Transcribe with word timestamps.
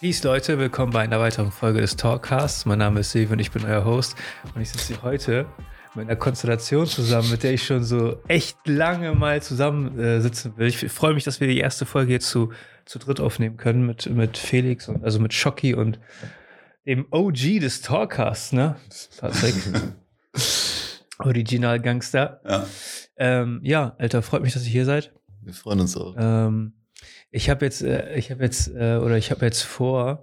Peace 0.00 0.22
Leute, 0.22 0.58
willkommen 0.58 0.94
bei 0.94 1.00
einer 1.00 1.20
weiteren 1.20 1.52
Folge 1.52 1.82
des 1.82 1.94
Talkcasts. 1.94 2.64
Mein 2.64 2.78
Name 2.78 3.00
ist 3.00 3.10
Silvio 3.10 3.34
und 3.34 3.38
ich 3.38 3.50
bin 3.50 3.66
euer 3.66 3.84
Host. 3.84 4.16
Und 4.54 4.62
ich 4.62 4.70
sitze 4.70 4.94
hier 4.94 5.02
heute 5.02 5.44
mit 5.94 6.06
einer 6.06 6.16
Konstellation 6.16 6.86
zusammen, 6.86 7.30
mit 7.30 7.42
der 7.42 7.52
ich 7.52 7.66
schon 7.66 7.84
so 7.84 8.16
echt 8.26 8.56
lange 8.66 9.14
mal 9.14 9.42
zusammen 9.42 9.98
äh, 9.98 10.22
sitzen 10.22 10.54
will. 10.56 10.68
Ich 10.68 10.78
freue 10.90 11.12
mich, 11.12 11.24
dass 11.24 11.40
wir 11.40 11.48
die 11.48 11.58
erste 11.58 11.84
Folge 11.84 12.12
jetzt 12.12 12.30
zu, 12.30 12.50
zu 12.86 12.98
dritt 12.98 13.20
aufnehmen 13.20 13.58
können 13.58 13.84
mit, 13.84 14.08
mit 14.08 14.38
Felix 14.38 14.88
und 14.88 15.04
also 15.04 15.20
mit 15.20 15.34
Schocki 15.34 15.74
und 15.74 15.98
dem 16.86 17.06
OG 17.10 17.60
des 17.60 17.82
Talkcasts, 17.82 18.52
ne? 18.52 18.76
Patrick. 19.18 19.54
Original 21.18 21.78
Gangster. 21.78 22.40
Ja. 22.48 22.66
Ähm, 23.18 23.60
ja, 23.62 23.96
Alter, 23.98 24.22
freut 24.22 24.40
mich, 24.40 24.54
dass 24.54 24.64
ihr 24.64 24.70
hier 24.70 24.86
seid. 24.86 25.12
Wir 25.42 25.52
freuen 25.52 25.80
uns 25.80 25.94
auch. 25.94 26.14
Ähm, 26.18 26.72
ich 27.30 27.50
habe 27.50 27.64
jetzt, 27.64 27.82
äh, 27.82 28.14
ich 28.16 28.30
habe 28.30 28.42
jetzt, 28.42 28.68
äh, 28.68 28.96
oder 28.96 29.16
ich 29.16 29.30
habe 29.30 29.44
jetzt 29.44 29.62
vor, 29.62 30.22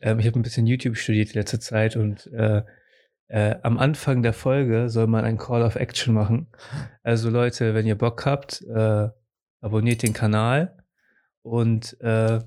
ähm, 0.00 0.18
ich 0.18 0.26
habe 0.26 0.38
ein 0.38 0.42
bisschen 0.42 0.66
YouTube 0.66 0.96
studiert 0.96 1.32
die 1.32 1.38
letzte 1.38 1.60
Zeit 1.60 1.96
und 1.96 2.26
äh, 2.32 2.62
äh, 3.28 3.56
am 3.62 3.78
Anfang 3.78 4.22
der 4.22 4.32
Folge 4.32 4.88
soll 4.88 5.06
man 5.06 5.24
ein 5.24 5.36
Call 5.36 5.62
of 5.62 5.76
Action 5.76 6.14
machen. 6.14 6.48
Also 7.02 7.30
Leute, 7.30 7.74
wenn 7.74 7.86
ihr 7.86 7.96
Bock 7.96 8.24
habt, 8.24 8.62
äh, 8.62 9.08
abonniert 9.60 10.02
den 10.02 10.12
Kanal 10.14 10.76
und 11.42 12.00
äh, 12.00 12.40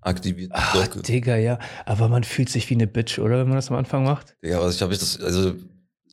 Aktiviert 0.00 0.50
die 0.50 0.54
ah, 0.54 0.72
Glocke. 0.72 1.00
Digga, 1.00 1.36
ja, 1.36 1.58
aber 1.86 2.08
man 2.08 2.24
fühlt 2.24 2.50
sich 2.50 2.68
wie 2.68 2.74
eine 2.74 2.86
Bitch, 2.86 3.18
oder, 3.18 3.38
wenn 3.38 3.48
man 3.48 3.56
das 3.56 3.70
am 3.70 3.76
Anfang 3.76 4.04
macht? 4.04 4.36
Ja, 4.42 4.60
was 4.60 4.76
ich 4.76 4.82
habe 4.82 4.92
ich 4.92 4.98
das, 4.98 5.18
also 5.18 5.54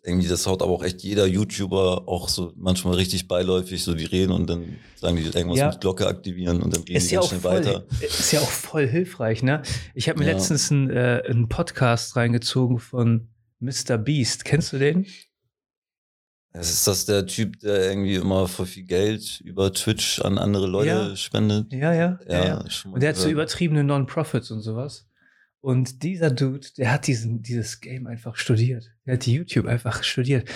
irgendwie, 0.03 0.27
das 0.27 0.47
haut 0.47 0.61
aber 0.63 0.71
auch 0.71 0.83
echt 0.83 1.01
jeder 1.03 1.27
YouTuber 1.27 2.07
auch 2.07 2.27
so 2.27 2.53
manchmal 2.55 2.95
richtig 2.95 3.27
beiläufig, 3.27 3.83
so 3.83 3.93
die 3.93 4.05
reden 4.05 4.31
und 4.31 4.49
dann 4.49 4.77
sagen 4.95 5.15
die 5.15 5.23
irgendwas 5.23 5.59
Ja. 5.59 5.69
mit 5.69 5.81
Glocke 5.81 6.07
aktivieren 6.07 6.61
und 6.61 6.73
dann 6.73 6.81
reden 6.83 6.95
Ist 6.97 7.09
die 7.11 7.15
ja, 7.15 7.19
ganz 7.19 7.29
schnell 7.29 7.41
voll, 7.41 7.51
weiter. 7.65 7.85
ist 8.01 8.31
ja 8.31 8.39
auch 8.39 8.49
voll 8.49 8.88
hilfreich, 8.88 9.43
ne? 9.43 9.61
Ich 9.93 10.09
habe 10.09 10.19
mir 10.19 10.25
Ja. 10.25 10.33
letztens 10.33 10.71
einen, 10.71 10.89
äh, 10.89 11.21
einen 11.27 11.49
Podcast 11.49 12.16
reingezogen 12.16 12.80
von 12.80 13.27
Mr. 13.59 13.97
Beast. 13.99 14.43
Kennst 14.43 14.73
du 14.73 14.80
den? 14.80 15.05
Es 16.53 16.69
ist 16.69 16.86
das 16.88 17.05
der 17.05 17.27
Typ, 17.27 17.59
der 17.59 17.89
irgendwie 17.91 18.15
immer 18.15 18.47
voll 18.47 18.65
viel 18.65 18.83
Geld 18.83 19.39
über 19.41 19.71
Twitch 19.71 20.19
an 20.19 20.38
andere 20.38 20.67
Leute 20.67 20.88
Ja. 20.89 21.15
spendet. 21.15 21.71
Ja, 21.71 21.93
ja. 21.93 22.19
ja, 22.27 22.45
ja. 22.45 22.65
Und 22.91 23.02
der 23.02 23.09
hat 23.09 23.15
so 23.17 23.30
übertriebene 23.30 23.83
Non-Profits 23.86 24.52
und 24.52 24.61
sowas. 24.61 25.05
Und 25.62 26.02
dieser 26.02 26.31
Dude, 26.31 26.67
der 26.78 26.92
hat 26.92 27.08
diesen, 27.08 27.44
dieses 27.44 27.81
Game 27.81 28.08
einfach 28.08 28.36
studiert. 28.36 28.92
Der 29.06 29.14
hat 29.14 29.26
die 29.26 29.34
YouTube 29.34 29.67
einfach 29.67 30.04
studiert. 30.04 30.50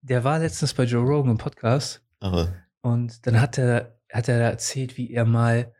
Der 0.00 0.24
war 0.24 0.40
letztens 0.40 0.74
bei 0.74 0.84
Joe 0.84 1.04
Rogan 1.04 1.32
im 1.32 1.38
Podcast 1.38 2.04
Aber 2.18 2.52
und 2.80 3.24
dann 3.26 3.40
hat 3.40 3.56
er, 3.56 3.96
hat 4.10 4.28
er 4.28 4.40
erzählt, 4.40 4.98
wie 4.98 5.12
er 5.12 5.24
mal 5.24 5.72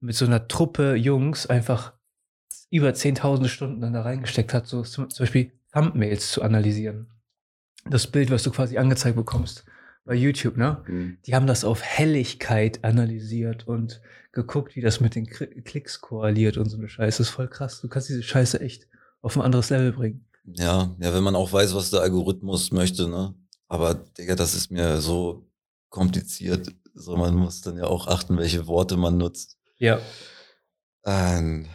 mit 0.00 0.16
so 0.16 0.26
einer 0.26 0.48
Truppe 0.48 0.96
Jungs 0.96 1.46
einfach 1.46 1.94
über 2.70 2.90
10.000 2.90 3.46
Stunden 3.46 3.80
dann 3.80 3.92
da 3.92 4.02
reingesteckt 4.02 4.52
hat, 4.52 4.66
so 4.66 4.82
zum, 4.82 5.08
zum 5.10 5.24
Beispiel 5.24 5.52
Thumbnails 5.72 6.32
zu 6.32 6.42
analysieren. 6.42 7.08
Das 7.88 8.08
Bild, 8.08 8.30
was 8.30 8.42
du 8.42 8.50
quasi 8.50 8.78
angezeigt 8.78 9.16
bekommst 9.16 9.64
bei 10.04 10.14
YouTube, 10.14 10.56
ne? 10.56 10.82
Mhm. 10.86 11.18
Die 11.26 11.34
haben 11.34 11.46
das 11.46 11.64
auf 11.64 11.82
Helligkeit 11.82 12.84
analysiert 12.84 13.66
und 13.68 14.00
geguckt, 14.32 14.76
wie 14.76 14.80
das 14.80 15.00
mit 15.00 15.14
den 15.14 15.26
Klicks 15.26 16.00
korreliert 16.00 16.56
und 16.56 16.68
so 16.68 16.76
eine 16.78 16.88
Scheiße. 16.88 17.18
Das 17.18 17.28
ist 17.28 17.34
voll 17.34 17.48
krass. 17.48 17.80
Du 17.80 17.88
kannst 17.88 18.08
diese 18.08 18.22
Scheiße 18.22 18.60
echt 18.60 18.88
auf 19.20 19.36
ein 19.36 19.42
anderes 19.42 19.70
Level 19.70 19.92
bringen. 19.92 20.24
Ja, 20.44 20.94
ja, 20.98 21.14
wenn 21.14 21.22
man 21.22 21.36
auch 21.36 21.52
weiß, 21.52 21.74
was 21.74 21.90
der 21.90 22.00
Algorithmus 22.00 22.72
möchte, 22.72 23.08
ne? 23.08 23.34
Aber, 23.68 23.94
Digga, 23.94 24.34
das 24.34 24.54
ist 24.54 24.70
mir 24.70 25.00
so 25.00 25.46
kompliziert. 25.88 26.68
So, 26.94 27.16
man 27.16 27.34
muss 27.34 27.60
dann 27.60 27.76
ja 27.76 27.84
auch 27.84 28.06
achten, 28.08 28.36
welche 28.36 28.66
Worte 28.66 28.96
man 28.96 29.16
nutzt. 29.18 29.56
Ja. 29.78 30.00
Ähm, 31.04 31.66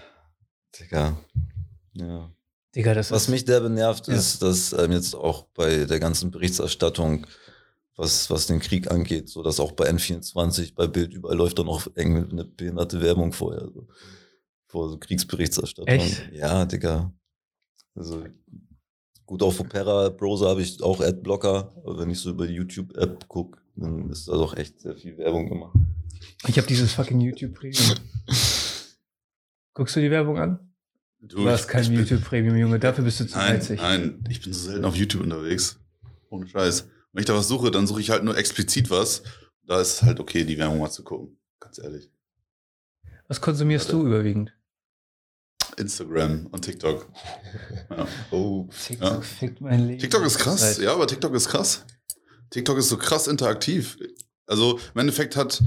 Digga. 0.80 1.18
Ja. 1.94 2.32
Digga, 2.76 2.94
das 2.94 3.10
Was 3.12 3.28
mich 3.30 3.46
der 3.46 3.62
benervt, 3.62 4.08
Ja. 4.08 4.14
ist, 4.16 4.42
dass 4.42 4.74
ähm, 4.74 4.92
jetzt 4.92 5.16
auch 5.16 5.44
bei 5.56 5.86
der 5.86 6.00
ganzen 6.00 6.30
Berichterstattung, 6.30 7.26
was, 7.98 8.30
was 8.30 8.46
den 8.46 8.60
Krieg 8.60 8.90
angeht, 8.90 9.28
so 9.28 9.44
dass 9.44 9.60
auch 9.60 9.74
bei 9.74 9.90
N24, 9.90 10.76
bei 10.76 10.88
Bild, 10.88 11.14
überall 11.14 11.36
läuft 11.36 11.60
dann 11.60 11.68
auch 11.68 11.88
irgendwie 11.96 12.32
eine 12.32 12.46
behinderte 12.46 13.02
Werbung 13.02 13.34
vorher. 13.34 13.68
So, 13.74 13.88
vor 14.68 14.90
so 14.90 14.98
Kriegsberichterstattung. 14.98 15.88
Echt? 15.88 16.32
Ja, 16.32 16.66
Digga. 16.66 17.12
Also 17.96 18.24
gut, 19.26 19.42
auf 19.42 19.60
Opera 19.60 20.10
Browser 20.10 20.50
habe 20.50 20.62
ich 20.62 20.82
auch 20.84 21.02
Adblocker, 21.02 21.74
aber 21.78 21.98
wenn 22.00 22.12
ich 22.12 22.20
so 22.20 22.30
über 22.30 22.46
die 22.46 22.54
YouTube-App 22.54 23.28
gucke, 23.28 23.60
dann 23.76 24.10
ist 24.12 24.28
da 24.28 24.34
doch 24.34 24.56
echt 24.56 24.80
sehr 24.80 24.96
viel 24.96 25.18
Werbung 25.18 25.50
gemacht. 25.50 25.76
Ich 26.48 26.58
habe 26.58 26.68
dieses 26.68 26.94
fucking 26.94 27.20
YouTube 27.20 27.56
Premium. 27.56 27.98
Guckst 29.74 29.96
du 29.96 30.02
die 30.02 30.12
Werbung 30.12 30.38
an? 30.38 30.60
Du, 31.20 31.38
Du 31.38 31.50
hast 31.50 31.68
kein 31.68 31.92
YouTube 31.92 32.24
Premium, 32.24 32.56
Junge. 32.56 32.80
Dafür 32.80 33.04
bist 33.04 33.20
du 33.20 33.28
zu 33.28 33.38
Nein, 33.38 33.60
nein, 33.78 34.24
ich 34.30 34.42
bin 34.42 34.54
so 34.54 34.70
selten 34.70 34.86
auf 34.86 34.96
YouTube 34.96 35.24
unterwegs. 35.24 35.80
Ohne 36.30 36.48
Scheiß. 36.48 36.88
Wenn 37.14 37.22
ich 37.22 37.26
da 37.26 37.36
was 37.36 37.48
suche, 37.48 37.72
dann 37.72 37.88
suche 37.88 38.02
ich 38.02 38.10
halt 38.10 38.24
nur 38.24 38.38
explizit 38.38 38.90
was. 38.90 39.24
Da 39.66 39.82
ist 39.82 39.94
es 39.96 40.02
halt 40.04 40.20
okay, 40.20 40.44
die 40.46 40.58
Werbung 40.58 40.80
mal 40.80 40.90
zu 40.92 41.04
gucken. 41.04 41.38
Ganz 41.60 41.80
ehrlich. 41.80 42.12
Was 43.28 43.42
konsumierst 43.42 43.92
du 43.92 44.06
überwiegend? 44.06 44.54
Instagram 45.78 46.48
und 46.48 46.62
TikTok. 46.64 47.08
Ja. 47.90 48.08
Oh, 48.32 48.68
TikTok 48.86 49.10
Ja. 49.12 49.22
fickt 49.22 49.62
mein 49.62 49.88
Leben. 49.88 50.00
TikTok 50.00 50.26
ist 50.26 50.38
krass, 50.40 50.60
Zeit. 50.60 50.78
ja, 50.80 50.94
aber 50.94 51.08
TikTok 51.08 51.34
ist 51.34 51.48
krass. 51.48 51.86
TikTok 52.50 52.78
ist 52.78 52.90
so 52.90 52.98
krass 52.98 53.28
interaktiv. 53.28 53.98
Also 54.46 54.80
im 54.94 55.00
Endeffekt 55.02 55.36
hat 55.36 55.64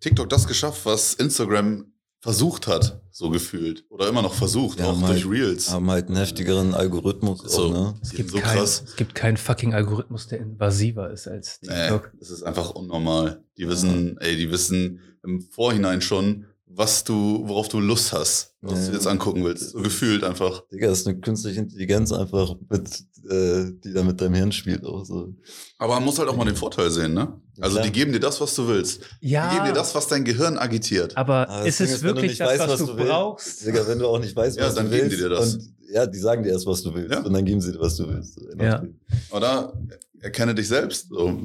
TikTok 0.00 0.28
das 0.28 0.46
geschafft, 0.46 0.84
was 0.84 1.14
Instagram 1.14 1.92
versucht 2.24 2.66
hat, 2.68 3.02
so 3.10 3.28
gefühlt. 3.28 3.84
Oder 3.90 4.08
immer 4.08 4.22
noch 4.22 4.32
versucht, 4.32 4.80
Ja, 4.80 4.86
auch 4.86 4.96
mal- 4.98 5.08
durch 5.08 5.28
Reels. 5.28 5.70
haben 5.70 5.90
halt 5.90 6.06
einen 6.06 6.16
heftigeren 6.16 6.72
Algorithmus 6.72 7.42
So. 7.44 7.64
auch, 7.66 7.70
ne? 7.70 7.94
Es 8.00 8.12
gibt, 8.12 8.30
so 8.30 8.38
kein, 8.38 8.56
krass. 8.56 8.82
es 8.86 8.96
gibt 8.96 9.14
keinen 9.14 9.36
fucking 9.36 9.74
Algorithmus, 9.74 10.26
der 10.28 10.38
invasiver 10.38 11.10
ist 11.10 11.28
als 11.28 11.58
Nee, 11.60 11.68
TikTok. 11.68 12.12
das 12.18 12.30
ist 12.30 12.42
einfach 12.42 12.70
unnormal. 12.70 13.44
Die 13.58 13.68
wissen, 13.68 14.16
ey, 14.20 14.38
die 14.38 14.50
wissen 14.50 15.00
im 15.22 15.42
Vorhinein 15.42 16.00
schon, 16.00 16.46
was 16.76 17.04
du, 17.04 17.42
worauf 17.46 17.68
du 17.68 17.78
Lust 17.80 18.12
hast, 18.12 18.54
was 18.60 18.80
Ja. 18.80 18.86
du 18.88 18.92
jetzt 18.94 19.06
angucken 19.06 19.44
willst. 19.44 19.70
So 19.70 19.80
gefühlt 19.80 20.24
einfach. 20.24 20.62
Digga, 20.72 20.88
das 20.88 21.00
ist 21.00 21.06
eine 21.06 21.18
künstliche 21.20 21.60
Intelligenz 21.60 22.12
einfach, 22.12 22.56
mit, 22.68 22.88
äh, 23.30 23.70
die 23.84 23.92
da 23.92 24.02
mit 24.02 24.20
deinem 24.20 24.34
Hirn 24.34 24.52
spielt. 24.52 24.84
Auch 24.84 25.04
so. 25.04 25.32
Aber 25.78 25.94
man 25.94 26.04
muss 26.04 26.18
halt 26.18 26.28
auch 26.28 26.36
mal 26.36 26.44
den 26.44 26.56
Vorteil 26.56 26.90
sehen, 26.90 27.14
ne? 27.14 27.40
Also 27.60 27.76
Klar. 27.76 27.86
die 27.86 27.92
geben 27.92 28.12
dir 28.12 28.18
das, 28.20 28.40
was 28.40 28.54
du 28.56 28.66
willst. 28.66 29.02
Ja, 29.20 29.48
Die 29.50 29.54
geben 29.56 29.66
dir 29.68 29.72
das, 29.74 29.94
was 29.94 30.08
dein 30.08 30.24
Gehirn 30.24 30.58
agitiert. 30.58 31.16
aber 31.16 31.48
Aber 31.48 31.64
das 31.64 31.80
ist 31.80 31.90
es 31.92 32.02
wenn 32.02 32.08
du 32.10 32.14
wirklich 32.16 32.30
nicht 32.32 32.40
das, 32.40 32.48
weißt, 32.58 32.68
was, 32.68 32.78
du 32.80 32.96
willst- 32.96 33.08
brauchst? 33.08 33.66
Digga, 33.66 33.86
wenn 33.86 33.98
du 34.00 34.06
auch 34.08 34.18
nicht 34.18 34.34
weißt, 34.34 34.56
Ja, 34.58 34.66
was 34.66 34.74
dann 34.74 34.86
du 34.86 34.90
geben 34.90 35.02
willst. 35.10 35.16
die 35.18 35.22
dir 35.22 35.28
das. 35.28 35.54
Und, 35.54 35.74
ja, 35.92 36.06
die 36.06 36.18
sagen 36.18 36.42
dir 36.42 36.50
erst, 36.50 36.66
was 36.66 36.82
du 36.82 36.92
willst. 36.92 37.12
Ja. 37.12 37.20
Und 37.22 37.32
dann 37.32 37.44
geben 37.44 37.60
sie 37.60 37.70
dir, 37.72 37.78
was 37.80 37.96
du 37.96 38.08
willst. 38.08 38.40
Ja. 38.60 38.82
Oder 39.30 39.72
erkenne 40.20 40.54
dich 40.54 40.66
selbst. 40.66 41.08
So. 41.10 41.38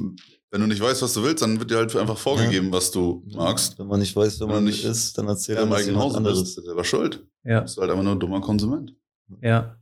Wenn 0.50 0.60
du 0.62 0.66
nicht 0.66 0.80
weißt, 0.80 1.00
was 1.02 1.14
du 1.14 1.22
willst, 1.22 1.42
dann 1.42 1.58
wird 1.60 1.70
dir 1.70 1.76
halt 1.76 1.94
einfach 1.94 2.18
vorgegeben, 2.18 2.72
was 2.72 2.90
du 2.90 3.24
magst. 3.34 3.78
Wenn 3.78 3.86
man 3.86 4.00
nicht 4.00 4.16
weiß, 4.16 4.40
wer 4.40 4.46
Wenn 4.46 4.48
du 4.48 4.54
man 4.56 4.64
nicht 4.64 4.84
ist, 4.84 5.16
dann 5.16 5.28
erzählt 5.28 5.58
Ja, 5.58 5.62
er 5.62 5.64
im 5.64 5.70
das 5.70 5.78
eigenen 5.78 5.94
jemand 5.94 6.08
Hause 6.08 6.16
anderes. 6.18 6.40
bist 6.42 6.58
du 6.58 6.62
selber 6.62 6.84
schuld. 6.84 7.24
Ja. 7.44 7.58
Du 7.58 7.62
bist 7.62 7.78
halt 7.78 7.90
einfach 7.90 8.02
nur 8.02 8.14
ein 8.14 8.20
dummer 8.20 8.40
Konsument. 8.40 8.94
Ja. 9.40 9.76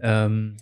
Ähm, 0.00 0.56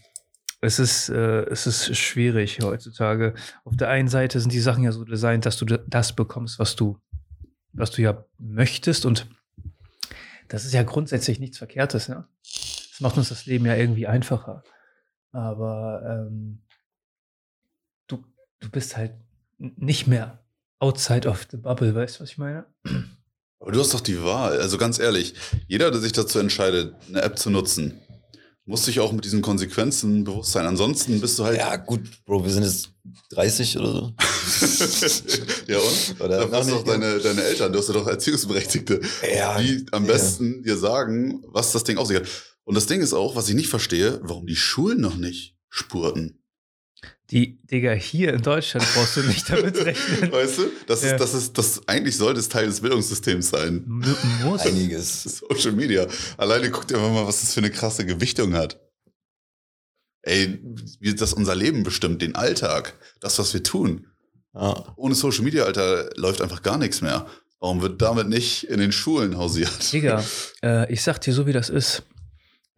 es 0.60 0.78
ist, 0.78 1.08
äh, 1.08 1.44
es 1.44 1.66
ist 1.66 1.96
schwierig 1.96 2.58
heutzutage. 2.62 3.34
Auf 3.64 3.76
der 3.76 3.88
einen 3.88 4.08
Seite 4.08 4.40
sind 4.40 4.52
die 4.52 4.60
Sachen 4.60 4.84
ja 4.84 4.92
so 4.92 5.04
designt, 5.04 5.46
dass 5.46 5.56
du 5.56 5.64
das 5.64 6.14
bekommst, 6.14 6.58
was 6.58 6.76
du, 6.76 6.98
was 7.72 7.90
du 7.92 8.02
ja 8.02 8.24
möchtest. 8.38 9.06
Und 9.06 9.26
das 10.48 10.66
ist 10.66 10.74
ja 10.74 10.82
grundsätzlich 10.82 11.40
nichts 11.40 11.56
Verkehrtes, 11.58 12.08
ja. 12.08 12.28
Das 12.42 13.00
macht 13.00 13.16
uns 13.16 13.30
das 13.30 13.46
Leben 13.46 13.64
ja 13.64 13.74
irgendwie 13.74 14.06
einfacher. 14.06 14.62
Aber 15.32 16.02
ähm, 16.28 16.62
du, 18.06 18.22
du 18.60 18.70
bist 18.70 18.96
halt 18.96 19.12
nicht 19.58 20.06
mehr 20.06 20.44
outside 20.78 21.28
of 21.28 21.46
the 21.50 21.56
bubble, 21.56 21.94
weißt 21.94 22.16
du, 22.16 22.22
was 22.22 22.30
ich 22.30 22.38
meine? 22.38 22.66
Aber 23.58 23.72
du 23.72 23.80
hast 23.80 23.94
doch 23.94 24.00
die 24.00 24.22
Wahl. 24.22 24.60
Also 24.60 24.78
ganz 24.78 24.98
ehrlich, 24.98 25.34
jeder, 25.66 25.90
der 25.90 26.00
sich 26.00 26.12
dazu 26.12 26.38
entscheidet, 26.38 26.94
eine 27.08 27.22
App 27.22 27.38
zu 27.38 27.50
nutzen, 27.50 28.00
muss 28.66 28.84
sich 28.84 29.00
auch 29.00 29.12
mit 29.12 29.24
diesen 29.24 29.42
Konsequenzen 29.42 30.24
bewusst 30.24 30.52
sein. 30.52 30.66
Ansonsten 30.66 31.20
bist 31.20 31.38
du 31.38 31.44
halt. 31.44 31.58
Ja, 31.58 31.76
gut, 31.76 32.00
Bro, 32.24 32.44
wir 32.44 32.50
sind 32.50 32.64
jetzt 32.64 32.90
30 33.30 33.78
oder 33.78 33.92
so. 33.92 34.12
ja, 35.68 35.78
und? 35.78 36.20
Oder 36.20 36.28
Da 36.38 36.46
noch 36.46 36.52
hast 36.52 36.70
doch 36.70 36.84
deine, 36.84 37.18
deine 37.20 37.42
Eltern, 37.44 37.72
du 37.72 37.78
hast 37.78 37.88
ja 37.88 37.94
doch 37.94 38.08
Erziehungsberechtigte, 38.08 39.00
Ja, 39.34 39.58
die 39.60 39.86
am 39.92 40.04
ja. 40.04 40.12
besten 40.12 40.62
dir 40.64 40.76
sagen, 40.76 41.42
was 41.46 41.72
das 41.72 41.84
Ding 41.84 41.96
auf 41.96 42.08
sich 42.08 42.16
hat. 42.16 42.28
Und 42.64 42.74
das 42.74 42.86
Ding 42.86 43.00
ist 43.00 43.12
auch, 43.12 43.36
was 43.36 43.48
ich 43.48 43.54
nicht 43.54 43.68
verstehe, 43.68 44.18
warum 44.22 44.46
die 44.46 44.56
Schulen 44.56 45.00
noch 45.00 45.16
nicht 45.16 45.56
spurten. 45.68 46.42
Die, 47.32 47.58
Digga, 47.64 47.92
hier 47.92 48.34
in 48.34 48.42
Deutschland 48.42 48.86
brauchst 48.94 49.16
du 49.16 49.22
nicht 49.22 49.50
damit 49.50 49.76
rechnen. 49.84 50.30
Weißt 50.32 50.58
du? 50.58 50.70
Das 50.86 51.02
Ja. 51.02 51.12
ist, 51.12 51.20
das 51.20 51.34
ist, 51.34 51.58
das 51.58 51.88
eigentlich 51.88 52.16
sollte 52.16 52.38
es 52.38 52.48
Teil 52.48 52.66
des 52.66 52.80
Bildungssystems 52.80 53.48
sein. 53.50 53.82
Muss. 54.44 54.60
einiges. 54.60 55.22
Social 55.48 55.72
Media. 55.72 56.06
Alleine 56.36 56.70
guckt 56.70 56.90
ihr 56.92 56.98
mal, 56.98 57.26
was 57.26 57.40
das 57.40 57.52
für 57.54 57.60
eine 57.60 57.70
krasse 57.70 58.06
Gewichtung 58.06 58.54
hat. 58.54 58.78
Ey, 60.22 60.60
wie 61.00 61.14
das 61.14 61.32
unser 61.32 61.54
Leben 61.54 61.82
bestimmt, 61.82 62.20
den 62.22 62.34
Alltag, 62.34 62.94
das, 63.20 63.38
was 63.38 63.52
wir 63.54 63.62
tun. 63.62 64.06
Ja. 64.54 64.92
Ohne 64.96 65.14
Social 65.14 65.42
Media, 65.44 65.64
Alter, 65.64 66.10
läuft 66.16 66.40
einfach 66.42 66.62
gar 66.62 66.78
nichts 66.78 67.00
mehr. 67.00 67.26
Warum 67.58 67.80
wird 67.82 68.02
damit 68.02 68.28
nicht 68.28 68.64
in 68.64 68.78
den 68.80 68.92
Schulen 68.92 69.36
hausiert? 69.36 69.92
Digga, 69.92 70.24
äh, 70.62 70.92
ich 70.92 71.02
sag 71.02 71.20
dir 71.20 71.32
so, 71.32 71.46
wie 71.46 71.52
das 71.52 71.70
ist. 71.70 72.02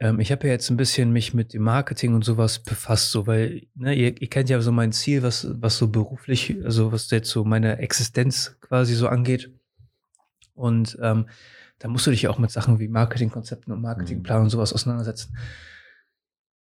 Ähm, 0.00 0.20
ich 0.20 0.30
habe 0.30 0.46
ja 0.46 0.52
jetzt 0.52 0.70
ein 0.70 0.76
bisschen 0.76 1.12
mich 1.12 1.34
mit 1.34 1.52
dem 1.52 1.62
Marketing 1.62 2.14
und 2.14 2.24
sowas 2.24 2.60
befasst, 2.60 3.10
so, 3.10 3.26
weil, 3.26 3.66
ne, 3.74 3.94
ihr, 3.94 4.20
ihr 4.20 4.30
kennt 4.30 4.48
ja 4.48 4.60
so 4.60 4.72
mein 4.72 4.92
Ziel, 4.92 5.22
was, 5.22 5.48
was 5.60 5.76
so 5.76 5.88
beruflich, 5.88 6.56
also 6.64 6.92
was 6.92 7.10
jetzt 7.10 7.30
so 7.30 7.44
meine 7.44 7.78
Existenz 7.78 8.56
quasi 8.60 8.94
so 8.94 9.08
angeht. 9.08 9.52
Und 10.54 10.98
ähm, 11.02 11.28
da 11.78 11.88
musst 11.88 12.06
du 12.06 12.10
dich 12.10 12.22
ja 12.22 12.30
auch 12.30 12.38
mit 12.38 12.50
Sachen 12.50 12.78
wie 12.78 12.88
Marketingkonzepten 12.88 13.72
und 13.72 13.80
Marketingplan 13.80 14.42
und 14.42 14.50
sowas 14.50 14.72
auseinandersetzen. 14.72 15.36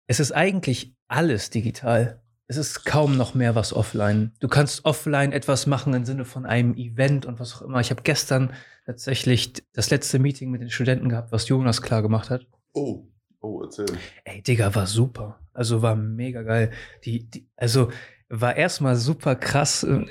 Es 0.07 0.21
ist 0.21 0.33
eigentlich 0.33 0.95
alles 1.09 1.51
digital. 1.51 2.21
Es 2.47 2.57
ist 2.57 2.85
kaum 2.85 3.17
noch 3.17 3.35
mehr 3.35 3.55
was 3.55 3.73
offline. 3.73 4.33
Du 4.41 4.49
kannst 4.49 4.85
offline 4.85 5.33
etwas 5.33 5.67
machen 5.67 5.95
im 5.95 6.05
Sinne 6.05 6.25
von 6.25 6.45
einem 6.45 6.75
Event 6.75 7.25
und 7.25 7.41
was 7.41 7.55
auch 7.55 7.63
immer. 7.63 7.81
Ich 7.81 7.91
habe 7.91 8.03
gestern 8.03 8.53
tatsächlich 8.85 9.55
das 9.73 9.91
letzte 9.91 10.19
Meeting 10.19 10.51
mit 10.51 10.61
den 10.61 10.71
Studenten 10.71 11.09
gehabt, 11.09 11.33
was 11.33 11.49
Jonas 11.49 11.81
klar 11.81 12.03
gemacht 12.03 12.29
hat. 12.29 12.47
Oh, 12.75 13.07
oh, 13.45 13.63
erzähl. 13.63 13.87
Ey, 14.25 14.43
Digga, 14.43 14.75
war 14.75 14.87
super. 14.87 15.39
Also 15.53 15.83
war 15.83 15.95
mega 15.97 16.43
geil. 16.43 16.73
Die, 17.05 17.31
die, 17.31 17.47
also 17.57 17.91
war 18.29 18.57
erstmal 18.57 18.97
super 18.97 19.37
krass 19.37 19.83
in, 19.83 20.11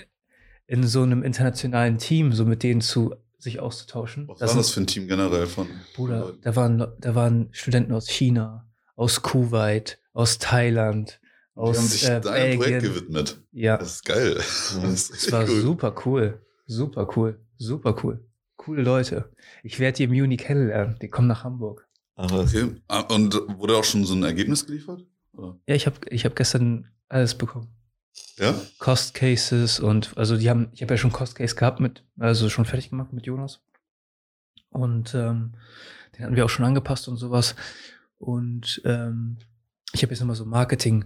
in 0.67 0.83
so 0.87 1.01
einem 1.03 1.23
internationalen 1.23 1.97
Team, 1.97 2.31
so 2.31 2.45
mit 2.45 2.63
denen 2.63 2.81
zu 2.81 3.15
sich 3.37 3.59
auszutauschen. 3.59 4.27
Was 4.27 4.39
Das 4.39 4.51
war 4.51 4.57
das 4.57 4.69
für 4.71 4.81
ein 4.81 4.87
Team 4.87 5.07
generell 5.07 5.47
von? 5.47 5.67
Bruder, 5.95 6.33
da 6.41 6.55
waren, 6.55 6.87
da 6.99 7.15
waren 7.15 7.49
Studenten 7.51 7.91
aus 7.91 8.07
China, 8.07 8.69
aus 8.95 9.21
Kuwait, 9.21 9.99
aus 10.13 10.37
Thailand, 10.37 11.19
Die 11.55 11.59
haben 11.59 11.67
aus 11.69 11.91
sich 11.91 12.07
äh, 12.07 12.21
deinem 12.21 12.59
Projekt 12.59 12.83
gewidmet. 12.83 13.41
Ja, 13.51 13.77
Das 13.77 13.95
ist 13.95 14.05
geil. 14.05 14.35
Das 14.35 14.73
ist 14.75 15.09
es 15.09 15.11
richtig 15.13 15.33
war 15.33 15.43
cool. 15.49 15.61
super 15.61 15.95
cool. 16.05 16.41
Super 16.65 17.07
cool. 17.15 17.39
Super 17.57 17.95
cool. 18.03 18.25
Coole 18.55 18.81
Leute. 18.81 19.29
Ich 19.63 19.79
werde 19.79 19.97
die 19.97 20.03
im 20.03 20.13
Juni 20.13 20.37
kennenlernen. 20.37 20.97
Die 21.01 21.09
kommen 21.09 21.27
nach 21.27 21.43
Hamburg. 21.43 21.87
Aber 22.15 22.41
Okay. 22.41 22.75
Ah, 22.87 23.01
Und 23.01 23.33
wurde 23.59 23.77
auch 23.77 23.83
schon 23.83 24.05
so 24.05 24.13
ein 24.13 24.23
Ergebnis 24.23 24.65
geliefert? 24.65 25.05
Oder? 25.33 25.59
Ja, 25.67 25.75
ich 25.75 25.85
habe 25.85 25.97
ich 26.09 26.25
hab 26.25 26.35
gestern 26.35 26.89
alles 27.09 27.35
bekommen. 27.35 27.69
Ja? 28.37 28.53
Cost 28.79 29.13
Cases 29.13 29.79
und 29.79 30.15
also 30.17 30.37
die 30.37 30.49
haben, 30.49 30.69
ich 30.73 30.81
habe 30.81 30.93
ja 30.93 30.97
schon 30.97 31.11
Cost 31.11 31.35
Case 31.35 31.55
gehabt 31.55 31.79
mit, 31.79 32.03
also 32.19 32.49
schon 32.49 32.65
fertig 32.65 32.89
gemacht 32.89 33.13
mit 33.13 33.25
Jonas. 33.25 33.61
Und 34.69 35.13
ähm, 35.15 35.53
den 36.15 36.25
hatten 36.25 36.35
wir 36.35 36.45
auch 36.45 36.49
schon 36.49 36.65
angepasst 36.65 37.07
und 37.07 37.17
sowas. 37.17 37.55
Und 38.17 38.81
ähm, 38.85 39.37
ich 39.93 40.01
habe 40.03 40.11
jetzt 40.13 40.19
nochmal 40.19 40.35
so 40.35 40.45
Marketing, 40.45 41.05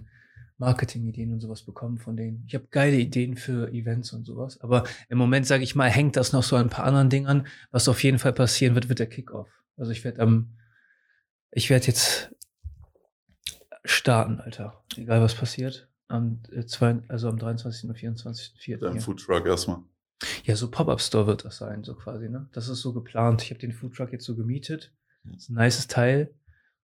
Marketing-Ideen 0.58 1.32
und 1.32 1.40
sowas 1.40 1.62
bekommen 1.62 1.98
von 1.98 2.16
denen. 2.16 2.44
Ich 2.46 2.54
habe 2.54 2.66
geile 2.70 2.96
Ideen 2.96 3.36
für 3.36 3.70
Events 3.72 4.12
und 4.12 4.24
sowas. 4.24 4.60
Aber 4.60 4.84
im 5.08 5.18
Moment, 5.18 5.46
sage 5.46 5.64
ich 5.64 5.74
mal, 5.74 5.90
hängt 5.90 6.16
das 6.16 6.32
noch 6.32 6.42
so 6.42 6.56
an 6.56 6.66
ein 6.66 6.70
paar 6.70 6.84
anderen 6.84 7.10
Dingern. 7.10 7.46
Was 7.70 7.88
auf 7.88 8.02
jeden 8.02 8.18
Fall 8.18 8.32
passieren 8.32 8.74
wird, 8.74 8.88
wird 8.88 8.98
der 8.98 9.06
Kickoff. 9.06 9.48
Also 9.76 9.92
ich 9.92 10.04
werde 10.04 10.20
am, 10.20 10.57
ich 11.50 11.70
werde 11.70 11.86
jetzt 11.86 12.30
starten, 13.84 14.40
Alter. 14.40 14.84
Egal 14.96 15.20
was 15.20 15.34
passiert. 15.34 15.88
Am, 16.08 16.40
äh, 16.52 16.64
zwei, 16.64 17.00
also 17.08 17.28
am 17.28 17.38
23. 17.38 17.90
und 17.90 17.96
24.04. 17.96 18.78
Dein. 18.78 19.00
Foodtruck 19.00 19.46
erstmal. 19.46 19.82
Ja, 20.44 20.56
so 20.56 20.70
Pop-Up-Store 20.70 21.26
wird 21.26 21.44
das 21.44 21.58
sein, 21.58 21.84
so 21.84 21.94
quasi, 21.94 22.28
ne? 22.28 22.48
Das 22.52 22.68
ist 22.68 22.80
so 22.80 22.92
geplant. 22.92 23.42
Ich 23.42 23.50
habe 23.50 23.60
den 23.60 23.72
Foodtruck 23.72 24.12
jetzt 24.12 24.24
so 24.24 24.34
gemietet. 24.34 24.92
Das 25.24 25.44
ist 25.44 25.50
ein 25.50 25.54
nices 25.54 25.86
Teil. 25.86 26.34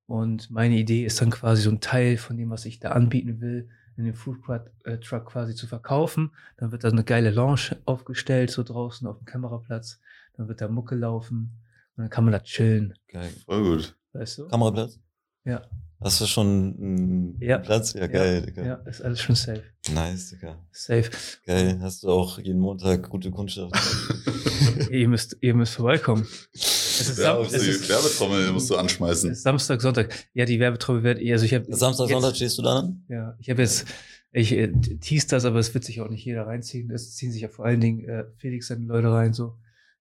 Und 0.06 0.50
meine 0.50 0.76
Idee 0.76 1.04
ist 1.04 1.20
dann 1.20 1.30
quasi 1.30 1.62
so 1.62 1.70
ein 1.70 1.80
Teil 1.80 2.16
von 2.16 2.36
dem, 2.36 2.50
was 2.50 2.66
ich 2.66 2.78
da 2.78 2.90
anbieten 2.90 3.40
will, 3.40 3.70
in 3.96 4.04
den 4.04 4.14
Foodtruck 4.14 4.70
äh, 4.84 4.98
Truck 4.98 5.26
quasi 5.26 5.54
zu 5.54 5.66
verkaufen. 5.66 6.32
Dann 6.58 6.72
wird 6.72 6.84
da 6.84 6.88
eine 6.88 7.04
geile 7.04 7.30
Lounge 7.30 7.76
aufgestellt, 7.86 8.50
so 8.50 8.62
draußen 8.62 9.06
auf 9.06 9.18
dem 9.18 9.24
Kameraplatz. 9.24 10.00
Dann 10.36 10.48
wird 10.48 10.60
da 10.60 10.68
Mucke 10.68 10.94
laufen. 10.94 11.58
Und 11.96 12.02
dann 12.02 12.10
kann 12.10 12.24
man 12.24 12.32
da 12.32 12.40
chillen, 12.40 12.94
geil. 13.08 13.32
Voll 13.46 13.62
gut. 13.62 13.96
Weißt 14.14 14.38
du? 14.38 14.48
Kameraplatz? 14.48 14.98
Ja. 15.44 15.62
Hast 16.00 16.20
du 16.20 16.26
schon 16.26 16.46
einen 16.78 17.38
Ja. 17.40 17.58
Platz? 17.58 17.94
Ja, 17.94 18.06
geil, 18.06 18.42
Digga. 18.42 18.64
Ja, 18.64 18.74
ist 18.86 19.00
alles 19.02 19.20
schon 19.22 19.34
safe. 19.36 19.62
Nice, 19.92 20.30
Digga. 20.30 20.58
Safe. 20.70 21.10
Geil. 21.46 21.78
Hast 21.80 22.02
du 22.02 22.08
auch 22.10 22.38
jeden 22.38 22.60
Montag 22.60 23.08
gute 23.08 23.30
Kundschaft? 23.30 23.74
ihr, 24.90 25.08
müsst, 25.08 25.36
ihr 25.40 25.54
müsst 25.54 25.74
vorbeikommen. 25.74 26.26
Es 26.52 27.08
ist, 27.08 27.18
Ja, 27.18 27.40
es 27.40 27.52
ist, 27.54 27.88
Werbetrommel 27.88 28.52
musst 28.52 28.70
du 28.70 28.76
anschmeißen. 28.76 29.34
Samstag, 29.34 29.80
Sonntag. 29.80 30.12
Ja, 30.34 30.44
die 30.44 30.60
Werbetrommel 30.60 31.02
wird, 31.02 31.18
also 31.32 31.44
ich 31.44 31.54
habe 31.54 31.64
Samstag, 31.74 32.08
jetzt- 32.08 32.12
Sonntag 32.20 32.36
stehst 32.36 32.58
du 32.58 32.62
da 32.62 32.74
dann? 32.82 33.04
Ja, 33.08 33.36
ich 33.40 33.48
habe 33.50 33.62
jetzt, 33.62 33.86
ich 34.32 34.52
äh, 34.52 34.72
tease 35.00 35.28
das, 35.28 35.44
aber 35.44 35.58
es 35.58 35.72
wird 35.74 35.84
sich 35.84 36.00
auch 36.00 36.08
nicht 36.10 36.24
jeder 36.24 36.46
reinziehen. 36.46 36.90
Es 36.90 37.14
ziehen 37.14 37.32
sich 37.32 37.42
ja 37.42 37.48
vor 37.48 37.64
allen 37.64 37.80
Dingen 37.80 38.04
äh, 38.08 38.24
Felix 38.36 38.66
seine 38.68 38.84
Leute 38.86 39.10
rein, 39.10 39.32
so. 39.32 39.56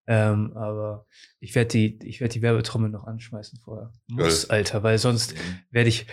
Ähm, 0.08 0.54
aber 0.56 1.06
ich 1.40 1.54
werde 1.56 1.70
die, 1.70 2.00
ich 2.04 2.20
werde 2.22 2.34
die 2.34 2.42
Werbetrommel 2.42 2.90
noch 2.90 3.06
anschmeißen 3.06 3.60
vorher. 3.64 3.94
Muss, 4.08 4.50
Alter, 4.50 4.84
weil 4.84 4.98
sonst 4.98 5.36
werde 5.70 5.90
ich 5.90 6.08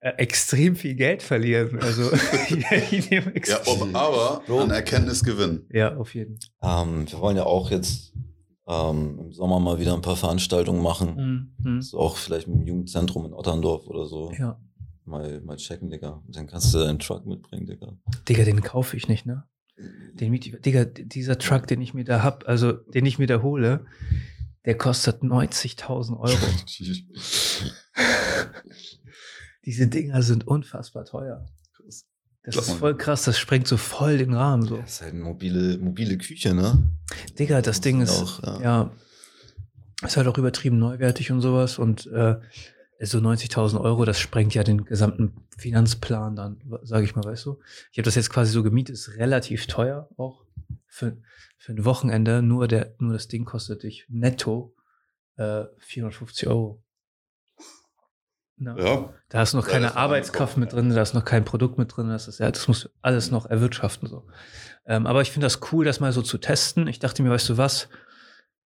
äh, 0.00 0.10
extrem 0.16 0.76
viel 0.76 0.94
Geld 0.94 1.22
verlieren. 1.22 1.78
Also, 1.80 2.10
ich 2.90 3.10
nehme 3.10 3.26
Ja, 3.26 3.32
extrem- 3.32 3.94
ob, 3.94 3.94
aber 3.94 4.42
an 4.62 4.70
Erkenntnis 4.70 5.22
gewinnen. 5.24 5.66
ja, 5.70 5.96
auf 5.96 6.14
jeden 6.14 6.38
Ähm, 6.62 7.10
wir 7.10 7.18
wollen 7.20 7.36
ja 7.36 7.44
auch 7.44 7.70
jetzt 7.70 8.12
ähm, 8.68 9.18
im 9.18 9.32
Sommer 9.32 9.58
mal 9.58 9.80
wieder 9.80 9.92
ein 9.94 10.02
paar 10.02 10.16
Veranstaltungen 10.16 10.82
machen. 10.82 11.52
Mhm. 11.58 11.82
So 11.82 11.98
auch 11.98 12.16
vielleicht 12.16 12.46
mit 12.48 12.60
dem 12.60 12.66
Jugendzentrum 12.66 13.26
in 13.26 13.32
Otterndorf 13.34 13.86
oder 13.88 14.06
so. 14.06 14.32
Ja. 14.38 14.60
Mal, 15.04 15.40
mal 15.40 15.56
checken, 15.56 15.90
Digga. 15.90 16.22
Dann 16.28 16.46
kannst 16.46 16.72
du 16.72 16.78
deinen 16.78 17.00
Truck 17.00 17.26
mitbringen, 17.26 17.66
Digga. 17.66 17.98
Digga, 18.28 18.44
den 18.44 18.60
kaufe 18.62 18.96
ich 18.96 19.08
nicht, 19.08 19.26
ne? 19.26 19.44
Den 20.14 20.30
miet 20.30 20.64
Digga, 20.64 20.84
dieser 20.84 21.38
Truck, 21.38 21.66
den 21.66 21.80
ich 21.80 21.94
mir 21.94 22.04
da 22.04 22.22
hab, 22.22 22.48
also 22.48 22.72
den 22.72 23.06
ich 23.06 23.18
mir 23.18 23.26
da 23.26 23.42
hole, 23.42 23.86
der 24.64 24.76
kostet 24.76 25.22
90.000 25.22 26.18
Euro. 26.18 26.36
Diese 29.64 29.86
Dinger 29.86 30.22
sind 30.22 30.46
unfassbar 30.46 31.04
teuer. 31.04 31.46
Das 32.44 32.56
ist 32.56 32.72
voll 32.72 32.96
krass, 32.96 33.22
das 33.22 33.38
sprengt 33.38 33.68
so 33.68 33.76
voll 33.76 34.18
den 34.18 34.34
Rahmen. 34.34 34.66
So. 34.66 34.78
Das 34.78 34.94
ist 34.94 35.02
halt 35.02 35.14
eine 35.14 35.22
mobile, 35.22 35.78
mobile 35.78 36.18
Küche, 36.18 36.54
ne? 36.54 36.90
Digga, 37.38 37.62
das 37.62 37.80
Ding 37.80 38.00
ist, 38.00 38.10
Auch, 38.10 38.42
ja. 38.42 38.60
ja, 38.60 38.90
ist 40.04 40.16
halt 40.16 40.26
auch 40.26 40.38
übertrieben 40.38 40.78
neuwertig 40.78 41.30
und 41.30 41.40
sowas 41.40 41.78
und 41.78 42.06
äh, 42.08 42.36
so 43.10 43.18
90.000 43.18 43.80
Euro, 43.80 44.04
das 44.04 44.20
sprengt 44.20 44.54
ja 44.54 44.62
den 44.62 44.84
gesamten 44.84 45.34
Finanzplan 45.58 46.36
dann, 46.36 46.60
sage 46.82 47.04
ich 47.04 47.16
mal, 47.16 47.24
weißt 47.24 47.46
du. 47.46 47.60
Ich 47.90 47.98
habe 47.98 48.04
das 48.04 48.14
jetzt 48.14 48.30
quasi 48.30 48.52
so 48.52 48.62
gemietet, 48.62 48.94
ist 48.94 49.16
relativ 49.16 49.66
teuer 49.66 50.08
auch 50.16 50.44
für, 50.86 51.16
für 51.58 51.72
ein 51.72 51.84
Wochenende. 51.84 52.42
Nur, 52.42 52.68
der, 52.68 52.94
nur 52.98 53.12
das 53.12 53.28
Ding 53.28 53.44
kostet 53.44 53.82
dich 53.82 54.06
netto 54.08 54.74
äh, 55.36 55.64
450 55.78 56.48
Euro. 56.48 56.82
Na, 58.56 58.78
Ja, 58.78 59.12
Da 59.28 59.42
ist 59.42 59.54
noch 59.54 59.66
Ja, 59.66 59.72
keine 59.72 59.96
Arbeitskraft 59.96 60.56
mit 60.56 60.72
drin, 60.72 60.90
da 60.90 61.02
ist 61.02 61.14
noch 61.14 61.24
kein 61.24 61.44
Produkt 61.44 61.78
mit 61.78 61.96
drin, 61.96 62.08
das 62.08 62.28
ist 62.28 62.38
ja, 62.38 62.50
das 62.50 62.68
muss 62.68 62.90
alles 63.00 63.30
noch 63.30 63.46
erwirtschaften 63.46 64.08
so. 64.08 64.26
Ähm, 64.84 65.06
aber 65.06 65.22
ich 65.22 65.30
finde 65.30 65.46
das 65.46 65.60
cool, 65.72 65.84
das 65.84 66.00
mal 66.00 66.12
so 66.12 66.22
zu 66.22 66.38
testen. 66.38 66.86
Ich 66.86 66.98
dachte 66.98 67.22
mir, 67.22 67.30
weißt 67.30 67.48
du 67.48 67.56
was? 67.56 67.88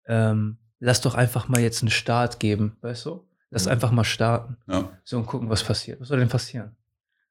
Ähm, 0.06 0.58
lass 0.78 1.00
doch 1.00 1.14
einfach 1.14 1.48
mal 1.48 1.60
jetzt 1.60 1.82
einen 1.82 1.90
Start 1.90 2.40
geben, 2.40 2.76
weißt 2.80 3.06
du? 3.06 3.25
Lass 3.50 3.66
einfach 3.68 3.90
mal 3.92 4.04
starten. 4.04 4.56
ja. 4.68 4.90
So 5.04 5.16
und 5.18 5.26
gucken, 5.26 5.48
was 5.48 5.62
passiert. 5.62 6.00
Was 6.00 6.08
soll 6.08 6.18
denn 6.18 6.28
passieren? 6.28 6.76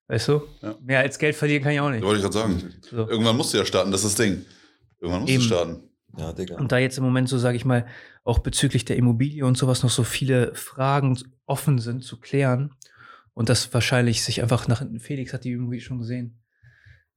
Weißt 0.07 0.27
du? 0.27 0.43
Ja. 0.61 0.75
Mehr 0.81 0.99
als 0.99 1.17
Geld 1.19 1.35
verlieren 1.35 1.63
kann 1.63 1.71
ich 1.73 1.79
auch 1.79 1.89
nicht. 1.89 2.03
wollte 2.03 2.17
ich 2.17 2.21
gerade 2.23 2.33
sagen. 2.33 2.73
So. 2.81 3.09
Irgendwann 3.09 3.35
musst 3.35 3.53
du 3.53 3.57
ja 3.57 3.65
starten, 3.65 3.91
das 3.91 4.03
ist 4.03 4.17
das 4.17 4.25
Ding. 4.25 4.45
Irgendwann 4.99 5.21
musst 5.21 5.33
Eben. 5.33 5.41
du 5.41 5.47
starten. 5.47 5.83
Ja, 6.17 6.31
Digga. 6.31 6.55
Und 6.57 6.71
da 6.71 6.77
jetzt 6.77 6.97
im 6.97 7.03
Moment 7.03 7.27
so, 7.27 7.37
sage 7.37 7.57
ich 7.57 7.65
mal, 7.65 7.85
auch 8.23 8.39
bezüglich 8.39 8.85
der 8.85 8.95
Immobilie 8.95 9.45
und 9.45 9.57
sowas 9.57 9.83
noch 9.83 9.89
so 9.89 10.03
viele 10.03 10.55
Fragen 10.55 11.17
offen 11.45 11.79
sind 11.79 12.03
zu 12.03 12.17
klären 12.19 12.73
und 13.33 13.49
das 13.49 13.73
wahrscheinlich 13.73 14.23
sich 14.23 14.41
einfach 14.41 14.67
nach 14.69 14.79
hinten, 14.79 14.99
Felix 15.01 15.33
hat 15.33 15.43
die 15.43 15.51
Immobilie 15.51 15.81
schon 15.81 15.97
gesehen. 15.99 16.39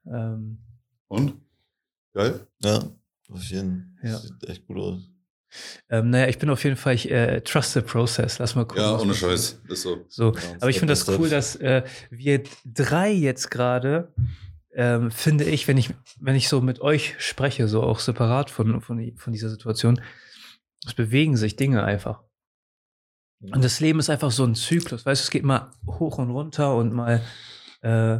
Ähm, 0.07 0.59
Und? 1.07 1.35
Geil? 2.15 2.41
ja, 2.65 2.83
auf 3.31 3.43
jeden 3.45 3.97
Fall. 4.01 4.11
Ja. 4.11 4.19
Sieht 4.19 4.49
echt 4.49 4.67
gut 4.67 4.79
aus. 4.79 5.11
Ähm, 5.89 6.11
naja, 6.11 6.29
ich 6.29 6.39
bin 6.39 6.51
auf 6.51 6.63
jeden 6.65 6.77
Fall, 6.77 6.95
ich 6.95 7.11
äh, 7.11 7.41
trust 7.41 7.73
the 7.73 7.81
process. 7.81 8.39
Lass 8.39 8.55
mal 8.55 8.65
gucken. 8.65 8.83
Ja, 8.83 8.99
ohne. 8.99 9.15
Scheiß. 9.15 9.61
Ist 9.69 9.83
so. 9.83 10.05
So, 10.09 10.33
Ja, 10.33 10.41
aber 10.61 10.71
ich 10.71 10.79
finde 10.79 10.93
das 10.93 11.09
cool, 11.09 11.29
dass 11.29 11.57
äh, 11.57 11.83
wir 12.11 12.43
drei 12.65 13.11
jetzt 13.11 13.51
gerade, 13.51 14.13
ähm, 14.75 15.11
finde 15.11 15.45
ich, 15.45 15.69
wenn 15.69 15.77
ich, 15.77 15.91
wenn 16.21 16.37
ich 16.37 16.49
so 16.49 16.61
mit 16.61 16.81
euch 16.81 17.15
spreche, 17.19 17.69
so 17.69 17.83
auch 17.83 18.01
separat 18.01 18.51
von, 18.51 18.81
von, 18.81 19.17
von 19.17 19.33
dieser 19.33 19.49
Situation, 19.49 20.01
es 20.87 20.95
bewegen 20.95 21.37
sich 21.37 21.57
Dinge 21.57 21.85
einfach. 21.85 22.23
Und 23.41 23.63
das 23.63 23.79
Leben 23.81 24.01
ist 24.01 24.11
einfach 24.11 24.33
so 24.33 24.45
ein 24.45 24.57
Zyklus, 24.57 25.07
weißt 25.07 25.23
du, 25.23 25.25
es 25.25 25.31
geht 25.31 25.45
mal 25.45 25.71
hoch 25.87 26.19
und 26.19 26.31
runter 26.31 26.75
und 26.75 26.93
mal, 26.93 27.23
äh, 27.83 28.19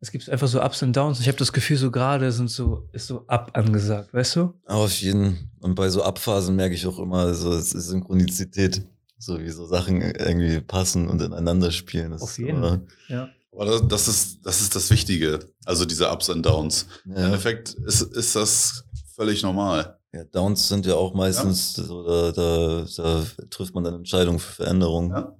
es 0.00 0.10
gibt 0.12 0.28
einfach 0.30 0.46
so 0.48 0.62
Ups 0.62 0.82
und 0.82 0.96
Downs. 0.96 1.20
Ich 1.20 1.26
habe 1.28 1.38
das 1.38 1.52
Gefühl, 1.52 1.76
so 1.76 1.90
gerade 1.90 2.30
sind 2.32 2.50
so, 2.50 2.88
ist 2.92 3.06
so 3.08 3.26
ab 3.26 3.50
angesagt, 3.54 4.12
weißt 4.14 4.36
du? 4.36 4.54
Auf 4.66 4.92
jeden 5.00 5.50
Und 5.60 5.74
bei 5.74 5.88
so 5.88 6.02
Abphasen 6.02 6.54
merke 6.56 6.74
ich 6.74 6.86
auch 6.86 6.98
immer 6.98 7.34
so 7.34 7.52
es 7.52 7.72
ist 7.72 7.88
Synchronizität. 7.88 8.84
So 9.20 9.40
wie 9.40 9.50
so 9.50 9.66
Sachen 9.66 10.00
irgendwie 10.00 10.60
passen 10.60 11.08
und 11.08 11.20
ineinander 11.20 11.72
spielen. 11.72 12.12
Das 12.12 12.22
Auf 12.22 12.30
ist 12.30 12.38
jeden. 12.38 12.58
immer- 12.58 12.80
Ja. 13.08 13.28
Aber 13.50 13.80
das, 13.80 14.06
ist, 14.06 14.46
das 14.46 14.60
ist 14.60 14.76
das 14.76 14.88
Wichtige. 14.90 15.40
Also 15.64 15.84
diese 15.84 16.08
Ups 16.08 16.28
und 16.28 16.46
Downs. 16.46 16.86
Im 17.04 17.12
Ja. 17.16 17.24
Endeffekt 17.26 17.70
ist, 17.74 18.02
ist 18.02 18.36
das 18.36 18.84
völlig 19.16 19.42
normal. 19.42 19.98
Ja, 20.12 20.22
Downs 20.24 20.68
sind 20.68 20.86
ja 20.86 20.94
auch 20.94 21.12
meistens, 21.14 21.74
so, 21.74 22.04
da, 22.06 22.30
da, 22.32 22.86
da 22.96 23.24
trifft 23.50 23.74
man 23.74 23.82
dann 23.82 23.94
Entscheidungen 23.94 24.38
für 24.38 24.52
Veränderungen. 24.52 25.10
Ja. 25.10 25.36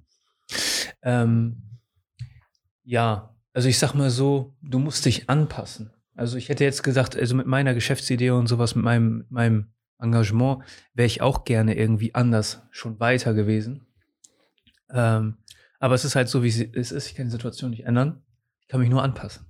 Ähm, 1.01 1.63
ja, 2.83 3.33
also 3.59 3.67
ich 3.67 3.77
sag 3.77 3.93
mal 3.93 4.09
so, 4.09 4.55
du 4.61 4.79
musst 4.79 5.03
dich 5.03 5.29
anpassen. 5.29 5.91
Also 6.15 6.37
ich 6.37 6.47
hätte 6.47 6.63
jetzt 6.63 6.81
gesagt, 6.81 7.17
also 7.17 7.35
mit 7.35 7.45
meiner 7.45 7.73
Geschäftsidee 7.73 8.29
und 8.29 8.47
sowas, 8.47 8.73
mit 8.73 8.85
meinem, 8.85 9.25
meinem 9.27 9.73
Engagement, 9.99 10.63
wäre 10.93 11.07
ich 11.07 11.21
auch 11.21 11.43
gerne 11.43 11.75
irgendwie 11.75 12.15
anders 12.15 12.61
schon 12.71 13.01
weiter 13.01 13.33
gewesen. 13.33 13.85
Ähm, 14.91 15.39
aber 15.77 15.93
es 15.93 16.05
ist 16.05 16.15
halt 16.15 16.29
so, 16.29 16.41
wie 16.41 16.47
es 16.47 16.93
ist. 16.93 17.07
Ich 17.07 17.15
kann 17.15 17.25
die 17.25 17.33
Situation 17.33 17.71
nicht 17.71 17.83
ändern. 17.83 18.21
Ich 18.61 18.69
kann 18.69 18.79
mich 18.79 18.89
nur 18.89 19.03
anpassen. 19.03 19.45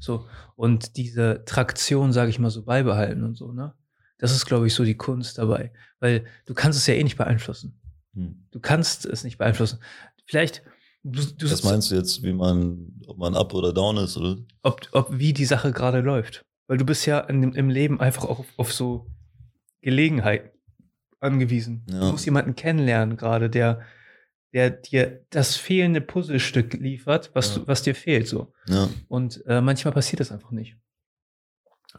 So. 0.00 0.26
Und 0.56 0.96
diese 0.96 1.44
Traktion, 1.44 2.12
sage 2.12 2.30
ich 2.30 2.40
mal 2.40 2.50
so, 2.50 2.64
beibehalten 2.64 3.22
und 3.22 3.36
so, 3.36 3.52
ne? 3.52 3.74
Das 4.18 4.32
ist, 4.32 4.46
glaube 4.46 4.66
ich, 4.66 4.74
so 4.74 4.82
die 4.82 4.96
Kunst 4.96 5.38
dabei. 5.38 5.70
Weil 6.00 6.24
du 6.46 6.54
kannst 6.54 6.80
es 6.80 6.86
ja 6.88 6.94
eh 6.94 7.04
nicht 7.04 7.16
beeinflussen. 7.16 7.80
Hm. 8.14 8.48
Du 8.50 8.58
kannst 8.58 9.06
es 9.06 9.22
nicht 9.22 9.38
beeinflussen. 9.38 9.78
Vielleicht, 10.24 10.64
du, 11.12 11.22
du 11.38 11.50
Was 11.50 11.62
meinst 11.64 11.90
du 11.90 11.94
jetzt, 11.94 12.22
wie 12.22 12.32
man, 12.32 12.92
ob 13.06 13.18
man 13.18 13.34
up 13.34 13.54
oder 13.54 13.72
down 13.72 13.96
ist, 13.98 14.16
oder? 14.16 14.36
ob, 14.62 14.80
ob 14.92 15.18
wie 15.18 15.32
die 15.32 15.44
Sache 15.44 15.72
gerade 15.72 16.00
läuft. 16.00 16.42
Weil 16.68 16.78
du 16.78 16.84
bist 16.84 17.06
ja 17.06 17.20
in, 17.20 17.52
im 17.54 17.70
Leben 17.70 18.00
einfach 18.00 18.24
auch 18.24 18.40
auf, 18.40 18.46
auf 18.56 18.72
so 18.72 19.06
Gelegenheiten 19.82 20.50
angewiesen. 21.20 21.84
Ja. 21.88 22.00
Du 22.00 22.10
musst 22.12 22.24
jemanden 22.24 22.54
kennenlernen 22.56 23.16
gerade, 23.16 23.48
der, 23.48 23.82
der 24.52 24.70
dir 24.70 25.24
das 25.30 25.56
fehlende 25.56 26.00
Puzzlestück 26.00 26.74
liefert, 26.74 27.30
was, 27.34 27.54
Ja. 27.54 27.60
du, 27.62 27.68
was 27.68 27.82
dir 27.82 27.94
fehlt. 27.94 28.26
So. 28.28 28.52
Ja. 28.68 28.88
Und 29.08 29.44
äh, 29.46 29.60
manchmal 29.60 29.94
passiert 29.94 30.20
das 30.20 30.32
einfach 30.32 30.50
nicht. 30.50 30.76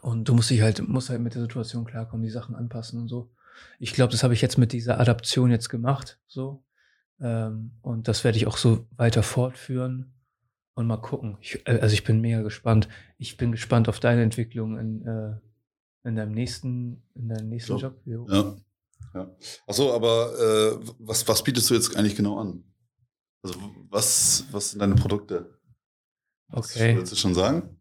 Und 0.02 0.28
du 0.28 0.36
musst 0.36 0.50
dich 0.50 0.62
halt, 0.62 0.88
musst 0.88 1.10
halt 1.10 1.22
mit 1.22 1.34
der 1.34 1.42
Situation 1.42 1.86
klarkommen, 1.86 2.24
die 2.24 2.30
Sachen 2.32 2.56
anpassen 2.56 3.00
und 3.02 3.08
so. 3.08 3.32
Ich 3.80 3.94
glaube, 3.94 4.12
das 4.12 4.22
habe 4.24 4.34
ich 4.36 4.42
jetzt 4.42 4.58
mit 4.58 4.72
dieser 4.72 5.00
Adaption 5.00 5.50
jetzt 5.50 5.70
gemacht. 5.70 6.20
So. 6.28 6.64
Ähm, 7.20 7.72
und 7.82 8.08
das 8.08 8.24
werde 8.24 8.38
ich 8.38 8.48
auch 8.48 8.58
so 8.58 8.86
weiter 8.96 9.24
fortführen 9.24 10.14
und 10.76 10.88
mal 10.88 10.98
gucken. 10.98 11.38
Ich, 11.42 11.68
äh, 11.68 11.80
also 11.80 11.94
ich 11.94 12.04
bin 12.04 12.22
mega 12.22 12.42
gespannt. 12.42 12.88
Ich 13.18 13.38
bin 13.38 13.52
gespannt 13.52 13.90
auf 13.90 14.00
deine 14.00 14.22
Entwicklung 14.22 14.78
in, 14.78 15.06
äh, 15.06 15.36
in 16.08 16.16
deinem 16.16 16.34
nächsten, 16.34 17.04
in 17.16 17.30
deinem 17.30 17.50
nächsten 17.50 17.74
So. 17.74 17.80
Job. 17.80 18.02
Jo. 18.06 18.28
Ja. 18.30 18.56
ja. 19.16 19.36
Achso, 19.66 19.94
aber 19.94 20.34
äh, 20.40 20.88
was, 21.00 21.28
was 21.28 21.44
bietest 21.44 21.70
du 21.70 21.74
jetzt 21.74 21.96
eigentlich 21.96 22.16
genau 22.16 22.38
an? 22.40 22.64
Also 23.44 23.60
was, 23.90 24.46
was 24.52 24.72
sind 24.72 24.80
deine 24.80 24.96
Produkte? 24.96 25.58
Okay. 26.52 26.96
Willst 26.96 27.12
du 27.12 27.16
schon 27.16 27.34
sagen? 27.34 27.78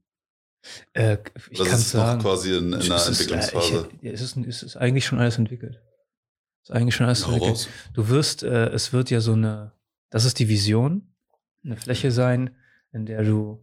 Äh, 0.93 1.19
ich 1.51 1.59
kann 1.59 1.67
es 1.69 1.95
noch 1.95 2.01
sagen. 2.03 2.21
quasi 2.21 2.57
in, 2.57 2.73
in 2.73 2.75
einer 2.75 2.97
es 2.97 3.09
ist, 3.09 3.21
äh, 3.21 3.35
Entwicklungsphase? 3.35 3.89
Ich, 4.01 4.13
es, 4.13 4.21
ist, 4.23 4.37
es 4.37 4.63
ist 4.63 4.77
eigentlich 4.77 5.05
schon 5.05 5.19
alles 5.19 5.39
entwickelt. 5.39 5.81
Ist 6.67 6.73
eigentlich 6.73 6.97
schon 6.97 7.07
alles 7.07 7.29
raus. 7.29 7.69
Du 7.95 8.09
wirst, 8.09 8.43
äh, 8.43 8.71
es 8.71 8.93
wird 8.93 9.11
ja 9.11 9.21
so 9.21 9.35
eine, 9.35 9.71
das 10.11 10.25
ist 10.25 10.41
die 10.41 10.49
Vision, 10.49 11.07
eine 11.65 11.77
Fläche 11.77 12.11
sein, 12.11 12.57
in 12.93 13.07
der 13.07 13.23
du 13.23 13.63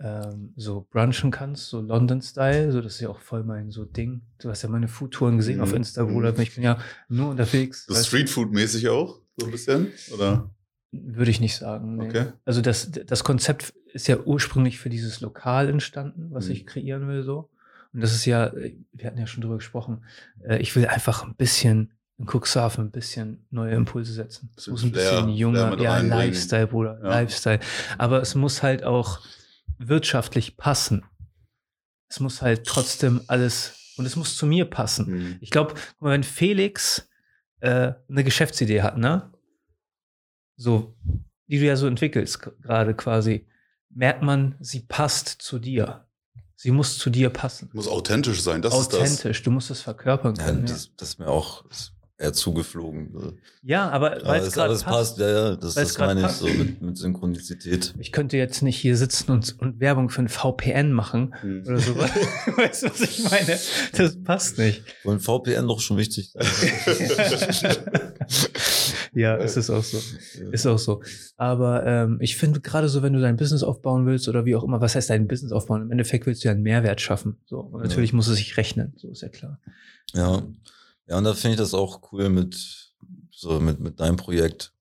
ähm, 0.00 0.52
so 0.56 0.86
brunchen 0.90 1.30
kannst, 1.30 1.68
so 1.68 1.80
London-Style, 1.80 2.70
so 2.72 2.82
das 2.82 2.96
ist 2.96 3.00
ja 3.00 3.08
auch 3.08 3.20
voll 3.20 3.42
mein 3.42 3.70
so 3.70 3.86
Ding. 3.86 4.20
Du 4.38 4.50
hast 4.50 4.60
ja 4.62 4.68
meine 4.68 4.86
Foodtouren 4.88 5.38
gesehen 5.38 5.56
Mhm. 5.58 5.62
auf 5.62 5.72
Insta, 5.72 6.04
Bruder. 6.04 6.38
Ich 6.40 6.54
bin 6.54 6.62
ja 6.64 6.78
nur 7.08 7.30
unterwegs. 7.30 7.86
So? 7.86 7.94
Streetfood-mäßig 7.94 8.90
auch? 8.90 9.18
So 9.38 9.46
ein 9.46 9.52
bisschen? 9.52 9.88
Oder? 10.12 10.50
Würde 10.90 11.30
ich 11.30 11.40
nicht 11.40 11.56
sagen. 11.56 11.96
Nee. 11.96 12.08
Okay. 12.08 12.26
Also 12.44 12.60
das, 12.60 12.90
das 12.90 13.24
Konzept 13.24 13.72
ist 13.94 14.08
ja 14.08 14.18
ursprünglich 14.18 14.78
für 14.78 14.90
dieses 14.90 15.22
Lokal 15.22 15.70
entstanden, 15.70 16.26
was 16.32 16.46
Mhm. 16.48 16.52
ich 16.52 16.66
kreieren 16.66 17.08
will 17.08 17.22
so. 17.22 17.48
Und 17.94 18.02
das 18.02 18.12
ist 18.12 18.26
ja, 18.26 18.48
äh, 18.48 18.76
wir 18.92 19.06
hatten 19.06 19.18
ja 19.18 19.26
schon 19.26 19.40
drüber 19.40 19.56
gesprochen, 19.56 20.04
äh, 20.42 20.58
ich 20.58 20.76
will 20.76 20.86
einfach 20.86 21.22
ein 21.24 21.34
bisschen 21.34 21.92
in 22.22 22.26
Cuxhaven 22.28 22.86
ein 22.86 22.90
bisschen 22.90 23.44
neue 23.50 23.74
Impulse 23.74 24.12
setzen. 24.12 24.50
Es 24.56 24.68
muss 24.68 24.82
ein 24.84 24.92
Flair- 24.92 25.10
bisschen 25.10 25.24
Flair 25.24 25.36
junger, 25.36 25.70
mit 25.70 25.80
ja, 25.80 25.92
reinbringen. 25.92 26.18
Lifestyle, 26.28 26.66
Bruder, 26.68 27.00
Ja. 27.02 27.08
Lifestyle. 27.10 27.60
Aber 27.98 28.22
es 28.22 28.34
muss 28.34 28.62
halt 28.62 28.84
auch 28.84 29.20
wirtschaftlich 29.78 30.56
passen. 30.56 31.04
Es 32.08 32.20
muss 32.20 32.42
halt 32.42 32.66
trotzdem 32.66 33.22
alles, 33.26 33.74
und 33.96 34.06
es 34.06 34.16
muss 34.16 34.36
zu 34.36 34.46
mir 34.46 34.66
passen. 34.66 35.06
Hm. 35.06 35.36
Ich 35.40 35.50
glaube, 35.50 35.74
wenn 36.00 36.22
Felix 36.22 37.08
äh, 37.60 37.92
eine 38.08 38.24
Geschäftsidee 38.24 38.82
hat, 38.82 38.98
ne? 38.98 39.32
So, 40.56 40.94
die 41.48 41.58
du 41.58 41.64
ja 41.64 41.76
so 41.76 41.86
entwickelst 41.86 42.40
gerade 42.62 42.94
quasi, 42.94 43.46
merkt 43.90 44.22
man, 44.22 44.54
sie 44.60 44.80
passt 44.80 45.28
zu 45.28 45.58
dir. 45.58 46.06
Sie 46.54 46.70
muss 46.70 46.98
zu 46.98 47.10
dir 47.10 47.30
passen. 47.30 47.70
Muss 47.72 47.88
authentisch 47.88 48.40
sein, 48.42 48.62
das 48.62 48.78
ist 48.78 48.92
das. 48.92 49.00
Authentisch, 49.00 49.42
du 49.42 49.50
musst 49.50 49.70
es 49.70 49.80
verkörpern 49.80 50.36
können. 50.36 50.60
Ja, 50.66 50.72
das, 50.72 50.90
das 50.96 51.08
ist 51.10 51.18
mir 51.18 51.26
auch 51.26 51.64
eher 52.18 52.32
zugeflogen. 52.32 53.38
ja 53.62 53.88
aber 53.90 54.12
Aber 54.12 54.24
weil 54.26 54.40
es 54.42 54.48
es, 54.48 54.54
gerade 54.54 54.74
es 54.74 54.82
passt. 54.84 55.16
passt, 55.16 55.18
ja, 55.18 55.28
ja, 55.50 55.56
das, 55.56 55.74
das 55.74 55.98
meine 55.98 56.20
ich 56.20 56.26
passt. 56.26 56.38
so 56.40 56.46
mit, 56.46 56.80
mit 56.80 56.96
Synchronizität. 56.96 57.94
Ich 57.98 58.12
könnte 58.12 58.36
jetzt 58.36 58.62
nicht 58.62 58.76
hier 58.76 58.96
sitzen 58.96 59.32
und, 59.32 59.58
und 59.58 59.80
Werbung 59.80 60.08
für 60.08 60.22
ein 60.22 60.28
VPN 60.28 60.92
machen 60.92 61.34
Hm. 61.40 61.62
oder 61.66 61.78
so. 61.78 61.96
weißt 61.96 62.82
du, 62.84 62.90
was 62.90 63.00
ich 63.00 63.24
meine? 63.30 63.58
Das 63.96 64.22
passt 64.22 64.58
nicht. 64.58 64.82
Und 65.04 65.20
VPN 65.20 65.66
doch 65.66 65.80
schon 65.80 65.96
wichtig. 65.96 66.32
ja, 69.14 69.36
es 69.36 69.56
ist 69.56 69.70
auch 69.70 69.84
so. 69.84 69.98
Ist 70.50 70.66
auch 70.66 70.78
so. 70.78 71.02
Aber 71.36 71.84
ähm, 71.86 72.18
ich 72.20 72.36
finde 72.36 72.60
gerade 72.60 72.88
so, 72.88 73.02
wenn 73.02 73.12
du 73.12 73.20
dein 73.20 73.36
Business 73.36 73.62
aufbauen 73.62 74.06
willst 74.06 74.28
oder 74.28 74.44
wie 74.44 74.56
auch 74.56 74.64
immer, 74.64 74.80
was 74.80 74.94
heißt 74.94 75.10
dein 75.10 75.28
Business 75.28 75.52
aufbauen? 75.52 75.82
Im 75.82 75.90
Endeffekt 75.90 76.26
willst 76.26 76.44
du 76.44 76.48
ja 76.48 76.52
einen 76.52 76.62
Mehrwert 76.62 77.00
schaffen. 77.00 77.36
So. 77.46 77.60
Und 77.60 77.82
natürlich 77.82 78.12
muss 78.12 78.28
es 78.28 78.36
sich 78.36 78.56
rechnen. 78.56 78.94
So 78.96 79.10
ist 79.10 79.22
ja 79.22 79.28
klar. 79.28 79.60
Ja, 80.14 80.42
ja, 81.06 81.18
und 81.18 81.24
da 81.24 81.34
finde 81.34 81.54
ich 81.54 81.58
das 81.60 81.74
auch 81.74 82.12
cool 82.12 82.28
mit, 82.28 82.56
so 83.30 83.60
mit, 83.60 83.80
mit 83.80 84.00
deinem 84.00 84.16
Projekt. 84.16 84.72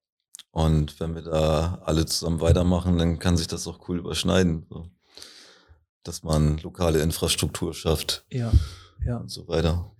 Und 0.51 0.99
wenn 0.99 1.15
wir 1.15 1.21
da 1.21 1.81
alle 1.85 2.05
zusammen 2.05 2.41
weitermachen, 2.41 2.97
dann 2.97 3.19
kann 3.19 3.37
sich 3.37 3.47
das 3.47 3.67
auch 3.67 3.87
cool 3.87 3.99
überschneiden. 3.99 4.65
So. 4.69 4.89
Dass 6.03 6.23
man 6.23 6.57
lokale 6.57 7.01
Infrastruktur 7.01 7.73
schafft 7.73 8.25
Ja. 8.29 8.51
Ja. 9.05 9.17
und 9.17 9.29
so 9.31 9.47
weiter. 9.47 9.91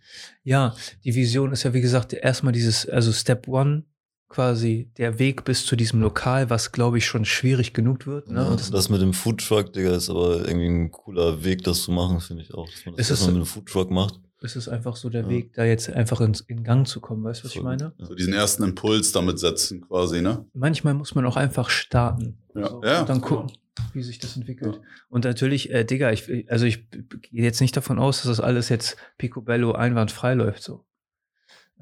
Ja, 0.44 0.76
die 1.04 1.16
Vision 1.16 1.54
ist 1.54 1.64
ja, 1.64 1.74
wie 1.74 1.82
gesagt, 1.82 2.14
erstmal 2.14 2.52
dieses, 2.54 2.88
also 2.88 3.12
Step 3.14 3.48
One, 3.48 3.86
quasi 4.28 4.92
der 4.98 5.20
Weg 5.20 5.44
bis 5.44 5.66
zu 5.66 5.76
diesem 5.76 6.02
Lokal, 6.02 6.50
was 6.50 6.72
glaube 6.72 6.98
ich 6.98 7.06
schon 7.06 7.26
schwierig 7.26 7.74
genug 7.74 8.08
wird. 8.08 8.30
Ne? 8.30 8.42
Ja, 8.42 8.48
Und 8.48 8.74
das, 8.74 8.90
mit 8.90 9.02
dem 9.02 9.14
Foodtruck, 9.14 9.74
Digga, 9.74 9.96
ist 9.96 10.10
aber 10.10 10.40
irgendwie 10.48 10.68
ein 10.68 10.92
cooler 10.92 11.44
Weg, 11.44 11.64
das 11.64 11.84
zu 11.84 11.92
machen, 11.92 12.20
finde 12.22 12.44
ich 12.44 12.54
auch. 12.54 12.70
Dass 12.70 12.86
man 12.86 12.96
das 12.96 13.10
Ist 13.10 13.28
mit 13.28 13.36
dem 13.36 13.46
Foodtruck 13.46 13.92
macht. 13.92 14.20
Es 14.44 14.56
ist 14.56 14.68
einfach 14.68 14.96
so 14.96 15.10
der 15.10 15.22
Ja. 15.24 15.30
Weg, 15.30 15.54
da 15.54 15.64
jetzt 15.66 15.90
einfach 15.92 16.20
ins, 16.22 16.42
in 16.42 16.64
Gang 16.64 16.88
zu 16.88 17.00
kommen. 17.00 17.24
Weißt 17.24 17.42
du, 17.42 17.46
was 17.46 17.52
ich 17.52 17.62
Voll. 17.62 17.70
meine? 17.70 17.94
Ja. 17.98 18.06
So 18.08 18.16
diesen 18.16 18.34
ersten 18.34 18.64
Impuls 18.64 19.12
damit 19.12 19.40
setzen, 19.40 19.82
quasi, 19.82 20.22
ne? 20.22 20.46
Manchmal 20.54 20.94
muss 20.96 21.14
man 21.16 21.26
auch 21.26 21.38
einfach 21.38 21.70
starten. 21.70 22.38
Ja. 22.56 22.70
So, 22.70 22.84
Ja, 22.84 23.00
und 23.02 23.10
dann 23.10 23.22
gucken, 23.22 23.52
wie 23.94 24.02
sich 24.04 24.20
das 24.20 24.36
entwickelt. 24.36 24.82
Und 25.10 25.26
natürlich, 25.26 25.72
äh, 25.72 25.84
Digga, 25.86 26.12
ich, 26.12 26.50
also 26.52 26.66
ich 26.66 26.90
gehe 26.90 27.44
jetzt 27.44 27.62
nicht 27.62 27.78
davon 27.78 28.00
aus, 28.00 28.18
dass 28.18 28.28
das 28.28 28.40
alles 28.40 28.70
jetzt 28.70 28.98
picobello 29.18 29.74
einwandfrei 29.74 30.34
läuft. 30.34 30.64
So. 30.64 30.86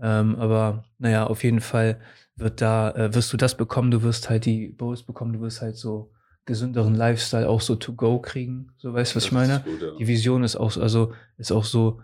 Ähm, 0.02 0.36
aber 0.36 0.84
naja, 0.98 1.28
auf 1.28 1.44
jeden 1.44 1.62
Fall 1.62 2.00
wird 2.36 2.62
da, 2.62 2.92
äh, 2.92 3.14
wirst 3.14 3.34
du 3.34 3.38
das 3.38 3.56
bekommen, 3.58 3.92
du 3.92 4.02
wirst 4.02 4.30
halt 4.30 4.46
die 4.46 4.70
Bowls 4.70 5.04
bekommen, 5.04 5.34
du 5.34 5.42
wirst 5.42 5.62
halt 5.62 5.76
so 5.78 6.12
gesünderen 6.46 6.96
Lifestyle 6.96 7.48
auch 7.48 7.62
so 7.62 7.76
to 7.76 7.94
go 7.94 8.20
kriegen. 8.20 8.72
So, 8.78 8.94
weißt 8.94 9.12
du, 9.14 9.16
was 9.18 9.26
ich 9.26 9.30
Das 9.32 9.42
ist 9.44 9.50
meine? 9.50 9.64
gut, 9.64 9.82
ja. 9.82 9.96
Die 9.98 10.08
Vision 10.08 10.44
ist 10.44 10.56
auch, 10.56 10.72
so- 10.72 10.82
also 10.82 11.14
ist 11.38 11.52
auch 11.52 11.66
so, 11.66 12.02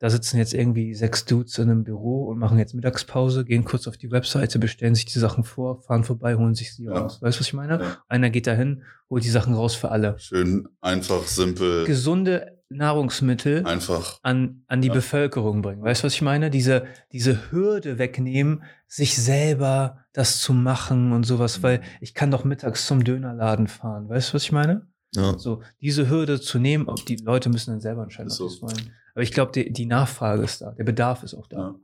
da 0.00 0.10
sitzen 0.10 0.38
jetzt 0.38 0.52
irgendwie 0.54 0.94
sechs 0.94 1.24
Dudes 1.24 1.56
in 1.58 1.70
einem 1.70 1.84
Büro 1.84 2.24
und 2.24 2.38
machen 2.38 2.58
jetzt 2.58 2.74
Mittagspause, 2.74 3.44
gehen 3.44 3.64
kurz 3.64 3.86
auf 3.86 3.96
die 3.96 4.10
Webseite, 4.10 4.58
bestellen 4.58 4.94
sich 4.96 5.04
die 5.04 5.18
Sachen 5.20 5.44
vor, 5.44 5.82
fahren 5.82 6.02
vorbei, 6.04 6.34
holen 6.34 6.54
sich 6.56 6.74
sie 6.74 6.86
Ja. 6.86 6.92
raus. 6.98 7.20
Weißt 7.22 7.36
du, 7.38 7.40
was 7.40 7.46
ich 7.46 7.52
meine? 7.54 7.80
Ja. 7.80 7.98
Einer 8.08 8.30
geht 8.30 8.46
dahin, 8.48 8.82
holt 9.08 9.22
die 9.24 9.28
Sachen 9.30 9.54
raus 9.54 9.74
für 9.76 9.90
alle. 9.92 10.18
Schön, 10.18 10.66
einfach, 10.80 11.22
simpel, 11.24 11.84
Gesunde 11.84 12.58
Nahrungsmittel 12.94 13.66
einfach. 13.66 14.18
an, 14.22 14.62
an 14.68 14.80
die 14.80 14.88
Ja. 14.88 14.94
Bevölkerung 14.94 15.62
bringen. 15.62 15.82
Weißt 15.82 16.02
du, 16.02 16.06
was 16.06 16.14
ich 16.14 16.22
meine? 16.22 16.50
Diese, 16.50 16.84
diese 17.12 17.50
Hürde 17.52 17.98
wegnehmen, 17.98 18.62
sich 18.86 19.16
selber 19.16 19.98
das 20.12 20.40
zu 20.40 20.52
machen 20.52 21.12
und 21.12 21.24
sowas, 21.24 21.58
Mhm. 21.58 21.62
weil 21.62 21.80
ich 22.00 22.14
kann 22.14 22.30
doch 22.30 22.44
mittags 22.44 22.86
zum 22.86 23.04
Dönerladen 23.04 23.66
fahren. 23.68 24.08
Weißt 24.08 24.30
du, 24.30 24.34
was 24.34 24.42
ich 24.44 24.52
meine? 24.52 24.86
Ja. 25.14 25.36
So, 25.38 25.62
diese 25.80 26.08
Hürde 26.08 26.40
zu 26.40 26.58
nehmen, 26.58 26.88
ob 26.88 27.04
die 27.04 27.16
Leute 27.16 27.48
müssen 27.48 27.70
dann 27.72 27.80
selber 27.80 28.02
entscheiden, 28.04 28.28
Ist 28.28 28.40
ob 28.40 28.48
so. 28.48 28.48
sie 28.48 28.54
es 28.56 28.62
wollen. 28.62 28.92
Aber 29.14 29.22
ich 29.22 29.32
glaube, 29.32 29.52
die, 29.52 29.72
die 29.72 29.86
Nachfrage 29.86 30.42
ist 30.42 30.60
da, 30.60 30.72
der 30.72 30.84
Bedarf 30.84 31.22
ist 31.22 31.34
auch 31.34 31.46
da. 31.46 31.58
Ja. 31.58 31.74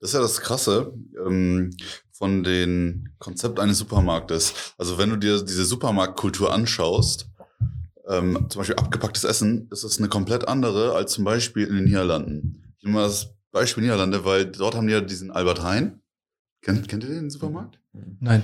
Das 0.00 0.10
ist 0.10 0.14
ja 0.14 0.20
das 0.20 0.40
Krasse 0.40 0.92
ähm, 1.24 1.70
von 2.10 2.42
dem 2.42 3.08
Konzept 3.18 3.58
eines 3.60 3.78
Supermarktes. 3.78 4.74
Also 4.78 4.98
wenn 4.98 5.10
du 5.10 5.16
dir 5.16 5.42
diese 5.42 5.64
Supermarktkultur 5.64 6.52
anschaust, 6.52 7.28
ähm, 8.08 8.46
zum 8.48 8.60
Beispiel 8.60 8.76
abgepacktes 8.76 9.24
Essen, 9.24 9.68
ist 9.70 9.84
es 9.84 9.98
eine 9.98 10.08
komplett 10.08 10.48
andere 10.48 10.94
als 10.94 11.12
zum 11.12 11.24
Beispiel 11.24 11.66
in 11.66 11.76
den 11.76 11.84
Niederlanden. 11.84 12.74
Ich 12.78 12.84
nehme 12.84 12.98
mal 12.98 13.06
das 13.06 13.34
Beispiel 13.52 13.82
Niederlande, 13.82 14.24
weil 14.24 14.46
dort 14.46 14.74
haben 14.74 14.86
die 14.86 14.92
ja 14.92 15.00
diesen 15.00 15.30
Albert 15.30 15.62
Heijn. 15.62 16.00
Kennt, 16.62 16.88
kennt 16.88 17.04
ihr 17.04 17.10
den 17.10 17.30
Supermarkt? 17.30 17.78
Nein. 18.20 18.42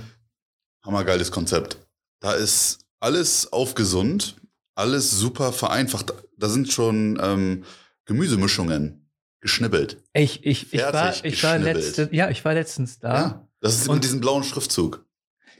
Hammergeiles 0.85 1.30
Konzept. 1.30 1.78
Da 2.21 2.33
ist 2.33 2.80
alles 3.00 3.52
auf 3.52 3.75
gesund, 3.75 4.37
alles 4.75 5.11
super 5.11 5.52
vereinfacht. 5.52 6.12
Da 6.37 6.49
sind 6.49 6.73
schon 6.73 7.18
ähm, 7.23 7.64
Gemüsemischungen 8.09 9.09
geschnibbelt. 9.41 10.03
Ich, 10.15 10.45
ich, 10.45 10.73
ich, 10.73 10.81
war, 10.81 11.15
ich 11.25 11.43
war 11.45 11.59
letzte, 11.59 12.09
ja, 12.11 12.29
ich 12.31 12.45
war 12.45 12.55
letztens 12.55 12.99
da. 12.99 13.15
Ja. 13.15 13.49
Das 13.61 13.77
ist 13.77 13.91
mit 13.91 14.03
diesem 14.03 14.21
blauen 14.21 14.43
Schriftzug. 14.43 15.05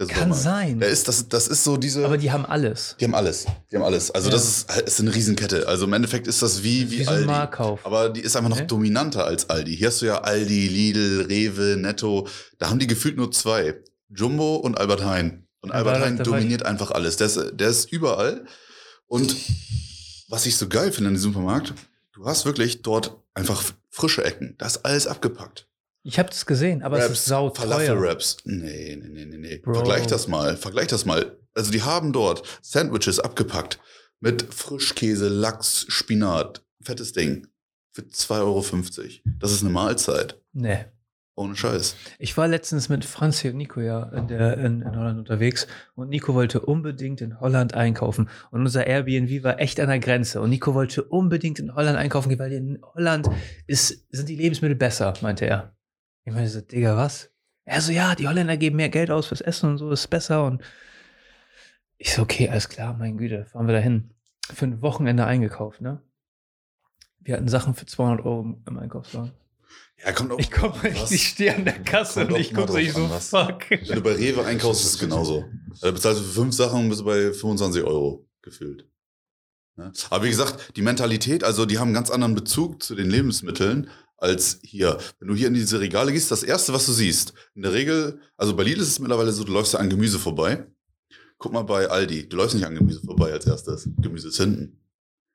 Der 0.01 0.07
Kann 0.07 0.33
sein. 0.33 0.79
Der 0.79 0.89
ist, 0.89 1.09
das, 1.09 1.29
das 1.29 1.49
ist 1.49 1.65
so 1.65 1.77
diese. 1.77 2.05
Aber 2.05 2.19
die 2.19 2.31
haben 2.31 2.47
alles. 2.47 2.95
die 3.01 3.05
haben 3.05 3.17
alles. 3.17 3.47
Die 3.71 3.77
haben 3.77 3.83
alles. 3.83 4.11
Also 4.13 4.29
Ja. 4.29 4.35
das 4.35 4.45
ist, 4.67 4.81
ist 4.83 5.01
eine 5.01 5.13
Riesenkette. 5.13 5.67
Also 5.67 5.87
im 5.87 5.93
Endeffekt 5.93 6.29
ist 6.29 6.41
das 6.41 6.63
wie, 6.63 6.89
wie, 6.91 7.01
Wie 7.01 7.05
so 7.05 7.11
ein 7.11 7.17
Aldi. 7.17 7.27
Marktkauf. 7.27 7.85
Aber 7.85 8.09
die 8.09 8.21
ist 8.21 8.37
einfach 8.37 8.49
noch 8.51 8.59
Okay. 8.59 8.67
dominanter 8.69 9.25
als 9.25 9.51
Aldi. 9.51 9.77
Hier 9.77 9.89
hast 9.89 10.01
du 10.01 10.07
ja 10.07 10.19
Aldi, 10.23 10.69
Lidl, 10.69 11.27
Rewe, 11.29 11.77
Netto. 11.77 12.29
Da 12.59 12.71
haben 12.71 12.79
die 12.79 12.87
gefühlt 12.87 13.17
nur 13.17 13.33
zwei. 13.33 13.75
Jumbo 14.09 14.57
und 14.57 14.79
Albert 14.79 15.05
Heijn. 15.05 15.49
Und 15.61 15.73
Albert 15.73 15.97
da- 15.97 16.01
Heijn 16.03 16.17
da 16.17 16.23
dominiert 16.23 16.65
einfach 16.65 16.93
alles. 16.93 17.17
Der 17.17 17.27
ist, 17.27 17.41
der 17.55 17.69
ist 17.69 17.91
überall. 17.93 18.45
Und 19.09 19.35
was 20.29 20.47
ich 20.47 20.57
so 20.57 20.69
geil 20.69 20.93
finde 20.93 21.09
an 21.09 21.15
diesem 21.15 21.33
Supermarkt, 21.33 21.75
du 22.19 22.27
hast 22.27 22.45
wirklich 22.45 22.83
dort 22.83 23.17
einfach 23.35 23.63
frische 23.91 24.25
Ecken. 24.25 24.55
Da 24.59 24.67
ist 24.67 24.85
alles 24.85 25.07
abgepackt. 25.07 25.69
Ich 26.03 26.19
habe 26.19 26.29
das 26.29 26.47
gesehen, 26.47 26.83
aber 26.83 26.99
es 26.99 27.11
ist 27.11 27.25
sau 27.27 27.51
teuer. 27.51 27.69
Falafel-Wraps. 27.69 28.39
Nee, 28.45 28.97
nee, 28.97 29.09
nee, 29.09 29.25
nee, 29.27 29.37
nee. 29.39 29.59
Bro. 29.59 29.75
Vergleich 29.75 30.07
das 30.07 30.29
mal. 30.29 30.57
Vergleich 30.57 30.89
das 30.89 31.05
mal. 31.05 31.39
Also 31.55 31.71
die 31.71 31.83
haben 31.83 32.13
dort 32.13 32.43
Sandwiches 32.63 33.21
abgepackt 33.21 33.79
mit 34.21 34.43
Frischkäse, 34.55 35.29
Lachs, 35.29 35.87
Spinat. 35.89 36.65
Fettes 36.83 37.13
Ding. 37.13 37.47
Für 37.93 38.03
2,50 38.03 38.39
Euro. 38.41 38.65
Das 39.41 39.53
ist 39.53 39.63
eine 39.63 39.71
Mahlzeit. 39.71 40.41
Nee. 40.53 40.87
Ohne 41.39 41.55
Scheiß. 41.55 41.95
Ich 42.19 42.37
war 42.37 42.49
letztens 42.49 42.89
mit 42.89 43.05
Franzi 43.05 43.49
und 43.49 43.59
Nico 43.59 43.81
ja 43.81 44.03
in, 44.09 44.27
der, 44.27 44.59
in, 44.59 44.83
in 44.83 44.97
Holland 44.97 45.21
unterwegs 45.21 45.69
und 45.95 46.09
Nico 46.09 46.35
wollte 46.35 46.59
unbedingt 46.59 47.21
in 47.21 47.39
Holland 47.39 47.75
einkaufen 47.75 48.29
und 48.51 48.63
unser 48.63 48.89
Airbnb 48.89 49.45
war 49.45 49.61
echt 49.61 49.79
an 49.79 49.87
der 49.87 50.01
Grenze 50.01 50.41
und 50.41 50.51
Nico 50.51 50.75
wollte 50.75 51.05
unbedingt 51.05 51.61
in 51.61 51.77
Holland 51.77 51.97
einkaufen 51.97 52.37
weil 52.41 52.53
in 52.53 52.81
Holland 52.83 53.31
ist, 53.69 54.05
sind 54.11 54.29
die 54.29 54.35
Lebensmittel 54.35 54.75
besser, 54.75 55.15
meinte 55.21 55.47
er. 55.47 55.77
Ich 56.25 56.35
meine 56.35 56.49
so, 56.49 56.61
Digga, 56.61 56.97
was? 56.97 57.31
Er 57.65 57.83
so, 57.83 57.93
ja, 57.93 58.17
die 58.17 58.27
Holländer 58.27 58.57
geben 58.57 58.75
mehr 58.75 58.89
Geld 58.89 59.13
aus 59.13 59.27
fürs 59.27 59.41
Essen 59.41 59.71
und 59.71 59.79
so, 59.79 59.93
ist 59.93 60.09
besser 60.09 60.45
und 60.45 60.61
ich 61.99 62.15
so, 62.15 62.23
okay, 62.23 62.49
alles 62.49 62.69
klar, 62.69 62.97
mein 62.99 63.17
Güte, 63.17 63.45
fahren 63.45 63.69
wir 63.69 63.75
dahin. 63.75 64.11
Für 64.53 64.65
ein 64.65 64.83
Wochenende 64.83 65.25
eingekauft, 65.25 65.83
ne? 65.83 66.03
Wir 67.21 67.37
hatten 67.37 67.49
Sachen 67.49 67.75
für 67.75 67.87
200 67.87 68.27
Euro 68.27 68.61
im 68.67 68.79
Einkaufswagen. 68.79 69.33
Ja, 70.05 70.13
kommt 70.13 70.33
auch. 70.33 70.39
Ich 70.39 70.51
komme, 70.51 70.75
was? 70.95 71.11
ich 71.11 71.29
stehe 71.29 71.55
an 71.55 71.65
der 71.65 71.83
Kasse 71.83 72.21
Kommt 72.21 72.35
und 72.35 72.41
ich 72.41 72.55
gucke 72.55 72.73
so, 72.73 72.79
ich 72.79 72.93
so, 72.93 73.11
was. 73.11 73.31
fuck. 73.31 73.71
Wenn 73.71 73.97
du 73.97 74.01
bei 74.01 74.13
Rewe 74.13 74.45
einkaufst, 74.45 74.85
ist 74.85 74.95
es 74.95 74.99
genauso. 74.99 75.45
Da 75.81 75.91
bezahlst 75.91 76.21
du 76.21 76.25
für 76.25 76.33
fünf 76.33 76.55
Sachen 76.55 76.85
und 76.85 76.89
bist 76.89 77.05
bei 77.05 77.33
25 77.33 77.83
Euro 77.83 78.29
gefühlt. 78.43 78.87
Ja. 79.77 79.93
Aber 80.11 80.25
wie 80.25 80.31
gesagt, 80.31 80.77
die 80.77 80.83
Mentalität, 80.83 81.45
also 81.45 81.67
die 81.67 81.79
haben 81.79 81.89
einen 81.89 81.95
ganz 81.95 82.11
anderen 82.11 82.35
Bezug 82.35 82.83
zu 82.83 82.95
den 82.95 83.11
Lebensmitteln 83.11 83.91
als 84.17 84.59
hier. 84.63 84.99
Wenn 85.19 85.29
du 85.29 85.35
hier 85.35 85.49
in 85.49 85.55
diese 85.55 85.81
Regale 85.81 86.13
gehst, 86.13 86.31
das 86.31 86.43
erste, 86.43 86.73
was 86.73 86.87
du 86.87 86.93
siehst, 86.93 87.33
in 87.55 87.63
der 87.63 87.73
Regel, 87.73 88.21
also 88.37 88.57
bei 88.57 88.65
Lidl 88.65 88.81
ist 88.81 88.89
es 88.89 88.99
mittlerweile 88.99 89.33
so, 89.33 89.45
du 89.45 89.53
läufst 89.53 89.75
ja 89.75 89.79
an 89.79 89.91
Gemüse 89.91 90.19
vorbei. 90.19 90.67
Guck 91.39 91.53
mal 91.53 91.63
bei 91.63 91.89
Aldi, 91.89 92.29
du 92.29 92.37
läufst 92.37 92.57
nicht 92.57 92.67
an 92.67 92.75
Gemüse 92.75 93.01
vorbei 93.05 93.33
als 93.33 93.47
erstes. 93.47 93.89
Gemüse 93.99 94.29
ist 94.29 94.39
hinten. 94.39 94.81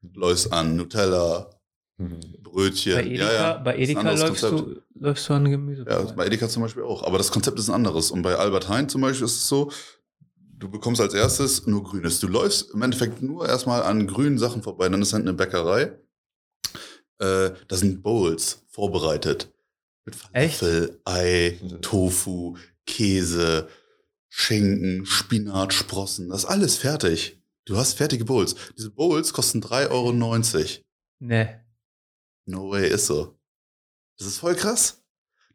Du 0.02 0.20
läufst 0.20 0.52
an 0.52 0.76
Nutella, 0.76 1.50
Brötchen. 1.98 2.96
Bei 2.96 3.04
Edeka, 3.04 3.24
ja, 3.24 3.34
ja. 3.34 3.58
bei 3.58 3.78
Edeka 3.78 4.02
läufst, 4.02 4.44
Konzept. 4.44 4.78
du, 4.94 5.00
läufst 5.00 5.30
du 5.30 5.34
an 5.34 5.50
Gemüse. 5.50 5.86
Ja, 5.88 6.02
bei 6.02 6.26
Edeka 6.26 6.50
zum 6.50 6.64
Beispiel 6.64 6.84
auch. 6.84 7.04
Aber 7.04 7.18
das 7.18 7.32
Konzept 7.32 7.60
ist 7.60 7.70
ein 7.70 7.76
anderes. 7.76 8.12
Und 8.12 8.22
bei 8.24 8.36
Albert 8.36 8.68
Heijn 8.70 8.90
zum 8.90 9.02
Beispiel 9.02 9.26
ist 9.26 9.36
es 9.36 9.48
so, 9.48 9.72
du 10.58 10.70
bekommst 10.70 11.02
als 11.02 11.14
erstes 11.14 11.68
nur 11.68 11.84
Grünes. 11.84 12.20
Du 12.20 12.28
läufst 12.28 12.72
im 12.74 12.82
Endeffekt 12.82 13.22
nur 13.22 13.48
erstmal 13.48 13.84
an 13.84 14.08
grünen 14.08 14.38
Sachen 14.38 14.64
vorbei. 14.64 14.90
Dann 14.90 15.02
ist 15.02 15.14
halt 15.14 15.24
eine 15.24 15.34
Bäckerei. 15.34 15.98
Äh, 17.20 17.52
da 17.68 17.76
sind 17.76 18.02
Bowls 18.02 18.64
vorbereitet. 18.70 19.54
Mit 20.06 20.16
Echt? 20.34 20.60
Falafel, 20.60 21.00
Ei, 21.06 21.60
Tofu, 21.82 22.58
Käse, 22.86 23.70
Schinken, 24.30 25.06
Spinat, 25.06 25.74
Sprossen. 25.74 26.30
Das 26.30 26.40
ist 26.40 26.50
alles 26.50 26.78
fertig. 26.78 27.40
Du 27.66 27.78
hast 27.78 27.94
fertige 27.94 28.26
Bowls. 28.26 28.56
Diese 28.78 28.90
Bowls 28.90 29.32
kosten 29.32 29.62
3,90 29.62 29.90
Euro. 29.92 30.12
Nee. 31.20 31.48
No 32.46 32.72
way, 32.72 32.90
ist 32.90 33.08
so. 33.08 33.38
Das 34.18 34.28
ist 34.28 34.38
voll 34.38 34.56
krass. 34.56 35.04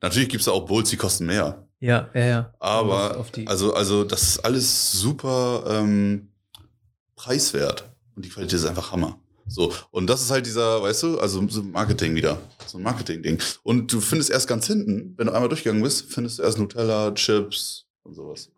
Natürlich 0.00 0.28
gibt 0.28 0.42
es 0.42 0.48
auch 0.48 0.66
Bowls, 0.66 0.90
die 0.90 0.96
kosten 0.96 1.26
mehr. 1.26 1.66
Ja, 1.80 2.08
ja, 2.14 2.24
ja. 2.24 2.54
Aber, 2.58 3.24
also, 3.46 3.74
also, 3.74 4.04
das 4.04 4.22
ist 4.22 4.38
alles 4.40 4.92
super 4.92 5.64
ähm, 5.68 6.32
preiswert. 7.14 7.88
Und 8.16 8.24
die 8.24 8.30
Qualität 8.30 8.58
ist 8.58 8.66
einfach 8.66 8.92
Hammer. 8.92 9.20
So, 9.46 9.72
und 9.90 10.08
das 10.08 10.20
ist 10.20 10.30
halt 10.30 10.44
dieser, 10.44 10.82
weißt 10.82 11.02
du, 11.04 11.18
also 11.20 11.46
so 11.48 11.62
Marketing 11.62 12.14
wieder. 12.14 12.38
So 12.66 12.78
ein 12.78 12.84
Marketing-Ding. 12.84 13.40
Und 13.62 13.92
du 13.92 14.00
findest 14.00 14.30
erst 14.30 14.46
ganz 14.46 14.66
hinten, 14.66 15.14
wenn 15.16 15.26
du 15.26 15.32
einmal 15.32 15.48
durchgegangen 15.48 15.82
bist, 15.82 16.12
findest 16.12 16.38
du 16.38 16.42
erst 16.42 16.58
Nutella, 16.58 17.12
Chips 17.12 17.86
und 18.02 18.14
sowas. 18.14 18.50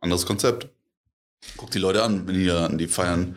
Anderes 0.00 0.24
Konzept. 0.24 0.68
Guck 1.56 1.70
die 1.70 1.78
Leute 1.78 2.02
an, 2.02 2.26
wenn 2.26 2.34
die 2.34 2.76
die 2.78 2.88
feiern 2.88 3.36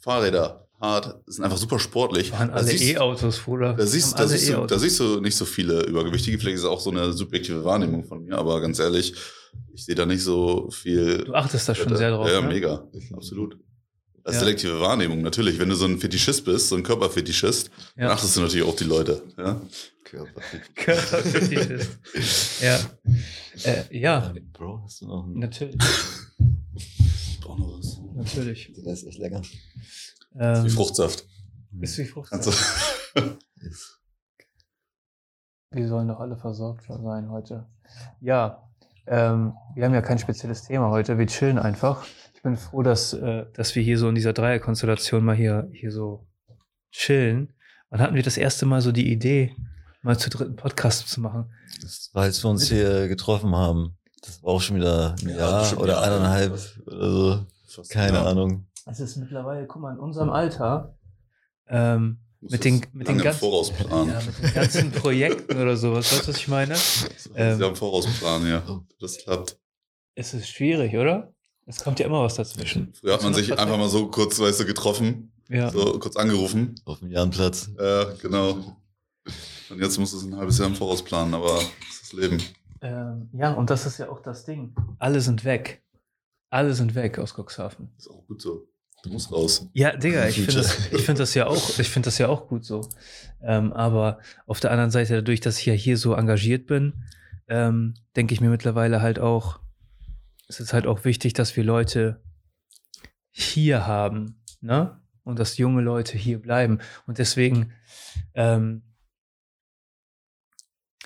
Fahrräder 0.00 0.67
hart, 0.80 1.18
sind 1.26 1.44
einfach 1.44 1.58
super 1.58 1.78
sportlich. 1.78 2.30
waren 2.32 2.48
Da 2.48 2.54
alle 2.54 2.66
siehst- 2.66 2.84
E-Autos, 2.84 3.38
Bruder. 3.40 3.74
da 3.74 3.86
siehst, 3.86 4.18
da, 4.18 4.26
siehst 4.28 4.48
du, 4.50 4.66
da 4.66 4.78
siehst 4.78 5.00
du 5.00 5.20
nicht 5.20 5.36
so 5.36 5.44
viele 5.44 5.84
Übergewichtige. 5.84 6.38
Vielleicht 6.38 6.56
ist 6.56 6.62
es 6.62 6.66
auch 6.68 6.80
so 6.80 6.90
eine 6.90 7.12
subjektive 7.12 7.64
Wahrnehmung 7.64 8.04
von 8.04 8.22
mir, 8.24 8.38
aber 8.38 8.60
ganz 8.60 8.78
ehrlich, 8.78 9.14
ich 9.74 9.84
sehe 9.84 9.94
da 9.94 10.06
nicht 10.06 10.22
so 10.22 10.70
viel. 10.70 11.24
Du 11.24 11.34
achtest 11.34 11.68
da 11.68 11.74
schon 11.74 11.96
sehr 11.96 12.10
drauf. 12.12 12.28
Ja, 12.28 12.40
ne? 12.40 12.48
mega. 12.48 12.86
Absolut. 13.12 13.58
Das 14.24 14.34
ist 14.34 14.40
Ja. 14.42 14.46
selektive 14.46 14.78
Wahrnehmung, 14.80 15.22
natürlich. 15.22 15.58
Wenn 15.58 15.70
du 15.70 15.74
so 15.74 15.86
ein 15.86 15.98
Fetischist 15.98 16.44
bist, 16.44 16.68
so 16.68 16.76
ein 16.76 16.82
Körperfetischist, 16.82 17.70
dann 17.96 18.04
Ja. 18.06 18.12
achtest 18.12 18.36
du 18.36 18.40
natürlich 18.42 18.66
auch 18.66 18.76
die 18.76 18.84
Leute. 18.84 19.22
Ja? 19.38 19.60
Körperfetischist. 20.04 21.90
ja. 22.62 22.78
Äh, 23.64 23.84
ja, 23.98 24.32
Bro, 24.52 24.82
hast 24.84 25.00
du 25.00 25.06
noch 25.06 25.24
einen? 25.24 25.38
natürlich. 25.38 25.76
Ich 26.76 27.40
brauch 27.40 27.58
noch 27.58 27.78
was. 27.78 27.98
Natürlich. 28.14 28.70
Der 28.84 28.92
ist 28.92 29.04
echt 29.06 29.18
lecker. 29.18 29.42
Ähm, 30.34 30.64
Wie 30.64 30.70
Fruchtsaft. 30.70 31.26
Ist 31.80 31.98
wie 31.98 32.04
Frucht. 32.06 32.30
Kannst 32.30 32.48
du, 32.48 32.52
Wir 35.70 35.86
sollen 35.86 36.08
doch 36.08 36.20
alle 36.20 36.36
versorgt 36.36 36.86
sein 36.86 37.30
heute. 37.30 37.66
Ja, 38.20 38.68
ähm, 39.06 39.52
wir 39.74 39.84
haben 39.84 39.94
ja 39.94 40.00
kein 40.00 40.18
spezielles 40.18 40.62
Thema 40.62 40.88
heute. 40.90 41.18
Wir 41.18 41.26
chillen 41.26 41.58
einfach. 41.58 42.06
Ich 42.34 42.42
bin 42.42 42.56
froh, 42.56 42.82
dass, 42.82 43.12
äh, 43.12 43.44
dass 43.52 43.74
wir 43.74 43.82
hier 43.82 43.98
so 43.98 44.08
in 44.08 44.14
dieser 44.14 44.32
Dreierkonstellation 44.32 45.24
mal 45.24 45.36
hier, 45.36 45.68
hier 45.72 45.92
so 45.92 46.26
chillen. 46.90 47.52
Wann 47.90 48.00
hatten 48.00 48.14
wir 48.14 48.22
das 48.22 48.38
erste 48.38 48.64
Mal 48.64 48.80
so 48.80 48.92
die 48.92 49.12
Idee, 49.12 49.54
mal 50.02 50.18
zu 50.18 50.30
dritten 50.30 50.56
Podcast 50.56 51.08
zu 51.08 51.20
machen? 51.20 51.52
Das 51.82 52.10
war, 52.12 52.22
als 52.22 52.42
wir 52.42 52.50
uns 52.50 52.68
hier 52.68 53.08
getroffen 53.08 53.54
haben. 53.54 53.98
Das 54.22 54.42
war 54.42 54.54
auch 54.54 54.60
schon 54.60 54.76
wieder 54.76 55.16
ein 55.20 55.28
Ja, 55.28 55.36
Jahr 55.36 55.78
oder 55.78 56.02
eineinhalb 56.02 56.58
oder 56.86 57.46
so. 57.66 57.82
Keine 57.90 58.18
ja. 58.18 58.24
Ahnung. 58.24 58.67
Es 58.90 59.00
ist 59.00 59.16
mittlerweile, 59.16 59.66
guck 59.66 59.82
mal, 59.82 59.92
in 59.92 59.98
unserem 60.00 60.30
Alter, 60.30 60.96
ähm, 61.68 62.20
mit 62.40 62.64
den, 62.64 62.86
mit 62.92 63.08
den 63.08 63.18
ganzen, 63.18 63.44
ja, 63.90 64.22
mit 64.24 64.42
den 64.42 64.54
ganzen 64.54 64.92
Projekten 64.92 65.60
oder 65.60 65.76
sowas. 65.76 66.10
Weißt 66.12 66.26
du, 66.26 66.28
was 66.28 66.36
ich 66.38 66.48
meine? 66.48 66.74
ähm, 67.34 67.58
Sie 67.58 67.64
haben 67.64 67.76
Vorausplanen, 67.76 68.48
ja. 68.48 68.62
Das 69.00 69.18
klappt. 69.18 69.58
Es 70.14 70.34
ist 70.34 70.48
schwierig, 70.48 70.94
oder? 70.96 71.34
Es 71.66 71.82
kommt 71.84 71.98
ja 72.00 72.06
immer 72.06 72.22
was 72.22 72.36
dazwischen. 72.36 72.94
Früher 72.94 73.14
hat 73.14 73.22
man 73.22 73.34
sich 73.34 73.52
einfach 73.58 73.76
mal 73.76 73.88
so 73.88 74.08
kurz, 74.10 74.40
weißt 74.40 74.60
du, 74.60 74.64
getroffen, 74.64 75.32
Ja. 75.48 75.70
so 75.70 75.98
kurz 75.98 76.16
angerufen. 76.16 76.74
Auf 76.86 77.00
dem 77.00 77.10
Jahnplatz. 77.10 77.70
Ja, 77.78 78.04
genau. 78.22 78.52
Und 79.68 79.80
jetzt 79.80 79.98
musst 79.98 80.14
du 80.14 80.16
es 80.18 80.24
ein 80.24 80.34
halbes 80.36 80.58
Jahr 80.58 80.68
im 80.68 80.74
Voraus 80.74 81.02
planen, 81.04 81.34
aber 81.34 81.56
das 81.56 81.90
ist 81.90 82.02
das 82.04 82.12
Leben. 82.14 82.42
Ähm, 82.80 83.28
ja, 83.34 83.52
und 83.52 83.68
das 83.68 83.84
ist 83.84 83.98
ja 83.98 84.08
auch 84.08 84.20
das 84.20 84.46
Ding. 84.46 84.74
Alle 84.98 85.20
sind 85.20 85.44
weg. 85.44 85.84
Alle 86.48 86.72
sind 86.72 86.94
weg 86.94 87.18
aus 87.18 87.34
Cuxhaven. 87.34 87.90
Ist 87.98 88.08
auch 88.08 88.26
gut 88.26 88.40
so. 88.40 88.66
Du 89.08 89.14
musst 89.14 89.32
raus. 89.32 89.66
Ja, 89.72 89.96
Digga, 89.96 90.26
ich 90.28 90.34
finde 90.44 90.52
das, 90.54 90.92
ich 90.92 91.02
find 91.02 91.18
das 91.18 91.32
ja 91.34 91.46
auch, 91.46 91.78
ich 91.78 91.88
finde 91.88 92.08
das 92.08 92.18
ja 92.18 92.28
auch 92.28 92.46
gut 92.46 92.64
so. 92.64 92.86
Ähm, 93.42 93.72
aber 93.72 94.18
auf 94.46 94.60
der 94.60 94.70
anderen 94.70 94.90
Seite, 94.90 95.14
dadurch, 95.14 95.40
dass 95.40 95.58
ich 95.58 95.66
ja 95.66 95.72
hier 95.72 95.96
so 95.96 96.14
engagiert 96.14 96.66
bin, 96.66 97.04
ähm, 97.48 97.94
denke 98.16 98.34
ich 98.34 98.40
mir 98.42 98.50
mittlerweile 98.50 99.00
halt 99.00 99.18
auch, 99.18 99.60
es 100.48 100.60
ist 100.60 100.72
halt 100.72 100.86
auch 100.86 101.04
wichtig, 101.04 101.32
dass 101.32 101.56
wir 101.56 101.64
Leute 101.64 102.20
hier 103.30 103.86
haben, 103.86 104.40
ne? 104.60 105.00
Und 105.24 105.38
dass 105.38 105.58
junge 105.58 105.82
Leute 105.82 106.16
hier 106.18 106.40
bleiben. 106.40 106.78
Und 107.06 107.18
deswegen, 107.18 107.72
ähm, 108.34 108.82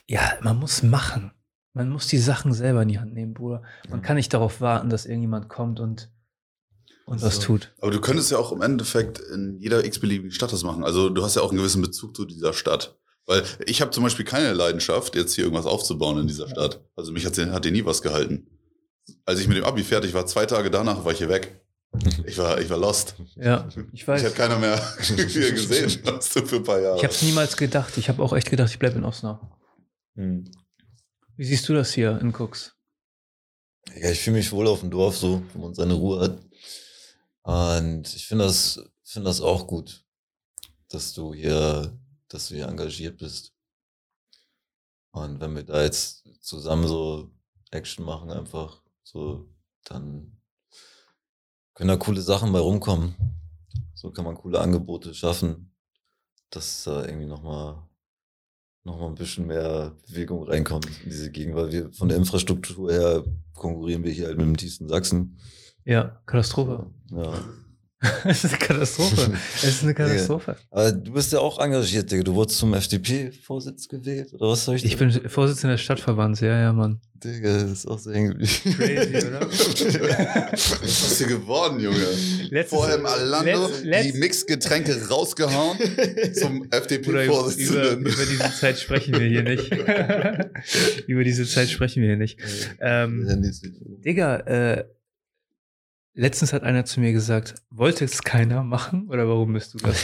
ja, 0.09 0.33
man 0.43 0.57
muss 0.59 0.83
machen. 0.83 1.33
Man 1.75 1.88
muss 1.88 2.07
die 2.07 2.19
Sachen 2.19 2.53
selber 2.53 2.83
in 2.83 2.88
die 2.88 2.99
Hand 3.01 3.15
nehmen, 3.15 3.35
Bruder. 3.35 3.62
Man 3.88 4.01
Ja. 4.01 4.07
kann 4.07 4.17
nicht 4.17 4.33
darauf 4.35 4.61
warten, 4.61 4.91
dass 4.91 5.07
irgendjemand 5.07 5.49
kommt 5.49 5.81
und, 5.81 6.11
und 7.07 7.23
was 7.23 7.37
So. 7.37 7.43
tut. 7.43 7.73
Aber 7.81 7.91
du 7.91 8.01
könntest 8.01 8.31
ja 8.31 8.38
auch 8.38 8.53
im 8.53 8.62
Endeffekt 8.62 9.19
in 9.19 9.59
jeder 9.59 9.85
x-beliebigen 9.85 10.33
Stadt 10.33 10.53
das 10.53 10.62
machen. 10.62 10.85
Also 10.85 11.09
du 11.09 11.23
hast 11.23 11.37
ja 11.37 11.43
auch 11.43 11.51
einen 11.51 11.59
gewissen 11.59 11.83
Bezug 11.83 12.17
zu 12.17 12.25
dieser 12.25 12.53
Stadt. 12.53 12.97
Weil 13.27 13.45
ich 13.67 13.81
habe 13.81 13.93
zum 13.93 14.03
Beispiel 14.03 14.25
keine 14.25 14.53
Leidenschaft, 14.53 15.15
jetzt 15.15 15.35
hier 15.35 15.45
irgendwas 15.45 15.67
aufzubauen 15.67 16.19
in 16.19 16.27
dieser 16.27 16.49
Stadt. 16.49 16.85
Also 16.97 17.12
mich 17.12 17.25
hat, 17.25 17.38
hat 17.38 17.65
dir 17.65 17.71
nie 17.73 17.85
was 17.85 18.03
gehalten. 18.03 18.49
Als 19.25 19.38
ich 19.41 19.47
mit 19.49 19.57
dem 19.57 19.65
Abi 19.65 19.83
fertig 19.85 20.12
war, 20.15 20.27
zwei 20.27 20.45
Tage 20.47 20.71
danach 20.71 21.05
war 21.05 21.12
ich 21.12 21.19
hier 21.19 21.29
weg. 21.29 21.61
Ich 22.25 22.38
war, 22.38 22.59
ich 22.61 22.71
war 22.71 22.79
lost. 22.79 23.15
Ja, 23.37 23.69
ich 23.93 24.09
weiß. 24.09 24.21
Ich 24.23 24.27
habe 24.27 24.35
keiner 24.35 24.59
mehr 24.59 24.81
gesehen. 25.17 26.01
Hast 26.07 26.35
du 26.35 26.47
für 26.47 26.57
ein 26.57 26.62
paar 26.65 26.81
Jahre. 26.81 26.97
Ich 26.97 27.05
habe 27.05 27.12
es 27.12 27.23
niemals 27.23 27.57
gedacht. 27.57 27.97
Ich 27.99 28.09
habe 28.09 28.23
auch 28.23 28.33
echt 28.33 28.49
gedacht, 28.51 28.71
ich 28.71 28.79
bleibe 28.79 28.97
in 28.99 29.05
Osnabrück. 29.05 29.51
Hm. 30.17 30.51
Wie 31.37 31.45
siehst 31.45 31.69
du 31.69 31.75
das 31.75 31.93
hier 31.93 32.19
in 32.21 32.33
Cooks? 32.35 32.75
Ja, 34.01 34.11
ich 34.11 34.21
fühle 34.21 34.37
mich 34.38 34.51
wohl 34.53 34.67
auf 34.69 34.81
dem 34.81 34.91
Dorf 34.91 35.17
so, 35.17 35.43
wo 35.53 35.61
man 35.61 35.75
seine 35.75 35.95
Ruhe 35.95 36.21
hat. 36.21 36.38
Und 37.42 38.14
ich 38.14 38.26
finde 38.26 38.44
das, 38.44 38.81
finde 39.05 39.28
das 39.28 39.40
auch 39.40 39.66
gut, 39.66 40.05
dass 40.88 41.12
du 41.12 41.35
hier, 41.35 41.98
dass 42.28 42.48
du 42.48 42.55
hier 42.55 42.68
engagiert 42.68 43.18
bist. 43.18 43.52
Und 45.11 45.40
wenn 45.40 45.55
wir 45.55 45.64
da 45.64 45.83
jetzt 45.83 46.24
zusammen 46.40 46.87
so 46.87 47.31
Action 47.70 48.05
machen, 48.05 48.31
einfach 48.31 48.83
so, 49.02 49.48
dann 49.85 50.40
können 51.74 51.88
da 51.88 51.96
coole 51.96 52.22
Sachen 52.22 52.52
bei 52.52 52.61
rumkommen. 52.61 53.14
So 53.94 54.11
kann 54.11 54.24
man 54.24 54.37
coole 54.37 54.61
Angebote 54.61 55.14
schaffen, 55.14 55.74
dass 56.50 56.85
da 56.85 57.05
irgendwie 57.05 57.26
nochmal 57.26 57.88
noch 58.85 58.98
mal 58.98 59.07
ein 59.07 59.14
bisschen 59.14 59.46
mehr 59.46 59.96
Bewegung 60.09 60.42
reinkommt 60.42 60.87
in 61.05 61.11
diese 61.11 61.31
Gegend, 61.31 61.55
weil 61.55 61.70
wir 61.70 61.92
von 61.92 62.09
der 62.09 62.18
Infrastruktur 62.18 62.90
her 62.90 63.24
konkurrieren 63.55 64.02
wir 64.02 64.11
hier 64.11 64.26
halt 64.26 64.38
mit 64.38 64.46
dem 64.46 64.57
tiefsten 64.57 64.88
Sachsen. 64.88 65.38
Ja, 65.85 66.21
Katastrophe. 66.27 66.87
Ja. 67.11 67.33
Es 68.25 68.42
ist 68.42 68.51
eine 68.55 68.59
Katastrophe. 68.59 69.33
Es 69.59 69.62
ist 69.64 69.83
eine 69.85 69.95
Katastrophe. 70.01 70.57
Aber 70.73 70.90
du 70.90 71.12
bist 71.12 71.33
ja 71.33 71.38
auch 71.38 71.61
engagiert, 71.61 72.11
Digga. 72.11 72.25
Du 72.25 72.35
wurdest 72.35 72.59
zum 72.59 72.75
FDP-Vorsitz 72.75 73.87
gewählt, 73.87 74.35
oder 74.35 74.49
was 74.51 74.64
soll 74.64 74.75
ich 74.75 74.85
Ich 74.85 74.97
bin 74.97 75.12
Vorsitzender 75.29 75.77
des 75.77 75.83
Stadtverbands, 75.83 76.40
ja, 76.40 76.61
ja, 76.62 76.73
Mann. 76.73 77.01
Digga, 77.23 77.62
das 77.62 77.71
ist 77.71 77.87
auch 77.87 78.01
so 78.01 78.11
irgendwie. 78.11 78.45
Crazy, 78.73 79.25
oder? 79.29 79.40
Was 79.49 81.12
ist 81.12 81.18
hier 81.18 81.29
geworden, 81.29 81.79
Junge? 81.79 82.05
Letztes- 82.51 82.77
Vorher 82.77 82.97
im 82.97 83.07
Alando 83.07 83.71
die 83.85 84.12
Mixgetränke 84.18 85.07
rausgehauen 85.09 85.79
zum 86.35 86.62
Oder 86.62 86.66
über, 86.66 86.77
FDP-Vorsitzenden. 86.79 88.01
über 88.01 88.27
diese 88.27 88.53
Zeit 88.59 88.79
sprechen 88.81 89.14
wir 89.14 89.29
hier 89.29 89.45
nicht. 89.45 89.71
über 91.07 91.23
diese 91.23 91.47
Zeit 91.47 91.68
sprechen 91.71 92.01
wir 92.03 92.09
hier 92.09 92.16
nicht. 92.18 92.40
Ähm, 92.81 93.29
Digga, 94.05 94.37
äh, 94.38 94.85
letztens 96.14 96.53
hat 96.53 96.62
einer 96.62 96.85
zu 96.85 97.01
mir 97.01 97.12
gesagt, 97.12 97.55
wollte 97.70 98.05
es 98.05 98.22
keiner 98.22 98.62
machen 98.62 99.09
oder 99.09 99.29
warum 99.29 99.53
bist 99.53 99.75
du 99.75 99.79
das? 99.79 99.96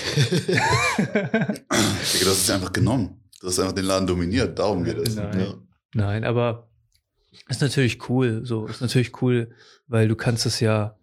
Digga, 0.47 2.25
das 2.25 2.39
ist 2.39 2.51
einfach 2.51 2.73
genommen. 2.73 3.21
Du 3.41 3.47
hast 3.47 3.59
einfach 3.61 3.75
den 3.75 3.85
Laden 3.85 4.07
dominiert. 4.07 4.59
Darum 4.59 4.85
geht 4.85 4.99
es. 4.99 5.15
Nein. 5.17 5.41
Ja. 5.41 5.55
Nein, 5.95 6.25
aber 6.25 6.69
ist 7.49 7.61
natürlich 7.61 8.09
cool. 8.09 8.45
So 8.45 8.67
ist 8.67 8.81
natürlich 8.81 9.23
cool, 9.23 9.53
weil 9.87 10.09
du 10.09 10.17
kannst 10.17 10.45
es 10.47 10.61
ja, 10.61 10.97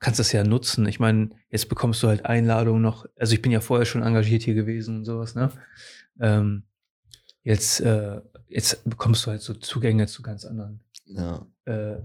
kannst 0.00 0.20
es 0.20 0.32
ja 0.32 0.44
nutzen. 0.44 0.86
Ich 0.86 1.00
meine, 1.00 1.30
jetzt 1.50 1.68
bekommst 1.68 2.02
du 2.02 2.08
halt 2.08 2.26
Einladungen 2.26 2.82
noch. 2.82 3.06
Also 3.18 3.34
ich 3.34 3.42
bin 3.42 3.52
ja 3.52 3.60
vorher 3.60 3.86
schon 3.86 4.02
engagiert 4.02 4.42
hier 4.42 4.54
gewesen 4.54 4.98
und 4.98 5.04
sowas. 5.04 5.34
Ne? 5.34 5.50
Ähm, 6.20 6.64
jetzt, 7.42 7.80
äh, 7.80 8.20
jetzt 8.48 8.84
bekommst 8.88 9.24
du 9.24 9.30
halt 9.30 9.40
so 9.40 9.54
Zugänge 9.54 10.06
zu 10.06 10.22
ganz 10.22 10.44
anderen 10.44 10.80
Ja. 11.06 11.46
äh, 11.64 11.96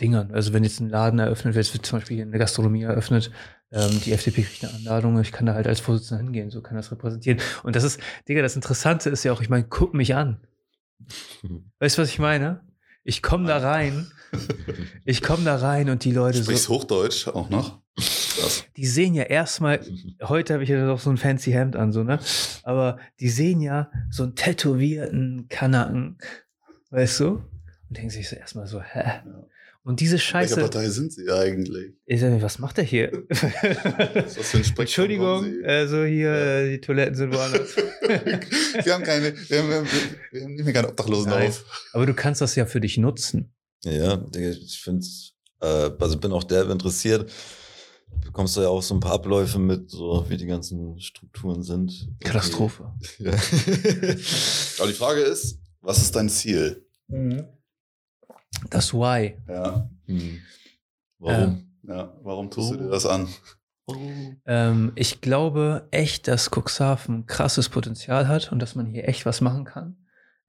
Dingern. 0.00 0.30
Also 0.32 0.52
wenn 0.52 0.64
jetzt 0.64 0.80
ein 0.80 0.88
Laden 0.88 1.18
eröffnet 1.18 1.54
wird, 1.54 1.66
es 1.66 1.74
wird 1.74 1.84
zum 1.84 1.98
Beispiel 1.98 2.16
hier 2.16 2.26
eine 2.26 2.38
Gastronomie 2.38 2.82
eröffnet, 2.82 3.30
ähm, 3.72 4.00
die 4.04 4.12
FDP 4.12 4.42
kriegt 4.42 4.64
eine 4.64 4.74
Einladung, 4.74 5.20
ich 5.20 5.32
kann 5.32 5.46
da 5.46 5.54
halt 5.54 5.66
als 5.66 5.80
Vorsitzender 5.80 6.22
hingehen, 6.22 6.50
so 6.50 6.62
kann 6.62 6.76
das 6.76 6.90
repräsentieren. 6.92 7.40
Und 7.64 7.76
das 7.76 7.84
ist, 7.84 8.00
Digga, 8.28 8.42
das 8.42 8.56
Interessante 8.56 9.10
ist 9.10 9.24
ja 9.24 9.32
auch, 9.32 9.42
ich 9.42 9.48
meine, 9.48 9.64
guck 9.64 9.94
mich 9.94 10.14
an. 10.14 10.40
Weißt 11.78 11.98
du, 11.98 12.02
was 12.02 12.08
ich 12.08 12.18
meine? 12.18 12.60
Ich 13.04 13.22
komme 13.22 13.46
da 13.46 13.58
rein, 13.58 14.10
ich 15.04 15.22
komme 15.22 15.44
da 15.44 15.56
rein 15.56 15.88
und 15.88 16.04
die 16.04 16.12
Leute 16.12 16.42
Sprichst 16.42 16.64
so, 16.64 16.74
Hochdeutsch 16.74 17.28
auch 17.28 17.48
noch? 17.48 17.80
Die 18.76 18.86
sehen 18.86 19.14
ja 19.14 19.24
erstmal, 19.24 19.80
heute 20.22 20.54
habe 20.54 20.62
ich 20.62 20.68
ja 20.68 20.84
noch 20.84 21.00
so 21.00 21.10
ein 21.10 21.16
fancy 21.16 21.50
Hemd 21.50 21.74
an, 21.74 21.90
so, 21.90 22.04
ne? 22.04 22.20
Aber 22.62 22.98
die 23.18 23.30
sehen 23.30 23.60
ja 23.60 23.90
so 24.10 24.24
einen 24.24 24.36
tätowierten 24.36 25.48
Kanaken, 25.48 26.18
weißt 26.90 27.20
du? 27.20 27.26
Und 27.88 27.96
denken 27.96 28.10
sich 28.10 28.28
so 28.28 28.36
erstmal 28.36 28.66
so, 28.66 28.80
hä? 28.82 29.22
Und 29.88 30.00
diese 30.00 30.16
Welcher 30.16 30.24
Scheiße, 30.24 30.60
Partei 30.60 30.90
sind 30.90 31.14
Sie 31.14 31.30
eigentlich? 31.30 31.94
ich 32.04 32.20
sag 32.20 32.30
mir, 32.30 32.42
was 32.42 32.58
macht 32.58 32.76
der 32.76 32.84
hier? 32.84 33.10
Was 33.30 34.36
ist 34.36 34.36
das 34.36 34.50
für 34.50 34.58
ein 34.58 34.76
Entschuldigung, 34.80 35.64
also 35.64 36.04
hier, 36.04 36.34
Ja. 36.34 36.66
die 36.68 36.78
Toiletten 36.82 37.14
sind 37.14 37.32
woanders. 37.32 37.74
wir 38.84 38.92
haben 38.92 39.02
keine, 39.02 39.32
wir 39.34 39.58
haben, 39.58 39.68
wir 39.70 39.76
haben, 39.76 39.88
wir 40.30 40.42
haben 40.42 40.54
nicht 40.56 40.64
mehr 40.66 40.74
keine 40.74 40.88
Obdachlosen 40.88 41.30
Nein. 41.30 41.48
auf. 41.48 41.88
Aber 41.94 42.04
du 42.04 42.12
kannst 42.12 42.42
das 42.42 42.54
ja 42.54 42.66
für 42.66 42.82
dich 42.82 42.98
nutzen. 42.98 43.54
Ja, 43.82 44.22
ich 44.36 44.78
finde 44.78 45.06
äh, 45.62 45.90
also 45.98 46.18
bin 46.18 46.32
auch 46.32 46.44
derbe 46.44 46.70
interessiert. 46.70 47.32
Bekommst 48.26 48.58
du 48.58 48.60
ja 48.60 48.68
auch 48.68 48.82
so 48.82 48.92
ein 48.94 49.00
paar 49.00 49.12
Abläufe 49.12 49.58
mit, 49.58 49.88
so 49.88 50.22
wie 50.28 50.36
die 50.36 50.44
ganzen 50.44 51.00
Strukturen 51.00 51.62
sind. 51.62 52.10
Katastrophe. 52.20 52.92
Ja. 53.20 53.30
Aber 53.32 54.86
die 54.88 54.94
Frage 54.94 55.22
ist, 55.22 55.60
was 55.80 56.02
ist 56.02 56.14
dein 56.14 56.28
Ziel? 56.28 56.84
Das 58.70 58.92
Why. 58.94 59.36
Ja, 59.48 59.88
Hm. 60.06 60.38
Warum? 61.18 61.72
ja. 61.82 62.16
Warum 62.22 62.50
tust 62.50 62.70
du 62.70 62.74
Oh. 62.74 62.78
dir 62.78 62.88
das 62.90 63.06
an? 63.06 63.28
Ähm, 64.44 64.92
ich 64.96 65.20
glaube 65.22 65.88
echt, 65.90 66.28
dass 66.28 66.50
Cuxhaven 66.50 67.26
krasses 67.26 67.68
Potenzial 67.70 68.28
hat 68.28 68.52
und 68.52 68.58
dass 68.60 68.74
man 68.74 68.86
hier 68.86 69.08
echt 69.08 69.24
was 69.24 69.40
machen 69.40 69.64
kann. 69.64 69.96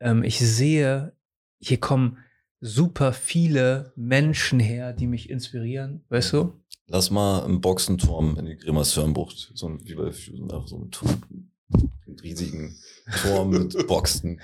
Ähm, 0.01 0.23
ich 0.23 0.39
sehe, 0.39 1.13
hier 1.59 1.79
kommen 1.79 2.17
super 2.59 3.13
viele 3.13 3.93
Menschen 3.95 4.59
her, 4.59 4.91
die 4.91 5.07
mich 5.07 5.29
inspirieren, 5.29 6.03
weißt 6.09 6.33
du? 6.33 6.53
Lass 6.87 7.11
mal 7.11 7.43
einen 7.45 7.61
Boxenturm 7.61 8.37
in 8.37 8.45
die 8.45 8.57
Grimmershörnbucht, 8.57 9.51
so 9.55 9.69
ein, 9.69 9.79
wie 9.87 9.95
bei 9.95 10.11
Fusion, 10.11 10.51
einfach 10.51 10.67
so 10.67 10.75
einen 10.75 10.91
Turm, 10.91 11.21
riesigen 12.23 12.75
Turm 13.21 13.49
mit 13.49 13.75
Boxen. 13.87 14.39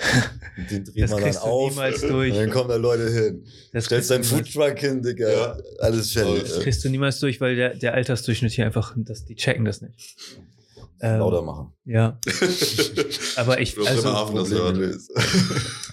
Den 0.70 0.84
dreht 0.86 1.04
Das 1.04 1.12
man 1.12 1.20
dann 1.22 1.30
kriegst 1.30 1.40
du 1.44 1.48
auf. 1.48 1.70
niemals 1.72 2.04
Und 2.04 2.10
durch. 2.10 2.34
dann 2.36 2.50
kommen 2.52 2.70
da 2.70 2.76
Leute 2.76 3.10
hin. 3.10 3.44
Das 3.74 3.86
Stellst 3.86 4.10
deinen 4.12 4.24
Foodtruck 4.24 4.78
hin, 4.80 5.02
Digga. 5.02 5.30
Ja. 5.32 5.58
Alles 5.80 6.12
fertig. 6.12 6.44
Das 6.44 6.60
kriegst 6.62 6.84
du 6.84 6.90
niemals 6.90 7.20
durch, 7.20 7.40
weil 7.42 7.56
der, 7.56 7.76
der 7.76 7.94
Altersdurchschnitt 7.94 8.54
hier 8.54 8.66
einfach, 8.66 8.94
das, 8.98 9.26
die 9.26 9.36
checken 9.36 9.66
das 9.66 9.82
nicht. 9.82 10.16
Ähm, 11.02 11.20
Lauter 11.20 11.42
machen. 11.42 11.74
Ja, 11.84 12.18
aber 13.36 13.60
ich, 13.60 13.76
Bloß 13.76 13.88
also, 13.88 14.04
Bremerhaven 14.04 14.80
das. 14.80 15.10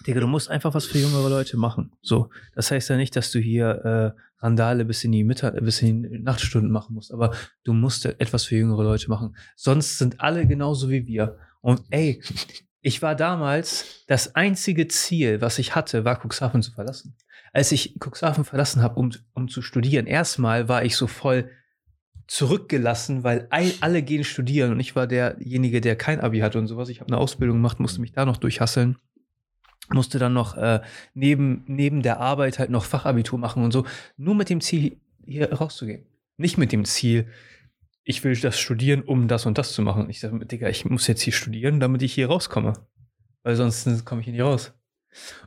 Digga, 0.06 0.20
du 0.20 0.28
musst 0.28 0.48
einfach 0.48 0.74
was 0.74 0.86
für 0.86 0.98
jüngere 0.98 1.28
Leute 1.28 1.56
machen. 1.56 1.90
So, 2.02 2.30
das 2.54 2.70
heißt 2.70 2.88
ja 2.88 2.96
nicht, 2.96 3.16
dass 3.16 3.32
du 3.32 3.40
hier 3.40 4.14
äh, 4.14 4.44
Randale 4.44 4.84
bis 4.84 5.02
in 5.02 5.10
die 5.12 5.24
Mittag, 5.24 5.58
bis 5.64 5.82
in 5.82 6.04
die 6.04 6.18
Nachtstunden 6.20 6.70
machen 6.70 6.94
musst, 6.94 7.12
aber 7.12 7.34
du 7.64 7.72
musst 7.72 8.06
etwas 8.06 8.44
für 8.44 8.56
jüngere 8.56 8.84
Leute 8.84 9.08
machen. 9.10 9.36
Sonst 9.56 9.98
sind 9.98 10.20
alle 10.20 10.46
genauso 10.46 10.88
wie 10.88 11.06
wir. 11.06 11.36
Und 11.62 11.82
ey, 11.90 12.22
ich 12.82 13.00
war 13.00 13.14
damals 13.14 14.04
das 14.08 14.34
einzige 14.34 14.88
Ziel, 14.88 15.40
was 15.40 15.58
ich 15.58 15.74
hatte, 15.74 16.04
war 16.04 16.20
Cuxhaven 16.22 16.62
zu 16.62 16.72
verlassen. 16.72 17.16
Als 17.54 17.72
ich 17.72 17.94
Cuxhaven 17.98 18.44
verlassen 18.44 18.82
habe, 18.82 18.96
um, 19.00 19.10
um 19.32 19.48
zu 19.48 19.62
studieren, 19.62 20.06
erstmal 20.06 20.68
war 20.68 20.84
ich 20.84 20.96
so 20.96 21.06
voll 21.06 21.50
zurückgelassen, 22.26 23.24
weil 23.24 23.46
all- 23.50 23.72
alle 23.80 24.02
gehen 24.02 24.24
studieren 24.24 24.72
und 24.72 24.80
ich 24.80 24.94
war 24.96 25.06
derjenige, 25.06 25.80
der 25.80 25.96
kein 25.96 26.20
Abi 26.20 26.40
hatte 26.40 26.58
und 26.58 26.66
sowas. 26.66 26.88
Ich 26.88 27.00
habe 27.00 27.08
eine 27.08 27.18
Ausbildung 27.18 27.56
gemacht, 27.56 27.80
musste 27.80 28.00
mich 28.00 28.12
da 28.12 28.24
noch 28.26 28.36
durchhasseln 28.36 28.96
musste 29.88 30.18
dann 30.18 30.32
noch 30.32 30.56
äh, 30.56 30.80
neben, 31.12 31.64
neben 31.66 32.02
der 32.02 32.18
Arbeit 32.20 32.58
halt 32.58 32.70
noch 32.70 32.84
Fachabitur 32.84 33.38
machen 33.38 33.62
und 33.62 33.72
so, 33.72 33.84
nur 34.16 34.34
mit 34.34 34.48
dem 34.48 34.60
Ziel, 34.60 34.96
hier 35.26 35.52
rauszugehen. 35.52 36.06
Nicht 36.38 36.56
mit 36.56 36.72
dem 36.72 36.84
Ziel, 36.84 37.26
ich 38.04 38.24
will 38.24 38.36
das 38.36 38.58
studieren, 38.58 39.02
um 39.02 39.28
das 39.28 39.46
und 39.46 39.58
das 39.58 39.72
zu 39.72 39.82
machen. 39.82 40.10
Ich 40.10 40.20
sage, 40.20 40.44
Digga, 40.44 40.68
ich 40.68 40.84
muss 40.84 41.06
jetzt 41.06 41.22
hier 41.22 41.32
studieren, 41.32 41.80
damit 41.80 42.02
ich 42.02 42.12
hier 42.14 42.28
rauskomme. 42.28 42.72
Weil 43.42 43.56
sonst 43.56 44.04
komme 44.04 44.20
ich 44.20 44.24
hier 44.26 44.32
nicht 44.32 44.42
raus. 44.42 44.72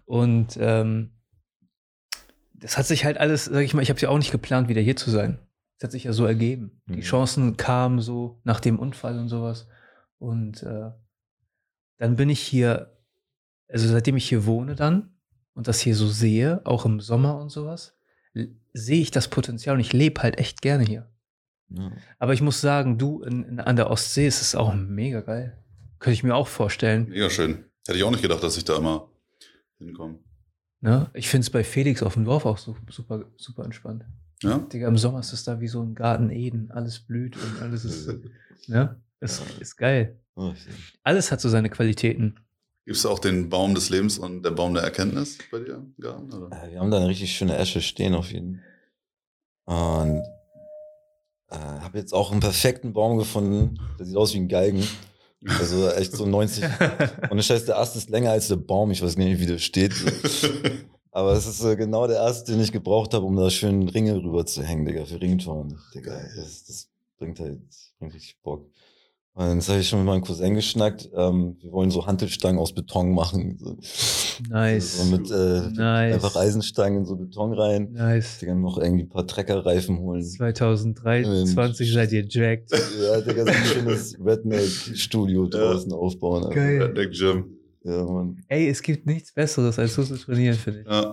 Und 0.05 0.57
ähm, 0.59 1.11
das 2.53 2.77
hat 2.77 2.85
sich 2.85 3.05
halt 3.05 3.17
alles, 3.17 3.45
sag 3.45 3.61
ich 3.61 3.73
mal, 3.73 3.81
ich 3.81 3.89
habe 3.89 3.99
ja 3.99 4.09
auch 4.09 4.17
nicht 4.17 4.31
geplant, 4.31 4.69
wieder 4.69 4.81
hier 4.81 4.95
zu 4.95 5.11
sein. 5.11 5.39
Das 5.77 5.87
hat 5.87 5.91
sich 5.91 6.05
ja 6.05 6.13
so 6.13 6.25
ergeben. 6.25 6.81
Die 6.87 6.97
Mhm. 6.97 7.01
Chancen 7.01 7.57
kamen 7.57 7.99
so 7.99 8.39
nach 8.43 8.59
dem 8.59 8.79
Unfall 8.79 9.19
und 9.19 9.27
sowas. 9.27 9.67
Und 10.17 10.63
äh, 10.63 10.91
dann 11.97 12.15
bin 12.15 12.29
ich 12.29 12.39
hier 12.39 12.95
also 13.67 13.87
seitdem 13.87 14.17
ich 14.17 14.27
hier 14.29 14.45
wohne 14.45 14.75
dann 14.75 15.15
und 15.53 15.67
das 15.67 15.79
hier 15.79 15.95
so 15.95 16.07
sehe, 16.07 16.61
auch 16.65 16.85
im 16.85 16.99
Sommer 16.99 17.39
und 17.39 17.49
sowas, 17.49 17.97
sehe 18.73 19.01
ich 19.01 19.11
das 19.11 19.27
Potenzial 19.27 19.75
und 19.75 19.81
ich 19.81 19.93
lebe 19.93 20.21
halt 20.21 20.37
echt 20.37 20.61
gerne 20.61 20.83
hier. 20.83 21.09
Ja. 21.69 21.91
Aber 22.19 22.33
ich 22.33 22.41
muss 22.41 22.61
sagen, 22.61 22.97
du 22.97 23.21
in, 23.23 23.43
in, 23.43 23.59
an 23.59 23.75
der 23.75 23.89
Ostsee 23.89 24.27
ist 24.27 24.41
es 24.41 24.55
auch 24.55 24.73
mega 24.73 25.21
geil. 25.21 25.57
Könnte 25.99 26.13
ich 26.13 26.23
mir 26.23 26.35
auch 26.35 26.47
vorstellen. 26.47 27.09
Mega 27.09 27.29
schön. 27.29 27.65
Hätte 27.87 27.97
ich 27.97 28.03
auch 28.03 28.11
nicht 28.11 28.21
gedacht, 28.21 28.43
dass 28.43 28.57
ich 28.57 28.65
da 28.65 28.77
immer 28.77 29.09
hinkomme. 29.77 30.19
Ne? 30.81 31.09
Ich 31.13 31.29
finde 31.29 31.45
es 31.45 31.49
bei 31.49 31.63
Felix 31.63 32.03
auf 32.03 32.13
dem 32.13 32.25
Dorf 32.25 32.45
auch 32.45 32.57
so, 32.57 32.75
super, 32.89 33.25
super 33.37 33.63
entspannt. 33.65 34.05
Ja? 34.43 34.59
Digga, 34.59 34.87
im 34.87 34.97
Sommer 34.97 35.19
ist 35.21 35.33
es 35.33 35.43
da 35.43 35.59
wie 35.59 35.67
so 35.67 35.81
ein 35.81 35.95
Garten 35.95 36.29
Eden. 36.29 36.71
Alles 36.71 36.99
blüht 36.99 37.35
und 37.37 37.61
alles 37.61 37.85
ist, 37.85 38.09
ne? 38.67 39.01
Ist, 39.19 39.41
ist 39.59 39.77
geil. 39.77 40.19
Oh, 40.35 40.53
Alles 41.03 41.31
hat 41.31 41.41
so 41.41 41.49
seine 41.49 41.69
Qualitäten. 41.69 42.35
Gibt 42.85 42.97
es 42.97 43.05
auch 43.05 43.17
den 43.19 43.49
Baum 43.49 43.73
des 43.73 43.89
Lebens 43.89 44.19
und 44.19 44.43
der 44.43 44.51
Baum 44.51 44.73
der 44.75 44.83
Erkenntnis 44.83 45.39
bei 45.49 45.59
dir 45.59 45.75
im 45.75 45.95
Garten? 45.99 46.31
Oder? 46.31 46.63
Äh, 46.63 46.71
Wir 46.71 46.79
haben 46.79 46.91
da 46.91 46.97
eine 46.97 47.07
richtig 47.07 47.31
schöne 47.35 47.57
Esche 47.57 47.81
stehen 47.81 48.13
auf 48.13 48.31
jeden 48.31 48.61
Und 49.63 50.21
Äh, 51.49 51.55
habe 51.55 51.97
jetzt 51.97 52.13
auch 52.13 52.31
einen 52.31 52.39
perfekten 52.39 52.93
Baum 52.93 53.17
gefunden. 53.17 53.79
Der 53.99 54.05
sieht 54.05 54.17
aus 54.17 54.33
wie 54.33 54.39
ein 54.39 54.47
Galgen. 54.47 54.83
Also 55.59 55.89
echt 55.89 56.11
so 56.13 56.25
90. 56.25 56.63
Und 57.29 57.37
das 57.37 57.49
heißt, 57.49 57.67
der 57.67 57.77
Ast 57.77 57.95
ist 57.95 58.09
länger 58.09 58.31
als 58.31 58.47
der 58.47 58.55
Baum. 58.55 58.91
Ich 58.91 59.01
weiß 59.01 59.17
nicht, 59.17 59.39
wie 59.39 59.45
der 59.45 59.59
steht. 59.59 59.93
Aber 61.11 61.31
es 61.33 61.45
ist 61.45 61.63
äh, 61.63 61.75
genau 61.75 62.07
der 62.07 62.21
Ast, 62.23 62.49
den 62.49 62.59
ich 62.59 62.71
gebraucht 62.71 63.13
habe, 63.13 63.25
um 63.25 63.35
da 63.37 63.49
schön 63.49 63.87
Ringe 63.87 64.15
rüber 64.15 64.45
zu 64.45 64.63
hängen, 64.63 64.85
Digga, 64.85 65.05
für 65.05 65.21
Ringtouren. 65.21 65.79
Digga, 65.93 66.19
das, 66.35 66.65
das 66.65 66.89
bringt 67.17 67.39
halt 67.39 67.61
bringt 67.99 68.13
richtig 68.13 68.37
Bock. 68.43 68.69
Und 69.37 69.55
jetzt 69.55 69.67
habe 69.67 69.81
ich 69.81 69.89
schon 69.89 69.99
mit 69.99 70.07
meinem 70.07 70.21
Cousin 70.23 70.55
geschnackt. 70.55 71.09
Ähm, 71.13 71.57
wir 71.59 71.69
wollen 71.73 71.91
so 71.91 72.07
Hantelstangen 72.07 72.57
aus 72.57 72.73
Beton 72.73 73.11
machen. 73.13 73.57
So. 73.59 73.77
Nice. 74.49 74.97
So 74.97 75.03
mit 75.11 75.29
äh, 75.29 75.69
Nice. 75.73 76.13
einfach 76.13 76.37
Eisenstangen 76.37 76.99
in 76.99 77.05
so 77.05 77.17
Beton 77.17 77.51
rein. 77.51 77.91
Nice. 77.91 78.39
Digga, 78.39 78.55
noch 78.55 78.77
irgendwie 78.77 79.03
ein 79.03 79.09
paar 79.09 79.27
Treckerreifen 79.27 79.99
holen. 79.99 80.23
2023 80.23 81.91
seid 81.91 82.13
ihr 82.13 82.25
jacked. 82.29 82.71
Ja, 83.01 83.19
Digga, 83.19 83.43
so 83.43 83.51
ein 83.51 83.65
schönes 83.65 84.17
Redneck-Studio 84.25 85.47
draußen 85.47 85.91
aufbauen. 85.91 86.45
Alter. 86.45 86.55
Geil. 86.55 86.81
Redneck 86.83 87.11
Gym. 87.11 87.45
Ja, 87.83 88.03
Mann. 88.03 88.37
Ey, 88.47 88.69
es 88.69 88.81
gibt 88.81 89.05
nichts 89.05 89.33
Besseres, 89.33 89.77
als 89.77 89.95
so 89.95 90.03
zu 90.03 90.17
trainieren, 90.17 90.55
finde 90.55 90.79
ich. 90.81 90.87
Ja. 90.87 91.11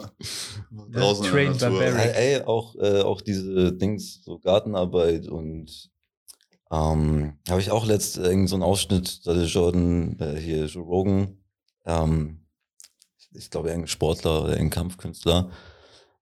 Draußen 0.92 1.24
in 1.26 1.30
Train. 1.32 1.58
Barbaric. 1.58 2.14
Ey, 2.14 2.34
ey, 2.36 2.42
auch, 2.42 2.76
äh, 2.76 3.00
auch 3.00 3.20
diese 3.20 3.72
Dings, 3.72 4.22
so 4.24 4.38
Gartenarbeit 4.38 5.26
und 5.28 5.90
ähm, 6.72 7.34
habe 7.48 7.60
ich 7.60 7.70
auch 7.70 7.86
letzt 7.86 8.16
irgend 8.16 8.48
so 8.48 8.56
einen 8.56 8.62
Ausschnitt, 8.62 9.26
da 9.26 9.34
der 9.34 9.44
Jordan, 9.44 10.16
äh, 10.18 10.36
hier 10.36 10.64
Joe 10.66 10.84
Rogan, 10.84 11.36
ähm, 11.84 12.46
ich 13.34 13.50
glaube 13.50 13.68
irgendein 13.68 13.88
Sportler 13.88 14.42
oder 14.42 14.52
irgendein 14.52 14.70
Kampfkünstler. 14.70 15.50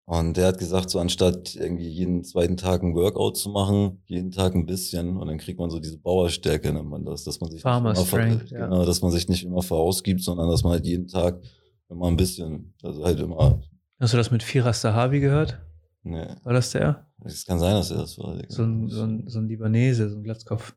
Und 0.04 0.36
der 0.36 0.48
hat 0.48 0.58
gesagt, 0.58 0.90
so 0.90 0.98
anstatt 0.98 1.54
irgendwie 1.54 1.88
jeden 1.88 2.24
zweiten 2.24 2.56
Tag 2.56 2.82
ein 2.82 2.96
Workout 2.96 3.36
zu 3.36 3.48
machen, 3.48 4.02
jeden 4.06 4.32
Tag 4.32 4.56
ein 4.56 4.66
bisschen 4.66 5.16
und 5.16 5.28
dann 5.28 5.38
kriegt 5.38 5.60
man 5.60 5.70
so 5.70 5.78
diese 5.78 5.98
Bauerstärke, 5.98 6.72
nennt 6.72 6.90
man 6.90 7.04
das, 7.04 7.22
dass 7.22 7.40
man 7.40 7.48
sich 7.50 7.62
Farmer 7.62 7.90
nicht 7.90 7.98
immer 7.98 8.06
Strength, 8.08 8.50
ja. 8.50 8.66
genau, 8.66 8.84
dass 8.84 9.02
man 9.02 9.12
sich 9.12 9.28
nicht 9.28 9.44
immer 9.44 9.62
verausgibt, 9.62 10.20
sondern 10.20 10.50
dass 10.50 10.64
man 10.64 10.72
halt 10.72 10.84
jeden 10.84 11.06
Tag 11.06 11.40
immer 11.88 12.08
ein 12.08 12.16
bisschen, 12.16 12.74
also 12.82 13.04
halt 13.04 13.20
immer, 13.20 13.60
Hast 14.00 14.14
du 14.14 14.16
das 14.16 14.30
mit 14.30 14.42
Firas 14.42 14.80
Sahabi 14.80 15.20
gehört? 15.20 15.60
Ne, 16.02 16.40
War 16.42 16.52
das 16.52 16.70
der? 16.70 17.06
es 17.24 17.44
kann 17.44 17.58
sein, 17.58 17.74
dass 17.74 17.90
er 17.90 17.98
das 17.98 18.18
war. 18.18 18.40
So 18.48 18.62
ein, 18.64 18.88
so 18.88 19.04
ein, 19.04 19.28
so 19.28 19.38
ein 19.38 19.48
Libanese, 19.48 20.08
so 20.08 20.16
ein 20.16 20.22
Glatzkopf. 20.22 20.74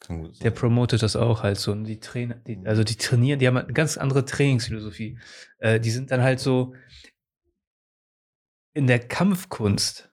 Kann 0.00 0.22
gut 0.22 0.36
sein. 0.36 0.44
Der 0.44 0.50
promotet 0.50 1.02
das 1.02 1.16
auch 1.16 1.42
halt 1.42 1.58
so. 1.58 1.72
Und 1.72 1.84
die 1.84 2.00
Trainer, 2.00 2.34
die, 2.34 2.60
also 2.64 2.84
die 2.84 2.96
trainieren, 2.96 3.38
die 3.38 3.46
haben 3.46 3.56
halt 3.56 3.66
eine 3.66 3.74
ganz 3.74 3.96
andere 3.96 4.24
Trainingsphilosophie. 4.24 5.18
Äh, 5.58 5.80
die 5.80 5.90
sind 5.90 6.10
dann 6.10 6.22
halt 6.22 6.40
so, 6.40 6.74
in 8.74 8.86
der 8.86 9.00
Kampfkunst 9.00 10.10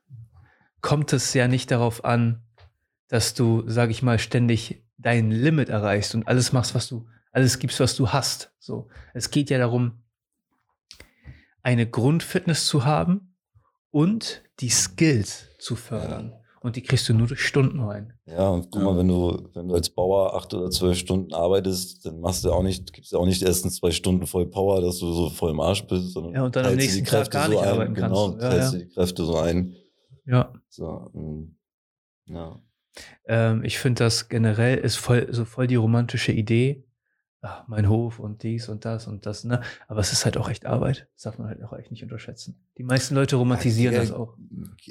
kommt 0.81 1.13
es 1.13 1.33
ja 1.33 1.47
nicht 1.47 1.71
darauf 1.71 2.05
an, 2.05 2.43
dass 3.07 3.33
du, 3.33 3.63
sag 3.67 3.89
ich 3.89 4.01
mal, 4.01 4.19
ständig 4.19 4.83
dein 4.97 5.29
Limit 5.29 5.69
erreichst 5.69 6.15
und 6.15 6.27
alles 6.27 6.51
machst, 6.51 6.73
was 6.73 6.87
du, 6.87 7.07
alles 7.31 7.59
gibst, 7.59 7.79
was 7.79 7.95
du 7.95 8.09
hast. 8.09 8.53
So. 8.59 8.89
Es 9.13 9.29
geht 9.29 9.49
ja 9.49 9.57
darum, 9.57 10.03
eine 11.61 11.87
Grundfitness 11.87 12.65
zu 12.65 12.85
haben 12.85 13.34
und 13.95 14.43
die 14.59 14.67
Skills 14.69 15.47
zu 15.57 15.77
fördern. 15.77 16.33
Und 16.59 16.75
die 16.75 16.81
kriegst 16.81 17.07
du 17.07 17.13
nur 17.13 17.27
durch 17.27 17.41
Stunden 17.41 17.79
rein. 17.79 18.11
Ja, 18.25 18.49
und 18.49 18.69
guck 18.71 18.81
Ja. 18.81 18.87
mal, 18.91 18.97
wenn 18.97 19.07
du, 19.07 19.49
wenn 19.53 19.67
du 19.69 19.75
als 19.75 19.89
Bauer 19.89 20.35
acht 20.35 20.53
oder 20.53 20.69
zwölf 20.69 20.97
Stunden 20.97 21.33
arbeitest, 21.33 22.05
dann 22.05 22.19
machst 22.19 22.43
du 22.43 22.51
auch 22.51 22.63
nicht, 22.63 22.91
gibst 22.91 23.13
du 23.13 23.19
auch 23.19 23.25
nicht 23.25 23.39
die 23.39 23.45
ersten 23.45 23.69
zwei 23.69 23.91
Stunden 23.91 24.25
voll 24.27 24.47
Power, 24.47 24.81
dass 24.81 24.97
du 24.99 25.13
so 25.13 25.29
voll 25.29 25.51
im 25.51 25.59
Arsch 25.61 25.85
bist, 25.87 26.11
sondern 26.11 26.33
Ja, 26.33 26.43
und 26.43 26.55
dann 26.55 26.65
am 26.65 26.75
nächsten 26.75 27.03
die 27.05 27.09
Tag 27.09 27.29
Kräfte 27.31 27.37
gar 27.37 27.47
nicht 27.47 27.57
so 27.59 27.63
ein, 27.63 27.69
arbeiten 27.69 27.93
kannst 27.93 28.15
Genau, 28.15 28.29
du. 28.31 28.43
Ja, 28.43 28.49
teilst 28.49 28.73
ja. 28.73 28.79
die 28.79 28.87
Kräfte 28.89 29.25
so 29.25 29.37
ein. 29.37 29.75
Ja. 30.25 30.53
So, 30.69 30.85
und, 31.13 31.57
ja. 32.25 32.59
Ähm, 33.27 33.63
ich 33.63 33.77
finde 33.77 34.03
das 34.03 34.27
generell 34.27 34.77
ist 34.79 34.95
voll, 34.97 35.27
so 35.31 35.45
voll 35.45 35.67
die 35.67 35.75
romantische 35.75 36.31
Idee. 36.33 36.83
Ach, 37.47 37.67
mein 37.67 37.87
Hof 37.87 38.17
und 38.17 38.41
dies 38.41 38.69
und 38.69 38.85
das 38.85 39.05
und 39.05 39.27
das, 39.27 39.43
ne? 39.43 39.61
Aber 39.87 39.99
es 39.99 40.11
ist 40.11 40.25
halt 40.25 40.35
auch 40.35 40.49
echt 40.49 40.65
Arbeit. 40.65 41.07
Das 41.13 41.23
darf 41.23 41.37
man 41.37 41.47
halt 41.47 41.61
auch 41.63 41.73
echt 41.73 41.91
nicht 41.91 42.01
unterschätzen. 42.01 42.59
Die 42.79 42.83
meisten 42.83 43.13
Leute 43.13 43.35
romantisieren 43.35 43.93
Ja, 43.93 44.01
das 44.01 44.11
auch. 44.11 44.35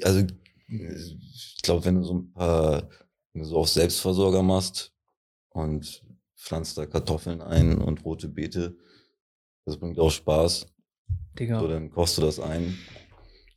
Also, 0.03 0.25
ich 0.69 1.57
glaube, 1.63 1.83
wenn 1.83 1.95
du 1.95 2.03
so 2.03 2.13
ein 2.13 2.31
paar, 2.31 2.89
wenn 3.33 3.41
du 3.41 3.47
so 3.47 3.57
auf 3.57 3.67
Selbstversorger 3.67 4.41
machst 4.41 4.93
und 5.49 6.05
pflanzt 6.37 6.77
da 6.77 6.85
Kartoffeln 6.85 7.41
ein 7.41 7.77
und 7.77 8.05
rote 8.05 8.29
Beete, 8.29 8.77
das 9.65 9.77
bringt 9.77 9.99
auch 9.99 10.11
Spaß. 10.11 10.67
Digga. 11.37 11.59
So, 11.59 11.67
dann 11.67 11.89
kochst 11.89 12.17
du 12.17 12.21
das 12.21 12.39
ein. 12.39 12.77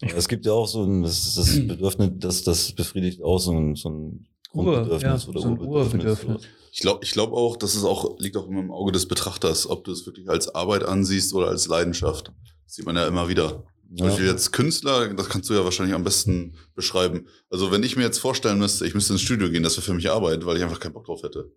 Es 0.01 0.27
gibt 0.27 0.45
ja 0.45 0.53
auch 0.53 0.67
so 0.67 0.83
ein, 0.83 1.03
das, 1.05 1.37
das 1.37 1.55
Bedürfnis, 1.69 2.11
das, 2.17 2.43
das 2.43 2.73
befriedigt 2.73 3.23
auch 3.23 3.39
so 3.39 3.53
ein, 3.53 3.77
so 3.77 3.91
ein 3.91 4.27
Ur, 4.53 4.65
Grundbedürfnis 4.65 5.23
ja, 5.25 5.29
oder 5.29 5.41
so 5.41 5.49
Urbedürfnis. 5.49 6.43
Ich 6.73 6.81
glaube 6.81 7.05
ich 7.05 7.13
glaub 7.13 7.33
auch, 7.33 7.57
dass 7.57 7.75
es 7.75 7.85
auch, 7.85 8.19
liegt 8.19 8.37
auch 8.37 8.47
immer 8.47 8.61
im 8.61 8.71
Auge 8.71 8.93
des 8.93 9.07
Betrachters, 9.07 9.69
ob 9.69 9.85
du 9.85 9.93
es 9.93 10.07
wirklich 10.07 10.29
als 10.29 10.55
Arbeit 10.55 10.85
ansiehst 10.85 11.33
oder 11.35 11.49
als 11.49 11.67
Leidenschaft. 11.67 12.33
Das 12.65 12.75
sieht 12.75 12.87
man 12.87 12.97
ja 12.97 13.07
immer 13.07 13.29
wieder. 13.29 13.65
Zum 13.89 13.97
Ja. 13.97 14.05
Beispiel 14.07 14.27
jetzt 14.27 14.53
Künstler, 14.53 15.13
das 15.15 15.29
kannst 15.31 15.49
du 15.49 15.55
ja 15.55 15.65
wahrscheinlich 15.65 15.95
am 15.95 16.05
besten 16.05 16.55
beschreiben. 16.75 17.27
Also 17.51 17.73
wenn 17.73 17.83
ich 17.83 17.97
mir 17.97 18.03
jetzt 18.03 18.19
vorstellen 18.19 18.59
müsste, 18.59 18.87
ich 18.87 18.95
müsste 18.95 19.15
ins 19.15 19.23
Studio 19.23 19.49
gehen, 19.51 19.63
das 19.63 19.77
wäre 19.77 19.83
für 19.87 19.95
mich 19.95 20.11
Arbeit, 20.11 20.45
weil 20.45 20.59
ich 20.59 20.63
einfach 20.63 20.79
keinen 20.81 20.93
Bock 20.93 21.07
drauf 21.07 21.23
hätte, 21.23 21.51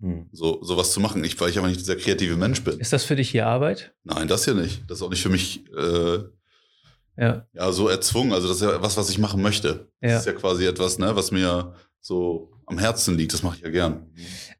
Hm. 0.00 0.28
so 0.32 0.60
sowas 0.62 0.92
zu 0.92 1.00
machen. 1.00 1.22
Ich, 1.24 1.40
weil 1.40 1.50
ich 1.50 1.58
aber 1.58 1.68
nicht 1.68 1.80
dieser 1.80 1.94
kreative 1.96 2.36
Mensch 2.36 2.62
bin. 2.64 2.78
Ist 2.80 2.92
das 2.92 3.04
für 3.04 3.14
dich 3.16 3.30
hier 3.30 3.46
Arbeit? 3.46 3.94
Nein, 4.04 4.26
das 4.28 4.44
hier 4.44 4.54
nicht. 4.54 4.82
Das 4.88 4.98
ist 4.98 5.02
auch 5.02 5.10
nicht 5.10 5.22
für 5.22 5.28
mich 5.28 5.64
äh, 5.76 6.18
Ja. 7.16 7.46
ja 7.52 7.72
so 7.72 7.88
erzwungen. 7.88 8.32
Also 8.32 8.48
das 8.48 8.56
ist 8.58 8.62
ja 8.62 8.80
was, 8.82 8.96
was 8.96 9.10
ich 9.10 9.18
machen 9.18 9.42
möchte. 9.42 9.90
Das 10.00 10.10
Ja. 10.10 10.18
ist 10.18 10.26
ja 10.26 10.32
quasi 10.32 10.64
etwas, 10.66 10.98
ne, 10.98 11.14
was 11.14 11.30
mir 11.30 11.74
so 12.02 12.50
am 12.66 12.78
Herzen 12.78 13.16
liegt. 13.16 13.32
Das 13.32 13.42
mache 13.42 13.56
ich 13.56 13.62
ja 13.62 13.70
gern. 13.70 14.06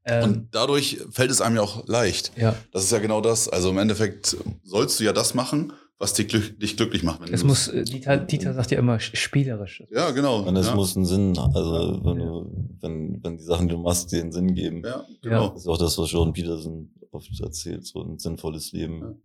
Ähm, 0.04 0.24
Und 0.24 0.48
dadurch 0.52 0.98
fällt 1.10 1.30
es 1.30 1.40
einem 1.40 1.56
ja 1.56 1.62
auch 1.62 1.86
leicht. 1.86 2.32
ja. 2.36 2.54
Das 2.72 2.84
ist 2.84 2.92
ja 2.92 2.98
genau 2.98 3.20
das. 3.20 3.48
Also 3.48 3.68
im 3.70 3.78
Endeffekt 3.78 4.36
sollst 4.62 4.98
du 5.00 5.04
ja 5.04 5.12
das 5.12 5.34
machen, 5.34 5.72
was 5.98 6.14
dich, 6.14 6.28
glück, 6.28 6.58
dich 6.58 6.76
glücklich 6.76 7.02
macht. 7.04 7.20
wenn 7.20 7.32
Es 7.32 7.44
muss, 7.44 7.68
äh, 7.68 7.84
Dieter, 7.84 8.16
Dieter 8.16 8.54
sagt 8.54 8.70
ja 8.72 8.78
immer 8.78 8.96
sch- 8.96 9.14
spielerisch. 9.16 9.84
Ja, 9.92 10.10
genau. 10.10 10.40
Und 10.42 10.56
es 10.56 10.66
ja. 10.68 10.74
muss 10.74 10.96
einen 10.96 11.04
Sinn, 11.06 11.36
also 11.38 12.00
wenn 12.04 12.18
Ja. 12.20 12.24
du, 12.26 12.68
wenn, 12.80 13.22
wenn 13.22 13.36
die 13.36 13.44
Sachen, 13.44 13.68
die 13.68 13.74
du 13.74 13.80
machst, 13.80 14.10
dir 14.10 14.20
einen 14.20 14.32
Sinn 14.32 14.54
geben. 14.54 14.82
Ja, 14.84 15.04
genau. 15.22 15.50
Das 15.50 15.62
ist 15.62 15.68
auch 15.68 15.78
das, 15.78 15.96
was 15.98 16.10
Jordan 16.10 16.32
Peterson 16.32 16.90
oft 17.12 17.28
erzählt, 17.40 17.86
so 17.86 18.02
ein 18.02 18.18
sinnvolles 18.18 18.72
Leben. 18.72 19.20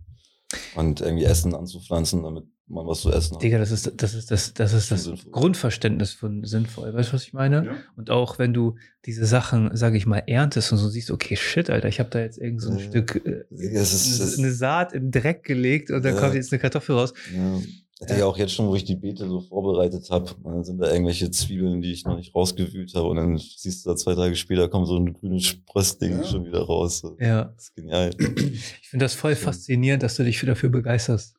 Und 0.76 1.02
irgendwie 1.02 1.26
Essen 1.26 1.54
anzupflanzen, 1.54 2.24
damit 2.24 2.46
man 2.70 2.86
was 2.86 3.02
zu 3.02 3.12
essen 3.12 3.36
hat. 3.36 3.44
Digga, 3.44 3.58
das 3.60 3.72
ist 3.72 3.92
das, 4.02 4.14
ist 4.14 4.30
das, 4.32 4.54
das, 4.54 4.74
ist 4.74 4.92
das 4.92 5.04
Sinnvoll. 5.06 5.32
Grundverständnis 5.32 6.14
von 6.14 6.44
sinnvoll. 6.44 6.94
Weißt 6.94 7.10
du, 7.10 7.14
was 7.14 7.24
ich 7.24 7.34
meine? 7.34 7.66
Ja. 7.66 7.76
Und 7.96 8.10
auch 8.10 8.40
wenn 8.40 8.54
du 8.54 8.76
diese 9.06 9.26
Sachen, 9.26 9.76
sage 9.76 9.98
ich 9.98 10.06
mal, 10.06 10.20
erntest 10.20 10.72
und 10.72 10.78
so 10.78 10.90
siehst, 10.90 11.12
okay, 11.12 11.36
shit, 11.38 11.70
Alter, 11.70 11.88
ich 11.88 12.00
habe 12.00 12.10
da 12.10 12.20
jetzt 12.20 12.38
irgend 12.38 12.62
so 12.62 12.72
ein 12.72 12.78
Ja. 12.80 12.84
Stück, 12.86 13.22
äh, 13.26 13.44
Es 13.52 13.94
ist- 13.94 14.38
eine 14.38 14.52
Saat 14.52 14.94
im 14.94 15.12
Dreck 15.12 15.44
gelegt 15.44 15.92
und 15.92 16.04
Ja. 16.06 16.12
kommt 16.14 16.36
jetzt 16.36 16.52
eine 16.52 16.60
Kartoffel 16.60 16.96
raus. 16.96 17.14
Ja. 18.02 18.08
Digga, 18.08 18.26
auch 18.26 18.38
jetzt 18.38 18.54
schon, 18.54 18.68
wo 18.68 18.76
ich 18.76 18.84
die 18.84 18.96
Beete 18.96 19.28
so 19.28 19.42
vorbereitet 19.42 20.10
habe, 20.12 20.36
dann 20.44 20.64
sind 20.64 20.78
da 20.80 20.92
irgendwelche 20.92 21.32
Zwiebeln, 21.32 21.82
die 21.82 21.92
ich 21.92 22.06
noch 22.06 22.16
nicht 22.18 22.36
rausgewühlt 22.36 22.94
habe. 22.94 23.08
Und 23.08 23.16
dann 23.18 23.38
siehst 23.38 23.86
du 23.86 23.90
da 23.90 23.96
zwei 23.96 24.14
Tage 24.14 24.36
später 24.36 24.70
kommt 24.70 24.88
so 24.88 24.98
ein 24.98 25.14
grünes 25.14 25.46
Sprössding 25.46 26.18
Ja. 26.20 26.24
schon 26.24 26.46
wieder 26.46 26.62
raus. 26.62 27.00
So. 27.00 27.18
Ja. 27.20 27.46
Das 27.46 27.64
ist 27.66 27.76
genial. 27.76 28.12
Ich 28.20 28.90
finde 28.90 29.06
das 29.06 29.16
voll 29.16 29.36
Schön. 29.36 29.46
faszinierend, 29.46 30.04
dass 30.04 30.16
du 30.16 30.24
dich 30.24 30.40
dafür 30.42 30.70
begeisterst. 30.70 31.34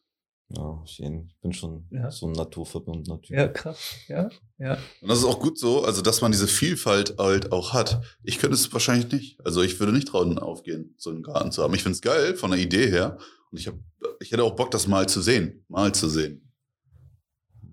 Ja, 0.51 0.63
auf 0.63 0.89
jeden. 0.89 1.27
Ich 1.29 1.39
bin 1.43 1.53
schon 1.53 1.85
Ja. 1.91 2.11
so 2.11 2.27
ein 2.27 2.33
naturverbundener 2.33 3.21
Typ. 3.21 3.37
Ja, 3.37 3.49
krass. 3.49 3.95
Ja, 4.09 4.29
ja. 4.59 4.79
Und 5.03 5.09
das 5.11 5.19
ist 5.19 5.27
auch 5.27 5.39
gut 5.41 5.59
so, 5.59 5.85
also 5.85 6.01
dass 6.03 6.23
man 6.23 6.33
diese 6.33 6.49
Vielfalt 6.49 7.17
halt 7.19 7.53
auch 7.53 7.73
hat. 7.75 8.01
Ich 8.25 8.39
könnte 8.39 8.55
es 8.55 8.73
wahrscheinlich 8.73 9.13
nicht. 9.13 9.39
Also 9.47 9.63
ich 9.63 9.79
würde 9.79 9.93
nicht 9.93 10.09
trauen 10.09 10.39
aufgehen, 10.39 10.95
so 10.97 11.11
einen 11.11 11.23
Garten 11.23 11.53
zu 11.53 11.63
haben. 11.63 11.75
Ich 11.75 11.83
finde 11.83 11.95
es 11.97 12.01
geil 12.01 12.35
von 12.35 12.51
der 12.51 12.59
Idee 12.59 12.89
her. 12.89 13.19
Und 13.53 13.59
ich, 13.61 13.67
hab, 13.69 13.75
ich 14.21 14.33
hätte 14.33 14.43
auch 14.43 14.57
Bock, 14.57 14.71
das 14.71 14.87
mal 14.89 15.07
zu 15.09 15.21
sehen. 15.21 15.65
Mal 15.69 15.93
zu 15.95 16.09
sehen. 16.09 16.48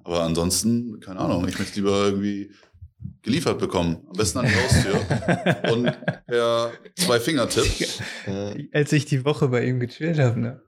Aber 0.05 0.21
ansonsten, 0.21 0.99
keine 0.99 1.19
Ahnung, 1.19 1.47
ich 1.47 1.57
möchte 1.59 1.75
lieber 1.79 2.05
irgendwie 2.05 2.51
geliefert 3.23 3.59
bekommen. 3.59 3.97
Am 4.07 4.13
besten 4.15 4.37
an 4.39 4.45
die 4.45 4.53
Haustür. 4.53 5.73
Und 5.73 5.91
per 6.27 6.71
zwei 6.95 7.19
Fingertipp. 7.19 7.65
Äh, 8.27 8.67
Als 8.71 8.91
ich 8.93 9.05
die 9.05 9.25
Woche 9.25 9.47
bei 9.47 9.65
ihm 9.65 9.79
gechillt 9.79 10.19
habe, 10.19 10.39
ne? 10.39 10.61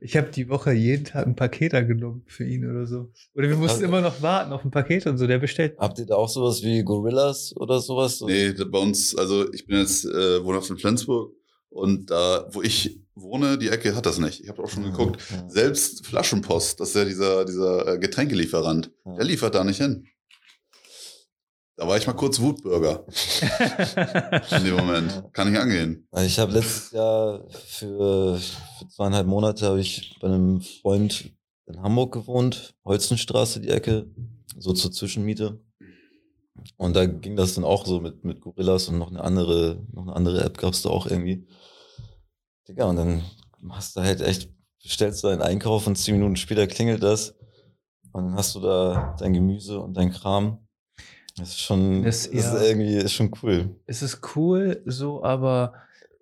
Ich 0.00 0.16
habe 0.16 0.30
die 0.30 0.48
Woche 0.48 0.72
jeden 0.72 1.04
Tag 1.04 1.26
ein 1.26 1.36
Paket 1.36 1.74
angenommen 1.74 2.22
für 2.26 2.44
ihn 2.44 2.68
oder 2.68 2.86
so. 2.86 3.10
Oder 3.34 3.48
wir 3.48 3.56
mussten 3.56 3.76
Also- 3.76 3.84
immer 3.84 4.00
noch 4.00 4.20
warten 4.22 4.52
auf 4.52 4.64
ein 4.64 4.70
Paket 4.70 5.06
und 5.06 5.18
so. 5.18 5.26
Der 5.26 5.38
bestellt. 5.38 5.76
habt 5.78 5.98
ihr 5.98 6.06
da 6.06 6.14
auch 6.16 6.28
sowas 6.30 6.62
wie 6.62 6.82
Gorillas 6.82 7.54
oder 7.56 7.78
sowas? 7.80 8.20
Nee, 8.22 8.52
bei 8.52 8.78
uns, 8.78 9.14
also 9.16 9.52
ich 9.52 9.66
bin 9.66 9.78
jetzt 9.78 10.04
äh, 10.06 10.42
wohnhaft 10.44 10.70
in 10.70 10.78
Flensburg 10.78 11.34
und 11.68 12.10
da, 12.10 12.46
wo 12.52 12.62
ich 12.62 13.01
wohne, 13.14 13.58
die 13.58 13.68
Ecke 13.68 13.94
hat 13.94 14.06
das 14.06 14.18
nicht. 14.18 14.40
Ich 14.42 14.48
habe 14.48 14.62
auch 14.62 14.68
schon 14.68 14.84
geguckt. 14.84 15.20
Ja. 15.30 15.48
Selbst 15.48 16.06
Flaschenpost, 16.06 16.80
das 16.80 16.90
ist 16.90 16.94
ja 16.96 17.04
dieser, 17.04 17.44
dieser 17.44 17.86
äh, 17.94 17.98
Getränkelieferant, 17.98 18.90
Ja. 19.04 19.14
der 19.16 19.24
liefert 19.24 19.54
da 19.54 19.64
nicht 19.64 19.78
hin. 19.78 20.06
Da 21.76 21.88
war 21.88 21.96
ich 21.96 22.06
mal 22.06 22.12
kurz 22.12 22.38
Wutbürger 22.38 23.06
in 24.56 24.64
dem 24.64 24.76
Moment. 24.76 25.24
Kann 25.32 25.52
ich 25.52 25.58
angehen. 25.58 26.06
Also 26.10 26.26
Ich 26.26 26.38
habe 26.38 26.52
letztes 26.52 26.92
Jahr 26.92 27.44
für, 27.50 28.38
für 28.38 28.88
zweieinhalb 28.88 29.26
Monate 29.26 29.66
habe 29.66 29.80
ich 29.80 30.16
bei 30.20 30.28
einem 30.28 30.60
Freund 30.60 31.32
in 31.66 31.82
Hamburg 31.82 32.12
gewohnt, 32.12 32.74
Holzenstraße, 32.84 33.60
die 33.60 33.70
Ecke, 33.70 34.06
so 34.58 34.72
zur 34.74 34.92
Zwischenmiete. 34.92 35.60
Und 36.76 36.94
da 36.94 37.06
ging 37.06 37.34
das 37.36 37.54
dann 37.54 37.64
auch 37.64 37.86
so 37.86 38.00
mit, 38.00 38.22
mit 38.22 38.40
Gorillas 38.42 38.88
und 38.88 38.98
noch 38.98 39.10
eine 39.10 39.22
andere, 39.22 39.84
noch 39.92 40.02
eine 40.02 40.14
andere 40.14 40.44
App 40.44 40.58
gab 40.58 40.74
es 40.74 40.82
da 40.82 40.90
auch 40.90 41.06
irgendwie. 41.06 41.46
Digga, 42.68 42.84
und 42.86 42.96
dann 42.96 43.22
hast 43.70 43.96
du 43.96 44.00
halt 44.00 44.20
echt, 44.20 44.50
bestellst 44.82 45.22
du 45.22 45.28
deinen 45.28 45.42
Einkauf 45.42 45.86
und 45.86 45.96
zehn 45.96 46.14
Minuten 46.16 46.36
später 46.36 46.66
klingelt 46.66 47.02
das. 47.02 47.34
Und 48.12 48.24
dann 48.26 48.34
hast 48.34 48.54
du 48.54 48.60
da 48.60 49.16
dein 49.18 49.32
Gemüse 49.32 49.80
und 49.80 49.94
dein 49.96 50.10
Kram. 50.12 50.58
Das 51.36 51.48
ist 51.50 51.60
schon, 51.60 52.02
Das- 52.02 52.30
das 52.30 52.44
ja. 52.44 52.54
ist 52.56 52.62
irgendwie, 52.68 52.96
ist 52.96 53.12
schon 53.14 53.30
cool. 53.42 53.74
Es 53.86 54.02
ist 54.02 54.20
cool, 54.36 54.82
so, 54.86 55.24
aber 55.24 55.72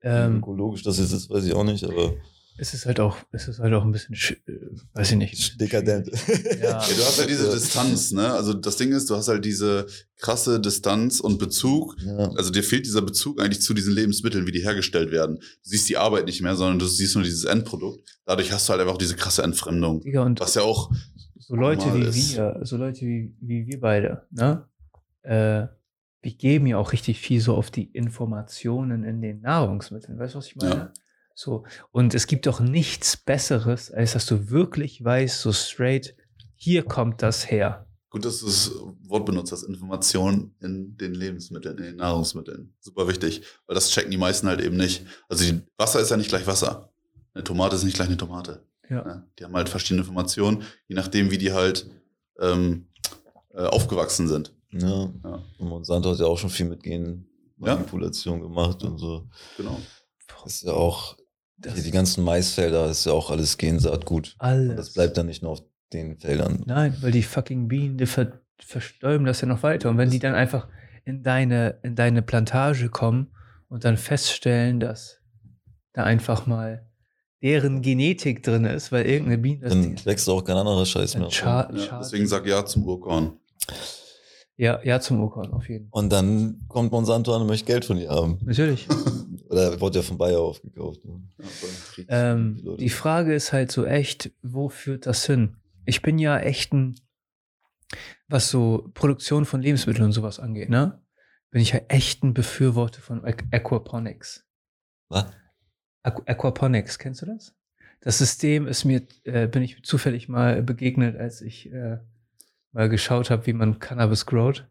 ähm, 0.03 0.39
ökologisch 0.39 0.83
das 0.83 0.99
jetzt 0.99 1.13
ist, 1.13 1.29
weiß 1.31 1.45
ich 1.45 1.53
auch 1.55 1.65
nicht, 1.65 1.85
aber 1.85 2.15
es 2.61 2.75
ist 2.75 2.87
halt 2.87 3.01
auch, 3.01 3.17
es 3.33 3.49
ist 3.49 3.59
halt 3.59 3.73
auch 3.75 3.85
ein 3.85 3.91
bisschen, 3.93 4.15
sch- 4.15 4.37
äh, 4.47 4.71
weiß 4.95 5.13
ich 5.13 5.17
nicht. 5.17 5.61
dekadent. 5.61 6.09
Ja. 6.61 6.63
Ja, 6.63 6.79
du 6.79 7.03
hast 7.05 7.19
halt 7.19 7.31
diese. 7.31 7.51
Distanz, 7.51 8.13
ne? 8.13 8.33
Also 8.33 8.53
das 8.55 8.77
Ding 8.77 8.93
ist, 8.93 9.09
du 9.11 9.17
hast 9.17 9.29
halt 9.29 9.45
diese 9.45 9.87
krasse 10.17 10.61
Distanz 10.61 11.21
und 11.21 11.39
Bezug. 11.39 11.97
Ja. 12.05 12.31
Also 12.37 12.51
dir 12.51 12.63
fehlt 12.63 12.85
dieser 12.87 13.03
Bezug 13.03 13.41
eigentlich 13.41 13.63
zu 13.63 13.73
diesen 13.75 13.95
Lebensmitteln, 13.95 14.47
wie 14.47 14.53
die 14.53 14.63
hergestellt 14.63 15.11
werden. 15.11 15.37
Du 15.37 15.45
siehst 15.63 15.89
die 15.89 15.97
Arbeit 15.97 16.27
nicht 16.27 16.43
mehr, 16.43 16.55
sondern 16.57 16.79
du 16.79 16.87
siehst 16.87 17.15
nur 17.15 17.25
dieses 17.25 17.45
Endprodukt. 17.45 18.07
Dadurch 18.27 18.53
hast 18.53 18.69
du 18.69 18.73
halt 18.73 18.83
einfach 18.83 18.99
diese 18.99 19.17
krasse 19.17 19.43
Entfremdung. 19.43 20.01
Digga, 20.03 20.23
und 20.23 20.39
Was 20.41 20.55
ja 20.55 20.63
auch, 20.63 20.91
so 21.39 21.57
Leute 21.57 21.93
wie 21.95 22.03
ist. 22.03 22.37
wir, 22.37 22.61
so 22.63 22.77
Leute 22.77 23.01
wie, 23.01 23.35
wie 23.41 23.67
wir 23.67 23.81
beide, 23.81 24.23
ne? 24.31 24.67
Äh, 25.23 25.67
wir 26.23 26.35
geben 26.35 26.67
ja 26.67 26.77
auch 26.77 26.93
richtig 26.93 27.19
viel 27.19 27.41
so 27.41 27.55
auf 27.55 27.71
die 27.71 27.85
Informationen 27.85 29.05
in 29.05 29.23
den 29.23 29.41
Nahrungsmitteln. 29.41 30.19
Weißt 30.19 30.35
du, 30.35 30.39
was 30.39 30.47
ich 30.49 30.57
meine? 30.57 30.75
Ja. 30.75 30.93
So. 31.35 31.65
Und 31.91 32.15
es 32.15 32.27
gibt 32.27 32.47
doch 32.47 32.61
nichts 32.61 33.17
Besseres, 33.17 33.91
als 33.91 34.13
dass 34.13 34.27
du 34.27 34.51
wirklich 34.51 35.03
weißt, 35.03 35.41
so 35.41 35.53
straight, 35.53 36.15
hier 36.55 36.83
kommt 36.83 37.23
das 37.23 37.51
her. 37.51 37.87
gut, 38.11 38.25
dass 38.25 38.41
du 38.41 38.47
das 38.47 38.73
Wort 39.09 39.25
benutzt 39.25 39.53
hast, 39.53 39.63
Information 39.63 40.55
in 40.61 40.97
den 40.97 41.15
Lebensmitteln, 41.15 41.79
in 41.79 41.85
den 41.85 41.97
Nahrungsmitteln. 41.97 42.75
Super 42.81 43.09
wichtig, 43.09 43.43
weil 43.67 43.75
das 43.75 43.91
checken 43.91 44.11
die 44.11 44.19
meisten 44.19 44.47
halt 44.49 44.61
eben 44.61 44.77
nicht. 44.77 45.07
Also 45.29 45.45
die, 45.45 45.61
Wasser 45.79 46.01
ist 46.01 46.11
ja 46.11 46.17
nicht 46.17 46.29
gleich 46.29 46.47
Wasser. 46.47 46.91
Eine 47.33 47.45
Tomate 47.45 47.77
ist 47.77 47.85
nicht 47.85 47.95
gleich 47.95 48.09
eine 48.09 48.17
Tomate. 48.17 48.63
Ja. 48.91 49.25
Die 49.39 49.45
haben 49.45 49.55
halt 49.55 49.69
verschiedene 49.69 50.01
Informationen, 50.01 50.65
je 50.89 50.97
nachdem, 50.97 51.31
wie 51.31 51.39
die 51.39 51.53
halt 51.53 51.89
ähm, 52.41 52.89
äh, 53.55 53.63
aufgewachsen 53.63 54.29
sind. 54.29 54.53
ja. 54.73 55.13
Ja. 55.25 55.43
Und 55.59 55.69
Monsanto 55.69 56.11
hat 56.11 56.19
ja 56.19 56.27
auch 56.27 56.39
schon 56.39 56.51
viel 56.51 56.67
mit 56.67 56.83
Genmanipulation 56.83 58.41
gemacht 58.41 58.83
und 58.83 58.99
so. 58.99 59.29
Genau. 59.57 59.81
Das 60.45 60.55
ist 60.55 60.63
ja 60.63 60.73
auch, 60.73 61.17
Das 61.63 61.75
die, 61.75 61.83
die 61.83 61.91
ganzen 61.91 62.25
Maisfelder 62.25 62.89
ist 62.91 63.05
ja 63.07 63.13
auch 63.13 63.31
alles 63.31 63.59
Gensaatgut. 63.59 64.35
alles. 64.39 64.71
Und 64.71 64.77
das 64.77 64.93
bleibt 64.95 65.17
dann 65.17 65.27
nicht 65.27 65.43
nur 65.43 65.53
auf 65.53 65.63
den 65.93 66.19
Feldern. 66.19 66.63
Nein, 66.67 66.97
weil 67.01 67.11
die 67.13 67.23
fucking 67.23 67.69
Bienen, 67.69 67.99
die 67.99 68.07
ver 68.07 68.33
verstäuben 68.63 69.25
das 69.27 69.41
ja 69.41 69.49
noch 69.49 69.63
weiter. 69.63 69.89
Und 69.91 69.97
wenn 69.99 70.11
die 70.11 70.19
dann 70.19 70.35
einfach 70.35 70.69
in 71.05 71.23
deine, 71.23 71.79
in 71.83 71.97
deine 71.97 72.21
Plantage 72.23 72.89
kommen 72.91 73.29
und 73.69 73.85
dann 73.85 73.97
feststellen, 73.97 74.81
dass 74.81 75.19
da 75.95 76.05
einfach 76.05 76.47
mal 76.47 76.87
deren 77.43 77.81
Genetik 77.81 78.43
drin 78.43 78.65
ist, 78.67 78.93
weil 78.93 79.07
irgendeine 79.07 79.39
Biene 79.39 79.61
das 79.61 79.73
Dann 79.73 80.05
wächst 80.05 80.29
auch 80.29 80.43
kein 80.45 80.57
anderer 80.59 80.85
Scheiß 80.85 81.17
mehr. 81.17 81.29
scha- 81.31 81.75
Ja, 81.75 81.99
deswegen 82.01 82.27
sag 82.27 82.47
ja 82.47 82.65
zum 82.67 82.85
Urkorn. 82.87 83.33
ja, 84.57 84.79
ja, 84.85 85.01
zum 85.01 85.21
Urkorn, 85.21 85.51
auf 85.53 85.69
jeden 85.69 85.89
Fall. 85.89 86.03
Und 86.03 86.11
dann 86.13 86.61
kommt 86.69 86.93
Monsanto 86.93 87.35
an 87.35 87.41
und 87.43 87.47
möchte 87.49 87.65
Geld 87.67 87.85
von 87.87 87.97
dir 87.97 88.11
haben. 88.11 88.39
Natürlich. 88.45 88.87
Oder 89.51 89.81
wurde 89.81 89.99
ja 89.99 90.03
von 90.03 90.17
Bayer 90.17 90.39
aufgekauft. 90.41 91.05
ne? 91.05 91.23
Ähm, 92.09 92.77
Die 92.79 92.89
Frage 92.89 93.35
ist 93.35 93.53
halt 93.53 93.73
so 93.73 93.85
echt, 93.85 94.31
wo 94.43 94.69
führt 94.69 95.07
das 95.07 95.27
hin? 95.27 95.57
Ich 95.85 96.03
bin 96.03 96.19
ja 96.19 96.39
echt 96.39 96.73
ein, 96.73 96.95
was 98.29 98.49
so 98.49 98.91
Produktion 98.95 99.45
von 99.45 99.61
Lebensmitteln 99.61 100.05
und 100.05 100.13
sowas 100.13 100.39
angeht, 100.39 100.71
ne? 100.71 101.03
Bin 101.51 101.61
ich 101.61 101.73
ja 101.73 101.81
echt 101.89 102.23
ein 102.23 102.33
Befürworter 102.33 103.01
von 103.01 103.25
Aqu- 103.25 103.45
Aquaponics. 103.53 104.47
Was? 105.09 105.27
Aqu 106.05 106.23
Aquaponics, 106.27 106.99
kennst 107.01 107.23
du 107.23 107.27
das? 107.27 107.55
Das 108.03 108.19
System 108.19 108.69
ist 108.69 108.85
mir, 108.85 109.03
äh, 109.25 109.49
bin 109.49 109.63
ich 109.63 109.83
zufällig 109.83 110.29
mal 110.29 110.63
begegnet, 110.63 111.17
als 111.17 111.41
ich 111.43 111.73
äh, 111.73 111.99
mal 112.73 112.89
geschaut 112.89 113.31
habe, 113.31 113.47
wie 113.47 113.53
man 113.53 113.81
Cannabis 113.81 114.27
growt. 114.27 114.69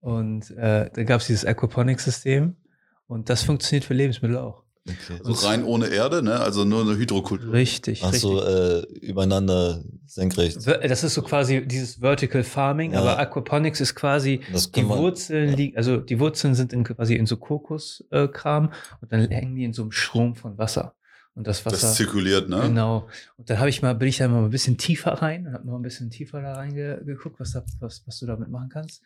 Und 0.00 0.50
äh, 0.52 0.88
da 0.90 1.04
gab 1.04 1.20
es 1.20 1.26
dieses 1.26 1.44
Aquaponics-System 1.44 2.56
und 3.06 3.28
das 3.30 3.42
funktioniert 3.42 3.84
für 3.84 3.94
Lebensmittel 3.94 4.36
auch. 4.38 4.62
Okay. 4.88 5.18
Also 5.24 5.48
rein 5.48 5.64
ohne 5.64 5.88
Erde, 5.88 6.22
ne? 6.22 6.38
Also 6.38 6.64
nur 6.64 6.82
eine 6.82 6.96
Hydrokultur. 6.96 7.52
Richtig, 7.52 8.02
Ach 8.04 8.14
so, 8.14 8.38
richtig. 8.38 9.00
äh, 9.02 9.06
übereinander 9.06 9.82
senkrecht. 10.06 10.56
Das 10.64 11.02
ist 11.02 11.14
so 11.14 11.22
quasi 11.22 11.66
dieses 11.66 11.96
Vertical 11.96 12.44
Farming, 12.44 12.92
Ja. 12.92 13.00
aber 13.00 13.18
Aquaponics 13.18 13.80
ist 13.80 13.96
quasi 13.96 14.42
Das 14.52 14.70
die 14.70 14.80
kann 14.80 14.88
man, 14.90 14.98
Wurzeln 14.98 15.56
liegen, 15.56 15.76
also 15.76 15.96
die 15.96 16.20
Wurzeln 16.20 16.54
sind 16.54 16.72
in, 16.72 16.84
quasi 16.84 17.16
in 17.16 17.26
so 17.26 17.36
Kokoskram 17.36 18.72
und 19.00 19.12
dann 19.12 19.28
hängen 19.28 19.56
die 19.56 19.64
in 19.64 19.72
so 19.72 19.82
einem 19.82 19.90
Strom 19.92 20.36
von 20.36 20.56
Wasser. 20.56 20.94
Und 21.34 21.46
das 21.48 21.66
Wasser. 21.66 21.88
Das 21.88 21.96
zirkuliert, 21.96 22.48
ne? 22.48 22.60
Genau. 22.62 23.08
Und 23.36 23.50
dann 23.50 23.58
habe 23.58 23.68
ich 23.68 23.82
mal, 23.82 23.94
bin 23.94 24.08
ich 24.08 24.18
da 24.18 24.28
mal 24.28 24.42
ein 24.44 24.50
bisschen 24.50 24.78
tiefer 24.78 25.14
rein 25.14 25.48
und 25.48 25.52
habe 25.52 25.66
mal 25.66 25.76
ein 25.76 25.82
bisschen 25.82 26.10
tiefer 26.10 26.40
da 26.40 26.54
reingeguckt, 26.54 27.38
was, 27.40 27.52
da, 27.52 27.62
was, 27.80 28.04
was 28.06 28.18
du 28.20 28.26
damit 28.26 28.48
machen 28.48 28.68
kannst. 28.70 29.02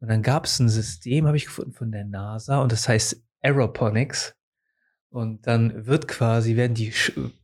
Und 0.00 0.08
dann 0.08 0.22
gab 0.22 0.44
es 0.46 0.58
ein 0.58 0.68
System, 0.68 1.26
habe 1.26 1.36
ich 1.36 1.46
gefunden, 1.46 1.72
von 1.72 1.90
der 1.90 2.04
NASA 2.04 2.60
und 2.62 2.70
das 2.72 2.88
heißt 2.88 3.22
Aeroponics. 3.42 4.34
Und 5.10 5.46
dann 5.46 5.86
wird 5.86 6.08
quasi, 6.08 6.56
werden 6.56 6.74
die, 6.74 6.92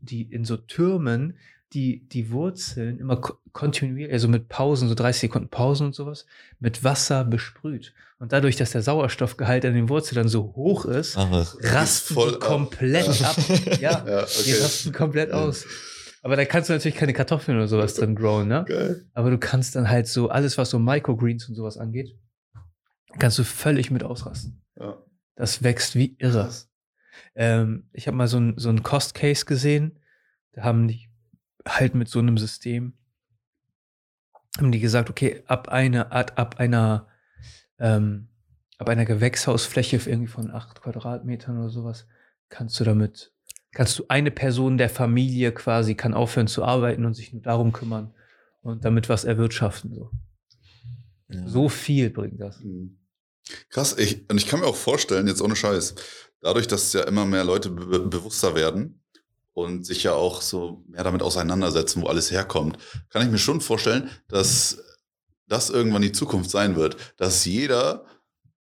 die 0.00 0.22
in 0.22 0.44
so 0.44 0.56
Türmen, 0.56 1.38
die, 1.72 2.06
die 2.08 2.30
Wurzeln 2.30 2.98
immer 2.98 3.16
ko- 3.16 3.38
kontinuierlich, 3.52 4.12
also 4.12 4.28
mit 4.28 4.48
Pausen, 4.48 4.88
so 4.88 4.94
30 4.94 5.22
Sekunden 5.22 5.48
Pausen 5.48 5.86
und 5.86 5.94
sowas, 5.94 6.26
mit 6.60 6.84
Wasser 6.84 7.24
besprüht. 7.24 7.94
Und 8.18 8.32
dadurch, 8.32 8.56
dass 8.56 8.72
der 8.72 8.82
Sauerstoffgehalt 8.82 9.64
an 9.64 9.72
den 9.74 9.88
Wurzeln 9.88 10.16
dann 10.16 10.28
so 10.28 10.52
hoch 10.54 10.84
ist, 10.84 11.16
ach 11.16 11.54
rasten 11.60 12.14
voll 12.14 12.30
die 12.30 12.34
ab. 12.36 12.40
komplett 12.42 13.06
Ja. 13.20 13.30
ab. 13.30 13.36
Ja, 13.80 13.90
Ja, 14.06 14.26
die 14.26 14.52
okay. 14.52 14.62
rasten 14.62 14.92
komplett 14.92 15.32
aus. 15.32 15.64
Aber 16.20 16.36
da 16.36 16.44
kannst 16.44 16.68
du 16.68 16.74
natürlich 16.74 16.96
keine 16.96 17.14
Kartoffeln 17.14 17.56
oder 17.56 17.68
sowas 17.68 17.94
drin 17.94 18.14
growen, 18.16 18.48
ne? 18.48 18.64
Geil. 18.68 19.06
Aber 19.14 19.30
du 19.30 19.38
kannst 19.38 19.74
dann 19.74 19.88
halt 19.88 20.06
so 20.08 20.28
alles, 20.28 20.58
was 20.58 20.68
so 20.70 20.78
Microgreens 20.78 21.48
und 21.48 21.54
sowas 21.54 21.78
angeht, 21.78 22.14
kannst 23.18 23.38
du 23.38 23.44
völlig 23.44 23.90
mit 23.90 24.04
ausrasten. 24.04 24.62
Ja. 24.78 24.98
Das 25.34 25.62
wächst 25.62 25.96
wie 25.96 26.16
irre. 26.18 26.50
Ähm, 27.34 27.88
ich 27.92 28.06
habe 28.06 28.16
mal 28.16 28.28
so 28.28 28.38
ein, 28.38 28.54
so 28.56 28.68
ein 28.68 28.82
Cost 28.82 29.14
Case 29.14 29.44
gesehen. 29.44 29.98
Da 30.52 30.62
haben 30.62 30.88
die 30.88 31.08
halt 31.66 31.94
mit 31.94 32.08
so 32.08 32.18
einem 32.18 32.38
System 32.38 32.94
haben 34.58 34.72
die 34.72 34.80
gesagt, 34.80 35.08
okay, 35.08 35.42
ab 35.46 35.68
einer 35.68 36.12
Art, 36.12 36.38
ab 36.38 36.56
einer 36.58 37.08
ähm, 37.78 38.28
ab 38.78 38.88
einer 38.88 39.04
Gewächshausfläche 39.04 39.96
irgendwie 39.96 40.28
von 40.28 40.50
acht 40.50 40.82
Quadratmetern 40.82 41.58
oder 41.58 41.70
sowas 41.70 42.06
kannst 42.48 42.78
du 42.80 42.84
damit 42.84 43.32
kannst 43.72 43.98
du 43.98 44.04
eine 44.08 44.30
Person 44.30 44.76
der 44.76 44.90
Familie 44.90 45.52
quasi 45.52 45.94
kann 45.94 46.14
aufhören 46.14 46.48
zu 46.48 46.64
arbeiten 46.64 47.04
und 47.04 47.14
sich 47.14 47.32
nur 47.32 47.42
darum 47.42 47.72
kümmern 47.72 48.12
und 48.60 48.84
damit 48.84 49.08
was 49.08 49.24
erwirtschaften 49.24 49.94
so. 49.94 50.10
Ja. 51.28 51.48
So 51.48 51.68
viel 51.68 52.10
bringt 52.10 52.40
das. 52.40 52.60
Mhm. 52.60 52.98
Krass, 53.70 53.96
ich, 53.98 54.28
und 54.30 54.36
ich 54.38 54.46
kann 54.46 54.60
mir 54.60 54.66
auch 54.66 54.76
vorstellen, 54.76 55.26
jetzt 55.26 55.42
ohne 55.42 55.56
Scheiß, 55.56 55.94
dadurch, 56.40 56.66
dass 56.68 56.92
ja 56.92 57.02
immer 57.02 57.24
mehr 57.26 57.44
Leute 57.44 57.70
be 57.70 58.00
bewusster 58.00 58.54
werden 58.54 59.00
und 59.52 59.84
sich 59.84 60.02
ja 60.04 60.14
auch 60.14 60.40
so 60.42 60.84
mehr 60.88 61.04
damit 61.04 61.22
auseinandersetzen, 61.22 62.02
wo 62.02 62.06
alles 62.06 62.30
herkommt, 62.30 62.78
kann 63.10 63.22
ich 63.22 63.30
mir 63.30 63.38
schon 63.38 63.60
vorstellen, 63.60 64.08
dass 64.28 64.78
das 65.48 65.70
irgendwann 65.70 66.02
die 66.02 66.12
Zukunft 66.12 66.50
sein 66.50 66.76
wird. 66.76 66.96
Dass 67.18 67.44
jeder 67.44 68.06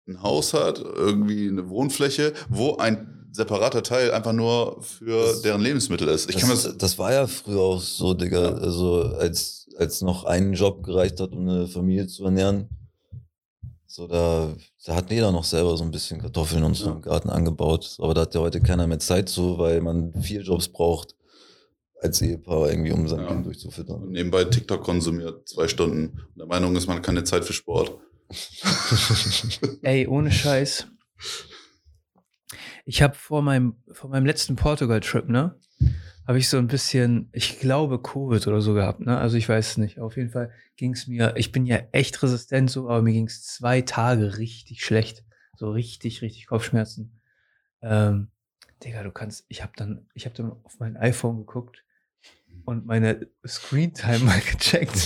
ein 0.08 0.22
Haus 0.24 0.54
hat, 0.54 0.80
irgendwie 0.80 1.48
eine 1.50 1.68
Wohnfläche, 1.70 2.34
wo 2.50 2.78
ein 2.78 3.28
separater 3.34 3.84
Teil 3.84 4.12
einfach 4.12 4.32
nur 4.32 4.82
für 4.82 5.24
Das- 5.26 5.42
deren 5.42 5.62
Lebensmittel 5.62 6.08
ist. 6.08 6.30
Ich 6.30 6.38
kann 6.38 6.48
mir 6.48 6.56
das, 6.56 6.64
das, 6.64 6.78
das 6.78 6.98
war 6.98 7.12
ja 7.12 7.28
früher 7.28 7.60
auch 7.60 7.82
so, 7.82 8.14
Digga. 8.14 8.42
Ja. 8.42 8.54
Also 8.56 9.02
als, 9.20 9.68
als 9.78 10.02
noch 10.02 10.24
ein 10.24 10.54
Job 10.54 10.84
gereicht 10.84 11.20
hat, 11.20 11.34
um 11.34 11.48
eine 11.48 11.68
Familie 11.68 12.08
zu 12.08 12.24
ernähren. 12.24 12.70
So, 13.98 14.06
da, 14.08 14.56
da 14.86 14.94
hat 14.96 15.10
jeder 15.10 15.32
noch 15.32 15.44
selber 15.44 15.76
so 15.76 15.84
ein 15.84 15.90
bisschen 15.90 16.22
Kartoffeln 16.22 16.64
und 16.64 16.76
so 16.76 16.86
Ja. 16.86 16.92
im 16.92 17.02
Garten 17.02 17.32
angebaut. 17.32 17.96
Aber 17.98 18.14
da 18.14 18.22
hat 18.22 18.36
ja 18.36 18.42
heute 18.42 18.62
keiner 18.62 18.86
mehr 18.86 19.00
Zeit 19.00 19.28
zu, 19.28 19.58
weil 19.58 19.82
man 19.82 20.14
vier 20.22 20.42
Jobs 20.44 20.68
braucht 20.68 21.16
als 22.00 22.22
Ehepaar 22.22 22.70
irgendwie, 22.70 22.92
um 22.92 23.08
sein 23.08 23.22
Ja. 23.22 23.26
Kind 23.30 23.48
durchzufüttern. 23.48 24.08
nebenbei 24.12 24.44
TikTok 24.44 24.84
konsumiert, 24.84 25.50
zwei 25.50 25.68
Stunden. 25.68 26.10
Und 26.12 26.38
der 26.38 26.46
Meinung 26.46 26.76
ist, 26.76 26.86
man 26.86 26.98
hat 26.98 27.04
keine 27.08 27.24
Zeit 27.24 27.44
für 27.44 27.54
Sport. 27.54 27.98
Ey, 29.82 30.06
ohne 30.06 30.32
Scheiß. 30.32 30.86
Ich 32.86 33.02
habe 33.02 33.16
vor 33.16 33.42
meinem, 33.42 33.78
vor 33.94 34.12
meinem 34.12 34.28
letzten 34.28 34.56
Portugal-Trip, 34.58 35.28
ne, 35.28 35.60
habe 36.28 36.40
ich 36.40 36.50
so 36.50 36.58
ein 36.58 36.68
bisschen, 36.68 37.30
ich 37.32 37.60
glaube, 37.60 38.02
Covid 38.02 38.46
oder 38.48 38.60
so 38.60 38.74
gehabt, 38.74 39.00
ne? 39.00 39.18
Also 39.18 39.38
ich 39.38 39.48
weiß 39.48 39.72
es 39.72 39.78
nicht. 39.78 40.00
Auf 40.00 40.18
jeden 40.18 40.30
Fall 40.30 40.52
ging 40.76 40.92
es 40.92 41.08
mir, 41.08 41.34
ich 41.38 41.54
bin 41.54 41.66
ja 41.66 41.80
echt 41.94 42.22
resistent 42.22 42.70
so, 42.70 42.90
aber 42.90 43.02
mir 43.02 43.14
ging 43.14 43.28
es 43.28 43.44
zwei 43.44 43.82
Tage 43.82 44.38
richtig 44.38 44.84
schlecht. 44.84 45.24
So 45.56 45.72
richtig, 45.72 46.22
richtig 46.22 46.48
Kopfschmerzen. 46.48 47.22
Ähm, 47.82 48.28
Digga, 48.84 49.04
du 49.04 49.12
kannst, 49.12 49.46
ich 49.48 49.64
habe 49.64 49.72
dann, 49.78 50.06
ich 50.14 50.26
habe 50.26 50.36
dann 50.36 50.52
auf 50.64 50.78
mein 50.80 50.98
iPhone 50.98 51.38
geguckt 51.38 51.86
und 52.66 52.86
meine 52.86 53.28
Screentime 53.48 54.20
mal 54.26 54.42
gecheckt. 54.42 54.98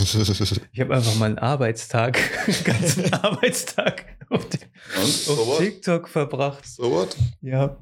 Ich 0.71 0.79
habe 0.81 0.95
einfach 0.95 1.15
mal 1.15 1.27
einen 1.27 1.37
Arbeitstag, 1.37 2.17
einen 2.47 2.63
ganzen 2.63 3.13
Arbeitstag 3.13 4.17
auf, 4.29 4.49
die, 4.49 4.57
Und? 4.99 5.07
So 5.07 5.33
auf? 5.33 5.59
TikTok 5.59 6.09
verbracht. 6.09 6.65
So 6.65 6.89
what? 6.91 7.15
Ja. 7.41 7.77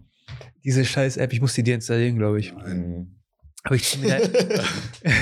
Diese 0.66 0.84
scheiß 0.84 1.16
App, 1.16 1.32
ich 1.32 1.40
muss 1.40 1.54
die 1.54 1.64
deinstallieren, 1.64 2.18
glaube 2.18 2.42
ich. 2.42 2.54
Mhm. 2.54 3.19
Aber 3.64 3.76
ich 3.76 3.84
ziehe 3.84 4.04
mir, 4.04 4.20
da- 4.20 4.24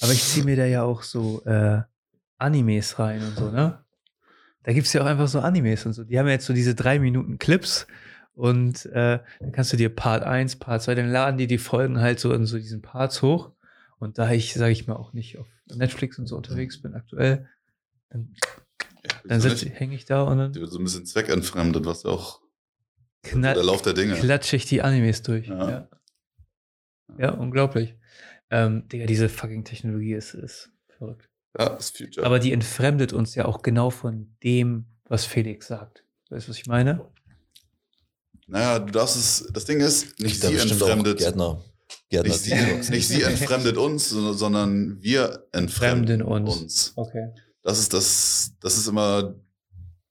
aber 0.00 0.12
ich 0.12 0.22
zieh 0.24 0.42
mir 0.42 0.56
da 0.56 0.64
ja 0.66 0.82
auch 0.82 1.02
so 1.02 1.42
äh, 1.44 1.80
Animes 2.38 2.98
rein 2.98 3.22
und 3.22 3.36
so, 3.36 3.50
ne? 3.50 3.84
Da 4.64 4.72
gibt 4.72 4.86
es 4.86 4.92
ja 4.92 5.02
auch 5.02 5.06
einfach 5.06 5.28
so 5.28 5.40
Animes 5.40 5.84
und 5.86 5.92
so. 5.92 6.04
Die 6.04 6.18
haben 6.18 6.26
ja 6.26 6.32
jetzt 6.34 6.46
so 6.46 6.52
diese 6.52 6.74
drei 6.74 6.98
Minuten 6.98 7.38
Clips 7.38 7.86
und 8.34 8.86
äh, 8.86 9.18
dann 9.40 9.52
kannst 9.52 9.72
du 9.72 9.76
dir 9.76 9.94
Part 9.94 10.22
1, 10.22 10.56
Part 10.56 10.82
2, 10.82 10.94
dann 10.94 11.10
laden 11.10 11.36
die 11.38 11.46
die 11.48 11.58
Folgen 11.58 12.00
halt 12.00 12.20
so 12.20 12.32
in 12.32 12.46
so 12.46 12.58
diesen 12.58 12.80
Parts 12.82 13.22
hoch. 13.22 13.50
Und 13.98 14.18
da 14.18 14.30
ich, 14.30 14.54
sage 14.54 14.72
ich 14.72 14.86
mal, 14.86 14.96
auch 14.96 15.12
nicht 15.12 15.38
auf 15.38 15.46
Netflix 15.74 16.18
und 16.18 16.26
so 16.26 16.36
unterwegs 16.36 16.80
bin 16.82 16.94
aktuell, 16.94 17.48
dann, 18.10 18.34
dann 19.24 19.38
Wieso 19.42 19.48
nicht? 19.48 19.78
hänge 19.78 19.94
ich 19.94 20.04
da 20.06 20.22
und 20.22 20.38
dann 20.38 20.52
Die 20.52 20.60
wird 20.60 20.70
so 20.72 20.78
ein 20.78 20.84
bisschen 20.84 21.06
zweckentfremdet, 21.06 21.84
was 21.86 22.02
ja 22.04 22.10
auch 22.10 22.40
der 23.24 23.32
knall, 23.32 23.56
Lauf 23.64 23.82
der 23.82 23.92
Dinge. 23.94 24.14
klatsche 24.14 24.56
ich 24.56 24.66
die 24.66 24.82
Animes 24.82 25.22
durch. 25.22 25.46
Ja. 25.48 25.70
Ja, 25.70 25.88
ja. 27.18 27.32
unglaublich. 27.32 27.94
Ähm, 28.50 28.86
Digga, 28.88 29.06
diese 29.06 29.28
fucking 29.28 29.64
Technologie 29.64 30.12
ist, 30.14 30.34
ist 30.34 30.70
verrückt. 30.98 31.28
Ja, 31.58 31.70
das 31.70 31.90
Future. 31.90 32.24
Aber 32.26 32.38
die 32.38 32.52
entfremdet 32.52 33.12
uns 33.12 33.34
ja 33.34 33.44
auch 33.46 33.62
genau 33.62 33.90
von 33.90 34.34
dem, 34.42 34.86
was 35.04 35.24
Felix 35.24 35.66
sagt. 35.68 36.04
Weißt 36.30 36.46
du, 36.46 36.50
was 36.50 36.58
ich 36.58 36.66
meine? 36.66 37.06
naja, 38.46 38.78
du 38.80 38.90
darfst 38.92 39.16
es, 39.16 39.48
das 39.52 39.64
Ding 39.64 39.80
ist, 39.80 40.18
nicht 40.20 40.40
sie 40.40 40.56
entfremdet, 40.56 41.18
Gärtner. 41.18 41.62
Gärtner 42.10 42.32
nicht 42.32 42.42
sie, 42.42 42.90
nicht 42.90 43.08
sie 43.08 43.22
entfremdet 43.22 43.76
uns, 43.78 44.10
sondern- 44.10 44.36
sondern 44.36 45.02
wir 45.02 45.46
entfremden 45.52 46.20
Fremden 46.20 46.22
uns. 46.22 46.56
uns. 46.60 46.92
Okay. 46.96 47.32
Das 47.62 47.78
ist 47.78 47.92
das, 47.94 48.52
das 48.60 48.76
ist 48.76 48.88
immer 48.88 49.34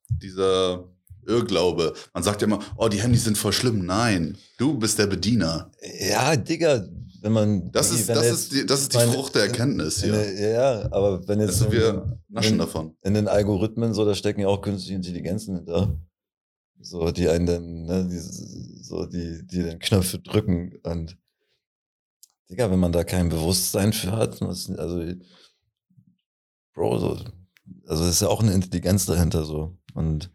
dieser 0.10 0.88
Irrglaube. 1.28 1.94
Man 2.14 2.24
sagt 2.24 2.42
ja 2.42 2.48
immer, 2.48 2.60
oh, 2.78 2.88
die 2.88 3.02
Handys 3.02 3.24
sind 3.24 3.38
voll 3.38 3.54
schlimm. 3.54 3.86
Nein, 3.86 4.38
du 4.58 4.78
bist 4.78 4.98
der 5.00 5.08
Bediener. 5.08 5.72
Ja, 6.00 6.36
Digga, 6.36 6.86
wenn 7.22 7.32
man. 7.32 7.72
Das 7.72 7.92
ist, 7.92 8.10
das 8.10 8.26
ist 8.30 8.52
die, 8.54 8.66
das 8.66 8.82
ist 8.82 8.94
die 8.94 8.98
meine- 8.98 9.12
Frucht 9.12 9.36
der 9.36 9.44
Erkenntnis 9.44 10.02
hier. 10.04 10.14
in, 10.14 10.52
ja, 10.54 10.92
aber 10.92 11.28
wenn 11.28 11.40
jetzt 11.40 11.62
Also 11.62 11.66
in, 11.66 11.72
wir 11.72 12.20
naschen 12.30 12.54
in, 12.54 12.58
davon. 12.60 12.96
in 13.04 13.14
den 13.14 13.28
Algorithmen 13.28 13.94
so, 13.94 14.06
da 14.06 14.16
stecken 14.16 14.42
ja 14.42 14.48
auch 14.48 14.62
künstliche 14.62 14.96
Intelligenzen 14.96 15.56
hinter. 15.58 16.00
So, 16.84 17.12
die 17.12 17.30
einen 17.30 17.46
dann, 17.46 17.84
ne, 17.86 18.08
die, 18.10 18.18
so, 18.84 19.06
die, 19.06 19.46
die 19.46 19.62
den 19.62 19.78
Knöpfe 19.80 20.18
drücken 20.20 20.74
und 20.84 21.16
Digga, 22.50 22.70
wenn 22.72 22.80
man 22.80 22.92
da 22.92 23.04
kein 23.04 23.30
Bewusstsein 23.30 23.94
für 23.94 24.12
hat, 24.12 24.42
also, 24.42 25.04
Bro, 26.74 27.00
so, 27.00 27.18
also 27.88 28.04
es 28.04 28.10
ist 28.12 28.22
ja 28.22 28.28
auch 28.30 28.42
eine 28.42 28.54
Intelligenz 28.54 29.06
dahinter 29.06 29.46
so. 29.46 29.78
Und 29.94 30.32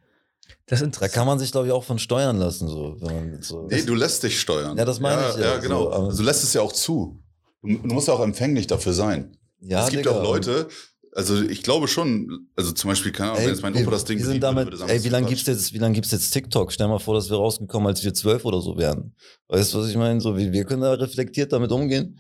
Das 0.69 0.83
da 0.99 1.07
kann 1.09 1.27
man 1.29 1.39
sich, 1.39 1.53
glaube 1.53 1.69
ich, 1.69 1.73
auch 1.73 1.85
von 1.85 1.99
steuern 1.99 2.39
lassen, 2.39 2.67
so, 2.67 2.97
so. 3.41 3.67
Nee, 3.71 3.83
du 3.83 3.95
lässt 3.95 4.23
dich 4.25 4.41
steuern. 4.41 4.77
Ja, 4.77 4.85
das 4.85 4.99
meine 4.99 5.23
ja, 5.23 5.31
ich 5.31 5.37
ja, 5.37 5.43
Ja, 5.55 5.59
genau. 5.59 5.83
so, 5.85 5.93
aber- 5.93 6.05
also 6.07 6.19
du 6.19 6.25
lässt 6.25 6.43
es 6.43 6.53
ja 6.55 6.61
auch 6.63 6.73
zu. 6.73 7.23
Du, 7.63 7.69
du 7.69 7.95
musst 7.95 8.09
ja 8.09 8.15
auch 8.15 8.21
empfänglich 8.23 8.67
dafür 8.67 8.93
sein. 8.93 9.37
ja, 9.61 9.85
es 9.85 9.91
gibt 9.91 10.05
Digga, 10.05 10.17
auch 10.19 10.23
Leute, 10.25 10.67
also 11.13 11.41
ich 11.41 11.63
glaube 11.63 11.87
schon, 11.89 12.49
also 12.57 12.73
zum 12.73 12.91
Beispiel, 12.91 13.13
keine 13.13 13.31
Ahnung, 13.31 13.41
Ey, 13.43 13.47
wenn 13.47 13.55
jetzt 13.55 13.63
mein 13.63 13.75
wir- 13.75 13.83
Opa 13.83 13.91
das 13.93 14.05
Ding 14.05 14.19
wir 14.19 14.27
sieht, 14.27 14.43
damit, 14.43 14.67
würde 14.67 14.77
sagen, 14.77 14.91
ey, 14.91 15.03
wie 15.03 15.07
ist 15.07 15.13
lange 15.13 15.27
gibt's 15.29 15.47
jetzt, 15.47 15.73
wie 15.73 15.79
lange 15.79 15.95
gibt's 15.95 16.11
jetzt 16.11 16.31
TikTok? 16.33 16.73
Stell 16.73 16.89
mal 16.89 16.99
vor, 16.99 17.15
dass 17.15 17.31
wir 17.31 17.37
rausgekommen, 17.37 17.87
als 17.87 18.03
wir 18.05 18.13
zwölf 18.13 18.45
oder 18.45 18.61
so 18.61 18.77
wären. 18.77 19.15
Weißt 19.49 19.73
du, 19.73 19.79
was 19.79 19.89
ich 19.89 19.97
meine? 19.97 20.21
So, 20.21 20.37
wie, 20.37 20.51
wir 20.53 20.65
können 20.65 20.83
da 20.83 20.93
reflektiert 20.95 21.53
damit 21.53 21.71
umgehen. 21.73 22.19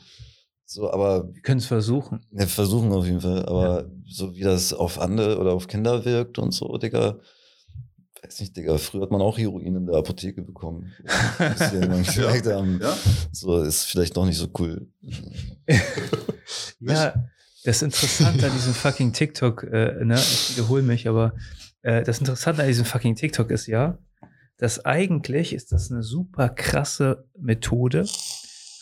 So, 0.65 0.91
aber 0.91 1.29
Wir 1.33 1.43
können 1.43 1.59
es 1.59 1.67
versuchen. 1.67 2.21
wir 2.31 2.47
versuchen 2.49 2.91
auf 2.93 3.05
jeden 3.05 3.21
Fall. 3.21 3.45
Aber 3.47 3.91
so 4.09 4.35
wie 4.35 4.41
das 4.43 4.73
auf 4.73 4.99
andere 5.01 5.39
oder 5.39 5.53
auf 5.53 5.67
Kinder 5.69 6.05
wirkt 6.05 6.39
und 6.39 6.53
so, 6.53 6.77
Digga. 6.79 7.19
Weiß 8.27 8.41
nicht, 8.41 8.57
Digga. 8.57 8.77
Früher 8.79 9.03
hat 9.03 9.11
man 9.11 9.21
auch 9.21 9.39
Heroin 9.39 9.77
in 9.77 9.87
der 9.87 9.97
Apotheke 9.97 10.43
bekommen. 10.43 10.93
Gemerkt 11.39 12.47
haben, 12.47 12.81
Ja? 12.83 12.97
so 13.33 13.63
ist 13.63 13.85
vielleicht 13.85 14.17
doch 14.17 14.27
nicht 14.27 14.39
so 14.39 14.49
cool. 14.59 14.89
Ja, 16.79 17.29
das 17.65 17.83
Interessante 17.83 18.47
an 18.47 18.53
diesem 18.53 18.73
fucking 18.73 19.13
TikTok, 19.13 19.65
äh, 19.65 20.05
ne, 20.05 20.15
ich 20.15 20.57
wiederhole 20.57 20.83
mich, 20.83 21.09
aber 21.09 21.35
äh, 21.83 22.05
das 22.05 22.21
Interessante 22.21 22.63
an 22.63 22.69
diesem 22.69 22.85
fucking 22.85 23.17
TikTok 23.17 23.51
ist 23.51 23.67
ja, 23.67 23.99
dass 24.59 24.85
eigentlich 24.85 25.53
ist 25.53 25.73
das 25.73 25.91
eine 25.91 26.03
super 26.03 26.49
krasse 26.49 27.29
Methode 27.37 28.07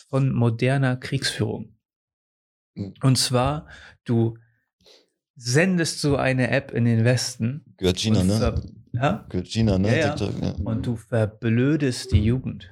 von 0.09 0.31
moderner 0.31 0.97
Kriegsführung. 0.97 1.75
Mhm. 2.75 2.93
Und 3.01 3.17
zwar, 3.17 3.67
du 4.03 4.37
sendest 5.35 6.01
so 6.01 6.15
eine 6.15 6.51
App 6.51 6.71
in 6.71 6.85
den 6.85 7.03
Westen 7.03 7.65
Gehört 7.77 7.99
China, 7.99 8.23
ne? 8.23 8.61
Ja, 8.95 9.25
China, 9.43 9.77
ne? 9.77 9.89
Ja, 9.89 9.95
ja. 10.07 10.15
TikTok, 10.15 10.41
ne? 10.41 10.55
und 10.63 10.85
du 10.85 10.95
verblödest 10.95 12.11
die 12.11 12.23
Jugend. 12.23 12.71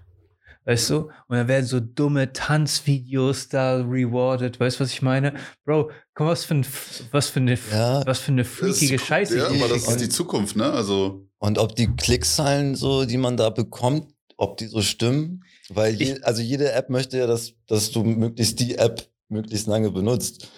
Weißt 0.66 0.90
du? 0.92 1.10
Und 1.28 1.36
dann 1.36 1.48
werden 1.50 1.66
so 1.66 1.82
dumme 1.82 2.32
Tanzvideos 2.32 3.50
da 3.50 3.82
rewarded. 3.82 4.60
Weißt 4.62 4.80
du, 4.80 4.84
was 4.86 4.92
ich 4.94 5.02
meine? 5.02 5.34
Bro, 5.66 5.92
komm, 6.14 6.28
was 6.28 6.46
für, 6.46 6.56
ein, 6.56 6.66
was 7.12 7.28
für 7.28 7.42
eine, 7.42 7.58
Ja. 7.72 8.02
was 8.06 8.20
für 8.20 8.32
eine 8.32 8.44
ist 8.44 8.52
freakige 8.52 8.94
die- 8.94 9.00
Scheiße. 9.00 9.38
Ja, 9.38 9.48
aber 9.48 9.68
das 9.68 9.88
ist 9.90 10.00
die 10.00 10.08
Zukunft, 10.10 10.56
ne? 10.56 10.72
Also, 10.72 11.28
Und 11.40 11.58
ob 11.58 11.76
die 11.76 11.88
Klickzahlen 11.88 12.76
so, 12.76 13.04
die 13.04 13.18
man 13.18 13.36
da 13.36 13.50
bekommt, 13.50 14.08
ob 14.38 14.56
die 14.58 14.68
so 14.68 14.82
stimmen? 14.82 15.44
Weil 15.70 15.96
je, 15.96 16.22
also 16.22 16.42
jede 16.42 16.72
App 16.72 16.90
möchte 16.90 17.18
ja, 17.18 17.28
dass, 17.28 17.54
dass 17.68 17.92
du 17.92 18.04
möglichst 18.06 18.60
die 18.62 18.76
App 18.78 19.06
möglichst 19.28 19.68
lange 19.68 19.92
benutzt. 19.92 20.50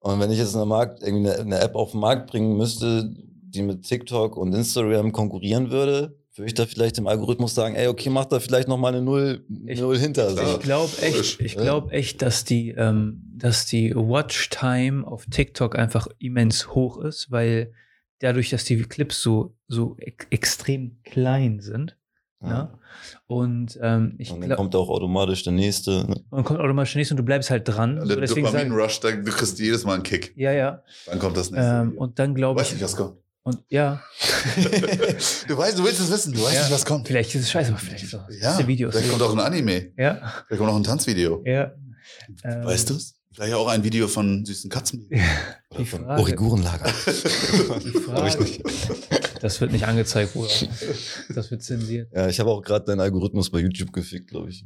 Und 0.00 0.18
wenn 0.18 0.32
ich 0.32 0.38
jetzt 0.38 0.56
eine, 0.56 0.66
Markt, 0.66 1.02
irgendwie 1.02 1.30
eine, 1.30 1.38
eine 1.40 1.58
App 1.60 1.76
auf 1.76 1.92
den 1.92 2.00
Markt 2.00 2.28
bringen 2.30 2.56
müsste, 2.56 3.14
die 3.54 3.62
mit 3.62 3.82
TikTok 3.82 4.36
und 4.36 4.52
Instagram 4.54 5.12
konkurrieren 5.12 5.70
würde, 5.70 6.16
würde 6.34 6.46
ich 6.46 6.54
da 6.54 6.64
vielleicht 6.66 6.96
dem 6.96 7.06
Algorithmus 7.06 7.54
sagen, 7.54 7.74
ey, 7.74 7.88
okay, 7.88 8.08
mach 8.08 8.24
da 8.24 8.40
vielleicht 8.40 8.66
noch 8.66 8.78
mal 8.78 8.88
eine 8.88 9.02
Null, 9.02 9.44
Ich- 9.66 9.80
Null 9.80 9.98
hinter. 9.98 10.32
Klar. 10.32 10.46
So. 10.46 10.52
Ich 10.56 10.60
glaube 10.60 10.92
echt, 11.02 11.40
ich 11.40 11.54
Ja. 11.54 11.62
glaube 11.62 11.92
echt, 11.92 12.22
dass 12.22 12.44
die, 12.44 12.70
ähm, 12.70 13.22
dass 13.36 13.66
die 13.66 13.94
Watchtime 13.94 15.06
auf 15.06 15.26
TikTok 15.26 15.76
einfach 15.78 16.06
immens 16.18 16.74
hoch 16.74 16.98
ist, 16.98 17.30
weil 17.30 17.72
dadurch, 18.20 18.50
dass 18.50 18.64
die 18.64 18.80
Clips 18.82 19.20
so, 19.20 19.54
so 19.68 19.96
ex 19.98 20.26
extrem 20.30 20.98
klein 21.04 21.60
sind. 21.60 21.96
Ne? 22.40 22.70
Und 23.26 23.78
ähm, 23.80 24.14
ich 24.18 24.30
Und 24.32 24.40
dann 24.40 24.48
glaube, 24.48 24.56
kommt 24.62 24.74
auch 24.74 24.88
automatisch 24.88 25.44
der 25.44 25.52
nächste. 25.52 26.04
Ne? 26.08 26.24
man 26.30 26.42
kommt 26.44 26.58
automatisch 26.58 26.94
nächstes 26.96 27.12
und 27.12 27.18
du 27.18 27.22
bleibst 27.24 27.50
halt 27.50 27.68
dran. 27.68 28.00
So, 28.00 28.06
der 28.08 28.16
deswegen 28.16 28.46
sag, 28.46 28.54
Dopamin-Rush, 28.64 29.00
da- 29.00 29.12
du 29.12 29.30
kriegst 29.30 29.58
jedes 29.60 29.84
Mal 29.84 29.94
einen 29.94 30.02
Kick. 30.02 30.32
ja, 30.36 30.50
ja. 30.52 30.82
Dann 31.06 31.18
kommt 31.20 31.36
das 31.36 31.50
nächste. 31.52 31.68
Ähm, 31.70 31.96
und 31.98 32.18
dann 32.18 32.34
glaube 32.34 32.58
weiß 32.60 32.68
ich, 32.68 32.74
nicht, 32.74 32.82
was 32.84 32.96
kommt. 32.96 33.16
Und 33.44 33.58
ja, 33.68 34.02
du 35.48 35.56
weißt, 35.56 35.78
du 35.78 35.84
willst 35.84 36.00
es 36.00 36.10
wissen, 36.10 36.32
du 36.32 36.42
weißt 36.42 36.54
Ja. 36.54 36.62
nicht, 36.62 36.72
was 36.72 36.84
kommt. 36.84 37.06
vielleicht 37.08 37.34
ist 37.34 37.42
es 37.42 37.50
scheiße, 37.50 37.70
aber 37.70 37.78
vielleicht 37.78 38.04
ist 38.04 38.14
es 38.14 38.40
Ja, 38.40 38.66
Video. 38.66 38.90
vielleicht 38.90 39.10
kommt 39.10 39.22
auch 39.22 39.32
ein 39.32 39.40
Anime, 39.40 39.92
Ja, 39.96 40.44
vielleicht 40.46 40.58
kommt 40.58 40.70
auch 40.70 40.76
ein 40.76 40.84
Tanzvideo. 40.84 41.42
ja. 41.44 41.72
Ähm, 42.44 42.64
Weißt 42.64 42.90
du 42.90 42.94
es? 42.94 43.14
Vielleicht 43.34 43.54
auch 43.54 43.66
ein 43.68 43.82
Video 43.82 44.08
von 44.08 44.44
süßen 44.44 44.68
Katzen. 44.68 45.08
Oder 45.70 45.78
Die 45.78 45.86
von 45.86 46.04
Frage- 46.04 46.20
Origurenlager. 46.20 46.92
Die 47.84 47.90
Frage, 47.92 48.46
das 49.42 49.60
wird 49.60 49.72
nicht 49.72 49.86
angezeigt, 49.88 50.34
Bruder. 50.34 50.48
Das 51.34 51.50
wird 51.50 51.62
zensiert. 51.62 52.12
Ja, 52.14 52.28
ich 52.28 52.38
habe 52.38 52.50
auch 52.50 52.62
gerade 52.62 52.84
deinen 52.84 53.00
Algorithmus 53.00 53.50
bei 53.50 53.58
YouTube 53.58 53.92
gefickt, 53.92 54.30
glaube 54.30 54.50
ich. 54.50 54.64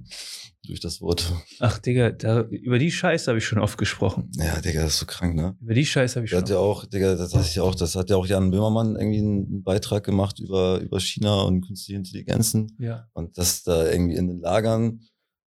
Durch 0.67 0.81
das 0.81 1.01
Wort. 1.01 1.33
Ach, 1.61 1.79
Digga, 1.79 2.11
da, 2.11 2.43
über 2.43 2.79
die 2.79 2.91
Scheiße 2.91 3.31
habe 3.31 3.39
ich 3.39 3.47
schon 3.47 3.59
oft 3.59 3.79
gesprochen. 3.79 4.31
Ja, 4.37 4.61
Digga, 4.61 4.83
das 4.83 4.95
ist 4.95 4.99
so 4.99 5.07
krank, 5.07 5.35
ne? 5.35 5.57
Über 5.63 5.73
die 5.73 5.87
Scheiße 5.87 6.17
habe 6.17 6.27
ich 6.27 6.31
Der 6.31 6.39
schon 6.39 6.43
hat 6.43 6.51
ja 6.51 6.59
auch, 6.59 6.85
Digga, 6.85 7.15
das 7.15 7.35
hat 7.35 7.55
ja 7.55 7.63
auch, 7.63 7.75
das 7.75 7.95
hat 7.95 8.11
ja 8.11 8.17
auch 8.17 8.27
Jan 8.27 8.51
Böhmermann 8.51 8.97
irgendwie 8.97 9.21
einen 9.21 9.63
Beitrag 9.63 10.05
gemacht 10.05 10.39
über, 10.41 10.81
über 10.81 11.01
China 11.01 11.43
und 11.43 11.63
künstliche 11.63 11.97
Intelligenzen. 11.97 12.77
Ja. 12.79 13.09
Und 13.15 13.39
dass 13.39 13.63
da 13.63 13.91
irgendwie 13.91 14.17
in 14.17 14.29
den 14.29 14.41
Lagern 14.41 15.01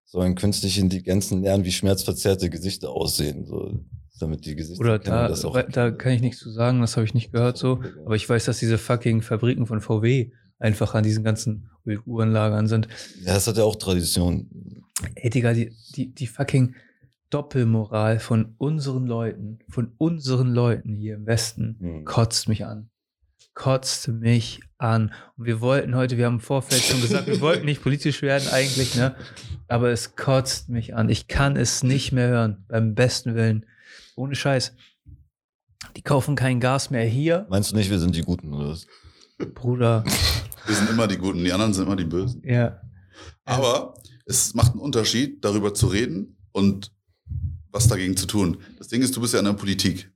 sollen 0.06 0.36
künstliche 0.36 0.80
Intelligenzen 0.80 1.42
lernen, 1.42 1.66
wie 1.66 1.72
schmerzverzerrte 1.74 2.50
Gesichter 2.50 2.92
aussehen. 2.92 3.46
So, 3.46 3.78
damit 4.18 4.46
die 4.46 4.56
Gesichter 4.56 4.82
Oder 4.82 5.00
da, 5.00 5.28
das 5.28 5.46
auch. 5.46 5.60
da 5.72 5.92
kann 5.92 6.12
ich 6.14 6.22
nichts 6.22 6.40
zu 6.40 6.50
sagen, 6.52 6.82
das 6.82 6.96
habe 6.98 7.06
ich 7.06 7.14
nicht 7.14 7.32
gehört 7.32 7.58
so. 7.58 7.82
Aber 8.06 8.16
ich 8.16 8.28
weiß, 8.28 8.46
dass 8.46 8.60
diese 8.60 8.78
fucking 8.78 9.22
Fabriken 9.22 9.66
von 9.66 9.82
VW 9.82 10.32
einfach 10.60 10.96
an 10.96 11.04
diesen 11.04 11.24
ganzen 11.24 11.70
Uigurenlagern 11.86 12.68
sind. 12.68 12.88
Ja, 13.24 13.34
das 13.36 13.48
hat 13.48 13.58
ja 13.58 13.64
auch 13.64 13.76
Tradition. 13.76 14.84
Ey, 15.16 15.30
Digga, 15.30 15.54
die, 15.54 15.72
die, 15.96 16.14
die 16.14 16.28
fucking 16.28 16.76
Doppelmoral 17.30 18.20
von 18.20 18.56
unseren 18.58 19.06
Leuten, 19.06 19.60
von 19.70 19.92
unseren 19.98 20.54
Leuten 20.54 20.96
hier 20.96 21.16
im 21.16 21.26
Westen, 21.26 21.76
Hm. 21.80 22.06
kotzt 22.06 22.48
mich 22.48 22.66
an. 22.66 22.90
Kotzt 23.54 24.08
mich 24.08 24.62
an. 24.78 25.12
Und 25.36 25.46
wir 25.46 25.62
wollten 25.62 25.96
heute, 25.96 26.18
wir 26.18 26.26
haben 26.28 26.36
im 26.36 26.40
Vorfeld 26.40 26.82
schon 26.82 27.02
gesagt, 27.02 27.28
wir 27.28 27.42
wollten 27.42 27.66
nicht 27.66 27.82
politisch 27.82 28.22
werden 28.22 28.48
eigentlich, 28.52 28.96
ne? 28.96 29.16
Aber 29.68 29.90
es 29.90 30.16
kotzt 30.16 30.70
mich 30.70 30.96
an. 30.96 31.10
Ich 31.10 31.28
kann 31.28 31.56
es 31.58 31.82
nicht 31.84 32.12
mehr 32.12 32.30
hören. 32.30 32.66
Beim 32.68 32.94
besten 32.94 33.36
Willen. 33.36 33.66
Ohne 34.18 34.36
Scheiß. 34.36 34.74
Die 35.96 36.02
kaufen 36.02 36.36
kein 36.36 36.60
Gas 36.60 36.90
mehr 36.90 37.06
hier. 37.06 37.46
Meinst 37.50 37.72
du 37.72 37.76
nicht, 37.76 37.90
wir 37.92 38.00
sind 38.00 38.16
die 38.16 38.24
Guten, 38.24 38.52
oder 38.52 38.70
was? 38.70 38.88
Bruder. 39.54 40.04
Wir 40.66 40.76
sind 40.76 40.90
immer 40.90 41.08
die 41.08 41.16
Guten, 41.16 41.46
die 41.46 41.54
anderen 41.54 41.74
sind 41.74 41.86
immer 41.86 41.96
die 41.96 42.04
Bösen. 42.04 42.42
Ja. 42.44 42.82
Aber 43.46 43.94
es 44.26 44.54
macht 44.54 44.74
einen 44.74 44.82
Unterschied, 44.82 45.46
darüber 45.46 45.74
zu 45.74 45.88
reden 45.88 46.36
und 46.52 46.92
was 47.72 47.88
dagegen 47.88 48.18
zu 48.18 48.26
tun. 48.26 48.58
Das 48.78 48.90
Ding 48.90 49.02
ist, 49.02 49.16
du 49.16 49.22
bist 49.22 49.34
ja 49.34 49.40
in 49.40 49.46
der 49.46 49.54
Politik. 49.54 50.12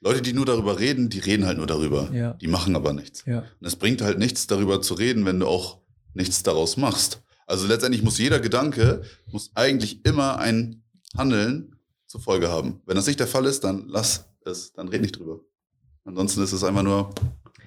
Leute, 0.00 0.20
die 0.20 0.34
nur 0.34 0.44
darüber 0.44 0.78
reden, 0.78 1.08
die 1.08 1.20
reden 1.20 1.46
halt 1.46 1.56
nur 1.56 1.66
darüber. 1.66 2.10
Ja. 2.12 2.34
Die 2.34 2.46
machen 2.46 2.76
aber 2.76 2.92
nichts. 2.92 3.24
Ja. 3.24 3.38
Und 3.38 3.66
es 3.66 3.76
bringt 3.76 4.02
halt 4.02 4.18
nichts, 4.18 4.46
darüber 4.46 4.82
zu 4.82 4.92
reden, 4.92 5.24
wenn 5.24 5.40
du 5.40 5.46
auch 5.46 5.80
nichts 6.12 6.42
daraus 6.42 6.76
machst. 6.76 7.22
Also 7.46 7.66
letztendlich 7.66 8.02
muss 8.02 8.18
jeder 8.18 8.40
Gedanke, 8.40 9.02
muss 9.32 9.52
eigentlich 9.54 10.04
immer 10.04 10.38
ein 10.38 10.82
Handeln 11.16 11.79
zur 12.10 12.20
Folge 12.20 12.48
haben. 12.48 12.82
Wenn 12.86 12.96
das 12.96 13.06
nicht 13.06 13.20
der 13.20 13.28
Fall 13.28 13.46
ist, 13.46 13.62
dann 13.62 13.86
lass 13.86 14.28
es, 14.44 14.72
dann 14.72 14.88
red 14.88 15.00
nicht 15.00 15.16
drüber. 15.16 15.40
Ansonsten 16.04 16.42
ist 16.42 16.50
es 16.50 16.64
einfach 16.64 16.82
nur 16.82 17.14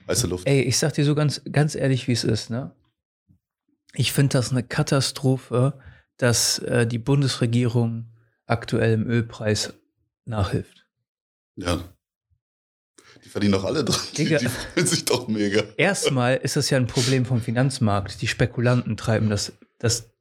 heiße 0.09 0.27
Luft. 0.27 0.45
Ey, 0.45 0.61
ich 0.63 0.77
sag 0.77 0.93
dir 0.93 1.05
so 1.05 1.15
ganz, 1.15 1.41
ganz 1.49 1.75
ehrlich, 1.75 2.09
wie 2.09 2.11
es 2.11 2.25
ist, 2.25 2.49
ne? 2.49 2.75
Ich 3.93 4.11
finde 4.11 4.33
das 4.33 4.51
eine 4.51 4.63
Katastrophe, 4.63 5.79
dass 6.17 6.59
äh, 6.59 6.85
die 6.85 6.97
Bundesregierung 6.97 8.09
aktuell 8.45 8.93
im 8.93 9.07
Ölpreis 9.07 9.75
nachhilft. 10.25 10.87
Ja. 11.55 11.81
Die 13.23 13.29
verdienen 13.29 13.53
doch 13.53 13.63
alle 13.63 13.85
dran. 13.85 14.01
Die, 14.17 14.25
Digga. 14.25 14.39
die 14.39 14.49
freuen 14.49 14.87
sich 14.87 15.05
doch 15.05 15.29
mega. 15.29 15.63
Erstmal 15.77 16.35
ist 16.35 16.57
das 16.57 16.69
ja 16.69 16.77
ein 16.77 16.87
Problem 16.87 17.25
vom 17.25 17.39
Finanzmarkt. 17.39 18.21
Die 18.21 18.27
Spekulanten 18.27 18.97
treiben 18.97 19.29
das, 19.29 19.53
das 19.79 20.12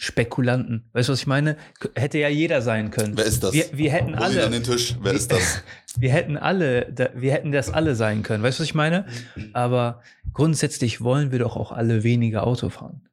Spekulanten. 0.00 0.88
Weißt 0.92 1.08
du, 1.08 1.12
was 1.12 1.20
ich 1.20 1.26
meine? 1.26 1.56
Hätte 1.96 2.18
ja 2.18 2.28
jeder 2.28 2.62
sein 2.62 2.92
können. 2.92 3.16
Wer 3.16 3.24
ist 3.24 3.42
das? 3.42 3.52
Wir, 3.52 3.64
wir 3.72 3.90
hätten 3.90 4.10
Hol 4.18 4.30
ihn 4.30 4.38
an 4.38 4.38
alle, 4.44 4.50
den 4.50 4.62
Tisch. 4.62 4.94
Wer 5.02 5.12
ist 5.12 5.32
das? 5.32 5.62
wir 5.98 6.12
hätten 6.12 6.36
alle, 6.36 6.94
wir 7.16 7.32
hätten 7.32 7.50
das 7.50 7.68
alle 7.68 7.96
sein 7.96 8.22
können. 8.22 8.44
Weißt 8.44 8.58
du, 8.58 8.62
was 8.62 8.68
ich 8.68 8.76
meine? 8.76 9.06
Aber 9.54 10.00
grundsätzlich 10.32 11.00
wollen 11.00 11.32
wir 11.32 11.40
doch 11.40 11.56
auch 11.56 11.72
alle 11.72 12.04
weniger 12.04 12.46
Auto 12.46 12.68
fahren. 12.68 13.08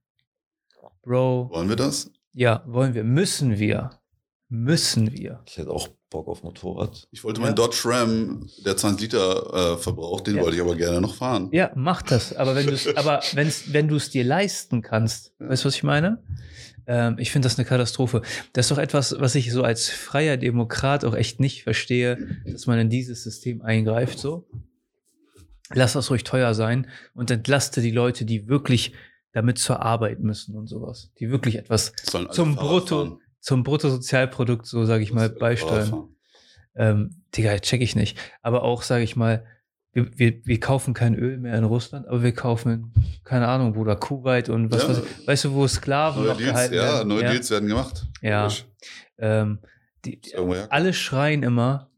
Bro, 1.01 1.49
Wollen 1.51 1.69
wir 1.69 1.75
das? 1.75 2.11
ja, 2.33 2.63
wollen 2.67 2.93
wir, 2.93 3.03
müssen 3.03 3.57
wir. 3.57 3.89
Müssen 4.47 5.11
wir. 5.11 5.41
Ich 5.47 5.57
hätte 5.57 5.71
auch 5.71 5.87
Bock 6.11 6.27
auf 6.27 6.43
Motorrad. 6.43 7.07
Ich 7.11 7.23
wollte 7.23 7.41
Ja. 7.41 7.47
meinen 7.47 7.55
Dodge 7.55 7.81
Ram, 7.85 8.47
der 8.63 8.77
20 8.77 9.01
Liter 9.11 9.73
äh, 9.73 9.77
verbraucht, 9.77 10.27
den 10.27 10.35
Ja. 10.37 10.43
wollte 10.43 10.55
ich 10.55 10.61
aber 10.61 10.75
gerne 10.75 11.01
noch 11.01 11.15
fahren. 11.15 11.49
Ja, 11.51 11.71
mach 11.75 12.03
das. 12.03 12.35
Aber 12.35 12.55
wenn 12.55 12.67
du 12.67 12.73
es, 12.73 12.95
aber 12.95 13.21
wenn's, 13.33 13.73
wenn 13.73 13.87
du 13.87 13.95
es 13.95 14.11
dir 14.11 14.23
leisten 14.23 14.83
kannst, 14.83 15.33
weißt 15.39 15.63
du, 15.63 15.67
was 15.67 15.75
ich 15.75 15.83
meine? 15.83 16.23
Ähm, 16.87 17.17
ich 17.17 17.31
finde 17.31 17.47
das 17.47 17.57
eine 17.57 17.65
Katastrophe. 17.65 18.21
Das 18.53 18.65
ist 18.65 18.71
doch 18.71 18.77
etwas, 18.77 19.15
was 19.19 19.35
ich 19.35 19.51
so 19.51 19.63
als 19.63 19.89
freier 19.89 20.37
Demokrat 20.37 21.05
auch 21.05 21.15
echt 21.15 21.39
nicht 21.39 21.63
verstehe, 21.63 22.17
dass 22.45 22.67
man 22.67 22.79
in 22.79 22.89
dieses 22.89 23.23
System 23.23 23.61
eingreift. 23.61 24.19
So, 24.19 24.47
lass 25.73 25.93
das 25.93 26.09
ruhig 26.11 26.23
teuer 26.23 26.53
sein 26.53 26.87
und 27.13 27.31
entlaste 27.31 27.81
die 27.81 27.91
Leute, 27.91 28.25
die 28.25 28.47
wirklich 28.47 28.93
damit 29.31 29.57
zur 29.57 29.81
Arbeit 29.81 30.19
müssen 30.21 30.55
und 30.55 30.67
sowas, 30.67 31.11
die 31.19 31.29
wirklich 31.29 31.57
etwas 31.57 31.91
zum 32.03 32.55
Brutto, 32.55 33.05
fahren. 33.05 33.19
zum 33.41 33.63
Bruttosozialprodukt, 33.63 34.65
so 34.65 34.85
sage 34.85 35.03
ich 35.03 35.11
mal, 35.11 35.29
beisteuern. 35.29 36.09
Ähm, 36.75 37.21
Digga, 37.35 37.59
check 37.59 37.81
ich 37.81 37.95
nicht. 37.95 38.17
Aber 38.41 38.63
auch, 38.63 38.81
sage 38.81 39.03
ich 39.03 39.15
mal, 39.15 39.45
wir, 39.95 40.19
wir, 40.19 40.45
wir 40.45 40.59
kaufen 40.59 40.93
kein 40.93 41.15
Öl 41.15 41.37
mehr 41.37 41.57
in 41.57 41.63
Russland, 41.63 42.07
aber 42.07 42.21
wir 42.21 42.33
kaufen, 42.33 42.71
in, 42.71 42.91
keine 43.23 43.47
Ahnung, 43.47 43.73
Bruder, 43.73 43.95
Kuwait 43.95 44.49
und 44.49 44.69
was 44.69 44.83
Ja. 44.83 44.89
weiß 44.89 44.97
ich. 44.99 45.27
Weißt 45.27 45.45
du, 45.45 45.53
wo 45.53 45.67
Sklaven 45.67 46.21
Neue 46.23 46.31
noch 46.31 46.37
Deals, 46.37 46.51
gehalten 46.51 46.75
ja, 46.75 46.83
werden? 46.83 47.07
neue 47.07 47.23
ja? 47.23 47.31
Deals 47.31 47.49
werden 47.49 47.69
gemacht. 47.69 48.05
Ja. 48.21 48.49
Ähm, 49.17 49.59
die, 50.03 50.21
alle 50.69 50.93
schreien 50.93 51.43
immer, 51.43 51.89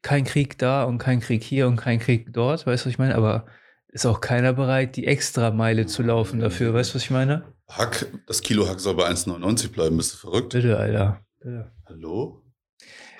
kein 0.00 0.24
Krieg 0.24 0.58
da 0.58 0.84
und 0.84 0.96
kein 0.98 1.20
Krieg 1.20 1.44
hier 1.44 1.68
und 1.68 1.76
kein 1.76 2.00
Krieg 2.00 2.32
dort, 2.32 2.66
weißt 2.66 2.84
du, 2.84 2.86
was 2.86 2.92
ich 2.92 2.98
meine? 2.98 3.14
Aber 3.14 3.44
ist 3.88 4.06
auch 4.06 4.22
keiner 4.22 4.54
bereit, 4.54 4.96
die 4.96 5.06
Extrameile 5.06 5.84
zu 5.84 6.02
laufen 6.02 6.40
dafür, 6.40 6.72
weißt 6.72 6.90
du, 6.90 6.94
was 6.94 7.02
ich 7.04 7.10
meine? 7.10 7.44
Hack, 7.68 8.06
das 8.26 8.40
Kilo 8.40 8.66
Hack 8.66 8.80
soll 8.80 8.94
bei 8.94 9.06
1,99 9.08 9.70
bleiben. 9.70 9.98
Bist 9.98 10.14
du 10.14 10.16
verrückt? 10.16 10.54
Bitte, 10.54 10.78
Alter. 10.78 11.20
Bitte. 11.38 11.70
Hallo? 11.86 12.42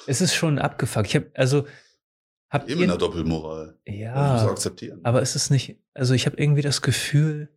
Es 0.07 0.23
ist 0.23 0.35
schon 0.35 0.59
abgefuckt. 0.59 1.07
Ich 1.09 1.17
hab, 1.17 1.25
also, 1.35 1.67
habt 2.53 2.69
Eben 2.69 2.83
ihr, 2.83 2.97
Doppelmoral. 2.97 3.79
Das 3.85 3.95
musst 3.95 3.97
du 3.97 4.01
ja, 4.01 4.47
akzeptieren. 4.47 5.01
aber 5.03 5.23
es 5.23 5.35
ist 5.35 5.51
nicht, 5.51 5.79
also 5.95 6.15
ich 6.15 6.27
habe 6.27 6.37
irgendwie 6.37 6.63
das 6.63 6.83
Gefühl, 6.83 7.49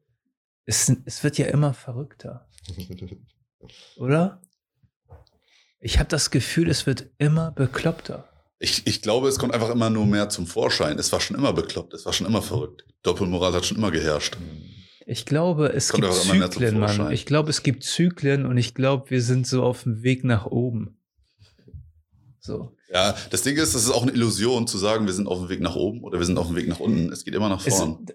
es, 0.66 0.92
es 1.06 1.24
wird 1.24 1.38
ja 1.38 1.48
immer 1.48 1.74
verrückter, 1.74 2.48
oder? 3.98 4.42
Ich 5.80 6.00
habe 6.00 6.10
das 6.10 6.32
Gefühl, 6.32 6.70
es 6.70 6.88
wird 6.88 7.12
immer 7.20 7.52
bekloppter. 7.52 8.28
Ich, 8.58 8.88
ich 8.88 9.02
glaube, 9.02 9.28
es 9.28 9.38
kommt 9.38 9.54
einfach 9.54 9.70
immer 9.70 9.90
nur 9.90 10.06
mehr 10.08 10.30
zum 10.30 10.48
Vorschein. 10.48 10.98
Es 10.98 11.12
war 11.12 11.20
schon 11.20 11.38
immer 11.38 11.54
bekloppt, 11.54 11.94
es 11.94 12.06
war 12.06 12.14
schon 12.14 12.26
immer 12.26 12.42
verrückt. 12.42 12.86
Doppelmoral 13.04 13.54
hat 13.54 13.66
schon 13.66 13.78
immer 13.78 13.92
geherrscht. 13.92 14.38
Ich 15.06 15.26
glaube, 15.26 15.68
es 15.68 15.90
Kommt 15.90 16.04
gibt 16.04 16.16
Zyklen, 16.16 16.80
Mann. 16.80 17.12
Ich 17.12 17.28
glaube, 17.28 17.52
es 17.52 17.62
gibt 17.62 17.84
Zyklen 17.84 18.46
und 18.48 18.58
ich 18.58 18.74
glaube, 18.74 19.12
wir 19.12 19.22
sind 19.22 19.46
so 19.46 19.62
auf 19.64 19.84
dem 19.84 20.02
Weg 20.02 20.24
nach 20.24 20.48
oben. 20.48 20.98
So. 22.46 22.72
Ja, 22.94 23.16
das 23.32 23.42
Ding 23.42 23.58
ist, 23.58 23.74
es 23.74 23.86
ist 23.86 23.92
auch 23.92 24.04
eine 24.04 24.12
Illusion 24.12 24.68
zu 24.68 24.78
sagen, 24.78 25.08
wir 25.08 25.14
sind 25.14 25.28
auf 25.28 25.40
dem 25.40 25.50
Weg 25.50 25.62
nach 25.62 25.76
oben 25.76 26.04
oder 26.04 26.20
wir 26.20 26.26
sind 26.26 26.38
auf 26.38 26.48
dem 26.48 26.56
Weg 26.56 26.68
nach 26.68 26.80
unten. 26.80 27.12
Es 27.12 27.26
geht 27.26 27.34
immer 27.34 27.50
nach 27.50 27.60
vorn. 27.60 28.06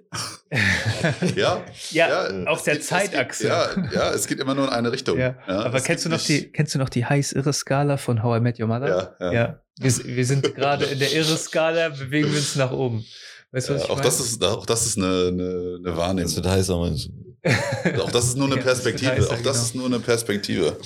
ja, 1.37 1.64
ja, 1.91 2.45
auf 2.47 2.59
es 2.59 2.64
der 2.64 2.74
geht- 2.76 2.85
Zeitachse. 2.85 3.43
Geht, 3.45 3.51
ja, 3.53 3.91
ja, 3.93 4.11
es 4.12 4.26
geht 4.26 4.39
immer 4.41 4.55
nur 4.55 4.66
in 4.68 4.70
eine 4.72 4.93
Richtung. 4.93 5.18
Ja, 5.18 5.37
aber 5.47 5.74
es 5.78 5.85
kennst 5.85 6.05
du 6.05 6.09
noch 6.09 6.20
die, 6.22 6.51
kennst 6.53 6.74
du 6.74 6.78
noch 6.78 6.89
die 6.89 7.05
heiß-irre-Skala 7.05 7.97
von 7.97 8.22
How 8.22 8.39
I 8.39 8.41
Met 8.41 8.61
Your 8.61 8.68
Mother? 8.68 9.16
Ja, 9.20 9.26
ja. 9.26 9.33
Ja. 9.33 9.61
Wir, 9.78 9.93
wir 10.16 10.26
sind 10.26 10.55
gerade 10.55 10.85
in 10.87 10.99
der 10.99 11.12
Irre-Skala, 11.12 11.89
bewegen 11.91 12.31
wir 12.31 12.39
uns 12.39 12.55
nach 12.57 12.70
oben. 12.72 13.05
Weißt 13.53 13.68
du, 13.68 13.74
was 13.74 13.81
Ja, 13.81 13.87
ich 13.87 13.91
auch, 13.91 13.97
meine? 13.97 14.07
das 14.09 14.20
ist, 14.20 14.45
auch 14.45 14.66
das 14.66 14.87
ist 14.87 14.99
eine, 14.99 15.07
eine, 15.07 15.76
eine 15.78 15.81
Das 15.83 15.97
Wahrnehmung. 15.97 16.37
wird 16.37 16.47
heißer, 16.47 16.78
Mensch. 16.81 17.09
Auch 18.01 18.11
das 18.12 18.24
ist 18.26 18.37
nur 18.37 18.47
eine 18.47 18.57
Ja, 18.57 18.62
das 18.62 18.64
Perspektive. 18.83 19.11
heißer, 19.12 19.31
auch 19.33 19.43
das 19.43 19.43
genau. 19.43 19.53
ist 19.64 19.74
nur 19.74 19.87
eine 19.87 19.99
Perspektive. 20.01 20.76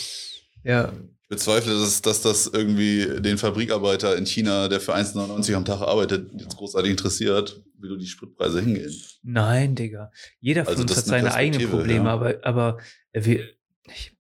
ja, 0.62 0.90
Ich 1.24 1.28
bezweifle, 1.28 1.72
dass, 1.72 2.02
dass 2.02 2.20
das 2.20 2.46
irgendwie 2.46 3.20
den 3.22 3.38
Fabrikarbeiter 3.38 4.16
in 4.16 4.26
China, 4.26 4.68
der 4.68 4.78
für 4.78 4.94
1,99 4.94 5.54
am 5.54 5.64
Tag 5.64 5.80
arbeitet, 5.80 6.30
jetzt 6.38 6.56
großartig 6.56 6.90
interessiert, 6.90 7.62
wie 7.78 7.88
du 7.88 7.96
die 7.96 8.06
Spritpreise 8.06 8.60
hingehen. 8.60 8.92
nein, 9.22 9.74
Digga. 9.74 10.12
Jeder 10.40 10.64
von 10.64 10.72
Also 10.72 10.82
uns 10.82 10.96
hat 10.96 11.06
seine 11.06 11.32
eigenen 11.32 11.70
Probleme, 11.70 12.04
ja. 12.04 12.12
aber, 12.12 12.34
aber 12.42 12.78
wir. 13.12 13.48
Ich, 13.86 14.14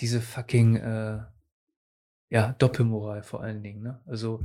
diese 0.00 0.20
fucking 0.20 0.76
äh, 0.76 1.20
ja, 2.30 2.52
Doppelmoral 2.58 3.22
vor 3.22 3.42
allen 3.42 3.62
Dingen, 3.62 3.82
ne? 3.82 4.00
Also, 4.06 4.42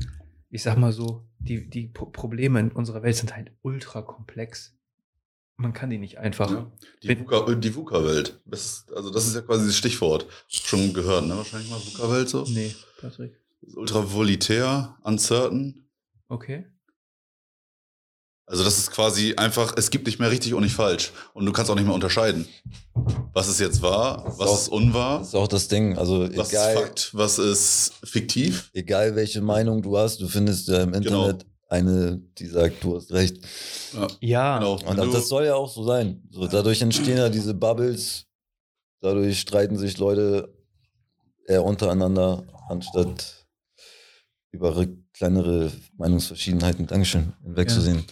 ich 0.50 0.64
sag 0.64 0.78
mal 0.78 0.92
so, 0.92 1.28
die, 1.38 1.70
die 1.70 1.88
Pro 1.88 2.08
Probleme 2.08 2.60
in 2.60 2.72
unserer 2.72 3.04
Welt 3.04 3.16
sind 3.16 3.36
halt 3.36 3.52
ultra 3.62 4.02
komplex. 4.02 4.75
Man 5.58 5.74
kann 5.74 5.90
die 5.90 5.98
nicht 5.98 6.18
einfach. 6.18 6.52
Ja. 6.52 6.72
Die 7.04 7.18
VUCA 7.20 7.52
äh, 7.52 7.56
die 7.58 7.74
VUCA-Welt. 7.76 8.42
Das 8.46 8.86
Also 8.96 9.10
das 9.10 9.26
ist 9.28 9.36
ja 9.36 9.42
quasi 9.42 9.66
das 9.68 9.78
Stichwort. 9.78 10.26
Schon 10.48 10.94
gehört, 10.94 11.26
ne? 11.28 11.38
Wahrscheinlich 11.38 11.70
mal 11.70 11.80
VUCA-Welt 11.80 12.28
so. 12.30 12.44
Nee, 12.48 12.76
Patrick. 13.00 13.34
Das 13.62 13.70
ist 13.70 13.78
ultra 13.78 14.12
volatilär, 14.14 14.98
uncertain. 15.04 15.88
Okay. 16.28 16.66
Also 18.48 18.64
das 18.64 18.78
ist 18.78 18.92
quasi 18.92 19.34
einfach, 19.38 19.74
es 19.76 19.90
gibt 19.90 20.06
nicht 20.06 20.20
mehr 20.20 20.30
richtig 20.30 20.54
und 20.54 20.62
nicht 20.64 20.76
falsch. 20.76 21.12
Und 21.34 21.46
du 21.48 21.52
kannst 21.52 21.72
auch 21.72 21.76
nicht 21.76 21.86
mehr 21.86 21.96
unterscheiden. 21.96 22.48
Was 23.34 23.48
ist 23.48 23.60
jetzt 23.60 23.82
wahr, 23.82 24.26
ist 24.28 24.38
was 24.38 24.50
auch- 24.50 24.58
ist 24.60 24.68
unwahr, 24.68 25.20
Das 25.20 25.30
ist 25.30 25.36
auch 25.36 25.48
das 25.48 25.68
Ding. 25.68 25.98
Also 25.98 26.30
was 26.36 26.50
egal, 26.52 26.74
ist 26.76 26.80
Fakt, 26.82 27.10
was 27.14 27.40
ist 27.40 27.94
fiktiv. 28.04 28.70
egal 28.74 29.16
welche 29.16 29.42
Meinung 29.42 29.82
du 29.82 29.98
hast, 29.98 30.22
du 30.22 30.28
findest 30.28 30.68
ja 30.68 30.84
im 30.84 30.92
Genau. 30.92 31.32
Eine, 31.68 32.18
die 32.38 32.46
sagt, 32.48 32.84
du 32.84 32.96
hast 32.96 33.12
recht. 33.12 33.38
Ja, 34.22 34.60
Genau. 34.60 34.74
Und 34.74 34.86
Wenn 34.98 35.08
du- 35.08 35.12
das 35.14 35.28
soll 35.28 35.46
ja 35.46 35.56
auch 35.56 35.70
so 35.70 35.84
sein. 35.84 36.22
So, 36.30 36.48
dadurch 36.48 36.82
entstehen 36.82 37.18
ja 37.18 37.30
diese 37.30 37.54
Bubbles, 37.54 38.26
dadurch 39.02 39.40
streiten 39.40 39.78
sich 39.78 39.98
Leute 39.98 40.54
eher 41.48 41.64
untereinander, 41.64 42.44
anstatt 42.70 43.48
über 44.52 44.78
re- 44.78 44.96
kleinere 45.14 45.72
Meinungsverschiedenheiten, 45.98 46.88
Dankeschön, 46.88 47.34
hinwegzusehen. 47.44 48.04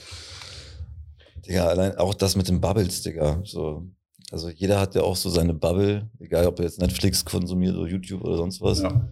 Digga, 1.46 1.68
allein 1.68 1.96
auch 1.98 2.14
das 2.14 2.36
mit 2.36 2.48
den 2.48 2.60
Bubbles, 2.62 3.02
Digga. 3.04 3.42
So, 3.46 3.88
also 4.32 4.50
jeder 4.50 4.80
hat 4.80 4.96
ja 4.96 5.02
auch 5.04 5.16
so 5.16 5.30
seine 5.30 5.54
Bubble, 5.54 6.10
egal 6.20 6.48
ob 6.48 6.60
er 6.60 6.66
jetzt 6.66 6.80
Netflix 6.80 7.24
konsumiert 7.24 7.76
oder 7.76 7.90
YouTube 7.90 8.24
oder 8.24 8.38
sonst 8.38 8.62
was. 8.62 8.82
ja. 8.82 9.10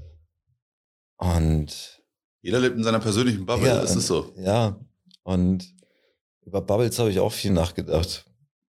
Und 1.17 2.00
Jeder 2.41 2.59
lebt 2.59 2.75
in 2.77 2.83
seiner 2.83 2.99
persönlichen 2.99 3.45
Bubble, 3.45 3.67
Ja, 3.67 3.81
das 3.81 3.95
ist 3.95 4.07
so. 4.07 4.33
ja, 4.37 4.79
und 5.23 5.63
über 6.45 6.61
Bubbles 6.61 6.97
habe 6.99 7.11
ich 7.11 7.19
auch 7.19 7.31
viel 7.31 7.51
nachgedacht. 7.51 8.25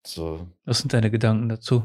So, 0.05 0.47
was 0.65 0.79
sind 0.79 0.93
deine 0.93 1.11
Gedanken 1.11 1.49
dazu? 1.49 1.83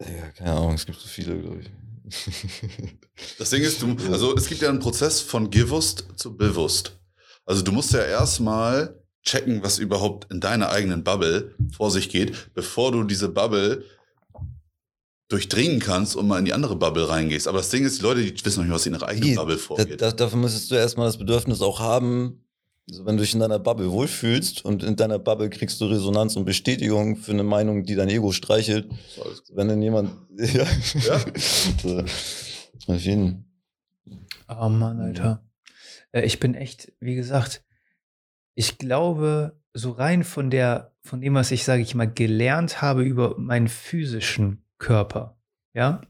Ja, 0.00 0.30
keine 0.36 0.52
Ahnung, 0.52 0.74
es 0.74 0.86
gibt 0.86 0.98
so 0.98 1.08
viele, 1.08 1.38
glaube 1.40 1.60
ich. 1.60 1.70
Das 3.38 3.50
Ding 3.50 3.62
ist, 3.62 3.80
du, 3.80 3.96
also 4.10 4.34
es 4.36 4.48
gibt 4.48 4.60
ja 4.60 4.68
einen 4.68 4.80
Prozess 4.80 5.20
von 5.20 5.48
gewusst 5.48 6.04
zu 6.16 6.36
bewusst. 6.36 6.98
Also 7.46 7.62
du 7.62 7.70
musst 7.70 7.92
ja 7.92 8.00
erstmal 8.00 9.00
checken, 9.22 9.62
was 9.62 9.78
überhaupt 9.78 10.30
in 10.32 10.40
deiner 10.40 10.70
eigenen 10.70 11.04
Bubble 11.04 11.54
vor 11.72 11.92
sich 11.92 12.08
geht, 12.10 12.52
bevor 12.54 12.90
du 12.90 13.04
diese 13.04 13.28
Bubble 13.28 13.84
durchdringen 15.28 15.80
kannst 15.80 16.16
und 16.16 16.26
mal 16.28 16.38
in 16.38 16.44
die 16.44 16.52
andere 16.52 16.76
Bubble 16.76 17.08
reingehst. 17.08 17.48
Aber 17.48 17.58
das 17.58 17.70
Ding 17.70 17.84
ist, 17.84 17.98
die 17.98 18.02
Leute, 18.02 18.22
die 18.22 18.44
wissen 18.44 18.60
noch 18.60 18.64
nicht, 18.66 18.74
was 18.74 18.86
in 18.86 18.94
ihrer 18.94 19.08
eigenen 19.08 19.30
Wie? 19.30 19.34
Bubble 19.34 19.56
vorgeht. 19.58 20.00
da, 20.00 20.12
dafür 20.12 20.38
müsstest 20.38 20.70
du 20.70 20.74
erstmal 20.74 21.06
das 21.06 21.18
Bedürfnis 21.18 21.62
auch 21.62 21.80
haben, 21.80 22.44
Also 22.90 23.06
wenn 23.06 23.16
du 23.16 23.22
dich 23.22 23.32
in 23.32 23.40
deiner 23.40 23.58
Bubble 23.58 23.90
wohlfühlst 23.90 24.64
und 24.64 24.82
in 24.82 24.96
deiner 24.96 25.18
Bubble 25.18 25.48
kriegst 25.48 25.80
du 25.80 25.86
Resonanz 25.86 26.36
und 26.36 26.44
Bestätigung 26.44 27.16
für 27.16 27.32
eine 27.32 27.42
Meinung, 27.42 27.84
die 27.84 27.94
dein 27.94 28.10
Ego 28.10 28.32
streichelt. 28.32 28.90
Wenn 29.54 29.68
dann 29.68 29.80
jemand. 29.82 30.10
Ja. 30.36 30.66
Ja. 31.06 31.24
so. 31.82 32.04
Auf 32.86 33.00
jeden 33.00 33.46
Oh 34.48 34.68
Mann, 34.68 35.00
Alter. 35.00 35.42
Äh, 36.12 36.26
ich 36.26 36.38
bin 36.40 36.54
echt, 36.54 36.92
wie 37.00 37.14
gesagt, 37.14 37.62
ich 38.54 38.76
glaube, 38.78 39.58
so 39.72 39.92
rein 39.92 40.22
von 40.22 40.50
der, 40.50 40.92
von 41.02 41.20
dem, 41.22 41.34
was 41.34 41.50
ich, 41.50 41.64
sage 41.64 41.82
ich 41.82 41.94
mal, 41.94 42.12
gelernt 42.12 42.82
habe 42.82 43.02
über 43.04 43.38
meinen 43.38 43.68
physischen 43.68 44.63
Körper, 44.78 45.36
ja, 45.72 46.02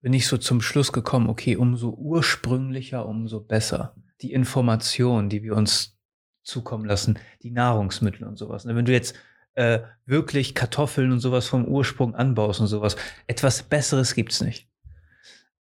bin 0.00 0.12
ich 0.12 0.26
so 0.26 0.38
zum 0.38 0.62
Schluss 0.62 0.92
gekommen, 0.92 1.28
okay, 1.28 1.56
umso 1.56 1.90
ursprünglicher, 1.90 3.06
umso 3.06 3.40
besser. 3.40 3.94
Die 4.22 4.32
Information, 4.32 5.28
die 5.28 5.42
wir 5.42 5.54
uns 5.54 5.98
zukommen 6.42 6.84
lassen, 6.84 7.18
die 7.42 7.50
Nahrungsmittel 7.50 8.26
und 8.26 8.36
sowas. 8.36 8.64
ne? 8.64 8.74
Wenn 8.74 8.86
du 8.86 8.92
jetzt 8.92 9.14
äh, 9.54 9.80
wirklich 10.06 10.54
Kartoffeln 10.54 11.12
und 11.12 11.20
sowas 11.20 11.46
vom 11.46 11.66
Ursprung 11.66 12.14
anbaust 12.14 12.60
und 12.60 12.66
sowas, 12.66 12.96
etwas 13.26 13.62
Besseres 13.62 14.14
gibt's 14.14 14.40
nicht. 14.40 14.68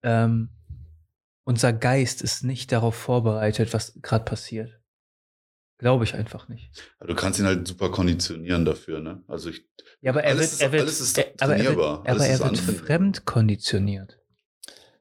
Ähm, 0.03 0.51
unser 1.45 1.73
Geist 1.73 2.23
ist 2.23 2.45
nicht 2.45 2.71
darauf 2.71 2.95
vorbereitet, 2.95 3.73
was 3.73 3.99
gerade 4.03 4.25
passiert. 4.25 4.79
Glaube 5.79 6.05
ich 6.05 6.15
einfach 6.15 6.49
nicht. 6.49 6.71
Du 7.01 7.15
kannst 7.15 7.39
ihn 7.41 7.47
halt 7.47 7.67
super 7.67 7.91
konditionieren 7.91 8.65
dafür, 8.65 9.01
ne? 9.01 9.23
Also 9.29 9.51
ich, 9.51 9.65
Ja, 10.01 10.13
aber 10.13 10.23
er 10.23 10.31
Alles 10.31 10.41
wird, 10.43 10.53
ist- 10.53 10.63
er 10.63 10.73
wird, 10.73 10.83
alles 10.83 11.01
ist 11.01 11.19
er, 11.19 11.25
aber 11.41 11.53
er 11.53 11.59
wird, 11.59 11.67
trainierbar, 11.67 12.03
alles 12.07 12.23
aber 12.41 12.53
er 12.53 12.67
wird 12.67 12.77
fremd 12.79 13.25
konditioniert. 13.25 14.19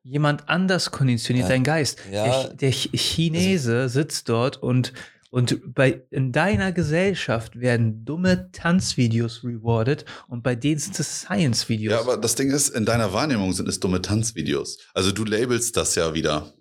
Jemand 0.04 0.48
anders 0.48 0.92
konditioniert 0.92 1.46
Ja. 1.48 1.54
deinen 1.56 1.64
Geist. 1.64 2.00
Ja. 2.12 2.24
Der, 2.46 2.54
der 2.54 2.74
Ch- 2.74 2.96
Chinese 2.98 3.90
sitzt 3.90 4.30
dort 4.30 4.58
und, 4.58 4.94
und 5.32 5.60
bei, 5.76 6.04
in 6.12 6.32
deiner 6.32 6.72
Gesellschaft 6.72 7.60
werden 7.60 8.06
dumme 8.06 8.50
Tanzvideos 8.54 9.44
rewarded 9.44 10.06
und 10.30 10.44
bei 10.44 10.56
denen 10.56 10.80
sind 10.80 10.98
es 11.00 11.22
Science-Videos. 11.22 11.92
ja, 11.92 12.00
aber 12.00 12.16
das 12.18 12.36
Ding 12.36 12.50
ist, 12.52 12.70
in 12.70 12.86
deiner 12.86 13.12
Wahrnehmung 13.14 13.52
sind 13.54 13.68
es 13.68 13.80
dumme 13.82 14.02
Tanzvideos. 14.02 14.78
Also 14.94 15.12
du 15.12 15.26
labelst 15.26 15.76
das 15.76 15.96
ja 15.96 16.14
wieder. 16.14 16.54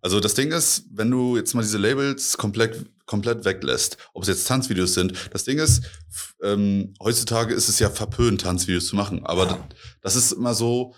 Also 0.00 0.20
das 0.20 0.34
Ding 0.34 0.52
ist, 0.52 0.84
wenn 0.92 1.10
du 1.10 1.36
jetzt 1.36 1.54
mal 1.54 1.62
diese 1.62 1.78
Labels 1.78 2.36
komplett, 2.38 2.84
komplett 3.06 3.44
weglässt, 3.44 3.96
ob 4.14 4.22
es 4.22 4.28
jetzt 4.28 4.46
Tanzvideos 4.48 4.94
sind, 4.94 5.12
das 5.32 5.44
Ding 5.44 5.58
ist, 5.58 5.82
ähm, 6.42 6.94
heutzutage 7.02 7.54
ist 7.54 7.68
es 7.68 7.78
ja 7.78 7.90
verpönt, 7.90 8.40
Tanzvideos 8.42 8.86
zu 8.86 8.96
machen. 8.96 9.24
Aber 9.26 9.46
Ja. 9.46 9.68
das 10.00 10.16
ist 10.16 10.32
immer 10.32 10.54
so 10.54 10.94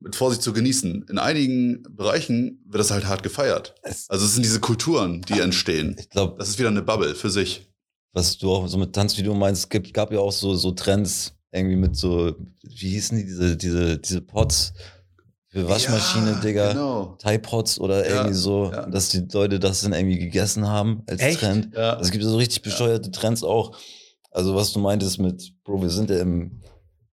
mit 0.00 0.14
Vorsicht 0.14 0.42
zu 0.42 0.52
genießen. 0.52 1.06
In 1.10 1.18
einigen 1.18 1.82
Bereichen 1.90 2.62
wird 2.66 2.80
das 2.80 2.90
halt 2.92 3.06
hart 3.06 3.22
gefeiert. 3.22 3.74
Es, 3.82 4.08
Also 4.08 4.24
es 4.26 4.34
sind 4.34 4.44
diese 4.44 4.60
Kulturen, 4.60 5.22
die 5.22 5.40
entstehen. 5.40 5.96
ich 5.98 6.08
glaube, 6.08 6.36
Das 6.38 6.48
ist 6.48 6.58
wieder 6.58 6.68
eine 6.68 6.82
Bubble 6.82 7.14
für 7.14 7.30
sich. 7.30 7.66
was 8.12 8.38
du 8.38 8.50
auch 8.50 8.66
so 8.68 8.78
mit 8.78 8.92
Tanzvideo 8.94 9.34
meinst, 9.34 9.64
es 9.64 9.68
gibt, 9.68 9.92
gab 9.92 10.12
ja 10.12 10.18
auch 10.20 10.32
so, 10.32 10.54
so 10.54 10.70
Trends 10.72 11.34
irgendwie 11.52 11.76
mit 11.76 11.96
so, 11.96 12.34
wie 12.62 12.90
hießen 12.90 13.16
die, 13.18 13.24
diese, 13.24 13.56
diese, 13.56 13.98
diese 13.98 14.20
Pots 14.20 14.72
für 15.50 15.68
Waschmaschine, 15.68 16.32
Ja, 16.32 16.40
Digga. 16.40 16.72
Genau. 16.72 17.16
Thai 17.18 17.38
Pots 17.38 17.80
oder 17.80 18.06
Ja, 18.06 18.16
irgendwie 18.16 18.34
so, 18.34 18.70
ja. 18.72 18.86
dass 18.86 19.08
die 19.08 19.26
Leute 19.32 19.58
das 19.58 19.80
dann 19.80 19.92
irgendwie 19.92 20.18
gegessen 20.18 20.66
haben 20.66 21.02
als 21.06 21.22
Echt? 21.22 21.40
Trend. 21.40 21.74
Ja. 21.74 21.94
Also 21.94 22.04
es 22.04 22.10
gibt 22.10 22.24
so 22.24 22.36
richtig 22.36 22.62
bescheuerte 22.62 23.10
Trends 23.10 23.42
auch. 23.42 23.76
Also 24.30 24.54
was 24.54 24.72
du 24.72 24.78
meintest 24.78 25.18
mit, 25.18 25.52
Bro, 25.64 25.82
wir 25.82 25.90
sind 25.90 26.10
ja 26.10 26.20
im 26.20 26.60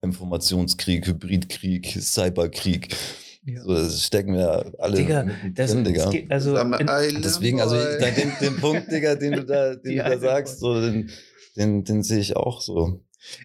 Informationskrieg, 0.02 1.08
Hybridkrieg, 1.08 1.98
Cyberkrieg. 2.02 2.96
Ja. 3.46 3.62
So, 3.64 3.74
das 3.74 4.04
stecken 4.04 4.34
wir 4.34 4.74
alle 4.80 4.96
Digga, 4.98 5.28
das, 5.54 5.72
Digga. 5.76 6.06
es 6.06 6.10
geht, 6.10 6.32
also 6.32 6.58
Deswegen, 7.24 7.62
also 7.62 7.76
den, 7.76 8.32
den 8.42 8.58
Punkt, 8.58 8.92
Digga, 8.92 9.16
den 9.16 9.34
du 9.34 9.46
da, 9.46 9.76
den 9.76 9.98
du 9.98 10.04
da 10.04 10.18
sagst, 10.18 10.60
so, 10.60 10.82
den, 10.82 11.12
den, 11.56 11.84
den 11.84 12.02
sehe 12.04 12.20
ich 12.20 12.36
auch 12.36 12.60
so. 12.62 13.02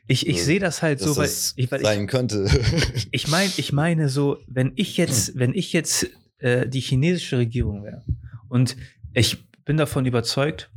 Ich, 0.07 0.27
ich 0.27 0.43
sehe 0.43 0.61
das 0.61 0.83
halt 0.83 1.01
Dass 1.01 1.09
so, 1.09 1.17
weil 1.17 1.27
das 1.27 1.53
ich, 1.57 1.71
weil 1.71 1.81
ich, 1.81 1.87
sein 1.87 2.07
könnte. 2.07 2.49
Ich 3.13 3.29
meine, 3.29 3.51
ich 3.57 3.73
meine 3.73 4.09
so, 4.09 4.39
wenn 4.47 4.73
ich 4.77 4.97
jetzt, 4.97 5.39
wenn 5.39 5.55
ich 5.55 5.73
jetzt 5.73 6.07
äh, 6.39 6.69
die 6.69 6.81
chinesische 6.81 7.39
Regierung 7.39 7.83
wäre 7.83 8.05
und 8.49 8.77
ich 9.15 9.49
bin 9.65 9.77
davon 9.77 10.07
überzeugt, 10.07 10.71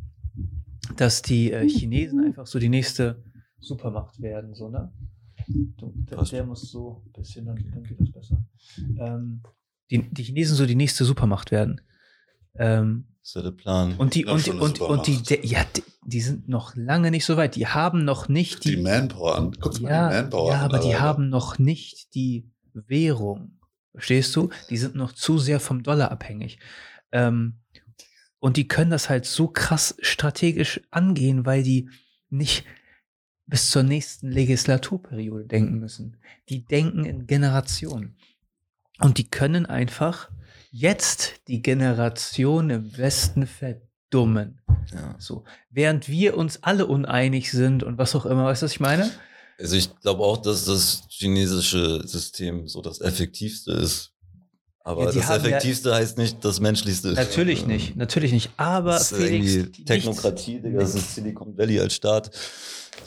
dass 0.98 1.22
die 1.22 1.52
äh, 1.52 1.68
Chinesen 1.68 2.24
einfach 2.24 2.48
so 2.48 2.60
die 2.60 2.70
nächste 2.70 3.24
Supermacht 3.60 4.22
werden, 4.22 4.54
so, 4.54 4.70
ne? 4.70 4.92
Der, 5.48 6.24
der 6.24 6.46
muss 6.46 6.62
so 6.62 7.04
ein 7.06 7.12
bisschen, 7.12 7.46
dann, 7.46 7.58
dann 7.74 7.84
geht 7.84 8.00
das 8.00 8.12
besser. 8.12 8.46
Ähm, 8.98 9.42
die, 9.92 10.02
die 10.10 10.24
Chinesen 10.24 10.56
so 10.56 10.66
die 10.66 10.76
nächste 10.76 11.06
Supermacht 11.06 11.52
werden. 11.52 11.82
Ähm, 12.56 13.06
ist 13.24 13.36
ja 13.36 13.42
der 13.42 13.52
Plan. 13.52 13.96
und 13.98 14.16
die, 14.16 14.26
und, 14.26 14.48
und, 14.50 14.82
und 14.82 15.08
die, 15.08 15.14
Supermacht. 15.14 15.30
de, 15.30 15.46
ja, 15.48 15.66
die, 15.76 15.84
die 16.06 16.22
sind 16.22 16.50
noch 16.50 16.76
lange 16.76 17.10
nicht 17.10 17.26
so 17.26 17.38
weit. 17.38 17.56
Die 17.56 17.68
haben 17.68 18.04
noch 18.04 18.28
nicht 18.28 18.66
Die 18.66 18.78
Manpower 18.78 19.38
an. 19.38 19.56
Guck 19.60 19.80
ja, 19.80 19.82
mal 19.82 20.10
die 20.10 20.16
Manpower 20.16 20.52
ja, 20.52 20.60
an. 20.60 20.66
aber 20.66 20.80
die 20.80 20.98
haben 20.98 21.30
noch 21.30 21.58
nicht 21.58 22.14
die 22.16 22.52
Währung. 22.74 23.60
Verstehst 23.94 24.36
du? 24.36 24.50
Die 24.70 24.78
sind 24.78 24.96
noch 24.96 25.14
zu 25.14 25.38
sehr 25.38 25.60
vom 25.60 25.84
Dollar 25.84 26.12
abhängig. 26.12 26.60
Ähm, 27.12 27.60
und 28.40 28.58
die 28.58 28.68
können 28.68 28.92
das 28.92 29.10
halt 29.10 29.26
so 29.26 29.48
krass 29.48 29.96
strategisch 30.02 30.82
angehen, 30.92 31.46
weil 31.46 31.64
die 31.64 31.90
nicht 32.30 32.66
bis 33.46 33.70
zur 33.70 33.84
nächsten 33.84 34.30
Legislaturperiode 34.32 35.46
denken 35.46 35.80
müssen. 35.80 36.18
Die 36.50 36.66
denken 36.66 37.06
in 37.06 37.28
Generationen. 37.28 38.18
Und 39.00 39.18
die 39.18 39.30
können 39.30 39.66
einfach 39.66 40.30
jetzt 40.76 41.36
die 41.48 41.62
Generation 41.62 42.72
im 42.72 42.98
Westen 42.98 43.46
verdummen. 43.46 44.60
Ja. 44.92 45.16
So. 45.20 45.44
Während 45.70 46.10
wir 46.10 46.36
uns 46.36 46.64
alle 46.64 46.88
uneinig 46.88 47.52
sind 47.52 47.84
und 47.84 47.98
was 48.00 48.16
auch 48.16 48.26
immer, 48.26 48.46
weißt 48.46 48.64
du, 48.64 48.66
was 48.66 48.72
ich 48.74 48.80
meine? 48.80 49.10
Also 49.60 49.76
ich 49.76 49.96
glaube 50.02 50.24
auch, 50.24 50.38
dass 50.38 50.66
das 50.66 51.04
chinesische 51.10 52.02
System 52.08 52.68
so 52.68 52.82
das 52.82 53.00
effektivste 53.02 53.72
ist. 53.72 54.10
Aber 54.84 55.06
Ja, 55.06 55.12
das 55.12 55.28
haben 55.28 55.44
ja- 55.44 55.50
effektivste 55.52 55.94
heißt 55.94 56.18
nicht 56.18 56.44
das 56.44 56.60
menschlichste. 56.60 57.14
Natürlich 57.14 57.62
Ja. 57.62 57.68
nicht, 57.68 57.96
natürlich 57.96 58.32
nicht. 58.34 58.50
Aber 58.58 58.94
Das 58.94 59.12
ist 59.12 59.18
Felix, 59.22 59.72
Technokratie, 59.86 60.60
Digga. 60.60 60.80
Das 60.80 60.96
ist 60.96 61.14
Silicon 61.16 61.56
Valley 61.58 61.80
als 61.80 61.94
Staat. 61.94 62.32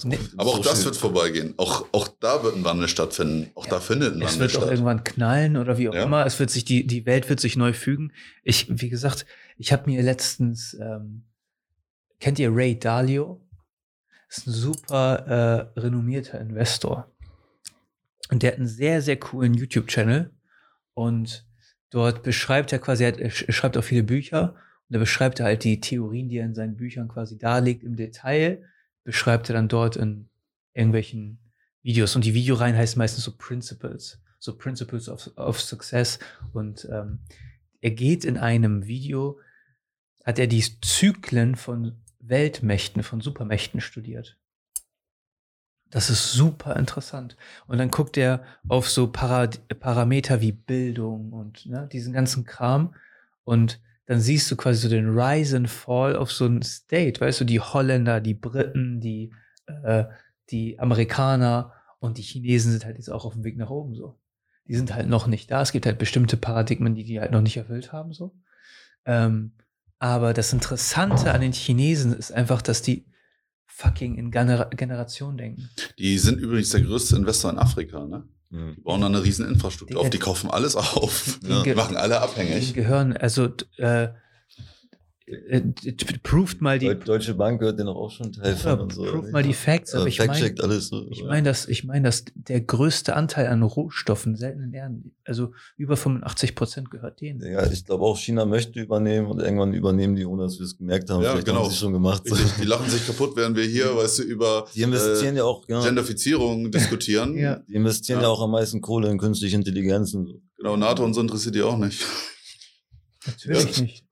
Nee, 0.04 0.18
Aber 0.36 0.50
auch 0.50 0.56
So 0.58 0.62
das 0.62 0.76
schön. 0.78 0.84
wird 0.86 0.96
vorbeigehen. 0.96 1.54
Auch, 1.56 1.86
auch 1.92 2.08
da 2.20 2.42
wird 2.42 2.54
ein 2.56 2.64
Wandel 2.64 2.88
stattfinden. 2.88 3.50
Auch 3.54 3.66
da 3.66 3.80
findet 3.80 4.14
ein 4.14 4.22
Es 4.22 4.32
Wandel 4.32 4.40
wird 4.40 4.56
auch 4.56 4.60
statt. 4.62 4.70
irgendwann 4.72 5.04
knallen 5.04 5.56
oder 5.56 5.78
wie 5.78 5.88
auch 5.88 5.94
Ja. 5.94 6.02
immer. 6.04 6.26
Es 6.26 6.38
wird 6.38 6.50
sich 6.50 6.64
die 6.64 6.86
die 6.86 7.06
Welt 7.06 7.28
wird 7.28 7.40
sich 7.40 7.56
neu 7.56 7.72
fügen. 7.72 8.12
Ich 8.42 8.66
wie 8.68 8.88
gesagt, 8.88 9.26
ich 9.56 9.72
habe 9.72 9.88
mir 9.90 10.02
letztens 10.02 10.74
ähm, 10.80 11.24
kennt 12.20 12.38
ihr 12.38 12.54
Ray 12.54 12.78
Dalio? 12.78 13.40
Ist 14.28 14.46
ein 14.48 14.52
super 14.52 15.70
äh, 15.76 15.80
renommierter 15.80 16.40
Investor 16.40 17.10
und 18.30 18.42
der 18.42 18.52
hat 18.52 18.58
einen 18.58 18.66
sehr 18.68 19.00
sehr 19.02 19.16
coolen 19.18 19.54
YouTube-Channel 19.54 20.30
und 20.94 21.46
dort 21.90 22.22
beschreibt 22.22 22.72
er 22.72 22.80
quasi, 22.80 23.04
er, 23.04 23.18
er 23.20 23.30
schreibt 23.30 23.76
auch 23.78 23.84
viele 23.84 24.02
Bücher 24.02 24.54
und 24.88 24.94
da 24.94 24.98
beschreibt 24.98 25.38
er 25.40 25.46
halt 25.46 25.62
die 25.64 25.80
Theorien, 25.80 26.28
die 26.28 26.38
er 26.38 26.44
in 26.46 26.54
seinen 26.54 26.76
Büchern 26.76 27.08
quasi 27.08 27.38
darlegt 27.38 27.82
im 27.84 27.96
Detail, 27.96 28.64
beschreibt 29.06 29.48
er 29.48 29.54
dann 29.54 29.68
dort 29.68 29.96
in 29.96 30.28
irgendwelchen 30.74 31.38
Videos 31.82 32.16
und 32.16 32.24
die 32.24 32.34
Videoreihen 32.34 32.76
heißen 32.76 32.98
meistens 32.98 33.24
so 33.24 33.32
Principles, 33.36 34.20
so 34.40 34.58
Principles 34.58 35.08
of, 35.08 35.30
of 35.36 35.60
Success 35.60 36.18
und 36.52 36.86
ähm, 36.90 37.20
er 37.80 37.92
geht 37.92 38.24
in 38.24 38.36
einem 38.36 38.88
Video, 38.88 39.38
hat 40.24 40.40
er 40.40 40.48
die 40.48 40.64
Zyklen 40.80 41.54
von 41.54 42.02
Weltmächten, 42.18 43.04
von 43.04 43.20
Supermächten 43.20 43.80
studiert. 43.80 44.36
Das 45.90 46.10
ist 46.10 46.32
super 46.32 46.74
interessant. 46.74 47.36
Und 47.68 47.78
dann 47.78 47.92
guckt 47.92 48.16
er 48.16 48.42
auf 48.66 48.90
so 48.90 49.06
Parad 49.06 49.68
Parameter 49.78 50.40
wie 50.40 50.50
Bildung 50.50 51.32
und 51.32 51.64
ne, 51.66 51.88
diesen 51.92 52.12
ganzen 52.12 52.44
Kram. 52.44 52.96
Und 53.44 53.80
dann 54.06 54.20
siehst 54.20 54.50
du 54.50 54.56
quasi 54.56 54.80
so 54.80 54.88
den 54.88 55.18
Rise 55.18 55.56
and 55.56 55.68
Fall 55.68 56.16
of 56.16 56.32
so 56.32 56.46
ein 56.46 56.62
State. 56.62 57.20
Weißt 57.20 57.40
du, 57.40 57.44
die 57.44 57.60
Holländer, 57.60 58.20
die 58.20 58.34
Briten, 58.34 59.00
die, 59.00 59.32
äh, 59.66 60.04
die 60.50 60.78
Amerikaner 60.78 61.72
und 61.98 62.18
die 62.18 62.22
Chinesen 62.22 62.72
sind 62.72 62.84
halt 62.84 62.96
jetzt 62.96 63.10
auch 63.10 63.24
auf 63.24 63.34
dem 63.34 63.44
Weg 63.44 63.56
nach 63.56 63.70
oben 63.70 63.94
so. 63.94 64.18
Die 64.68 64.74
sind 64.74 64.94
halt 64.94 65.08
noch 65.08 65.26
nicht 65.26 65.50
da. 65.50 65.62
Es 65.62 65.72
gibt 65.72 65.86
halt 65.86 65.98
bestimmte 65.98 66.36
Paradigmen, 66.36 66.94
die 66.94 67.04
die 67.04 67.20
halt 67.20 67.32
noch 67.32 67.40
nicht 67.40 67.56
erfüllt 67.56 67.92
haben 67.92 68.12
so. 68.12 68.34
Ähm, 69.04 69.52
aber 69.98 70.34
das 70.34 70.52
Interessante 70.52 71.32
an 71.32 71.40
den 71.40 71.52
Chinesen 71.52 72.12
ist 72.12 72.32
einfach, 72.32 72.62
dass 72.62 72.82
die 72.82 73.06
fucking 73.66 74.16
in 74.16 74.30
Genera 74.30 74.64
Generation 74.64 75.36
denken. 75.36 75.68
Die 75.98 76.18
sind 76.18 76.38
übrigens 76.38 76.70
der 76.70 76.82
größte 76.82 77.16
Investor 77.16 77.50
in 77.50 77.58
Afrika. 77.58 78.06
Ne? 78.06 78.28
Hm. 78.50 78.74
Die 78.76 78.80
bauen 78.82 79.00
da 79.00 79.06
eine 79.08 79.22
riesen 79.22 79.46
Infrastruktur 79.48 80.00
auf. 80.00 80.10
Die 80.10 80.18
kaufen 80.18 80.50
alles 80.50 80.76
auf. 80.76 81.38
die 81.42 81.48
Ne? 81.48 81.74
Machen 81.74 81.96
alle 81.96 82.14
Die 82.14 82.20
abhängig. 82.20 82.74
gehören, 82.74 83.16
also 83.16 83.48
äh, 83.76 84.08
äh, 85.26 85.60
proved 86.22 86.60
mal 86.60 86.78
die, 86.78 86.86
Deu- 86.88 86.94
Deutsche 87.04 87.34
Bank 87.34 87.58
gehört 87.58 87.80
den 87.80 87.88
auch 87.88 88.10
schon 88.12 88.32
Teil 88.32 88.54
von 88.54 88.70
ja, 88.72 88.78
und 88.80 88.92
so. 88.92 89.02
proved 89.04 89.32
mal 89.32 89.42
die 89.42 89.54
Facts, 89.54 89.92
aber 89.94 90.06
Äh, 90.06 90.08
ich 90.10 90.18
meine, 90.20 90.32
Fact-checkt 90.32 90.60
alles 90.62 90.86
so. 90.88 91.04
ich 91.10 91.24
meine, 91.24 91.42
dass, 91.48 91.66
ich 91.66 91.82
meine, 91.84 92.04
dass 92.08 92.24
der 92.34 92.60
größte 92.60 93.16
Anteil 93.16 93.48
an 93.48 93.62
Rohstoffen, 93.64 94.36
seltenen 94.36 94.72
Erden, 94.72 95.16
also 95.24 95.52
über 95.76 95.96
85 95.96 96.54
Prozent 96.54 96.90
gehört 96.92 97.20
denen. 97.20 97.40
Ja, 97.42 97.68
ich 97.68 97.84
glaube 97.84 98.04
auch, 98.04 98.16
China 98.18 98.46
möchte 98.46 98.78
übernehmen 98.80 99.26
und 99.26 99.40
irgendwann 99.40 99.74
übernehmen 99.74 100.14
die, 100.14 100.24
ohne 100.26 100.44
dass 100.44 100.58
wir 100.60 100.64
es 100.66 100.78
gemerkt 100.78 101.10
haben. 101.10 101.22
Ja, 101.24 101.32
Vielleicht 101.32 101.46
genau. 101.48 101.64
haben 101.64 101.70
sie 101.70 101.76
schon 101.76 101.92
gemacht. 101.92 102.22
Die 102.60 102.64
lachen 102.64 102.88
sich 102.88 103.04
kaputt, 103.04 103.32
während 103.36 103.56
wir 103.56 103.64
hier, 103.64 103.96
weißt 103.96 104.20
du, 104.20 104.22
über 104.22 104.68
Die 104.74 104.82
investieren 104.82 105.34
ja 105.34 105.42
auch, 105.42 105.66
ja, 105.68 105.82
Genderfizierung 105.82 106.70
diskutieren. 106.70 107.36
Ja. 107.36 107.56
die 107.68 107.74
investieren 107.74 108.20
ja. 108.20 108.26
Ja. 108.26 108.28
auch 108.28 108.42
am 108.42 108.52
meisten 108.52 108.80
Kohle 108.80 109.10
in 109.10 109.18
künstliche 109.18 109.56
Intelligenz 109.56 110.14
und 110.14 110.26
so. 110.26 110.40
Genau, 110.58 110.76
NATO 110.76 111.04
und 111.04 111.14
so 111.14 111.20
interessiert 111.20 111.56
die 111.56 111.62
auch 111.62 111.76
nicht. 111.78 112.04
Natürlich 113.26 113.76
Ja. 113.76 113.82
nicht. 113.82 114.04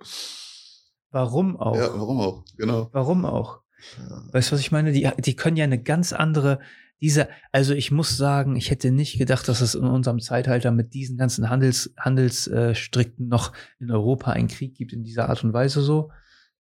Warum 1.15 1.57
auch? 1.57 1.77
Ja, 1.77 1.95
warum 1.95 2.21
auch? 2.21 2.45
Genau. 2.57 2.89
Warum 2.91 3.25
auch? 3.25 3.61
Ja. 4.01 4.25
Weißt 4.33 4.51
du, 4.51 4.55
was 4.55 4.61
ich 4.61 4.73
meine? 4.73 4.91
Die, 4.91 5.09
die 5.19 5.37
können 5.37 5.57
ja 5.57 5.63
eine 5.63 5.81
ganz 5.81 6.13
andere, 6.13 6.59
diese, 7.01 7.29
also 7.53 7.73
ich 7.73 7.93
muss 7.93 8.17
sagen, 8.17 8.57
ich 8.57 8.69
hätte 8.73 8.91
nicht 8.91 9.17
gedacht, 9.17 9.47
dass 9.47 9.61
es 9.61 9.77
in 9.77 9.85
unserem 9.85 10.19
Zeitalter 10.19 10.73
mit 10.73 10.93
diesen 10.93 11.17
ganzen 11.17 11.49
Handels, 11.49 11.95
Handelsstrikten 11.97 13.29
noch 13.29 13.53
in 13.79 13.93
Europa 13.93 14.33
einen 14.33 14.49
Krieg 14.49 14.75
gibt 14.75 14.93
in 14.93 15.05
dieser 15.05 15.29
Art 15.29 15.45
und 15.45 15.53
Weise 15.53 15.83
so. 15.83 16.11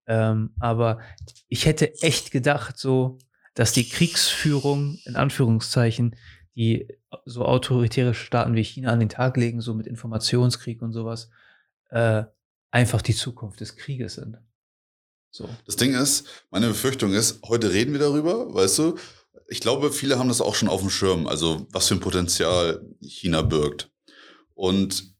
Ähm, 0.07 0.51
aber 0.61 1.01
ich 1.49 1.67
hätte 1.67 2.01
echt 2.03 2.31
gedacht, 2.31 2.79
so, 2.79 3.19
dass 3.55 3.73
die 3.73 3.89
Kriegsführung, 3.89 5.01
in 5.05 5.17
Anführungszeichen, 5.17 6.15
die 6.55 6.87
so 7.25 7.45
autoritäre 7.45 8.15
Staaten 8.15 8.55
wie 8.55 8.63
China 8.63 8.93
an 8.93 9.01
den 9.01 9.09
Tag 9.09 9.37
legen, 9.37 9.61
so 9.61 9.75
mit 9.75 9.89
Informationskrieg 9.89 10.81
und 10.81 10.93
sowas, 10.93 11.29
äh, 11.91 12.23
einfach 12.75 13.03
die 13.03 13.15
Zukunft 13.15 13.61
des 13.61 13.77
Krieges 13.77 14.15
sind. 14.15 14.37
So. 15.31 15.49
Das 15.65 15.77
Ding 15.77 15.95
ist, 15.95 16.27
meine 16.51 16.69
Befürchtung 16.69 17.13
ist, 17.13 17.41
heute 17.47 17.73
reden 17.73 17.93
wir 17.93 18.01
darüber, 18.01 18.53
weißt 18.53 18.79
du? 18.79 18.99
Ich 19.49 19.61
glaube, 19.61 19.93
viele 19.93 20.19
haben 20.19 20.29
das 20.29 20.41
auch 20.41 20.57
schon 20.57 20.69
auf 20.69 20.81
dem 20.81 20.91
Schirm, 20.91 21.27
also 21.29 21.67
was 21.71 21.87
für 21.87 21.95
ein 21.95 22.01
Potenzial 22.01 22.85
China 23.01 23.43
birgt. 23.43 23.91
Und 24.55 25.15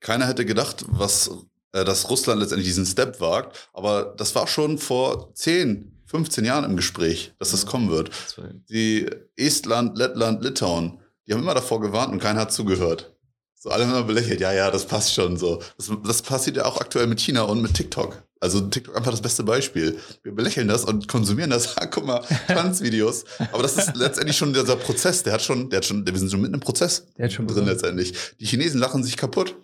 keiner 0.00 0.26
hätte 0.26 0.44
gedacht, 0.44 0.84
was, 0.88 1.30
äh, 1.72 1.84
dass 1.84 2.10
Russland 2.10 2.40
letztendlich 2.40 2.68
diesen 2.68 2.86
Step 2.86 3.20
wagt, 3.20 3.70
aber 3.72 4.14
das 4.16 4.34
war 4.34 4.48
schon 4.48 4.78
vor 4.78 5.32
10, 5.34 6.02
15 6.06 6.44
Jahren 6.44 6.64
im 6.64 6.76
Gespräch, 6.76 7.34
dass 7.38 7.52
das 7.52 7.66
kommen 7.66 7.90
wird. 7.90 8.10
Die 8.68 9.08
Estland, 9.36 9.96
Lettland, 9.96 10.42
Litauen, 10.42 11.00
die 11.26 11.34
haben 11.34 11.42
immer 11.42 11.54
davor 11.54 11.80
gewarnt 11.80 12.12
und 12.12 12.20
keiner 12.20 12.40
hat 12.40 12.52
zugehört. 12.52 13.14
So 13.60 13.70
alle 13.70 13.84
haben 13.84 13.92
immer 13.92 14.04
belächelt, 14.04 14.40
ja, 14.40 14.52
ja, 14.52 14.70
das 14.70 14.86
passt 14.86 15.12
schon 15.14 15.36
so. 15.36 15.60
Das, 15.76 15.90
das 16.06 16.22
passiert 16.22 16.56
ja 16.56 16.64
auch 16.64 16.80
aktuell 16.80 17.06
mit 17.08 17.20
China 17.20 17.42
und 17.42 17.60
mit 17.60 17.74
TikTok. 17.74 18.22
Also 18.40 18.60
TikTok 18.60 18.96
einfach 18.96 19.10
das 19.10 19.20
beste 19.20 19.42
Beispiel. 19.42 19.98
Wir 20.22 20.32
belächeln 20.32 20.68
das 20.68 20.84
und 20.84 21.08
konsumieren 21.08 21.50
das. 21.50 21.76
Ah, 21.76 21.86
Guck 21.86 22.06
mal, 22.06 22.22
Tanzvideos. 22.46 23.24
Aber 23.52 23.62
das 23.64 23.76
ist 23.76 23.96
letztendlich 23.96 24.36
schon 24.36 24.52
dieser 24.52 24.76
Prozess. 24.76 25.24
Der 25.24 25.32
hat 25.32 25.42
schon, 25.42 25.70
der 25.70 25.78
hat 25.78 25.84
schon, 25.86 26.06
wir 26.06 26.16
sind 26.16 26.30
schon 26.30 26.40
mitten 26.40 26.54
im 26.54 26.60
Prozess 26.60 27.06
Der 27.16 27.24
hat 27.24 27.32
schon 27.32 27.46
drin 27.48 27.56
begonnen. 27.56 27.72
letztendlich. 27.72 28.14
Die 28.38 28.46
Chinesen 28.46 28.78
lachen 28.80 29.02
sich 29.02 29.16
kaputt. 29.16 29.56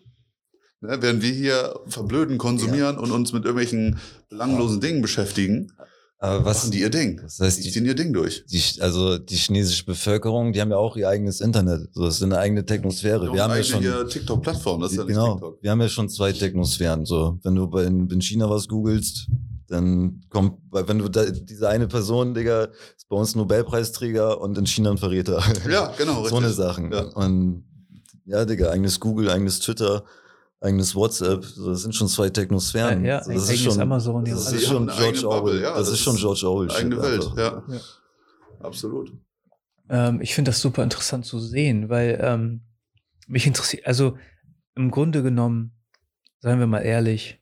Ne, 0.80 0.99
während 1.01 1.22
wir 1.22 1.30
hier 1.32 1.78
verblöden, 1.86 2.36
konsumieren 2.36 2.99
und 2.99 3.12
uns 3.12 3.32
mit 3.32 3.45
irgendwelchen 3.45 4.01
belanglosen 4.28 4.80
Dingen 4.80 5.03
beschäftigen, 5.03 5.72
Aber 6.18 6.44
was, 6.44 6.58
machen 6.58 6.70
die 6.72 6.80
ihr 6.80 6.90
Ding. 6.90 7.20
das 7.20 7.38
heißt, 7.38 7.62
Die 7.64 7.70
ziehen 7.70 7.84
ihr 7.84 7.94
Ding 7.94 8.12
durch. 8.12 8.44
die, 8.46 8.62
also 8.80 9.18
die 9.18 9.36
chinesische 9.36 9.84
Bevölkerung, 9.84 10.52
die 10.52 10.60
haben 10.60 10.70
ja 10.70 10.76
auch 10.76 10.96
ihr 10.96 11.08
eigenes 11.08 11.40
Internet. 11.40 11.88
So, 11.92 12.04
das 12.04 12.16
ist 12.16 12.22
eine 12.22 12.38
eigene 12.38 12.64
Technosphäre. 12.64 13.32
Wir 13.32 13.42
haben 13.42 13.50
ja 13.50 13.56
eine 13.56 13.64
schon, 13.64 14.08
TikTok-Plattform, 14.08 14.80
das 14.80 14.92
ist 14.92 14.98
ja 14.98 15.04
nicht 15.04 15.14
genau, 15.14 15.32
TikTok. 15.34 15.62
wir 15.62 15.70
haben 15.70 15.80
ja 15.80 15.88
schon 15.88 16.08
zwei 16.08 16.32
Technosphären. 16.32 17.04
So, 17.04 17.38
wenn 17.42 17.54
du 17.54 17.68
bei, 17.68 17.84
in, 17.84 18.08
in 18.08 18.22
China 18.22 18.48
was 18.48 18.68
googelst, 18.68 19.28
dann 19.68 20.20
kommt, 20.30 20.58
wenn 20.70 20.98
du 20.98 21.08
da, 21.08 21.24
diese 21.30 21.68
eine 21.68 21.88
Person, 21.88 22.34
Digga, 22.34 22.68
ist 22.96 23.08
bei 23.08 23.16
uns 23.16 23.34
Nobelpreisträger 23.34 24.40
und 24.40 24.56
in 24.56 24.66
China 24.66 24.92
ein 24.92 24.98
Verräter. 24.98 25.42
Ja, 25.70 25.92
genau, 25.98 26.24
so 26.28 26.36
eine 26.36 26.46
richtig. 26.48 26.64
Sachen. 26.64 26.92
Ja. 26.92 27.02
Und 27.14 27.64
ja, 28.26 28.44
Digga, 28.44 28.70
eigenes 28.70 29.00
Google, 29.00 29.30
eigenes 29.30 29.60
Twitter, 29.60 30.04
eigenes 30.64 30.94
WhatsApp, 30.94 31.42
das 31.64 31.82
sind 31.82 31.94
schon 31.94 32.08
zwei 32.08 32.30
Technosphären. 32.30 33.04
Ja, 33.04 33.18
ja, 33.18 33.24
so, 33.24 33.32
das 33.32 33.50
ist 33.50 33.60
schon, 33.62 33.80
Amazon, 33.80 34.24
das 34.24 34.52
ist 34.52 34.66
schon 34.66 34.86
George 34.88 35.28
Orwell. 35.28 35.60
ja, 35.60 35.70
das, 35.70 35.86
das 35.86 35.88
ist 35.90 36.00
schon 36.00 36.16
George 36.16 36.48
Orwell. 36.48 36.70
Eigene 36.70 37.00
Welt, 37.02 37.30
ja. 37.36 37.62
Ja. 37.68 37.80
Absolut. 38.60 39.12
Ähm, 39.90 40.20
ich 40.22 40.34
finde 40.34 40.50
das 40.50 40.60
super 40.60 40.82
interessant 40.82 41.26
zu 41.26 41.38
sehen, 41.38 41.88
weil 41.90 42.18
ähm, 42.22 42.62
mich 43.26 43.46
interessiert, 43.46 43.86
also 43.86 44.16
im 44.74 44.90
Grunde 44.90 45.22
genommen, 45.22 45.72
seien 46.40 46.58
wir 46.58 46.66
mal 46.66 46.80
ehrlich, 46.80 47.40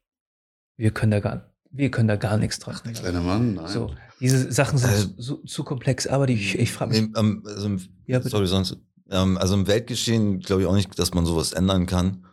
wir 0.77 0.91
können 0.91 1.13
da 1.13 1.21
gar, 1.21 1.53
wir 1.71 1.91
können 1.91 2.09
da 2.09 2.17
gar 2.17 2.37
nichts 2.39 2.59
dran. 2.59 2.77
ändern. 2.85 3.03
Kleiner 3.03 3.21
Mann, 3.21 3.55
nein. 3.55 3.69
So, 3.69 3.95
diese 4.21 4.51
Sachen 4.53 4.79
sind 4.79 4.91
Äh, 4.93 5.15
so, 5.17 5.37
zu 5.45 5.63
komplex, 5.65 6.07
aber 6.09 6.27
die, 6.27 6.35
ich, 6.35 6.59
ich 6.59 6.73
frage 6.73 6.91
mich, 6.93 7.03
Nee, 7.03 7.13
ähm, 7.19 7.43
also, 7.47 7.67
im- 7.67 7.81
Ja, 8.07 8.21
sorry, 8.21 8.47
sonst. 8.47 8.77
Ähm, 9.11 9.39
also 9.39 9.55
im 9.55 9.67
Weltgeschehen 9.69 10.41
glaube 10.41 10.63
ich 10.63 10.69
auch 10.69 10.75
nicht, 10.75 10.99
dass 10.99 11.15
man 11.15 11.25
sowas 11.25 11.53
ändern 11.53 11.87
kann. 11.87 12.27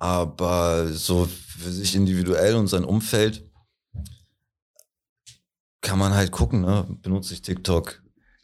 Aber 0.00 0.88
so 0.88 1.28
für 1.58 1.70
sich 1.70 1.94
individuell 1.94 2.56
und 2.56 2.66
sein 2.68 2.84
Umfeld 2.84 3.46
kann 5.82 5.98
man 5.98 6.14
halt 6.14 6.32
gucken, 6.32 6.62
ne? 6.62 6.86
Benutze 7.02 7.34
ich 7.34 7.42
TikTok? 7.42 8.02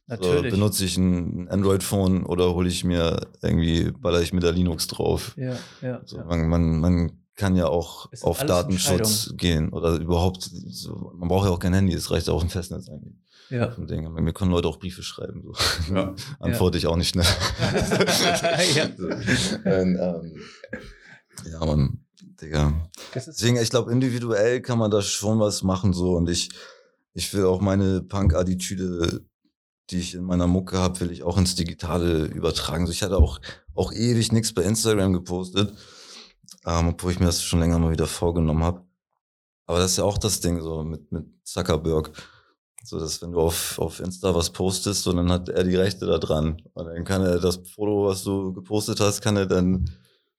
So, 0.09 0.15
natürlich. 0.15 0.53
benutze 0.53 0.85
ich 0.85 0.97
ein 0.99 1.49
Android-Phone 1.49 2.25
oder 2.27 2.55
hole 2.55 2.69
ich 2.69 2.85
mir 2.85 3.27
irgendwie, 3.43 3.91
baller 3.91 4.21
ich 4.21 4.33
mir 4.33 4.41
da 4.41 4.51
Linux 4.51 4.87
drauf? 4.87 5.35
ja, 5.37 5.57
ja, 5.83 6.01
So, 6.05 6.19
ja. 6.19 6.25
man, 6.25 6.49
man, 6.49 6.79
man 6.79 7.13
kann 7.35 7.57
ja 7.57 7.67
auch 7.67 8.09
Es 8.13 8.23
auf 8.23 8.45
Datenschutz 8.45 9.33
gehen 9.37 9.71
oder 9.71 9.97
überhaupt, 9.97 10.43
so, 10.43 11.13
man 11.17 11.29
braucht 11.29 11.47
ja 11.47 11.53
auch 11.53 11.59
kein 11.59 11.75
Handy, 11.75 11.93
es 11.95 12.11
reicht 12.11 12.29
ja 12.29 12.35
auch 12.35 12.43
ein 12.43 12.49
Festnetz 12.51 12.89
eigentlich. 12.89 13.17
ja. 13.51 13.75
So 13.75 13.85
Ding. 13.85 14.11
Mir 14.13 14.33
können 14.33 14.51
Leute 14.53 14.69
auch 14.69 14.79
Briefe 14.79 15.03
schreiben. 15.03 15.43
So. 15.43 15.95
Ja. 15.95 16.15
Antworte 16.39 16.79
ich 16.79 16.87
auch 16.87 16.97
nicht 16.97 17.09
schnell. 17.09 17.27
Ja. 18.75 18.89
So. 18.97 19.07
Und, 19.07 19.97
ähm, 19.97 20.37
ja, 21.51 21.65
man, 21.65 22.05
Digga. 22.41 22.89
Deswegen, 23.15 23.57
ich 23.57 23.71
glaube, 23.71 23.93
individuell 23.93 24.61
kann 24.61 24.79
man 24.79 24.91
da 24.91 25.03
schon 25.03 25.39
was 25.39 25.63
machen 25.63 25.93
so 25.93 26.17
und 26.17 26.29
ich, 26.29 26.51
ich 27.15 27.33
will 27.35 27.45
auch 27.45 27.61
meine 27.61 28.03
Punk-Attitüde, 28.03 29.25
die 29.91 29.99
ich 29.99 30.15
in 30.15 30.25
meiner 30.25 30.47
Mucke 30.47 30.79
habe, 30.79 31.01
will 31.01 31.13
ich 31.13 31.23
auch 31.23 31.39
ins 31.39 31.55
Digitale 31.55 32.25
übertragen. 32.27 32.87
So, 32.87 32.93
ich 32.93 33.03
hatte 33.03 33.17
auch, 33.17 33.41
auch 33.75 33.93
ewig 33.93 34.33
nichts 34.33 34.53
bei 34.53 34.63
Instagram 34.63 35.13
gepostet, 35.13 35.73
ähm, 36.67 36.89
obwohl 36.89 37.13
ich 37.13 37.21
mir 37.21 37.27
das 37.27 37.43
schon 37.43 37.61
länger 37.61 37.79
mal 37.79 37.93
wieder 37.93 38.07
vorgenommen 38.07 38.65
habe. 38.65 38.85
Aber 39.67 39.79
das 39.79 39.93
ist 39.93 39.97
ja 39.99 40.05
auch 40.05 40.19
das 40.19 40.41
Ding 40.41 40.61
so 40.61 40.85
mit, 40.85 41.11
mit 41.13 41.27
Zuckerberg. 41.45 42.13
So, 42.85 43.01
dass 43.01 43.21
wenn 43.21 43.33
du 43.33 43.41
auf, 43.41 43.81
auf 43.81 43.99
Insta 43.99 44.33
was 44.33 44.51
postest, 44.51 45.03
so, 45.03 45.13
dann 45.13 45.31
hat 45.31 45.49
er 45.49 45.65
die 45.65 45.75
Rechte 45.75 46.07
da 46.07 46.19
dran. 46.19 46.63
Und 46.73 46.87
dann 46.87 47.05
kann 47.05 47.23
er 47.23 47.41
das 47.41 47.57
Foto, 47.75 48.07
was 48.07 48.23
du 48.23 48.53
gepostet 48.53 49.01
hast, 49.01 49.23
kann 49.23 49.37
er 49.37 49.47
dann 49.47 49.91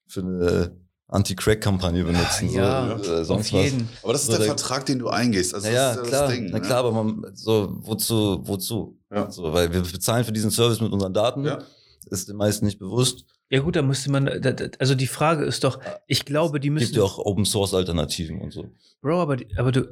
für 0.07 0.21
eine 0.21 0.86
Anti-Crack-Kampagne 1.09 2.03
benutzen. 2.03 2.49
ja, 2.49 2.97
so, 3.01 3.11
äh, 3.13 3.19
auf 3.21 3.25
sonst 3.25 3.53
was. 3.53 3.71
Aber 4.03 4.13
das 4.13 4.21
ist 4.21 4.27
So, 4.27 4.31
der 4.33 4.39
der- 4.39 4.47
Vertrag, 4.47 4.85
den 4.85 4.99
du 4.99 5.07
eingehst. 5.09 5.53
Also 5.53 5.67
ist 5.67 5.73
ja 5.73 5.95
klar, 5.95 6.27
das 6.27 6.31
Ding. 6.33 6.45
na 6.51 6.59
ne? 6.59 6.61
klar, 6.65 6.79
aber 6.79 6.91
man, 6.91 7.25
so, 7.33 7.77
wozu, 7.81 8.41
wozu? 8.45 8.99
Ja. 9.11 9.31
So, 9.31 9.53
weil 9.53 9.71
wir 9.71 9.81
bezahlen 9.81 10.25
für 10.25 10.31
diesen 10.33 10.51
Service 10.51 10.81
mit 10.81 10.91
unseren 10.91 11.13
Daten, 11.13 11.45
Ja. 11.45 11.59
ist 12.07 12.27
den 12.27 12.35
meisten 12.35 12.65
nicht 12.65 12.79
bewusst. 12.79 13.25
Ja 13.49 13.61
gut, 13.61 13.77
da 13.77 13.81
müsste 13.81 14.11
man, 14.11 14.27
also 14.79 14.93
die 14.95 15.07
Frage 15.07 15.45
ist 15.45 15.63
doch, 15.63 15.79
ich 16.07 16.25
glaube, 16.25 16.59
die 16.59 16.67
Es 16.67 16.73
müssen, 16.73 16.85
gibt 16.87 16.97
ja 16.97 17.03
auch 17.03 17.17
Open-Source-Alternativen 17.17 18.41
und 18.41 18.51
so. 18.51 18.65
Bro, 19.01 19.21
aber, 19.21 19.37
die- 19.37 19.47
aber 19.57 19.71
du, 19.71 19.87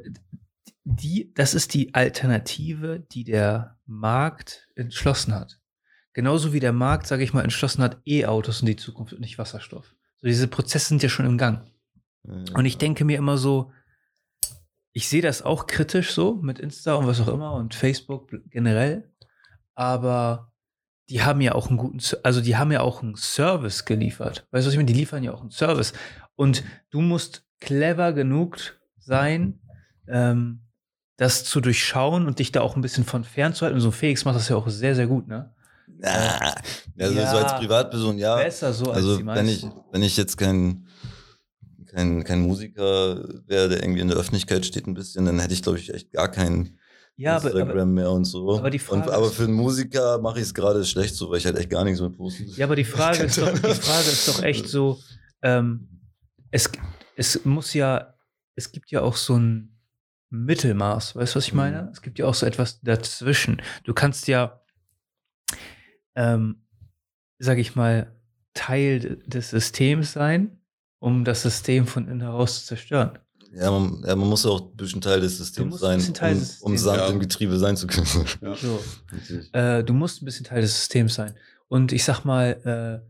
die, 0.83 1.31
das 1.33 1.53
ist 1.53 1.73
die 1.73 1.93
Alternative, 1.93 2.99
die 3.11 3.23
der 3.23 3.77
Markt 3.85 4.67
entschlossen 4.75 5.33
hat. 5.33 5.59
Genauso 6.11 6.51
wie 6.51 6.59
der 6.59 6.73
Markt, 6.73 7.07
sage 7.07 7.23
ich 7.23 7.33
mal, 7.33 7.43
entschlossen 7.43 7.81
hat, 7.81 7.97
E-Autos 8.05 8.59
in 8.59 8.65
die 8.67 8.75
Zukunft 8.75 9.13
und 9.13 9.21
nicht 9.21 9.37
Wasserstoff. 9.37 9.94
So 10.25 10.29
diese 10.29 10.47
Prozesse 10.47 10.87
sind 10.87 11.03
ja 11.03 11.09
schon 11.09 11.27
im 11.27 11.37
Gang. 11.37 11.67
Und 12.55 12.65
ich 12.65 12.79
denke 12.79 13.05
mir 13.05 13.15
immer 13.15 13.37
so, 13.37 13.71
ich 14.91 15.07
sehe 15.07 15.21
das 15.21 15.43
auch 15.43 15.67
kritisch 15.67 16.13
so 16.13 16.33
mit 16.41 16.57
Insta 16.57 16.95
und 16.95 17.05
was 17.05 17.21
auch 17.21 17.27
immer 17.27 17.53
und 17.53 17.75
Facebook 17.75 18.31
generell, 18.49 19.13
aber 19.75 20.51
die 21.09 21.21
haben 21.21 21.41
ja 21.41 21.53
auch 21.53 21.67
einen 21.67 21.77
guten, 21.77 21.99
also 22.23 22.41
die 22.41 22.57
haben 22.57 22.71
ja 22.71 22.81
auch 22.81 23.03
einen 23.03 23.15
Service 23.15 23.85
geliefert. 23.85 24.47
Weißt 24.49 24.65
du, 24.65 24.69
was 24.69 24.73
ich 24.73 24.77
meine? 24.77 24.87
Die 24.87 24.95
liefern 24.95 25.21
ja 25.21 25.31
auch 25.31 25.41
einen 25.41 25.51
Service. 25.51 25.93
Und 26.35 26.63
du 26.89 27.01
musst 27.01 27.45
clever 27.59 28.11
genug 28.11 28.79
sein, 28.97 29.59
ähm, 30.07 30.61
das 31.17 31.43
zu 31.43 31.61
durchschauen 31.61 32.25
und 32.25 32.39
dich 32.39 32.51
da 32.51 32.61
auch 32.61 32.75
ein 32.75 32.81
bisschen 32.81 33.03
von 33.03 33.23
fernzuhalten. 33.23 33.75
Und 33.75 33.81
so 33.81 33.91
Felix 33.91 34.25
macht 34.25 34.37
das 34.37 34.49
ja 34.49 34.55
auch 34.55 34.69
sehr, 34.69 34.95
sehr 34.95 35.05
gut, 35.05 35.27
ne? 35.27 35.53
Ah, 36.03 36.55
also 36.99 37.13
Ja. 37.15 37.31
so 37.31 37.37
als 37.37 37.59
Privatperson, 37.59 38.17
ja. 38.17 38.35
Besser 38.37 38.73
so 38.73 38.85
als 38.85 38.97
also 38.97 39.17
die 39.17 39.25
wenn 39.25 39.47
ich, 39.47 39.63
meisten. 39.63 39.81
wenn 39.91 40.03
ich 40.03 40.17
jetzt 40.17 40.37
kein, 40.37 40.87
kein, 41.87 42.23
kein 42.23 42.41
Musiker 42.41 43.23
wäre, 43.47 43.69
der 43.69 43.81
irgendwie 43.83 44.01
in 44.01 44.07
der 44.07 44.17
Öffentlichkeit 44.17 44.65
steht 44.65 44.87
ein 44.87 44.93
bisschen, 44.93 45.25
dann 45.25 45.39
hätte 45.39 45.53
ich, 45.53 45.61
glaube 45.63 45.77
ich, 45.79 45.93
echt 45.93 46.11
gar 46.11 46.29
kein 46.29 46.77
ja, 47.17 47.35
Instagram 47.37 47.69
aber, 47.69 47.85
mehr 47.85 48.11
und 48.11 48.25
so. 48.25 48.57
aber 48.57 48.69
die 48.69 48.79
Frage 48.79 49.03
und, 49.03 49.09
aber 49.09 49.29
für 49.29 49.43
einen 49.43 49.53
Musiker 49.53 50.19
mache 50.19 50.39
ich 50.39 50.45
es 50.45 50.53
gerade 50.53 50.83
schlecht 50.83 51.15
so, 51.15 51.29
weil 51.29 51.37
ich 51.37 51.45
halt 51.45 51.57
echt 51.57 51.69
gar 51.69 51.83
nichts 51.85 52.01
mehr 52.01 52.09
posten. 52.09 52.45
Ja, 52.57 52.65
aber 52.65 52.75
die 52.75 52.83
Frage 52.85 53.23
ist 53.23 53.37
doch, 53.37 53.51
die 53.53 53.59
Frage 53.59 54.09
ist 54.09 54.27
doch 54.27 54.43
echt 54.43 54.67
so, 54.67 54.99
ähm, 55.41 55.87
es, 56.51 56.69
es 57.15 57.45
muss 57.45 57.73
ja 57.73 58.15
es 58.55 58.71
gibt 58.71 58.91
ja 58.91 59.01
auch 59.01 59.15
so 59.15 59.37
ein 59.37 59.77
Mittelmaß, 60.29 61.15
weißt 61.15 61.35
du, 61.35 61.37
was 61.37 61.47
ich 61.47 61.53
meine? 61.53 61.83
Mhm. 61.83 61.89
Es 61.89 62.01
gibt 62.01 62.19
ja 62.19 62.25
auch 62.25 62.33
so 62.33 62.45
etwas 62.45 62.81
dazwischen. 62.81 63.61
Du 63.83 63.93
kannst 63.93 64.27
ja, 64.27 64.61
ähm, 66.15 66.61
sag 67.39 67.57
ich 67.57 67.75
mal, 67.75 68.11
Teil 68.53 68.99
de- 68.99 69.17
des 69.27 69.49
Systems 69.49 70.13
sein, 70.13 70.59
um 70.99 71.23
das 71.25 71.41
System 71.41 71.87
von 71.87 72.07
innen 72.07 72.21
heraus 72.21 72.61
zu 72.61 72.67
zerstören. 72.67 73.19
Ja 73.53 73.71
man, 73.71 74.03
ja, 74.05 74.15
man 74.15 74.27
muss 74.27 74.43
ja 74.43 74.49
auch 74.51 74.61
ein 74.71 74.75
bisschen 74.75 75.01
Teil 75.01 75.21
des 75.21 75.37
Systems 75.37 75.79
sein, 75.79 75.99
um, 75.99 76.13
des 76.13 76.61
um 76.61 76.75
Systems 76.77 76.81
Sand 76.81 76.99
sein. 76.99 77.13
im 77.13 77.19
Getriebe 77.19 77.57
sein 77.57 77.77
zu 77.77 77.87
können. 77.87 78.07
Ja. 78.41 78.55
So. 78.55 78.79
Äh, 79.53 79.83
du 79.83 79.93
musst 79.93 80.21
ein 80.21 80.25
bisschen 80.25 80.45
Teil 80.45 80.61
des 80.61 80.75
Systems 80.77 81.15
sein. 81.15 81.35
Und 81.67 81.91
ich 81.93 82.03
sag 82.03 82.23
mal, 82.25 83.01
äh, 83.03 83.09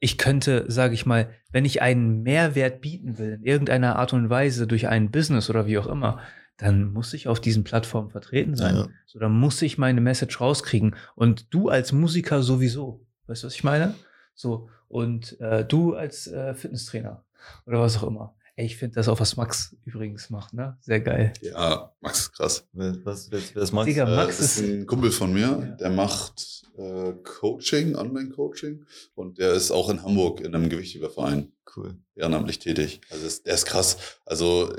ich 0.00 0.18
könnte, 0.18 0.64
sage 0.68 0.94
ich 0.94 1.06
mal, 1.06 1.30
wenn 1.50 1.64
ich 1.64 1.80
einen 1.82 2.22
Mehrwert 2.22 2.80
bieten 2.80 3.18
will, 3.18 3.32
in 3.34 3.42
irgendeiner 3.42 3.96
Art 3.96 4.12
und 4.12 4.28
Weise 4.30 4.66
durch 4.66 4.88
ein 4.88 5.10
Business 5.10 5.48
oder 5.50 5.66
wie 5.66 5.78
auch 5.78 5.86
immer, 5.86 6.20
dann 6.56 6.92
muss 6.92 7.12
ich 7.14 7.26
auf 7.28 7.40
diesen 7.40 7.64
Plattformen 7.64 8.10
vertreten 8.10 8.56
sein. 8.56 8.76
Ja. 8.76 8.88
So, 9.06 9.18
dann 9.18 9.32
muss 9.32 9.60
ich 9.62 9.76
meine 9.78 10.00
Message 10.00 10.40
rauskriegen. 10.40 10.94
Und 11.16 11.52
du 11.52 11.68
als 11.68 11.92
Musiker 11.92 12.42
sowieso. 12.42 13.04
Weißt 13.26 13.42
du, 13.42 13.46
was 13.48 13.54
ich 13.54 13.64
meine? 13.64 13.94
So, 14.34 14.68
und 14.88 15.40
äh, 15.40 15.64
du 15.64 15.94
als 15.94 16.26
äh, 16.26 16.54
Fitnesstrainer 16.54 17.24
oder 17.66 17.80
was 17.80 17.96
auch 17.96 18.04
immer. 18.04 18.34
Ey, 18.56 18.66
ich 18.66 18.76
finde 18.76 18.94
das 18.94 19.08
auch, 19.08 19.18
was 19.18 19.36
Max 19.36 19.74
übrigens 19.84 20.30
macht, 20.30 20.54
ne? 20.54 20.76
Sehr 20.80 21.00
geil. 21.00 21.32
Ja, 21.40 21.92
Max 22.00 22.20
ist 22.20 22.32
krass. 22.34 22.68
Was, 22.72 23.28
wer, 23.32 23.40
wer 23.52 23.62
ist 23.64 23.72
Max? 23.72 23.86
Digga, 23.86 24.04
Äh, 24.06 24.14
Max 24.16 24.38
ist 24.38 24.58
ist- 24.58 24.64
ein 24.64 24.86
Kumpel 24.86 25.10
von 25.10 25.32
mir, 25.32 25.40
Ja. 25.40 25.56
der 25.76 25.90
macht 25.90 26.62
äh, 26.76 27.12
Coaching, 27.24 27.96
Online-Coaching 27.96 28.84
und 29.16 29.38
der 29.38 29.54
ist 29.54 29.70
auch 29.72 29.90
in 29.90 30.02
Hamburg 30.04 30.40
in 30.40 30.54
einem 30.54 30.68
Gewichtheberverein 30.68 31.52
Cool. 31.76 31.96
ehrenamtlich 32.14 32.60
tätig. 32.60 33.00
Also 33.10 33.26
ist, 33.26 33.44
der 33.46 33.54
ist 33.54 33.66
krass. 33.66 33.96
Also, 34.24 34.72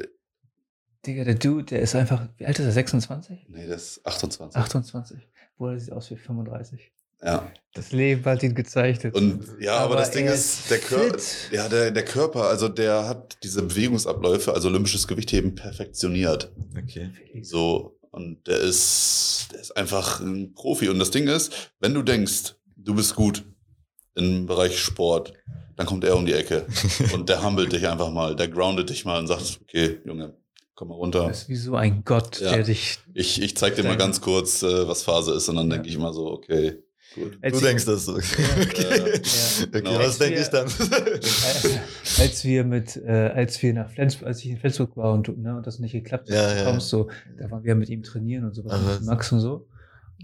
Digga, 1.05 1.23
der 1.23 1.35
Dude, 1.35 1.65
der 1.65 1.81
ist 1.81 1.95
einfach, 1.95 2.27
wie 2.37 2.45
alt 2.45 2.59
ist 2.59 2.65
er? 2.65 2.71
26? 2.71 3.47
nee, 3.49 3.65
der 3.65 3.75
ist 3.75 4.05
28. 4.05 4.59
28. 4.59 5.17
Bruder, 5.57 5.79
sieht 5.79 5.93
aus 5.93 6.09
wie 6.11 6.15
35. 6.15 6.91
Ja. 7.23 7.51
Das 7.73 7.91
Leben 7.91 8.23
hat 8.25 8.43
ihn 8.43 8.55
gezeichnet. 8.55 9.15
Und 9.15 9.45
ja, 9.59 9.77
aber, 9.77 9.85
Aber 9.85 9.95
das 9.95 10.11
Ding 10.11 10.27
ist, 10.27 10.69
der 10.69 10.79
Körper, 10.79 11.17
fit. 11.17 11.51
ja, 11.51 11.67
der, 11.69 11.91
der 11.91 12.05
Körper, 12.05 12.43
also 12.43 12.69
der 12.69 13.07
hat 13.07 13.37
diese 13.43 13.63
Bewegungsabläufe, 13.63 14.53
also 14.53 14.67
olympisches 14.67 15.07
Gewichtheben 15.07 15.55
perfektioniert. 15.55 16.51
Okay. 16.77 17.11
So, 17.41 17.97
und 18.11 18.47
der 18.47 18.59
ist, 18.59 19.47
der 19.51 19.59
ist 19.61 19.75
einfach 19.75 20.21
ein 20.21 20.53
Profi. 20.53 20.89
Und 20.89 20.99
das 20.99 21.11
Ding 21.11 21.27
ist, 21.27 21.71
wenn 21.79 21.93
du 21.93 22.01
denkst, 22.01 22.55
du 22.75 22.95
bist 22.95 23.15
gut 23.15 23.43
im 24.13 24.45
Bereich 24.45 24.79
Sport, 24.79 25.33
dann 25.75 25.85
kommt 25.85 26.03
er 26.03 26.15
um 26.15 26.25
die 26.25 26.33
Ecke 26.33 26.65
und 27.13 27.27
der 27.27 27.43
humbelt 27.43 27.73
dich 27.73 27.87
einfach 27.87 28.11
mal, 28.11 28.35
der 28.35 28.47
groundet 28.47 28.89
dich 28.89 29.03
mal 29.03 29.19
und 29.19 29.27
sagt, 29.27 29.59
okay, 29.63 29.99
Junge, 30.05 30.33
komm 30.76 30.89
mal 30.89 30.95
runter. 30.95 31.28
Das 31.28 31.43
ist 31.43 31.49
wie 31.49 31.55
so 31.55 31.76
ein 31.76 32.03
Gott, 32.03 32.39
Ja. 32.41 32.53
der 32.53 32.63
dich. 32.63 32.99
Ich, 33.13 33.41
ich 33.41 33.55
zeig 33.57 33.76
dir 33.76 33.84
mal 33.84 33.97
ganz 33.97 34.21
kurz, 34.21 34.61
äh, 34.63 34.88
was 34.88 35.03
Phase 35.03 35.34
ist 35.34 35.47
und 35.49 35.55
dann 35.55 35.67
Ja. 35.69 35.73
denke 35.76 35.89
ich 35.89 35.95
immer 35.95 36.13
so, 36.13 36.28
okay, 36.32 36.84
gut. 37.15 37.38
Als 37.41 37.57
Du 37.59 37.65
denkst 37.65 37.86
das 37.86 38.05
so. 38.05 38.15
Okay, 38.17 38.86
Ja, 38.97 39.03
okay. 39.03 39.67
genau. 39.71 39.93
was 39.95 39.99
Als 40.05 40.17
denke 40.19 40.39
ich 40.41 40.47
dann? 40.49 40.67
Als 42.19 42.43
wir 42.43 42.63
mit, 42.63 42.95
äh, 42.97 43.32
als 43.34 43.61
wir 43.61 43.73
nach 43.73 43.89
Flensburg, 43.89 44.28
als 44.28 44.39
ich 44.39 44.51
in 44.51 44.57
Flensburg 44.57 44.95
war 44.97 45.13
und, 45.13 45.38
ne, 45.38 45.55
und 45.57 45.65
das 45.67 45.80
nicht 45.80 45.91
geklappt 45.93 46.30
hat, 46.30 46.36
Ja, 46.36 46.53
du 46.53 46.59
ja. 46.59 46.65
kommst 46.65 46.89
so, 46.89 47.09
da 47.39 47.49
waren 47.51 47.63
wir 47.63 47.76
mit 47.76 47.89
ihm 47.89 48.03
trainieren 48.03 48.45
und 48.45 48.53
so, 48.53 48.63
Ach, 48.69 48.80
mit 48.80 48.88
was? 48.99 49.01
Max 49.01 49.32
und 49.32 49.39
so. 49.39 49.67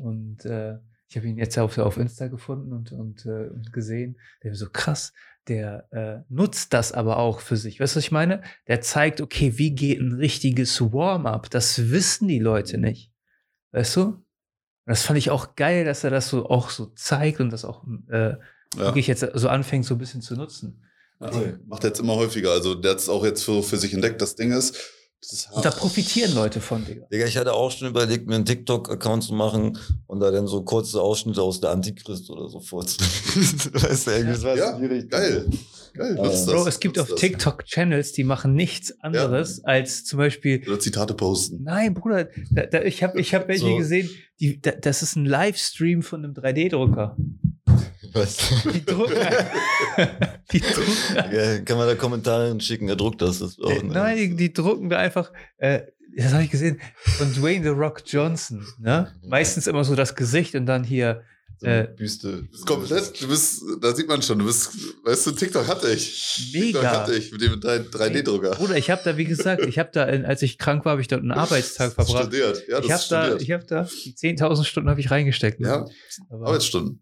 Und 0.01 0.45
äh, 0.45 0.77
ich 1.09 1.17
habe 1.17 1.27
ihn 1.27 1.37
jetzt 1.37 1.57
auf, 1.59 1.77
auf 1.77 1.97
Insta 1.97 2.27
gefunden 2.27 2.71
und, 2.71 2.91
und, 2.93 3.25
äh, 3.25 3.49
und 3.49 3.73
gesehen. 3.73 4.17
Der 4.43 4.51
war 4.51 4.55
so 4.57 4.69
krass. 4.71 5.11
Der 5.47 5.87
äh, 5.91 6.23
nutzt 6.33 6.71
das 6.73 6.91
aber 6.91 7.17
auch 7.17 7.39
für 7.39 7.57
sich. 7.57 7.79
Weißt 7.79 7.95
du, 7.95 7.97
was 7.97 8.03
ich 8.05 8.11
meine? 8.11 8.41
Der 8.67 8.81
zeigt, 8.81 9.21
okay, 9.21 9.57
wie 9.57 9.71
geht 9.71 9.99
ein 9.99 10.13
richtiges 10.13 10.79
Warm-up? 10.81 11.49
Das 11.49 11.89
wissen 11.89 12.27
die 12.27 12.39
Leute 12.39 12.77
nicht. 12.77 13.11
Weißt 13.71 13.95
du? 13.95 14.01
Und 14.03 14.25
das 14.85 15.01
fand 15.03 15.17
ich 15.17 15.31
auch 15.31 15.55
geil, 15.55 15.83
dass 15.85 16.03
er 16.03 16.11
das 16.11 16.29
so 16.29 16.47
auch 16.49 16.69
so 16.69 16.87
zeigt 16.95 17.39
und 17.39 17.49
das 17.51 17.65
auch 17.65 17.83
äh, 18.09 18.29
Ja. 18.29 18.37
wirklich 18.75 19.07
jetzt 19.07 19.25
so 19.33 19.49
anfängt, 19.49 19.85
so 19.85 19.95
ein 19.95 19.97
bisschen 19.97 20.21
zu 20.21 20.35
nutzen. 20.35 20.83
Ja, 21.19 21.29
macht 21.67 21.83
er 21.83 21.89
jetzt 21.89 21.99
immer 21.99 22.15
häufiger. 22.15 22.51
Also 22.51 22.73
der 22.75 22.91
hat 22.91 22.97
es 22.99 23.09
auch 23.09 23.23
jetzt 23.23 23.43
für, 23.43 23.61
für 23.63 23.77
sich 23.77 23.93
entdeckt. 23.93 24.21
Das 24.21 24.35
Ding 24.35 24.51
ist 24.51 24.77
Und 25.51 25.63
da 25.63 25.69
profitieren 25.69 26.33
Leute 26.33 26.59
von, 26.61 26.83
Digga. 26.83 27.05
Digga, 27.11 27.25
ich 27.27 27.37
hatte 27.37 27.53
auch 27.53 27.69
schon 27.71 27.87
überlegt, 27.87 28.27
mir 28.27 28.35
einen 28.35 28.45
TikTok-Account 28.45 29.23
zu 29.23 29.33
machen 29.35 29.77
und 30.07 30.19
da 30.19 30.31
dann 30.31 30.47
so 30.47 30.63
kurze 30.63 30.99
Ausschnitte 30.99 31.41
aus 31.43 31.61
der 31.61 31.69
Antichrist 31.69 32.29
oder 32.31 32.49
so 32.49 32.59
vorzunehmen. 32.59 33.13
weißt 33.73 34.07
du, 34.07 34.11
irgendwie, 34.11 34.33
das 34.33 34.43
war 34.43 34.57
Ja, 34.57 34.75
schwierig. 34.77 35.09
Geil. 35.09 35.45
Geil. 35.93 36.17
Äh, 36.17 36.21
nutzt 36.21 36.47
das, 36.47 36.53
Bro, 36.55 36.67
es 36.67 36.79
gibt 36.79 36.97
auf 36.97 37.09
das. 37.09 37.19
TikTok 37.19 37.65
Channels, 37.65 38.13
die 38.13 38.23
machen 38.23 38.55
nichts 38.55 38.99
anderes 39.01 39.63
als 39.63 40.05
zum 40.05 40.17
Beispiel. 40.17 40.63
Oder 40.67 40.79
Zitate 40.79 41.13
posten. 41.13 41.63
Nein, 41.63 41.93
Bruder, 41.93 42.29
da, 42.49 42.65
da, 42.65 42.81
ich 42.81 43.03
habe 43.03 43.19
ich 43.19 43.35
hab 43.35 43.47
welche 43.47 43.65
So. 43.65 43.75
gesehen, 43.77 44.09
die, 44.39 44.59
da, 44.59 44.71
das 44.71 45.03
ist 45.03 45.15
ein 45.17 45.25
Livestream 45.25 46.01
von 46.01 46.23
einem 46.23 46.33
3D-Drucker. 46.33 47.15
Was? 48.13 48.37
Die 48.73 48.83
drucken. 48.85 49.13
die 50.51 50.59
drucken. 50.59 51.33
Ja, 51.33 51.59
kann 51.59 51.77
man 51.77 51.87
da 51.87 51.95
Kommentare 51.95 52.59
schicken, 52.59 52.89
er 52.89 52.95
druckt 52.95 53.21
das. 53.21 53.39
das 53.39 53.51
ist 53.51 53.61
auch, 53.63 53.69
Äh, 53.69 53.83
Nein, 53.83 54.17
die, 54.17 54.35
die 54.35 54.53
drucken 54.53 54.89
da 54.89 54.97
einfach. 54.97 55.31
Äh, 55.57 55.81
das 56.17 56.33
habe 56.33 56.43
ich 56.43 56.51
gesehen 56.51 56.79
von 57.03 57.33
Dwayne 57.33 57.63
The 57.63 57.69
Rock 57.69 58.03
Johnson. 58.05 58.65
Ne? 58.79 59.13
Meistens 59.25 59.67
immer 59.67 59.83
so 59.85 59.95
das 59.95 60.13
Gesicht 60.15 60.55
und 60.55 60.65
dann 60.65 60.83
hier. 60.83 61.23
so 61.57 61.67
äh, 61.67 61.87
Büste. 61.95 62.49
Komplett, 62.65 63.21
du 63.21 63.29
bist, 63.29 63.63
da 63.79 63.95
sieht 63.95 64.09
man 64.09 64.21
schon, 64.21 64.39
du 64.39 64.45
bist, 64.45 64.71
weißt 65.05 65.27
du, 65.27 65.31
TikTok 65.31 65.65
hatte 65.69 65.89
ich. 65.93 66.51
Mega. 66.53 66.65
TikTok 66.81 66.85
hatte 66.85 67.15
ich 67.15 67.31
mit 67.31 67.41
dem 67.41 67.53
3D-Drucker. 67.61 68.51
Bruder, 68.55 68.75
ich 68.75 68.89
habe 68.89 69.01
da, 69.05 69.15
wie 69.15 69.23
gesagt, 69.23 69.65
ich 69.65 69.79
habe 69.79 69.89
da, 69.93 70.03
als 70.03 70.41
ich 70.41 70.57
krank 70.57 70.83
war, 70.83 70.91
habe 70.91 71.01
ich 71.01 71.07
dort 71.07 71.21
einen 71.21 71.31
Arbeitstag 71.31 71.93
verbracht. 71.93 72.23
Studiert. 72.23 72.61
Ja, 72.67 72.81
das 72.81 72.85
ich 72.85 72.91
habe 72.91 73.01
ist 73.03 73.11
da, 73.11 73.35
ich 73.37 73.51
habe 73.51 73.63
da 73.65 73.87
die 74.03 74.13
10.000 74.13 74.65
Stunden 74.65 74.89
habe 74.89 74.99
ich 74.99 75.11
reingesteckt. 75.11 75.61
ne? 75.61 75.67
ja, 75.69 75.85
Aber, 76.29 76.47
Arbeitsstunden. 76.47 77.01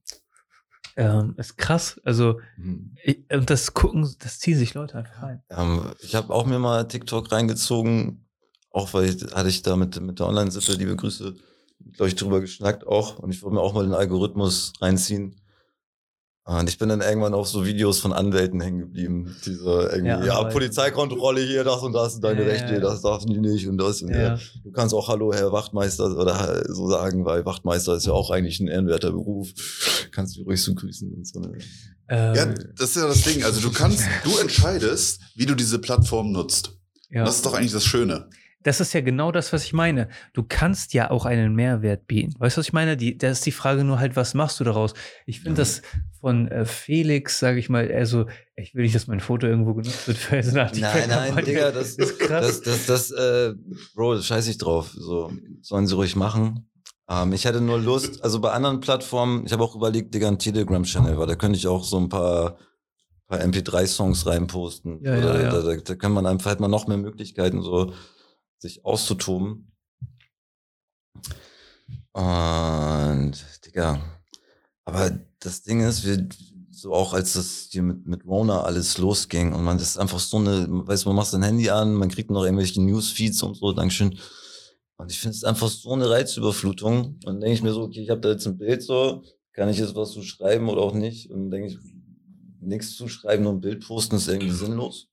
Ähm, 0.96 1.36
ist 1.38 1.58
krass. 1.58 2.00
Also 2.04 2.40
Hm. 2.56 2.96
ich, 3.04 3.20
und 3.32 3.50
das 3.50 3.74
gucken, 3.74 4.08
das 4.20 4.40
ziehen 4.40 4.58
sich 4.58 4.74
Leute 4.74 4.98
einfach 4.98 5.22
rein. 5.24 5.44
Ähm, 5.50 5.92
ich 6.02 6.16
habe 6.16 6.34
auch 6.34 6.46
mir 6.46 6.60
mal 6.60 6.88
TikTok 6.88 7.32
reingezogen, 7.32 8.26
auch 8.72 8.94
weil 8.94 9.06
ich, 9.06 9.24
hatte 9.34 9.50
ich 9.50 9.62
da 9.62 9.76
mit, 9.76 10.00
mit 10.02 10.20
der 10.20 10.28
Online-Sippe, 10.28 10.74
liebe 10.74 10.96
Grüße, 10.96 11.36
glaube 11.94 12.10
ich, 12.10 12.16
drüber 12.16 12.42
geschnackt 12.42 12.86
auch. 12.86 13.20
Und 13.20 13.32
ich 13.32 13.42
wollte 13.42 13.56
mir 13.56 13.62
auch 13.62 13.74
mal 13.74 13.84
den 13.84 13.94
Algorithmus 13.94 14.74
reinziehen. 14.82 15.39
Und 16.50 16.68
ich 16.68 16.80
bin 16.80 16.90
dann 16.90 17.02
irgendwann 17.02 17.36
auf 17.36 17.48
so 17.48 17.64
Videos 17.64 18.00
von 18.00 18.12
Anwälten 18.12 18.60
hängen 18.60 18.80
geblieben. 18.80 19.36
Diese 19.46 19.90
irgendwie, 19.94 20.08
Ja, 20.08 20.24
ja. 20.26 20.44
Polizeikontrolle 20.46 21.42
hier, 21.42 21.64
das 21.64 21.82
und 21.84 21.94
das, 21.94 22.20
deine 22.20 22.42
Ja, 22.42 22.48
ja, 22.48 22.54
Rechte, 22.54 22.74
ja. 22.74 22.80
das 22.80 23.02
darfst 23.02 23.30
du 23.30 23.40
nicht 23.40 23.68
und 23.68 23.78
das 23.78 24.02
und 24.02 24.10
ja. 24.10 24.40
Du 24.64 24.72
kannst 24.72 24.96
auch 24.96 25.08
Hallo, 25.10 25.32
Herr 25.32 25.52
Wachtmeister 25.52 26.06
oder 26.18 26.64
so 26.74 26.90
sagen, 26.90 27.24
weil 27.26 27.46
Wachtmeister 27.46 27.94
ist 27.96 28.08
ja 28.08 28.14
auch 28.14 28.32
eigentlich 28.32 28.60
ein 28.60 28.68
ehrenwerter 28.68 29.12
Beruf. 29.12 29.50
Kannst 30.12 30.38
du 30.38 30.42
ruhig 30.44 30.62
so 30.62 30.74
grüßen 30.74 31.14
und 31.14 31.28
so. 31.28 31.40
ne? 31.40 31.52
Ähm, 32.10 32.36
Ja, 32.36 32.46
das 32.78 32.90
ist 32.90 32.96
ja 32.96 33.08
das 33.08 33.22
Ding. 33.22 33.44
Also 33.44 33.62
du 33.62 33.72
kannst, 33.72 34.02
du 34.24 34.36
entscheidest, 34.40 35.22
wie 35.36 35.46
du 35.46 35.54
diese 35.54 35.78
Plattform 35.78 36.32
nutzt. 36.32 36.72
ja. 37.12 37.24
Das 37.26 37.36
ist 37.36 37.46
doch 37.46 37.54
eigentlich 37.54 37.74
das 37.74 37.86
Schöne. 37.86 38.28
Das 38.62 38.82
ist 38.82 38.94
ja 38.94 39.00
genau 39.00 39.32
das, 39.32 39.54
was 39.54 39.64
ich 39.64 39.72
meine. 39.72 40.10
Du 40.34 40.44
kannst 40.44 40.94
ja 40.94 41.12
auch 41.12 41.26
einen 41.26 41.56
Mehrwert 41.56 42.08
bieten. 42.08 42.34
Weißt 42.40 42.58
du, 42.58 42.60
was 42.60 42.68
ich 42.68 42.74
meine? 42.74 42.98
Die, 42.98 43.18
da 43.18 43.30
ist 43.30 43.46
die 43.46 43.54
Frage 43.54 43.86
nur 43.86 44.00
halt, 44.00 44.18
was 44.18 44.34
machst 44.34 44.60
du 44.60 44.66
daraus? 44.66 44.94
Ich 45.26 45.40
finde 45.40 45.62
das 45.62 45.82
von 46.20 46.50
äh, 46.50 46.66
Felix, 46.66 47.40
sage 47.40 47.60
ich 47.60 47.70
mal, 47.70 47.90
eher 47.90 48.06
so, 48.06 48.26
ich 48.58 48.76
will 48.76 48.84
nicht, 48.84 48.96
dass 48.96 49.08
mein 49.08 49.22
Foto 49.22 49.48
irgendwo 49.48 49.74
genutzt 49.76 50.08
wird 50.08 50.18
für 50.18 50.44
so 50.44 50.56
Nein, 50.56 50.72
nein, 51.08 51.46
Digga, 51.46 51.72
das 51.72 51.92
ist 51.98 52.20
krass. 52.20 52.62
Das, 52.62 52.86
das, 52.86 53.10
das, 53.10 53.12
äh, 53.12 53.54
Bro, 53.96 54.16
das 54.16 54.26
scheiß 54.26 54.48
ich 54.48 54.58
drauf. 54.58 54.92
So, 54.92 55.32
sollen 55.62 55.88
sie 55.88 55.96
ruhig 55.96 56.18
machen. 56.18 56.70
Ähm, 57.10 57.32
ich 57.32 57.46
hätte 57.46 57.62
nur 57.62 57.80
Lust, 57.80 58.22
also 58.24 58.42
bei 58.42 58.52
anderen 58.52 58.82
Plattformen, 58.82 59.46
ich 59.46 59.54
habe 59.54 59.64
auch 59.64 59.76
überlegt, 59.76 60.14
Digga, 60.14 60.28
ein 60.28 60.38
Telegram-Channel, 60.38 61.18
weil 61.18 61.28
da 61.28 61.36
könnte 61.36 61.58
ich 61.58 61.68
auch 61.68 61.86
so 61.86 61.98
ein 61.98 62.10
paar, 62.10 62.58
paar 63.28 63.40
MP3-Songs 63.40 64.28
reinposten. 64.28 65.00
Ja, 65.02 65.18
Oder 65.18 65.36
ja, 65.36 65.42
ja. 65.44 65.50
Da, 65.50 65.62
da, 65.62 65.76
da 65.78 65.96
kann 65.96 66.12
man 66.12 66.26
einfach, 66.26 66.52
hat 66.52 66.60
man 66.60 66.72
noch 66.72 66.88
mehr 66.88 66.98
Möglichkeiten, 66.98 67.62
so 67.62 67.94
sich 68.60 68.86
auszutoben. 68.86 69.72
Und, 72.14 73.34
Digga, 73.66 74.02
aber 74.86 75.20
das 75.40 75.64
Ding 75.64 75.82
ist, 75.82 76.06
wir, 76.06 76.28
so 76.72 76.94
auch 76.94 77.14
als 77.14 77.34
das 77.34 77.68
hier 77.72 77.84
mit, 77.84 78.06
mit 78.06 78.26
Rona 78.26 78.64
alles 78.64 78.98
losging 78.98 79.54
und 79.54 79.64
man 79.64 79.78
das 79.78 79.90
ist 79.90 79.98
einfach 79.98 80.20
so 80.20 80.38
eine, 80.38 80.66
du, 80.66 80.84
man 80.84 81.16
macht 81.16 81.28
sein 81.28 81.44
Handy 81.44 81.70
an, 81.70 81.94
man 81.94 82.10
kriegt 82.10 82.32
noch 82.32 82.44
irgendwelche 82.44 82.82
Newsfeeds 82.82 83.44
und 83.44 83.58
so, 83.58 83.74
Dankeschön. 83.74 84.18
Und 84.98 85.12
ich 85.12 85.20
finde 85.20 85.36
es 85.36 85.46
einfach 85.46 85.70
so 85.70 85.94
eine 85.94 86.10
Reizüberflutung. 86.10 87.06
Und 87.06 87.26
dann 87.26 87.40
denke 87.40 87.54
ich 87.54 87.64
mir 87.64 87.72
so, 87.72 87.84
okay, 87.84 88.02
ich 88.02 88.10
habe 88.10 88.20
da 88.20 88.32
jetzt 88.32 88.46
ein 88.48 88.58
Bild 88.58 88.84
so, 88.84 89.24
kann 89.54 89.70
ich 89.70 89.78
jetzt 89.78 89.96
was 89.96 90.12
zu 90.12 90.24
schreiben 90.24 90.68
oder 90.68 90.82
auch 90.82 90.94
nicht? 90.94 91.32
Und 91.32 91.52
denke 91.52 91.70
ich, 91.70 91.78
nichts 92.60 92.96
zu 92.96 93.08
schreiben, 93.08 93.44
nur 93.44 93.54
ein 93.54 93.62
Bild 93.62 93.86
posten 93.86 94.16
ist 94.16 94.28
irgendwie 94.28 94.52
sinnlos. 94.52 95.08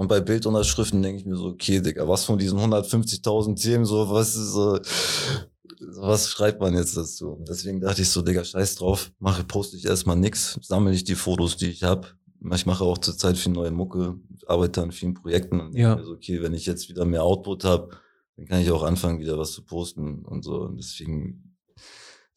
Und 0.00 0.08
bei 0.08 0.18
Bildunterschriften 0.22 1.02
denke 1.02 1.20
ich 1.20 1.26
mir 1.26 1.36
so, 1.36 1.48
okay, 1.48 1.78
Digga, 1.78 2.08
was 2.08 2.24
von 2.24 2.38
diesen 2.38 2.58
150.000 2.58 3.60
Themen, 3.60 3.84
so, 3.84 4.08
was 4.08 4.34
ist 4.34 4.52
so, 4.52 4.76
so, 4.82 6.00
was 6.00 6.30
schreibt 6.30 6.58
man 6.58 6.72
jetzt 6.72 6.96
dazu? 6.96 7.44
Deswegen 7.46 7.82
dachte 7.82 8.00
ich 8.00 8.08
so, 8.08 8.22
Digga, 8.22 8.42
scheiß 8.42 8.76
drauf, 8.76 9.12
mache, 9.18 9.44
poste 9.44 9.76
ich 9.76 9.84
erstmal 9.84 10.16
nix, 10.16 10.58
sammle 10.62 10.94
ich 10.94 11.04
die 11.04 11.16
Fotos, 11.16 11.58
die 11.58 11.68
ich 11.68 11.82
habe, 11.82 12.08
ich 12.54 12.64
mache 12.64 12.82
auch 12.82 12.96
zurzeit 12.96 13.36
viel 13.36 13.52
neue 13.52 13.72
Mucke, 13.72 14.16
arbeite 14.46 14.80
an 14.80 14.90
vielen 14.90 15.12
Projekten 15.12 15.60
und 15.60 15.74
Ja. 15.74 15.88
denke 15.90 16.00
mir 16.00 16.06
so, 16.06 16.14
okay, 16.14 16.40
wenn 16.40 16.54
ich 16.54 16.64
jetzt 16.64 16.88
wieder 16.88 17.04
mehr 17.04 17.22
Output 17.22 17.64
habe, 17.64 17.90
dann 18.38 18.46
kann 18.46 18.62
ich 18.62 18.70
auch 18.70 18.84
anfangen, 18.84 19.20
wieder 19.20 19.36
was 19.36 19.52
zu 19.52 19.62
posten 19.62 20.24
und 20.24 20.44
so. 20.44 20.62
Und 20.62 20.78
deswegen, 20.78 21.49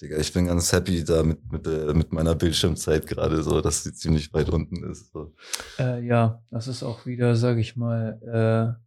Digga, 0.03 0.17
ich 0.17 0.33
bin 0.33 0.47
ganz 0.47 0.71
happy 0.73 1.03
da 1.03 1.23
mit, 1.23 1.51
mit, 1.51 1.65
der, 1.65 1.93
mit 1.93 2.11
meiner 2.11 2.35
Bildschirmzeit 2.35 3.07
gerade 3.07 3.41
so, 3.41 3.61
dass 3.61 3.83
sie 3.83 3.93
ziemlich 3.93 4.33
weit 4.33 4.49
unten 4.49 4.83
ist. 4.91 5.11
So. 5.13 5.33
Äh, 5.79 6.05
ja, 6.05 6.43
das 6.51 6.67
ist 6.67 6.83
auch 6.83 7.05
wieder, 7.05 7.35
sage 7.37 7.61
ich 7.61 7.77
mal, 7.77 8.77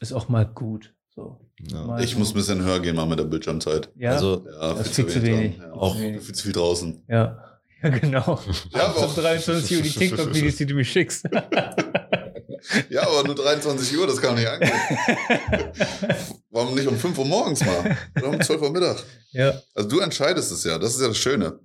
äh, 0.00 0.02
ist 0.02 0.12
auch 0.12 0.28
mal 0.28 0.46
gut. 0.46 0.94
So. 1.14 1.40
Ja. 1.70 1.84
Mal 1.84 2.02
Ich 2.02 2.12
so. 2.12 2.18
muss 2.20 2.30
ein 2.30 2.34
bisschen 2.34 2.64
höher 2.64 2.80
gehen 2.80 2.96
mal 2.96 3.06
mit 3.06 3.18
der 3.18 3.24
Bildschirmzeit. 3.24 3.90
Ja, 3.96 4.12
Also, 4.12 4.46
Ja, 4.50 4.74
Das 4.74 4.86
ist 4.86 4.94
viel 4.96 5.06
zu 5.08 5.22
wenig. 5.22 5.38
wenig. 5.40 5.56
Ja, 5.58 5.64
Viel 5.64 5.72
auch 5.74 5.98
wenig. 5.98 6.22
viel 6.22 6.34
zu 6.34 6.42
viel 6.44 6.52
draußen. 6.52 7.02
ja. 7.08 7.44
Ja, 7.80 7.90
genau. 7.90 8.40
Ja, 8.70 8.86
aber 8.88 9.06
um 9.08 9.14
23 9.14 9.76
Uhr 9.76 9.82
die 9.84 9.88
TikTok-Videos, 9.90 10.56
die 10.56 10.66
du 10.66 10.74
mir 10.74 10.84
schickst. 10.84 11.28
Ja, 12.90 13.02
aber 13.06 13.24
nur 13.24 13.34
23 13.34 13.96
Uhr, 13.98 14.06
das 14.06 14.20
kann 14.20 14.30
doch 14.30 14.36
nicht 14.42 14.48
angehen. 14.48 14.72
Warum 16.50 16.74
nicht 16.74 16.86
um 16.88 16.96
5 16.96 17.18
Uhr 17.18 17.24
morgens 17.24 17.64
mal? 17.64 17.96
Oder 18.16 18.28
um 18.28 18.40
12 18.40 18.60
Uhr 18.62 18.70
Mittag? 18.70 19.02
ja. 19.32 19.54
Also 19.74 19.88
du 19.88 20.00
entscheidest 20.00 20.50
es 20.52 20.64
ja, 20.64 20.78
das 20.78 20.94
ist 20.94 21.00
ja 21.00 21.08
das 21.08 21.18
Schöne. 21.18 21.58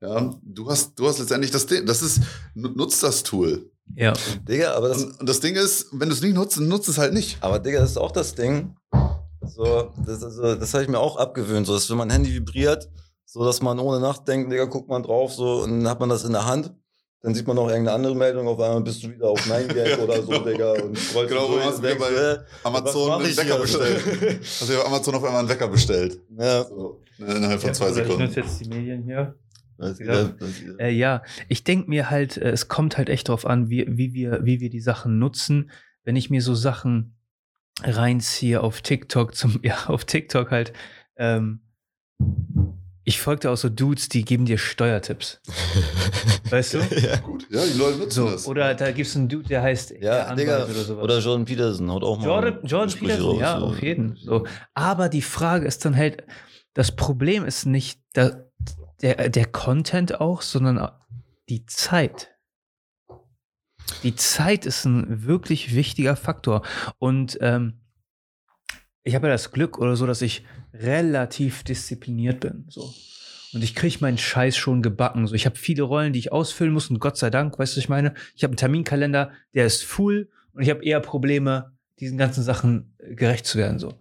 Ja, 0.00 0.34
du 0.42 0.70
hast, 0.70 0.98
du 0.98 1.06
hast 1.08 1.18
letztendlich 1.18 1.50
das 1.50 1.66
Ding, 1.66 1.84
das 1.84 2.00
ist, 2.00 2.20
nu- 2.54 2.70
nutzt 2.74 3.02
das 3.02 3.22
Tool. 3.22 3.70
Ja. 3.96 4.14
Digga, 4.48 4.72
aber 4.74 4.88
das, 4.88 5.02
Und, 5.04 5.20
und 5.20 5.28
das 5.28 5.40
Ding 5.40 5.56
ist, 5.56 5.88
wenn 5.92 6.08
du 6.08 6.14
es 6.14 6.22
nicht 6.22 6.34
nutzt, 6.34 6.56
dann 6.56 6.68
nutzt 6.68 6.88
es 6.88 6.96
halt 6.96 7.12
nicht. 7.12 7.36
Aber 7.42 7.58
Digga, 7.58 7.80
das 7.80 7.90
ist 7.90 7.96
auch 7.98 8.12
das 8.12 8.34
Ding. 8.34 8.74
So, 9.42 9.92
das, 10.06 10.22
also, 10.22 10.54
das 10.54 10.72
habe 10.72 10.84
ich 10.84 10.88
mir 10.88 10.98
auch 10.98 11.16
abgewöhnt. 11.16 11.66
So, 11.66 11.74
dass 11.74 11.90
wenn 11.90 11.96
mein 11.98 12.08
Handy 12.10 12.32
vibriert, 12.32 12.88
so 13.26 13.44
dass 13.44 13.60
man 13.60 13.78
ohne 13.78 14.00
nachdenken, 14.00 14.48
Digga, 14.48 14.64
guckt 14.66 14.88
man 14.88 15.02
drauf, 15.02 15.32
so, 15.34 15.62
und 15.64 15.80
dann 15.80 15.88
hat 15.88 16.00
man 16.00 16.08
das 16.08 16.24
in 16.24 16.32
der 16.32 16.46
Hand. 16.46 16.72
Dann 17.22 17.34
sieht 17.34 17.46
man 17.46 17.56
noch 17.56 17.68
irgendeine 17.68 17.96
andere 17.96 18.14
Meldung, 18.16 18.48
auf 18.48 18.58
einmal 18.60 18.80
bist 18.80 19.02
du 19.02 19.10
wieder 19.10 19.28
auf 19.28 19.40
9gag 19.46 19.88
Ja, 19.90 19.98
oder 19.98 20.22
so, 20.22 20.28
genau. 20.30 20.44
Digga, 20.44 20.72
und 20.72 20.98
Genau, 21.28 21.48
wo 21.50 21.60
hast 21.60 21.76
und 21.76 21.84
du 21.84 21.88
denkst, 21.88 22.04
bei- 22.08 22.14
äh, 22.14 22.38
Amazon 22.64 23.12
einen 23.12 23.30
ich 23.30 23.36
Wecker 23.36 23.54
hier? 23.54 23.58
bestellt. 23.60 24.40
Hast 24.42 24.68
du 24.68 24.72
ja 24.72 24.84
Amazon 24.86 25.14
auf 25.16 25.24
einmal 25.24 25.40
einen 25.40 25.48
Wecker 25.50 25.68
bestellt. 25.68 26.18
ja, 26.38 26.64
So, 26.64 27.02
innerhalb 27.18 27.60
von 27.60 27.74
zwei 27.74 27.84
Oder 27.90 27.96
Ich 27.96 28.02
Sekunden. 28.04 28.22
nutze 28.24 28.40
jetzt 28.40 28.60
die 28.64 28.68
Medien 28.70 29.02
hier. 29.02 29.34
Ja. 29.78 29.94
das, 29.94 30.00
Äh, 30.78 30.90
ja, 30.90 31.22
ich 31.48 31.62
denke 31.64 31.88
mir 31.90 32.08
halt, 32.10 32.36
äh, 32.38 32.50
es 32.50 32.68
kommt 32.68 32.96
halt 32.96 33.08
echt 33.10 33.28
drauf 33.28 33.44
an, 33.46 33.68
wie, 33.70 33.84
wie, 33.88 34.12
wir, 34.14 34.40
wie 34.44 34.60
wir 34.60 34.70
die 34.70 34.80
Sachen 34.80 35.18
nutzen. 35.18 35.70
Wenn 36.04 36.16
ich 36.16 36.30
mir 36.30 36.40
so 36.42 36.54
Sachen 36.54 37.16
reinziehe 37.82 38.62
auf 38.62 38.80
TikTok, 38.80 39.34
zum, 39.34 39.60
ja, 39.62 39.76
auf 39.88 40.04
TikTok 40.06 40.50
halt, 40.50 40.72
ähm, 41.16 41.60
ich 43.04 43.20
folgte 43.20 43.50
auch 43.50 43.56
so 43.56 43.68
Dudes, 43.68 44.08
die 44.08 44.24
geben 44.24 44.44
dir 44.44 44.58
Steuertipps. 44.58 45.40
Weißt 46.50 46.74
du? 46.74 46.78
ja. 46.78 47.16
Gut, 47.16 47.46
ja, 47.50 47.64
die 47.64 47.78
Leute 47.78 47.98
nutzen 47.98 48.10
So, 48.10 48.30
das. 48.30 48.46
oder 48.46 48.74
da 48.74 48.90
gibt 48.92 49.08
es 49.08 49.16
einen 49.16 49.28
Dude, 49.28 49.48
der 49.48 49.62
heißt 49.62 49.92
Ja, 50.00 50.34
Digga, 50.34 50.56
Anwalt 50.58 50.70
oder 50.76 50.84
sowas. 50.84 51.04
Oder 51.04 51.18
Jordan 51.20 51.44
Peterson 51.44 51.90
haut 51.90 52.04
auch 52.04 52.18
mal. 52.18 52.26
Jordan, 52.26 52.58
Jordan 52.66 52.98
Peterson, 52.98 53.24
raus, 53.26 53.40
ja, 53.40 53.58
so. 53.58 53.66
auf 53.66 53.82
jeden. 53.82 54.16
So. 54.16 54.46
Aber 54.74 55.08
die 55.08 55.22
Frage 55.22 55.66
ist 55.66 55.84
dann 55.84 55.96
halt, 55.96 56.24
das 56.74 56.92
Problem 56.92 57.44
ist 57.44 57.66
nicht 57.66 58.00
der, 58.14 58.50
der, 59.02 59.28
der 59.30 59.46
Content 59.46 60.20
auch, 60.20 60.42
sondern 60.42 60.90
die 61.48 61.64
Zeit. 61.66 62.28
Die 64.02 64.14
Zeit 64.14 64.66
ist 64.66 64.84
ein 64.84 65.26
wirklich 65.26 65.74
wichtiger 65.74 66.16
Faktor. 66.16 66.62
Und 66.98 67.38
ähm, 67.40 67.79
ich 69.02 69.14
habe 69.14 69.28
ja 69.28 69.32
das 69.32 69.50
Glück 69.50 69.78
oder 69.78 69.96
so, 69.96 70.06
dass 70.06 70.22
ich 70.22 70.44
relativ 70.74 71.62
diszipliniert 71.64 72.40
bin. 72.40 72.66
So. 72.68 72.92
Und 73.52 73.64
ich 73.64 73.74
kriege 73.74 73.96
meinen 74.00 74.18
Scheiß 74.18 74.56
schon 74.56 74.82
gebacken. 74.82 75.26
So, 75.26 75.34
ich 75.34 75.46
habe 75.46 75.56
viele 75.56 75.82
Rollen, 75.82 76.12
die 76.12 76.18
ich 76.18 76.32
ausfüllen 76.32 76.72
muss 76.72 76.90
und 76.90 77.00
Gott 77.00 77.16
sei 77.16 77.30
Dank, 77.30 77.58
weißt 77.58 77.72
du, 77.72 77.76
was 77.78 77.84
ich 77.84 77.88
meine? 77.88 78.14
Ich 78.36 78.44
habe 78.44 78.52
einen 78.52 78.58
Terminkalender, 78.58 79.32
der 79.54 79.66
ist 79.66 79.84
full 79.84 80.28
und 80.52 80.62
ich 80.62 80.70
habe 80.70 80.84
eher 80.84 81.00
Probleme, 81.00 81.72
diesen 81.98 82.18
ganzen 82.18 82.42
Sachen 82.42 82.94
äh, 82.98 83.14
gerecht 83.14 83.46
zu 83.46 83.58
werden. 83.58 83.78
So. 83.78 83.94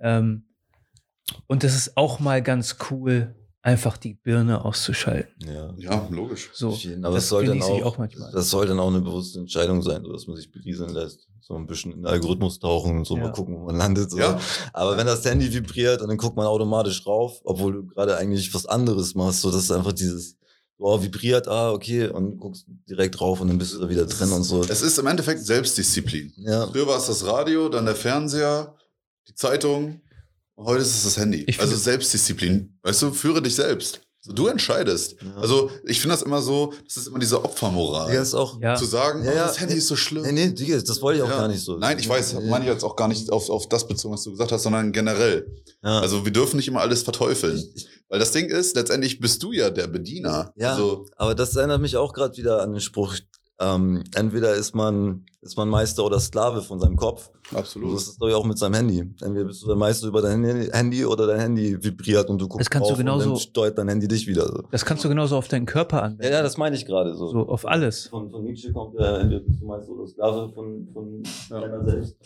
Ähm, 0.00 0.44
und 1.46 1.64
das 1.64 1.74
ist 1.74 1.96
auch 1.96 2.20
mal 2.20 2.42
ganz 2.42 2.76
cool, 2.90 3.34
einfach 3.64 3.96
die 3.96 4.12
Birne 4.12 4.62
auszuschalten. 4.62 5.32
Ja. 5.48 5.72
Ja, 5.78 6.06
logisch. 6.10 6.50
So, 6.52 6.78
aber 7.02 7.14
das 7.14 7.24
es 7.24 7.28
soll 7.30 7.46
dann 7.46 7.54
genieße 7.58 7.72
auch, 7.72 7.78
ich 7.78 7.84
auch 7.84 7.98
manchmal. 7.98 8.30
das 8.30 8.50
soll 8.50 8.66
dann 8.66 8.78
auch 8.78 8.88
eine 8.88 9.00
bewusste 9.00 9.38
Entscheidung 9.40 9.80
sein, 9.80 10.04
so 10.04 10.12
dass 10.12 10.26
man 10.26 10.36
sich 10.36 10.52
berieseln 10.52 10.92
lässt. 10.92 11.26
So 11.40 11.54
ein 11.56 11.66
bisschen 11.66 11.92
in 11.92 11.98
den 12.00 12.06
Algorithmus 12.06 12.58
tauchen 12.58 12.98
und 12.98 13.06
so 13.06 13.16
Ja. 13.16 13.24
mal 13.24 13.32
gucken, 13.32 13.58
wo 13.58 13.64
man 13.64 13.76
landet. 13.76 14.10
So. 14.10 14.18
Ja. 14.18 14.38
Aber 14.74 14.98
wenn 14.98 15.06
das 15.06 15.24
Handy 15.24 15.52
vibriert 15.52 16.02
und 16.02 16.08
dann 16.08 16.18
guckt 16.18 16.36
man 16.36 16.46
automatisch 16.46 17.06
rauf, 17.06 17.40
obwohl 17.44 17.72
du 17.72 17.86
gerade 17.86 18.18
eigentlich 18.18 18.52
was 18.52 18.66
anderes 18.66 19.14
machst, 19.14 19.40
so 19.40 19.50
das 19.50 19.64
ist 19.64 19.70
einfach 19.70 19.92
dieses, 19.92 20.36
wow, 20.76 21.02
vibriert, 21.02 21.48
ah, 21.48 21.72
okay, 21.72 22.08
und 22.08 22.36
guckst 22.38 22.66
direkt 22.86 23.18
drauf 23.18 23.40
und 23.40 23.48
dann 23.48 23.56
bist 23.56 23.72
du 23.74 23.78
da 23.78 23.88
wieder 23.88 24.04
drin 24.04 24.30
und 24.30 24.42
so. 24.42 24.62
Es 24.62 24.82
ist 24.82 24.98
im 24.98 25.06
Endeffekt 25.06 25.40
Selbstdisziplin. 25.40 26.34
Ja. 26.36 26.66
Früher 26.66 26.86
war 26.86 26.98
es 26.98 27.06
das 27.06 27.24
Radio, 27.24 27.70
dann 27.70 27.86
der 27.86 27.96
Fernseher, 27.96 28.74
die 29.26 29.34
Zeitung. 29.34 30.02
Heute 30.56 30.82
ist 30.82 30.94
es 30.94 31.02
das 31.04 31.16
Handy. 31.16 31.44
Ich 31.46 31.60
also 31.60 31.76
Selbstdisziplin. 31.76 32.78
Weißt 32.82 33.02
du, 33.02 33.10
führe 33.12 33.42
dich 33.42 33.54
selbst. 33.54 34.00
So, 34.20 34.32
du 34.32 34.46
entscheidest. 34.46 35.16
Ja. 35.20 35.34
Also 35.36 35.70
ich 35.84 36.00
finde 36.00 36.14
das 36.16 36.22
immer 36.22 36.40
so, 36.40 36.72
das 36.86 36.96
ist 36.96 37.08
immer 37.08 37.18
diese 37.18 37.44
Opfermoral. 37.44 38.14
Ja, 38.14 38.22
ist 38.22 38.32
auch. 38.32 38.58
Ja. 38.58 38.74
Zu 38.74 38.86
sagen, 38.86 39.22
Ja, 39.22 39.32
oh, 39.32 39.34
das 39.34 39.60
Handy 39.60 39.74
ist 39.74 39.86
so 39.88 39.96
schlimm. 39.96 40.22
Nee, 40.22 40.54
nee, 40.58 40.80
das 40.80 41.02
wollte 41.02 41.18
ich 41.18 41.22
auch 41.24 41.28
Ja. 41.28 41.40
gar 41.40 41.48
nicht 41.48 41.62
so. 41.62 41.76
Nein, 41.76 41.98
ich 41.98 42.08
weiß, 42.08 42.34
meine 42.48 42.64
ich 42.64 42.70
jetzt 42.70 42.84
auch 42.84 42.96
gar 42.96 43.08
nicht 43.08 43.30
auf, 43.30 43.50
auf 43.50 43.68
das 43.68 43.86
bezogen, 43.86 44.14
was 44.14 44.22
du 44.22 44.30
gesagt 44.30 44.50
hast, 44.50 44.62
sondern 44.62 44.92
generell. 44.92 45.46
Ja. 45.82 46.00
Also 46.00 46.24
wir 46.24 46.32
dürfen 46.32 46.56
nicht 46.56 46.68
immer 46.68 46.80
alles 46.80 47.02
verteufeln. 47.02 47.62
Weil 48.08 48.18
das 48.18 48.32
Ding 48.32 48.46
ist, 48.48 48.76
letztendlich 48.76 49.20
bist 49.20 49.42
du 49.42 49.52
ja 49.52 49.68
der 49.68 49.88
Bediener. 49.88 50.52
Ja. 50.56 50.72
Also, 50.72 51.04
Aber 51.16 51.34
das 51.34 51.54
erinnert 51.56 51.82
mich 51.82 51.96
auch 51.98 52.14
gerade 52.14 52.34
wieder 52.38 52.62
an 52.62 52.72
den 52.72 52.80
Spruch, 52.80 53.16
ähm, 53.60 54.02
entweder 54.14 54.54
ist 54.54 54.74
man, 54.74 55.24
ist 55.40 55.56
man 55.56 55.68
Meister 55.68 56.04
oder 56.04 56.18
Sklave 56.18 56.62
von 56.62 56.80
seinem 56.80 56.96
Kopf. 56.96 57.30
Und 57.52 57.58
absolut. 57.58 57.94
das 57.94 58.08
ist 58.08 58.18
glaube 58.18 58.30
ich 58.30 58.36
auch 58.36 58.44
mit 58.44 58.58
seinem 58.58 58.74
Handy. 58.74 58.98
Entweder 59.22 59.44
bist 59.44 59.62
du 59.62 59.66
der 59.68 59.76
Meister 59.76 60.08
über 60.08 60.22
dein 60.22 60.42
Handy- 60.44 61.04
oder 61.04 61.26
dein 61.26 61.38
Handy 61.40 61.76
vibriert 61.82 62.28
und 62.30 62.40
du 62.40 62.48
guckst 62.48 62.66
Das 62.66 62.70
kannst 62.70 62.88
du 62.88 62.92
drauf 62.94 62.98
und 62.98 63.04
genauso- 63.06 63.30
dann 63.30 63.38
steuert 63.38 63.78
dein 63.78 63.88
Handy 63.88 64.08
dich 64.08 64.26
wieder. 64.26 64.46
So. 64.46 64.62
Das 64.72 64.84
kannst 64.84 65.04
du 65.04 65.08
genauso 65.08 65.36
auf 65.36 65.46
deinen 65.48 65.66
Körper 65.66 66.02
anwenden. 66.02 66.24
Ja, 66.24 66.30
ja, 66.38 66.42
das 66.42 66.56
meine 66.56 66.74
ich 66.74 66.84
gerade 66.86 67.14
so. 67.14 67.28
so 67.28 67.48
auf 67.48 67.66
alles. 67.66 68.08
Von, 68.08 68.30
von 68.30 68.42
Nietzsche 68.44 68.72
kommt 68.72 68.98
ja, 68.98 69.18
entweder 69.18 69.40
bist 69.40 69.60
du 69.60 69.66
Meister 69.66 69.92
oder 69.92 70.08
Sklave 70.08 70.52
von, 70.52 70.88
von 70.92 71.22
Ja. 71.50 71.60
deiner 71.60 71.84
selbst. 71.84 72.16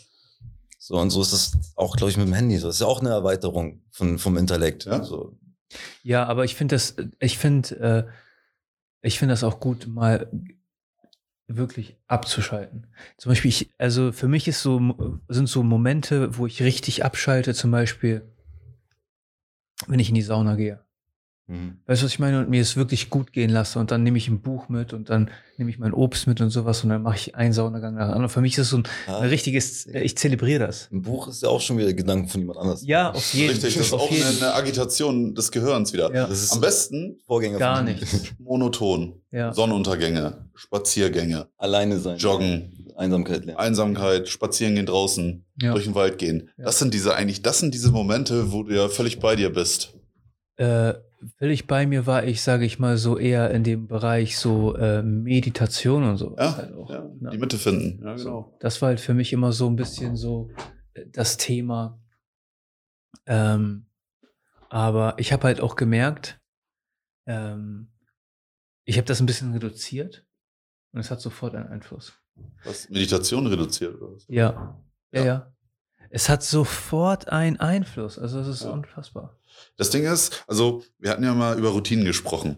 So, 0.81 0.95
und 0.97 1.09
so 1.11 1.21
ist 1.21 1.33
das 1.33 1.51
auch, 1.75 1.95
glaube 1.97 2.09
ich, 2.09 2.17
mit 2.17 2.25
dem 2.25 2.33
Handy. 2.33 2.57
So. 2.57 2.67
Das 2.67 2.77
ist 2.77 2.81
ja 2.81 2.87
auch 2.87 3.01
eine 3.01 3.09
Erweiterung 3.09 3.81
von, 3.91 4.17
vom 4.17 4.37
Intellekt. 4.37 4.85
Ja. 4.85 5.03
So. 5.03 5.37
Ja, 6.01 6.25
aber 6.25 6.45
ich 6.45 6.55
finde 6.55 6.75
das, 6.75 6.95
ich 7.19 7.37
finde, 7.37 7.75
äh, 7.79 8.03
ich 9.01 9.19
finde 9.19 9.33
das 9.33 9.43
auch 9.43 9.59
gut, 9.59 9.87
mal 9.87 10.31
wirklich 11.49 11.97
abzuschalten. 12.07 12.87
Zum 13.17 13.31
Beispiel, 13.31 13.49
ich, 13.49 13.69
also 13.77 14.11
für 14.11 14.27
mich 14.27 14.47
ist 14.47 14.61
so, 14.61 15.21
sind 15.27 15.49
so 15.49 15.63
Momente, 15.63 16.37
wo 16.37 16.45
ich 16.47 16.61
richtig 16.61 17.03
abschalte, 17.03 17.53
zum 17.53 17.71
Beispiel, 17.71 18.21
wenn 19.87 19.99
ich 19.99 20.09
in 20.09 20.15
die 20.15 20.21
Sauna 20.21 20.55
gehe. 20.55 20.79
Mhm. 21.49 21.79
Weißt 21.87 22.01
du, 22.01 22.05
was 22.05 22.13
ich 22.13 22.19
meine? 22.19 22.39
Und 22.39 22.49
mir 22.49 22.61
es 22.61 22.77
wirklich 22.77 23.09
gut 23.09 23.33
gehen 23.33 23.49
lasse 23.49 23.79
und 23.79 23.89
dann 23.91 24.03
nehme 24.03 24.17
ich 24.17 24.27
ein 24.27 24.39
Buch 24.41 24.69
mit 24.69 24.93
und 24.93 25.09
dann 25.09 25.31
nehme 25.57 25.69
ich 25.71 25.79
mein 25.79 25.93
Obst 25.93 26.27
mit 26.27 26.39
und 26.41 26.51
sowas 26.51 26.83
und 26.83 26.89
dann 26.91 27.01
mache 27.01 27.15
ich 27.17 27.35
einen 27.35 27.51
Saunagang 27.53 27.95
nach 27.95 28.05
dem 28.05 28.11
anderen. 28.13 28.29
Für 28.29 28.39
mich 28.41 28.53
ist 28.53 28.59
es 28.59 28.69
so 28.69 28.77
ein, 28.77 28.83
Ja. 29.07 29.19
ein 29.19 29.29
richtiges, 29.29 29.87
ich 29.87 30.17
zelebriere 30.17 30.67
das. 30.67 30.89
Ein 30.91 31.01
Buch 31.01 31.27
ist 31.27 31.41
ja 31.43 31.49
auch 31.49 31.59
schon 31.59 31.77
wieder 31.79 31.91
Gedanken 31.93 32.27
von 32.29 32.39
jemand 32.39 32.59
anders. 32.59 32.83
Ja, 32.85 33.11
auf 33.11 33.33
jeden 33.33 33.49
Richtig, 33.49 33.73
das 33.75 33.87
ist 33.87 33.93
auf 33.93 34.01
auch 34.01 34.11
jeden. 34.11 34.23
eine, 34.25 34.37
eine 34.37 34.53
Agitation 34.53 35.33
des 35.35 35.51
Gehirns 35.51 35.91
wieder. 35.91 36.13
Ja, 36.13 36.27
Das 36.27 36.41
ist 36.43 36.53
Am 36.53 36.61
besten 36.61 37.17
Vorgänger 37.25 37.57
gar 37.57 37.77
von 37.77 37.85
nichts. 37.85 38.23
monoton. 38.39 39.21
Ja. 39.31 39.51
Sonnenuntergänge, 39.51 40.45
Spaziergänge, 40.55 41.47
Alleine 41.57 41.99
sein. 41.99 42.17
Joggen, 42.17 42.87
Einsamkeit 42.95 43.45
lernen. 43.45 43.59
Einsamkeit, 43.59 44.29
spazieren 44.29 44.75
gehen 44.75 44.85
draußen, 44.85 45.45
Ja. 45.61 45.71
durch 45.73 45.85
den 45.85 45.95
Wald 45.95 46.19
gehen. 46.19 46.49
Ja. 46.57 46.65
Das 46.65 46.79
sind 46.79 46.93
diese 46.93 47.15
eigentlich, 47.15 47.41
das 47.41 47.59
sind 47.59 47.73
diese 47.73 47.91
Momente, 47.91 48.51
wo 48.51 48.63
du 48.63 48.75
ja 48.75 48.87
völlig 48.87 49.19
bei 49.19 49.35
dir 49.35 49.51
bist. 49.51 49.93
Äh, 50.57 50.93
völlig 51.37 51.67
bei 51.67 51.85
mir 51.85 52.05
war 52.05 52.23
ich, 52.23 52.41
sage 52.41 52.65
ich 52.65 52.79
mal, 52.79 52.97
so 52.97 53.17
eher 53.17 53.51
in 53.51 53.63
dem 53.63 53.87
Bereich 53.87 54.37
so 54.37 54.75
äh, 54.75 55.01
Meditation 55.03 56.03
und 56.03 56.17
so. 56.17 56.35
Ja, 56.37 56.55
halt 56.55 56.73
auch, 56.73 56.89
ja, 56.89 57.03
ne? 57.19 57.29
die 57.31 57.37
Mitte 57.37 57.57
finden. 57.57 58.03
Ja, 58.03 58.15
genau. 58.15 58.55
Das 58.59 58.81
war 58.81 58.89
halt 58.89 58.99
für 58.99 59.13
mich 59.13 59.33
immer 59.33 59.51
so 59.51 59.67
ein 59.69 59.75
bisschen 59.75 60.15
so 60.15 60.49
äh, 60.93 61.05
das 61.11 61.37
Thema. 61.37 61.99
Ähm, 63.25 63.85
aber 64.69 65.15
ich 65.17 65.33
habe 65.33 65.43
halt 65.43 65.61
auch 65.61 65.75
gemerkt, 65.75 66.39
ähm, 67.25 67.91
ich 68.85 68.97
habe 68.97 69.05
das 69.05 69.19
ein 69.19 69.25
bisschen 69.25 69.53
reduziert 69.53 70.25
und 70.93 70.99
es 70.99 71.11
hat 71.11 71.21
sofort 71.21 71.55
einen 71.55 71.67
Einfluss. 71.67 72.13
Was 72.63 72.89
Meditation 72.89 73.45
reduziert 73.47 73.95
oder 74.01 74.13
was? 74.13 74.25
Ja, 74.27 74.79
ja, 75.11 75.19
Ja. 75.19 75.25
ja. 75.25 75.53
Es 76.11 76.27
hat 76.27 76.41
sofort 76.41 77.29
einen 77.29 77.59
Einfluss. 77.59 78.17
Also 78.17 78.39
es 78.39 78.47
ist 78.47 78.63
unfassbar. 78.63 79.37
Das 79.77 79.89
Ding 79.89 80.03
ist, 80.05 80.43
also 80.47 80.83
wir 80.97 81.11
hatten 81.11 81.23
ja 81.23 81.33
mal 81.33 81.57
über 81.57 81.69
Routinen 81.69 82.05
gesprochen. 82.05 82.57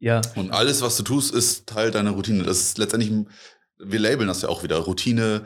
Ja, 0.00 0.20
Und 0.36 0.52
alles, 0.52 0.80
was 0.82 0.96
du 0.96 1.02
tust, 1.02 1.34
ist 1.34 1.66
Teil 1.66 1.90
deiner 1.90 2.12
Routine. 2.12 2.44
Das 2.44 2.58
ist 2.60 2.78
letztendlich, 2.78 3.12
wir 3.78 3.98
labeln 3.98 4.28
das 4.28 4.42
ja 4.42 4.48
auch 4.48 4.62
wieder. 4.62 4.76
Routine, 4.78 5.42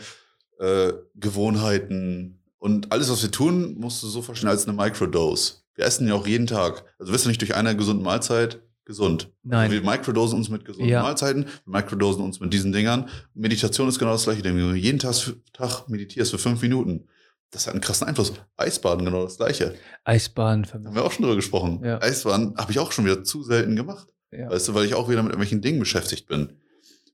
äh, 0.60 0.92
Gewohnheiten 1.14 2.38
und 2.58 2.92
alles, 2.92 3.10
was 3.10 3.22
wir 3.22 3.30
tun, 3.30 3.74
musst 3.78 4.02
du 4.02 4.08
so 4.08 4.22
verstehen 4.22 4.48
als 4.48 4.66
eine 4.68 4.76
Microdose. 4.76 5.54
Wir 5.74 5.84
essen 5.86 6.06
ja 6.06 6.14
auch 6.14 6.26
jeden 6.26 6.46
Tag. 6.46 6.84
Also 6.98 7.12
wirst 7.12 7.24
du 7.24 7.28
nicht 7.28 7.40
durch 7.40 7.54
eine 7.54 7.74
gesunde 7.76 8.04
Mahlzeit 8.04 8.60
gesund. 8.84 9.30
Nein. 9.42 9.70
Wir 9.70 9.80
microdosen 9.82 10.36
uns 10.36 10.48
mit 10.48 10.64
gesunden 10.64 10.90
Ja. 10.90 11.02
Mahlzeiten, 11.02 11.44
wir 11.64 11.80
microdosen 11.80 12.22
uns 12.22 12.40
mit 12.40 12.52
diesen 12.52 12.72
Dingern. 12.72 13.08
Meditation 13.32 13.88
ist 13.88 13.98
genau 13.98 14.12
das 14.12 14.24
gleiche. 14.24 14.42
Ding. 14.42 14.56
Wenn 14.56 14.70
du 14.70 14.74
jeden 14.76 14.98
Tag, 14.98 15.14
Tag 15.52 15.88
meditierst 15.88 16.30
für 16.32 16.38
fünf 16.38 16.60
Minuten, 16.62 17.06
das 17.52 17.66
hat 17.66 17.74
einen 17.74 17.80
krassen 17.80 18.08
Einfluss. 18.08 18.32
Eisbaden 18.56 19.04
genau 19.04 19.22
das 19.22 19.36
gleiche. 19.36 19.74
Eisbahn 20.04 20.64
für 20.64 20.74
Haben 20.74 20.94
wir 20.94 21.04
auch 21.04 21.12
schon 21.12 21.22
drüber 21.22 21.36
gesprochen. 21.36 21.80
Ja. 21.84 22.02
Eisbaden 22.02 22.56
habe 22.56 22.72
ich 22.72 22.78
auch 22.80 22.90
schon 22.90 23.04
wieder 23.04 23.22
zu 23.22 23.44
selten 23.44 23.76
gemacht. 23.76 24.08
Ja. 24.32 24.50
Weißt 24.50 24.66
du, 24.68 24.74
weil 24.74 24.86
ich 24.86 24.94
auch 24.94 25.08
wieder 25.08 25.22
mit 25.22 25.30
irgendwelchen 25.32 25.60
Dingen 25.60 25.78
beschäftigt 25.78 26.26
bin. 26.26 26.54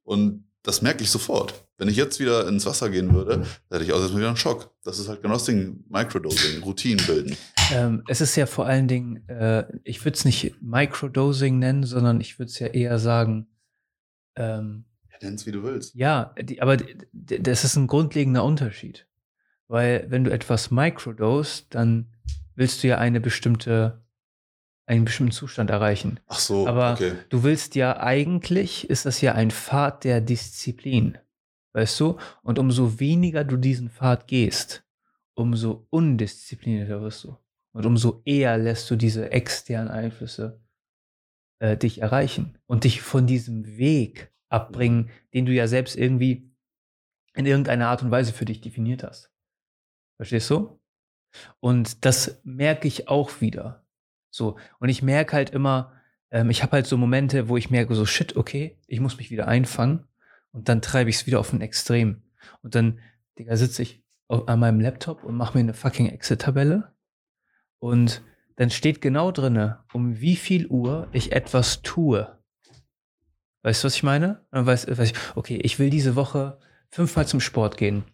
Und 0.04 0.44
das 0.62 0.80
merke 0.82 1.02
ich 1.02 1.10
sofort. 1.10 1.66
Wenn 1.76 1.88
ich 1.88 1.96
jetzt 1.96 2.20
wieder 2.20 2.46
ins 2.48 2.66
Wasser 2.66 2.88
gehen 2.90 3.12
würde, 3.14 3.44
hätte 3.70 3.84
ich 3.84 3.92
auch 3.92 3.98
erstmal 4.00 4.20
wieder 4.20 4.28
einen 4.28 4.36
Schock. 4.36 4.72
Das 4.84 4.98
ist 4.98 5.08
halt 5.08 5.22
genau 5.22 5.34
das 5.34 5.44
Ding, 5.44 5.84
Microdosing, 5.88 6.62
Routinen 6.62 7.04
bilden. 7.06 7.36
Ähm, 7.72 8.02
es 8.08 8.20
ist 8.20 8.36
ja 8.36 8.46
vor 8.46 8.66
allen 8.66 8.86
Dingen, 8.88 9.28
äh, 9.28 9.64
ich 9.84 10.04
würde 10.04 10.16
es 10.16 10.24
nicht 10.24 10.54
Microdosing 10.62 11.58
nennen, 11.58 11.82
sondern 11.84 12.20
ich 12.20 12.38
würde 12.38 12.50
es 12.50 12.58
ja 12.60 12.68
eher 12.68 12.98
sagen, 12.98 13.48
ähm, 14.36 14.84
Ja, 15.10 15.18
nenn's 15.28 15.46
wie 15.46 15.52
du 15.52 15.62
willst. 15.64 15.94
ja, 15.94 16.34
die, 16.40 16.62
aber 16.62 16.76
das 17.12 17.64
ist 17.64 17.76
ein 17.76 17.86
grundlegender 17.88 18.44
Unterschied. 18.44 19.07
Weil 19.68 20.06
wenn 20.08 20.24
du 20.24 20.32
etwas 20.32 20.70
microdosst, 20.70 21.74
dann 21.74 22.06
willst 22.54 22.82
du 22.82 22.88
ja 22.88 22.98
eine 22.98 23.20
bestimmte, 23.20 24.02
einen 24.86 25.04
bestimmten 25.04 25.32
Zustand 25.32 25.70
erreichen. 25.70 26.20
Ach 26.26 26.38
so, 26.38 26.66
Aber 26.66 26.94
okay. 26.94 27.12
du 27.28 27.42
willst 27.42 27.74
ja 27.74 28.00
eigentlich, 28.00 28.88
ist 28.88 29.06
das 29.06 29.20
ja 29.20 29.34
ein 29.34 29.50
Pfad 29.50 30.04
der 30.04 30.20
Disziplin. 30.20 31.18
Weißt 31.74 32.00
du? 32.00 32.16
Und 32.42 32.58
umso 32.58 32.98
weniger 32.98 33.44
du 33.44 33.56
diesen 33.56 33.90
Pfad 33.90 34.26
gehst, 34.26 34.84
umso 35.34 35.86
undisziplinierter 35.90 37.00
wirst 37.02 37.24
du. 37.24 37.36
Und 37.72 37.86
umso 37.86 38.22
eher 38.24 38.58
lässt 38.58 38.90
du 38.90 38.96
diese 38.96 39.30
externen 39.30 39.88
Einflüsse 39.88 40.60
äh, 41.60 41.76
dich 41.76 42.00
erreichen 42.00 42.58
und 42.66 42.84
dich 42.84 43.02
von 43.02 43.26
diesem 43.26 43.76
Weg 43.76 44.32
abbringen, 44.48 45.10
den 45.34 45.46
du 45.46 45.52
ja 45.52 45.68
selbst 45.68 45.96
irgendwie 45.96 46.50
in 47.34 47.46
irgendeiner 47.46 47.88
Art 47.88 48.02
und 48.02 48.10
Weise 48.10 48.32
für 48.32 48.46
dich 48.46 48.60
definiert 48.60 49.04
hast. 49.04 49.30
Verstehst 50.18 50.50
du? 50.50 50.78
Und 51.60 52.04
das 52.04 52.40
merke 52.44 52.86
ich 52.86 53.08
auch 53.08 53.40
wieder. 53.40 53.86
So. 54.30 54.58
Und 54.80 54.88
ich 54.88 55.02
merke 55.02 55.34
halt 55.34 55.50
immer, 55.50 55.92
ähm, 56.30 56.50
ich 56.50 56.62
habe 56.62 56.72
halt 56.72 56.86
so 56.86 56.96
Momente, 56.96 57.48
wo 57.48 57.56
ich 57.56 57.70
merke, 57.70 57.94
so 57.94 58.04
shit, 58.04 58.36
okay, 58.36 58.76
ich 58.86 59.00
muss 59.00 59.16
mich 59.16 59.30
wieder 59.30 59.48
einfangen. 59.48 60.04
Und 60.52 60.68
dann 60.68 60.82
treibe 60.82 61.08
ich 61.08 61.16
es 61.16 61.26
wieder 61.26 61.40
auf 61.40 61.52
ein 61.52 61.60
Extrem. 61.60 62.22
Und 62.62 62.74
dann, 62.74 63.00
Digga, 63.38 63.56
sitze 63.56 63.82
ich 63.82 64.02
auf, 64.26 64.48
an 64.48 64.60
meinem 64.60 64.80
Laptop 64.80 65.24
und 65.24 65.36
mache 65.36 65.56
mir 65.56 65.62
eine 65.62 65.74
fucking 65.74 66.08
Exit-Tabelle. 66.08 66.92
Und 67.78 68.22
dann 68.56 68.70
steht 68.70 69.00
genau 69.00 69.30
drinne, 69.30 69.84
um 69.92 70.20
wie 70.20 70.36
viel 70.36 70.66
Uhr 70.66 71.08
ich 71.12 71.32
etwas 71.32 71.82
tue. 71.82 72.36
Weißt 73.62 73.84
du, 73.84 73.86
was 73.86 73.94
ich 73.94 74.02
meine? 74.02 74.44
Dann 74.50 74.66
weiß, 74.66 74.88
weiß 74.88 75.12
ich, 75.12 75.36
okay, 75.36 75.60
ich 75.62 75.78
will 75.78 75.90
diese 75.90 76.16
Woche 76.16 76.58
fünfmal 76.90 77.26
zum 77.26 77.40
Sport 77.40 77.76
gehen. 77.76 78.04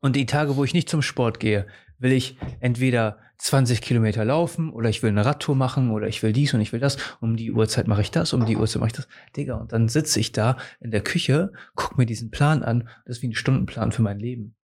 Und 0.00 0.16
die 0.16 0.26
Tage, 0.26 0.56
wo 0.56 0.64
ich 0.64 0.74
nicht 0.74 0.88
zum 0.88 1.02
Sport 1.02 1.40
gehe, 1.40 1.66
will 1.98 2.12
ich 2.12 2.36
entweder 2.60 3.18
20 3.38 3.82
Kilometer 3.82 4.24
laufen 4.24 4.70
oder 4.70 4.88
ich 4.88 5.02
will 5.02 5.10
eine 5.10 5.24
Radtour 5.24 5.54
machen 5.54 5.90
oder 5.90 6.06
ich 6.08 6.22
will 6.22 6.32
dies 6.32 6.54
und 6.54 6.60
ich 6.60 6.72
will 6.72 6.80
das. 6.80 6.96
Um 7.20 7.36
die 7.36 7.52
Uhrzeit 7.52 7.86
mache 7.86 8.00
ich 8.00 8.10
das, 8.10 8.32
um 8.32 8.46
die 8.46 8.56
Uhrzeit 8.56 8.80
mache 8.80 8.88
ich 8.88 8.96
das. 8.96 9.08
Digga, 9.36 9.56
und 9.56 9.72
dann 9.72 9.88
sitze 9.88 10.20
ich 10.20 10.32
da 10.32 10.56
in 10.80 10.90
der 10.90 11.02
Küche, 11.02 11.52
guck 11.74 11.98
mir 11.98 12.06
diesen 12.06 12.30
Plan 12.30 12.62
an. 12.62 12.88
Das 13.04 13.18
ist 13.18 13.22
wie 13.22 13.28
ein 13.28 13.34
Stundenplan 13.34 13.92
für 13.92 14.02
mein 14.02 14.18
Leben. 14.18 14.56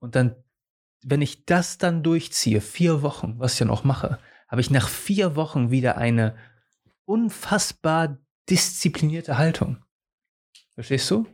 Und 0.00 0.16
dann, 0.16 0.34
wenn 1.04 1.22
ich 1.22 1.44
das 1.44 1.78
dann 1.78 2.02
durchziehe, 2.02 2.60
vier 2.60 3.02
Wochen, 3.02 3.38
was 3.38 3.52
ich 3.52 3.58
dann 3.60 3.70
auch 3.70 3.84
mache, 3.84 4.18
habe 4.48 4.60
ich 4.60 4.70
nach 4.70 4.88
vier 4.88 5.36
Wochen 5.36 5.70
wieder 5.70 5.96
eine 5.96 6.36
unfassbar 7.04 8.18
disziplinierte 8.50 9.38
Haltung. 9.38 9.78
Verstehst 10.74 11.10
du? 11.10 11.26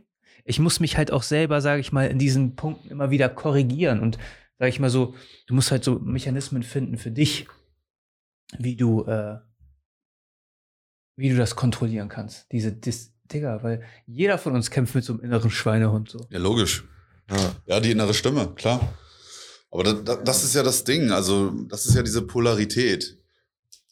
Ich 0.49 0.59
muss 0.59 0.79
mich 0.79 0.97
halt 0.97 1.11
auch 1.11 1.21
selber, 1.21 1.61
sage 1.61 1.79
ich 1.79 1.91
mal, 1.91 2.07
in 2.07 2.17
diesen 2.17 2.55
Punkten 2.55 2.89
immer 2.89 3.11
wieder 3.11 3.29
korrigieren 3.29 3.99
und 3.99 4.17
sage 4.57 4.69
ich 4.69 4.79
mal 4.79 4.89
so, 4.89 5.13
du 5.45 5.53
musst 5.53 5.69
halt 5.69 5.83
so 5.83 5.99
Mechanismen 5.99 6.63
finden 6.63 6.97
für 6.97 7.11
dich, 7.11 7.47
wie 8.57 8.75
du, 8.75 9.05
äh, 9.05 9.37
wie 11.15 11.29
du 11.29 11.37
das 11.37 11.55
kontrollieren 11.55 12.09
kannst. 12.09 12.51
Diese 12.51 12.71
Dis 12.71 13.13
Digga, 13.31 13.61
weil 13.61 13.83
jeder 14.07 14.39
von 14.39 14.55
uns 14.55 14.71
kämpft 14.71 14.95
mit 14.95 15.03
so 15.03 15.13
einem 15.13 15.21
inneren 15.21 15.51
Schweinehund 15.51 16.09
so. 16.09 16.25
Ja, 16.31 16.39
logisch. 16.39 16.83
Ja. 17.29 17.55
Ja, 17.67 17.79
die 17.79 17.91
innere 17.91 18.15
Stimme, 18.15 18.51
klar. 18.55 18.81
Aber 19.69 19.83
da, 19.83 19.93
da, 19.93 20.15
das 20.15 20.43
ist 20.43 20.55
ja 20.55 20.63
das 20.63 20.83
Ding. 20.83 21.11
Also, 21.11 21.51
das 21.67 21.85
ist 21.85 21.93
ja 21.93 22.01
diese 22.01 22.23
Polarität. 22.23 23.19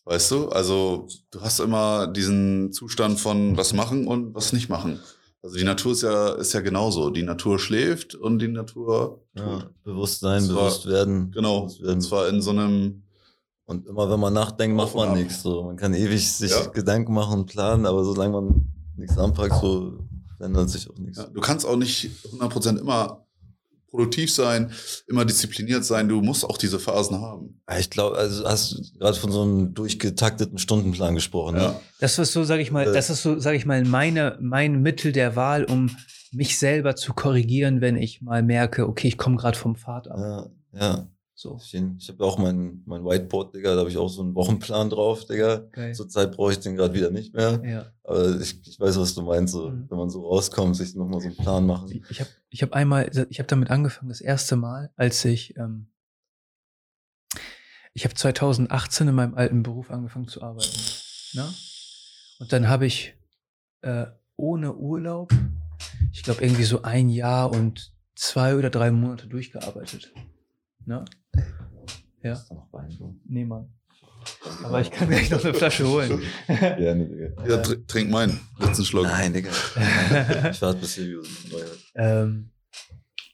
Weißt 0.06 0.32
du? 0.32 0.50
Also, 0.50 1.08
du 1.30 1.42
hast 1.42 1.60
immer 1.60 2.08
diesen 2.08 2.74
Zustand 2.74 3.20
von 3.20 3.56
was 3.58 3.74
machen 3.74 4.08
und 4.08 4.34
was 4.34 4.54
nicht 4.54 4.70
machen. 4.70 5.00
Also, 5.44 5.56
die 5.58 5.64
Natur 5.64 5.92
ist 5.94 6.02
ja, 6.02 6.30
ist 6.34 6.54
ja 6.54 6.62
genauso. 6.62 7.10
Die 7.10 7.24
Natur 7.24 7.60
schläft 7.60 8.16
und 8.16 8.40
die 8.40 8.48
Natur 8.48 9.22
Ja, 9.36 9.60
tut. 9.60 9.84
Bewusstsein, 9.84 10.40
Das 10.42 10.50
war- 10.56 10.64
bewusst 10.66 10.86
werden. 10.88 11.32
Genau. 11.32 11.62
bewusst 11.62 11.82
werden. 11.82 11.94
Und 11.96 12.02
zwar 12.02 12.28
in 12.30 12.42
so 12.42 12.52
einem, 12.52 13.04
Und 13.66 13.86
immer 13.86 14.10
wenn 14.10 14.20
man 14.20 14.34
nachdenkt, 14.34 14.76
macht 14.78 14.96
und 14.96 15.06
man 15.10 15.18
nichts. 15.18 15.44
So. 15.44 15.64
Man 15.64 15.76
kann 15.76 15.94
ewig 15.94 16.32
sich 16.32 16.52
Ja. 16.52 16.66
Gedanken 16.68 17.14
machen, 17.14 17.46
planen, 17.46 17.86
aber 17.86 18.04
solange 18.06 18.32
man 18.34 18.74
nichts 18.96 19.18
anpackt, 19.18 19.60
so 19.62 20.00
ändert 20.40 20.70
sich 20.70 20.90
auch 20.90 20.98
nichts. 20.98 21.18
ja, 21.18 21.26
du 21.28 21.42
kannst 21.42 21.66
auch 21.66 21.76
nicht 21.76 22.10
100% 22.32 22.80
immer 22.80 23.27
produktiv 23.90 24.34
sein, 24.34 24.72
immer 25.08 25.26
diszipliniert 25.26 25.86
sein. 25.86 26.08
Du 26.10 26.22
musst 26.22 26.44
auch 26.46 26.58
diese 26.58 26.80
Phasen 26.80 27.22
haben. 27.22 27.62
Ja, 27.70 27.78
Ich 27.80 27.90
glaube, 27.90 28.18
also 28.18 28.44
du 28.44 28.50
hast 28.50 28.94
gerade 29.00 29.18
von 29.18 29.32
so 29.32 29.42
einem 29.44 29.74
durchgetakteten 29.74 30.58
Stundenplan 30.58 31.16
gesprochen. 31.16 31.56
Ne? 31.56 31.62
Ja. 31.64 31.82
Das 32.00 32.20
ist 32.20 32.34
so, 32.34 32.44
sage 32.44 32.62
ich 32.62 32.72
mal, 32.72 32.88
Äh. 32.88 32.94
das 32.94 33.10
ist 33.10 33.22
so, 33.24 33.40
sage 33.40 33.58
ich 33.58 33.66
mal, 33.66 33.84
meine, 33.86 34.38
mein 34.42 34.82
Mittel 34.82 35.12
der 35.12 35.36
Wahl, 35.36 35.64
um 35.66 35.90
mich 36.32 36.60
selber 36.60 36.96
zu 36.96 37.14
korrigieren, 37.14 37.80
wenn 37.82 37.96
ich 37.96 38.22
mal 38.22 38.44
merke, 38.44 38.88
okay, 38.88 39.08
ich 39.08 39.18
komme 39.18 39.38
gerade 39.38 39.58
vom 39.58 39.76
Pfad 39.76 40.10
ab. 40.10 40.18
Ja, 40.74 40.80
ja. 40.80 41.08
So. 41.40 41.60
Ich 41.62 42.10
habe 42.10 42.26
auch 42.26 42.40
mein, 42.40 42.82
mein 42.88 43.06
Whiteboard, 43.06 43.54
Digga, 43.56 43.74
da 43.76 43.82
habe 43.82 43.92
ich 43.92 43.98
auch 43.98 44.10
so 44.10 44.24
einen 44.24 44.34
Wochenplan 44.34 44.90
drauf, 44.90 45.24
Digga. 45.26 45.68
Geil. 45.72 45.94
Zurzeit 45.94 46.32
brauche 46.36 46.52
ich 46.54 46.60
den 46.60 46.76
gerade 46.76 46.96
wieder 46.96 47.12
nicht 47.12 47.36
mehr. 47.36 47.62
Ja. 47.64 47.92
Aber 48.04 48.42
ich, 48.42 48.60
ich 48.68 48.80
weiß, 48.80 48.98
was 48.98 49.14
du 49.14 49.22
meinst, 49.22 49.54
so, 49.54 49.70
Mhm. 49.70 49.86
wenn 49.88 49.98
man 50.00 50.10
so 50.10 50.28
rauskommt, 50.28 50.76
sich 50.76 50.96
nochmal 50.96 51.22
so 51.22 51.28
einen 51.28 51.38
Plan 51.38 51.64
machen. 51.68 51.92
Ich 52.10 52.20
habe 52.22 52.30
ich 52.50 52.64
hab 52.64 52.74
einmal, 52.74 53.12
ich 53.30 53.38
habe 53.38 53.46
damit 53.48 53.70
angefangen, 53.70 54.10
das 54.10 54.20
erste 54.20 54.56
Mal, 54.56 54.90
als 54.96 55.24
ich, 55.26 55.56
ähm, 55.58 55.92
ich 57.94 58.04
habe 58.04 58.16
2018 58.16 59.08
in 59.08 59.14
meinem 59.14 59.36
alten 59.36 59.62
Beruf 59.62 59.92
angefangen 59.92 60.28
zu 60.28 60.42
arbeiten. 60.42 60.80
Ne? 61.34 61.48
Und 62.40 62.52
dann 62.52 62.68
habe 62.68 62.88
ich 62.88 63.14
äh, 63.82 64.08
ohne 64.38 64.74
Urlaub, 64.76 65.32
ich 66.14 66.24
glaube 66.24 66.42
irgendwie 66.44 66.64
so 66.64 66.82
ein 66.82 67.10
Jahr 67.10 67.52
und 67.52 67.94
zwei 68.16 68.56
oder 68.56 68.72
drei 68.72 68.90
Monate 68.90 69.28
durchgearbeitet. 69.28 70.12
Ne? 70.88 71.04
Ja. 72.24 72.32
Ist 72.32 72.48
da 72.48 72.56
noch 72.56 72.72
Wein, 72.72 72.90
so? 72.90 73.14
Nee, 73.26 73.44
Mann. 73.44 73.70
Aber 74.64 74.80
ich 74.80 74.90
kann 74.90 75.10
gleich 75.10 75.30
noch 75.30 75.44
eine 75.44 75.54
Flasche 75.54 75.86
holen. 75.86 76.22
Gerne, 76.48 77.08
Digga. 77.08 77.46
Ja, 77.46 77.58
tr 77.58 77.86
trink 77.88 78.10
meinen. 78.10 78.40
Letzten 78.58 78.86
Schluck. 78.86 79.04
Nein, 79.04 79.34
Digga. 79.34 79.50
ich 80.50 80.62
warte 80.62 80.80
bis 80.80 80.96
hier 80.96 81.22
ähm, 81.96 82.52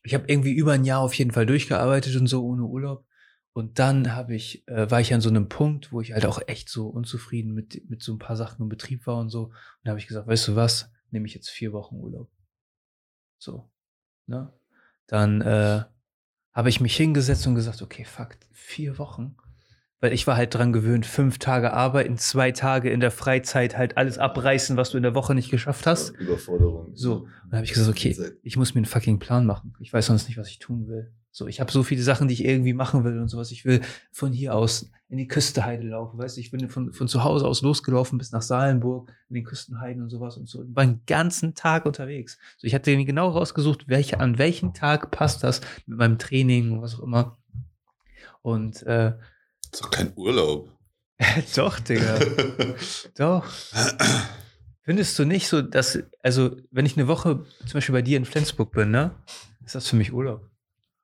ich 0.02 0.16
habe 0.16 0.26
irgendwie 0.28 0.54
über 0.54 0.74
ein 0.74 0.84
Jahr 0.84 1.02
auf 1.02 1.14
jeden 1.14 1.30
Fall 1.30 1.46
durchgearbeitet 1.46 2.16
und 2.16 2.26
so 2.26 2.44
ohne 2.44 2.64
Urlaub. 2.64 3.06
Und 3.54 3.78
dann 3.78 4.16
habe 4.16 4.34
ich, 4.34 4.68
äh, 4.68 4.90
war 4.90 5.00
ich 5.00 5.14
an 5.14 5.22
so 5.22 5.30
einem 5.30 5.48
Punkt, 5.48 5.92
wo 5.92 6.02
ich 6.02 6.14
halt 6.14 6.26
auch 6.26 6.42
echt 6.48 6.70
so 6.70 6.88
unzufrieden 6.88 7.54
mit, 7.54 7.88
mit 7.88 8.02
so 8.02 8.14
ein 8.14 8.20
paar 8.20 8.36
Sachen 8.36 8.64
im 8.64 8.70
Betrieb 8.70 9.06
war 9.06 9.20
und 9.20 9.30
so. 9.30 9.46
Und 9.46 9.54
da 9.84 9.92
habe 9.92 10.00
ich 10.00 10.08
gesagt, 10.08 10.28
weißt 10.28 10.48
du 10.48 10.56
was, 10.56 10.92
nehme 11.12 11.28
ich 11.28 11.36
jetzt 11.36 11.50
vier 11.50 11.72
Wochen 11.72 11.98
Urlaub. 11.98 12.32
So. 13.38 13.70
Ne? 14.26 14.52
Dann 15.06 15.42
äh, 15.42 15.84
habe 16.54 16.70
ich 16.70 16.80
mich 16.80 16.96
hingesetzt 16.96 17.48
und 17.48 17.56
gesagt, 17.56 17.82
okay, 17.82 18.06
fuck, 18.06 18.38
vier 18.52 18.98
Wochen. 18.98 19.36
Weil 20.00 20.14
ich 20.14 20.28
war 20.28 20.36
halt 20.36 20.54
dran 20.54 20.74
gewöhnt, 20.74 21.06
fünf 21.06 21.38
Tage 21.40 21.72
arbeiten, 21.72 22.18
zwei 22.18 22.52
Tage 22.52 22.90
in 22.90 23.00
der 23.00 23.10
Freizeit 23.10 23.78
halt 23.78 23.96
alles 23.96 24.18
abreißen, 24.18 24.76
was 24.76 24.92
du 24.92 24.98
in 24.98 25.04
der 25.04 25.16
Woche 25.16 25.34
nicht 25.34 25.50
geschafft 25.50 25.88
hast. 25.88 26.10
Überforderung. 26.10 26.92
So, 26.94 27.20
und 27.20 27.30
dann 27.50 27.60
habe 27.60 27.66
ich 27.66 27.72
gesagt, 27.72 27.90
okay, 27.90 28.16
ich 28.44 28.58
muss 28.58 28.74
mir 28.74 28.80
einen 28.80 28.86
fucking 28.86 29.20
Plan 29.20 29.46
machen. 29.46 29.74
Ich 29.80 29.94
weiß 29.94 30.08
sonst 30.08 30.28
nicht, 30.28 30.38
was 30.38 30.50
ich 30.50 30.60
tun 30.60 30.88
will. 30.88 31.14
So, 31.36 31.48
ich 31.48 31.60
habe 31.60 31.72
so 31.72 31.82
viele 31.82 32.04
Sachen, 32.04 32.28
die 32.28 32.36
ich 32.36 32.46
irgendwie 32.46 32.74
machen 32.74 33.04
will 33.04 33.20
und 33.20 33.28
sowas. 33.28 33.50
Ich 33.50 33.66
will 33.66 33.82
von 34.12 34.32
hier 34.32 34.54
aus 34.54 34.92
in 35.10 35.18
die 35.18 35.28
Küsteheide 35.28 35.88
laufen. 35.88 36.20
Weißt 36.20 36.38
du, 36.38 36.42
ich 36.42 36.52
bin 36.52 36.70
von, 36.70 36.94
von 36.94 37.08
zu 37.08 37.24
Hause 37.24 37.48
aus 37.48 37.64
losgelaufen 37.64 38.20
bis 38.20 38.32
nach 38.32 38.44
Salenburg, 38.44 39.12
in 39.30 39.34
den 39.34 39.44
Küstenheiden 39.44 40.04
und 40.04 40.12
sowas 40.12 40.38
und 40.38 40.48
so. 40.48 40.64
War 40.76 40.84
einen 40.84 41.02
ganzen 41.08 41.56
Tag 41.56 41.88
unterwegs. 41.88 42.38
So, 42.58 42.68
ich 42.68 42.76
hatte 42.76 42.96
mir 42.96 43.04
genau 43.04 43.30
rausgesucht, 43.30 43.88
welche, 43.88 44.20
an 44.20 44.38
welchem 44.38 44.76
Tag 44.76 45.10
passt 45.10 45.44
das 45.44 45.62
mit 45.88 45.98
meinem 45.98 46.20
Training 46.20 46.72
und 46.72 46.84
was 46.84 47.00
auch 47.00 47.04
immer. 47.04 47.40
Und 48.44 48.84
äh, 48.84 49.14
Das 49.72 49.72
ist 49.74 49.82
doch 49.82 49.90
kein 49.90 50.14
Urlaub. 50.16 50.70
doch, 51.56 51.80
Digga. 51.80 52.20
Doch. 53.18 53.46
Findest 54.82 55.18
du 55.18 55.26
nicht 55.26 55.48
so, 55.48 55.64
dass, 55.64 55.98
also, 56.22 56.58
wenn 56.70 56.86
ich 56.86 56.96
eine 56.96 57.08
Woche 57.08 57.44
zum 57.62 57.74
Beispiel 57.74 57.94
bei 57.94 58.02
dir 58.04 58.18
in 58.18 58.26
Flensburg 58.26 58.72
bin, 58.72 58.92
ne, 58.92 59.16
ist 59.66 59.74
das 59.74 59.88
für 59.88 59.96
mich 59.96 60.14
Urlaub. 60.14 60.53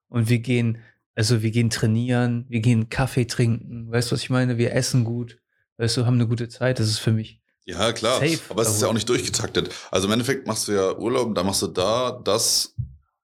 Und 0.10 0.30
wir 0.30 0.40
gehen, 0.40 0.80
also 1.16 1.42
wir 1.42 1.52
gehen 1.52 1.70
trainieren, 1.70 2.46
wir 2.50 2.60
gehen 2.60 2.90
Kaffee 2.90 3.26
trinken, 3.26 3.92
weißt 3.92 4.12
du, 4.12 4.16
was 4.16 4.22
ich 4.22 4.30
meine? 4.30 4.58
Wir 4.58 4.74
essen 4.74 5.04
gut, 5.04 5.38
weißt 5.78 5.98
du, 5.98 6.06
haben 6.06 6.16
eine 6.16 6.28
gute 6.28 6.50
Zeit, 6.50 6.80
das 6.80 6.88
ist 6.88 7.00
für 7.00 7.12
mich. 7.12 7.40
Ja, 7.66 7.94
klar. 7.94 8.20
Safe. 8.20 8.40
Aber 8.50 8.64
es 8.64 8.70
ist 8.70 8.82
ja 8.82 8.88
auch 8.88 8.94
nicht 8.94 9.08
durchgetaktet. 9.08 9.70
Also 9.92 10.08
im 10.08 10.14
Endeffekt 10.14 10.48
machst 10.48 10.68
du 10.68 10.72
ja 10.72 10.98
Urlaub, 10.98 11.36
da 11.36 11.44
machst 11.44 11.62
du 11.62 11.68
da 11.68 12.20
das, 12.24 12.76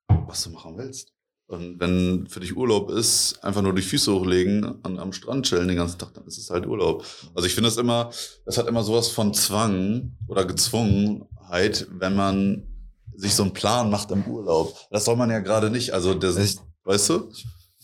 was 0.08 0.44
du 0.44 0.52
machen 0.52 0.78
willst. 0.78 1.12
Und 1.48 1.80
wenn 1.80 2.28
für 2.28 2.40
dich 2.40 2.56
Urlaub 2.56 2.90
ist, 2.90 3.44
einfach 3.44 3.62
nur 3.62 3.74
die 3.74 3.82
Füße 3.82 4.12
hochlegen, 4.12 4.84
an, 4.84 4.98
am 4.98 5.14
Strand 5.14 5.46
chillen 5.46 5.68
den 5.68 5.78
ganzen 5.78 6.00
Tag, 6.00 6.14
dann 6.14 6.26
ist 6.26 6.38
es 6.38 6.50
halt 6.50 6.66
Urlaub. 6.66 7.06
Also 7.36 7.48
ich 7.48 7.54
finde 7.54 7.70
das 7.70 7.78
immer, 7.78 8.12
das 8.46 8.58
hat 8.58 8.68
immer 8.68 8.84
sowas 8.84 9.10
von 9.10 9.34
Zwang 9.34 10.18
oder 10.28 10.46
Gezwungenheit, 10.46 11.88
wenn 11.92 12.16
man 12.16 12.68
sich 13.16 13.36
so 13.36 13.44
einen 13.44 13.54
Plan 13.54 13.92
macht 13.92 14.12
im 14.12 14.26
Urlaub. 14.26 14.76
Das 14.90 15.06
soll 15.06 15.16
man 15.16 15.30
ja 15.30 15.40
gerade 15.40 15.70
nicht. 15.70 15.94
Also 15.94 16.14
das, 16.16 16.38
Ich 16.38 16.58
weißt 16.86 17.10
du? 17.10 17.32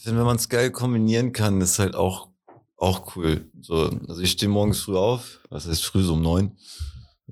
finde, 0.01 0.19
wenn 0.19 0.25
man 0.25 0.37
es 0.37 0.49
geil 0.49 0.71
kombinieren 0.71 1.31
kann, 1.31 1.61
ist 1.61 1.79
halt 1.79 1.95
auch, 1.95 2.29
auch 2.77 3.15
cool. 3.15 3.49
So, 3.61 3.89
also 4.07 4.21
ich 4.21 4.31
stehe 4.31 4.49
morgens 4.49 4.81
früh 4.81 4.97
auf, 4.97 5.39
was 5.49 5.67
heißt 5.67 5.83
früh, 5.83 6.03
so 6.03 6.13
um 6.13 6.21
neun. 6.21 6.57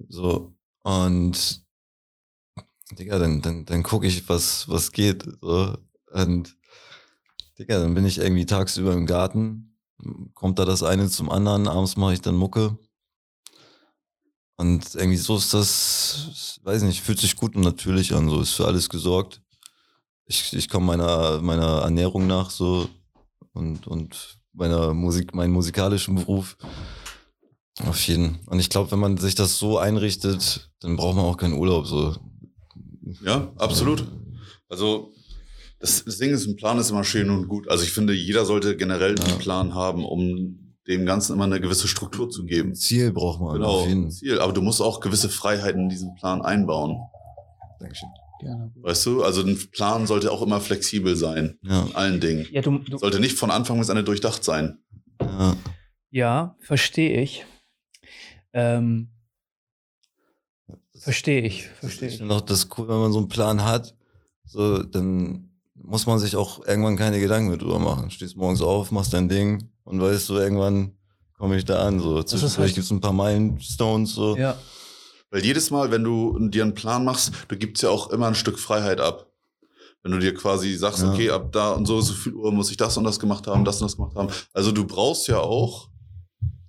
So, 0.08 0.54
und 0.84 1.64
Digga, 2.92 3.20
dann, 3.20 3.42
dann, 3.42 3.66
dann 3.66 3.84
gucke 3.84 4.08
ich, 4.08 4.28
was, 4.30 4.70
was 4.70 4.92
geht. 4.92 5.24
So. 5.42 5.78
Und 6.12 6.56
Digga, 7.58 7.80
dann 7.80 7.94
bin 7.94 8.06
ich 8.06 8.20
irgendwie 8.20 8.46
tagsüber 8.46 8.94
im 8.94 9.06
Garten, 9.06 9.76
kommt 10.34 10.60
da 10.60 10.66
das 10.66 10.84
eine 10.84 11.10
zum 11.10 11.30
anderen, 11.30 11.68
abends 11.68 11.98
mache 11.98 12.14
ich 12.14 12.22
dann 12.22 12.36
Mucke. 12.36 12.78
Und 14.58 14.96
irgendwie 14.96 15.18
so 15.18 15.38
ist 15.38 15.54
das, 15.54 16.60
weiß 16.64 16.84
nicht, 16.84 17.02
fühlt 17.02 17.20
sich 17.20 17.36
gut 17.36 17.56
und 17.56 17.62
natürlich 17.62 18.14
an, 18.14 18.30
so 18.30 18.42
ist 18.42 18.54
für 18.54 18.66
alles 18.66 18.90
gesorgt. 18.90 19.42
Ich, 20.32 20.54
ich 20.54 20.70
komme 20.70 20.86
meiner, 20.86 21.42
meiner 21.42 21.82
Ernährung 21.82 22.28
nach 22.28 22.52
so 22.52 22.88
und, 23.54 23.88
und 23.88 24.38
meiner 24.54 24.94
Musik, 24.94 25.34
meinen 25.34 25.52
musikalischen 25.52 26.14
Beruf. 26.16 26.56
Auf 27.88 28.00
jeden. 28.08 28.38
Und 28.46 28.60
ich 28.60 28.70
glaube, 28.70 28.92
wenn 28.92 29.00
man 29.00 29.18
sich 29.18 29.34
das 29.34 29.58
so 29.58 29.80
einrichtet, 29.80 30.70
dann 30.82 30.98
braucht 30.98 31.16
man 31.16 31.26
auch 31.26 31.38
keinen 31.38 31.54
Urlaub. 31.54 31.88
So. 31.88 32.16
Ja, 33.26 33.52
absolut. 33.58 34.06
Also 34.68 35.12
das 35.80 36.04
Ding 36.06 36.30
ist, 36.32 36.46
ein 36.46 36.58
Plan 36.58 36.78
ist 36.78 36.92
immer 36.92 37.04
schön 37.04 37.32
und 37.32 37.48
gut. 37.48 37.68
Also 37.68 37.84
ich 37.84 37.92
finde, 37.92 38.14
jeder 38.14 38.46
sollte 38.46 38.78
generell 38.78 39.16
Ja. 39.18 39.26
einen 39.26 39.40
Plan 39.40 39.74
haben, 39.74 40.06
um 40.06 40.76
dem 40.88 41.08
Ganzen 41.08 41.34
immer 41.34 41.46
eine 41.46 41.60
gewisse 41.60 41.88
Struktur 41.88 42.30
zu 42.30 42.46
geben. 42.46 42.76
Ziel 42.76 43.12
braucht 43.12 43.42
man. 43.42 43.54
Genau, 43.56 43.80
Auf 43.80 43.88
jeden. 43.88 44.12
Ziel. 44.12 44.40
Aber 44.42 44.54
du 44.54 44.62
musst 44.62 44.80
auch 44.80 45.00
gewisse 45.00 45.30
Freiheiten 45.30 45.82
in 45.84 45.90
diesen 45.90 46.14
Plan 46.16 46.44
einbauen. 46.44 46.98
Dankeschön. 47.80 48.10
Gerne. 48.40 48.72
Weißt 48.76 49.06
du? 49.06 49.24
Also 49.24 49.42
ein 49.44 49.58
Plan 49.72 50.08
sollte 50.08 50.32
auch 50.32 50.42
immer 50.42 50.62
flexibel 50.62 51.16
sein. 51.16 51.58
Ja, 51.62 51.82
In 51.84 51.96
allen 51.96 52.20
Dingen. 52.22 52.48
Ja, 52.52 52.62
du, 52.62 52.78
du, 52.80 52.98
Sollte 52.98 53.20
nicht 53.20 53.38
von 53.38 53.52
Anfang 53.52 53.80
bis 53.80 53.90
Ende 53.90 54.04
durchdacht 54.04 54.44
sein. 54.44 54.80
ja. 55.22 55.58
ja 56.12 56.56
verstehe 56.62 57.22
ich. 57.22 57.46
Ähm, 58.54 59.10
verstehe 60.98 61.42
ich, 61.42 61.68
verstehe 61.68 62.08
Ich 62.08 62.14
ich. 62.16 62.20
finde 62.20 62.36
auch 62.36 62.42
das 62.42 62.68
cool, 62.78 62.88
wenn 62.88 62.98
man 63.00 63.12
so 63.12 63.20
einen 63.20 63.28
Plan 63.30 63.64
hat, 63.64 63.96
so, 64.46 64.82
dann 64.84 65.50
muss 65.76 66.06
man 66.08 66.20
sich 66.20 66.36
auch 66.36 66.66
irgendwann 66.66 66.98
keine 66.98 67.20
Gedanken 67.20 67.50
mehr 67.50 67.58
drüber 67.58 67.80
machen. 67.80 68.10
Stehst 68.12 68.36
morgens 68.36 68.62
auf, 68.62 68.92
machst 68.92 69.14
dein 69.14 69.30
Ding 69.30 69.70
und 69.84 70.02
weißt 70.02 70.26
so, 70.26 70.38
irgendwann 70.40 70.94
komme 71.38 71.58
ich 71.58 71.66
da 71.66 71.80
an. 71.88 72.00
So, 72.00 72.22
zwischendurch 72.24 72.58
halt- 72.58 72.76
gibt's 72.76 72.92
ein 72.92 73.02
paar 73.02 73.14
Milestones, 73.14 74.14
so. 74.14 74.36
Ja, 74.38 74.58
Weil 75.32 75.46
jedes 75.46 75.70
Mal, 75.72 75.92
wenn 75.92 76.04
du 76.04 76.38
dir 76.50 76.64
einen 76.64 76.74
Plan 76.74 77.06
machst, 77.06 77.32
du 77.50 77.56
gibst 77.58 77.84
ja 77.84 77.90
auch 77.90 78.10
immer 78.10 78.28
ein 78.28 78.36
Stück 78.36 78.60
Freiheit 78.60 79.00
ab. 79.00 79.28
Wenn 80.02 80.12
du 80.14 80.20
dir 80.20 80.34
quasi 80.34 80.76
sagst, 80.76 81.02
Ja. 81.04 81.12
okay, 81.12 81.30
ab 81.30 81.52
da 81.52 81.72
und 81.72 81.86
so, 81.86 82.00
so 82.02 82.14
viel 82.14 82.34
Uhr 82.34 82.52
muss 82.52 82.72
ich 82.72 82.78
das 82.78 82.98
und 82.98 83.04
das 83.04 83.20
gemacht 83.20 83.48
haben, 83.48 83.66
das 83.66 83.82
und 83.82 83.88
das 83.88 83.98
gemacht 83.98 84.16
haben. 84.16 84.30
Also 84.54 84.72
du 84.72 84.86
brauchst 84.86 85.28
ja 85.28 85.40
auch 85.40 85.90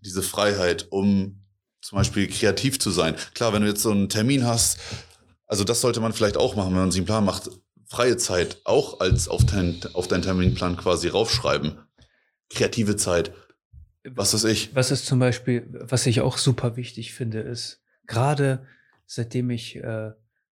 diese 0.04 0.22
Freiheit, 0.22 0.88
um 0.90 1.44
zum 1.80 1.96
Beispiel 1.96 2.26
kreativ 2.28 2.78
zu 2.78 2.90
sein. 2.90 3.14
Klar, 3.34 3.52
wenn 3.52 3.62
du 3.62 3.68
jetzt 3.68 3.82
so 3.82 3.90
einen 3.90 4.08
Termin 4.08 4.46
hast, 4.46 4.78
also 5.46 5.64
das 5.64 5.80
sollte 5.80 6.00
man 6.00 6.12
vielleicht 6.12 6.36
auch 6.36 6.56
machen, 6.56 6.72
wenn 6.72 6.80
man 6.80 6.90
sich 6.90 7.00
einen 7.00 7.06
Plan 7.06 7.24
macht, 7.24 7.50
freie 7.88 8.16
Zeit 8.16 8.60
auch 8.64 9.00
als 9.00 9.28
auf, 9.28 9.44
dein, 9.46 9.80
auf 9.94 10.06
deinen 10.08 10.22
Terminplan 10.22 10.76
quasi 10.76 11.08
raufschreiben. 11.08 11.78
Kreative 12.50 12.96
Zeit. 12.96 13.32
Was 14.04 14.34
weiß 14.34 14.44
ich. 14.44 14.74
was 14.74 14.90
ist 14.90 15.06
zum 15.06 15.18
Beispiel, 15.18 15.68
was 15.72 16.06
ich 16.06 16.20
auch 16.20 16.38
super 16.38 16.76
wichtig 16.76 17.12
finde, 17.12 17.40
ist, 17.40 17.79
gerade 18.10 18.66
seitdem 19.06 19.50
ich 19.50 19.76
äh, 19.76 20.10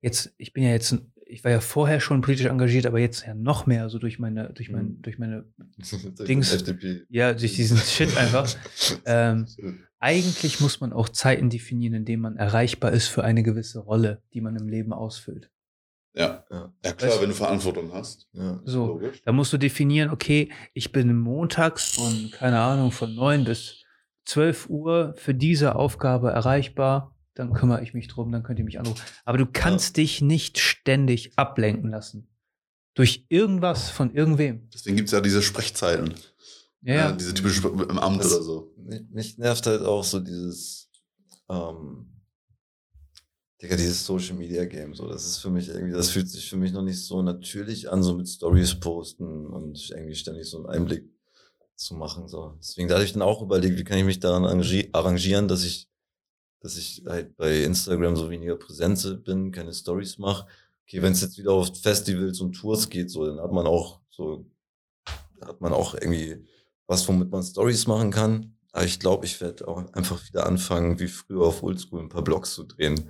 jetzt, 0.01 0.33
ich 0.37 0.53
bin 0.53 0.63
ja 0.63 0.69
jetzt, 0.71 0.95
ich 1.25 1.43
war 1.43 1.51
ja 1.51 1.59
vorher 1.61 1.99
schon 1.99 2.21
politisch 2.21 2.47
engagiert, 2.47 2.85
aber 2.85 2.99
jetzt 2.99 3.25
ja 3.25 3.33
noch 3.33 3.65
mehr, 3.65 3.89
so 3.89 3.99
durch 3.99 4.19
meine, 4.19 4.49
durch 4.53 4.69
mein, 4.69 4.85
Mhm. 4.85 5.01
durch 5.01 5.19
meine, 5.19 5.45
Dings- 6.27 6.53
FDP. 6.53 7.03
ja, 7.09 7.33
durch 7.33 7.53
diesen 7.55 7.77
Shit 7.77 8.17
einfach. 8.17 8.47
Ähm, 9.05 9.45
eigentlich 9.99 10.59
muss 10.59 10.81
man 10.81 10.93
auch 10.93 11.09
Zeiten 11.09 11.49
definieren, 11.49 11.93
in 11.93 12.05
denen 12.05 12.21
man 12.23 12.37
erreichbar 12.37 12.91
ist 12.91 13.07
für 13.07 13.23
eine 13.23 13.43
gewisse 13.43 13.79
Rolle, 13.79 14.21
die 14.33 14.41
man 14.41 14.55
im 14.55 14.67
Leben 14.67 14.93
ausfüllt. 14.93 15.49
Ja. 16.13 16.43
Ja. 16.51 16.73
Ja, 16.83 16.91
klar, 16.93 17.11
Weißt- 17.11 17.21
wenn 17.21 17.29
du 17.29 17.35
Verantwortung 17.35 17.93
hast. 17.93 18.27
Ja. 18.33 18.59
So, 18.65 18.85
Logisch. 18.87 19.21
da 19.23 19.31
musst 19.31 19.53
du 19.53 19.57
definieren, 19.57 20.09
okay, 20.09 20.51
ich 20.73 20.91
bin 20.91 21.15
montags 21.17 21.91
von, 21.95 22.31
keine 22.31 22.59
Ahnung, 22.59 22.91
von 22.91 23.13
9 23.15 23.43
bis 23.45 23.83
12 24.25 24.69
Uhr 24.69 25.13
für 25.17 25.33
diese 25.33 25.75
Aufgabe 25.75 26.31
erreichbar. 26.31 27.15
Dann 27.41 27.53
kümmere 27.53 27.81
ich 27.83 27.93
mich 27.95 28.07
drum, 28.07 28.31
dann 28.31 28.43
könnt 28.43 28.59
ihr 28.59 28.65
mich 28.65 28.79
anrufen. 28.79 29.01
Aber 29.25 29.37
du 29.39 29.45
kannst 29.45 29.97
dich 29.97 30.21
nicht 30.21 30.59
ständig 30.59 31.31
ablenken 31.37 31.89
lassen. 31.89 32.27
Durch 32.93 33.25
irgendwas 33.29 33.89
von 33.89 34.13
irgendwem. 34.13 34.69
Deswegen 34.73 34.95
gibt's 34.97 35.11
ja 35.11 35.21
diese 35.21 35.41
Sprechzeiten. 35.41 36.13
Ja, 36.81 36.93
Ja, 36.93 36.99
ja. 37.09 37.11
diese 37.13 37.33
typische 37.33 37.67
im 37.67 37.97
Amt 37.99 38.19
Das- 38.23 38.33
oder 38.33 38.43
so. 38.43 38.73
Mich, 38.77 39.01
mich 39.09 39.37
nervt 39.37 39.65
halt 39.65 39.81
auch 39.81 40.03
so 40.03 40.19
dieses, 40.19 40.89
ähm, 41.49 42.07
Digga, 43.61 43.75
dieses 43.75 44.03
Social 44.05 44.35
Media 44.35 44.65
Game, 44.65 44.93
so, 44.95 45.07
das 45.07 45.25
ist 45.25 45.37
für 45.37 45.49
mich 45.51 45.67
irgendwie, 45.69 45.93
das 45.93 46.09
fühlt 46.09 46.27
sich 46.29 46.49
für 46.49 46.57
mich 46.57 46.71
noch 46.73 46.81
nicht 46.81 46.99
so 47.03 47.21
natürlich 47.21 47.91
an, 47.91 48.01
so 48.01 48.15
mit 48.15 48.27
Stories 48.27 48.79
posten 48.79 49.45
und 49.47 49.89
irgendwie 49.91 50.15
ständig 50.15 50.49
so 50.49 50.57
einen 50.57 50.65
Einblick 50.67 51.05
zu 51.75 51.93
machen, 51.95 52.27
so. 52.27 52.55
Deswegen, 52.59 52.87
da 52.87 52.95
hatte 52.95 53.05
ich 53.05 53.13
dann 53.13 53.21
auch 53.21 53.41
überlegt, 53.43 53.77
wie 53.77 53.83
kann 53.83 53.99
ich 53.99 54.03
mich 54.05 54.19
daran 54.19 54.43
arrangi- 54.45 54.89
arrangieren, 54.93 55.47
dass 55.47 55.63
ich, 55.63 55.90
dass 56.61 56.77
ich 56.77 57.03
halt 57.07 57.35
bei 57.35 57.63
Instagram 57.63 58.15
so 58.15 58.29
weniger 58.29 58.55
präsent 58.55 59.23
bin, 59.25 59.51
keine 59.51 59.73
Stories 59.73 60.17
mache. 60.17 60.47
Okay, 60.87 61.01
wenn 61.01 61.13
es 61.13 61.21
jetzt 61.21 61.37
wieder 61.37 61.51
auf 61.51 61.69
Festivals 61.81 62.39
und 62.39 62.53
Tours 62.53 62.89
geht, 62.89 63.09
so, 63.09 63.25
dann 63.25 63.39
hat 63.39 63.51
man 63.51 63.65
auch 63.65 63.99
so, 64.09 64.45
hat 65.43 65.59
man 65.59 65.73
auch 65.73 65.95
irgendwie 65.95 66.45
was, 66.87 67.07
womit 67.07 67.31
man 67.31 67.43
Stories 67.43 67.87
machen 67.87 68.11
kann. 68.11 68.55
Aber 68.73 68.85
ich 68.85 68.99
glaube, 68.99 69.25
ich 69.25 69.41
werde 69.41 69.67
auch 69.67 69.83
einfach 69.93 70.25
wieder 70.27 70.45
anfangen, 70.45 70.99
wie 70.99 71.07
früher 71.07 71.41
auf 71.41 71.63
Oldschool 71.63 72.01
ein 72.01 72.09
paar 72.09 72.23
Blogs 72.23 72.53
zu 72.53 72.63
drehen. 72.63 73.09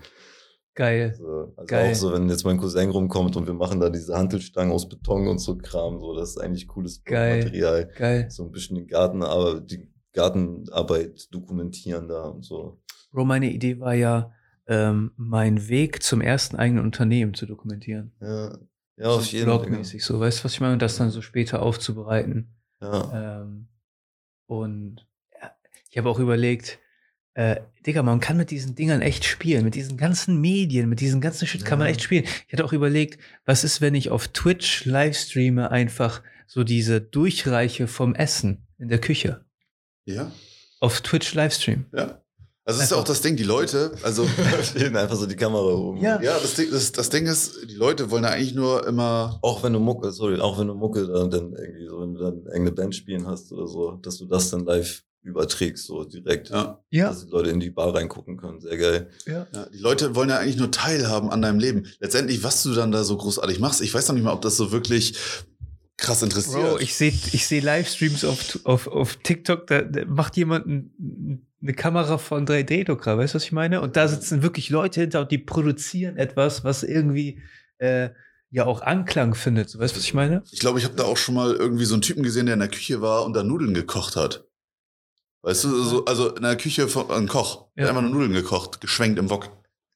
Geil. 0.74 1.14
So, 1.18 1.54
also 1.58 1.66
Geil. 1.68 1.92
auch 1.92 1.96
so, 1.96 2.14
wenn 2.14 2.30
jetzt 2.30 2.46
mein 2.46 2.58
Cousin 2.58 2.90
rumkommt 2.90 3.36
und 3.36 3.46
wir 3.46 3.54
machen 3.54 3.80
da 3.80 3.90
diese 3.90 4.16
Hantelstangen 4.16 4.72
aus 4.72 4.88
Beton 4.88 5.28
und 5.28 5.40
so 5.40 5.58
Kram, 5.58 6.00
so, 6.00 6.16
das 6.16 6.32
ist 6.32 6.38
eigentlich 6.38 6.68
cooles 6.68 7.04
Geil. 7.04 7.44
Material. 7.44 7.90
Geil. 7.98 8.32
So 8.32 8.44
ein 8.44 8.52
bisschen 8.52 8.78
den 8.78 8.88
Garten, 8.88 9.22
aber 9.22 9.60
die 9.60 9.92
Gartenarbeit 10.14 11.34
dokumentieren 11.34 12.08
da 12.08 12.24
und 12.30 12.44
so. 12.44 12.81
Bro, 13.12 13.26
meine 13.26 13.52
Idee 13.52 13.80
war 13.80 13.94
ja, 13.94 14.34
ähm, 14.68 15.12
meinen 15.18 15.68
Weg 15.68 16.02
zum 16.02 16.22
ersten 16.22 16.56
eigenen 16.56 16.84
Unternehmen 16.84 17.34
zu 17.34 17.46
dokumentieren. 17.46 18.12
Ja, 18.22 18.58
ja 18.98 19.06
auf 19.08 19.26
so 19.26 19.36
jeden 19.36 19.50
Fall. 19.50 19.60
Blogmäßig, 19.60 20.04
so, 20.04 20.20
weißt 20.20 20.40
du, 20.40 20.44
was 20.46 20.54
ich 20.54 20.62
meine? 20.62 20.74
Und 20.74 20.82
das 20.82 20.98
dann 20.98 21.10
so 21.10 21.22
später 21.22 21.62
aufzubereiten. 21.62 22.56
Ja. 22.82 23.42
Ähm, 23.42 23.68
und 24.46 25.08
ja, 25.40 25.52
ich 25.90 25.98
habe 25.98 26.10
auch 26.10 26.20
überlegt, 26.20 26.80
äh, 27.34 27.62
Digga, 27.86 28.04
man 28.04 28.20
kann 28.20 28.38
mit 28.38 28.52
diesen 28.52 28.76
Dingern 28.76 29.02
echt 29.02 29.26
spielen, 29.26 29.64
mit 29.64 29.76
diesen 29.76 29.98
ganzen 29.98 30.40
Medien, 30.42 30.90
mit 30.90 31.00
diesem 31.00 31.22
ganzen 31.22 31.48
Shit 31.48 31.66
kann 31.66 31.80
man 31.80 31.88
echt 31.88 32.02
spielen. 32.02 32.26
Ich 32.48 32.54
hatte 32.54 32.66
auch 32.66 32.74
überlegt, 32.74 33.20
was 33.46 33.64
ist, 33.64 33.82
wenn 33.82 33.96
ich 33.96 34.10
auf 34.10 34.28
Twitch 34.30 34.86
livestreame 34.86 35.72
einfach 35.72 36.22
so 36.48 36.64
diese 36.64 37.00
Durchreiche 37.00 37.88
vom 37.88 38.16
Essen 38.16 38.68
in 38.78 38.90
der 38.90 39.00
Küche. 39.00 39.46
Ja, 40.06 40.32
Auf 40.80 41.02
Twitch 41.02 41.34
Livestream. 41.34 41.86
ja. 41.94 42.21
Also 42.64 42.80
das 42.80 42.86
ist 42.86 42.92
ja 42.92 42.98
auch 42.98 43.04
das 43.04 43.22
Ding, 43.22 43.36
die 43.36 43.44
Leute, 43.44 43.92
also 44.04 44.28
einfach 44.76 45.16
so 45.16 45.26
die 45.26 45.36
Kamera 45.36 45.64
oben. 45.64 46.00
Ja. 46.00 46.22
ja, 46.22 46.38
das 46.40 46.54
Ding, 46.54 46.70
das, 46.70 46.92
das 46.92 47.10
Ding 47.10 47.26
ist, 47.26 47.68
die 47.68 47.76
Leute 47.76 48.12
wollen 48.12 48.24
ja 48.24 48.30
eigentlich 48.30 48.54
nur 48.54 48.86
immer, 48.86 49.40
Auch 49.42 49.64
wenn 49.64 49.74
du 49.74 49.80
Mucke, 49.80 50.12
sorry, 50.12 50.40
auch 50.40 50.60
wenn 50.60 50.68
du 50.68 50.76
Mucke 50.76 51.08
dann, 51.08 51.32
dann 51.32 51.54
irgendwie 51.54 51.88
so, 51.88 52.02
wenn 52.02 52.14
du 52.14 52.22
dann 52.22 52.36
irgendeine 52.46 52.72
Band 52.72 52.96
spielen 52.96 53.26
hast 53.26 53.52
oder 53.52 53.68
so, 53.68 53.94
dass 53.94 54.20
du 54.20 54.26
das 54.26 54.52
dann 54.52 54.66
live 54.66 55.04
überträgst, 55.24 55.86
so 55.86 56.04
direkt. 56.04 56.50
ja, 56.50 56.80
Dass 56.92 57.26
die 57.26 57.32
Leute 57.32 57.50
in 57.50 57.60
die 57.60 57.70
Bar 57.70 57.96
reingucken 57.96 58.38
können. 58.38 58.60
Sehr 58.60 58.78
geil. 58.78 59.10
ja. 59.26 59.48
ja, 59.54 59.66
die 59.74 59.78
Leute 59.78 60.16
wollen 60.16 60.30
ja 60.30 60.38
eigentlich 60.38 60.58
nur 60.58 60.72
teilhaben 60.72 61.30
an 61.30 61.42
deinem 61.42 61.60
Leben. 61.60 61.86
Letztendlich, 62.00 62.44
was 62.44 62.64
du 62.64 62.74
dann 62.74 62.92
da 62.92 63.04
so 63.04 63.18
großartig 63.18 63.60
machst, 63.60 63.82
ich 63.82 63.94
weiß 63.94 64.08
noch 64.08 64.16
nicht 64.16 64.24
mal, 64.24 64.34
ob 64.34 64.42
das 64.42 64.58
so 64.58 64.72
wirklich 64.72 65.16
krass 66.02 66.24
interessiert. 66.24 66.62
Bro, 66.62 66.80
ich 66.80 66.96
sehe 66.96 67.14
ich 67.32 67.46
seh 67.48 67.60
Livestreams 67.60 68.26
auf, 68.26 68.60
auf, 68.64 68.88
auf 68.88 69.16
TikTok, 69.18 69.68
da, 69.68 69.84
da 69.84 70.06
macht 70.06 70.36
jemand 70.36 70.66
ein, 70.66 70.92
eine 71.62 71.74
Kamera 71.74 72.18
von 72.18 72.46
3D-Drucker, 72.48 73.18
weißt 73.18 73.34
du, 73.34 73.36
was 73.36 73.44
ich 73.44 73.52
meine? 73.52 73.82
Und 73.82 73.96
da 73.96 74.08
sitzen 74.08 74.42
wirklich 74.42 74.70
Leute 74.70 75.02
hinter 75.02 75.22
und 75.22 75.32
die 75.32 75.38
produzieren 75.38 76.18
etwas, 76.18 76.64
was 76.64 76.84
irgendwie 76.84 77.42
äh, 77.78 78.10
ja 78.50 78.66
auch 78.66 78.82
Anklang 78.82 79.36
findet. 79.36 79.70
So, 79.70 79.80
weißt 79.80 79.94
du, 79.94 79.98
was 79.98 80.04
ich 80.06 80.14
meine? 80.14 80.44
Ich 80.52 80.60
glaube, 80.60 80.80
ich 80.80 80.86
habe 80.86 80.96
da 80.96 81.04
auch 81.04 81.18
schon 81.18 81.36
mal 81.36 81.54
irgendwie 81.54 81.86
so 81.86 81.94
einen 81.96 82.02
Typen 82.02 82.24
gesehen, 82.24 82.46
der 82.48 82.54
in 82.54 82.60
der 82.60 82.70
Küche 82.70 83.02
war 83.02 83.26
und 83.26 83.34
da 83.34 83.44
Nudeln 83.44 83.74
gekocht 83.74 84.16
hat. 84.16 84.46
Weißt 85.44 85.64
du, 85.64 85.84
so, 85.84 86.06
also 86.06 86.36
in 86.36 86.44
der 86.44 86.56
Küche 86.56 86.88
von 86.88 87.10
ein 87.12 87.28
Koch, 87.28 87.68
Ja. 87.76 87.84
der 87.84 87.86
hat 87.86 87.90
einfach 87.92 88.02
nur 88.04 88.12
Nudeln 88.12 88.34
gekocht, 88.34 88.82
geschwenkt 88.82 89.18
im 89.18 89.30
Wok. 89.30 89.50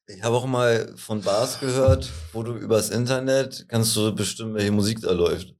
Ich 0.08 0.22
habe 0.22 0.36
auch 0.36 0.46
mal 0.46 0.92
von 0.96 1.20
Bars 1.20 1.58
gehört, 1.60 2.12
wo 2.32 2.42
du 2.44 2.54
übers 2.54 2.90
Internet 2.90 3.66
kannst 3.68 3.94
du 3.96 4.14
bestimmen, 4.14 4.54
welche 4.54 4.70
Musik 4.72 5.00
da 5.00 5.12
läuft. 5.12 5.54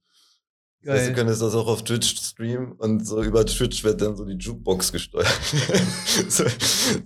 Das 0.87 0.95
heißt, 0.95 1.05
Geil. 1.07 1.09
du 1.15 1.19
könntest 1.19 1.41
das 1.41 1.53
auch 1.53 1.67
auf 1.67 1.83
Twitch 1.83 2.15
streamen 2.15 2.71
und 2.71 3.05
so 3.05 3.21
über 3.21 3.45
Twitch 3.45 3.83
wird 3.83 4.01
dann 4.01 4.15
so 4.15 4.23
die 4.23 4.35
Jukebox 4.37 4.93
gesteuert. 4.93 5.27
so, 6.29 6.45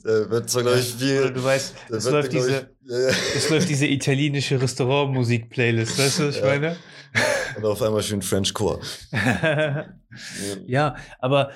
da 0.03 0.29
wird 0.29 0.51
so, 0.51 0.59
glaube 0.61 0.77
ich, 0.77 0.93
Oder 0.93 0.99
viel. 0.99 1.31
du 1.31 1.43
weißt, 1.43 1.73
es 1.89 2.07
läuft, 2.07 2.31
ich, 2.31 2.39
diese, 2.39 2.69
ja, 2.83 2.99
ja. 2.99 3.07
es 3.35 3.49
läuft 3.49 3.67
diese 3.69 3.87
italienische 3.87 4.61
Restaurantmusik-Playlist, 4.61 5.97
weißt 5.97 6.19
du, 6.19 6.27
was 6.27 6.35
ich 6.35 6.41
Ja. 6.43 6.47
meine? 6.47 6.75
Und 7.57 7.65
auf 7.65 7.81
einmal 7.81 8.03
schön 8.03 8.21
French 8.21 8.53
Core. 8.53 8.79
ja, 10.67 10.95
aber 11.17 11.49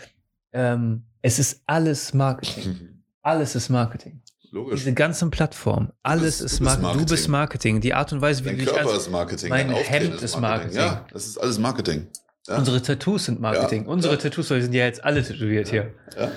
ähm, 0.51 1.03
es 1.21 1.37
ist 1.37 1.61
alles 1.67 2.11
Marketing. 2.15 3.03
Alles 3.21 3.53
ist 3.53 3.69
Marketing. 3.69 4.19
Logisch. 4.55 4.79
Diese 4.79 4.93
ganzen 4.93 5.31
Plattformen, 5.31 5.91
alles 6.01 6.39
bist- 6.39 6.41
ist 6.41 6.59
du 6.61 6.63
bist 6.63 6.81
Marketing. 6.81 7.05
Du 7.05 7.11
bist 7.13 7.27
Marketing. 7.27 7.71
Marketing. 7.73 7.81
Die 7.81 7.93
Art 7.93 8.13
und 8.13 8.21
Weise, 8.21 8.43
wie 8.45 8.47
Dein 8.49 8.57
du 8.59 8.63
dich 8.63 8.73
Körper 8.73 8.89
als, 8.89 9.01
ist 9.01 9.11
Marketing. 9.11 9.49
mein 9.49 9.69
Hemd 9.71 10.21
ist 10.21 10.39
Marketing. 10.39 10.77
Ja, 10.77 11.05
das 11.11 11.27
ist 11.27 11.37
alles 11.37 11.59
Marketing. 11.59 12.07
Ja. 12.47 12.57
Unsere 12.59 12.81
Tattoos 12.81 13.25
sind 13.25 13.41
Marketing. 13.41 13.83
Ja. 13.83 13.89
Unsere 13.89 14.13
Ja. 14.13 14.19
Tattoos, 14.21 14.49
wir 14.51 14.61
sind 14.61 14.73
ja 14.73 14.85
jetzt 14.85 15.03
alle 15.03 15.23
tätowiert 15.23 15.67
hier. 15.67 15.93
Ja. 16.17 16.31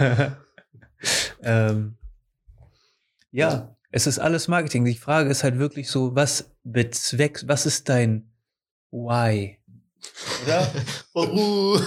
ähm, 1.42 1.96
ja, 3.30 3.76
es 3.92 4.08
ist 4.08 4.18
alles 4.18 4.48
Marketing. 4.48 4.84
Die 4.84 4.96
Frage 4.96 5.30
ist 5.30 5.44
halt 5.44 5.58
wirklich 5.58 5.88
so, 5.90 6.14
was 6.16 6.50
bezweckt, 6.64 7.46
was 7.46 7.66
ist 7.66 7.88
dein 7.88 8.32
Why? 8.90 9.58
Oder? 10.44 10.68
Warum? 11.14 11.80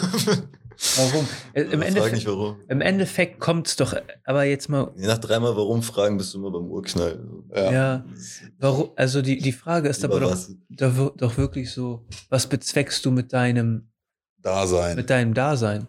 Warum? 0.98 1.28
Äh, 1.54 1.62
Im 1.62 1.70
Frag 1.70 1.80
nicht 1.80 1.96
Endeffekt, 1.96 2.26
warum. 2.28 2.60
im 2.68 2.82
Endeffekt 2.82 3.40
kommt 3.40 3.68
es 3.68 3.76
doch, 3.76 3.96
aber 4.26 4.44
jetzt 4.44 4.70
mal, 4.70 4.92
Je 4.98 5.08
nach 5.08 5.18
dreimal 5.18 5.56
warum 5.56 5.82
fragen 5.82 6.18
bist 6.18 6.34
du 6.34 6.40
immer 6.40 6.52
beim 6.52 6.70
Urknall. 6.70 7.24
Ja. 7.56 7.72
ja, 7.72 8.06
warum, 8.60 8.92
also 8.96 9.22
die, 9.22 9.38
die 9.38 9.52
Frage 9.54 9.88
ist 9.90 10.04
aber 10.04 10.20
doch, 10.20 10.32
was? 10.32 10.54
doch, 10.70 11.16
doch 11.16 11.38
wirklich 11.38 11.72
so, 11.72 12.06
was 12.30 12.48
bezweckst 12.48 13.06
du 13.06 13.12
mit 13.12 13.32
deinem, 13.34 13.90
Dasein. 14.42 14.96
mit 14.96 15.10
deinem 15.10 15.34
Dasein? 15.34 15.88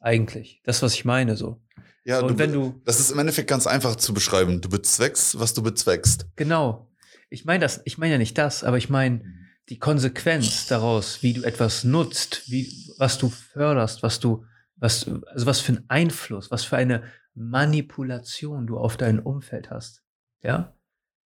Eigentlich. 0.00 0.60
Das, 0.64 0.82
was 0.82 0.94
ich 0.94 1.04
meine, 1.04 1.36
so. 1.36 1.60
ja, 2.04 2.20
Und 2.20 2.38
wenn 2.38 2.52
du, 2.52 2.80
das 2.84 2.98
ist 2.98 3.12
im 3.12 3.18
Endeffekt 3.20 3.48
ganz 3.48 3.68
einfach 3.68 3.94
zu 3.96 4.12
beschreiben. 4.12 4.60
Du 4.60 4.68
bezweckst, 4.68 5.38
was 5.38 5.54
du 5.54 5.62
bezweckst. 5.62 6.26
Genau. 6.34 6.88
Ich 7.30 7.44
meine 7.44 7.60
das, 7.60 7.80
ich 7.84 7.96
meine 7.96 8.14
ja 8.14 8.18
nicht 8.18 8.36
das, 8.36 8.64
aber 8.64 8.76
ich 8.76 8.90
meine 8.90 9.22
die 9.68 9.78
Konsequenz 9.78 10.66
daraus, 10.66 11.22
wie 11.22 11.34
du 11.34 11.44
etwas 11.44 11.84
nutzt, 11.84 12.42
wie, 12.50 12.68
was 13.02 13.18
du 13.18 13.28
förderst, 13.28 14.04
was 14.04 14.20
du, 14.20 14.44
was, 14.76 15.08
also 15.26 15.46
was 15.46 15.58
für 15.58 15.72
einen 15.72 15.84
Einfluss, 15.88 16.52
was 16.52 16.62
für 16.62 16.76
eine 16.76 17.02
Manipulation 17.34 18.68
du 18.68 18.78
auf 18.78 18.96
dein 18.96 19.18
Umfeld 19.18 19.70
hast, 19.70 20.04
ja, 20.40 20.72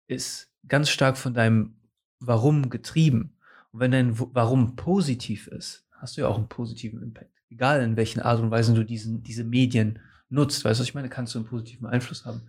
ist 0.09 0.48
ganz 0.66 0.90
stark 0.90 1.16
von 1.16 1.32
deinem 1.32 1.76
Warum 2.18 2.70
getrieben. 2.70 3.36
Und 3.70 3.78
wenn 3.78 3.92
dein 3.92 4.18
Warum 4.18 4.74
positiv 4.74 5.47
ist, 5.47 5.86
hast 5.92 6.16
du 6.16 6.22
ja 6.22 6.26
auch 6.26 6.38
einen 6.38 6.48
positiven 6.48 7.05
Impact. 7.05 7.30
Egal 7.51 7.82
in 7.82 7.97
welchen 7.97 8.18
Art 8.18 8.40
und 8.40 8.51
Weise 8.51 8.74
du 8.74 8.84
diesen, 8.84 9.22
diese 9.22 9.44
Medien 9.44 10.01
nutzt, 10.28 10.64
weißt 10.64 10.80
du, 10.80 10.82
was 10.82 10.88
ich 10.88 10.94
meine, 10.94 11.09
kannst 11.09 11.36
du 11.36 11.38
einen 11.38 11.47
positiven 11.47 11.86
Einfluss 11.86 12.24
haben. 12.24 12.42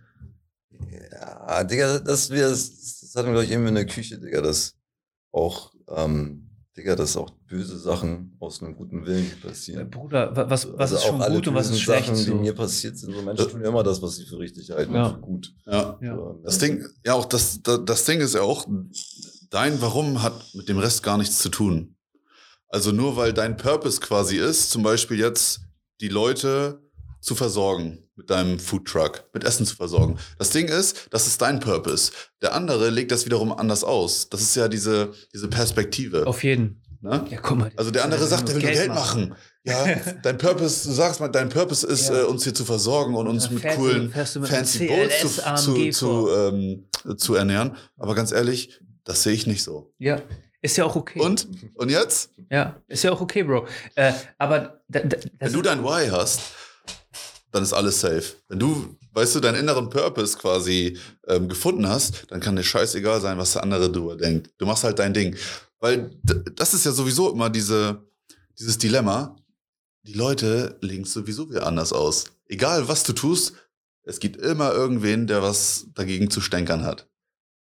Ja, 0.90 1.62
Digga, 1.62 2.00
das, 2.00 2.28
das, 2.28 3.00
das 3.00 3.14
hatten 3.14 3.28
wir, 3.28 3.34
glaube 3.34 3.44
ich, 3.44 3.52
eben 3.52 3.68
in 3.68 3.76
der 3.76 3.86
Küche, 3.86 4.18
Digga, 4.18 4.40
dass 4.40 4.76
auch, 5.30 5.72
ähm, 5.90 6.48
Digga, 6.76 6.96
dass 6.96 7.16
auch 7.18 7.28
böse 7.48 7.78
Sachen 7.78 8.34
aus 8.40 8.62
einem 8.62 8.74
guten 8.74 9.04
Willen 9.04 9.30
Äh, 9.30 9.46
passieren. 9.46 9.90
Bruder, 9.90 10.34
wa- 10.34 10.48
was, 10.48 10.66
was 10.72 10.92
Also 10.92 10.96
ist 10.96 11.04
schon 11.04 11.18
gut 11.34 11.48
und 11.48 11.54
was 11.54 11.66
ist 11.66 11.72
bösen 11.72 11.82
schlecht? 11.82 12.06
Sachen, 12.06 12.16
die 12.16 12.22
so? 12.22 12.34
mir 12.36 12.54
passiert 12.54 12.96
sind. 12.98 13.12
So 13.14 13.20
Menschen 13.22 13.48
tun 13.50 13.60
ja 13.62 13.68
immer 13.68 13.82
das, 13.82 14.00
was 14.00 14.16
sie 14.16 14.24
für 14.24 14.38
richtig 14.38 14.70
halten 14.70 14.94
Ja. 14.94 15.06
und 15.08 15.14
für 15.14 15.20
gut. 15.20 15.54
Ja. 15.66 15.98
Ja. 16.00 16.34
Das 16.44 16.58
Ding, 16.58 16.86
ja, 17.04 17.12
auch 17.14 17.26
das, 17.26 17.60
das, 17.62 17.80
das 17.84 18.04
Ding 18.06 18.20
ist 18.20 18.34
ja 18.34 18.40
auch, 18.40 18.66
dein 19.50 19.82
Warum 19.82 20.22
hat 20.22 20.32
mit 20.54 20.68
dem 20.70 20.78
Rest 20.78 21.02
gar 21.02 21.18
nichts 21.18 21.38
zu 21.40 21.50
tun. 21.50 21.94
Also 22.68 22.90
nur 22.90 23.16
weil 23.16 23.34
dein 23.34 23.58
Purpose 23.58 24.00
quasi 24.00 24.38
ist, 24.38 24.70
zum 24.70 24.82
Beispiel 24.82 25.18
jetzt 25.18 25.60
die 26.00 26.08
Leute 26.08 26.81
zu 27.22 27.34
versorgen 27.34 27.98
mit 28.16 28.28
deinem 28.28 28.58
Foodtruck, 28.58 29.24
mit 29.32 29.44
Essen 29.44 29.64
zu 29.64 29.76
versorgen. 29.76 30.18
Das 30.38 30.50
Ding 30.50 30.68
ist, 30.68 31.06
das 31.10 31.26
ist 31.26 31.40
dein 31.40 31.60
Purpose. 31.60 32.12
Der 32.42 32.52
andere 32.54 32.90
legt 32.90 33.10
das 33.12 33.24
wiederum 33.24 33.52
anders 33.52 33.84
aus. 33.84 34.28
Das 34.28 34.42
ist 34.42 34.54
ja 34.56 34.68
diese, 34.68 35.12
diese 35.32 35.48
Perspektive. 35.48 36.26
Auf 36.26 36.42
jeden. 36.44 36.82
Ne? 37.00 37.24
Ja, 37.30 37.38
guck 37.40 37.58
mal. 37.58 37.72
Also 37.76 37.90
der 37.90 38.04
andere 38.04 38.26
sagt, 38.26 38.48
der 38.48 38.56
will 38.56 38.62
nur 38.62 38.70
Geld 38.72 38.88
machen. 38.88 39.34
Ja, 39.64 39.86
dein 40.22 40.36
Purpose, 40.38 40.86
du 40.88 40.94
sagst 40.94 41.20
mal, 41.20 41.28
dein 41.28 41.48
Purpose 41.48 41.86
ist, 41.86 42.10
Ja. 42.10 42.20
äh, 42.22 42.24
uns 42.24 42.44
hier 42.44 42.54
zu 42.54 42.64
versorgen 42.64 43.14
und 43.14 43.26
uns 43.28 43.44
Dann 43.44 43.54
mit 43.54 43.64
du- 43.64 43.68
coolen, 43.76 44.04
mit 44.14 44.48
fancy 44.48 44.86
Bowls 44.86 45.20
zu, 45.20 45.54
zu, 45.56 45.90
zu, 45.90 46.28
ähm, 46.30 46.88
zu 47.16 47.34
ernähren. 47.34 47.76
Aber 47.96 48.14
ganz 48.14 48.30
ehrlich, 48.32 48.80
das 49.04 49.22
sehe 49.22 49.32
ich 49.32 49.46
nicht 49.46 49.62
so. 49.64 49.92
Ja, 49.98 50.20
ist 50.60 50.76
ja 50.76 50.84
auch 50.84 50.94
okay. 50.94 51.20
Und? 51.20 51.48
Und 51.74 51.90
jetzt? 51.90 52.30
Ja, 52.50 52.80
ist 52.86 53.02
ja 53.02 53.10
auch 53.12 53.20
okay, 53.20 53.42
Bro. 53.42 53.66
Äh, 53.96 54.12
aber 54.38 54.80
da, 54.88 55.00
da, 55.00 55.16
Wenn 55.40 55.52
du 55.52 55.62
dein 55.62 55.82
Why 55.82 56.08
hast, 56.10 56.40
dann 57.52 57.62
ist 57.62 57.72
alles 57.72 58.00
safe. 58.00 58.24
Wenn 58.48 58.58
du, 58.58 58.96
weißt 59.12 59.36
du, 59.36 59.40
deinen 59.40 59.60
inneren 59.60 59.90
Purpose 59.90 60.36
quasi 60.36 60.98
ähm, 61.28 61.48
gefunden 61.48 61.88
hast, 61.88 62.24
dann 62.30 62.40
kann 62.40 62.56
dir 62.56 62.64
scheißegal 62.64 63.20
sein, 63.20 63.38
was 63.38 63.52
der 63.52 63.62
andere 63.62 63.92
drüber 63.92 64.16
denkt. 64.16 64.50
Du 64.58 64.66
machst 64.66 64.84
halt 64.84 64.98
dein 64.98 65.14
Ding. 65.14 65.36
Weil 65.78 66.10
das 66.22 66.74
ist 66.74 66.86
ja 66.86 66.92
sowieso 66.92 67.30
immer 67.30 67.50
diese, 67.50 68.06
dieses 68.58 68.78
Dilemma. 68.78 69.36
Die 70.04 70.14
Leute 70.14 70.78
legen 70.80 71.02
es 71.02 71.12
sowieso 71.12 71.50
wieder 71.50 71.66
anders 71.66 71.92
aus. 71.92 72.24
Egal, 72.46 72.88
was 72.88 73.04
du 73.04 73.12
tust, 73.12 73.54
es 74.04 74.18
gibt 74.18 74.36
immer 74.36 74.72
irgendwen, 74.72 75.26
der 75.26 75.42
was 75.42 75.86
dagegen 75.94 76.30
zu 76.30 76.40
stänkern 76.40 76.84
hat. 76.84 77.08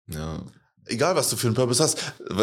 Ja. 0.07 0.45
Egal, 0.85 1.15
was 1.15 1.29
du 1.29 1.35
für 1.35 1.47
einen 1.47 1.55
Purpose 1.55 1.81
hast. 1.81 1.97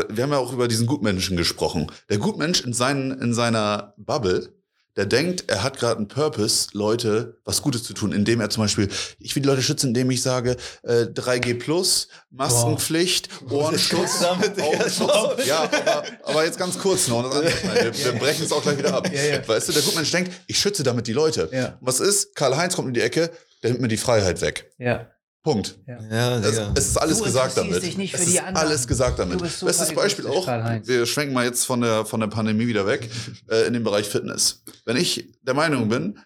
Wir 0.09 0.25
haben 0.25 0.33
ja 0.33 0.39
auch 0.39 0.53
über 0.53 0.67
diesen 0.67 0.87
Gutmenschen 0.87 1.37
gesprochen. 1.37 1.91
Der 2.09 2.19
Gutmensch 2.19 2.63
in, 2.63 2.73
seinen, 2.73 3.13
in 3.21 3.35
seiner 3.35 3.95
Bubble, 3.97 4.53
der 4.97 5.07
denkt, 5.07 5.45
er 5.49 5.63
hat 5.63 5.79
gerade 5.79 5.97
einen 5.97 6.09
Purpose, 6.09 6.69
Leute 6.73 7.39
was 7.45 7.63
Gutes 7.63 7.83
zu 7.83 7.95
tun, 7.95 8.13
indem 8.13 8.41
er 8.41 8.51
zum 8.51 8.63
Beispiel, 8.63 8.89
ich 9.19 9.35
will 9.35 9.43
die 9.43 9.49
Leute 9.49 9.63
schützen, 9.63 9.89
indem 9.89 10.11
ich 10.11 10.21
sage, 10.23 10.57
äh, 10.83 11.07
3G 11.07 11.59
Plus, 11.59 12.09
Maskenpflicht, 12.31 13.29
Ohrenschutz, 13.51 14.19
Damit, 14.21 14.57
Digga, 14.57 14.67
Augenschutz. 14.67 15.47
Ja, 15.47 15.63
aber, 15.63 16.05
aber 16.25 16.45
jetzt 16.45 16.59
ganz 16.59 16.79
kurz 16.79 17.09
noch. 17.09 17.23
Wir, 17.43 17.95
wir 17.97 18.13
brechen 18.19 18.45
es 18.45 18.53
auch 18.53 18.63
gleich 18.63 18.79
wieder 18.79 18.95
ab. 18.95 19.09
Ja, 19.13 19.23
ja. 19.23 19.49
Weißt 19.49 19.69
du, 19.69 19.73
der 19.73 19.83
Gutmensch 19.83 20.11
denkt, 20.11 20.33
ich 20.47 20.59
schütze 20.59 20.83
damit 20.83 21.07
die 21.07 21.13
Leute. 21.13 21.49
Ja. 21.53 21.79
Was 21.81 22.01
ist? 22.01 22.35
Karl-Heinz 22.35 22.77
kommt 22.77 22.89
in 22.89 22.95
die 22.95 23.01
Ecke, 23.01 23.31
der 23.63 23.71
nimmt 23.71 23.83
mir 23.83 23.89
die 23.89 23.97
Freiheit 23.97 24.41
weg. 24.41 24.71
ja. 24.79 25.07
Punkt. 25.43 25.79
Ja, 25.89 26.37
Es, 26.39 26.51
Digga. 26.51 26.73
es 26.77 26.87
ist 26.89 26.97
alles 26.97 27.19
Du 27.19 27.25
gesagt 27.25 27.57
damit. 27.57 27.83
dich 27.83 27.97
nicht 27.99 28.13
für 28.13 28.19
es 28.23 28.27
die 28.27 28.35
ist 28.35 28.39
anderen. 28.45 28.57
alles 28.69 28.87
gesagt 28.87 29.19
damit. 29.19 29.41
Du 29.41 29.45
bist 29.45 29.59
so 29.59 29.67
Bestes 29.67 29.93
Beispiel 29.93 30.27
auch, 30.29 30.47
wir 30.47 31.05
schwenken 31.07 31.35
mal 31.35 31.45
jetzt 31.45 31.65
von 31.65 31.81
der, 31.81 32.05
von 32.07 32.21
der 32.21 32.29
Pandemie 32.29 32.67
wieder 32.69 32.87
weg, 32.87 33.11
äh, 33.51 33.67
in 33.67 33.73
den 33.73 33.83
Bereich 33.83 34.09
Fitness. 34.09 34.63
Wenn 34.85 34.97
ich 34.97 35.33
der 35.43 35.55
Meinung 35.55 35.89
bin, 35.89 36.19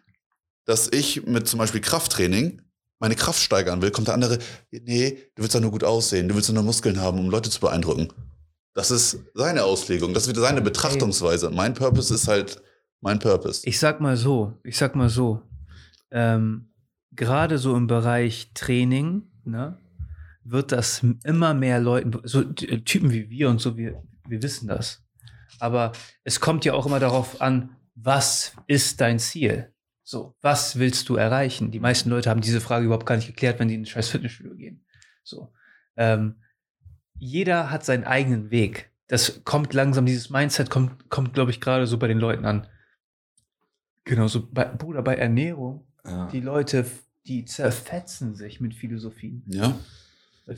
dass 0.67 0.89
ich 0.93 1.25
mit 1.25 1.49
zum 1.49 1.59
Beispiel 1.59 1.81
Krafttraining 1.81 2.61
meine 2.99 3.15
Kraft 3.15 3.41
steigern 3.41 3.81
will, 3.83 3.91
kommt 3.91 4.09
der 4.09 4.15
andere, 4.15 4.39
nee, 4.71 5.19
du 5.35 5.43
willst 5.43 5.55
doch 5.55 5.61
nur 5.61 5.71
gut 5.71 5.85
aussehen, 5.85 6.29
du 6.29 6.35
willst 6.35 6.49
doch 6.51 6.55
nur 6.55 6.63
Muskeln 6.63 7.01
haben, 7.01 7.19
um 7.19 7.31
Leute 7.31 7.49
zu 7.51 7.61
beeindrucken. 7.61 8.09
Das 8.75 8.91
ist 8.91 9.19
seine 9.33 9.65
Auslegung, 9.65 10.13
das 10.13 10.25
ist 10.25 10.29
wieder 10.29 10.43
seine 10.43 10.61
Betrachtungsweise. 10.61 11.49
Mein 11.51 11.73
Purpose 11.73 12.13
ist 12.13 12.29
halt 12.29 12.61
mein 13.01 13.19
Purpose. 13.19 13.63
Ich 13.65 13.79
sag 13.79 14.01
mal 14.03 14.17
so, 14.19 14.53
ich 14.63 14.77
sag 14.77 14.95
mal 14.95 15.09
so, 15.09 15.41
ähm, 16.11 16.69
gerade 17.17 17.59
so 17.59 17.77
im 17.77 17.87
Bereich 17.87 18.51
Training, 18.55 19.23
ne, 19.45 19.79
wird 20.45 20.73
das 20.73 21.05
immer 21.25 21.55
mehr 21.55 21.81
Leuten, 21.81 22.13
so 22.25 22.45
T- 22.45 22.81
Typen 22.83 23.13
wie 23.13 23.29
wir 23.31 23.49
und 23.51 23.61
so, 23.61 23.77
wir, 23.77 24.03
wir 24.29 24.43
wissen 24.43 24.69
das. 24.69 25.03
Aber 25.59 25.93
es 26.25 26.41
kommt 26.41 26.65
ja 26.65 26.75
auch 26.75 26.87
immer 26.87 27.01
darauf 27.01 27.41
an, 27.41 27.75
was 27.95 28.55
ist 28.67 29.01
dein 29.01 29.19
Ziel? 29.19 29.73
So, 30.03 30.37
was 30.41 30.79
willst 30.79 31.09
du 31.09 31.17
erreichen? 31.17 31.71
Die 31.73 31.81
meisten 31.81 32.11
Leute 32.11 32.31
haben 32.31 32.41
diese 32.43 32.61
Frage 32.61 32.85
überhaupt 32.87 33.07
gar 33.07 33.17
nicht 33.17 33.27
geklärt, 33.27 33.59
wenn 33.59 33.69
die 33.69 33.75
in 33.75 33.83
ein 33.83 33.87
scheiß 33.87 34.09
Fitnessstudio 34.11 34.55
gehen. 34.55 34.85
So. 35.25 35.53
Ähm, 35.97 36.37
jeder 37.19 37.71
hat 37.71 37.85
seinen 37.85 38.05
eigenen 38.05 38.51
Weg. 38.51 38.91
Das 39.09 39.43
kommt 39.45 39.73
langsam, 39.73 40.07
dieses 40.07 40.31
Mindset 40.31 40.69
kommt, 40.71 41.09
kommt 41.11 41.33
glaube 41.35 41.51
ich, 41.51 41.61
gerade 41.61 41.87
so 41.87 41.99
bei 41.99 42.07
den 42.07 42.19
Leuten 42.19 42.45
an. 42.45 42.69
Genau, 44.05 44.29
so 44.29 44.47
bei, 44.49 44.65
Bruder, 44.67 45.03
bei 45.03 45.17
Ernährung, 45.17 45.87
Ja. 46.05 46.29
die 46.29 46.41
Leute, 46.41 46.87
die 47.27 47.45
zerfetzen 47.45 48.35
sich 48.35 48.61
mit 48.61 48.75
Philosophien. 48.75 49.43
Ja. 49.49 49.79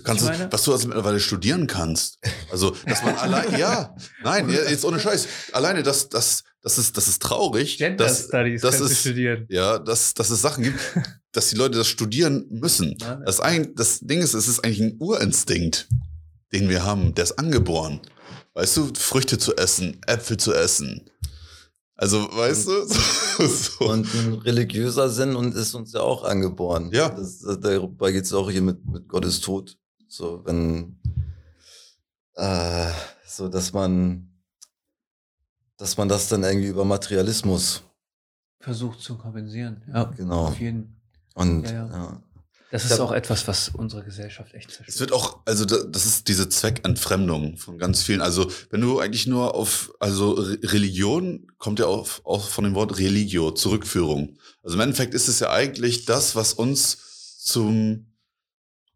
Kannst 0.04 0.28
du, 0.28 0.52
was 0.52 0.64
du 0.64 0.72
also 0.72 0.86
mittlerweile 0.86 1.18
studieren 1.18 1.66
kannst. 1.66 2.18
Also, 2.52 2.76
dass 2.86 3.02
man 3.02 3.16
allein, 3.16 3.52
ja, 3.58 3.96
nein, 4.22 4.50
jetzt 4.50 4.84
ohne 4.84 5.00
Scheiß. 5.00 5.26
Alleine, 5.52 5.82
das, 5.82 6.10
das, 6.10 6.44
das 6.60 6.76
ist, 6.76 6.96
das 6.98 7.08
ist 7.08 7.22
traurig. 7.22 7.78
Gender 7.78 8.04
dass, 8.04 8.26
Studies 8.26 8.60
das 8.60 8.80
ist- 8.80 9.00
studieren. 9.00 9.46
ja, 9.48 9.78
dass, 9.78 10.12
dass 10.12 10.28
es 10.28 10.42
Sachen 10.42 10.64
gibt, 10.64 10.78
dass 11.32 11.48
die 11.48 11.56
Leute 11.56 11.78
das 11.78 11.86
studieren 11.88 12.44
müssen. 12.50 12.98
Das, 13.24 13.40
ein, 13.40 13.74
das 13.76 14.00
Ding 14.00 14.20
ist, 14.20 14.34
es 14.34 14.46
ist 14.46 14.62
eigentlich 14.62 14.80
ein 14.82 14.96
Urinstinkt, 14.98 15.88
den 16.52 16.68
wir 16.68 16.84
haben. 16.84 17.14
Der 17.14 17.24
ist 17.24 17.38
angeboren. 17.38 18.00
Weißt 18.52 18.76
du, 18.76 18.92
Früchte 18.94 19.38
zu 19.38 19.56
essen, 19.56 20.00
Äpfel 20.06 20.36
zu 20.36 20.52
essen. 20.52 21.08
Also, 21.98 22.18
weißt 22.32 22.68
du? 22.68 22.72
So. 23.38 23.88
Und 23.88 24.12
ein 24.14 24.34
religiöser 24.34 25.08
Sinn 25.08 25.36
und 25.36 25.54
ist 25.54 25.72
uns 25.72 25.92
ja 25.92 26.00
auch 26.00 26.24
angeboren. 26.24 26.90
Ja. 26.92 27.08
Das, 27.08 27.38
das, 27.38 27.60
darüber 27.60 28.10
geht 28.10 28.24
es 28.24 28.32
auch 28.32 28.50
hier 28.50 28.62
mit, 28.62 28.84
mit 28.84 29.08
Gott 29.08 29.24
ist 29.24 29.44
tot. 29.44 29.78
So, 30.08 30.44
wenn, 30.44 30.98
äh, 32.34 32.90
so, 33.24 33.48
dass 33.48 33.72
man, 33.72 34.28
dass 35.76 35.96
man 35.96 36.08
das 36.08 36.28
dann 36.28 36.42
irgendwie 36.42 36.66
über 36.66 36.84
Materialismus, 36.84 37.84
Versucht 38.60 39.00
zu 39.00 39.16
kompensieren. 39.16 39.82
Ja, 39.86 40.04
genau. 40.04 40.48
auf 40.48 40.58
jeden 40.58 41.00
Und, 41.34 41.62
Ja, 41.62 41.70
ja. 41.70 41.86
ja. 41.86 42.22
Das 42.70 42.84
ist 42.84 43.00
auch 43.00 43.12
etwas, 43.12 43.48
was 43.48 43.70
unsere 43.70 44.04
Gesellschaft 44.04 44.52
echt 44.52 44.68
Es 44.70 44.76
zerstört. 44.76 45.00
wird 45.00 45.12
auch, 45.12 45.40
also 45.46 45.64
da- 45.64 45.84
das 45.84 46.04
ist 46.04 46.28
diese 46.28 46.48
Zweckentfremdung 46.50 47.56
von 47.56 47.78
ganz 47.78 48.02
vielen. 48.02 48.20
Also 48.20 48.50
wenn 48.70 48.82
du 48.82 48.98
eigentlich 49.00 49.26
nur 49.26 49.54
auf, 49.54 49.92
also 50.00 50.32
Re- 50.32 50.58
Religion 50.62 51.46
kommt 51.58 51.78
ja 51.78 51.86
auf, 51.86 52.20
auf 52.24 52.48
von 52.50 52.64
dem 52.64 52.74
Wort 52.74 52.98
Religio, 52.98 53.52
Zurückführung. 53.52 54.36
Also 54.62 54.74
im 54.76 54.80
Endeffekt 54.82 55.14
ist 55.14 55.28
es 55.28 55.40
ja 55.40 55.50
eigentlich 55.50 56.04
das, 56.04 56.36
was 56.36 56.52
uns 56.52 56.98
zum 57.38 58.12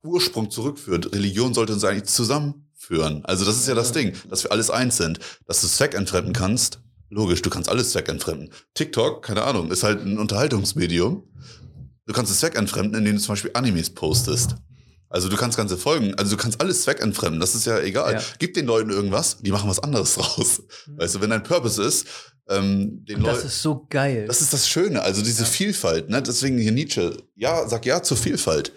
Ursprung 0.02 0.50
zurückführt. 0.50 1.12
Religion 1.14 1.54
sollte 1.54 1.72
uns 1.72 1.84
eigentlich 1.84 2.10
zusammenführen. 2.12 3.24
Also 3.24 3.44
das 3.44 3.56
ist 3.56 3.68
ja 3.68 3.74
das 3.74 3.92
Ding, 3.92 4.14
dass 4.28 4.44
wir 4.44 4.52
alles 4.52 4.68
eins 4.70 4.96
sind. 4.96 5.18
Dass 5.46 5.60
du 5.62 5.66
zweckentfremden 5.68 6.32
kannst, 6.34 6.80
logisch, 7.08 7.40
du 7.42 7.50
kannst 7.50 7.68
alles 7.68 7.92
zweckentfremden. 7.92 8.50
TikTok, 8.74 9.22
keine 9.24 9.44
Ahnung, 9.44 9.70
ist 9.70 9.82
halt 9.82 10.00
ein 10.04 10.18
Unterhaltungsmedium. 10.18 11.22
Du 12.06 12.12
kannst 12.12 12.32
es 12.32 12.40
zweckentfremden, 12.40 12.98
indem 12.98 13.16
du 13.16 13.22
zum 13.22 13.32
Beispiel 13.32 13.50
Animes 13.54 13.90
postest. 13.90 14.56
Also 15.08 15.28
du 15.28 15.36
kannst 15.36 15.58
ganze 15.58 15.76
Folgen, 15.76 16.14
also 16.14 16.36
du 16.36 16.42
kannst 16.42 16.58
alles 16.60 16.82
zweckentfremden, 16.82 17.38
das 17.38 17.54
ist 17.54 17.66
ja 17.66 17.78
egal. 17.80 18.14
Ja. 18.14 18.22
Gib 18.38 18.54
den 18.54 18.64
Leuten 18.64 18.88
irgendwas, 18.88 19.38
die 19.42 19.50
machen 19.52 19.68
was 19.68 19.78
anderes 19.78 20.14
draus. 20.14 20.62
Weißt 20.86 21.14
du, 21.16 21.20
wenn 21.20 21.28
dein 21.30 21.42
Purpose 21.42 21.82
ist, 21.82 22.06
ähm, 22.48 23.04
den 23.04 23.18
Und 23.18 23.26
das 23.26 23.36
Leuten. 23.36 23.46
ist 23.48 23.62
so 23.62 23.86
geil. 23.90 24.24
Das 24.26 24.40
ist 24.40 24.54
das 24.54 24.68
Schöne, 24.68 25.02
also 25.02 25.22
diese 25.22 25.44
Vielfalt, 25.44 26.08
ne? 26.08 26.22
Deswegen 26.22 26.58
hier 26.58 26.72
Nietzsche, 26.72 27.16
ja, 27.36 27.68
sag 27.68 27.84
ja 27.84 28.02
zur 28.02 28.16
Vielfalt. 28.16 28.72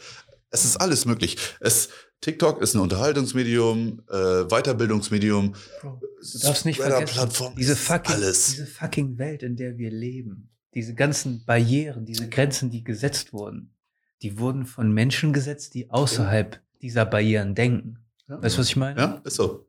Es 0.50 0.66
ist 0.66 0.76
alles 0.78 1.06
möglich. 1.06 1.38
Es, 1.62 1.90
TikTok 2.20 2.62
ist 2.62 2.76
ein 2.76 2.82
Unterhaltungsmedium, 2.82 4.02
äh, 4.10 4.44
Weiterbildungsmedium. 4.46 5.56
Du 5.82 6.00
darfst 6.40 6.66
nicht 6.66 6.82
vergessen, 6.82 7.14
Plattform 7.14 7.56
diese 7.56 7.76
fucking, 7.76 8.14
alles. 8.16 8.48
diese 8.52 8.66
fucking 8.66 9.18
Welt, 9.18 9.42
in 9.42 9.56
der 9.56 9.78
wir 9.78 9.92
leben, 9.92 10.50
diese 10.76 10.94
ganzen 10.94 11.44
Barrieren, 11.46 12.06
diese 12.06 12.30
Grenzen, 12.30 12.70
die 12.70 12.84
gesetzt 12.84 13.34
wurden, 13.34 13.74
die 14.22 14.38
wurden 14.38 14.66
von 14.66 14.92
Menschen 14.92 15.34
gesetzt, 15.34 15.74
die 15.74 15.90
außerhalb 15.90 16.62
dieser 16.82 17.06
Barrieren 17.06 17.56
denken. 17.56 18.00
Weißt 18.28 18.56
du, 18.56 18.60
was 18.60 18.68
ich 18.68 18.76
meine? 18.76 19.00
Ja, 19.00 19.22
ist 19.24 19.36
so. 19.36 19.66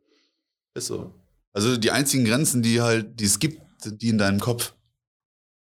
Ist 0.75 0.87
so. 0.89 1.15
Also 1.53 1.77
die 1.77 1.91
einzigen 1.91 2.25
Grenzen, 2.25 2.63
die 2.63 2.81
halt, 2.81 3.19
die 3.21 3.25
es 3.25 3.39
gibt, 3.39 3.63
sind 3.83 4.03
die 4.03 4.09
in 4.09 4.19
deinem 4.19 4.41
Kopf. 4.41 4.75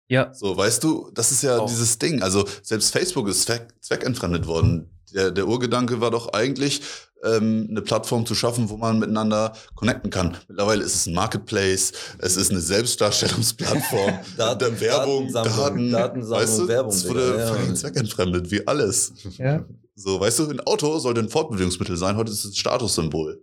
Ja, 0.07 0.33
So, 0.33 0.55
weißt 0.55 0.83
du, 0.83 1.09
das 1.13 1.31
ist 1.31 1.41
ja 1.41 1.57
Auch. 1.57 1.67
dieses 1.67 1.97
Ding. 1.97 2.21
Also 2.21 2.47
selbst 2.61 2.91
Facebook 2.91 3.27
ist 3.27 3.43
zweck, 3.43 3.73
zweckentfremdet 3.81 4.45
worden. 4.45 4.89
Der, 5.15 5.31
der 5.31 5.47
Urgedanke 5.47 6.01
war 6.01 6.11
doch 6.11 6.33
eigentlich, 6.33 6.81
ähm, 7.23 7.67
eine 7.69 7.81
Plattform 7.81 8.25
zu 8.25 8.35
schaffen, 8.35 8.69
wo 8.69 8.77
man 8.77 8.99
miteinander 8.99 9.53
connecten 9.75 10.09
kann. 10.09 10.37
Mittlerweile 10.47 10.83
ist 10.83 10.95
es 10.95 11.07
ein 11.07 11.13
Marketplace, 11.13 11.93
es 12.19 12.37
ist 12.37 12.51
eine 12.51 12.59
Selbstdarstellungsplattform, 12.59 14.19
Daten- 14.37 14.59
der 14.59 14.79
Werbung, 14.79 15.31
Datensammlung, 15.31 15.91
Daten, 15.91 15.91
Datensammlung, 15.91 16.47
weißt 16.47 16.59
du, 16.59 16.67
Werbung, 16.67 16.91
es 16.91 17.07
wurde 17.07 17.37
ja. 17.37 17.47
fucking 17.47 17.75
zweckentfremdet, 17.75 18.51
wie 18.51 18.67
alles. 18.67 19.13
ja. 19.37 19.65
So, 19.95 20.19
weißt 20.19 20.39
du, 20.39 20.49
ein 20.49 20.59
Auto 20.59 20.99
sollte 20.99 21.21
ein 21.21 21.29
Fortbewegungsmittel 21.29 21.95
sein, 21.95 22.17
heute 22.17 22.31
ist 22.31 22.43
es 22.43 22.51
ein 22.51 22.55
Statussymbol. 22.55 23.41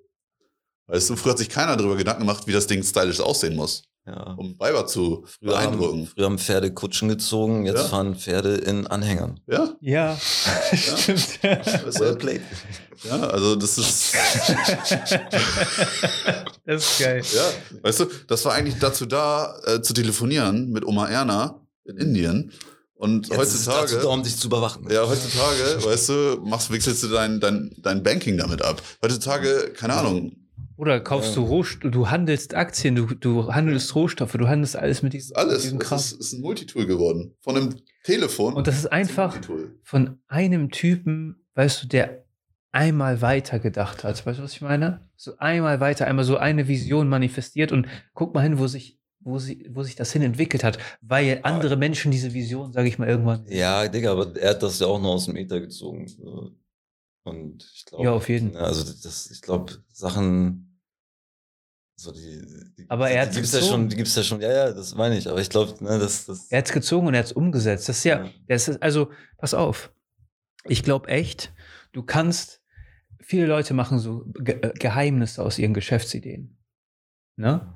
Weißt 0.86 1.08
du, 1.08 1.16
früher 1.16 1.32
hat 1.32 1.38
sich 1.38 1.48
keiner 1.48 1.76
darüber 1.76 1.96
Gedanken 1.96 2.20
gemacht, 2.20 2.46
wie 2.46 2.52
das 2.52 2.66
Ding 2.66 2.82
stylisch 2.82 3.20
aussehen 3.20 3.56
muss, 3.56 3.84
ja. 4.06 4.34
um 4.36 4.58
Weiber 4.58 4.86
zu 4.86 5.24
Früher 5.26 5.58
haben, 5.60 5.78
beeindrucken. 5.78 6.06
früher 6.06 6.24
haben 6.26 6.38
Pferde 6.38 6.72
Kutschen 6.74 7.08
gezogen, 7.08 7.66
jetzt 7.66 7.78
Ja. 7.78 7.84
fahren 7.84 8.14
Pferde 8.16 8.54
in 8.56 8.86
Anhängern. 8.86 9.40
Ja, 9.46 9.74
Ja, 9.80 10.16
stimmt. 10.72 11.42
weißt 11.42 12.00
Well 12.00 12.16
played. 12.16 12.42
ja, 13.04 13.20
also 13.28 13.56
das 13.56 13.78
ist, 13.78 14.14
das 16.64 16.84
ist 16.84 16.98
geil. 17.00 17.22
ja, 17.34 17.50
weißt 17.82 18.00
du, 18.00 18.06
das 18.26 18.44
war 18.44 18.52
eigentlich 18.54 18.78
dazu 18.78 19.06
da, 19.06 19.54
äh, 19.64 19.80
zu 19.82 19.92
telefonieren 19.94 20.70
mit 20.70 20.84
Oma 20.86 21.08
Erna 21.08 21.60
in 21.84 21.96
Indien. 21.96 22.52
Und 22.94 23.28
Jetzt 23.28 23.40
ist 23.42 23.54
es 23.54 23.64
dazu 23.64 23.78
heutzutage, 23.80 24.02
da, 24.04 24.08
um 24.10 24.22
dich 24.22 24.36
zu 24.36 24.46
überwachen. 24.46 24.86
ja, 24.88 25.04
heutzutage, 25.08 25.84
weißt 25.84 26.08
du, 26.10 26.40
machst, 26.44 26.70
wechselst 26.70 27.02
du 27.02 27.08
dein, 27.08 27.40
dein, 27.40 27.74
dein 27.78 28.02
Banking 28.04 28.36
damit 28.38 28.62
ab. 28.62 28.80
Heutzutage, 29.02 29.72
keine 29.76 29.94
Ahnung, 29.94 30.36
Oder 30.76 31.00
kaufst 31.00 31.30
Ja. 31.36 31.42
du 31.42 31.48
Rohstoffe, 31.48 31.90
du 31.92 32.10
handelst 32.10 32.54
Aktien, 32.54 32.94
du, 32.96 33.06
du 33.06 33.52
handelst 33.52 33.94
Rohstoffe, 33.94 34.32
du 34.32 34.48
handelst 34.48 34.76
alles 34.76 35.02
mit 35.02 35.12
diesem, 35.12 35.36
alles, 35.36 35.62
diesem 35.62 35.78
es 35.78 35.84
Kram. 35.86 35.98
ist, 35.98 36.12
ist 36.12 36.32
ein 36.32 36.40
Multitool 36.40 36.86
geworden. 36.86 37.34
Von 37.40 37.56
einem 37.56 37.74
Telefon. 38.04 38.54
Und 38.54 38.66
das 38.66 38.76
ist 38.78 38.86
einfach 38.86 39.38
von 39.82 40.18
einem 40.28 40.70
Typen, 40.70 41.44
weißt 41.54 41.82
du, 41.82 41.88
der 41.88 42.24
einmal 42.72 43.20
weiter 43.20 43.58
gedacht 43.58 44.02
hat. 44.02 44.24
Weißt 44.24 44.38
du, 44.38 44.42
was 44.42 44.52
ich 44.54 44.60
meine? 44.62 45.00
So 45.16 45.36
einmal 45.38 45.80
weiter, 45.80 46.06
einmal 46.06 46.24
so 46.24 46.38
eine 46.38 46.68
Vision 46.68 47.08
manifestiert 47.08 47.70
und 47.70 47.86
guck 48.14 48.34
mal 48.34 48.40
hin, 48.40 48.58
wo 48.58 48.66
sich, 48.66 48.98
wo 49.20 49.38
sie, 49.38 49.68
wo 49.72 49.82
sich 49.82 49.94
das 49.94 50.10
hin 50.12 50.22
entwickelt 50.22 50.64
hat, 50.64 50.78
weil 51.02 51.40
andere 51.42 51.76
Menschen 51.76 52.10
diese 52.10 52.32
Vision, 52.32 52.72
sage 52.72 52.88
ich 52.88 52.98
mal, 52.98 53.08
irgendwann. 53.08 53.44
Ja, 53.46 53.86
Digga, 53.88 54.12
aber 54.12 54.34
er 54.36 54.50
hat 54.50 54.62
das 54.62 54.78
ja 54.80 54.86
auch 54.86 55.00
nur 55.00 55.10
aus 55.12 55.26
dem 55.26 55.36
Ether 55.36 55.60
gezogen. 55.60 56.06
Und 57.24 57.70
ich 57.74 57.84
glaube. 57.84 58.04
Ja, 58.04 58.12
auf 58.12 58.28
jeden. 58.28 58.56
Also 58.56 58.84
das, 58.84 59.30
ich 59.30 59.42
glaube, 59.42 59.72
Sachen. 59.92 60.68
So 61.94 62.10
die, 62.10 62.42
die, 62.76 62.86
Aber 62.88 63.10
er 63.10 63.22
die 63.22 63.26
hat's 63.28 63.36
gibt's 63.36 63.52
ja 63.52 63.60
schon, 63.60 63.88
die 63.88 63.96
gibt's 63.96 64.16
ja 64.16 64.22
schon, 64.24 64.40
ja, 64.40 64.50
ja, 64.50 64.72
das 64.72 64.94
meine 64.94 65.16
ich. 65.16 65.28
Aber 65.28 65.40
ich 65.40 65.50
glaube, 65.50 65.72
ne, 65.84 65.98
das, 65.98 66.26
das. 66.26 66.50
Er 66.50 66.58
hat 66.58 66.66
es 66.66 66.72
gezogen 66.72 67.06
und 67.06 67.14
er 67.14 67.20
hat 67.20 67.26
es 67.26 67.32
umgesetzt. 67.32 67.88
Das 67.88 67.98
ist 67.98 68.04
ja, 68.04 68.24
Ja. 68.24 68.30
das 68.48 68.68
ist, 68.68 68.82
also, 68.82 69.10
pass 69.38 69.54
auf. 69.54 69.92
Ich 70.64 70.82
glaube 70.82 71.08
echt, 71.08 71.52
du 71.92 72.02
kannst, 72.02 72.60
viele 73.20 73.46
Leute 73.46 73.74
machen 73.74 73.98
so 73.98 74.24
Ge 74.38 74.58
äh, 74.62 74.72
Geheimnisse 74.74 75.42
aus 75.44 75.58
ihren 75.58 75.74
Geschäftsideen. 75.74 76.58
Ne? 77.36 77.72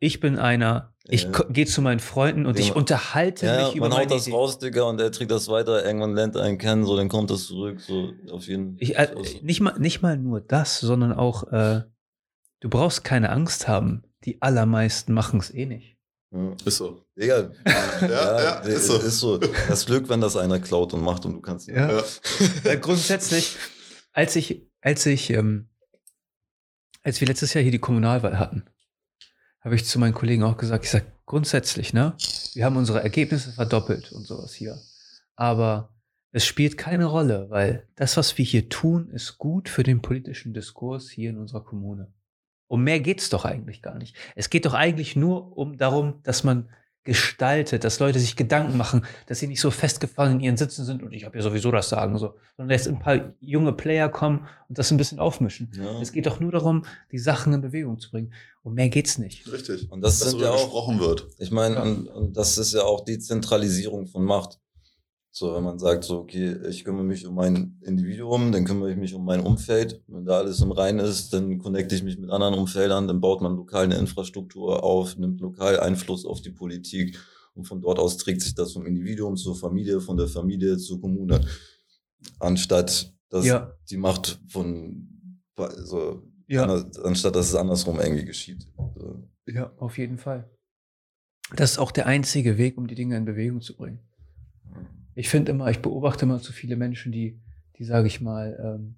Ich 0.00 0.18
bin 0.18 0.38
einer, 0.38 0.94
ich 1.08 1.24
Ja. 1.24 1.30
gehe 1.50 1.66
zu 1.66 1.82
meinen 1.82 2.00
Freunden 2.00 2.46
und 2.46 2.58
Ja, 2.58 2.64
ich 2.64 2.74
unterhalte 2.76 3.46
ja, 3.46 3.66
mich 3.66 3.74
über 3.76 3.88
man 3.88 3.92
haut 3.98 4.04
meine 4.04 4.10
das 4.14 4.26
Ideen. 4.26 4.36
raus, 4.38 4.58
Digga, 4.58 4.82
und 4.82 5.00
er 5.00 5.10
trägt 5.12 5.30
das 5.30 5.48
weiter, 5.48 5.84
irgendwann 5.84 6.14
lernt 6.14 6.36
er 6.36 6.42
einen 6.42 6.58
kennen, 6.58 6.84
so, 6.84 6.96
dann 6.96 7.08
kommt 7.08 7.30
das 7.30 7.46
zurück, 7.46 7.80
so, 7.80 8.12
auf 8.30 8.46
jeden 8.46 8.76
Ich, 8.78 8.96
äh, 8.96 9.14
nicht, 9.42 9.60
mal, 9.60 9.78
nicht 9.78 10.02
mal 10.02 10.16
nur 10.18 10.40
das, 10.40 10.80
sondern 10.80 11.12
auch, 11.12 11.50
äh, 11.52 11.82
du 12.60 12.68
brauchst 12.68 13.02
keine 13.04 13.30
Angst 13.30 13.66
haben. 13.68 14.02
Die 14.24 14.42
allermeisten 14.42 15.14
machen 15.14 15.40
es 15.40 15.50
eh 15.54 15.64
nicht. 15.64 15.96
ja. 16.32 16.52
Ist 16.66 16.76
so. 16.76 17.02
Digga, 17.18 17.50
ja, 18.02 18.08
ja, 18.08 18.58
ist, 18.60 18.76
ist 18.76 18.86
so. 18.88 18.96
ist 18.98 19.18
so. 19.18 19.38
Das 19.38 19.86
Glück, 19.86 20.08
wenn 20.10 20.20
das 20.20 20.36
einer 20.36 20.60
klaut 20.60 20.92
und 20.92 21.02
macht 21.02 21.24
und 21.24 21.32
du 21.34 21.40
kannst. 21.40 21.68
Ja. 21.68 22.02
Ja. 22.64 22.74
Grundsätzlich, 22.76 23.56
als 24.12 24.36
ich, 24.36 24.62
als 24.82 25.06
ich, 25.06 25.30
ähm, 25.30 25.70
als 27.02 27.20
wir 27.22 27.28
letztes 27.28 27.54
Jahr 27.54 27.62
hier 27.62 27.72
die 27.72 27.78
Kommunalwahl 27.78 28.38
hatten, 28.38 28.66
habe 29.60 29.74
ich 29.74 29.84
zu 29.84 29.98
meinen 29.98 30.14
Kollegen 30.14 30.42
auch 30.42 30.56
gesagt, 30.56 30.84
ich 30.84 30.90
sage 30.90 31.06
grundsätzlich, 31.26 31.92
ne, 31.92 32.16
wir 32.54 32.64
haben 32.64 32.76
unsere 32.76 33.02
Ergebnisse 33.02 33.52
verdoppelt 33.52 34.12
und 34.12 34.26
sowas 34.26 34.54
hier. 34.54 34.78
Aber 35.36 35.94
es 36.32 36.44
spielt 36.44 36.78
keine 36.78 37.06
Rolle, 37.06 37.50
weil 37.50 37.88
das, 37.96 38.16
was 38.16 38.38
wir 38.38 38.44
hier 38.44 38.68
tun, 38.68 39.10
ist 39.10 39.38
gut 39.38 39.68
für 39.68 39.82
den 39.82 40.00
politischen 40.00 40.54
Diskurs 40.54 41.10
hier 41.10 41.30
in 41.30 41.38
unserer 41.38 41.64
Kommune. 41.64 42.12
Um 42.68 42.84
mehr 42.84 43.00
geht's 43.00 43.30
doch 43.30 43.44
eigentlich 43.44 43.82
gar 43.82 43.98
nicht. 43.98 44.16
Es 44.36 44.48
geht 44.48 44.64
doch 44.64 44.74
eigentlich 44.74 45.16
nur 45.16 45.56
um 45.56 45.76
darum, 45.76 46.22
dass 46.22 46.44
man 46.44 46.68
gestaltet, 47.04 47.84
dass 47.84 47.98
Leute 47.98 48.18
sich 48.20 48.36
Gedanken 48.36 48.76
machen, 48.76 49.04
dass 49.26 49.38
sie 49.38 49.46
nicht 49.46 49.60
so 49.60 49.70
festgefahren 49.70 50.34
in 50.34 50.40
ihren 50.40 50.56
Sitzen 50.56 50.84
sind 50.84 51.02
und 51.02 51.12
ich 51.12 51.24
habe 51.24 51.36
ja 51.36 51.42
sowieso 51.42 51.70
das 51.70 51.88
Sagen, 51.88 52.18
so, 52.18 52.34
sondern 52.56 52.76
dass 52.76 52.86
ein 52.86 52.98
paar 52.98 53.32
junge 53.40 53.72
Player 53.72 54.08
kommen 54.08 54.46
und 54.68 54.78
das 54.78 54.90
ein 54.90 54.96
bisschen 54.98 55.18
aufmischen. 55.18 55.70
Ja. 55.74 56.00
Es 56.00 56.12
geht 56.12 56.26
doch 56.26 56.40
nur 56.40 56.52
darum, 56.52 56.84
die 57.10 57.18
Sachen 57.18 57.52
in 57.54 57.60
Bewegung 57.62 57.98
zu 57.98 58.10
bringen. 58.10 58.32
Um 58.62 58.74
mehr 58.74 58.90
geht's 58.90 59.16
nicht. 59.16 59.50
Richtig. 59.50 59.90
Und 59.90 60.02
das 60.02 60.18
Dass 60.18 60.30
sind 60.32 60.40
ja 60.40 60.50
auch, 60.50 60.56
gesprochen 60.64 61.00
wird. 61.00 61.26
ich 61.38 61.50
meine, 61.50 61.76
Ja. 61.76 61.82
und, 61.82 62.06
und 62.08 62.36
das 62.36 62.58
ist 62.58 62.74
ja 62.74 62.82
auch 62.82 63.04
Dezentralisierung 63.04 64.06
von 64.06 64.24
Macht. 64.24 64.58
So, 65.32 65.54
wenn 65.54 65.62
man 65.62 65.78
sagt, 65.78 66.04
so, 66.04 66.18
okay, 66.18 66.56
ich 66.68 66.84
kümmere 66.84 67.04
mich 67.04 67.24
um 67.24 67.36
mein 67.36 67.78
Individuum, 67.82 68.50
dann 68.50 68.64
kümmere 68.64 68.90
ich 68.90 68.96
mich 68.96 69.14
um 69.14 69.24
mein 69.24 69.40
Umfeld. 69.40 70.02
Wenn 70.08 70.24
da 70.24 70.38
alles 70.38 70.60
im 70.60 70.72
Reinen 70.72 70.98
ist, 70.98 71.32
dann 71.32 71.58
connecte 71.58 71.94
ich 71.94 72.02
mich 72.02 72.18
mit 72.18 72.30
anderen 72.30 72.54
Umfeldern, 72.54 73.06
dann 73.06 73.20
baut 73.20 73.40
man 73.40 73.54
lokal 73.54 73.84
eine 73.84 73.96
Infrastruktur 73.96 74.82
auf, 74.82 75.16
nimmt 75.16 75.40
lokal 75.40 75.78
Einfluss 75.78 76.26
auf 76.26 76.40
die 76.42 76.50
Politik 76.50 77.16
und 77.54 77.64
von 77.64 77.80
dort 77.80 78.00
aus 78.00 78.16
trägt 78.16 78.42
sich 78.42 78.54
das 78.56 78.72
vom 78.72 78.86
Individuum 78.86 79.36
zur 79.36 79.54
Familie, 79.54 80.00
von 80.00 80.16
der 80.16 80.26
Familie 80.26 80.78
zur 80.78 81.00
Kommune. 81.00 81.40
Anstatt 82.40 83.14
dass 83.28 83.46
Ja. 83.46 83.72
die 83.88 83.96
Macht 83.96 84.40
von, 84.48 85.08
also, 85.56 86.24
Ja. 86.48 86.64
anstatt 87.04 87.36
dass 87.36 87.48
es 87.48 87.54
andersrum 87.54 88.00
irgendwie 88.00 88.24
geschieht. 88.24 88.66
Ja, 89.46 89.72
auf 89.78 89.96
jeden 89.98 90.18
Fall. 90.18 90.50
Das 91.54 91.72
ist 91.72 91.78
auch 91.78 91.92
der 91.92 92.06
einzige 92.06 92.58
Weg, 92.58 92.76
um 92.76 92.88
die 92.88 92.96
Dinge 92.96 93.16
in 93.16 93.24
Bewegung 93.24 93.60
zu 93.60 93.76
bringen. 93.76 94.00
Ich 95.20 95.28
finde 95.28 95.52
immer, 95.52 95.70
ich 95.70 95.82
beobachte 95.82 96.24
immer 96.24 96.40
zu 96.40 96.50
viele 96.50 96.76
Menschen, 96.76 97.12
die, 97.12 97.38
die 97.76 97.84
sage 97.84 98.06
ich 98.06 98.22
mal, 98.22 98.58
ähm, 98.58 98.96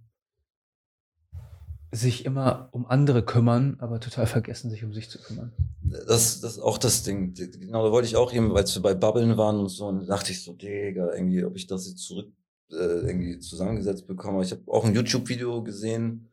sich 1.90 2.24
immer 2.24 2.68
um 2.70 2.86
andere 2.86 3.24
kümmern, 3.24 3.76
aber 3.80 3.98
total 3.98 4.28
vergessen, 4.28 4.70
sich 4.70 4.84
um 4.84 4.94
sich 4.94 5.10
zu 5.10 5.18
kümmern. 5.18 5.52
Das, 5.82 6.40
das 6.40 6.52
ist 6.52 6.60
auch 6.60 6.78
das 6.78 7.02
Ding. 7.02 7.34
Genau, 7.34 7.84
da 7.84 7.90
wollte 7.90 8.06
ich 8.06 8.14
auch 8.14 8.32
eben, 8.32 8.56
als 8.56 8.72
wir 8.76 8.82
bei 8.82 8.94
Bubbeln 8.94 9.36
waren 9.36 9.58
und 9.58 9.68
so, 9.68 9.88
und 9.88 10.02
da 10.02 10.14
dachte 10.14 10.30
ich 10.30 10.44
so, 10.44 10.52
Digga, 10.52 11.12
irgendwie, 11.12 11.44
ob 11.44 11.56
ich 11.56 11.66
das 11.66 11.88
jetzt 11.88 12.06
zurück 12.06 12.32
äh, 12.70 12.76
irgendwie 12.76 13.40
zusammengesetzt 13.40 14.06
bekomme. 14.06 14.44
Ich 14.44 14.52
habe 14.52 14.62
auch 14.68 14.84
ein 14.84 14.94
YouTube-Video 14.94 15.60
gesehen, 15.64 16.30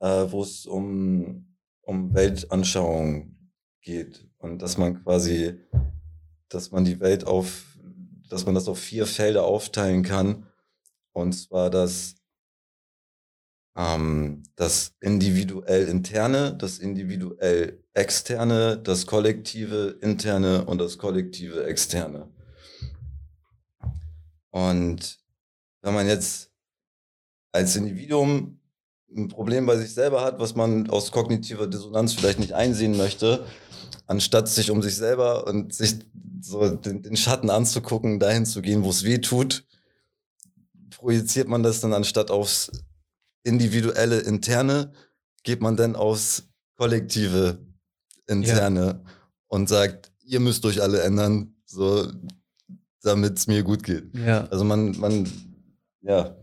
äh, 0.00 0.26
wo 0.30 0.42
es 0.42 0.66
um, 0.66 1.46
um 1.82 2.12
Weltanschauung 2.12 3.36
geht 3.82 4.28
und 4.38 4.60
dass 4.60 4.78
man 4.78 5.00
quasi, 5.04 5.60
dass 6.48 6.72
man 6.72 6.84
die 6.84 6.98
Welt 6.98 7.24
auf, 7.24 7.71
dass 8.32 8.46
man 8.46 8.54
das 8.54 8.68
auf 8.68 8.78
vier 8.78 9.06
Felder 9.06 9.44
aufteilen 9.44 10.02
kann. 10.02 10.46
Und 11.12 11.32
zwar 11.32 11.70
das 11.70 12.14
ähm, 13.76 14.42
das 14.56 14.94
individuell 15.00 15.88
interne, 15.88 16.54
das 16.54 16.78
individuell 16.78 17.82
externe, 17.94 18.78
das 18.78 19.06
kollektive 19.06 19.98
interne 20.00 20.64
und 20.64 20.78
das 20.78 20.98
kollektive 20.98 21.64
externe. 21.64 22.28
Und 24.50 25.18
wenn 25.80 25.94
man 25.94 26.06
jetzt 26.06 26.50
als 27.52 27.76
Individuum 27.76 28.60
ein 29.14 29.28
Problem 29.28 29.66
bei 29.66 29.76
sich 29.76 29.92
selber 29.92 30.22
hat, 30.22 30.38
was 30.38 30.54
man 30.54 30.88
aus 30.88 31.12
kognitiver 31.12 31.66
Dissonanz 31.66 32.14
vielleicht 32.14 32.38
nicht 32.38 32.54
einsehen 32.54 32.96
möchte, 32.96 33.46
anstatt 34.06 34.48
sich 34.48 34.70
um 34.70 34.82
sich 34.82 34.96
selber 34.96 35.46
und 35.46 35.74
sich 35.74 35.96
so 36.40 36.68
den, 36.76 37.02
den 37.02 37.16
Schatten 37.16 37.50
anzugucken, 37.50 38.18
dahin 38.18 38.46
zu 38.46 38.62
gehen, 38.62 38.84
wo 38.84 38.90
es 38.90 39.04
weh 39.04 39.18
tut, 39.18 39.64
projiziert 40.90 41.48
man 41.48 41.62
das 41.62 41.80
dann 41.80 41.92
anstatt 41.92 42.30
aufs 42.30 42.70
individuelle 43.44 44.18
interne 44.20 44.92
geht 45.42 45.60
man 45.60 45.76
dann 45.76 45.96
aufs 45.96 46.44
kollektive 46.76 47.58
interne 48.26 48.86
ja. 48.86 49.02
und 49.48 49.68
sagt, 49.68 50.12
ihr 50.24 50.40
müsst 50.40 50.64
euch 50.64 50.80
alle 50.80 51.02
ändern, 51.02 51.54
so 51.64 52.06
damit 53.02 53.38
es 53.38 53.46
mir 53.46 53.62
gut 53.62 53.82
geht. 53.82 54.16
Ja. 54.16 54.46
Also 54.46 54.64
man, 54.64 54.92
man, 54.98 55.28
ja, 56.02 56.36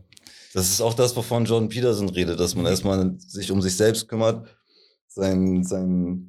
das 0.53 0.69
ist 0.69 0.81
auch 0.81 0.94
das, 0.94 1.15
wovon 1.15 1.45
John 1.45 1.69
Peterson 1.69 2.10
redet, 2.10 2.40
dass 2.40 2.56
man 2.56 2.65
mhm. 2.65 2.69
erstmal 2.69 3.15
sich 3.19 3.52
um 3.52 3.61
sich 3.61 3.76
selbst 3.76 4.07
kümmert, 4.07 4.48
sein, 5.07 5.64
sein, 5.64 6.29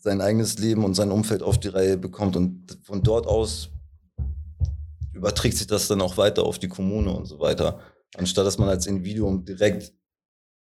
sein 0.00 0.20
eigenes 0.20 0.58
Leben 0.58 0.84
und 0.84 0.94
sein 0.94 1.10
Umfeld 1.10 1.42
auf 1.42 1.58
die 1.58 1.68
Reihe 1.68 1.96
bekommt 1.96 2.36
und 2.36 2.78
von 2.82 3.02
dort 3.02 3.26
aus 3.26 3.70
überträgt 5.12 5.56
sich 5.56 5.66
das 5.66 5.88
dann 5.88 6.00
auch 6.00 6.16
weiter 6.16 6.44
auf 6.44 6.58
die 6.58 6.68
Kommune 6.68 7.10
und 7.10 7.26
so 7.26 7.40
weiter. 7.40 7.80
Anstatt 8.16 8.46
dass 8.46 8.58
man 8.58 8.68
als 8.68 8.86
Individuum 8.86 9.44
direkt 9.44 9.92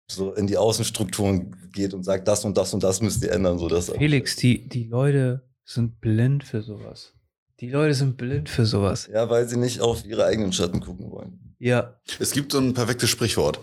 so 0.09 0.33
in 0.33 0.47
die 0.47 0.57
Außenstrukturen 0.57 1.69
geht 1.73 1.93
und 1.93 2.03
sagt, 2.03 2.27
das 2.27 2.45
und 2.45 2.57
das 2.57 2.73
und 2.73 2.81
das 2.81 3.01
müsst 3.01 3.23
ihr 3.23 3.31
ändern. 3.31 3.59
So 3.59 3.67
dass 3.67 3.89
Felix, 3.89 4.37
die, 4.37 4.67
die 4.67 4.85
Leute 4.85 5.43
sind 5.65 5.99
blind 5.99 6.43
für 6.43 6.61
sowas. 6.61 7.13
Die 7.59 7.69
Leute 7.69 7.93
sind 7.93 8.17
blind 8.17 8.49
für 8.49 8.65
sowas. 8.65 9.09
Ja, 9.11 9.29
weil 9.29 9.47
sie 9.49 9.57
nicht 9.57 9.81
auf 9.81 10.05
ihre 10.05 10.25
eigenen 10.25 10.53
Schatten 10.53 10.79
gucken 10.79 11.11
wollen. 11.11 11.55
Ja. 11.59 11.99
Es 12.19 12.31
gibt 12.31 12.51
so 12.51 12.59
ein 12.59 12.73
perfektes 12.73 13.09
Sprichwort. 13.09 13.59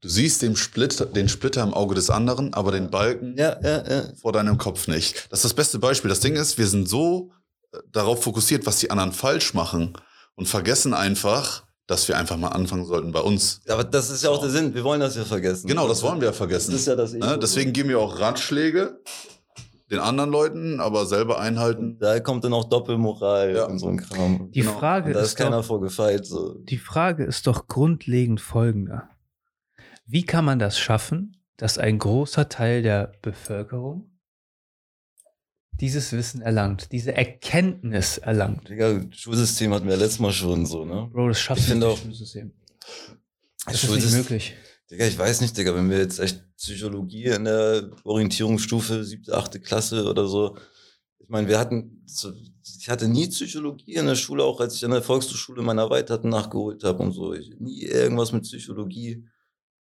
Du 0.00 0.08
siehst 0.08 0.40
den, 0.40 0.56
Split, 0.56 1.14
den 1.14 1.28
Splitter 1.28 1.62
im 1.62 1.74
Auge 1.74 1.94
des 1.94 2.08
anderen, 2.08 2.54
aber 2.54 2.72
den 2.72 2.90
Balken 2.90 3.34
ja, 3.36 3.58
ja, 3.62 3.86
ja. 3.86 4.02
vor 4.20 4.32
deinem 4.32 4.56
Kopf 4.56 4.88
nicht. 4.88 5.26
Das 5.30 5.40
ist 5.40 5.44
das 5.44 5.54
beste 5.54 5.78
Beispiel. 5.78 6.08
Das 6.08 6.20
Ding 6.20 6.36
ist, 6.36 6.56
wir 6.56 6.66
sind 6.66 6.88
so 6.88 7.32
äh, 7.72 7.78
darauf 7.92 8.22
fokussiert, 8.22 8.64
was 8.64 8.78
die 8.78 8.90
anderen 8.90 9.12
falsch 9.12 9.52
machen 9.52 9.92
und 10.36 10.48
vergessen 10.48 10.94
einfach, 10.94 11.64
dass 11.86 12.08
wir 12.08 12.16
einfach 12.16 12.38
mal 12.38 12.48
anfangen 12.48 12.86
sollten 12.86 13.12
bei 13.12 13.20
uns. 13.20 13.60
Aber 13.68 13.84
das 13.84 14.08
ist 14.08 14.22
ja 14.22 14.30
auch 14.30 14.40
der 14.40 14.48
Sinn. 14.48 14.74
Wir 14.74 14.84
wollen 14.84 15.00
das 15.00 15.16
ja 15.16 15.24
vergessen. 15.24 15.66
Genau, 15.66 15.86
das 15.86 16.02
wollen 16.02 16.20
wir 16.20 16.28
ja 16.28 16.32
vergessen. 16.32 16.70
Das 16.72 16.80
ist 16.80 16.86
ja 16.86 16.96
das 16.96 17.12
ne? 17.12 17.38
Deswegen 17.38 17.72
geben 17.74 17.90
wir 17.90 17.98
auch 17.98 18.18
Ratschläge 18.18 19.00
den 19.90 19.98
anderen 19.98 20.30
Leuten, 20.30 20.80
aber 20.80 21.04
selber 21.04 21.40
einhalten. 21.40 21.98
Da 21.98 22.20
kommt 22.20 22.44
dann 22.44 22.52
auch 22.52 22.64
Doppelmoral 22.64 23.54
ja. 23.56 23.64
und 23.66 23.78
so 23.80 23.88
ein 23.88 23.98
Kram. 23.98 24.50
Die 24.52 24.60
genau. 24.60 24.78
Frage 24.78 25.08
und 25.08 25.14
da 25.14 25.20
ist, 25.20 25.30
ist 25.30 25.36
keiner 25.36 25.58
doch, 25.58 25.64
vorgefeilt. 25.64 26.24
So. 26.24 26.54
Die 26.54 26.78
Frage 26.78 27.24
ist 27.24 27.46
doch 27.46 27.66
grundlegend 27.66 28.40
folgender. 28.40 29.09
Wie 30.12 30.24
kann 30.24 30.44
man 30.44 30.58
das 30.58 30.76
schaffen, 30.76 31.36
dass 31.56 31.78
ein 31.78 32.00
großer 32.00 32.48
Teil 32.48 32.82
der 32.82 33.12
Bevölkerung 33.22 34.10
dieses 35.80 36.10
Wissen 36.10 36.42
erlangt, 36.42 36.90
diese 36.90 37.14
Erkenntnis 37.14 38.18
erlangt. 38.18 38.68
Digga, 38.68 39.00
Schulsystem 39.12 39.72
hatten 39.72 39.86
wir 39.86 39.94
ja 39.94 40.00
letztes 40.00 40.18
Mal 40.18 40.32
schon 40.32 40.66
so, 40.66 40.84
ne? 40.84 41.08
Bro, 41.12 41.28
das 41.28 41.40
schaffst 41.40 41.70
du 41.70 41.74
nicht, 41.74 41.84
auch, 41.84 41.96
Schulsystem. 41.96 42.52
Das, 43.66 43.84
ist 43.84 43.90
nicht 43.90 44.12
möglich. 44.12 44.54
Digga, 44.90 45.06
ich 45.06 45.16
weiß 45.16 45.42
nicht, 45.42 45.56
Digga, 45.56 45.76
wenn 45.76 45.88
wir 45.88 45.98
jetzt 45.98 46.18
echt 46.18 46.42
Psychologie 46.56 47.26
in 47.26 47.44
der 47.44 47.90
Orientierungsstufe, 48.02 49.04
siebte, 49.04 49.36
achte 49.36 49.60
Klasse 49.60 50.10
oder 50.10 50.26
so, 50.26 50.56
ich 51.20 51.28
meine, 51.28 51.46
wir 51.46 51.60
hatten, 51.60 52.04
ich 52.64 52.90
hatte 52.90 53.06
nie 53.06 53.28
Psychologie 53.28 53.94
in 53.94 54.06
der 54.06 54.16
Schule, 54.16 54.42
auch 54.42 54.58
als 54.58 54.74
ich 54.74 54.84
an 54.84 54.90
der 54.90 55.02
Volkshochschule 55.02 55.62
meiner 55.62 55.82
Erweiterten 55.82 56.30
nachgeholt 56.30 56.82
habe 56.82 57.04
und 57.04 57.12
so. 57.12 57.32
Ich, 57.32 57.54
nie 57.60 57.82
irgendwas 57.84 58.32
mit 58.32 58.42
Psychologie. 58.42 59.24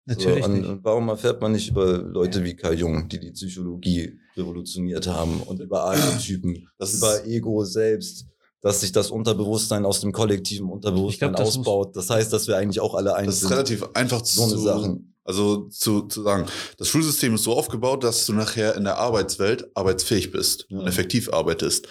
Natürlich. 0.09 0.43
So, 0.43 0.51
und, 0.51 0.65
und, 0.65 0.83
warum 0.83 1.07
erfährt 1.09 1.39
man 1.39 1.51
nicht 1.51 1.69
über 1.69 1.99
Leute 1.99 2.43
wie 2.43 2.55
Karl 2.55 2.73
Jung, 2.73 3.07
die 3.07 3.19
die 3.19 3.31
Psychologie 3.31 4.19
revolutioniert 4.35 5.05
haben 5.07 5.41
und 5.43 5.59
über 5.59 5.83
Archetypen, 5.83 6.67
das 6.79 6.95
über 6.95 7.25
Ego 7.27 7.63
selbst, 7.63 8.25
dass 8.61 8.81
sich 8.81 8.91
das 8.91 9.11
Unterbewusstsein 9.11 9.85
aus 9.85 10.01
dem 10.01 10.11
kollektiven 10.11 10.69
Unterbewusstsein 10.69 11.29
glaub, 11.29 11.45
das 11.45 11.57
ausbaut. 11.57 11.95
Das 11.95 12.09
heißt, 12.09 12.33
dass 12.33 12.47
wir 12.47 12.57
eigentlich 12.57 12.79
auch 12.79 12.95
alle 12.95 13.15
eins 13.15 13.39
sind. 13.39 13.51
Das 13.51 13.59
ist 13.59 13.71
relativ 13.71 13.89
einfach 13.93 14.25
so 14.25 14.47
zu, 14.47 14.57
Sachen. 14.57 15.15
Also 15.23 15.67
zu, 15.69 16.01
zu 16.07 16.23
sagen, 16.23 16.47
das 16.77 16.87
Schulsystem 16.87 17.35
ist 17.35 17.43
so 17.43 17.53
aufgebaut, 17.53 18.03
dass 18.03 18.25
du 18.25 18.33
nachher 18.33 18.75
in 18.75 18.83
der 18.83 18.97
Arbeitswelt 18.97 19.69
arbeitsfähig 19.75 20.31
bist 20.31 20.65
ja. 20.69 20.79
und 20.79 20.87
effektiv 20.87 21.31
arbeitest. 21.31 21.87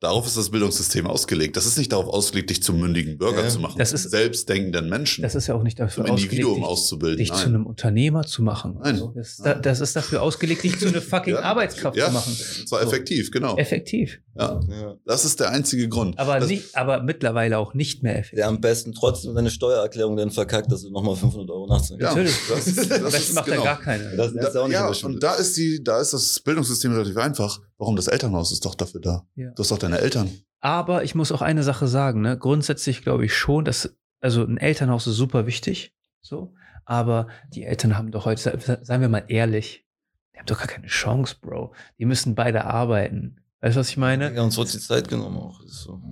Darauf 0.00 0.26
ist 0.26 0.34
das 0.34 0.48
Bildungssystem 0.48 1.06
ausgelegt. 1.06 1.58
Das 1.58 1.66
ist 1.66 1.76
nicht 1.76 1.92
darauf 1.92 2.06
ausgelegt, 2.06 2.48
dich 2.48 2.62
zum 2.62 2.80
mündigen 2.80 3.18
Bürger 3.18 3.42
ja, 3.42 3.48
zu 3.50 3.60
machen, 3.60 3.78
das 3.78 3.92
ist, 3.92 4.10
selbstdenkenden 4.10 4.88
Menschen. 4.88 5.20
Das 5.20 5.34
ist 5.34 5.46
ja 5.46 5.54
auch 5.54 5.62
nicht 5.62 5.78
dafür 5.78 6.06
zum 6.06 6.16
Individuum 6.16 6.54
dich, 6.54 6.64
auszubilden. 6.64 7.18
Dich 7.18 7.28
Nein. 7.28 7.38
zu 7.38 7.46
einem 7.48 7.66
Unternehmer 7.66 8.24
zu 8.24 8.42
machen. 8.42 8.78
Nein. 8.82 8.96
So. 8.96 9.12
Das, 9.14 9.28
ist 9.28 9.44
da, 9.44 9.52
das, 9.52 9.80
ist 9.80 9.94
dafür 9.94 10.22
ausgelegt, 10.22 10.64
dich 10.64 10.78
zu 10.78 10.88
einer 10.88 11.02
fucking 11.02 11.34
ja. 11.34 11.42
Arbeitskraft 11.42 11.98
ja. 11.98 12.06
zu 12.06 12.12
machen. 12.12 12.34
Und 12.60 12.68
zwar 12.68 12.80
so. 12.80 12.86
effektiv, 12.86 13.30
genau. 13.30 13.58
Effektiv. 13.58 14.20
Ja. 14.38 14.58
Das 15.04 15.26
ist 15.26 15.38
der 15.38 15.50
einzige 15.50 15.86
Grund. 15.90 16.18
Aber, 16.18 16.40
nicht, 16.40 16.74
aber 16.74 17.02
mittlerweile 17.02 17.58
auch 17.58 17.74
nicht 17.74 18.02
mehr 18.02 18.20
effektiv. 18.20 18.36
Der 18.36 18.48
am 18.48 18.62
besten 18.62 18.94
trotzdem 18.94 19.34
seine 19.34 19.50
Steuererklärung 19.50 20.16
dann 20.16 20.30
verkackt, 20.30 20.72
dass 20.72 20.80
du 20.80 20.90
nochmal 20.90 21.16
500 21.16 21.50
Euro 21.50 21.66
nachzahlst. 21.66 22.00
Ja, 22.00 22.08
natürlich. 22.08 22.34
Das, 22.48 22.66
ist, 22.66 22.90
das, 22.90 23.00
das 23.02 23.32
macht 23.34 23.44
genau. 23.44 23.58
er 23.58 23.64
gar 23.64 23.80
keine. 23.80 24.16
Das, 24.16 24.32
das 24.32 24.54
da, 24.54 24.66
ja, 24.66 24.90
und 25.04 25.22
da 25.22 25.34
ist, 25.34 25.58
die, 25.58 25.84
da 25.84 26.00
ist 26.00 26.14
das 26.14 26.40
Bildungssystem 26.40 26.90
relativ 26.92 27.18
einfach. 27.18 27.60
Warum? 27.80 27.96
Das 27.96 28.08
Elternhaus 28.08 28.52
ist 28.52 28.66
doch 28.66 28.74
dafür 28.74 29.00
da. 29.00 29.26
Ja. 29.36 29.52
Du 29.52 29.62
hast 29.62 29.70
doch 29.70 29.78
deine 29.78 30.00
Eltern. 30.00 30.30
Aber 30.60 31.02
ich 31.02 31.14
muss 31.14 31.32
auch 31.32 31.40
eine 31.40 31.62
Sache 31.62 31.88
sagen, 31.88 32.20
ne? 32.20 32.36
Grundsätzlich 32.36 33.00
glaube 33.00 33.24
ich 33.24 33.34
schon, 33.34 33.64
dass, 33.64 33.96
also 34.20 34.44
ein 34.44 34.58
Elternhaus 34.58 35.06
ist 35.06 35.16
super 35.16 35.46
wichtig, 35.46 35.96
so. 36.20 36.52
Aber 36.84 37.28
die 37.48 37.64
Eltern 37.64 37.96
haben 37.96 38.10
doch 38.10 38.26
heute, 38.26 38.58
seien 38.82 39.00
wir 39.00 39.08
mal 39.08 39.24
ehrlich, 39.28 39.86
die 40.34 40.38
haben 40.38 40.44
doch 40.44 40.58
gar 40.58 40.66
keine 40.66 40.88
Chance, 40.88 41.36
Bro. 41.40 41.72
Die 41.98 42.04
müssen 42.04 42.34
beide 42.34 42.66
arbeiten. 42.66 43.40
Weißt 43.62 43.76
du, 43.76 43.80
was 43.80 43.88
ich 43.88 43.96
meine? 43.96 44.34
Ja, 44.34 44.42
uns 44.42 44.58
wird 44.58 44.74
die 44.74 44.78
Zeit 44.78 45.08
genommen 45.08 45.38
auch. 45.38 45.62
So. 45.64 46.02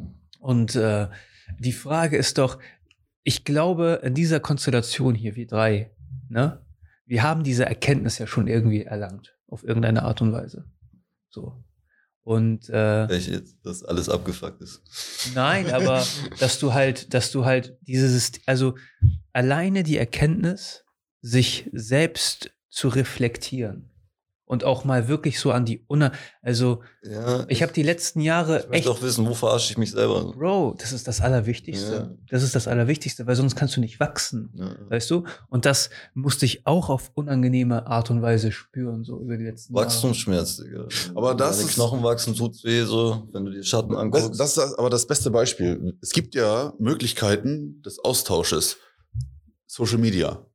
Und 0.40 0.74
äh, 0.74 1.08
die 1.58 1.72
Frage 1.72 2.16
ist 2.16 2.38
doch, 2.38 2.58
ich 3.24 3.44
glaube, 3.44 4.00
in 4.02 4.14
dieser 4.14 4.40
Konstellation 4.40 5.14
hier, 5.14 5.36
wir 5.36 5.46
drei, 5.46 5.90
ne, 6.30 6.64
wir 7.04 7.22
haben 7.22 7.42
diese 7.42 7.66
Erkenntnis 7.66 8.16
ja 8.16 8.26
schon 8.26 8.46
irgendwie 8.46 8.84
erlangt, 8.84 9.36
auf 9.48 9.64
irgendeine 9.64 10.04
Art 10.04 10.22
und 10.22 10.32
Weise. 10.32 10.64
So. 11.30 11.64
Und 12.22 12.68
äh, 12.68 13.08
Welche 13.08 13.32
jetzt, 13.32 13.56
dass 13.64 13.82
alles 13.84 14.08
abgefuckt 14.08 14.60
ist. 14.60 14.82
Nein, 15.34 15.70
aber 15.70 16.06
dass 16.40 16.58
du 16.58 16.74
halt, 16.74 17.14
dass 17.14 17.30
du 17.30 17.44
halt 17.44 17.78
dieses, 17.80 18.32
also 18.44 18.76
alleine 19.32 19.82
die 19.82 19.96
Erkenntnis, 19.96 20.84
sich 21.20 21.68
selbst 21.72 22.50
zu 22.68 22.88
reflektieren 22.88 23.90
und 24.48 24.64
auch 24.64 24.84
mal 24.84 25.08
wirklich 25.08 25.38
so 25.38 25.52
an 25.52 25.64
die 25.64 25.84
Unna, 25.86 26.10
also 26.42 26.82
ja, 27.02 27.40
ich, 27.42 27.58
ich 27.58 27.62
habe 27.62 27.72
die 27.72 27.82
letzten 27.82 28.20
Jahre 28.20 28.66
ich 28.70 28.78
echt 28.78 28.88
auch 28.88 29.02
wissen, 29.02 29.26
wo 29.26 29.34
verarsche 29.34 29.70
ich 29.72 29.78
mich 29.78 29.92
selber. 29.92 30.32
Bro, 30.32 30.74
das 30.78 30.92
ist 30.92 31.06
das 31.06 31.20
Allerwichtigste. 31.20 31.92
Ja. 31.92 32.10
Das 32.30 32.42
ist 32.42 32.54
das 32.54 32.66
Allerwichtigste, 32.66 33.26
weil 33.26 33.36
sonst 33.36 33.54
kannst 33.54 33.76
du 33.76 33.80
nicht 33.80 34.00
wachsen, 34.00 34.50
ja. 34.54 34.74
weißt 34.88 35.10
du? 35.10 35.24
Und 35.48 35.66
das 35.66 35.90
musste 36.14 36.46
ich 36.46 36.66
auch 36.66 36.88
auf 36.88 37.12
unangenehme 37.14 37.86
Art 37.86 38.10
und 38.10 38.22
Weise 38.22 38.50
spüren 38.50 39.04
so 39.04 39.20
über 39.20 39.36
die 39.36 39.44
letzten 39.44 39.74
Wachstumsschmerz, 39.74 40.56
Digga. 40.56 40.88
Aber 41.14 41.34
das 41.34 41.58
Deine 41.58 41.70
Knochen 41.70 42.02
wachsen 42.02 42.34
tut 42.34 42.64
weh 42.64 42.84
so, 42.84 43.28
wenn 43.32 43.44
du 43.44 43.52
die 43.52 43.62
Schatten 43.62 43.94
anguckst. 43.94 44.30
Das, 44.30 44.54
das 44.54 44.70
ist 44.70 44.78
aber 44.78 44.90
das 44.90 45.06
beste 45.06 45.30
Beispiel. 45.30 45.94
Es 46.00 46.10
gibt 46.10 46.34
ja 46.34 46.72
Möglichkeiten 46.78 47.82
des 47.82 47.98
Austausches. 47.98 48.78
Social 49.66 49.98
Media. 49.98 50.47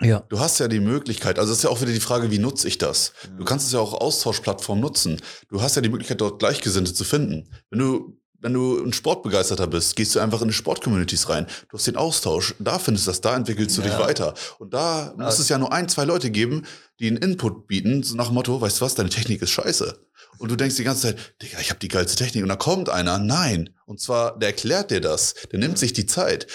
Ja. 0.00 0.20
Du 0.28 0.38
hast 0.38 0.58
ja 0.60 0.68
die 0.68 0.80
Möglichkeit, 0.80 1.38
also 1.38 1.52
es 1.52 1.58
ist 1.58 1.64
ja 1.64 1.70
auch 1.70 1.80
wieder 1.80 1.92
die 1.92 2.00
Frage, 2.00 2.30
wie 2.30 2.38
nutze 2.38 2.68
ich 2.68 2.78
das? 2.78 3.12
Du 3.36 3.44
kannst 3.44 3.66
es 3.66 3.72
ja 3.72 3.80
auch 3.80 3.94
Austauschplattform 3.94 4.78
nutzen. 4.80 5.20
Du 5.48 5.60
hast 5.60 5.74
ja 5.76 5.82
die 5.82 5.88
Möglichkeit, 5.88 6.20
dort 6.20 6.38
Gleichgesinnte 6.38 6.94
zu 6.94 7.04
finden. 7.04 7.50
Wenn 7.70 7.78
du 7.80 8.18
wenn 8.40 8.52
du 8.52 8.80
ein 8.80 8.92
Sportbegeisterter 8.92 9.66
bist, 9.66 9.96
gehst 9.96 10.14
du 10.14 10.20
einfach 10.20 10.40
in 10.42 10.46
die 10.46 10.54
Sportcommunities 10.54 11.28
rein. 11.28 11.48
Du 11.70 11.76
hast 11.76 11.88
den 11.88 11.96
Austausch, 11.96 12.54
da 12.60 12.78
findest 12.78 13.06
du 13.06 13.10
das, 13.10 13.20
da 13.20 13.34
entwickelst 13.34 13.76
du 13.76 13.82
Ja. 13.82 13.88
dich 13.88 13.98
weiter. 13.98 14.34
Und 14.60 14.74
da 14.74 15.12
muss 15.18 15.40
es 15.40 15.48
ja 15.48 15.58
nur 15.58 15.72
ein, 15.72 15.88
zwei 15.88 16.04
Leute 16.04 16.30
geben, 16.30 16.64
die 17.00 17.08
einen 17.08 17.16
Input 17.16 17.66
bieten, 17.66 18.04
so 18.04 18.14
nach 18.14 18.26
dem 18.26 18.34
Motto, 18.34 18.60
weißt 18.60 18.80
du 18.80 18.84
was, 18.84 18.94
deine 18.94 19.08
Technik 19.08 19.42
ist 19.42 19.50
scheiße. 19.50 19.98
Und 20.38 20.52
du 20.52 20.54
denkst 20.56 20.76
die 20.76 20.84
ganze 20.84 21.02
Zeit, 21.02 21.18
Digga, 21.42 21.58
ich 21.58 21.70
habe 21.70 21.80
die 21.80 21.88
geilste 21.88 22.16
Technik. 22.16 22.44
Und 22.44 22.48
da 22.48 22.54
kommt 22.54 22.88
einer, 22.90 23.18
nein. 23.18 23.70
Und 23.86 24.00
zwar, 24.00 24.38
der 24.38 24.50
erklärt 24.50 24.92
dir 24.92 25.00
das, 25.00 25.34
der 25.50 25.58
nimmt 25.58 25.76
sich 25.78 25.92
die 25.92 26.06
Zeit. 26.06 26.46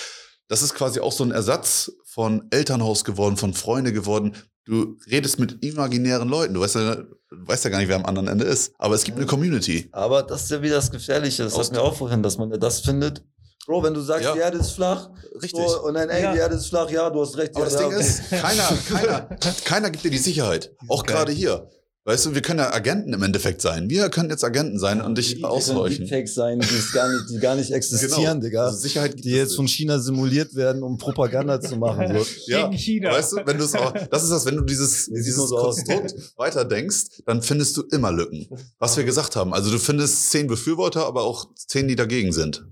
Das 0.48 0.62
ist 0.62 0.76
quasi 0.76 1.02
auch 1.02 1.12
so 1.12 1.26
ein 1.26 1.32
Ersatz 1.32 1.92
von 2.14 2.46
Elternhaus 2.52 3.04
geworden, 3.04 3.38
von 3.38 3.54
Freunde 3.54 3.92
geworden. 3.92 4.36
Du 4.66 4.98
redest 5.10 5.40
mit 5.40 5.64
imaginären 5.66 6.30
Leuten. 6.30 6.54
Du 6.54 6.62
weißt 6.62 6.76
ja, 6.76 6.96
du 6.96 7.08
weißt 7.32 7.64
ja 7.66 7.70
gar 7.72 7.80
nicht, 7.80 7.88
wer 7.88 7.96
am 7.96 8.06
anderen 8.06 8.28
Ende 8.28 8.46
ist. 8.46 8.72
Aber 8.78 8.94
es 8.96 9.04
gibt 9.04 9.18
eine 9.18 9.26
Community. 9.26 9.90
Aber 9.92 10.22
das 10.24 10.44
ist 10.44 10.52
ja 10.52 10.62
wieder 10.62 10.76
das 10.76 10.92
Gefährliche. 10.92 11.44
Das 11.44 11.54
Aus- 11.54 11.66
hatten 11.66 11.76
wir 11.76 11.82
auch 11.84 11.96
vorhin, 11.96 12.22
dass 12.22 12.38
man 12.38 12.52
ja 12.52 12.58
das 12.58 12.82
findet. 12.82 13.24
Bro, 13.66 13.82
wenn 13.84 13.94
du 13.94 14.02
sagst, 14.02 14.26
Ja. 14.26 14.34
die 14.34 14.40
Erde 14.40 14.58
ist 14.60 14.72
flach, 14.72 15.10
Richtig. 15.42 15.52
so, 15.68 15.84
und 15.84 15.94
dann, 15.96 16.10
ey, 16.10 16.22
Ja. 16.24 16.34
die 16.34 16.38
Erde 16.40 16.56
ist 16.56 16.68
flach, 16.68 16.90
ja, 16.92 17.10
du 17.10 17.22
hast 17.22 17.38
recht. 17.38 17.56
Aber 17.56 17.66
ja, 17.66 17.72
das 17.72 17.82
ja, 17.82 17.88
Ding 17.88 17.98
okay. 17.98 18.06
ist, 18.06 18.30
keiner, 18.30 18.78
keiner, 18.90 19.38
keiner 19.66 19.90
gibt 19.90 20.04
dir 20.04 20.12
die 20.12 20.18
Sicherheit. 20.18 20.72
Auch 20.90 21.04
gerade 21.04 21.32
hier. 21.32 21.68
Weißt 22.06 22.26
du, 22.26 22.36
wir 22.36 22.42
können 22.42 22.60
ja 22.60 22.74
Agenten 22.74 23.14
im 23.14 23.24
Endeffekt 23.24 23.62
sein. 23.62 23.90
Wir 23.90 24.10
können 24.10 24.30
jetzt 24.30 24.44
Agenten 24.44 24.78
sein 24.78 25.00
und 25.00 25.18
dich 25.18 25.30
Die 25.30 25.34
können 25.36 25.46
aushorchen. 25.46 26.00
Deepfakes 26.00 26.36
sein, 26.36 26.60
die, 26.60 26.76
es 26.76 26.92
gar 26.92 27.10
nicht, 27.10 27.30
die 27.30 27.40
gar 27.40 27.56
nicht 27.56 27.72
existieren, 27.74 28.42
Digga. 28.42 28.66
Also 28.66 28.78
Sicherheit 28.80 29.24
die 29.24 29.30
jetzt 29.30 29.56
von 29.56 29.70
China 29.70 30.00
simuliert 30.00 30.54
werden, 30.54 30.84
um 30.84 30.98
Propaganda 30.98 31.62
zu 31.62 31.78
machen. 31.78 32.14
So. 32.18 32.26
ja. 32.48 32.64
Gegen 32.64 32.78
China. 32.78 33.12
Weißt 33.12 33.32
du, 33.32 33.38
wenn 33.46 33.58
du 33.58 33.64
es 33.64 33.74
auch, 33.74 33.94
das 33.94 34.24
ist 34.24 34.32
das, 34.32 34.46
wenn 34.46 34.58
du 34.58 34.64
dieses, 34.64 35.06
dieses. 35.06 35.50
Konstrukt 35.50 36.14
weiterdenkst, 36.36 37.24
dann 37.26 37.42
findest 37.42 37.78
du 37.78 37.84
immer 37.92 38.12
Lücken. 38.12 38.48
Was 38.80 38.98
wir 38.98 39.06
gesagt 39.06 39.38
haben. 39.38 39.54
Also 39.54 39.72
du 39.72 39.80
findest 39.80 40.30
zehn 40.30 40.48
Befürworter, 40.48 41.06
aber 41.06 41.24
auch 41.24 41.54
zehn, 41.56 41.88
die 41.88 41.96
dagegen 41.96 42.34
sind. 42.34 42.66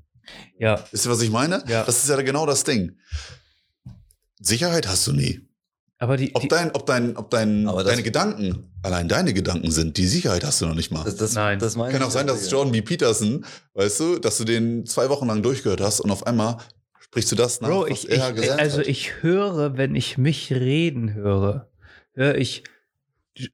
Ja, 0.60 0.84
Wisst 0.92 1.06
ihr, 1.06 1.12
was 1.12 1.22
ich 1.22 1.32
meine? 1.32 1.64
Ja. 1.68 1.84
Das 1.86 2.04
ist 2.04 2.10
ja 2.10 2.22
genau 2.22 2.46
das 2.46 2.64
Ding. 2.66 2.98
Sicherheit 4.40 4.88
hast 4.88 5.08
du 5.08 5.14
nie. 5.14 5.40
Aber 6.02 6.18
die, 6.18 6.34
Ob 6.36 6.42
die 6.42 6.48
dein, 6.48 6.72
ob 6.72 6.86
dein, 6.86 7.16
ob 7.16 7.30
dein, 7.30 7.68
Aber 7.68 7.84
das- 7.84 7.92
deine 7.92 8.04
Gedanken, 8.04 8.72
allein 8.84 9.08
deine 9.08 9.34
Gedanken 9.34 9.70
sind, 9.72 9.98
die 9.98 10.08
Sicherheit 10.08 10.44
hast 10.44 10.60
du 10.62 10.66
noch 10.66 10.76
nicht 10.76 10.92
mal. 10.92 11.04
Das, 11.04 11.16
das, 11.16 11.34
Nein. 11.34 11.60
das 11.60 11.76
meine 11.76 11.92
Kann 11.94 12.02
ich 12.02 12.08
auch 12.08 12.12
sein, 12.12 12.26
dass. 12.28 12.50
Jordan 12.50 12.72
B. 12.72 12.82
Peterson, 12.82 13.46
weißt 13.76 14.00
du, 14.00 14.20
dass 14.20 14.38
du 14.38 14.44
den 14.44 14.86
zwei 14.86 15.10
Wochen 15.10 15.28
lang 15.28 15.42
durchgehört 15.44 15.80
hast 15.80 16.00
und 16.00 16.10
auf 16.12 16.26
einmal 16.26 16.58
sprichst 17.00 17.32
du 17.32 17.36
das 17.36 17.62
nach, 17.62 17.70
Bro, 17.70 17.84
was 17.84 17.90
ich, 17.92 18.10
er 18.10 18.30
ich, 18.32 18.36
gesagt 18.36 18.60
also 18.60 18.80
hat. 18.80 18.88
ich 18.88 19.22
höre, 19.22 19.78
wenn 19.78 19.96
ich 19.96 20.18
mich 20.18 20.52
reden 20.52 21.14
höre, 21.14 21.70
höre 22.14 22.36
ich 22.36 22.64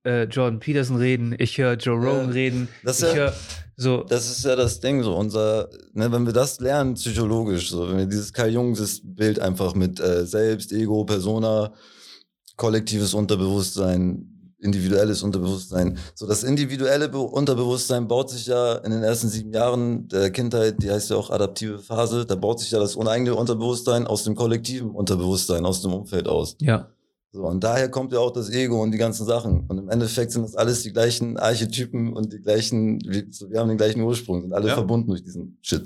äh, 0.05 0.23
Jordan 0.23 0.59
Peterson 0.59 0.95
reden, 0.97 1.35
ich 1.37 1.57
höre 1.57 1.73
Joe 1.75 1.95
Rogan 1.97 2.27
Ja, 2.27 2.31
reden, 2.33 2.67
das 2.83 2.99
ich 3.01 3.07
ist 3.07 3.13
ja- 3.13 3.19
höre 3.19 3.33
so, 3.79 4.03
Das 4.05 4.27
ist 4.27 4.43
ja 4.43 4.55
das 4.55 4.79
Ding, 4.79 5.03
so 5.03 5.15
unser, 5.15 5.69
ne, 5.93 6.11
wenn 6.11 6.25
wir 6.25 6.33
das 6.33 6.59
lernen, 6.59 6.95
psychologisch, 6.95 7.69
so, 7.69 7.87
wenn 7.87 7.97
wir 7.97 8.05
dieses 8.07 8.33
Karl 8.33 8.49
Jungs 8.51 9.01
Bild 9.03 9.39
einfach 9.39 9.75
mit 9.75 9.99
äh, 9.99 10.25
Selbst, 10.25 10.71
Ego, 10.71 11.03
Persona, 11.05 11.71
kollektives 12.57 13.13
Unterbewusstsein, 13.13 14.33
individuelles 14.59 15.21
Unterbewusstsein. 15.23 15.97
So, 16.15 16.25
das 16.27 16.43
individuelle 16.43 17.07
Be 17.09 17.19
Unterbewusstsein 17.19 18.07
baut 18.07 18.29
sich 18.31 18.47
ja 18.47 18.75
in 18.77 18.91
den 18.91 19.03
ersten 19.03 19.29
sieben 19.29 19.53
Jahren 19.53 20.07
der 20.07 20.31
Kindheit, 20.31 20.81
die 20.81 20.89
heißt 20.91 21.11
ja 21.11 21.15
auch 21.15 21.29
adaptive 21.29 21.77
Phase, 21.79 22.25
da 22.25 22.35
baut 22.35 22.59
sich 22.59 22.71
ja 22.71 22.79
das 22.79 22.95
uneigene 22.95 23.35
Unterbewusstsein 23.35 24.07
aus 24.07 24.23
dem 24.23 24.35
kollektiven 24.35 24.89
Unterbewusstsein, 24.91 25.65
aus 25.65 25.81
dem 25.83 25.93
Umfeld 25.93 26.27
aus. 26.27 26.57
ja, 26.59 26.89
So, 27.31 27.43
und 27.43 27.63
daher 27.63 27.89
kommt 27.89 28.11
ja 28.13 28.19
auch 28.19 28.31
das 28.31 28.49
Ego 28.49 28.81
und 28.81 28.91
die 28.91 28.97
ganzen 28.97 29.27
Sachen. 29.27 29.65
Und 29.67 29.77
im 29.77 29.89
Endeffekt 29.89 30.31
sind 30.31 30.41
das 30.41 30.55
alles 30.55 30.81
die 30.81 30.91
gleichen 30.91 31.37
Archetypen 31.37 32.13
und 32.13 32.33
die 32.33 32.41
gleichen, 32.41 32.99
wir, 33.05 33.59
haben 33.59 33.67
den 33.69 33.77
gleichen 33.77 34.01
Ursprung, 34.01 34.41
sind 34.41 34.53
alle 34.53 34.69
Ja. 34.69 34.73
verbunden 34.73 35.09
durch 35.11 35.23
diesen 35.23 35.59
Shit. 35.61 35.83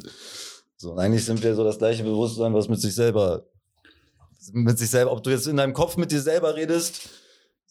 So, 0.78 0.94
und 0.94 1.00
eigentlich 1.00 1.26
sind 1.26 1.44
wir 1.44 1.54
so 1.56 1.64
das 1.66 1.78
gleiche 1.78 2.04
Bewusstsein, 2.04 2.54
was 2.54 2.70
mit 2.70 2.80
sich 2.80 2.96
selber, 2.96 3.46
mit 4.54 4.80
sich 4.80 4.90
selber, 4.90 5.12
ob 5.12 5.24
du 5.24 5.30
jetzt 5.30 5.48
in 5.48 5.58
deinem 5.58 5.74
Kopf 5.74 5.98
mit 5.98 6.12
dir 6.12 6.22
selber 6.22 6.56
redest, 6.56 7.10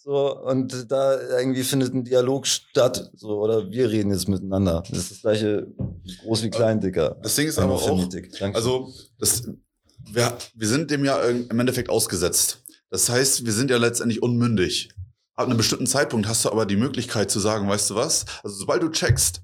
so, 0.03 0.35
und 0.45 0.91
da 0.91 1.21
irgendwie 1.39 1.63
findet 1.63 1.93
ein 1.93 2.05
Dialog 2.05 2.47
statt, 2.47 3.11
so, 3.15 3.39
oder 3.41 3.71
wir 3.71 3.91
reden 3.91 4.11
jetzt 4.11 4.29
miteinander. 4.29 4.83
Das 4.89 4.99
ist 4.99 5.11
das 5.11 5.21
gleiche, 5.21 5.67
groß 6.23 6.43
wie 6.43 6.51
klein, 6.51 6.81
Dicker. 6.81 7.19
Das 7.23 7.35
Ding 7.35 7.47
ist 7.47 7.59
aber 7.59 7.75
auch, 7.75 8.09
also 8.55 8.95
das, 9.19 9.43
wir, 10.11 10.39
wir 10.55 10.69
sind 10.69 10.91
dem 10.91 11.05
ja 11.05 11.23
im 11.23 11.61
Endeffekt 11.61 11.91
ausgesetzt. 11.91 12.63
Das 12.89 13.11
heißt, 13.11 13.45
wir 13.45 13.53
sind 13.53 13.71
ja 13.71 13.77
letztendlich 13.77 14.23
unmündig. 14.23 14.89
Ab 15.35 15.47
einem 15.47 15.59
bestimmten 15.59 15.87
Zeitpunkt 15.87 16.27
hast 16.27 16.47
du 16.47 16.51
aber 16.51 16.65
die 16.65 16.77
Möglichkeit 16.77 17.31
zu 17.31 17.39
sagen, 17.39 17.69
weißt 17.69 17.91
du 17.91 17.95
was? 17.95 18.25
Also 18.43 18.57
sobald 18.57 18.83
du 18.83 18.89
checkst, 18.89 19.43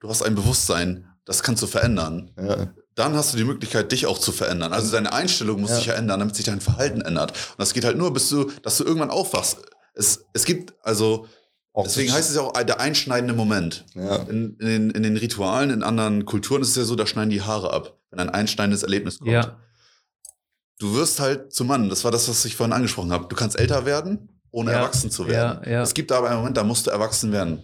du 0.00 0.08
hast 0.08 0.22
ein 0.22 0.34
Bewusstsein, 0.34 1.06
das 1.24 1.44
kannst 1.44 1.62
du 1.62 1.68
verändern. 1.68 2.32
ja. 2.36 2.74
Dann 3.00 3.14
hast 3.14 3.32
du 3.32 3.36
die 3.36 3.44
Möglichkeit, 3.44 3.90
dich 3.92 4.06
auch 4.06 4.18
zu 4.18 4.30
verändern. 4.32 4.72
Also 4.72 4.92
deine 4.92 5.12
Einstellung 5.12 5.60
muss 5.60 5.70
Ja. 5.70 5.76
sich 5.76 5.86
ja 5.86 5.94
ändern, 5.94 6.20
damit 6.20 6.36
sich 6.36 6.44
dein 6.44 6.60
Verhalten 6.60 7.00
ändert. 7.00 7.32
Und 7.32 7.58
das 7.58 7.74
geht 7.74 7.84
halt 7.84 7.96
nur, 7.96 8.12
bis 8.12 8.28
du, 8.28 8.50
dass 8.62 8.76
du 8.78 8.84
irgendwann 8.84 9.10
aufwachst. 9.10 9.58
Es, 9.94 10.24
es 10.32 10.44
gibt, 10.44 10.74
also, 10.82 11.26
Auch 11.72 11.84
deswegen 11.84 12.12
heißt 12.12 12.30
es 12.30 12.36
ja 12.36 12.42
auch 12.42 12.52
der 12.52 12.80
einschneidende 12.80 13.34
Moment. 13.34 13.84
ja. 13.94 14.16
In, 14.22 14.56
in, 14.60 14.66
den, 14.66 14.90
in 14.90 15.02
den 15.02 15.16
Ritualen, 15.16 15.70
in 15.70 15.82
anderen 15.82 16.24
Kulturen 16.24 16.62
ist 16.62 16.68
es 16.70 16.76
ja 16.76 16.84
so, 16.84 16.94
da 16.96 17.06
schneiden 17.06 17.30
die 17.30 17.42
Haare 17.42 17.72
ab, 17.72 17.98
wenn 18.10 18.20
ein 18.20 18.30
einschneidendes 18.30 18.82
Erlebnis 18.82 19.18
kommt. 19.18 19.30
ja, 19.32 19.56
Du 20.78 20.94
wirst 20.94 21.20
halt 21.20 21.52
zum 21.52 21.66
Mann. 21.66 21.90
Das 21.90 22.04
war 22.04 22.10
das, 22.10 22.26
was 22.28 22.44
ich 22.46 22.56
vorhin 22.56 22.72
angesprochen 22.72 23.12
habe. 23.12 23.26
Du 23.28 23.36
kannst 23.36 23.58
älter 23.58 23.84
werden, 23.84 24.30
ohne 24.50 24.70
Ja. 24.72 24.78
erwachsen 24.78 25.10
zu 25.10 25.26
werden. 25.28 25.60
Ja, 25.64 25.70
ja. 25.72 25.82
Es 25.82 25.92
gibt 25.92 26.10
aber 26.10 26.28
einen 26.30 26.38
Moment, 26.38 26.56
da 26.56 26.64
musst 26.64 26.86
du 26.86 26.90
erwachsen 26.90 27.32
werden. 27.32 27.62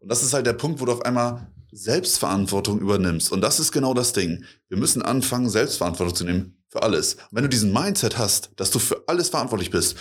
Und 0.00 0.10
das 0.10 0.22
ist 0.22 0.34
halt 0.34 0.44
der 0.46 0.52
Punkt, 0.52 0.78
wo 0.80 0.84
du 0.84 0.92
auf 0.92 1.02
einmal 1.02 1.46
Selbstverantwortung 1.72 2.78
übernimmst. 2.80 3.32
Und 3.32 3.40
das 3.40 3.58
ist 3.58 3.72
genau 3.72 3.94
das 3.94 4.12
Ding. 4.12 4.44
Wir 4.68 4.78
müssen 4.78 5.02
anfangen, 5.02 5.48
Selbstverantwortung 5.50 6.14
zu 6.14 6.24
nehmen 6.24 6.62
für 6.68 6.82
alles. 6.82 7.14
Und 7.14 7.20
wenn 7.32 7.42
du 7.44 7.48
diesen 7.48 7.72
Mindset 7.72 8.18
hast, 8.18 8.50
dass 8.56 8.70
du 8.70 8.78
für 8.78 9.02
alles 9.06 9.30
verantwortlich 9.30 9.70
bist, 9.70 9.96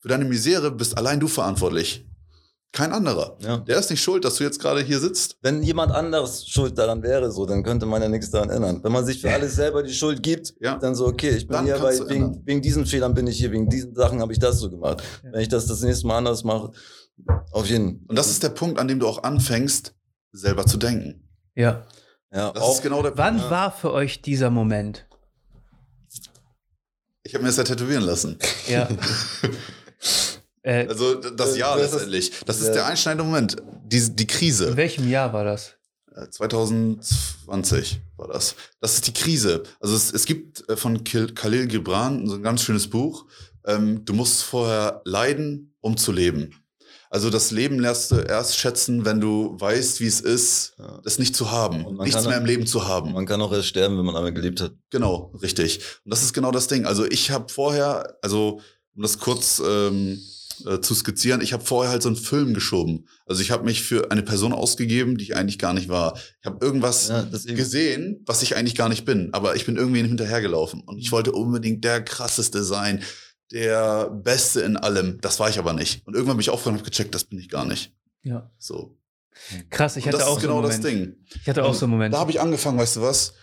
für 0.00 0.08
deine 0.08 0.24
Misere 0.24 0.70
bist 0.70 0.96
allein 0.96 1.20
du 1.20 1.28
verantwortlich. 1.28 2.04
Kein 2.70 2.92
anderer. 2.92 3.36
Ja. 3.40 3.56
Der 3.58 3.78
ist 3.78 3.88
nicht 3.90 4.02
schuld, 4.02 4.24
dass 4.26 4.36
du 4.36 4.44
jetzt 4.44 4.60
gerade 4.60 4.82
hier 4.82 5.00
sitzt. 5.00 5.38
wenn 5.40 5.62
jemand 5.62 5.90
anderes 5.90 6.46
schuld 6.46 6.76
daran 6.76 7.02
wäre, 7.02 7.32
so, 7.32 7.46
dann 7.46 7.62
könnte 7.62 7.86
man 7.86 8.02
ja 8.02 8.08
nichts 8.10 8.30
daran 8.30 8.50
ändern. 8.50 8.80
Wenn 8.84 8.92
man 8.92 9.06
sich 9.06 9.20
für 9.22 9.32
alles 9.32 9.56
selber 9.56 9.82
die 9.82 9.92
Schuld 9.94 10.22
gibt, 10.22 10.54
Ja. 10.60 10.76
dann 10.76 10.94
so, 10.94 11.06
okay, 11.06 11.30
ich 11.30 11.46
bin 11.48 11.54
Dann 11.56 11.64
hier, 11.64 11.80
weil 11.82 12.08
wegen, 12.10 12.42
wegen 12.44 12.60
diesen 12.60 12.84
Fehlern 12.84 13.14
bin 13.14 13.26
ich 13.26 13.38
hier, 13.38 13.50
wegen 13.52 13.68
diesen 13.70 13.94
Sachen 13.94 14.20
habe 14.20 14.34
ich 14.34 14.38
das 14.38 14.58
so 14.60 14.68
gemacht. 14.70 15.02
Ja. 15.24 15.32
Wenn 15.32 15.40
ich 15.40 15.48
das 15.48 15.66
das 15.66 15.80
nächste 15.80 16.06
Mal 16.06 16.18
anders 16.18 16.44
mache, 16.44 16.70
auf 17.52 17.66
jeden 17.66 18.04
Und 18.06 18.16
das 18.16 18.30
ist 18.30 18.42
der 18.42 18.50
Punkt, 18.50 18.78
an 18.78 18.86
dem 18.86 19.00
du 19.00 19.06
auch 19.08 19.22
anfängst, 19.22 19.94
selber 20.38 20.64
zu 20.66 20.76
denken. 20.78 21.28
ja. 21.54 21.86
ja, 22.32 22.52
Das 22.52 22.62
auch, 22.62 22.74
ist 22.76 22.82
genau 22.82 23.02
der 23.02 23.16
Wann 23.18 23.36
Punkt. 23.36 23.50
war 23.50 23.72
für 23.72 23.92
euch 23.92 24.22
dieser 24.22 24.50
Moment? 24.50 25.06
Ich 27.24 27.34
habe 27.34 27.42
mir 27.42 27.48
das 27.50 27.56
ja 27.58 27.64
tätowieren 27.64 28.04
lassen. 28.04 28.38
Ja. 28.68 28.88
äh, 30.62 30.86
Also 30.86 31.14
das 31.16 31.54
Äh, 31.54 31.58
Jahr 31.58 31.76
das 31.76 31.86
ist- 31.86 31.92
letztendlich. 31.92 32.32
Das 32.46 32.60
ist 32.60 32.68
ja. 32.68 32.72
der 32.74 32.86
einschneidende 32.86 33.24
Moment. 33.24 33.56
Die, 33.84 34.14
die 34.14 34.26
Krise. 34.26 34.66
in 34.68 34.76
welchem 34.76 35.08
Jahr 35.08 35.32
war 35.32 35.44
das? 35.44 35.74
Äh, 36.14 36.28
2020 36.30 38.00
war 38.16 38.28
das. 38.28 38.54
Das 38.80 38.94
ist 38.94 39.06
die 39.06 39.12
Krise. 39.12 39.62
Also 39.80 39.94
es, 39.94 40.12
es 40.12 40.24
gibt 40.24 40.68
äh, 40.68 40.76
von 40.76 41.04
Khalil 41.04 41.66
Gibran 41.66 42.26
so 42.26 42.36
ein 42.36 42.42
ganz 42.42 42.62
schönes 42.62 42.88
Buch. 42.88 43.26
Ähm, 43.66 44.04
du 44.04 44.12
musst 44.14 44.42
vorher 44.42 45.02
leiden, 45.04 45.74
um 45.80 45.96
zu 45.96 46.12
leben. 46.12 46.54
Also 47.10 47.30
das 47.30 47.50
Leben 47.50 47.78
lernst 47.78 48.10
du 48.10 48.16
erst 48.16 48.56
schätzen, 48.56 49.04
wenn 49.04 49.20
du 49.20 49.56
weißt, 49.58 50.00
wie 50.00 50.06
es 50.06 50.20
ist, 50.20 50.74
Ja. 50.78 51.00
das 51.04 51.18
nicht 51.18 51.34
zu 51.34 51.50
haben, 51.50 51.96
nichts 51.98 52.26
mehr 52.26 52.36
im 52.36 52.44
Leben 52.44 52.66
zu 52.66 52.86
haben. 52.86 53.12
man 53.12 53.24
kann 53.26 53.40
auch 53.40 53.52
erst 53.52 53.68
sterben, 53.68 53.96
wenn 53.98 54.04
man 54.04 54.14
einmal 54.16 54.32
gelebt 54.34 54.60
hat. 54.60 54.72
Genau, 54.90 55.32
richtig. 55.42 55.78
Und 56.04 56.12
das 56.12 56.22
ist 56.22 56.32
genau 56.34 56.50
das 56.52 56.66
Ding. 56.68 56.84
Also 56.84 57.04
ich 57.06 57.30
habe 57.30 57.48
vorher, 57.52 58.16
also 58.22 58.60
um 58.94 59.02
das 59.02 59.18
kurz 59.18 59.62
ähm, 59.64 60.20
äh, 60.66 60.80
zu 60.80 60.94
skizzieren, 60.94 61.40
ich 61.40 61.52
habe 61.52 61.64
vorher 61.64 61.90
halt 61.92 62.02
so 62.02 62.08
einen 62.08 62.16
Film 62.16 62.52
geschoben. 62.52 63.06
Also 63.26 63.40
ich 63.42 63.52
habe 63.52 63.64
mich 63.64 63.82
für 63.84 64.10
eine 64.10 64.22
Person 64.22 64.52
ausgegeben, 64.52 65.16
die 65.16 65.24
ich 65.24 65.36
eigentlich 65.36 65.58
gar 65.58 65.72
nicht 65.72 65.88
war. 65.88 66.18
Ich 66.40 66.46
habe 66.46 66.64
irgendwas 66.64 67.08
Ja, 67.08 67.22
gesehen, 67.22 68.22
was 68.26 68.42
ich 68.42 68.56
eigentlich 68.56 68.74
gar 68.74 68.88
nicht 68.88 69.04
bin, 69.04 69.30
aber 69.32 69.54
ich 69.56 69.64
bin 69.66 69.76
irgendwie 69.76 70.02
hinterhergelaufen 70.02 70.82
und 70.84 70.98
ich 70.98 71.12
wollte 71.12 71.32
unbedingt 71.32 71.84
der 71.84 72.02
krasseste 72.02 72.64
sein, 72.64 73.02
der 73.52 74.10
Beste 74.10 74.60
in 74.60 74.76
allem. 74.76 75.18
Das 75.20 75.40
war 75.40 75.48
ich 75.48 75.58
aber 75.58 75.72
nicht. 75.72 76.06
Und 76.06 76.14
irgendwann 76.14 76.36
bin 76.36 76.42
ich 76.42 76.50
aufgehört 76.50 76.74
und 76.74 76.80
habe 76.80 76.90
gecheckt, 76.90 77.14
das 77.14 77.24
bin 77.24 77.38
ich 77.38 77.48
gar 77.48 77.64
nicht. 77.64 77.92
Ja. 78.22 78.50
So. 78.58 78.96
Krass, 79.70 79.96
ich 79.96 80.04
und 80.04 80.08
hatte 80.08 80.18
das 80.18 80.26
auch 80.28 80.36
ist 80.36 80.42
so 80.42 80.48
genau 80.48 80.58
einen 80.60 80.68
das. 80.68 80.80
Ding. 80.80 81.16
Ich 81.42 81.48
hatte 81.48 81.64
auch 81.64 81.74
so 81.74 81.86
einen 81.86 81.92
Moment. 81.92 82.14
Da 82.14 82.18
habe 82.18 82.30
ich 82.30 82.40
angefangen, 82.40 82.78
weißt 82.78 82.96
du 82.96 83.02
was? 83.02 83.34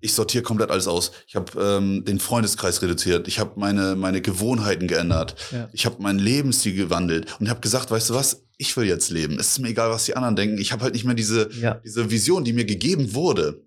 Ich 0.00 0.12
sortiere 0.12 0.42
komplett 0.42 0.70
alles 0.70 0.86
aus. 0.86 1.12
Ich 1.26 1.34
habe 1.36 1.52
ähm, 1.62 2.04
den 2.04 2.18
Freundeskreis 2.20 2.82
reduziert. 2.82 3.26
Ich 3.28 3.38
habe 3.38 3.52
meine, 3.58 3.94
meine 3.96 4.20
Gewohnheiten 4.20 4.86
geändert. 4.86 5.34
Ja. 5.50 5.68
Ich 5.72 5.86
habe 5.86 6.02
meinen 6.02 6.18
Lebensstil 6.18 6.74
gewandelt 6.74 7.40
und 7.40 7.48
habe 7.48 7.60
gesagt, 7.60 7.90
weißt 7.90 8.10
du 8.10 8.14
was? 8.14 8.42
Ich 8.58 8.76
will 8.76 8.84
jetzt 8.86 9.10
leben. 9.10 9.38
Es 9.38 9.48
ist 9.52 9.60
mir 9.60 9.68
egal, 9.68 9.90
was 9.90 10.04
die 10.04 10.14
anderen 10.16 10.36
denken. 10.36 10.58
Ich 10.58 10.72
habe 10.72 10.82
halt 10.84 10.92
nicht 10.94 11.04
mehr 11.04 11.14
diese, 11.14 11.50
Ja. 11.52 11.74
diese 11.82 12.10
Vision, 12.10 12.44
die 12.44 12.52
mir 12.52 12.66
gegeben 12.66 13.14
wurde. 13.14 13.64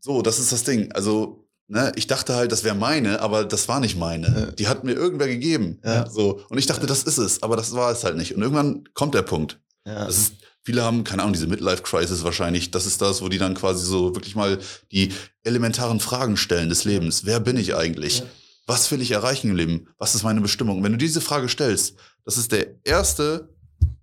So, 0.00 0.20
das 0.20 0.38
ist 0.38 0.52
das 0.52 0.64
Ding. 0.64 0.92
Also, 0.92 1.43
ne, 1.68 1.92
ich 1.96 2.06
dachte 2.06 2.34
halt, 2.34 2.52
das 2.52 2.64
wäre 2.64 2.74
meine, 2.74 3.20
aber 3.20 3.44
das 3.44 3.68
war 3.68 3.80
nicht 3.80 3.96
meine. 3.96 4.26
Ja. 4.26 4.46
Die 4.52 4.68
hat 4.68 4.84
mir 4.84 4.92
irgendwer 4.92 5.28
gegeben. 5.28 5.80
Ja. 5.84 6.08
So. 6.08 6.40
Und 6.48 6.58
ich 6.58 6.66
dachte, 6.66 6.86
das 6.86 7.02
ist 7.02 7.18
es, 7.18 7.42
aber 7.42 7.56
das 7.56 7.72
war 7.74 7.90
es 7.90 8.04
halt 8.04 8.16
nicht. 8.16 8.34
Und 8.34 8.42
irgendwann 8.42 8.84
kommt 8.94 9.14
der 9.14 9.22
Punkt. 9.22 9.60
Ja. 9.86 10.06
Das 10.06 10.16
ist, 10.16 10.34
viele 10.62 10.82
haben, 10.82 11.04
keine 11.04 11.22
Ahnung, 11.22 11.34
diese 11.34 11.46
Midlife-Crisis 11.46 12.24
wahrscheinlich. 12.24 12.70
Das 12.70 12.86
ist 12.86 13.00
das, 13.00 13.22
wo 13.22 13.28
die 13.28 13.38
dann 13.38 13.54
quasi 13.54 13.84
so 13.84 14.14
wirklich 14.14 14.36
mal 14.36 14.58
die 14.92 15.12
elementaren 15.42 16.00
Fragen 16.00 16.36
stellen 16.36 16.68
des 16.68 16.84
Lebens. 16.84 17.24
Wer 17.24 17.40
bin 17.40 17.56
ich 17.56 17.74
eigentlich? 17.74 18.20
Ja. 18.20 18.26
Was 18.66 18.90
will 18.90 19.02
ich 19.02 19.10
erreichen 19.10 19.50
im 19.50 19.56
Leben? 19.56 19.88
Was 19.98 20.14
ist 20.14 20.22
meine 20.22 20.40
Bestimmung? 20.40 20.78
Und 20.78 20.84
wenn 20.84 20.92
du 20.92 20.98
diese 20.98 21.20
Frage 21.20 21.48
stellst, 21.48 21.96
das 22.24 22.38
ist 22.38 22.52
der 22.52 22.66
erste 22.84 23.50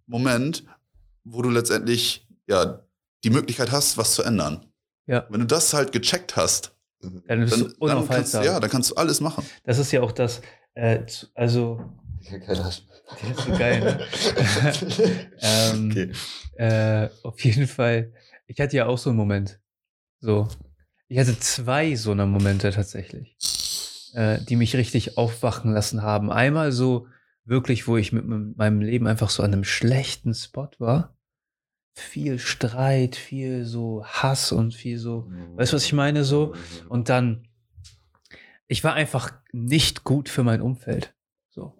Moment, 0.06 0.64
wo 1.24 1.42
du 1.42 1.50
letztendlich 1.50 2.28
ja 2.48 2.84
die 3.24 3.30
Möglichkeit 3.32 3.72
hast, 3.72 3.98
was 3.98 4.14
zu 4.14 4.22
ändern. 4.24 4.66
Ja. 5.08 5.26
Wenn 5.30 5.40
du 5.40 5.48
das 5.48 5.74
halt 5.74 5.92
gecheckt 5.92 6.36
hast, 6.36 6.74
Dann 7.28 7.42
bist 7.42 7.54
dann, 7.54 7.60
du 7.70 7.76
unaufhaltsam. 7.80 8.44
ja, 8.46 8.60
dann 8.60 8.70
kannst 8.70 8.92
du 8.92 8.96
alles 8.96 9.22
machen. 9.22 9.46
Das 9.64 9.78
ist 9.80 9.92
ja 9.92 10.02
auch 10.02 10.12
das, 10.12 10.42
äh, 10.76 11.06
zu- 11.06 11.28
also, 11.36 11.82
der 12.32 13.32
ist 13.32 13.44
so 13.46 13.52
geil, 13.58 13.82
ne? 13.82 14.00
ähm, 15.42 15.90
Okay. 15.92 16.12
äh, 16.56 17.10
auf 17.24 17.40
jeden 17.44 17.68
Fall, 17.68 18.14
ich 18.48 18.60
hatte 18.60 18.78
ja 18.78 18.86
auch 18.86 18.98
so 18.98 19.10
einen 19.10 19.18
Moment. 19.18 19.60
So. 20.20 20.48
Ich 21.08 21.18
hatte 21.20 21.38
zwei 21.40 21.96
so 21.96 22.12
eine 22.12 22.26
Momente 22.26 22.72
tatsächlich, 22.72 23.36
äh, 24.14 24.40
die 24.42 24.56
mich 24.56 24.76
richtig 24.76 25.18
aufwachen 25.18 25.74
lassen 25.74 26.02
haben. 26.04 26.32
Einmal 26.32 26.72
so 26.72 27.08
wirklich, 27.44 27.88
wo 27.88 27.98
ich 27.98 28.12
mit 28.14 28.26
meinem 28.28 28.82
Leben 28.82 29.08
einfach 29.08 29.30
so 29.30 29.44
an 29.44 29.52
einem 29.52 29.64
schlechten 29.64 30.34
Spot 30.34 30.70
war. 30.78 31.16
Viel 31.94 32.40
Streit, 32.40 33.16
viel 33.16 33.66
so 33.66 34.06
Hass 34.06 34.52
und 34.52 34.74
viel 34.74 34.98
so, 34.98 35.30
weißt 35.56 35.72
du, 35.72 35.76
was 35.76 35.84
ich 35.84 35.94
meine? 35.94 36.24
So. 36.24 36.54
Und 36.88 37.10
dann, 37.10 37.48
ich 38.68 38.84
war 38.84 38.94
einfach 38.94 39.34
nicht 39.52 40.04
gut 40.04 40.30
für 40.30 40.44
mein 40.44 40.62
Umfeld. 40.62 41.14
So. 41.50 41.74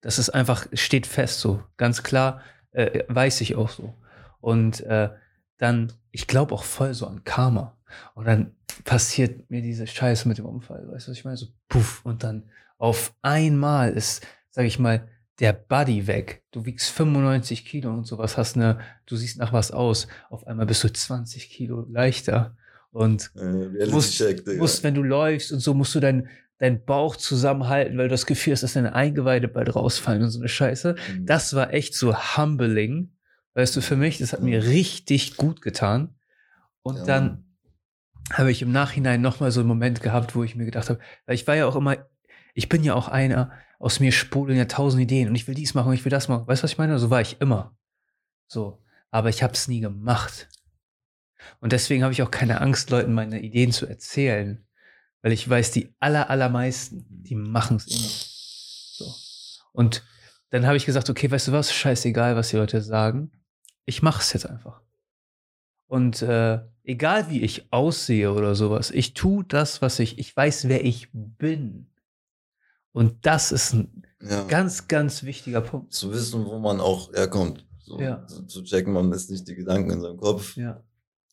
Das 0.00 0.18
ist 0.18 0.30
einfach, 0.30 0.66
steht 0.72 1.06
fest 1.06 1.40
so. 1.40 1.62
Ganz 1.76 2.02
klar, 2.02 2.40
äh, 2.72 3.04
weiß 3.08 3.42
ich 3.42 3.54
auch 3.54 3.68
so. 3.68 3.94
Und 4.40 4.80
äh, 4.80 5.10
dann, 5.58 5.92
ich 6.10 6.26
glaube 6.26 6.54
auch 6.54 6.64
voll 6.64 6.94
so 6.94 7.06
an 7.06 7.24
Karma. 7.24 7.76
Und 8.14 8.26
dann 8.26 8.56
passiert 8.84 9.50
mir 9.50 9.62
diese 9.62 9.86
Scheiße 9.86 10.26
mit 10.26 10.38
dem 10.38 10.46
Unfall. 10.46 10.88
Weißt 10.90 11.06
du, 11.06 11.10
was 11.10 11.18
ich 11.18 11.24
meine? 11.24 11.36
So, 11.36 11.46
puff. 11.68 12.04
Und 12.04 12.24
dann 12.24 12.50
auf 12.78 13.14
einmal 13.22 13.92
ist, 13.92 14.26
sag 14.50 14.64
ich 14.64 14.78
mal, 14.78 15.08
der 15.40 15.52
Buddy 15.52 16.06
weg. 16.06 16.42
Du 16.52 16.64
wiegst 16.64 16.90
95 16.90 17.64
Kilo 17.64 17.92
und 17.92 18.06
sowas, 18.06 18.36
hast 18.36 18.56
eine, 18.56 18.78
du 19.06 19.16
siehst 19.16 19.38
nach 19.38 19.52
was 19.52 19.70
aus. 19.72 20.06
Auf 20.30 20.46
einmal 20.46 20.66
bist 20.66 20.84
du 20.84 20.92
20 20.92 21.50
Kilo 21.50 21.86
leichter. 21.90 22.56
Und 22.92 23.32
Äh, 23.36 23.86
musst, 23.88 24.14
Check, 24.14 24.46
musst, 24.56 24.84
wenn 24.84 24.94
du 24.94 25.02
läufst 25.02 25.50
und 25.52 25.58
so, 25.58 25.74
musst 25.74 25.94
du 25.94 26.00
deinen 26.00 26.28
deinen 26.58 26.84
Bauch 26.84 27.16
zusammenhalten, 27.16 27.98
weil 27.98 28.04
du 28.04 28.14
das 28.14 28.26
Gefühl 28.26 28.52
hast, 28.52 28.62
dass 28.62 28.74
deine 28.74 28.94
Eingeweide 28.94 29.48
bald 29.48 29.74
rausfallen 29.74 30.22
und 30.22 30.30
so 30.30 30.38
eine 30.38 30.48
Scheiße. 30.48 30.94
Mhm. 30.94 31.26
Das 31.26 31.54
war 31.54 31.74
echt 31.74 31.94
so 31.94 32.16
humbling. 32.36 33.10
Weißt 33.54 33.74
du, 33.76 33.80
für 33.80 33.96
mich, 33.96 34.18
das 34.18 34.32
hat 34.32 34.40
mir 34.42 34.64
richtig 34.64 35.36
gut 35.36 35.62
getan. 35.62 36.14
Und 36.82 36.98
Ja, 36.98 37.04
dann 37.04 37.44
habe 38.32 38.50
ich 38.50 38.62
im 38.62 38.72
Nachhinein 38.72 39.20
nochmal 39.20 39.50
so 39.50 39.60
einen 39.60 39.68
Moment 39.68 40.00
gehabt, 40.00 40.34
wo 40.34 40.44
ich 40.44 40.54
mir 40.54 40.64
gedacht 40.64 40.90
habe, 40.90 41.00
weil 41.26 41.34
ich 41.34 41.46
war 41.46 41.56
ja 41.56 41.66
auch 41.66 41.76
immer, 41.76 41.96
ich 42.54 42.68
bin 42.68 42.84
ja 42.84 42.94
auch 42.94 43.08
einer, 43.08 43.50
aus 43.78 44.00
mir 44.00 44.12
sprudeln 44.12 44.58
ja 44.58 44.64
tausend 44.66 45.02
Ideen 45.02 45.28
und 45.28 45.34
ich 45.34 45.46
will 45.46 45.54
dies 45.54 45.74
machen 45.74 45.88
und 45.88 45.94
ich 45.94 46.04
will 46.04 46.10
das 46.10 46.28
machen. 46.28 46.46
Weißt 46.46 46.62
du, 46.62 46.64
was 46.64 46.72
ich 46.72 46.78
meine? 46.78 46.98
So 46.98 47.10
war 47.10 47.20
ich 47.20 47.40
immer. 47.40 47.76
So. 48.46 48.82
Aber 49.10 49.28
ich 49.28 49.42
habe 49.42 49.54
es 49.54 49.68
nie 49.68 49.80
gemacht. 49.80 50.48
Und 51.60 51.72
deswegen 51.72 52.02
habe 52.02 52.12
ich 52.12 52.22
auch 52.22 52.30
keine 52.30 52.60
Angst, 52.60 52.90
Leuten 52.90 53.12
meine 53.12 53.40
Ideen 53.40 53.72
zu 53.72 53.86
erzählen. 53.86 54.64
Weil 55.22 55.32
ich 55.32 55.48
weiß, 55.48 55.70
die 55.70 55.94
aller, 56.00 56.30
allermeisten, 56.30 57.06
die 57.08 57.34
machen 57.34 57.76
es 57.76 57.86
immer. 57.86 59.08
So. 59.08 59.14
Und 59.72 60.04
dann 60.50 60.66
habe 60.66 60.76
ich 60.76 60.86
gesagt, 60.86 61.10
okay, 61.10 61.30
weißt 61.30 61.48
du 61.48 61.52
was, 61.52 61.72
scheißegal, 61.72 62.36
was 62.36 62.50
die 62.50 62.56
Leute 62.56 62.80
sagen. 62.80 63.32
Ich 63.86 64.02
mache 64.02 64.20
es 64.20 64.32
jetzt 64.32 64.48
einfach. 64.48 64.80
Und 65.86 66.22
äh, 66.22 66.60
egal 66.82 67.30
wie 67.30 67.42
ich 67.42 67.72
aussehe 67.72 68.32
oder 68.32 68.54
sowas, 68.54 68.90
ich 68.90 69.14
tue 69.14 69.44
das, 69.44 69.82
was 69.82 69.98
ich, 69.98 70.18
ich 70.18 70.36
weiß, 70.36 70.68
wer 70.68 70.84
ich 70.84 71.08
bin. 71.12 71.90
Und 72.94 73.26
das 73.26 73.50
ist 73.52 73.74
ein 73.74 74.04
ja. 74.22 74.44
ganz, 74.44 74.86
ganz 74.88 75.24
wichtiger 75.24 75.60
Punkt. 75.60 75.92
zu 75.92 76.12
wissen, 76.12 76.46
wo 76.46 76.58
man 76.58 76.80
auch 76.80 77.12
herkommt. 77.12 77.66
So, 77.82 78.00
Ja. 78.00 78.24
zu, 78.26 78.46
zu 78.46 78.62
checken, 78.62 78.92
man 78.92 79.12
ist 79.12 79.30
nicht 79.30 79.46
die 79.48 79.56
Gedanken 79.56 79.90
in 79.90 80.00
seinem 80.00 80.16
Kopf. 80.16 80.56
Ja. 80.56 80.82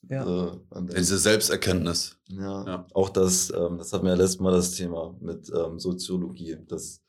Ja. 0.09 0.25
So, 0.25 0.63
Diese 0.97 1.19
Selbsterkenntnis. 1.19 2.17
Ja, 2.27 2.65
Ja. 2.65 2.87
auch 2.95 3.09
das, 3.09 3.51
ähm, 3.55 3.77
das 3.77 3.93
hatten 3.93 4.05
wir 4.05 4.13
ja 4.13 4.17
letztes 4.17 4.39
Mal 4.39 4.51
das 4.51 4.71
Thema 4.71 5.15
mit 5.21 5.51
ähm, 5.55 5.79
Soziologie. 5.79 6.57
Das, 6.67 7.01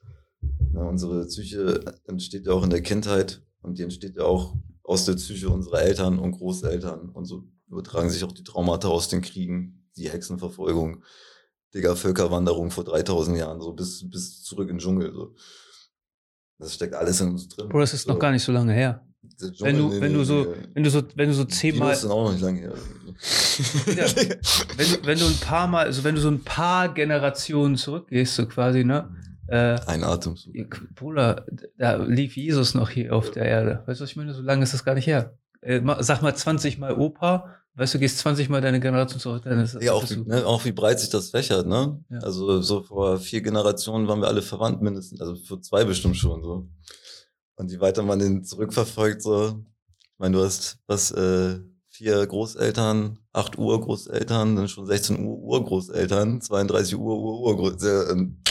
na, 0.73 0.83
unsere 0.85 1.25
Psyche 1.27 1.81
entsteht 2.07 2.47
ja 2.47 2.53
auch 2.53 2.63
in 2.63 2.71
der 2.71 2.83
Kindheit 2.83 3.43
und 3.63 3.79
die 3.79 3.83
entsteht 3.83 4.17
ja 4.17 4.25
auch 4.25 4.55
aus 4.85 5.07
der 5.07 5.15
Psyche 5.15 5.49
unserer 5.49 5.81
Eltern 5.81 6.19
und 6.19 6.33
Großeltern. 6.33 7.09
Und 7.09 7.25
so 7.25 7.45
übertragen 7.69 8.11
sich 8.11 8.23
auch 8.25 8.33
die 8.33 8.45
Traumata 8.45 8.89
aus 8.89 9.09
den 9.09 9.23
Kriegen, 9.23 9.89
die 9.97 10.11
Hexenverfolgung, 10.11 11.03
Digga, 11.75 11.95
Völkerwanderung 11.95 12.71
vor 12.71 12.85
3000 12.85 13.39
Jahren, 13.39 13.61
so 13.61 13.73
bis, 13.73 14.09
bis 14.09 14.43
zurück 14.43 14.69
in 14.69 14.77
den 14.77 14.81
Dschungel. 14.81 15.13
So. 15.13 15.35
Das 16.59 16.75
steckt 16.75 16.95
alles 16.95 17.21
in 17.21 17.31
uns 17.31 17.49
drin. 17.49 17.69
Bro, 17.69 17.81
das 17.81 17.95
ist 17.95 18.03
so. 18.05 18.13
noch 18.13 18.19
gar 18.19 18.31
nicht 18.31 18.45
so 18.45 18.53
lange 18.53 18.73
her. 18.73 19.07
Der 19.41 19.51
Wenn 19.61 19.79
du, 19.79 19.89
nee, 19.89 20.01
wenn 20.01 20.13
nee, 20.13 20.19
du 20.19 20.25
so, 20.25 20.43
nee. 20.43 20.69
wenn 20.75 20.83
du 20.83 20.91
so, 20.91 21.03
wenn 21.15 21.29
du 21.29 21.35
so 21.35 21.45
zehnmal, 21.45 21.95
sind 21.95 22.11
auch 22.11 22.25
noch 22.25 22.33
nicht 22.33 22.43
lange 22.43 22.61
her. 22.61 22.75
Ja. 23.87 24.07
wenn 24.77 24.91
du, 24.91 25.07
wenn 25.07 25.19
du 25.19 25.27
ein 25.27 25.37
paar 25.41 25.69
Mal, 25.69 25.87
also 25.87 26.03
wenn 26.05 26.15
du 26.15 26.21
so 26.21 26.29
ein 26.29 26.43
paar 26.43 26.93
Generationen 26.93 27.77
zurückgehst, 27.77 28.35
so 28.35 28.47
quasi, 28.47 28.85
ne? 28.85 29.15
Äh, 29.47 29.79
Ein 29.87 30.03
Atem. 30.03 30.37
Bruder, 30.95 31.47
da 31.77 31.97
lief 31.97 32.37
Jesus 32.37 32.75
noch 32.75 32.91
hier 32.91 33.15
auf 33.15 33.31
der 33.31 33.45
Erde. 33.45 33.83
Weißt 33.87 34.01
du, 34.01 34.05
was 34.05 34.11
ich 34.11 34.17
meine? 34.17 34.35
So 34.35 34.43
lange 34.43 34.63
ist 34.63 34.73
das 34.73 34.85
gar 34.85 34.95
nicht 34.95 35.07
her. 35.07 35.37
Äh, 35.61 35.81
sag 36.01 36.23
mal 36.23 36.35
20 36.35 36.79
Mal 36.79 36.95
Opa, 36.95 37.55
weißt 37.75 37.95
du, 37.95 37.99
gehst 37.99 38.19
20 38.19 38.49
Mal 38.49 38.61
deine 38.61 38.81
Generation 38.81 39.21
zurück, 39.21 39.43
dann 39.45 39.61
ist 39.61 39.75
das. 39.75 39.83
Ja, 39.83 39.93
auch, 39.93 40.09
wie, 40.09 40.17
ne, 40.17 40.47
auch 40.47 40.65
wie 40.65 40.73
breit 40.73 41.01
sich 41.01 41.11
das 41.11 41.31
fächert, 41.31 41.67
ne? 41.67 42.03
Ja. 42.11 42.19
Also 42.19 42.61
so 42.61 42.83
vor 42.83 43.19
vier 43.19 43.43
Generationen 43.43 44.09
waren 44.09 44.21
wir 44.21 44.29
alle 44.29 44.43
verwandt 44.43 44.83
mindestens, 44.83 45.21
also 45.21 45.35
für 45.37 45.61
zwei 45.61 45.85
bestimmt 45.85 46.17
schon 46.17 46.43
so. 46.43 46.69
Und 47.57 47.71
je 47.71 47.81
weiter 47.81 48.03
man 48.03 48.19
den 48.19 48.45
zurückverfolgt, 48.45 49.23
so, 49.23 49.65
ich 49.89 50.19
meine, 50.19 50.37
du 50.37 50.45
hast 50.45 50.79
was, 50.87 51.11
äh, 51.13 51.61
vier 51.93 52.27
Großeltern, 52.27 53.19
acht 53.33 53.59
Urgroßeltern, 53.59 54.57
dann 54.57 54.69
schon 54.69 54.87
16 54.87 55.23
Uhr 55.25 55.39
Urgroßeltern, 55.39 56.41
32 56.41 56.97
Uhr 56.97 57.19
Urgroßeltern, 57.19 58.43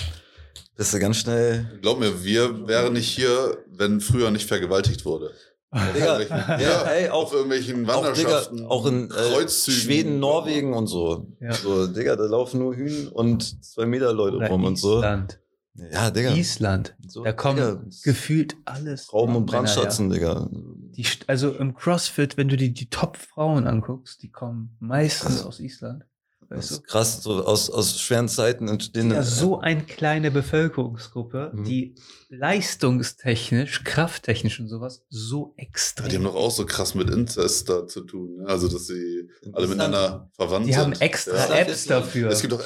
bist 0.76 0.94
du 0.94 1.00
ganz 1.00 1.18
schnell. 1.18 1.80
Glaub 1.82 2.00
mir, 2.00 2.24
wir 2.24 2.68
wären 2.68 2.94
nicht 2.94 3.10
hier, 3.10 3.58
wenn 3.68 4.00
früher 4.00 4.32
nicht 4.32 4.48
vergewaltigt 4.48 5.06
wurde. 5.06 5.32
Digga, 5.74 6.16
Auf 6.16 6.20
irgendwelchen- 6.20 6.60
ja, 6.60 6.82
ey, 6.84 7.10
auf 7.10 7.28
auch, 7.28 7.34
irgendwelchen 7.34 7.90
auch, 7.90 8.02
Digga, 8.14 8.30
Wanderschaften, 8.30 8.66
auch 8.66 8.86
in 8.86 9.10
äh. 9.10 9.48
Schweden, 9.50 10.20
Norwegen 10.20 10.74
und 10.74 10.88
so. 10.88 11.28
Ja. 11.40 11.54
So, 11.54 11.88
Digga, 11.88 12.16
da 12.18 12.26
laufen 12.26 12.60
nur 12.60 12.76
Hühn 12.76 13.08
und 13.08 13.64
zwei 13.64 13.86
Meter 13.86 14.12
Leute 14.12 14.38
Oder 14.38 14.50
rum 14.50 14.66
und 14.66 14.76
so. 14.78 14.98
Island. 14.98 15.40
Ja, 15.76 16.12
Digga. 16.12 16.34
Island. 16.34 16.96
So, 17.08 17.24
Da 17.24 17.32
kommen 17.32 17.56
Digga, 17.56 17.82
gefühlt 18.04 18.58
alles. 18.66 19.14
Rauben 19.14 19.36
und 19.38 19.46
Männer. 19.46 19.60
Brandschatzen, 19.64 20.10
Digga. 20.10 20.50
Die, 20.52 21.06
also 21.28 21.52
im 21.52 21.74
CrossFit, 21.74 22.36
wenn 22.36 22.50
du 22.50 22.58
die, 22.58 22.74
die 22.74 22.90
Top-Frauen 22.90 23.66
anguckst, 23.66 24.22
die 24.24 24.30
kommen 24.30 24.76
meistens 24.82 25.46
aus 25.46 25.62
Island. 25.62 26.04
Das 26.54 26.58
Weißt 26.60 26.72
du? 26.72 26.76
ist 26.76 26.84
krass, 26.88 27.24
so 27.24 27.46
aus, 27.46 27.70
aus 27.70 27.98
schweren 27.98 28.28
Zeiten 28.28 28.68
entstehen. 28.68 29.10
Ja, 29.10 29.24
so 29.24 29.62
eine 29.62 29.84
kleine 29.84 30.32
Bevölkerungsgruppe, 30.32 31.52
Mhm. 31.54 31.64
die 31.64 31.96
leistungstechnisch, 32.28 33.86
krafttechnisch 33.86 34.60
und 34.60 34.68
sowas 34.68 35.02
so 35.10 35.54
Ja, 35.58 35.64
extrem. 35.64 36.10
die 36.10 36.16
haben 36.18 36.26
doch 36.26 36.36
auch 36.36 36.52
so 36.52 36.66
krass 36.66 36.94
mit 36.94 37.10
Inzest 37.10 37.70
da 37.70 37.88
zu 37.88 38.02
tun. 38.02 38.36
Ne? 38.40 38.48
Also, 38.48 38.68
dass 38.68 38.88
sie 38.88 39.30
alle 39.54 39.68
miteinander 39.68 40.30
verwandt 40.36 40.68
die 40.68 40.74
sind. 40.74 40.82
haben 40.82 40.92
extra 40.94 41.38
Ja. 41.38 41.56
Apps 41.56 41.86
dafür. 41.86 42.30
Es 42.32 42.42
gibt 42.42 42.52
doch. 42.52 42.62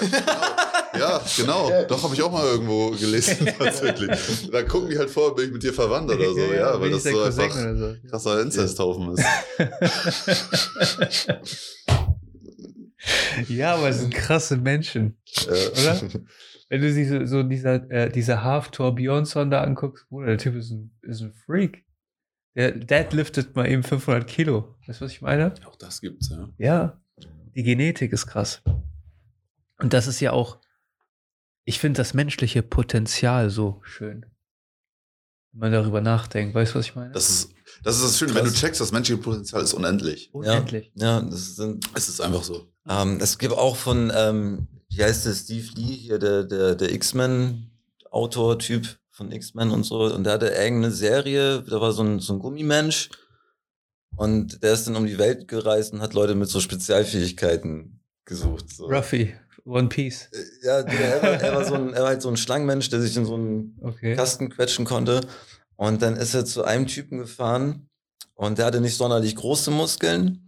Ja, 0.98 1.22
genau. 1.38 1.70
Doch, 1.88 2.02
habe 2.04 2.16
ich 2.16 2.24
auch 2.24 2.32
mal 2.32 2.44
irgendwo 2.46 2.90
gelesen, 2.92 3.48
tatsächlich. 3.60 4.10
Da 4.52 4.64
gucken 4.64 4.90
die 4.90 4.98
halt 4.98 5.10
vor, 5.12 5.36
bin 5.36 5.46
ich 5.48 5.52
mit 5.52 5.62
dir 5.62 5.74
verwandt 5.74 6.10
oder 6.10 6.32
so, 6.34 6.40
ja, 6.54 6.74
weil 6.80 6.90
bin 6.90 6.94
das 6.94 7.04
so 7.04 7.12
Cousin 7.12 7.44
einfach 7.44 7.78
so. 7.78 7.96
krasser 8.10 8.42
Inzesthaufen 8.42 9.14
ist. 9.16 9.26
ja, 13.48 13.76
aber 13.76 13.90
es 13.90 14.00
sind 14.00 14.14
krasse 14.14 14.58
Menschen. 14.58 15.18
Äh, 15.48 15.52
Oder? 15.52 16.02
Wenn 16.70 16.82
du 16.82 16.92
sie 16.92 17.06
so, 17.06 17.26
so 17.26 17.44
dieser, 17.44 17.90
äh, 17.92 18.10
dieser 18.10 18.44
Half-Tor 18.44 18.96
Bjornsson 18.96 19.52
da 19.52 19.62
anguckst, 19.62 20.08
Bruder, 20.10 20.28
der 20.28 20.38
Typ 20.38 20.56
ist 20.56 20.72
ein, 20.72 20.92
ist 21.02 21.22
ein 21.22 21.34
Freak. 21.34 21.86
Der 22.56 22.72
deadliftet 22.72 23.56
mal 23.56 23.70
eben 23.70 23.84
500 23.84 24.26
Kilo. 24.28 24.76
Weißt 24.88 25.02
du, 25.02 25.06
was 25.06 25.12
ich 25.12 25.22
meine? 25.22 25.54
Auch 25.66 25.76
das 25.76 26.02
gibt's, 26.02 26.30
ja. 26.30 26.50
Ja, 26.58 27.02
die 27.54 27.64
Genetik 27.64 28.14
ist 28.14 28.28
krass. 28.28 28.64
Und 29.78 29.94
das 29.94 30.08
ist 30.08 30.22
ja 30.22 30.32
auch, 30.32 30.60
ich 31.66 31.80
finde 31.80 31.98
das 31.98 32.14
menschliche 32.14 32.64
Potenzial 32.64 33.50
so 33.50 33.82
schön. 33.84 34.26
Wenn 35.52 35.60
man 35.60 35.72
darüber 35.72 36.02
nachdenkt, 36.02 36.56
weißt 36.56 36.74
du, 36.74 36.80
was 36.80 36.86
ich 36.86 36.96
meine? 36.96 37.12
Das 37.12 37.30
ist 37.30 37.56
das, 37.84 37.98
ist 37.98 38.04
das 38.04 38.18
Schöne, 38.18 38.36
wenn 38.36 38.46
du 38.46 38.52
checkst, 38.52 38.82
das 38.82 38.92
menschliche 38.92 39.22
Potenzial 39.22 39.64
ist 39.64 39.74
unendlich. 39.74 40.30
Unendlich. 40.34 40.92
ja, 40.96 41.22
das 41.22 41.56
sind. 41.56 41.86
Es 41.94 42.10
ist 42.10 42.22
einfach 42.22 42.44
so. 42.44 42.72
Ähm, 42.88 43.20
es 43.22 43.38
gibt 43.38 43.54
auch 43.54 43.76
von, 43.76 44.12
ähm, 44.16 44.68
wie 44.90 45.04
heißt 45.04 45.26
der, 45.26 45.34
Steve 45.34 45.68
Lee, 45.76 45.96
hier 45.96 46.20
der, 46.20 46.44
der, 46.44 46.76
der 46.76 46.92
X-Men-Autor-Typ 46.94 48.98
von 49.12 49.32
X-Men 49.32 49.72
und 49.72 49.84
so. 49.84 50.14
Und 50.14 50.26
der 50.26 50.34
hatte 50.34 50.48
irgendeine 50.48 50.92
Serie, 50.92 51.64
da 51.64 51.82
war 51.82 51.94
so 51.94 52.04
ein, 52.04 52.20
so 52.20 52.34
ein 52.34 52.40
Gummimensch. 52.40 53.10
Und 54.18 54.64
der 54.64 54.74
ist 54.74 54.88
dann 54.88 54.96
um 54.96 55.06
die 55.06 55.18
Welt 55.18 55.48
gereist 55.48 55.94
und 55.94 56.02
hat 56.02 56.14
Leute 56.14 56.36
mit 56.36 56.50
so 56.50 56.60
Spezialfähigkeiten 56.60 58.00
gesucht. 58.24 58.70
So. 58.70 58.86
Ruffy, 58.86 59.36
One 59.66 59.90
Piece. 59.90 60.30
Äh, 60.32 60.66
Ja, 60.66 60.84
Digga, 60.84 61.04
er 61.04 61.22
war, 61.22 61.42
er 61.42 61.56
war 61.56 61.66
so 61.66 61.74
ein, 61.74 61.94
er 61.94 62.02
war 62.02 62.10
halt 62.10 62.22
so 62.22 62.30
ein 62.30 62.38
Schlangenmensch, 62.38 62.90
der 62.90 63.02
sich 63.02 63.18
in 63.18 63.26
so 63.26 63.36
einen 63.36 63.78
Okay. 63.82 64.16
Kasten 64.16 64.50
quetschen 64.50 64.86
konnte. 64.86 65.22
Und 65.76 66.02
dann 66.02 66.16
ist 66.16 66.34
er 66.34 66.46
zu 66.46 66.64
einem 66.64 66.88
Typen 66.88 67.18
gefahren 67.18 67.90
und 68.36 68.58
der 68.58 68.68
hatte 68.68 68.80
nicht 68.80 68.96
sonderlich 68.96 69.36
große 69.36 69.72
Muskeln. 69.72 70.45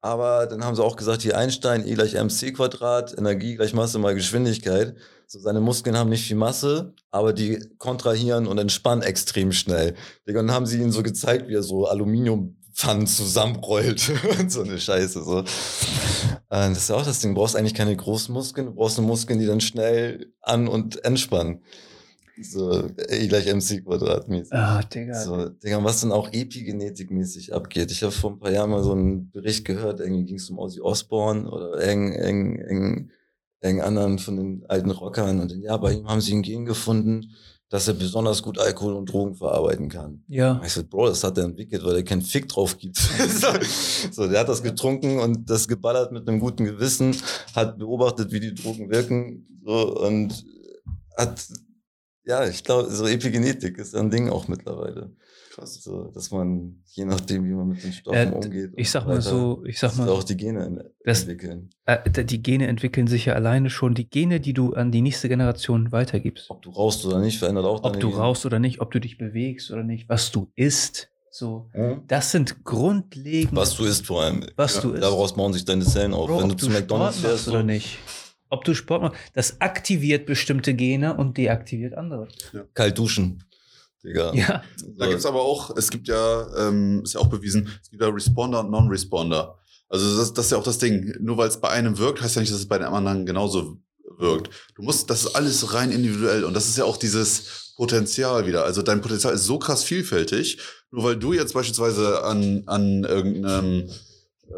Aber 0.00 0.46
dann 0.46 0.64
haben 0.64 0.76
sie 0.76 0.84
auch 0.84 0.96
gesagt, 0.96 1.22
hier 1.22 1.36
Einstein, 1.36 1.86
E 1.86 1.94
gleich 1.94 2.14
mc 2.14 2.52
Quadrat, 2.52 3.16
Energie 3.18 3.56
gleich 3.56 3.74
Masse 3.74 3.98
mal 3.98 4.14
Geschwindigkeit. 4.14 4.94
So, 5.26 5.40
seine 5.40 5.60
Muskeln 5.60 5.96
haben 5.96 6.08
nicht 6.08 6.26
viel 6.26 6.36
Masse, 6.36 6.94
aber 7.10 7.32
die 7.32 7.62
kontrahieren 7.78 8.46
und 8.46 8.58
entspannen 8.58 9.02
extrem 9.02 9.52
schnell. 9.52 9.94
Und 10.26 10.34
dann 10.34 10.52
haben 10.52 10.66
sie 10.66 10.80
ihn 10.80 10.92
so 10.92 11.02
gezeigt, 11.02 11.48
wie 11.48 11.54
er 11.54 11.62
so 11.62 11.86
Aluminiumpfannen 11.86 13.06
zusammenrollt 13.06 14.10
und 14.38 14.50
so 14.50 14.62
eine 14.62 14.78
Scheiße. 14.78 15.22
So. 15.22 15.44
Das 16.48 16.78
ist 16.78 16.88
ja 16.88 16.96
auch 16.96 17.04
das 17.04 17.20
Ding. 17.20 17.34
Du 17.34 17.40
brauchst 17.40 17.56
eigentlich 17.56 17.74
keine 17.74 17.94
großen 17.94 18.32
Muskeln, 18.32 18.68
du 18.68 18.74
brauchst 18.74 18.98
nur 18.98 19.06
Muskeln, 19.06 19.38
die 19.38 19.46
dann 19.46 19.60
schnell 19.60 20.32
an- 20.40 20.68
und 20.68 21.04
entspannen. 21.04 21.62
So, 22.42 22.88
E 23.08 23.26
gleich 23.26 23.46
mc 23.46 23.84
Quadrat 23.84 24.28
mäßig. 24.28 24.52
Ah, 24.52 24.82
Digga. 24.82 25.14
So, 25.14 25.48
Digga, 25.48 25.82
was 25.82 26.00
dann 26.00 26.12
auch 26.12 26.32
epigenetikmäßig 26.32 27.52
abgeht. 27.52 27.90
Ich 27.90 28.02
habe 28.02 28.12
vor 28.12 28.32
ein 28.32 28.38
paar 28.38 28.52
Jahren 28.52 28.70
mal 28.70 28.82
so 28.82 28.92
einen 28.92 29.30
Bericht 29.30 29.64
gehört, 29.64 30.00
irgendwie 30.00 30.24
ging 30.24 30.36
es 30.36 30.50
um 30.50 30.58
Ozzy 30.58 30.80
Osbourne 30.80 31.50
oder 31.50 31.80
irgendeinen 31.80 32.56
irgend, 32.56 32.70
irgend, 32.70 33.10
irgend 33.60 33.82
anderen 33.82 34.18
von 34.18 34.36
den 34.36 34.64
alten 34.68 34.90
Rockern. 34.90 35.40
Und 35.40 35.52
ja, 35.56 35.76
bei 35.76 35.92
ihm 35.92 36.08
haben 36.08 36.20
sie 36.20 36.34
ein 36.34 36.42
Gen 36.42 36.64
gefunden, 36.64 37.32
dass 37.70 37.86
er 37.86 37.94
besonders 37.94 38.42
gut 38.42 38.58
Alkohol 38.58 38.94
und 38.94 39.12
Drogen 39.12 39.34
verarbeiten 39.34 39.88
kann. 39.88 40.24
Ja. 40.26 40.60
Ich 40.64 40.72
so, 40.72 40.82
Bro, 40.84 41.08
das 41.08 41.22
hat 41.22 41.36
er 41.36 41.44
entwickelt, 41.44 41.84
weil 41.84 41.96
er 41.96 42.02
keinen 42.02 42.22
Fick 42.22 42.48
drauf 42.48 42.78
gibt. 42.78 42.96
so, 42.96 43.48
so, 44.10 44.28
der 44.28 44.40
hat 44.40 44.48
das 44.48 44.62
getrunken 44.62 45.18
und 45.18 45.50
das 45.50 45.68
geballert 45.68 46.12
mit 46.12 46.26
einem 46.26 46.40
guten 46.40 46.64
Gewissen, 46.64 47.14
hat 47.54 47.78
beobachtet, 47.78 48.32
wie 48.32 48.40
die 48.40 48.54
Drogen 48.54 48.90
wirken 48.90 49.46
so, 49.64 50.00
und 50.00 50.44
hat, 51.16 51.46
ja, 52.28 52.46
ich 52.46 52.62
glaube, 52.62 52.90
so 52.90 53.06
Epigenetik 53.06 53.78
ist 53.78 53.94
ein 53.96 54.10
Ding 54.10 54.28
auch 54.28 54.46
mittlerweile. 54.48 55.10
Krass. 55.54 55.82
So, 55.82 56.04
dass 56.14 56.30
man, 56.30 56.82
je 56.92 57.04
nachdem, 57.04 57.44
wie 57.44 57.52
man 57.54 57.68
mit 57.68 57.82
den 57.82 57.92
Stoffen 57.92 58.16
Äh, 58.32 58.32
umgeht. 58.32 58.70
Ich 58.76 58.90
sag 58.92 59.06
mal 59.06 59.12
weiter, 59.16 59.22
so, 59.22 59.64
ich 59.66 59.78
sag 59.80 59.96
mal, 59.96 60.08
auch 60.08 60.22
die 60.22 60.36
Gene 60.36 60.64
en- 60.64 60.84
Das- 61.04 61.22
entwickeln. 61.22 61.70
äh, 61.86 62.24
die 62.24 62.40
Gene 62.42 62.68
entwickeln 62.68 63.08
sich 63.08 63.24
ja 63.24 63.32
alleine 63.34 63.68
schon. 63.70 63.94
Die 63.94 64.08
Gene, 64.08 64.38
die 64.38 64.52
du 64.52 64.74
an 64.74 64.92
die 64.92 65.00
nächste 65.00 65.28
Generation 65.28 65.90
weitergibst. 65.90 66.48
Ob 66.50 66.62
du 66.62 66.70
rauchst 66.70 67.04
oder 67.06 67.18
nicht, 67.18 67.38
verändert 67.40 67.64
auch 67.64 67.78
Ob 67.78 67.92
deine 67.94 67.98
du 67.98 68.10
Gene. 68.10 68.20
rauchst 68.20 68.46
oder 68.46 68.60
nicht, 68.60 68.80
ob 68.80 68.92
du 68.92 69.00
dich 69.00 69.18
bewegst 69.18 69.72
oder 69.72 69.82
nicht, 69.82 70.08
was 70.08 70.30
du 70.30 70.52
isst. 70.54 71.10
So, 71.30 71.68
Hm? 71.72 72.02
das 72.06 72.30
sind 72.30 72.64
grundlegende. 72.64 73.56
Was 73.56 73.74
du 73.74 73.84
isst 73.84 74.06
vor 74.06 74.22
allem. 74.22 74.44
was 74.56 74.76
Ja, 74.76 74.80
du 74.82 74.92
isst. 74.92 75.02
Daraus 75.02 75.34
bauen 75.34 75.52
sich 75.52 75.64
deine 75.64 75.84
Zellen 75.84 76.14
auf. 76.14 76.26
Bro, 76.28 76.40
Wenn 76.40 76.48
du 76.48 76.54
ob 76.54 76.60
zu 76.60 76.66
du 76.68 76.72
McDonalds 76.72 77.18
fährst 77.18 77.48
oder 77.48 77.60
so, 77.60 77.64
nicht. 77.66 77.98
Ob 78.50 78.64
du 78.64 78.74
Sport 78.74 79.02
machst, 79.02 79.16
das 79.34 79.60
aktiviert 79.60 80.26
bestimmte 80.26 80.74
Gene 80.74 81.16
und 81.16 81.36
deaktiviert 81.36 81.94
andere. 81.94 82.28
kalt 82.74 82.96
duschen. 82.98 83.44
Digga. 84.04 84.32
Ja, 84.34 84.62
Da 84.96 85.04
So. 85.04 85.10
gibt's 85.10 85.26
aber 85.26 85.42
auch, 85.42 85.76
es 85.76 85.90
gibt 85.90 86.08
ja, 86.08 86.46
ähm, 86.68 87.02
ist 87.04 87.14
ja 87.14 87.20
auch 87.20 87.26
bewiesen, 87.28 87.68
es 87.82 87.90
gibt 87.90 88.02
ja 88.02 88.08
Responder 88.08 88.60
und 88.60 88.70
Non-Responder. 88.70 89.58
Also 89.88 90.16
das, 90.18 90.32
das 90.32 90.46
ist 90.46 90.52
ja 90.52 90.58
auch 90.58 90.62
das 90.64 90.78
Ding. 90.78 91.14
Nur 91.20 91.36
weil 91.36 91.48
es 91.48 91.60
bei 91.60 91.68
einem 91.70 91.98
wirkt, 91.98 92.20
heißt 92.22 92.36
ja 92.36 92.40
nicht, 92.40 92.52
dass 92.52 92.60
es 92.60 92.68
bei 92.68 92.78
dem 92.78 92.92
anderen 92.94 93.26
genauso 93.26 93.78
wirkt. 94.18 94.50
Du 94.76 94.82
musst, 94.82 95.10
das 95.10 95.24
ist 95.24 95.34
alles 95.34 95.74
rein 95.74 95.90
individuell 95.90 96.44
und 96.44 96.54
das 96.54 96.68
ist 96.68 96.78
ja 96.78 96.84
auch 96.84 96.96
dieses 96.96 97.72
Potenzial 97.76 98.46
wieder. 98.46 98.64
Also 98.64 98.82
dein 98.82 99.00
Potenzial 99.00 99.34
ist 99.34 99.44
so 99.44 99.58
krass 99.58 99.82
vielfältig. 99.84 100.58
Nur 100.90 101.04
weil 101.04 101.16
du 101.16 101.32
jetzt 101.32 101.54
beispielsweise 101.54 102.22
an, 102.24 102.62
an 102.66 103.04
irgendeinem 103.04 103.90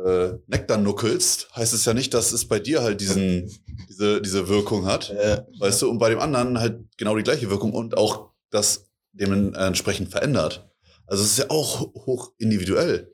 äh, 0.06 0.38
Nektar 0.46 0.78
nuckelst, 0.78 1.48
heißt 1.54 1.72
es 1.72 1.84
ja 1.84 1.94
nicht, 1.94 2.14
dass 2.14 2.32
es 2.32 2.46
bei 2.46 2.58
dir 2.58 2.82
halt 2.82 3.00
diesen, 3.00 3.50
diese, 3.88 4.20
diese 4.22 4.48
Wirkung 4.48 4.86
hat. 4.86 5.10
Äh, 5.10 5.42
Weißt 5.58 5.82
du, 5.82 5.90
und 5.90 5.98
bei 5.98 6.10
dem 6.10 6.20
anderen 6.20 6.58
halt 6.58 6.84
genau 6.96 7.16
die 7.16 7.22
gleiche 7.22 7.50
Wirkung 7.50 7.72
und 7.72 7.96
auch 7.96 8.30
das 8.50 8.90
dementsprechend 9.12 10.10
verändert. 10.10 10.70
Also 11.06 11.24
es 11.24 11.32
ist 11.32 11.38
ja 11.38 11.50
auch 11.50 11.80
hoch 11.80 12.32
individuell. 12.38 13.12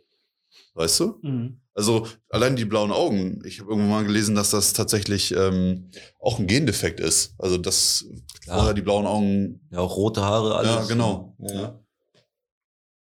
Weißt 0.75 1.01
du? 1.01 1.19
Mhm. 1.23 1.61
Also 1.75 2.07
allein 2.29 2.57
die 2.57 2.65
blauen 2.65 2.93
Augen. 2.93 3.43
Ich 3.45 3.61
habe 3.61 3.71
irgendwann 3.71 3.91
mal 3.91 4.05
gelesen, 4.05 4.35
dass 4.35 4.51
das 4.51 4.73
tatsächlich 4.73 5.35
ähm, 5.35 5.91
auch 6.21 6.39
ein 6.39 6.47
Gendefekt 6.47 7.01
ist. 7.01 7.35
Also 7.39 7.59
dass 7.59 8.07
Klar. 8.43 8.59
vorher 8.59 8.75
die 8.75 8.83
blauen 8.83 9.07
Augen. 9.07 9.61
ja, 9.71 9.81
auch 9.81 9.97
rote 9.97 10.23
Haare, 10.23 10.57
alles. 10.57 10.71
Ja, 10.71 10.85
genau. 10.85 11.35
Ja. 11.39 11.81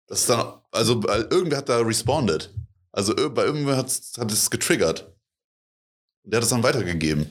Das 0.07 0.21
ist 0.21 0.31
dann, 0.31 0.61
also 0.71 1.03
irgendwer 1.31 1.59
hat 1.59 1.69
da 1.69 1.79
responded. 1.79 2.55
Also 2.95 3.15
bei 3.31 3.45
irgendwer 3.45 3.77
hat, 3.77 3.87
hat 4.19 4.31
es 4.33 4.51
getriggert. 4.51 5.13
Und 6.23 6.33
der 6.33 6.39
hat 6.39 6.45
es 6.45 6.51
dann 6.51 6.63
weitergegeben. 6.63 7.27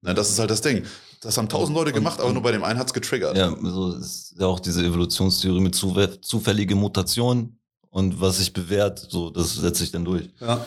Na, 0.00 0.14
das 0.14 0.30
ist 0.30 0.38
halt 0.38 0.50
das 0.50 0.60
Ding. 0.62 0.84
Das 1.20 1.36
haben 1.36 1.48
tausend 1.48 1.76
Leute 1.76 1.90
Und- 1.90 1.94
gemacht, 1.96 2.18
aber 2.20 2.28
und- 2.28 2.34
nur 2.34 2.42
bei 2.42 2.52
dem 2.52 2.64
einen 2.64 2.78
hat 2.78 2.86
es 2.86 2.94
getriggert. 2.94 3.36
Ja, 3.36 3.54
so 3.62 3.92
ist 3.94 4.34
ja 4.38 4.46
auch 4.46 4.60
diese 4.60 4.84
Evolutionstheorie 4.84 5.60
mit 5.60 5.74
zuwe- 5.74 6.20
zufällige 6.22 6.74
Mutation 6.74 7.58
und 7.90 8.20
was 8.20 8.38
sich 8.38 8.52
bewährt, 8.52 8.98
so 9.10 9.30
das 9.30 9.54
setzt 9.56 9.80
sich 9.80 9.90
dann 9.90 10.04
durch. 10.04 10.28
ja. 10.40 10.64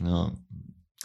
Ja. 0.00 0.32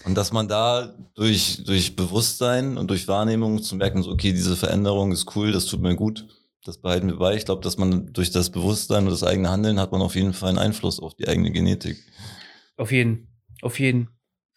Und 0.05 0.15
dass 0.15 0.31
man 0.31 0.47
da 0.47 0.93
durch, 1.15 1.63
durch 1.65 1.95
Bewusstsein 1.95 2.77
und 2.77 2.87
durch 2.89 3.07
Wahrnehmung 3.07 3.61
zu 3.61 3.75
merken, 3.75 4.01
so, 4.03 4.11
okay, 4.11 4.31
diese 4.31 4.55
Veränderung 4.55 5.11
ist 5.11 5.35
cool, 5.35 5.51
das 5.51 5.65
tut 5.65 5.81
mir 5.81 5.95
gut, 5.95 6.25
das 6.67 6.79
behalten 6.79 7.07
wir 7.07 7.17
bei. 7.17 7.35
Ich 7.35 7.45
glaube, 7.45 7.61
dass 7.61 7.77
man 7.77 8.11
durch 8.13 8.31
das 8.31 8.51
Bewusstsein 8.51 9.05
und 9.05 9.11
das 9.11 9.23
eigene 9.23 9.49
Handeln 9.49 9.79
hat 9.79 9.91
man 9.91 10.01
auf 10.01 10.15
jeden 10.15 10.33
Fall 10.33 10.49
einen 10.49 10.57
Einfluss 10.57 10.99
auf 10.99 11.15
die 11.15 11.27
eigene 11.27 11.51
Genetik. 11.51 11.97
Auf 12.75 12.91
jeden, 12.91 13.27
auf 13.61 13.79
jeden. 13.79 14.09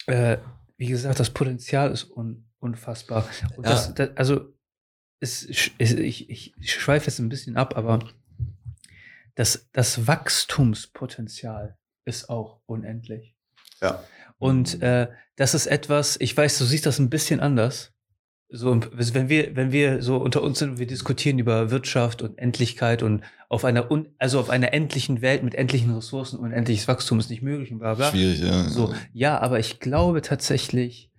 Äh, 0.07 0.37
wie 0.77 0.87
gesagt, 0.87 1.19
das 1.19 1.29
Potenzial 1.29 1.91
ist 1.91 2.09
un, 2.11 2.49
unfassbar. 2.59 3.27
Ja. 3.41 3.61
das, 3.61 3.93
das, 3.93 4.09
also, 4.15 4.53
es, 5.19 5.47
es, 5.77 5.93
ich, 5.93 6.29
ich 6.29 6.53
schweife 6.63 7.07
jetzt 7.07 7.19
ein 7.19 7.29
bisschen 7.29 7.55
ab, 7.55 7.77
aber 7.77 7.99
das, 9.35 9.69
das 9.71 10.07
Wachstumspotenzial 10.07 11.77
ist 12.05 12.29
auch 12.29 12.61
unendlich. 12.65 13.35
Ja. 13.81 14.03
Und 14.37 14.81
äh, 14.81 15.07
das 15.35 15.53
ist 15.53 15.67
etwas, 15.67 16.17
ich 16.19 16.35
weiß, 16.35 16.57
du 16.57 16.65
siehst 16.65 16.85
das 16.85 16.99
ein 16.99 17.09
bisschen 17.09 17.39
anders. 17.39 17.93
So, 18.53 18.77
wenn 18.91 19.29
wir, 19.29 19.55
wenn 19.55 19.71
wir 19.71 20.01
so 20.01 20.17
unter 20.17 20.43
uns 20.43 20.59
sind, 20.59 20.71
und 20.71 20.79
wir 20.79 20.87
diskutieren 20.87 21.39
über 21.39 21.71
Wirtschaft 21.71 22.21
und 22.21 22.37
Endlichkeit 22.37 23.01
und 23.01 23.23
auf 23.47 23.63
einer, 23.63 23.89
un, 23.89 24.09
also 24.17 24.41
auf 24.41 24.49
einer 24.49 24.73
endlichen 24.73 25.21
Welt 25.21 25.41
mit 25.41 25.55
endlichen 25.55 25.95
Ressourcen 25.95 26.37
und 26.37 26.51
endliches 26.51 26.85
Wachstum 26.89 27.17
ist 27.19 27.29
nicht 27.29 27.41
möglich 27.41 27.71
und 27.71 27.79
bla 27.79 27.93
bla. 27.93 28.11
Schwierig, 28.11 28.41
ja. 28.41 28.67
So, 28.67 28.93
ja, 29.13 29.39
aber 29.39 29.59
ich 29.59 29.79
glaube 29.79 30.21
tatsächlich, 30.21 31.09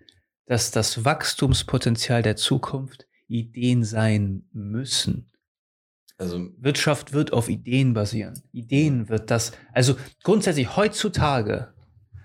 dass 0.45 0.73
das 0.73 1.07
Wachstumspotenzial 1.07 2.23
der 2.23 2.37
Zukunft 2.37 3.07
Ideen 3.29 3.83
sein 3.83 4.45
müssen. 4.53 5.31
Also, 6.19 6.51
Wirtschaft 6.59 7.15
wird 7.15 7.33
auf 7.33 7.49
Ideen 7.49 7.95
basieren. 7.95 8.43
Ideen 8.53 9.09
wird 9.09 9.31
das, 9.31 9.53
also 9.73 9.97
grundsätzlich 10.23 10.77
heutzutage, 10.77 11.73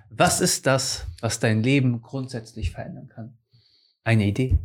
was 0.09 0.41
ist 0.41 0.67
das, 0.67 1.07
was 1.21 1.39
dein 1.39 1.63
Leben 1.63 2.01
grundsätzlich 2.01 2.71
verändern 2.71 3.07
kann? 3.07 3.37
Eine 4.03 4.25
Idee. 4.25 4.57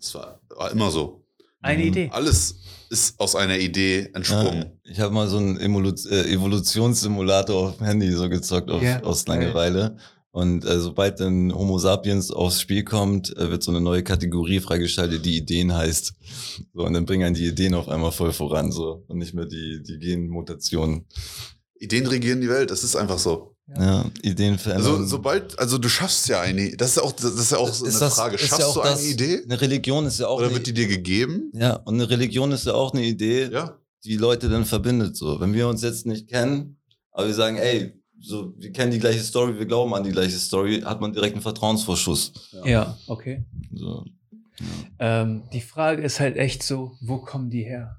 Das 0.00 0.14
war, 0.14 0.40
war 0.56 0.70
immer 0.70 0.90
so. 0.90 1.24
Eine 1.60 1.82
Mhm. 1.82 1.88
Idee. 1.88 2.08
Alles 2.12 2.56
ist 2.90 3.18
aus 3.18 3.34
einer 3.34 3.58
Idee 3.58 4.10
entsprungen. 4.14 4.72
ja, 4.84 4.92
ich 4.92 5.00
habe 5.00 5.12
mal 5.12 5.28
so 5.28 5.38
einen 5.38 5.58
Evolu 5.60 5.92
äh, 6.10 6.32
Evolutionssimulator 6.32 7.68
auf 7.70 7.76
dem 7.78 7.86
Handy 7.86 8.10
so 8.12 8.28
gezockt 8.28 8.70
auf, 8.70 8.82
Ja, 8.82 9.02
aus. 9.02 9.26
Langeweile. 9.26 9.96
Und 10.30 10.64
äh, 10.64 10.78
sobald 10.78 11.18
dann 11.20 11.52
Homo 11.52 11.78
sapiens 11.78 12.30
aufs 12.30 12.60
Spiel 12.60 12.84
kommt, 12.84 13.36
äh, 13.36 13.50
wird 13.50 13.62
so 13.62 13.72
eine 13.72 13.80
neue 13.80 14.04
Kategorie 14.04 14.60
freigeschaltet, 14.60 15.24
die 15.24 15.36
Ideen 15.36 15.74
heißt. 15.74 16.14
So, 16.74 16.84
und 16.84 16.92
dann 16.92 17.06
bringen 17.06 17.24
einen 17.24 17.34
die 17.34 17.46
Ideen 17.46 17.74
auf 17.74 17.88
einmal 17.88 18.12
voll 18.12 18.32
voran, 18.32 18.70
so. 18.70 19.04
Und 19.08 19.18
nicht 19.18 19.34
mehr 19.34 19.46
die, 19.46 19.82
die 19.82 19.98
Genmutationen. 19.98 21.06
Ideen 21.80 22.06
regieren 22.06 22.40
die 22.40 22.48
Welt, 22.48 22.70
das 22.70 22.84
ist 22.84 22.94
einfach 22.94 23.18
so. 23.18 23.56
Ja, 23.76 24.06
Ideen 24.22 24.58
verändern. 24.58 24.92
Also 24.92 25.04
sobald, 25.06 25.58
also 25.58 25.76
du 25.76 25.88
schaffst 25.90 26.26
ja 26.28 26.40
eine, 26.40 26.74
das 26.76 26.92
ist 26.92 26.98
auch, 27.02 27.12
das 27.12 27.34
ist 27.34 27.52
ja 27.52 27.58
auch 27.58 27.72
so 27.72 27.84
eine 27.84 27.92
Ist 27.92 28.00
das- 28.00 28.14
Frage. 28.14 28.38
Schaffst 28.38 28.60
ja 28.60 28.66
auch 28.66 28.74
du 28.74 28.80
eine 28.80 28.92
das- 28.92 29.04
Idee? 29.04 29.42
Eine 29.44 29.60
Religion 29.60 30.06
ist 30.06 30.18
ja 30.20 30.26
auch 30.28 30.38
Oder 30.38 30.46
eine, 30.46 30.54
wird 30.56 30.66
die 30.68 30.72
dir 30.72 30.86
gegeben? 30.88 31.50
ja, 31.54 31.74
und 31.74 31.94
eine 31.94 32.08
Religion 32.08 32.50
ist 32.52 32.64
ja 32.64 32.72
auch 32.74 32.94
eine 32.94 33.04
Idee, 33.04 33.50
Ja. 33.52 33.76
die 34.04 34.16
Leute 34.16 34.48
dann 34.48 34.64
verbindet. 34.64 35.16
So, 35.16 35.38
wenn 35.40 35.52
wir 35.52 35.68
uns 35.68 35.82
jetzt 35.82 36.06
nicht 36.06 36.28
kennen, 36.28 36.78
aber 37.12 37.26
wir 37.26 37.34
sagen, 37.34 37.56
ey, 37.58 37.92
so, 38.20 38.54
wir 38.56 38.72
kennen 38.72 38.90
die 38.90 38.98
gleiche 39.00 39.20
Story, 39.20 39.58
wir 39.58 39.66
glauben 39.66 39.92
an 39.94 40.02
die 40.02 40.12
gleiche 40.12 40.38
Story, 40.38 40.80
hat 40.80 41.00
man 41.02 41.12
direkt 41.12 41.34
einen 41.34 41.42
Vertrauensvorschuss. 41.42 42.32
Ja, 42.64 42.96
okay. 43.06 43.44
So. 43.74 44.04
Ähm, 44.98 45.42
die 45.52 45.60
Frage 45.60 46.02
ist 46.02 46.18
halt 46.20 46.36
echt 46.36 46.62
so, 46.62 46.96
wo 47.00 47.18
kommen 47.18 47.50
die 47.50 47.62
her? 47.64 47.96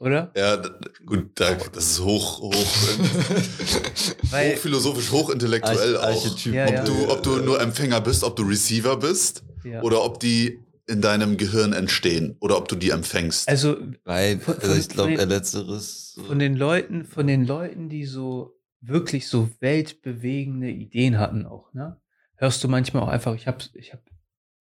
Oder? 0.00 0.30
Ja, 0.36 0.62
gut, 1.04 1.30
da, 1.34 1.54
das 1.54 1.90
ist 1.92 2.00
hoch, 2.00 2.40
hoch, 2.40 2.52
Weil, 4.30 4.52
hochphilosophisch, 4.54 5.10
hochintellektuell 5.10 5.96
Arch- 5.96 6.02
auch. 6.16 6.24
Archetyp. 6.24 6.54
Ja, 6.54 6.66
Ob, 6.66 6.72
ja. 6.72 6.84
du, 6.84 7.08
ob 7.10 7.22
du 7.22 7.36
nur 7.38 7.60
Empfänger 7.60 8.00
bist, 8.00 8.22
ob 8.24 8.36
du 8.36 8.42
Receiver 8.44 8.96
bist 8.96 9.42
ja. 9.64 9.82
oder 9.82 10.04
ob 10.04 10.20
die 10.20 10.60
in 10.86 11.00
deinem 11.02 11.36
Gehirn 11.36 11.72
entstehen 11.72 12.36
oder 12.40 12.56
ob 12.56 12.68
du 12.68 12.76
die 12.76 12.90
empfängst. 12.90 13.48
also, 13.48 13.76
Weil, 14.04 14.38
Von- 14.38 14.58
also 14.58 14.74
ich 14.74 14.88
glaube, 14.88 15.14
den- 15.16 15.28
letzteres. 15.28 16.16
von 16.26 16.38
den 16.38 16.54
Leuten, 16.56 17.04
von 17.04 17.26
den 17.26 17.44
Leuten, 17.44 17.88
die 17.88 18.04
so 18.06 18.54
wirklich 18.80 19.26
so 19.28 19.50
weltbewegende 19.60 20.70
Ideen 20.70 21.18
hatten 21.18 21.44
auch, 21.44 21.72
ne? 21.74 22.00
Hörst 22.36 22.62
du 22.62 22.68
manchmal 22.68 23.02
auch 23.02 23.08
einfach, 23.08 23.34
ich 23.34 23.48
habe 23.48 23.58
ich 23.74 23.92
hab, 23.92 24.00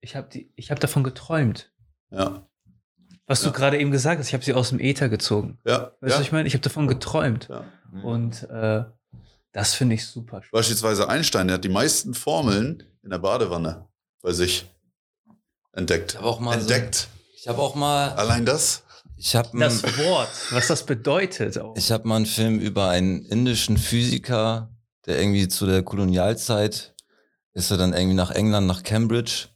ich 0.02 0.16
hab 0.16 0.32
die, 0.32 0.52
ich 0.56 0.72
hab 0.72 0.80
davon 0.80 1.04
geträumt. 1.04 1.72
Ja. 2.10 2.49
Was 3.30 3.44
Ja. 3.44 3.50
du 3.50 3.56
gerade 3.56 3.78
eben 3.80 3.92
gesagt 3.92 4.20
hast, 4.20 4.28
ich 4.28 4.34
habe 4.34 4.44
sie 4.44 4.54
aus 4.54 4.70
dem 4.70 4.80
Äther 4.80 5.08
gezogen. 5.08 5.60
Ja. 5.66 5.80
Weißt 5.80 5.94
du, 6.02 6.08
ja. 6.08 6.16
was 6.16 6.22
ich 6.22 6.32
meine? 6.32 6.48
Ich 6.48 6.54
habe 6.56 6.64
davon 6.64 6.88
geträumt. 6.88 7.48
ja. 7.50 7.64
Und 8.04 8.44
äh, 8.50 8.84
das 9.52 9.74
finde 9.76 9.96
ich 9.96 10.06
super 10.06 10.38
spannend. 10.44 10.52
Beispielsweise 10.52 11.08
Einstein, 11.10 11.48
der 11.48 11.56
hat 11.56 11.64
die 11.64 11.70
meisten 11.70 12.14
Formeln 12.14 12.84
in 13.04 13.10
der 13.12 13.20
Badewanne 13.20 13.88
bei 14.22 14.32
sich 14.34 14.66
entdeckt. 15.74 16.12
Ich 16.14 16.18
habe 16.18 16.28
auch 16.28 16.40
mal 16.40 16.54
Entdeckt. 16.60 16.96
So, 16.96 17.08
ich 17.36 17.48
habe 17.48 17.60
auch 17.60 17.76
mal 17.76 18.10
Allein 18.14 18.46
das? 18.46 18.84
ich 19.18 19.36
habe 19.36 19.58
Das 19.58 19.84
Wort, 19.98 20.30
was 20.52 20.68
das 20.68 20.86
bedeutet 20.86 21.58
auch. 21.60 21.76
ich 21.78 21.92
habe 21.92 22.08
mal 22.08 22.18
einen 22.18 22.26
Film 22.26 22.60
über 22.60 22.90
einen 22.90 23.24
indischen 23.26 23.78
Physiker, 23.78 24.70
der 25.06 25.20
irgendwie 25.20 25.48
zu 25.48 25.66
der 25.66 25.84
Kolonialzeit 25.84 26.94
ist 27.54 27.72
er 27.72 27.78
dann 27.78 27.94
irgendwie 27.94 28.16
nach 28.16 28.32
England 28.32 28.68
nach 28.68 28.84
Cambridge 28.84 29.48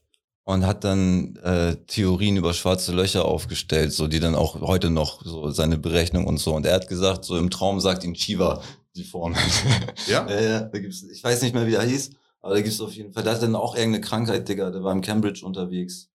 und 0.46 0.66
hat 0.66 0.84
dann 0.84 1.38
äh, 1.38 1.76
Theorien 1.88 2.38
über 2.38 2.54
schwarze 2.54 2.92
Löcher 2.92 3.26
aufgestellt, 3.26 3.94
so 3.94 4.08
die 4.08 4.20
dann 4.20 4.36
auch 4.36 4.60
heute 4.62 4.90
noch 4.90 5.24
so 5.24 5.50
seine 5.52 5.78
Berechnung 5.78 6.26
und 6.28 6.38
so 6.38 6.56
und 6.56 6.66
er 6.66 6.76
hat 6.76 6.88
gesagt, 6.88 7.24
so 7.26 7.38
im 7.38 7.50
Traum 7.50 7.80
sagt 7.80 8.04
ihn 8.04 8.16
Shiva 8.16 8.62
die 8.96 9.04
Formel. 9.04 9.38
Ja? 10.08 10.28
Ja, 10.30 10.42
ja, 10.42 10.60
da 10.62 10.80
gibt's, 10.80 11.04
ich 11.04 11.24
weiß 11.24 11.42
nicht 11.42 11.56
mehr, 11.56 11.66
wie 11.66 11.76
er 11.76 11.84
hieß, 11.84 12.12
aber 12.42 12.56
da 12.56 12.62
gibt's 12.62 12.82
auf 12.82 12.94
jeden 12.94 13.14
Fall, 13.14 13.24
der 13.24 13.34
hat 13.34 13.42
dann 13.42 13.56
auch 13.56 13.76
irgendeine 13.76 14.04
Krankheit, 14.04 14.48
Digga, 14.50 14.70
der 14.70 14.84
war 14.84 14.94
in 14.94 15.02
Cambridge 15.02 15.46
unterwegs. 15.46 16.10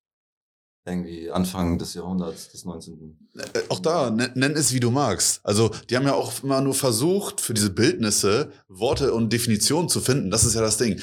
Irgendwie 0.87 1.31
Anfang 1.31 1.79
des 1.79 1.93
Jahrhunderts, 1.93 2.51
des 2.51 2.65
19. 2.65 3.19
Äh, 3.37 3.61
Auch 3.69 3.81
da, 3.81 4.11
nenn, 4.11 4.31
nenn 4.35 4.53
es 4.53 4.73
wie 4.73 4.81
du 4.81 4.91
magst. 4.91 5.41
Also, 5.45 5.71
die 5.91 5.97
haben 5.97 6.07
ja 6.07 6.15
auch 6.15 6.33
immer 6.43 6.63
nur 6.63 6.73
versucht, 6.73 7.43
für 7.43 7.53
diese 7.53 7.69
Bildnisse 7.69 8.53
Worte 8.69 9.13
und 9.13 9.31
Definitionen 9.31 9.91
zu 9.91 10.01
finden. 10.01 10.31
Das 10.31 10.45
ist 10.45 10.55
ja 10.55 10.63
das 10.63 10.79
Ding. 10.79 10.99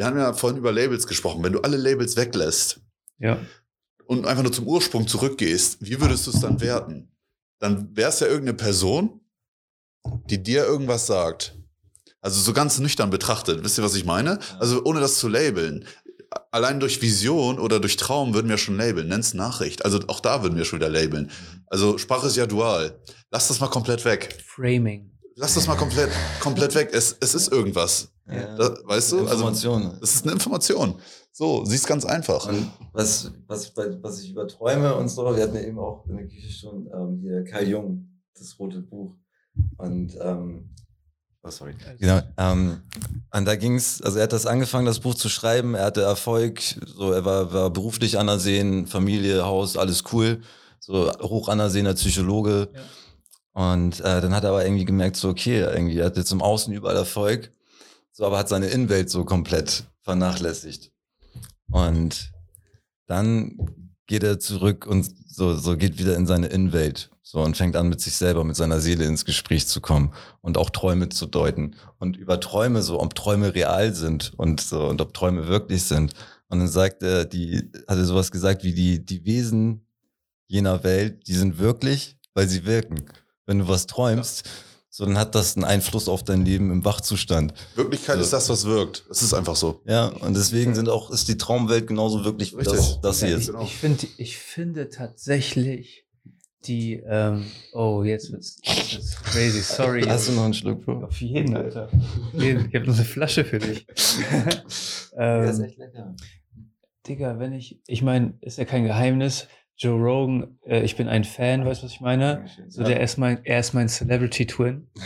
Wir 0.00 0.06
haben 0.06 0.16
ja 0.16 0.32
vorhin 0.32 0.56
über 0.56 0.72
Labels 0.72 1.06
gesprochen. 1.06 1.44
Wenn 1.44 1.52
du 1.52 1.60
alle 1.60 1.76
Labels 1.76 2.16
weglässt 2.16 2.80
ja. 3.18 3.38
und 4.06 4.26
einfach 4.26 4.42
nur 4.42 4.50
zum 4.50 4.66
Ursprung 4.66 5.06
zurückgehst, 5.06 5.76
wie 5.80 6.00
würdest 6.00 6.26
du 6.26 6.30
es 6.30 6.40
dann 6.40 6.62
werten? 6.62 7.12
Dann 7.58 7.94
wäre 7.94 8.08
es 8.08 8.20
ja 8.20 8.26
irgendeine 8.26 8.56
Person, 8.56 9.20
die 10.30 10.42
dir 10.42 10.64
irgendwas 10.64 11.06
sagt. 11.06 11.54
Also 12.22 12.40
so 12.40 12.54
ganz 12.54 12.78
nüchtern 12.78 13.10
betrachtet. 13.10 13.62
Wisst 13.62 13.76
ihr, 13.76 13.84
was 13.84 13.94
ich 13.94 14.06
meine? 14.06 14.38
Also 14.58 14.82
ohne 14.84 15.00
das 15.00 15.18
zu 15.18 15.28
labeln. 15.28 15.84
Allein 16.50 16.80
durch 16.80 17.02
Vision 17.02 17.58
oder 17.58 17.78
durch 17.78 17.98
Traum 17.98 18.32
würden 18.32 18.48
wir 18.48 18.56
schon 18.56 18.78
labeln. 18.78 19.06
Nenn's 19.06 19.34
Nachricht. 19.34 19.84
Also 19.84 20.00
auch 20.06 20.20
da 20.20 20.42
würden 20.42 20.56
wir 20.56 20.64
schon 20.64 20.78
wieder 20.78 20.88
labeln. 20.88 21.30
Also 21.66 21.98
Sprache 21.98 22.28
ist 22.28 22.36
ja 22.36 22.46
dual. 22.46 22.98
Lass 23.30 23.48
das 23.48 23.60
mal 23.60 23.68
komplett 23.68 24.06
weg. 24.06 24.42
Framing. 24.46 25.10
Lass 25.36 25.54
das 25.54 25.66
mal 25.66 25.76
komplett, 25.76 26.10
komplett 26.40 26.74
weg. 26.74 26.88
Es, 26.94 27.14
es 27.20 27.34
ist 27.34 27.52
irgendwas. 27.52 28.12
Ja. 28.26 28.56
Da, 28.56 28.76
weißt 28.84 29.12
du? 29.12 29.18
Also, 29.20 29.48
Information. 29.48 29.96
das 30.00 30.14
ist 30.14 30.24
eine 30.24 30.32
Information. 30.32 30.94
So, 31.32 31.64
sie 31.64 31.76
ist 31.76 31.86
ganz 31.86 32.04
einfach. 32.04 32.48
Und 32.48 32.70
was, 32.92 33.30
was, 33.46 33.72
was 33.76 34.20
ich 34.20 34.30
über 34.30 34.46
Träume 34.48 34.94
und 34.94 35.08
so, 35.08 35.24
wir 35.34 35.42
hatten 35.42 35.54
ja 35.54 35.62
eben 35.62 35.78
auch 35.78 36.06
in 36.06 36.16
der 36.16 36.26
Küche 36.26 36.50
schon 36.50 36.88
ähm, 36.92 37.20
hier 37.20 37.44
Kai 37.44 37.64
Jung, 37.64 38.08
das 38.34 38.58
rote 38.58 38.80
Buch. 38.80 39.14
Und 39.78 40.16
ähm, 40.20 40.70
oh, 41.42 41.50
sorry. 41.50 41.74
Genau. 41.98 42.20
Ähm, 42.36 42.82
und 43.32 43.44
da 43.44 43.56
ging's, 43.56 44.02
also 44.02 44.18
er 44.18 44.24
hat 44.24 44.32
das 44.32 44.46
angefangen, 44.46 44.86
das 44.86 45.00
Buch 45.00 45.14
zu 45.14 45.28
schreiben, 45.28 45.74
er 45.74 45.86
hatte 45.86 46.02
Erfolg, 46.02 46.60
so 46.60 47.12
er 47.12 47.24
war, 47.24 47.52
war 47.52 47.70
beruflich 47.70 48.18
anersehen, 48.18 48.86
Familie, 48.86 49.44
Haus, 49.44 49.76
alles 49.76 50.04
cool, 50.12 50.42
so 50.80 51.12
hoch 51.20 51.48
anersehener 51.48 51.94
Psychologe. 51.94 52.68
Und 53.52 54.00
äh, 54.00 54.20
dann 54.20 54.34
hat 54.34 54.44
er 54.44 54.50
aber 54.50 54.64
irgendwie 54.64 54.84
gemerkt, 54.84 55.16
so 55.16 55.28
okay, 55.28 55.60
irgendwie 55.60 55.98
er 55.98 56.06
hat 56.06 56.16
jetzt 56.16 56.32
im 56.32 56.42
Außen 56.42 56.72
überall 56.72 56.96
Erfolg, 56.96 57.52
so 58.12 58.24
aber 58.24 58.38
hat 58.38 58.48
seine 58.48 58.68
Innenwelt 58.68 59.10
so 59.10 59.24
komplett 59.24 59.84
vernachlässigt. 60.02 60.92
Und 61.70 62.32
dann 63.06 63.58
geht 64.06 64.22
er 64.24 64.40
zurück 64.40 64.86
und 64.86 65.08
so, 65.28 65.54
so 65.54 65.76
geht 65.76 65.98
wieder 65.98 66.16
in 66.16 66.26
seine 66.26 66.48
Innenwelt. 66.48 67.10
So 67.22 67.40
und 67.42 67.56
fängt 67.56 67.76
an 67.76 67.88
mit 67.88 68.00
sich 68.00 68.16
selber, 68.16 68.42
mit 68.42 68.56
seiner 68.56 68.80
Seele 68.80 69.04
ins 69.04 69.24
Gespräch 69.24 69.68
zu 69.68 69.80
kommen 69.80 70.12
und 70.40 70.58
auch 70.58 70.70
Träume 70.70 71.10
zu 71.10 71.26
deuten. 71.26 71.76
Und 71.98 72.16
über 72.16 72.40
Träume, 72.40 72.82
so 72.82 73.00
ob 73.00 73.14
Träume 73.14 73.54
real 73.54 73.94
sind 73.94 74.32
und 74.36 74.60
so 74.60 74.88
und 74.88 75.00
ob 75.00 75.14
Träume 75.14 75.46
wirklich 75.46 75.84
sind. 75.84 76.14
Und 76.48 76.58
dann 76.58 76.68
sagt 76.68 77.04
er, 77.04 77.24
die, 77.24 77.70
hat 77.86 77.98
er 77.98 78.04
sowas 78.04 78.32
gesagt 78.32 78.64
wie 78.64 78.74
die, 78.74 79.04
die 79.04 79.24
Wesen 79.24 79.86
jener 80.48 80.82
Welt, 80.82 81.28
die 81.28 81.34
sind 81.34 81.58
wirklich, 81.58 82.18
weil 82.34 82.48
sie 82.48 82.64
wirken. 82.64 83.04
Wenn 83.46 83.60
du 83.60 83.68
was 83.68 83.86
träumst, 83.86 84.44
so 84.44 84.50
dann 84.98 85.16
hat 85.16 85.34
das 85.34 85.56
einen 85.56 85.64
Einfluss 85.64 86.08
auf 86.08 86.24
dein 86.24 86.44
Leben 86.44 86.70
im 86.70 86.84
Wachzustand. 86.84 87.54
Wirklichkeit 87.76 88.16
So. 88.16 88.22
ist 88.22 88.32
das, 88.32 88.48
was 88.48 88.64
wirkt. 88.66 89.04
Es 89.10 89.22
ist 89.22 89.32
einfach 89.34 89.56
so. 89.56 89.80
Ja, 89.86 90.06
und 90.08 90.34
deswegen 90.36 90.74
sind 90.74 90.88
auch, 90.88 91.10
ist 91.10 91.28
die 91.28 91.38
Traumwelt 91.38 91.86
genauso 91.86 92.24
wirklich, 92.24 92.52
wie 92.52 92.56
Richtig. 92.58 92.76
das, 92.76 93.00
das 93.00 93.20
hier 93.20 93.28
Ja, 93.30 93.36
ist. 93.36 93.42
ich, 93.42 93.46
genau. 93.48 93.62
ich, 93.62 93.76
find, 93.76 94.06
ich 94.18 94.36
finde 94.38 94.88
tatsächlich 94.88 96.04
die, 96.66 97.02
ähm, 97.06 97.46
oh, 97.72 98.02
jetzt 98.04 98.30
wird's, 98.32 98.58
wird's 98.64 99.16
crazy, 99.22 99.60
sorry. 99.60 100.02
Hast 100.02 100.28
du 100.28 100.32
noch 100.32 100.44
einen 100.44 100.52
Schluck, 100.54 100.84
Bro? 100.84 101.04
Auf 101.04 101.20
jeden, 101.20 101.56
Alter. 101.56 101.84
Auf 102.34 102.42
jeden. 102.42 102.68
Ich 102.68 102.74
habe 102.74 102.86
noch 102.86 102.96
eine 102.96 103.04
Flasche 103.04 103.44
für 103.44 103.58
dich. 103.60 103.86
ähm, 105.16 105.64
echt 105.64 105.78
lecker. 105.78 106.14
Digga, 107.06 107.38
wenn 107.38 107.54
ich, 107.54 107.80
ich 107.86 108.02
meine, 108.02 108.34
ist 108.42 108.58
ja 108.58 108.64
kein 108.66 108.84
Geheimnis. 108.84 109.46
Joe 109.80 109.98
Rogan, 109.98 110.58
äh, 110.66 110.82
ich 110.82 110.96
bin 110.96 111.08
ein 111.08 111.24
Fan, 111.24 111.64
weißt 111.64 111.80
du, 111.80 111.86
was 111.86 111.92
ich 111.92 112.02
meine? 112.02 112.44
So, 112.68 112.82
der 112.82 113.00
ist 113.00 113.16
mein, 113.16 113.42
er 113.44 113.60
ist 113.60 113.72
mein 113.72 113.88
Celebrity 113.88 114.46
Twin. 114.46 114.86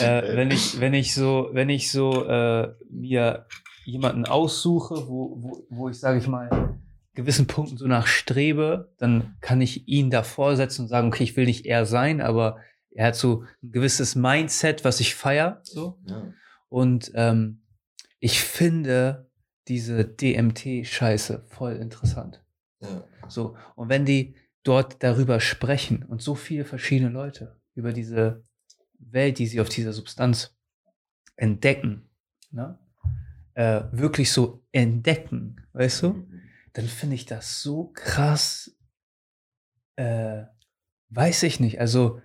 Äh, 0.00 0.36
wenn 0.36 0.50
ich, 0.50 0.80
wenn 0.80 0.92
ich 0.92 1.14
so, 1.14 1.50
wenn 1.52 1.68
ich 1.68 1.92
so 1.92 2.24
äh, 2.24 2.74
mir 2.90 3.46
jemanden 3.84 4.24
aussuche, 4.24 5.06
wo, 5.06 5.36
wo, 5.40 5.66
wo 5.70 5.88
ich, 5.88 6.00
sage 6.00 6.18
ich 6.18 6.26
mal, 6.26 6.76
gewissen 7.14 7.46
Punkten 7.46 7.76
so 7.76 7.86
nachstrebe, 7.86 8.92
dann 8.98 9.36
kann 9.40 9.60
ich 9.60 9.86
ihn 9.86 10.10
davor 10.10 10.56
setzen 10.56 10.82
und 10.82 10.88
sagen, 10.88 11.08
okay, 11.08 11.22
ich 11.22 11.36
will 11.36 11.46
nicht 11.46 11.64
er 11.64 11.86
sein, 11.86 12.20
aber 12.20 12.58
er 12.90 13.06
hat 13.06 13.14
so 13.14 13.44
ein 13.62 13.70
gewisses 13.70 14.16
Mindset, 14.16 14.84
was 14.84 14.98
ich 14.98 15.14
feier. 15.14 15.60
So. 15.62 16.00
ja. 16.06 16.32
Und 16.68 17.12
ähm, 17.14 17.62
ich 18.18 18.40
finde 18.40 19.30
diese 19.68 20.04
DMT-Scheiße 20.04 21.44
voll 21.46 21.76
interessant. 21.76 22.42
Ja. 22.80 23.04
So, 23.28 23.56
und 23.76 23.88
wenn 23.88 24.04
die 24.04 24.34
dort 24.62 25.02
darüber 25.02 25.40
sprechen 25.40 26.02
und 26.04 26.22
so 26.22 26.34
viele 26.34 26.64
verschiedene 26.64 27.10
Leute 27.10 27.60
über 27.74 27.92
diese 27.92 28.42
Welt, 28.98 29.38
die 29.38 29.46
sie 29.46 29.60
auf 29.60 29.68
dieser 29.68 29.92
Substanz 29.92 30.56
entdecken, 31.36 32.08
ne? 32.50 32.78
äh, 33.54 33.82
wirklich 33.92 34.32
so 34.32 34.64
entdecken, 34.72 35.56
weißt 35.72 36.02
du, 36.02 36.28
dann 36.72 36.86
finde 36.86 37.14
ich 37.14 37.26
das 37.26 37.62
so 37.62 37.90
krass, 37.94 38.76
äh, 39.96 40.44
weiß 41.10 41.44
ich 41.44 41.60
nicht, 41.60 41.80
also 41.80 42.20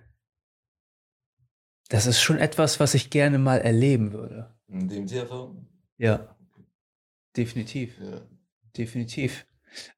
das 1.88 2.06
ist 2.06 2.20
schon 2.20 2.38
etwas, 2.38 2.80
was 2.80 2.94
ich 2.94 3.10
gerne 3.10 3.38
mal 3.38 3.60
erleben 3.60 4.12
würde. 4.12 4.54
In 4.68 4.88
dem 4.88 5.06
Tiererfahrung? 5.06 5.66
Ja, 5.96 6.36
definitiv, 7.36 7.98
Ja. 8.00 8.20
definitiv. 8.76 9.46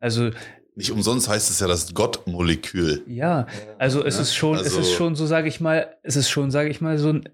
Also 0.01 0.31
Nicht 0.77 0.93
umsonst 0.93 1.29
heißt 1.29 1.51
es 1.51 1.59
ja 1.59 1.67
das 1.67 1.93
Gottmolekül. 1.95 3.03
ja, 3.09 3.47
Also 3.79 4.05
es 4.05 4.17
Ja, 4.17 4.23
ist 4.23 4.35
schon, 4.35 4.57
es 4.57 4.65
also- 4.65 4.81
ist 4.81 4.93
schon 4.93 5.17
so, 5.17 5.27
sage 5.27 5.49
ich 5.49 5.61
mal, 5.61 5.97
es 6.03 6.17
ist 6.17 6.29
schon, 6.29 6.51
sage 6.51 6.69
ich 6.69 6.81
mal, 6.81 6.99
so 6.99 7.09
ein, 7.09 7.29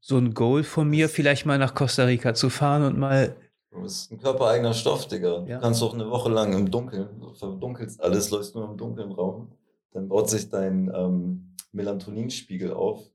so 0.00 0.18
ein 0.18 0.34
Goal 0.34 0.64
von 0.64 0.88
mir, 0.90 1.08
vielleicht 1.08 1.46
mal 1.46 1.58
nach 1.58 1.74
Costa 1.74 2.04
Rica 2.04 2.34
zu 2.34 2.50
fahren 2.50 2.82
und 2.84 2.98
mal, 2.98 3.34
Du 3.70 3.82
bist 3.82 4.10
ein 4.10 4.18
körpereigener 4.18 4.72
Stoff, 4.74 5.06
Digga. 5.06 5.44
Ja. 5.46 5.56
Du 5.56 5.62
kannst 5.62 5.82
auch 5.82 5.94
eine 5.94 6.10
Woche 6.10 6.30
lang 6.30 6.52
im 6.54 6.70
Dunkeln, 6.70 7.06
du 7.20 7.32
verdunkelst 7.34 8.02
alles, 8.02 8.30
läufst 8.30 8.54
nur 8.54 8.68
im 8.68 8.76
dunklen 8.76 9.12
Raum. 9.12 9.52
Dann 9.92 10.08
baut 10.08 10.28
sich 10.30 10.48
dein 10.48 10.90
ähm, 10.94 11.54
Melatoninspiegel 11.72 12.72
auf, 12.72 13.08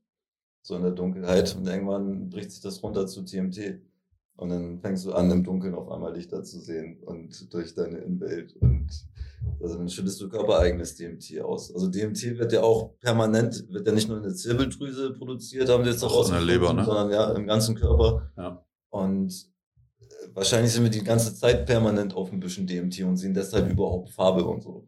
so 0.62 0.76
in 0.76 0.82
der 0.82 0.92
Dunkelheit. 0.92 1.54
Und 1.56 1.66
irgendwann 1.66 2.30
bricht 2.30 2.52
sich 2.52 2.60
das 2.60 2.82
runter 2.82 3.06
zu 3.06 3.22
TMT. 3.24 3.80
Und 4.36 4.48
dann 4.48 4.80
fängst 4.80 5.04
du 5.04 5.12
an, 5.12 5.30
im 5.30 5.42
Dunkeln 5.44 5.74
auf 5.74 5.90
einmal 5.90 6.14
Lichter 6.14 6.42
zu 6.44 6.58
sehen 6.60 6.98
und 7.04 7.52
durch 7.52 7.74
deine 7.74 7.98
Innenwelt. 7.98 8.54
Und 8.60 8.86
also 9.62 9.76
dann 9.76 9.88
schüttest 9.88 10.20
du 10.20 10.28
körpereigenes 10.28 10.94
DMT 10.96 11.40
aus. 11.42 11.72
Also 11.74 11.88
DMT 11.88 12.38
wird 12.38 12.52
ja 12.52 12.62
auch 12.62 12.98
permanent, 13.00 13.64
wird 13.70 13.86
ja 13.86 13.92
nicht 13.92 14.08
nur 14.08 14.18
in 14.18 14.22
der 14.24 14.34
Zirbeldrüse 14.34 15.12
produziert, 15.14 15.68
haben 15.68 15.84
wir 15.84 15.92
jetzt 15.92 16.02
Auch 16.04 16.26
in 16.26 16.32
der 16.32 16.40
Leber, 16.42 16.72
ne? 16.72 16.84
sondern 16.84 17.10
ja 17.10 17.32
im 17.32 17.46
ganzen 17.46 17.74
Körper. 17.74 18.30
Ja. 18.36 18.64
Und 18.90 19.32
äh, 20.00 20.04
wahrscheinlich 20.34 20.72
sind 20.72 20.82
wir 20.84 20.90
die 20.90 21.04
ganze 21.04 21.34
Zeit 21.34 21.66
permanent 21.66 22.14
auf 22.14 22.30
ein 22.32 22.40
bisschen 22.40 22.66
DMT 22.66 23.00
und 23.02 23.16
sehen 23.16 23.34
deshalb 23.34 23.70
überhaupt 23.70 24.10
Farbe 24.10 24.44
und 24.44 24.62
so. 24.62 24.86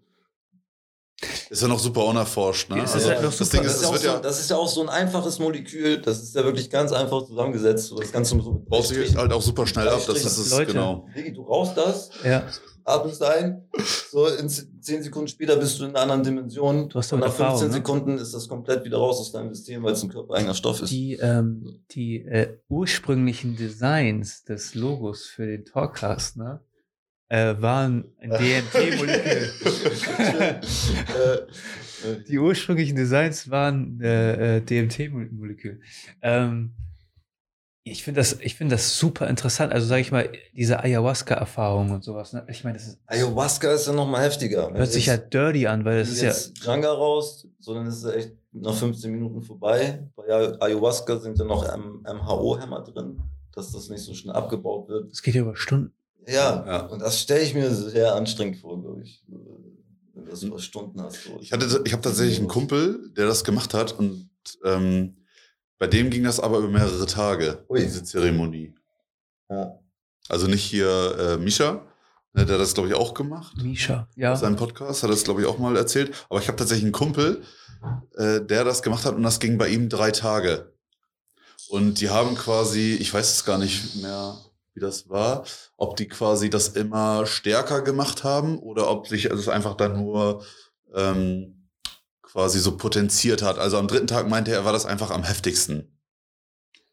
Ist 1.48 1.62
ja 1.62 1.68
noch 1.68 1.78
super 1.78 2.04
unerforscht, 2.04 2.68
ne? 2.68 2.82
Also, 2.82 3.08
halt 3.08 3.22
das 3.24 3.38
super- 3.38 3.50
Ding 3.52 3.62
Das 3.62 3.80
ist, 3.80 4.02
so, 4.02 4.06
ja, 4.06 4.18
das 4.20 4.38
ist 4.40 4.50
ja 4.50 4.56
auch 4.56 4.68
so 4.68 4.82
ein 4.82 4.88
einfaches 4.90 5.38
Molekül. 5.38 5.98
Das 6.02 6.22
ist 6.22 6.34
ja 6.34 6.44
wirklich 6.44 6.68
ganz 6.68 6.92
einfach 6.92 7.24
zusammengesetzt. 7.24 7.86
So, 7.86 7.96
Das 7.96 8.10
du 8.12 8.24
so 8.40 8.64
baut 8.68 8.84
sich 8.84 9.16
halt 9.16 9.32
auch 9.32 9.40
super 9.40 9.66
schnell 9.66 9.88
ab. 9.88 10.00
Das 10.06 10.24
ist 10.24 10.36
es, 10.36 10.50
Leute. 10.50 10.72
genau. 10.72 11.06
Digi, 11.16 11.32
du 11.32 11.42
rauchst 11.42 11.76
das, 11.76 12.10
ja, 12.22 12.42
atmest 12.86 13.22
ein, 13.22 13.62
so 14.10 14.26
in 14.28 14.48
zehn 14.48 15.02
Sekunden 15.02 15.28
später 15.28 15.56
bist 15.56 15.80
du 15.80 15.84
in 15.84 15.90
einer 15.90 16.00
anderen 16.00 16.22
Dimension. 16.22 16.88
Du 16.88 16.98
hast 16.98 17.12
und 17.12 17.20
nach 17.20 17.26
15 17.26 17.44
Erfahrung, 17.44 17.66
ne? 17.66 17.72
Sekunden 17.72 18.18
ist 18.18 18.32
das 18.32 18.48
komplett 18.48 18.84
wieder 18.84 18.98
raus 18.98 19.18
aus 19.18 19.32
deinem 19.32 19.52
System, 19.52 19.82
weil 19.82 19.92
es 19.92 20.02
ein 20.02 20.08
körpereigener 20.08 20.54
Stoff 20.54 20.80
ist. 20.82 20.90
Die, 20.90 21.14
ähm, 21.14 21.80
die 21.90 22.24
äh, 22.24 22.58
ursprünglichen 22.68 23.56
Designs 23.56 24.44
des 24.44 24.74
Logos 24.74 25.26
für 25.26 25.46
den 25.46 25.64
Talkcast, 25.64 26.36
ne? 26.36 26.60
Äh, 27.28 27.56
waren 27.60 28.04
ein 28.20 28.30
DMT-Molekül. 28.38 29.50
Äh, 32.04 32.22
Die 32.28 32.38
ursprünglichen 32.38 32.94
Designs 32.94 33.50
waren 33.50 34.00
äh, 34.00 34.58
äh, 34.58 34.60
DMT-Molekül. 34.60 35.80
Ähm, 36.22 36.74
ich 37.88 38.02
finde 38.02 38.20
das, 38.20 38.40
ich 38.40 38.56
finde 38.56 38.74
das 38.74 38.98
super 38.98 39.28
interessant. 39.28 39.72
Also 39.72 39.86
sage 39.86 40.00
ich 40.00 40.10
mal, 40.10 40.28
diese 40.52 40.80
Ayahuasca-Erfahrung 40.82 41.92
und 41.92 42.02
sowas. 42.02 42.32
Ne? 42.32 42.44
Ich 42.48 42.64
meine, 42.64 42.76
das 42.78 42.88
ist, 42.88 42.98
Ayahuasca 43.06 43.72
ist 43.72 43.86
ja 43.86 43.92
noch 43.92 44.08
mal 44.08 44.24
heftiger. 44.24 44.72
hört 44.74 44.90
sich 44.90 45.06
ja 45.06 45.16
dirty 45.16 45.68
an, 45.68 45.84
weil 45.84 46.00
das 46.00 46.08
ist 46.08 46.20
ja. 46.20 46.28
jetzt 46.28 46.64
Janga 46.64 46.90
raus, 46.90 47.46
sondern 47.60 47.86
es 47.86 47.98
ist 47.98 48.12
echt 48.12 48.32
nach 48.50 48.74
15 48.74 49.12
Minuten 49.12 49.40
vorbei. 49.40 50.02
Bei 50.16 50.24
Ayahuasca 50.60 51.18
sind 51.20 51.38
ja 51.38 51.44
noch 51.44 51.64
MHO-Hämmer 51.76 52.82
drin, 52.82 53.20
dass 53.52 53.70
das 53.70 53.88
nicht 53.88 54.02
so 54.02 54.14
schnell 54.14 54.34
abgebaut 54.34 54.88
wird. 54.88 55.12
Das 55.12 55.22
geht 55.22 55.36
ja 55.36 55.42
über 55.42 55.54
Stunden. 55.54 55.92
Ja, 56.26 56.64
Ja. 56.66 56.86
und 56.86 57.00
das 57.00 57.20
stelle 57.20 57.42
ich 57.42 57.54
mir 57.54 57.72
sehr 57.72 58.16
anstrengend 58.16 58.56
vor, 58.56 58.82
glaube 58.82 59.02
ich. 59.02 59.22
Wenn 59.28 60.24
du 60.24 60.30
das 60.30 60.42
über 60.42 60.58
Stunden 60.58 61.00
hast. 61.00 61.22
So. 61.22 61.38
Ich, 61.40 61.52
hatte, 61.52 61.82
ich 61.84 61.92
habe 61.92 62.02
tatsächlich 62.02 62.38
einen 62.40 62.48
Kumpel, 62.48 63.12
der 63.16 63.26
das 63.26 63.44
gemacht 63.44 63.74
hat 63.74 63.96
und 63.96 64.28
ähm, 64.64 65.18
bei 65.78 65.86
dem 65.86 66.10
ging 66.10 66.24
das 66.24 66.40
aber 66.40 66.58
über 66.58 66.68
mehrere 66.68 67.06
Tage, 67.06 67.64
Ui. 67.68 67.80
diese 67.80 68.02
Zeremonie. 68.04 68.74
Ja. 69.48 69.78
Also 70.28 70.46
nicht 70.46 70.64
hier 70.64 71.16
äh, 71.18 71.36
Misha, 71.36 71.82
ne, 72.32 72.44
der 72.46 72.54
hat 72.54 72.60
das 72.62 72.74
glaube 72.74 72.88
ich 72.88 72.94
auch 72.94 73.14
gemacht. 73.14 73.56
Misha, 73.62 74.08
Ja. 74.16 74.34
seinem 74.36 74.56
Podcast 74.56 75.02
hat 75.02 75.10
das 75.10 75.24
glaube 75.24 75.42
ich 75.42 75.46
auch 75.46 75.58
mal 75.58 75.76
erzählt. 75.76 76.26
Aber 76.28 76.40
ich 76.40 76.48
habe 76.48 76.56
tatsächlich 76.56 76.84
einen 76.84 76.92
Kumpel, 76.92 77.42
äh, 78.16 78.40
der 78.40 78.64
das 78.64 78.82
gemacht 78.82 79.04
hat 79.04 79.14
und 79.14 79.22
das 79.22 79.38
ging 79.40 79.58
bei 79.58 79.68
ihm 79.68 79.88
drei 79.88 80.10
Tage. 80.10 80.72
Und 81.68 82.00
die 82.00 82.10
haben 82.10 82.34
quasi, 82.36 82.94
ich 82.94 83.12
weiß 83.12 83.32
es 83.34 83.44
gar 83.44 83.58
nicht 83.58 83.96
mehr, 83.96 84.36
wie 84.74 84.80
das 84.80 85.08
war, 85.08 85.44
ob 85.76 85.96
die 85.96 86.06
quasi 86.06 86.48
das 86.50 86.68
immer 86.68 87.26
stärker 87.26 87.82
gemacht 87.82 88.24
haben 88.24 88.58
oder 88.58 88.88
ob 88.90 89.08
sich 89.08 89.24
es 89.26 89.48
einfach 89.48 89.74
dann 89.76 89.96
nur 89.96 90.44
ähm, 90.94 91.55
quasi 92.36 92.58
so 92.58 92.76
potenziert 92.76 93.40
hat. 93.40 93.58
Also 93.58 93.78
am 93.78 93.88
dritten 93.88 94.08
Tag 94.08 94.28
meinte 94.28 94.52
er, 94.52 94.66
war 94.66 94.74
das 94.74 94.84
einfach 94.84 95.10
am 95.10 95.24
heftigsten. 95.24 95.98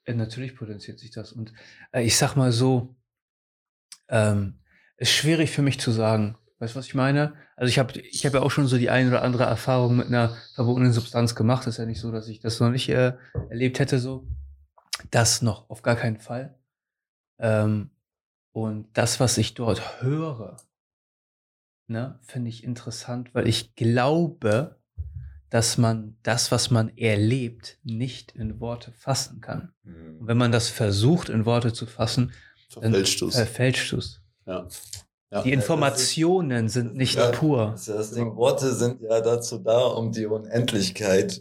Äh, 0.05 0.13
Natürlich 0.13 0.55
potenziert 0.55 0.99
sich 0.99 1.11
das. 1.11 1.33
Und 1.33 1.51
äh, 1.91 2.01
ich 2.01 2.17
sag 2.17 2.37
mal 2.37 2.53
so, 2.53 2.95
ähm, 4.07 4.61
ist 4.95 5.11
schwierig 5.11 5.51
für 5.51 5.61
mich 5.61 5.81
zu 5.81 5.91
sagen. 5.91 6.37
Weißt 6.59 6.75
du, 6.75 6.79
was 6.79 6.85
ich 6.85 6.95
meine? 6.95 7.33
Also 7.57 7.67
ich 7.67 7.77
habe 7.77 7.99
ich 7.99 8.25
hab 8.25 8.33
ja 8.33 8.41
auch 8.41 8.51
schon 8.51 8.67
so 8.67 8.77
die 8.77 8.89
ein 8.89 9.09
oder 9.09 9.21
andere 9.21 9.43
Erfahrung 9.43 9.97
mit 9.97 10.07
einer 10.07 10.33
verbotenen 10.55 10.93
Substanz 10.93 11.35
gemacht. 11.35 11.67
ist 11.67 11.77
ja 11.77 11.85
nicht 11.85 11.99
so, 11.99 12.09
dass 12.09 12.29
ich 12.29 12.39
das 12.39 12.61
noch 12.61 12.69
nicht 12.69 12.87
äh, 12.87 13.11
erlebt 13.49 13.79
hätte 13.79 13.99
so. 13.99 14.25
Das 15.11 15.41
noch, 15.41 15.69
auf 15.69 15.81
gar 15.81 15.97
keinen 15.97 16.21
Fall. 16.21 16.57
Ähm, 17.39 17.89
und 18.53 18.87
das, 18.93 19.19
was 19.19 19.37
ich 19.37 19.55
dort 19.55 20.01
höre, 20.01 20.55
ne, 21.87 22.17
finde 22.21 22.47
ich 22.47 22.63
interessant, 22.63 23.35
weil 23.35 23.45
ich 23.45 23.75
glaube, 23.75 24.81
dass 25.53 25.77
man 25.77 26.17
das, 26.23 26.51
was 26.51 26.71
man 26.71 26.89
erlebt, 26.97 27.77
nicht 27.83 28.31
in 28.31 28.59
Worte 28.59 28.91
fassen 28.91 29.39
kann. 29.39 29.71
Und 29.85 29.91
Mhm. 29.93 30.17
wenn 30.27 30.37
man 30.37 30.51
das 30.51 30.69
versucht, 30.69 31.29
in 31.29 31.45
Worte 31.45 31.71
zu 31.73 31.85
fassen, 31.85 32.33
dann 32.73 32.81
Verfälscht 32.91 33.21
du's. 33.21 33.35
verfälscht 33.35 33.93
du's. 33.93 34.21
Ja. 34.47 34.67
Ja. 35.31 35.43
Die 35.43 35.51
Informationen 35.53 36.69
sind 36.69 36.95
nicht 36.95 37.17
Ja. 37.17 37.29
pur. 37.29 37.69
Das 37.73 37.85
das 37.85 38.11
Ding. 38.13 38.35
Worte 38.35 38.73
sind 38.73 38.99
ja 39.01 39.21
dazu 39.21 39.59
da, 39.59 39.77
um 39.81 40.11
die 40.11 40.25
Unendlichkeit 40.25 41.39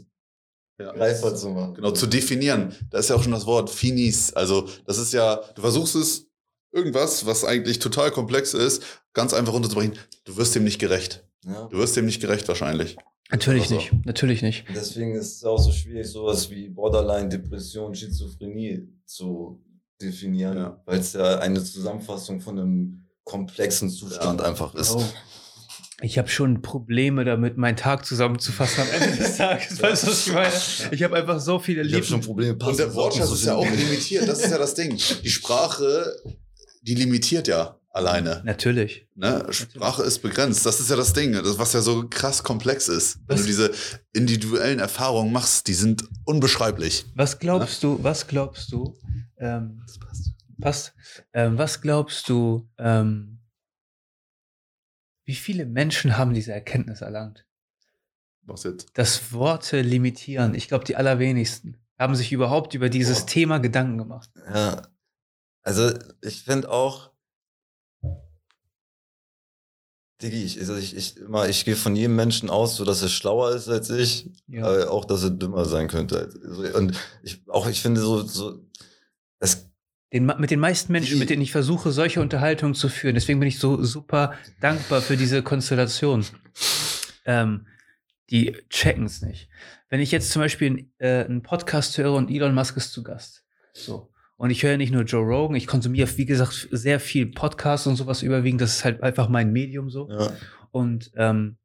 Ja. 0.79 0.93
greifbar 0.93 1.35
zu 1.35 1.49
machen. 1.49 1.73
Genau, 1.75 1.93
zu 1.93 2.07
definieren. 2.07 2.75
Da 2.91 2.99
ist 2.99 3.09
ja 3.09 3.17
auch 3.17 3.23
schon 3.23 3.33
das 3.33 3.47
Wort 3.47 3.71
finis. 3.71 4.35
Also, 4.35 4.69
das 4.85 4.99
ist 4.99 5.15
ja, 5.15 5.37
du 5.55 5.63
versuchst 5.63 5.95
es, 5.95 6.27
irgendwas, 6.71 7.25
was 7.25 7.45
eigentlich 7.47 7.79
total 7.79 8.11
komplex 8.11 8.53
ist, 8.53 8.83
ganz 9.15 9.33
einfach 9.33 9.55
runterzubrechen. 9.55 9.99
Du 10.25 10.37
wirst 10.37 10.55
dem 10.55 10.65
nicht 10.65 10.79
gerecht. 10.79 11.27
Ja. 11.47 11.65
Du 11.69 11.79
wirst 11.79 11.97
dem 11.97 12.05
nicht 12.05 12.21
gerecht 12.21 12.47
wahrscheinlich. 12.49 12.97
Natürlich 13.33 13.63
Also. 13.65 13.75
nicht. 13.77 13.93
Natürlich 14.07 14.43
nicht. 14.43 14.65
Deswegen 14.75 15.15
ist 15.15 15.37
es 15.37 15.45
auch 15.45 15.59
so 15.59 15.73
schwierig, 15.73 16.07
sowas 16.07 16.51
wie 16.51 16.69
Borderline, 16.69 17.29
Depression, 17.29 17.95
Schizophrenie 17.95 18.89
zu 19.07 19.61
definieren, 20.01 20.57
Ja. 20.57 20.83
weil 20.85 21.01
es 21.01 21.15
ja 21.15 21.39
eine 21.39 21.63
Zusammenfassung 21.65 22.41
von 22.41 22.59
einem 22.59 23.09
komplexen 23.25 23.89
Zustand 23.89 24.41
Ja. 24.41 24.47
einfach 24.47 24.75
ist. 24.75 24.93
Oh. 24.95 25.05
Ich 26.05 26.19
habe 26.19 26.29
schon 26.29 26.63
Probleme 26.63 27.25
damit, 27.25 27.57
meinen 27.57 27.77
Tag 27.77 28.05
zusammenzufassen 28.05 28.83
am 28.83 28.89
Ende 29.03 29.17
des 29.17 29.37
Tages. 29.39 29.81
Weißt 29.81 30.03
du, 30.03 30.09
was 30.09 30.27
ich 30.27 30.33
meine? 30.33 30.53
Ich 30.91 31.03
habe 31.05 31.17
einfach 31.17 31.39
so 31.41 31.59
viele 31.61 31.83
Ich 31.83 31.95
habe 31.95 32.03
schon. 32.05 32.21
Probleme. 32.21 32.53
Und 32.55 32.59
der 32.61 32.67
passende 32.67 32.95
Wortschatz 32.97 33.31
ist 33.31 33.45
ja 33.45 33.55
auch 33.55 33.65
limitiert. 33.71 34.27
Das 34.29 34.41
ist 34.45 34.51
ja 34.51 34.59
das 34.59 34.75
Ding. 34.75 34.97
Die 35.23 35.31
Sprache, 35.31 36.13
die 36.83 36.97
limitiert 36.97 37.47
ja 37.47 37.79
alleine. 37.93 38.43
Natürlich. 38.45 39.07
Ne? 39.15 39.47
Sprache 39.51 40.03
ist 40.03 40.21
begrenzt. 40.21 40.65
Das 40.67 40.81
ist 40.81 40.91
ja 40.91 40.97
das 40.97 41.13
Ding, 41.13 41.33
das, 41.33 41.59
was 41.59 41.73
ja 41.73 41.81
so 41.83 42.09
krass 42.09 42.43
komplex 42.43 42.89
ist. 42.89 43.19
Wenn 43.27 43.35
Was- 43.37 43.41
du 43.43 43.47
diese 43.47 43.71
individuellen 44.13 44.79
Erfahrungen 44.79 45.33
machst, 45.33 45.67
die 45.69 45.75
sind 45.75 46.05
unbeschreiblich. 46.25 47.05
Was 47.15 47.39
glaubst 47.39 47.83
du, 47.83 48.03
was 48.03 48.27
glaubst 48.27 48.73
du, 48.73 48.97
ähm, 49.39 49.83
passt, 50.61 50.95
ähm, 51.33 51.59
was 51.59 51.81
glaubst 51.81 52.29
du, 52.29 52.69
ähm, 52.79 53.41
wie 55.25 55.35
viele 55.35 55.67
Menschen 55.67 56.17
haben 56.17 56.35
diese 56.35 56.53
Erkenntnis 56.53 57.01
erlangt? 57.01 57.47
Was 58.45 58.65
jetzt? 58.65 58.89
dass 58.95 59.33
Worte 59.33 59.83
limitieren. 59.83 60.55
Ich 60.57 60.67
glaube, 60.67 60.85
die 60.85 60.97
allerwenigsten 60.97 61.77
haben 61.97 62.17
sich 62.17 62.33
überhaupt 62.33 62.75
über 62.75 62.89
dieses 62.89 63.21
Boah. 63.21 63.27
Thema 63.27 63.59
Gedanken 63.59 63.99
gemacht. 63.99 64.31
Ja. 64.53 64.83
Also 65.63 65.93
ich 66.23 66.43
finde 66.43 66.69
auch, 66.69 67.12
Diggi, 70.23 70.45
ich, 70.45 70.59
also 70.61 70.77
ich, 70.77 70.97
ich, 70.97 71.17
immer, 71.19 71.49
ich 71.49 71.65
gehe 71.65 71.77
von 71.77 71.97
jedem 71.97 72.17
Menschen 72.17 72.49
aus, 72.51 72.77
so 72.77 72.85
dass 72.85 73.03
er 73.03 73.09
schlauer 73.09 73.55
ist 73.55 73.69
als 73.69 73.91
ich, 73.91 74.31
Ja. 74.49 74.65
aber 74.67 74.91
auch, 74.91 75.05
dass 75.05 75.23
er 75.25 75.31
dümmer 75.31 75.65
sein 75.65 75.89
könnte. 75.89 76.29
Und 76.75 76.97
ich, 77.23 77.43
auch 77.49 77.67
ich 77.69 77.81
finde 77.83 78.01
so, 78.01 78.23
so 78.23 78.65
es, 79.41 79.69
Den, 80.13 80.27
mit 80.39 80.51
den 80.51 80.61
meisten 80.61 80.93
Menschen, 80.93 81.15
Die- 81.15 81.19
mit 81.19 81.31
denen 81.31 81.43
ich 81.43 81.53
versuche, 81.53 81.91
solche 81.91 82.21
Unterhaltungen 82.21 82.75
zu 82.75 82.89
führen. 82.89 83.15
Deswegen 83.15 83.41
bin 83.41 83.49
ich 83.49 83.59
so 83.59 83.83
super 83.83 84.35
dankbar 84.61 85.01
für 85.03 85.17
diese 85.17 85.43
Konstellation. 85.43 86.25
Ähm, 87.25 87.67
die 88.31 88.57
checken 88.71 89.05
es 89.07 89.23
nicht. 89.23 89.49
Wenn 89.91 90.01
ich 90.01 90.11
jetzt 90.11 90.31
zum 90.31 90.41
Beispiel 90.41 90.89
äh, 90.99 91.25
einen 91.25 91.43
Podcast 91.43 91.99
höre 91.99 92.13
und 92.15 92.31
Elon 92.31 92.55
Musk 92.55 92.77
ist 92.77 92.93
zu 92.93 93.03
Gast. 93.03 93.43
So. 93.75 94.12
Und 94.43 94.51
ich 94.51 94.65
höre 94.65 94.77
nicht 94.77 94.91
nur 94.91 95.05
Joe 95.05 95.25
Rogan, 95.25 95.55
ich 95.55 95.69
konsumiere, 95.69 96.09
wie 96.17 96.27
gesagt, 96.27 96.67
sehr 96.73 96.99
viel 96.99 97.27
Podcasts 97.27 97.87
und 97.87 97.95
sowas 97.95 98.23
überwiegend. 98.25 98.61
Das 98.61 98.79
ist 98.79 98.85
halt 98.85 99.01
einfach 99.01 99.29
mein 99.29 99.53
Medium 99.53 99.89
so. 99.89 100.11
ja, 100.11 100.33
Und 100.73 101.13
ähm, 101.15 101.59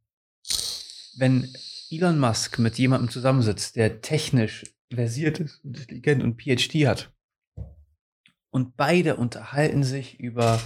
wenn 1.18 1.52
Elon 1.90 2.20
Musk 2.20 2.60
mit 2.60 2.78
jemandem 2.78 3.10
zusammensitzt, 3.10 3.78
der 3.78 4.02
technisch 4.02 4.64
versiert 4.94 5.40
ist 5.40 5.66
und 5.66 5.76
intelligent 5.80 6.22
und 6.22 6.40
PhD 6.40 6.86
hat, 6.86 7.12
und 8.52 8.78
beide 8.78 9.16
unterhalten 9.16 9.84
sich 9.84 10.20
über 10.20 10.62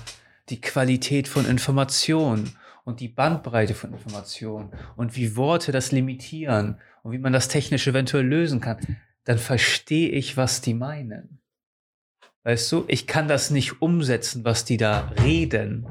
die 0.50 0.60
Qualität 0.60 1.30
von 1.30 1.46
Informationen 1.46 2.58
und 2.84 3.00
die 3.00 3.08
Bandbreite 3.08 3.74
von 3.74 3.94
Informationen 3.94 4.72
und 4.98 5.16
wie 5.16 5.38
Worte 5.38 5.72
das 5.72 5.94
limitieren 5.94 6.78
und 7.04 7.14
wie 7.14 7.20
man 7.20 7.32
das 7.32 7.48
technisch 7.48 7.88
eventuell 7.88 8.28
lösen 8.28 8.60
kann, 8.60 8.98
dann 9.24 9.38
verstehe 9.38 10.10
ich, 10.10 10.36
was 10.36 10.60
die 10.60 10.74
meinen. 10.74 11.41
Weißt 12.44 12.72
du, 12.72 12.86
ich 12.88 13.06
kann 13.08 13.28
das 13.28 13.52
nicht 13.52 13.82
umsetzen, 13.82 14.44
was 14.44 14.66
die 14.66 14.78
da 14.78 15.12
reden. 15.24 15.86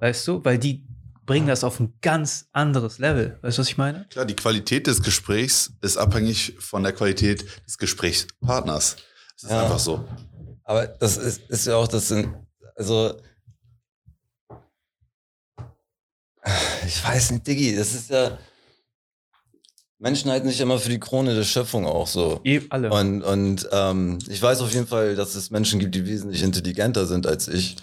Weißt 0.00 0.26
du, 0.28 0.44
weil 0.44 0.58
die 0.58 0.86
bringen 1.24 1.46
das 1.46 1.64
auf 1.64 1.80
ein 1.80 1.94
ganz 2.02 2.48
anderes 2.52 2.98
Level. 2.98 3.38
Weißt 3.42 3.56
du, 3.56 3.60
was 3.62 3.68
ich 3.68 3.78
meine? 3.78 4.06
Klar, 4.10 4.26
die 4.26 4.36
Qualität 4.36 4.86
des 4.86 5.02
Gesprächs 5.02 5.72
ist 5.80 5.96
abhängig 5.96 6.56
von 6.58 6.82
der 6.82 6.92
Qualität 6.92 7.46
des 7.66 7.78
Gesprächspartners. 7.78 8.96
Das 9.36 9.44
ist 9.44 9.50
Ja. 9.50 9.62
einfach 9.62 9.78
so. 9.78 10.06
aber 10.64 10.86
das 10.88 11.16
ist, 11.16 11.42
ist 11.48 11.66
ja 11.66 11.76
auch 11.76 11.88
das 11.88 12.12
also 12.76 13.20
ich 16.86 17.04
weiß 17.04 17.30
nicht, 17.30 17.46
Diggi, 17.46 17.76
das 17.76 17.94
ist 17.94 18.10
ja 18.10 18.36
Menschen 20.02 20.32
halten 20.32 20.48
sich 20.48 20.60
immer 20.60 20.80
für 20.80 20.88
die 20.90 20.98
Krone 20.98 21.32
der 21.32 21.44
Schöpfung 21.44 21.86
auch 21.86 22.08
so. 22.08 22.40
Eh, 22.42 22.60
alle. 22.70 22.90
Und, 22.90 23.22
und 23.22 23.68
ähm, 23.70 24.18
ich 24.28 24.42
weiß 24.42 24.60
auf 24.60 24.74
jeden 24.74 24.88
Fall, 24.88 25.14
dass 25.14 25.36
es 25.36 25.52
Menschen 25.52 25.78
gibt, 25.78 25.94
die 25.94 26.04
wesentlich 26.04 26.42
intelligenter 26.42 27.06
sind 27.06 27.24
als 27.24 27.46
ich. 27.46 27.76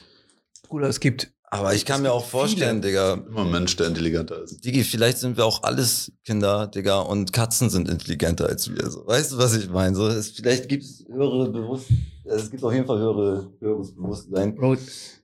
Bruder, 0.67 0.89
es 0.89 0.99
gibt 0.99 1.31
Aber 1.49 1.73
ich 1.73 1.85
kann 1.85 2.01
mir 2.01 2.11
auch 2.11 2.25
vorstellen, 2.25 2.81
Digga, 2.81 3.13
Immer 3.13 3.45
ein 3.45 3.51
Mensch, 3.51 3.77
der 3.77 3.87
intelligenter 3.87 4.43
ist. 4.43 4.65
Digi, 4.65 4.83
vielleicht 4.83 5.19
sind 5.19 5.37
wir 5.37 5.45
auch 5.45 5.63
alles 5.63 6.11
Kinder, 6.25 6.67
Digga, 6.67 6.99
und 6.99 7.31
Katzen 7.31 7.69
sind 7.69 7.87
intelligenter 7.87 8.47
als 8.47 8.69
wir. 8.69 8.91
So. 8.91 9.07
Weißt 9.07 9.31
du, 9.31 9.37
was 9.37 9.55
ich 9.55 9.69
meine? 9.69 9.95
So, 9.95 10.07
es, 10.07 10.31
vielleicht 10.31 10.67
gibt 10.67 10.83
es 10.83 11.05
höhere 11.09 11.49
Bewusstsein, 11.49 12.05
es 12.25 12.51
gibt 12.51 12.61
auf 12.65 12.73
jeden 12.73 12.85
Fall 12.85 12.99
höhere, 12.99 13.49
höheres 13.61 13.95
Bewusstsein. 13.95 14.55
Bro, 14.55 14.75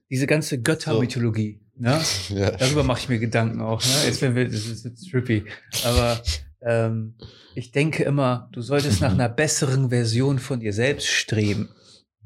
diese 0.08 0.26
ganze 0.26 0.62
Göttermythologie, 0.62 1.60
Ne? 1.78 2.00
Ja. 2.30 2.52
Darüber 2.52 2.82
mache 2.84 3.00
ich 3.00 3.08
mir 3.10 3.18
Gedanken 3.18 3.60
auch. 3.60 3.82
Ne? 3.82 4.06
Jetzt 4.06 4.22
werden 4.22 4.34
wir, 4.34 4.46
das 4.46 4.64
ist 4.64 4.86
jetzt 4.86 5.10
trippy. 5.10 5.44
Aber 5.84 6.22
ähm, 6.66 7.14
ich 7.54 7.70
denke 7.70 8.02
immer, 8.02 8.50
du 8.52 8.60
solltest 8.60 9.00
nach 9.00 9.12
einer 9.12 9.28
besseren 9.30 9.88
Version 9.88 10.38
von 10.38 10.60
dir 10.60 10.72
selbst 10.74 11.06
streben. 11.06 11.70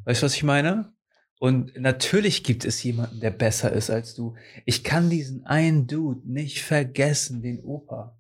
Weißt 0.05 0.23
du, 0.23 0.27
was 0.27 0.35
ich 0.35 0.43
meine? 0.43 0.93
Und 1.39 1.79
natürlich 1.81 2.43
gibt 2.45 2.65
es 2.65 2.83
jemanden, 2.83 3.21
der 3.21 3.31
besser 3.31 3.73
ist 3.73 3.91
als 3.91 4.15
du. 4.15 4.35
Ich 4.67 4.83
kann 4.85 5.09
diesen 5.09 5.45
einen 5.47 5.87
Dude 5.87 6.21
nicht 6.31 6.63
vergessen, 6.63 7.43
den 7.43 7.61
Opa. 7.63 8.17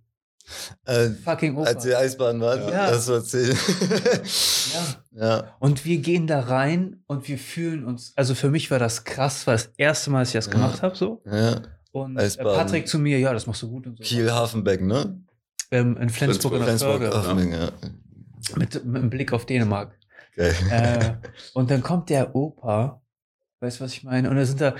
Äh, 0.84 1.10
Fucking 1.10 1.56
Opa. 1.56 1.68
als 1.68 1.84
wir 1.84 1.98
Eisbahn 1.98 2.40
waren, 2.40 2.60
Ja. 2.72 2.90
das 2.90 3.08
war 3.08 3.16
erzählt. 3.16 3.56
ja. 4.74 5.20
ja. 5.20 5.56
Und 5.60 5.84
wir 5.84 5.98
gehen 5.98 6.26
da 6.26 6.40
rein 6.40 7.02
und 7.06 7.28
wir 7.28 7.38
fühlen 7.38 7.84
uns, 7.84 8.12
also 8.16 8.34
für 8.34 8.50
mich 8.50 8.70
war 8.70 8.78
das 8.78 9.04
krass, 9.04 9.46
war 9.46 9.54
das 9.54 9.70
erste 9.76 10.10
Mal, 10.10 10.20
dass 10.20 10.28
ich 10.30 10.34
das 10.34 10.46
Ja. 10.46 10.52
gemacht 10.52 10.82
habe, 10.82 10.96
so. 10.96 11.22
ja. 11.26 11.62
Und 11.92 12.16
äh, 12.16 12.22
Eisbaden. 12.22 12.54
Patrick 12.56 12.88
zu 12.88 12.98
mir, 13.00 13.18
ja, 13.18 13.32
das 13.32 13.46
machst 13.46 13.62
du 13.62 13.68
gut 13.68 13.86
und 13.86 13.98
so. 13.98 14.04
Kiel, 14.04 14.30
Hafenbeck, 14.30 14.80
ne? 14.80 15.20
Ähm, 15.70 15.96
in 15.96 16.08
Flensburg 16.10 16.52
in 16.52 16.58
der 16.58 16.68
Flensburg, 16.68 17.02
Förde. 17.02 17.16
Hafenbeck, 17.16 17.52
ja. 17.52 17.70
Mit, 18.56 18.84
mit 18.84 18.96
einem 18.96 19.10
Blick 19.10 19.32
auf 19.32 19.46
Dänemark. 19.46 19.96
Geil. 20.36 20.54
äh, 20.70 21.14
und 21.54 21.70
dann 21.70 21.82
kommt 21.82 22.08
der 22.10 22.34
Opa, 22.34 23.02
weißt 23.60 23.78
du, 23.80 23.84
was 23.84 23.92
ich 23.92 24.04
meine? 24.04 24.30
Und 24.30 24.36
da 24.36 24.44
sind 24.44 24.60
da, 24.60 24.74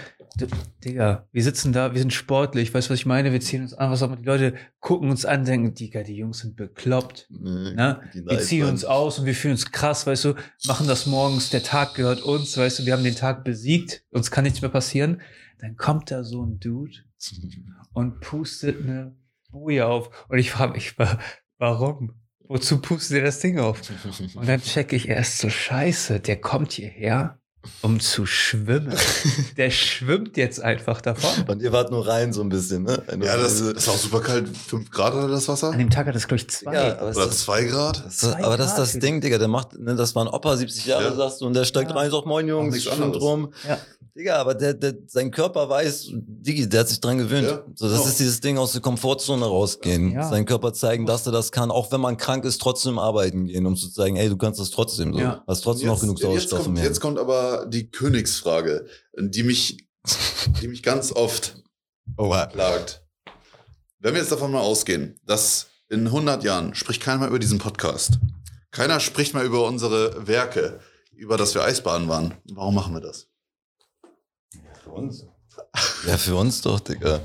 Digga, 0.85 1.27
wir 1.32 1.43
sitzen 1.43 1.73
da, 1.73 1.93
wir 1.93 2.01
sind 2.01 2.12
sportlich, 2.12 2.73
weißt 2.73 2.89
du, 2.89 2.93
was 2.93 3.01
ich 3.01 3.07
meine? 3.07 3.32
Wir 3.32 3.40
ziehen 3.40 3.62
uns 3.62 3.74
an, 3.74 3.90
was 3.90 4.02
auch 4.02 4.07
immer. 4.07 4.16
Die 4.16 4.24
Leute 4.24 4.55
gucken 4.78 5.11
uns 5.11 5.24
an, 5.27 5.44
denken, 5.44 5.74
Digga, 5.74 6.02
die 6.02 6.16
Jungs 6.16 6.39
sind 6.39 6.57
bekloppt. 6.57 7.27
Nee, 7.31 7.74
Ne? 7.74 8.01
die 8.15 8.24
Wir 8.24 8.39
ziehen 8.40 8.65
uns 8.66 8.85
aus 8.85 9.19
und 9.19 9.27
wir 9.27 9.35
fühlen 9.35 9.52
uns 9.52 9.70
krass, 9.70 10.07
weißt 10.07 10.24
du, 10.24 10.35
machen 10.66 10.86
das 10.86 11.07
morgens, 11.07 11.51
der 11.51 11.62
Tag 11.62 11.94
gehört 11.94 12.23
uns, 12.23 12.57
weißt 12.57 12.78
du, 12.81 12.86
wir 12.86 12.94
haben 12.94 13.05
den 13.05 13.16
Tag 13.16 13.44
besiegt, 13.44 14.05
uns 14.11 14.31
kann 14.31 14.44
nichts 14.44 14.62
mehr 14.62 14.70
passieren. 14.70 15.20
Dann 15.59 15.77
kommt 15.77 16.11
da 16.11 16.24
so 16.24 16.43
ein 16.44 16.59
Dude 16.59 16.97
und 17.93 18.20
pustet 18.20 18.82
eine 18.82 19.15
Boje 19.51 19.86
auf. 19.86 20.10
Und 20.28 20.39
ich 20.39 20.51
frage 20.51 20.72
mich, 20.72 20.98
wa- 20.98 21.18
warum? 21.59 22.14
Wozu 22.48 22.78
pustet 22.81 23.18
er 23.18 23.24
das 23.24 23.39
Ding 23.40 23.59
auf? 23.60 23.81
Und 24.35 24.48
dann 24.48 24.60
checke 24.62 24.97
ich 24.97 25.09
erst 25.09 25.39
so, 25.39 25.48
scheiße, 25.48 26.18
der 26.20 26.40
kommt 26.40 26.72
hierher, 26.72 27.39
um 27.82 28.01
zu 28.01 28.24
schwimmen. 28.24 28.94
Der 29.59 29.70
schwimmt 29.70 30.39
jetzt 30.39 30.62
einfach 30.62 31.02
davon. 31.02 31.44
Und 31.47 31.60
ihr 31.60 31.72
wart 31.72 31.90
nur 31.90 32.09
rein 32.09 32.32
so 32.32 32.40
ein 32.40 32.48
bisschen, 32.48 32.85
ne? 32.85 33.02
Eine- 33.06 33.27
Ja, 33.27 33.36
das, 33.36 33.59
das 33.74 33.86
war 33.86 33.94
auch 33.94 33.98
super 33.98 34.20
kalt. 34.20 34.48
5 34.48 34.90
Grad 34.90 35.12
oder 35.12 35.28
das 35.28 35.47
Wasser? 35.47 35.70
An 35.70 35.78
dem 35.78 35.90
Tag 35.90 36.06
hat 36.06 36.16
es, 36.16 36.27
glaube 36.27 36.40
ich, 36.40 36.48
zwei. 36.48 36.72
Ja, 36.72 36.98
aber, 36.98 37.10
Oder 37.10 37.27
ist, 37.28 37.40
2 37.40 37.64
Grad? 37.64 38.05
das, 38.06 38.16
zwei 38.16 38.43
aber 38.43 38.56
das 38.56 38.68
ist 38.70 38.77
das 38.78 38.93
Grad. 38.93 39.02
Ding, 39.02 39.20
Digga, 39.20 39.36
der 39.36 39.48
macht, 39.48 39.78
ne, 39.78 39.94
das 39.94 40.14
war 40.14 40.24
ein 40.24 40.28
Opa, 40.28 40.56
70 40.56 40.86
Jahre, 40.86 41.05
Ja. 41.05 41.14
sagst 41.14 41.43
du, 41.43 41.47
und 41.47 41.52
der 41.55 41.64
steigt 41.66 41.90
Ja. 41.90 41.97
rein, 41.97 42.10
sagt, 42.10 42.24
moin 42.27 42.48
Jungs, 42.48 42.74
nichts 42.74 42.89
schwimmt 42.90 43.02
anderes. 43.05 43.22
rum. 43.22 43.52
Ja. 43.68 43.78
Digga, 44.16 44.37
aber 44.37 44.55
der, 44.55 44.74
der, 44.74 44.95
sein 45.07 45.31
Körper 45.31 45.69
weiß, 45.69 46.09
Digi, 46.12 46.69
der 46.69 46.81
hat 46.81 46.89
sich 46.89 47.01
dran 47.01 47.19
gewöhnt. 47.19 47.47
Ja. 47.47 47.65
So, 47.74 47.89
das 47.89 48.01
Ja. 48.03 48.09
ist 48.09 48.19
dieses 48.19 48.41
Ding 48.41 48.59
aus 48.59 48.73
der 48.73 48.81
Komfortzone 48.81 49.45
rausgehen. 49.45 50.12
Ja. 50.12 50.28
Sein 50.28 50.45
Körper 50.47 50.73
zeigen, 50.73 51.07
dass 51.07 51.27
er 51.27 51.32
das 51.32 51.53
kann, 51.53 51.70
auch 51.70 51.93
wenn 51.93 52.01
man 52.01 52.16
krank 52.16 52.45
ist, 52.45 52.61
trotzdem 52.61 52.99
arbeiten 52.99 53.47
gehen, 53.47 53.66
um 53.66 53.77
zu 53.77 53.89
zeigen, 53.91 54.16
ey, 54.16 54.28
du 54.28 54.37
kannst 54.37 54.59
das 54.59 54.70
trotzdem 54.70 55.12
so. 55.12 55.20
Ja. 55.20 55.45
Hast 55.47 55.62
trotzdem 55.62 55.89
noch 55.89 56.01
genug 56.01 56.19
jetzt, 56.19 56.27
Sauerstoff 56.27 56.65
Hirn. 56.65 56.77
jetzt 56.77 57.01
kommt 57.01 57.19
aber 57.19 57.66
die 57.66 57.89
Königsfrage, 57.91 58.87
die 59.19 59.43
mich, 59.45 59.87
die 60.61 60.69
mich 60.69 60.82
ganz 60.82 61.12
oft 61.12 61.62
Oha. 62.19 62.47
plagt. 62.47 63.05
Wenn 64.01 64.15
wir 64.15 64.20
jetzt 64.20 64.32
davon 64.32 64.51
mal 64.51 64.61
ausgehen, 64.61 65.20
dass 65.27 65.66
in 65.89 66.07
100 66.07 66.43
Jahren 66.43 66.74
spricht 66.74 67.03
keiner 67.03 67.19
mehr 67.20 67.28
über 67.28 67.39
diesen 67.39 67.59
Podcast. 67.59 68.19
Keiner 68.70 69.01
spricht 69.01 69.35
mehr 69.35 69.43
über 69.45 69.66
unsere 69.66 70.27
Werke, 70.27 70.81
über 71.15 71.37
das 71.37 71.55
wir 71.55 71.62
Eisbaden 71.65 72.09
waren. 72.09 72.35
Warum 72.53 72.74
machen 72.74 72.95
wir 72.95 73.01
das? 73.01 73.27
Für 74.90 74.96
uns. 74.96 75.24
Ja, 76.06 76.16
für 76.18 76.34
uns 76.36 76.60
doch, 76.62 76.80
Digga. 76.80 77.20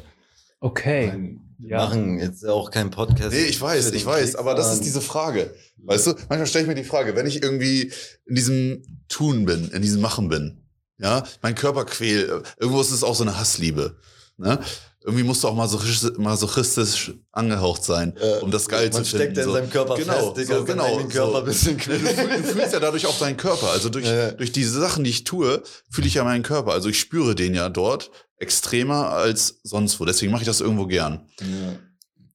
Okay. 0.59 1.39
Wir 1.57 1.69
Ja. 1.69 1.77
machen 1.85 2.19
jetzt 2.19 2.45
auch 2.45 2.69
keinen 2.69 2.91
Podcast. 2.91 3.31
Nee, 3.31 3.45
ich 3.45 3.59
weiß, 3.61 3.91
ich 3.91 4.05
weiß, 4.05 4.31
Krieg, 4.31 4.39
aber 4.39 4.55
das 4.55 4.73
ist 4.73 4.83
diese 4.83 5.01
Frage. 5.01 5.53
Weißt 5.77 6.07
du, 6.07 6.11
manchmal 6.29 6.47
stelle 6.47 6.63
ich 6.63 6.67
mir 6.67 6.75
die 6.75 6.83
Frage, 6.83 7.15
wenn 7.15 7.25
ich 7.27 7.41
irgendwie 7.41 7.91
in 8.25 8.35
diesem 8.35 8.83
Tun 9.07 9.45
bin, 9.45 9.69
in 9.69 9.81
diesem 9.81 10.01
Machen 10.01 10.27
bin, 10.29 10.61
ja, 10.97 11.23
mein 11.41 11.55
Körper 11.55 11.85
quält, 11.85 12.29
irgendwo 12.59 12.81
ist 12.81 12.91
es 12.91 13.03
auch 13.03 13.15
so 13.15 13.23
eine 13.23 13.37
Hassliebe, 13.39 13.97
ne? 14.37 14.59
Irgendwie 15.07 15.23
musst 15.23 15.43
du 15.43 15.47
auch 15.49 15.53
masochistisch, 15.55 16.17
masochistisch 16.17 17.13
angehaucht 17.31 17.83
sein, 17.83 18.17
Äh, 18.17 18.39
um 18.41 18.49
das 18.49 18.67
geil 18.67 18.89
man 18.91 19.03
zu 19.03 19.11
finden. 19.11 19.35
steckt 19.35 19.37
ja 19.37 19.43
in 19.43 19.49
so. 19.49 19.53
seinem 19.55 19.69
Körper 19.69 19.95
genau, 19.95 20.33
fest, 20.33 20.37
Digga, 20.37 20.57
so, 20.59 20.65
genau, 20.65 20.83
eigenen 20.85 21.09
Körper 21.09 21.31
so. 21.31 21.37
ein 21.37 21.45
bisschen 21.45 21.77
Du, 21.77 21.83
fühl- 21.83 21.99
du 22.41 22.43
fühlst 22.43 22.73
ja 22.73 22.79
dadurch 22.79 23.05
auch 23.05 23.19
deinen 23.19 23.37
Körper. 23.37 23.69
Also 23.69 23.89
durch, 23.89 24.05
Ja. 24.07 24.31
durch 24.31 24.51
diese 24.51 24.79
Sachen, 24.79 25.03
die 25.03 25.11
ich 25.11 25.23
tue, 25.23 25.61
fühle 25.91 26.07
ich 26.07 26.15
ja 26.15 26.23
meinen 26.23 26.41
Körper. 26.43 26.71
Also 26.71 26.89
ich 26.89 26.99
spüre 26.99 27.35
den 27.35 27.53
ja 27.53 27.69
dort 27.69 28.09
extremer 28.37 29.09
als 29.11 29.59
sonst 29.63 29.99
wo. 29.99 30.05
Deswegen 30.05 30.31
mache 30.31 30.41
ich 30.41 30.47
das 30.47 30.59
irgendwo 30.59 30.87
gern. 30.87 31.27
Ja. 31.39 31.45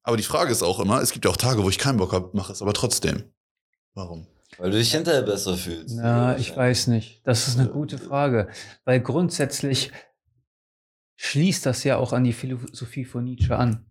Aber 0.04 0.16
die 0.16 0.22
Frage 0.22 0.52
ist 0.52 0.62
auch 0.62 0.78
immer, 0.80 1.00
es 1.02 1.10
gibt 1.10 1.24
ja 1.24 1.30
auch 1.32 1.36
Tage, 1.36 1.62
wo 1.64 1.68
ich 1.70 1.78
keinen 1.78 1.98
Bock 1.98 2.12
habe, 2.12 2.30
mache 2.34 2.52
es 2.52 2.62
aber 2.62 2.72
trotzdem. 2.72 3.24
Warum? 3.94 4.26
Weil 4.58 4.70
du 4.70 4.78
dich 4.78 4.92
hinterher 4.92 5.22
besser 5.22 5.56
fühlst. 5.56 5.94
Na, 5.96 6.36
ich 6.38 6.56
weiß 6.56 6.86
nicht. 6.86 7.20
Das 7.24 7.48
ist 7.48 7.58
eine 7.58 7.68
gute 7.68 7.98
Frage. 7.98 8.48
Weil 8.84 9.00
grundsätzlich 9.00 9.90
schließt 11.22 11.66
das 11.66 11.84
ja 11.84 11.98
auch 11.98 12.14
an 12.14 12.24
die 12.24 12.32
Philosophie 12.32 13.04
von 13.04 13.24
Nietzsche 13.24 13.54
an. 13.54 13.84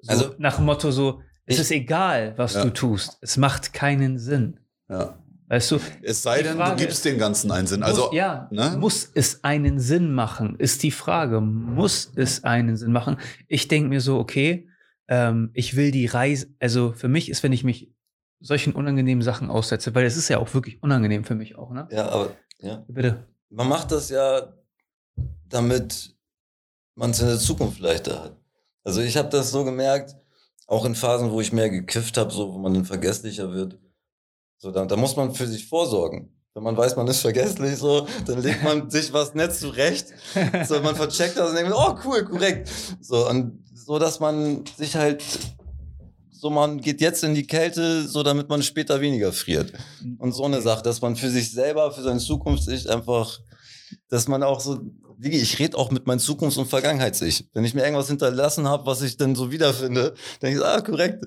So, 0.00 0.10
Also- 0.10 0.34
nach 0.38 0.56
dem 0.56 0.64
Motto 0.64 0.90
so, 0.90 1.20
es 1.44 1.56
Ich- 1.56 1.60
ist 1.60 1.70
egal, 1.70 2.32
was 2.38 2.54
Ja. 2.54 2.64
du 2.64 2.70
tust. 2.70 3.18
Es 3.20 3.36
macht 3.36 3.74
keinen 3.74 4.18
Sinn. 4.18 4.58
Ja. 4.88 5.18
Weißt 5.48 5.70
du, 5.70 5.78
Es 6.02 6.22
sei 6.22 6.42
denn, 6.42 6.56
Frage 6.56 6.76
du 6.76 6.82
gibst 6.82 7.04
dem 7.04 7.18
Ganzen 7.18 7.52
einen 7.52 7.66
Sinn. 7.66 7.80
muss, 7.80 7.88
Also, 7.90 8.10
ja, 8.12 8.48
ne? 8.50 8.76
muss 8.80 9.10
es 9.14 9.44
einen 9.44 9.78
Sinn 9.78 10.12
machen, 10.12 10.56
ist 10.58 10.82
die 10.82 10.90
Frage. 10.90 11.40
Muss 11.42 12.10
es 12.16 12.42
einen 12.42 12.76
Sinn 12.76 12.90
machen? 12.90 13.18
Ich 13.46 13.68
denke 13.68 13.88
mir 13.90 14.00
so, 14.00 14.18
okay, 14.18 14.68
ähm, 15.08 15.50
ich 15.52 15.76
will 15.76 15.90
die 15.92 16.06
Reise, 16.06 16.48
also 16.58 16.92
für 16.94 17.06
mich 17.08 17.28
ist, 17.28 17.42
wenn 17.44 17.52
ich 17.52 17.62
mich 17.64 17.92
solchen 18.40 18.72
unangenehmen 18.72 19.22
Sachen 19.22 19.50
aussetze, 19.50 19.94
weil 19.94 20.04
es 20.06 20.16
ist 20.16 20.28
ja 20.30 20.38
auch 20.38 20.52
wirklich 20.54 20.82
unangenehm 20.82 21.22
für 21.24 21.34
mich 21.36 21.56
auch, 21.56 21.70
ne? 21.70 21.86
Ja, 21.92 22.08
aber 22.08 22.30
ja. 22.60 22.84
Bitte. 22.88 23.26
man 23.50 23.68
macht 23.68 23.92
das 23.92 24.08
ja, 24.08 24.52
damit 25.48 26.15
man 26.96 27.10
es 27.12 27.20
in 27.20 27.28
der 27.28 27.38
Zukunft 27.38 27.78
leichter 27.78 28.24
hat. 28.24 28.36
Also 28.82 29.00
ich 29.00 29.16
habe 29.16 29.28
das 29.28 29.50
so 29.50 29.64
gemerkt, 29.64 30.16
auch 30.66 30.84
in 30.84 30.94
Phasen, 30.94 31.30
wo 31.30 31.40
ich 31.40 31.52
mehr 31.52 31.70
gekifft 31.70 32.16
habe, 32.16 32.32
so 32.32 32.52
wo 32.52 32.58
man 32.58 32.74
dann 32.74 32.84
vergesslicher 32.84 33.52
wird. 33.52 33.78
So, 34.58 34.72
da, 34.72 34.84
da 34.84 34.96
muss 34.96 35.14
man 35.14 35.34
für 35.34 35.46
sich 35.46 35.66
vorsorgen. 35.66 36.32
Wenn 36.54 36.62
man 36.62 36.76
weiß, 36.76 36.96
man 36.96 37.06
ist 37.06 37.20
vergesslich, 37.20 37.76
so, 37.76 38.06
dann 38.26 38.42
legt 38.42 38.64
man 38.64 38.90
sich 38.90 39.12
was 39.12 39.34
nett 39.34 39.54
zurecht. 39.54 40.08
So, 40.66 40.80
man 40.80 40.96
vercheckt 40.96 41.36
das 41.36 41.50
und 41.50 41.56
denkt, 41.56 41.72
oh 41.74 41.94
cool, 42.04 42.24
korrekt. 42.24 42.70
So, 43.00 43.28
und 43.28 43.62
so, 43.74 43.98
dass 43.98 44.18
man 44.18 44.64
sich 44.76 44.96
halt, 44.96 45.22
so 46.30 46.48
man 46.48 46.80
geht 46.80 47.02
jetzt 47.02 47.22
in 47.22 47.34
die 47.34 47.46
Kälte, 47.46 48.08
so 48.08 48.22
damit 48.22 48.48
man 48.48 48.62
später 48.62 49.00
weniger 49.02 49.32
friert. 49.32 49.72
Und 50.18 50.32
so 50.32 50.44
eine 50.44 50.62
Sache, 50.62 50.82
dass 50.82 51.02
man 51.02 51.14
für 51.14 51.28
sich 51.28 51.52
selber, 51.52 51.92
für 51.92 52.02
seine 52.02 52.20
Zukunft 52.20 52.64
sich 52.64 52.88
einfach, 52.88 53.38
dass 54.08 54.26
man 54.26 54.42
auch 54.42 54.60
so, 54.60 54.80
wie 55.18 55.30
ich 55.30 55.58
rede 55.58 55.76
auch 55.76 55.90
mit 55.90 56.06
meinem 56.06 56.18
Zukunfts- 56.18 56.58
und 56.58 56.66
Vergangenheits-Ich. 56.66 57.48
Wenn 57.52 57.64
ich 57.64 57.74
mir 57.74 57.82
irgendwas 57.82 58.08
hinterlassen 58.08 58.68
habe, 58.68 58.86
was 58.86 59.02
ich 59.02 59.16
dann 59.16 59.34
so 59.34 59.50
wiederfinde, 59.50 60.14
denke 60.42 60.58
ich, 60.58 60.64
ah, 60.64 60.80
korrekt. 60.80 61.24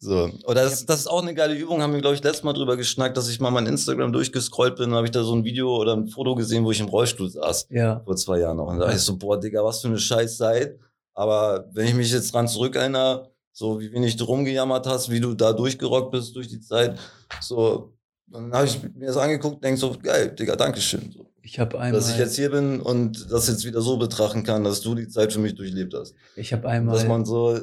So. 0.00 0.30
Oder 0.46 0.64
das, 0.64 0.84
das 0.84 1.00
ist 1.00 1.06
auch 1.06 1.22
eine 1.22 1.34
geile 1.34 1.54
Übung, 1.54 1.80
haben 1.80 1.94
wir, 1.94 2.00
glaube 2.00 2.14
ich, 2.16 2.22
letztes 2.22 2.42
Mal 2.44 2.52
drüber 2.52 2.76
geschnackt, 2.76 3.16
dass 3.16 3.28
ich 3.28 3.40
mal 3.40 3.50
mein 3.50 3.66
Instagram 3.66 4.12
durchgescrollt 4.12 4.76
bin, 4.76 4.92
habe 4.94 5.06
ich 5.06 5.12
da 5.12 5.22
so 5.22 5.34
ein 5.34 5.44
Video 5.44 5.74
oder 5.76 5.94
ein 5.96 6.08
Foto 6.08 6.34
gesehen, 6.34 6.64
wo 6.64 6.70
ich 6.70 6.80
im 6.80 6.88
Rollstuhl 6.88 7.30
saß, 7.30 7.68
Ja. 7.70 8.00
vor 8.04 8.14
zwei 8.16 8.40
Jahren 8.40 8.58
noch. 8.58 8.66
Und 8.66 8.78
da 8.78 8.84
dachte 8.86 8.98
ich 8.98 9.02
so, 9.02 9.16
boah, 9.16 9.40
Digga, 9.40 9.64
was 9.64 9.80
für 9.80 9.88
eine 9.88 9.98
scheiß 9.98 10.36
Zeit. 10.36 10.78
Aber 11.14 11.70
wenn 11.72 11.86
ich 11.86 11.94
mich 11.94 12.10
jetzt 12.12 12.34
dran 12.34 12.48
zurückerinnere, 12.48 13.30
so 13.52 13.80
wie 13.80 13.92
wenig 13.92 14.16
du 14.16 14.24
rumgejammert 14.24 14.86
hast, 14.86 15.10
wie 15.10 15.20
du 15.20 15.32
da 15.32 15.52
durchgerockt 15.52 16.10
bist 16.10 16.34
durch 16.36 16.48
die 16.48 16.60
Zeit, 16.60 16.98
so, 17.40 17.94
dann 18.26 18.52
habe 18.52 18.66
ich 18.66 18.82
mir 18.94 19.06
das 19.06 19.16
angeguckt 19.16 19.54
und 19.56 19.64
denke 19.64 19.78
so, 19.80 19.96
geil, 20.02 20.34
Digga, 20.34 20.56
Dankeschön. 20.56 21.12
So, 21.16 21.23
Ich 21.46 21.58
habe 21.58 21.78
einmal, 21.78 22.00
dass 22.00 22.10
ich 22.10 22.16
jetzt 22.16 22.36
hier 22.36 22.50
bin 22.50 22.80
und 22.80 23.30
das 23.30 23.48
jetzt 23.48 23.66
wieder 23.66 23.82
so 23.82 23.98
betrachten 23.98 24.44
kann, 24.44 24.64
dass 24.64 24.80
du 24.80 24.94
die 24.94 25.08
Zeit 25.08 25.30
für 25.30 25.40
mich 25.40 25.54
durchlebt 25.54 25.92
hast. 25.92 26.14
ich 26.36 26.54
habe 26.54 26.66
einmal, 26.68 26.94
Dass 26.96 27.06
man 27.06 27.26
so, 27.26 27.60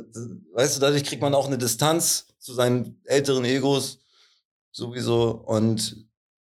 weißt 0.53 0.77
du, 0.77 0.81
dadurch 0.81 1.03
kriegt 1.03 1.21
man 1.21 1.33
auch 1.33 1.47
eine 1.47 1.57
Distanz 1.57 2.27
zu 2.37 2.53
seinen 2.53 3.01
älteren 3.05 3.43
Egos 3.43 3.99
sowieso 4.71 5.31
und 5.31 6.05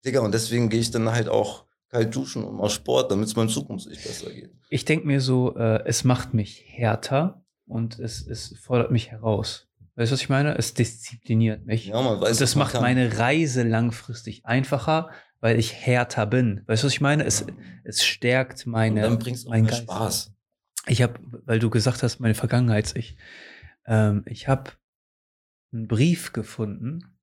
Digga, 0.06 0.22
und 0.22 0.34
deswegen 0.34 0.70
gehe 0.70 0.80
ich 0.80 0.90
dann 0.90 1.12
halt 1.12 1.28
auch 1.28 1.66
kalt 1.90 2.16
duschen 2.16 2.45
und 2.45 2.56
mal 2.56 2.70
Sport, 2.70 3.12
damit 3.12 3.28
es 3.28 3.36
meinem 3.36 3.49
Zukunftssicht 3.49 4.04
besser 4.04 4.30
geht. 4.32 4.52
ich 4.70 4.86
denke 4.86 5.06
mir 5.06 5.20
so, 5.20 5.54
äh, 5.58 5.84
es 5.86 6.06
macht 6.06 6.34
mich 6.34 6.64
härter 6.68 7.44
und 7.66 7.99
es, 7.99 8.26
es 8.26 8.56
fordert 8.58 8.90
mich 8.91 9.12
heraus. 9.12 9.68
Weißt 9.95 10.12
du, 10.12 10.14
was 10.14 10.22
ich 10.22 10.30
meine? 10.30 10.56
Es 10.58 10.76
diszipliniert 10.76 11.66
mich. 11.66 11.88
Ja, 11.88 12.02
man 12.02 12.22
weiß, 12.22 12.32
und 12.32 12.41
das 12.41 12.56
man 12.56 12.66
macht 12.66 12.74
kann. 12.74 12.84
meine 12.84 13.18
Reise 13.18 13.64
langfristig 13.64 14.45
einfacher, 14.45 15.10
weil 15.39 15.59
ich 15.59 15.73
härter 15.73 16.26
bin. 16.26 16.64
Weißt 16.68 16.84
du, 16.84 16.88
was 16.88 16.93
ich 16.93 17.01
meine? 17.01 17.23
Es, 17.23 17.45
es 17.84 18.05
stärkt 18.05 18.65
und 18.65 18.72
meine, 18.72 19.01
dann 19.01 19.19
bringst 19.19 19.45
du 19.45 19.47
auch 19.47 19.51
mein 19.51 19.64
mehr 19.64 19.72
Geist. 19.72 19.84
Spaß. 19.84 20.34
Ich 20.88 21.01
habe, 21.01 21.19
weil 21.45 21.59
du 21.59 21.69
gesagt 21.69 22.03
hast, 22.03 22.19
meine 22.19 22.35
Vergangenheits-Ich. 22.35 23.18
Ähm, 23.85 24.23
ich 24.26 24.47
habe 24.47 24.72
einen 25.72 25.88
Brief 25.88 26.34
gefunden, 26.34 27.18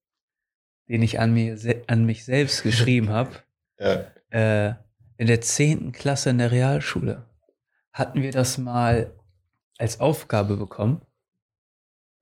den 0.88 1.02
ich 1.02 1.18
an, 1.18 1.32
mir, 1.32 1.58
an 1.86 2.04
mich 2.04 2.24
selbst 2.24 2.62
geschrieben 2.62 3.10
habe. 3.10 3.30
Ja. 3.76 4.06
Äh, 4.30 4.74
in 5.16 5.26
der 5.26 5.40
10. 5.40 5.90
Klasse 5.90 6.30
in 6.30 6.38
der 6.38 6.52
Realschule 6.52 7.28
hatten 7.92 8.22
wir 8.22 8.30
das 8.30 8.56
mal 8.56 9.12
als 9.78 9.98
Aufgabe 9.98 10.56
bekommen. 10.56 11.02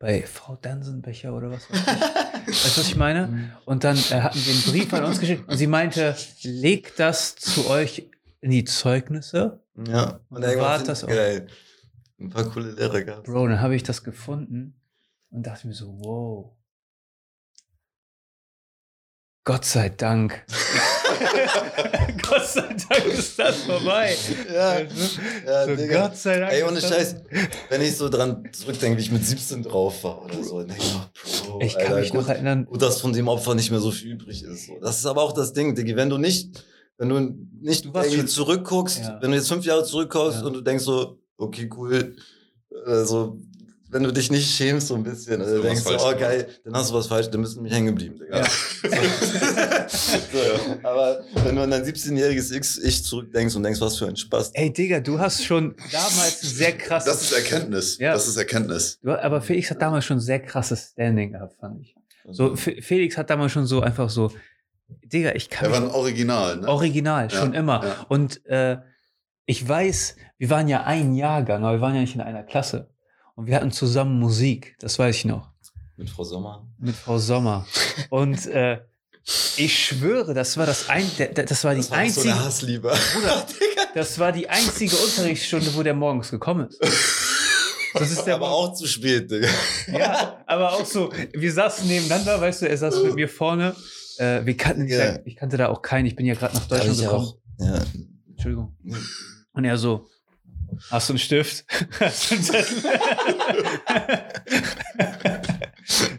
Bei 0.02 0.22
Frau 0.22 0.56
Dansenbecher 0.60 1.32
oder 1.32 1.52
was 1.52 1.70
weiß 1.70 1.78
ich. 1.78 1.86
weißt 1.86 2.76
du, 2.76 2.80
was 2.80 2.88
ich 2.88 2.96
meine? 2.96 3.52
Und 3.66 3.84
dann 3.84 3.96
äh, 3.96 4.20
hatten 4.20 4.36
wir 4.44 4.52
einen 4.52 4.62
Brief 4.62 4.92
an 4.94 5.04
uns 5.04 5.20
geschickt 5.20 5.48
und 5.48 5.56
sie 5.56 5.68
meinte, 5.68 6.16
legt 6.42 6.98
das 6.98 7.36
zu 7.36 7.70
euch 7.70 8.10
in 8.40 8.50
die 8.50 8.64
Zeugnisse. 8.64 9.60
Ja, 9.86 10.18
Und 10.28 10.42
dann 10.42 10.58
war 10.58 10.80
das 10.80 11.04
auch. 11.04 11.08
geil. 11.08 11.46
Ein 12.18 12.30
paar 12.30 12.50
coole 12.50 12.72
Lehrer 12.72 13.02
gehabt. 13.02 13.26
Bro, 13.28 13.46
dann 13.46 13.60
habe 13.60 13.76
ich 13.76 13.84
das 13.84 14.02
gefunden 14.02 14.74
und 15.30 15.46
dachte 15.46 15.68
mir 15.68 15.74
so, 15.74 15.96
wow. 16.00 16.50
Gott 19.44 19.64
sei 19.64 19.88
Dank. 19.88 20.44
Gott 22.28 22.46
sei 22.46 22.76
Dank 22.88 23.06
ist 23.06 23.36
das 23.38 23.56
vorbei. 23.64 24.14
Ja, 24.52 24.78
ja 24.78 25.66
so, 25.66 25.74
Digga. 25.76 26.06
Gott 26.08 26.16
sei 26.16 26.38
Dank. 26.38 26.52
Ey, 26.52 26.62
ohne 26.62 26.80
Scheiß, 26.80 27.16
wenn 27.68 27.80
ich 27.82 27.96
so 27.96 28.08
dran 28.08 28.48
zurückdenke, 28.52 28.98
wie 28.98 29.02
ich 29.02 29.10
mit 29.10 29.24
17 29.26 29.64
drauf 29.64 30.04
war 30.04 30.24
oder 30.24 30.42
so, 30.44 30.58
dann 30.60 30.68
denke 30.68 30.82
ich, 30.84 30.94
oh, 30.94 31.48
Bro, 31.50 31.60
Ich 31.62 31.74
kann 31.74 31.82
Alter, 31.86 32.00
mich 32.00 32.10
gut, 32.12 32.20
noch 32.22 32.28
erinnern. 32.28 32.64
gut, 32.66 32.80
dass 32.82 33.00
von 33.00 33.12
dem 33.12 33.26
Opfer 33.26 33.54
nicht 33.56 33.70
mehr 33.72 33.80
so 33.80 33.90
viel 33.90 34.12
übrig 34.12 34.44
ist. 34.44 34.66
So. 34.66 34.78
Das 34.80 34.98
ist 34.98 35.06
aber 35.06 35.22
auch 35.22 35.32
das 35.32 35.52
Ding, 35.52 35.74
Diggi, 35.74 35.96
wenn 35.96 36.08
du 36.08 36.18
nicht, 36.18 36.64
wenn 36.98 37.08
du 37.08 37.18
nicht 37.60 37.84
Du 37.86 37.90
irgendwie 37.94 38.18
schon- 38.18 38.28
zurückguckst, 38.28 38.98
Ja. 39.00 39.18
wenn 39.20 39.32
du 39.32 39.36
jetzt 39.36 39.48
fünf 39.48 39.64
Jahre 39.64 39.84
zurückguckst 39.84 40.40
Ja. 40.40 40.46
und 40.46 40.52
du 40.54 40.60
denkst 40.60 40.84
so, 40.84 41.18
okay, 41.36 41.68
cool, 41.76 42.14
also 42.86 43.38
wenn 43.92 44.02
du 44.02 44.10
dich 44.12 44.30
nicht 44.30 44.50
schämst 44.50 44.88
so 44.88 44.94
ein 44.96 45.02
bisschen, 45.02 45.40
also 45.40 45.56
du 45.58 45.62
denkst 45.62 45.84
du, 45.84 45.90
oh 45.94 46.12
geil, 46.18 46.48
dann 46.64 46.74
hast 46.74 46.90
du 46.90 46.94
was 46.94 47.06
falsch, 47.06 47.28
dann 47.30 47.42
bist 47.42 47.52
du 47.54 47.58
nämlich 47.58 47.74
hängen 47.74 47.86
geblieben, 47.88 48.18
Digga. 48.18 48.38
Ja. 48.38 48.44
so, 49.88 50.78
aber 50.82 51.20
wenn 51.44 51.56
du 51.56 51.62
an 51.62 51.70
dein 51.70 51.84
17-jähriges 51.84 52.82
Ich 52.82 53.04
zurückdenkst 53.04 53.54
und 53.56 53.62
denkst, 53.62 53.80
was 53.80 53.98
für 53.98 54.06
ein 54.08 54.16
Spaß. 54.16 54.50
Ey, 54.54 54.72
Digga, 54.72 55.00
du 55.00 55.18
hast 55.18 55.44
schon 55.44 55.74
damals 55.90 56.40
sehr 56.40 56.72
krass. 56.76 57.04
Das 57.04 57.22
ist 57.22 57.32
Erkenntnis. 57.32 57.98
Ja. 57.98 58.12
Das 58.14 58.26
ist 58.28 58.36
Erkenntnis. 58.36 58.98
Du, 59.02 59.12
aber 59.12 59.40
Felix 59.42 59.70
hat 59.70 59.80
damals 59.82 60.04
schon 60.04 60.20
sehr 60.20 60.40
krasses 60.40 60.90
Standing 60.92 61.32
gehabt, 61.32 61.56
fand 61.60 61.80
ich. 61.82 61.94
So, 62.30 62.56
Fe- 62.56 62.80
Felix 62.80 63.16
hat 63.16 63.30
damals 63.30 63.52
schon 63.52 63.66
so 63.66 63.80
einfach 63.80 64.08
so, 64.08 64.30
Digga, 65.04 65.32
ich 65.34 65.48
kann 65.50 65.66
Er 65.66 65.72
war 65.72 65.78
ein 65.88 65.90
Original, 65.90 66.56
ne? 66.58 66.68
original, 66.68 67.28
Ja, 67.30 67.38
schon 67.40 67.54
immer. 67.54 67.84
ja. 67.84 68.06
Und 68.08 68.44
äh, 68.46 68.78
ich 69.46 69.66
weiß, 69.68 70.16
wir 70.38 70.50
waren 70.50 70.68
ja 70.68 70.84
ein 70.84 71.14
Jahrgang, 71.14 71.64
aber 71.64 71.76
wir 71.78 71.80
waren 71.80 71.94
ja 71.94 72.00
nicht 72.02 72.14
in 72.14 72.20
einer 72.20 72.42
Klasse. 72.42 72.88
Und 73.34 73.46
wir 73.46 73.56
hatten 73.56 73.72
zusammen 73.72 74.18
Musik, 74.18 74.76
das 74.80 74.98
weiß 74.98 75.16
ich 75.16 75.24
noch, 75.24 75.48
Mit 75.96 76.10
Frau 76.10 76.24
Sommer. 76.24 76.66
mit 76.78 76.94
Frau 76.94 77.18
Sommer. 77.18 77.66
Und 78.10 78.46
äh, 78.46 78.80
ich 79.56 79.78
schwöre, 79.86 80.34
das 80.34 80.56
war 80.56 80.66
das 80.66 80.88
ein, 80.88 81.08
das 81.34 81.64
war 81.64 81.74
die 81.74 81.80
Das 81.80 81.90
war 81.90 81.98
auch 81.98 82.08
so 82.10 82.14
einzige, 82.20 82.32
eine 82.32 82.44
Hassliebe. 82.44 82.92
Bruder, 83.14 83.46
das 83.94 84.18
war 84.18 84.32
die 84.32 84.48
einzige 84.48 84.96
Unterrichtsstunde, 84.96 85.74
wo 85.74 85.82
der 85.82 85.94
morgens 85.94 86.30
gekommen 86.30 86.68
ist. 86.68 86.80
Das 87.94 88.10
ist 88.10 88.24
der 88.24 88.34
aber 88.36 88.50
auch 88.50 88.72
zu 88.74 88.86
spät, 88.86 89.30
Digga. 89.30 89.48
Ja, 89.92 90.42
aber 90.46 90.72
auch 90.72 90.84
so, 90.86 91.12
wir 91.34 91.52
saßen 91.52 91.86
nebeneinander, 91.86 92.40
weißt 92.40 92.62
du, 92.62 92.68
er 92.68 92.76
saß 92.78 93.02
mit 93.02 93.14
mir 93.14 93.28
vorne. 93.28 93.74
Äh, 94.18 94.44
wir 94.46 94.56
kannten, 94.56 94.88
Ja. 94.88 95.18
ich 95.24 95.36
kannte 95.36 95.56
da 95.58 95.68
auch 95.68 95.82
keinen, 95.82 96.06
ich 96.06 96.16
bin 96.16 96.24
ja 96.26 96.34
gerade 96.34 96.54
nach 96.54 96.66
Deutschland 96.68 96.94
ich 96.96 97.02
gekommen. 97.02 97.26
auch. 97.26 97.36
Ja. 97.58 97.82
Entschuldigung. 98.30 98.76
Und 99.52 99.64
er 99.64 99.76
so, 99.76 100.06
hast 100.90 101.08
du 101.08 101.12
einen 101.12 101.18
Stift? 101.18 101.64
Hast 102.00 102.30
du 102.30 102.34
einen 102.34 102.44
Zettel? 102.44 102.84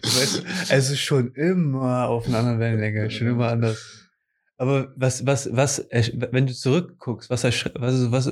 weißt 0.04 0.38
du, 0.38 0.74
also 0.74 0.96
schon 0.96 1.34
immer 1.36 2.08
auf 2.08 2.28
einer 2.28 2.40
anderen 2.40 2.60
Wellenlänge, 2.60 3.12
schon 3.12 3.28
immer 3.28 3.50
anders. 3.50 4.10
Aber 4.58 4.94
was, 4.96 5.26
was, 5.26 5.50
was, 5.52 5.86
wenn 5.90 6.48
du 6.48 6.54
zurückguckst, 6.54 7.30
was, 7.30 7.44
was, 7.44 8.12
was, 8.12 8.32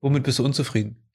womit 0.00 0.24
bist 0.24 0.38
du 0.38 0.44
unzufrieden? 0.44 1.08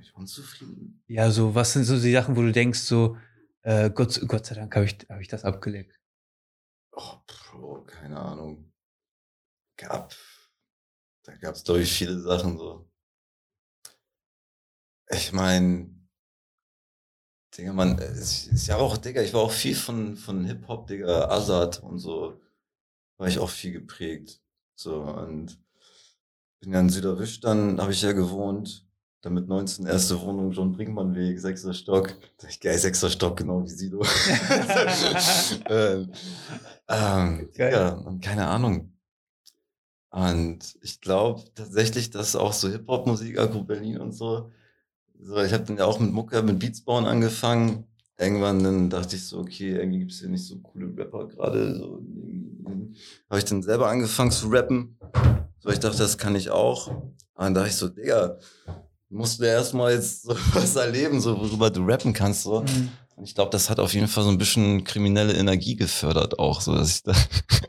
Ich 0.00 0.12
bin 0.12 0.22
unzufrieden. 0.22 1.02
Ja, 1.06 1.30
so, 1.30 1.54
was 1.54 1.72
sind 1.72 1.84
so 1.84 1.98
die 1.98 2.12
Sachen, 2.12 2.36
wo 2.36 2.42
du 2.42 2.52
denkst, 2.52 2.80
so, 2.80 3.16
äh, 3.62 3.90
Gott, 3.90 4.20
Gott 4.26 4.46
sei 4.46 4.56
Dank 4.56 4.74
habe 4.74 4.86
ich, 4.86 4.98
hab 5.08 5.20
ich 5.20 5.28
das 5.28 5.44
abgelegt. 5.44 5.98
Oh, 6.92 7.16
Bro, 7.26 7.84
keine 7.84 8.18
Ahnung. 8.18 8.70
Gab. 9.76 10.14
Da 11.24 11.34
gab 11.36 11.54
es, 11.54 11.64
glaube 11.64 11.80
ich, 11.80 11.92
viele 11.92 12.20
Sachen 12.20 12.58
so. 12.58 12.90
Ich 15.14 15.32
meine, 15.32 15.90
Digga, 17.56 17.72
man, 17.74 17.98
es 17.98 18.46
ist 18.46 18.66
ja 18.66 18.76
auch, 18.76 18.96
Digga, 18.96 19.20
ich 19.20 19.34
war 19.34 19.42
auch 19.42 19.50
viel 19.52 19.74
von, 19.74 20.16
von 20.16 20.44
Hip-Hop, 20.44 20.86
Digga, 20.86 21.28
Azad 21.28 21.82
und 21.82 21.98
so, 21.98 22.40
war 23.18 23.28
ich 23.28 23.38
auch 23.38 23.50
viel 23.50 23.72
geprägt. 23.72 24.40
So, 24.74 25.02
und 25.02 25.60
bin 26.60 26.72
ja 26.72 26.80
in 26.80 26.88
Süderwisch, 26.88 27.40
dann 27.40 27.78
habe 27.78 27.92
ich 27.92 28.00
ja 28.00 28.12
gewohnt, 28.12 28.86
dann 29.20 29.34
mit 29.34 29.48
19 29.48 29.86
erste 29.86 30.18
Wohnung, 30.22 30.52
John 30.52 30.72
Brinkmann-Weg, 30.72 31.38
sechster 31.38 31.74
Stock. 31.74 32.14
Ich, 32.48 32.58
geil, 32.58 32.78
sechster 32.78 33.10
Stock, 33.10 33.36
genau 33.36 33.62
wie 33.62 33.68
Sido. 33.68 34.02
ähm, 35.68 36.10
ähm, 36.88 37.50
ja, 37.54 37.90
und 37.90 38.24
keine 38.24 38.46
Ahnung. 38.48 38.96
Und 40.08 40.78
ich 40.80 41.02
glaube 41.02 41.44
tatsächlich, 41.54 42.10
dass 42.10 42.34
auch 42.34 42.54
so 42.54 42.70
Hip-Hop-Musik, 42.70 43.38
Agro 43.38 43.62
Berlin 43.62 43.98
und 43.98 44.12
so 44.12 44.50
ich 45.44 45.52
habe 45.52 45.64
dann 45.64 45.76
ja 45.76 45.84
auch 45.84 46.00
mit 46.00 46.12
Mucke, 46.12 46.42
mit 46.42 46.58
Beats 46.58 46.82
bauen 46.82 47.06
angefangen. 47.06 47.84
Irgendwann 48.18 48.62
dann 48.62 48.90
dachte 48.90 49.16
ich 49.16 49.26
so, 49.26 49.38
okay, 49.38 49.76
irgendwie 49.76 50.00
gibt 50.00 50.12
es 50.12 50.20
hier 50.20 50.28
nicht 50.28 50.46
so 50.46 50.58
coole 50.58 50.86
Rapper 50.96 51.26
gerade. 51.28 51.76
So, 51.76 52.02
habe 53.28 53.38
ich 53.38 53.44
dann 53.44 53.62
selber 53.62 53.88
angefangen 53.88 54.30
zu 54.30 54.48
rappen. 54.48 54.98
So, 55.60 55.70
ich 55.70 55.80
dachte, 55.80 55.98
das 55.98 56.18
kann 56.18 56.36
ich 56.36 56.50
auch. 56.50 56.88
Und 56.88 57.06
dann 57.36 57.54
dachte 57.54 57.68
ich 57.68 57.76
so, 57.76 57.88
Digga, 57.88 58.38
musst 59.08 59.40
du 59.40 59.44
erstmal 59.44 59.92
jetzt 59.92 60.22
so 60.24 60.36
was 60.54 60.76
erleben, 60.76 61.20
so 61.20 61.38
worüber 61.38 61.70
du 61.70 61.84
rappen 61.84 62.12
kannst. 62.12 62.42
So. 62.42 62.60
Mhm. 62.60 62.90
Und 63.16 63.24
ich 63.24 63.34
glaube, 63.34 63.50
das 63.50 63.68
hat 63.70 63.78
auf 63.78 63.94
jeden 63.94 64.08
Fall 64.08 64.24
so 64.24 64.30
ein 64.30 64.38
bisschen 64.38 64.84
kriminelle 64.84 65.34
Energie 65.34 65.76
gefördert 65.76 66.38
auch, 66.38 66.60
so 66.60 66.74
dass 66.74 66.96
ich 66.96 67.02
da, 67.02 67.14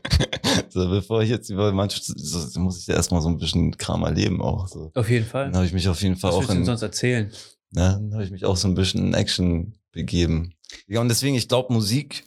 so 0.68 0.88
bevor 0.88 1.22
ich 1.22 1.30
jetzt 1.30 1.50
über 1.50 1.70
manche, 1.72 2.00
so, 2.02 2.60
muss 2.60 2.78
ich 2.78 2.86
da 2.86 2.94
erstmal 2.94 3.20
so 3.20 3.28
ein 3.28 3.38
bisschen 3.38 3.76
Kram 3.76 4.04
erleben 4.04 4.40
auch. 4.42 4.68
So. 4.68 4.90
Auf 4.94 5.10
jeden 5.10 5.26
Fall. 5.26 5.46
Dann 5.46 5.56
habe 5.56 5.66
ich 5.66 5.72
mich 5.72 5.88
auf 5.88 6.00
jeden 6.02 6.16
Fall 6.16 6.30
Was 6.30 6.36
auch 6.36 6.40
willst 6.40 6.54
du 6.54 6.58
in, 6.58 6.64
sonst 6.64 6.82
erzählen? 6.82 7.30
ne, 7.74 7.98
dann 8.00 8.12
habe 8.12 8.24
ich 8.24 8.30
mich 8.30 8.44
auch 8.44 8.56
so 8.56 8.68
ein 8.68 8.74
bisschen 8.74 9.06
in 9.06 9.14
Action 9.14 9.74
begeben. 9.92 10.54
Ja, 10.86 11.00
und 11.00 11.08
deswegen, 11.08 11.34
ich 11.34 11.48
glaube, 11.48 11.72
Musik, 11.72 12.24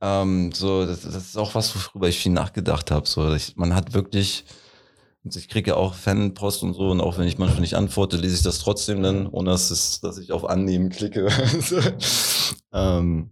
ähm, 0.00 0.50
so, 0.52 0.84
das, 0.84 1.02
das 1.02 1.14
ist 1.14 1.36
auch 1.36 1.54
was, 1.54 1.74
worüber 1.74 2.08
ich 2.08 2.18
viel 2.18 2.32
nachgedacht 2.32 2.90
habe. 2.90 3.08
So, 3.08 3.34
ich, 3.34 3.56
man 3.56 3.74
hat 3.74 3.94
wirklich, 3.94 4.44
und 5.24 5.36
ich 5.36 5.48
kriege 5.48 5.76
auch 5.76 5.94
Fanpost 5.94 6.62
und 6.62 6.74
so, 6.74 6.90
und 6.90 7.00
auch 7.00 7.18
wenn 7.18 7.28
ich 7.28 7.38
manchmal 7.38 7.60
nicht 7.60 7.74
antworte, 7.74 8.16
lese 8.16 8.34
ich 8.34 8.42
das 8.42 8.58
trotzdem 8.58 9.02
dann, 9.02 9.26
ohne 9.28 9.50
dass, 9.50 9.70
es, 9.70 10.00
dass 10.00 10.18
ich 10.18 10.32
auf 10.32 10.48
Annehmen 10.48 10.88
klicke. 10.90 11.28
ähm, 12.72 13.30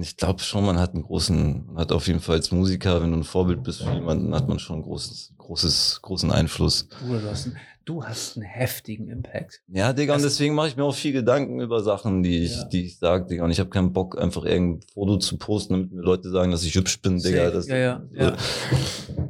ich 0.00 0.16
glaube 0.16 0.40
schon, 0.40 0.64
man 0.64 0.78
hat 0.78 0.94
einen 0.94 1.02
großen, 1.02 1.66
man 1.66 1.76
hat 1.76 1.92
auf 1.92 2.06
jeden 2.06 2.20
Fall 2.20 2.36
als 2.36 2.50
Musiker, 2.50 3.02
wenn 3.02 3.10
du 3.10 3.18
ein 3.18 3.24
Vorbild 3.24 3.62
bist 3.62 3.82
für 3.82 3.92
jemanden, 3.92 4.34
hat 4.34 4.48
man 4.48 4.58
schon 4.58 4.76
einen 4.76 4.84
großes, 4.84 5.34
großes, 5.36 6.00
großen 6.02 6.30
Einfluss. 6.30 6.88
Bruder, 7.04 7.20
du 7.20 7.30
hast, 7.30 7.46
einen, 7.46 7.56
du 7.84 8.04
hast 8.04 8.36
einen 8.36 8.46
heftigen 8.46 9.08
Impact. 9.08 9.62
Ja, 9.68 9.92
Digga, 9.92 10.14
und 10.14 10.22
Das- 10.22 10.32
deswegen 10.32 10.54
mache 10.54 10.68
ich 10.68 10.76
mir 10.76 10.84
auch 10.84 10.94
viel 10.94 11.12
Gedanken 11.12 11.60
über 11.60 11.82
Sachen, 11.82 12.22
die 12.22 12.44
ich, 12.44 12.56
Ja. 12.56 12.64
die 12.64 12.86
ich 12.86 12.98
sage, 12.98 13.26
Digga. 13.26 13.44
Und 13.44 13.50
ich 13.50 13.60
habe 13.60 13.70
keinen 13.70 13.92
Bock, 13.92 14.18
einfach 14.18 14.44
irgendein 14.44 14.86
Foto 14.92 15.18
zu 15.18 15.36
posten, 15.38 15.74
damit 15.74 15.92
mir 15.92 16.02
Leute 16.02 16.30
sagen, 16.30 16.50
dass 16.50 16.62
ich 16.64 16.74
hübsch 16.74 17.00
bin, 17.02 17.18
Digga. 17.18 17.44
Safe. 17.44 17.52
Das, 17.52 17.66
ja, 17.68 17.76
ja, 17.76 18.02
ja. 18.12 18.36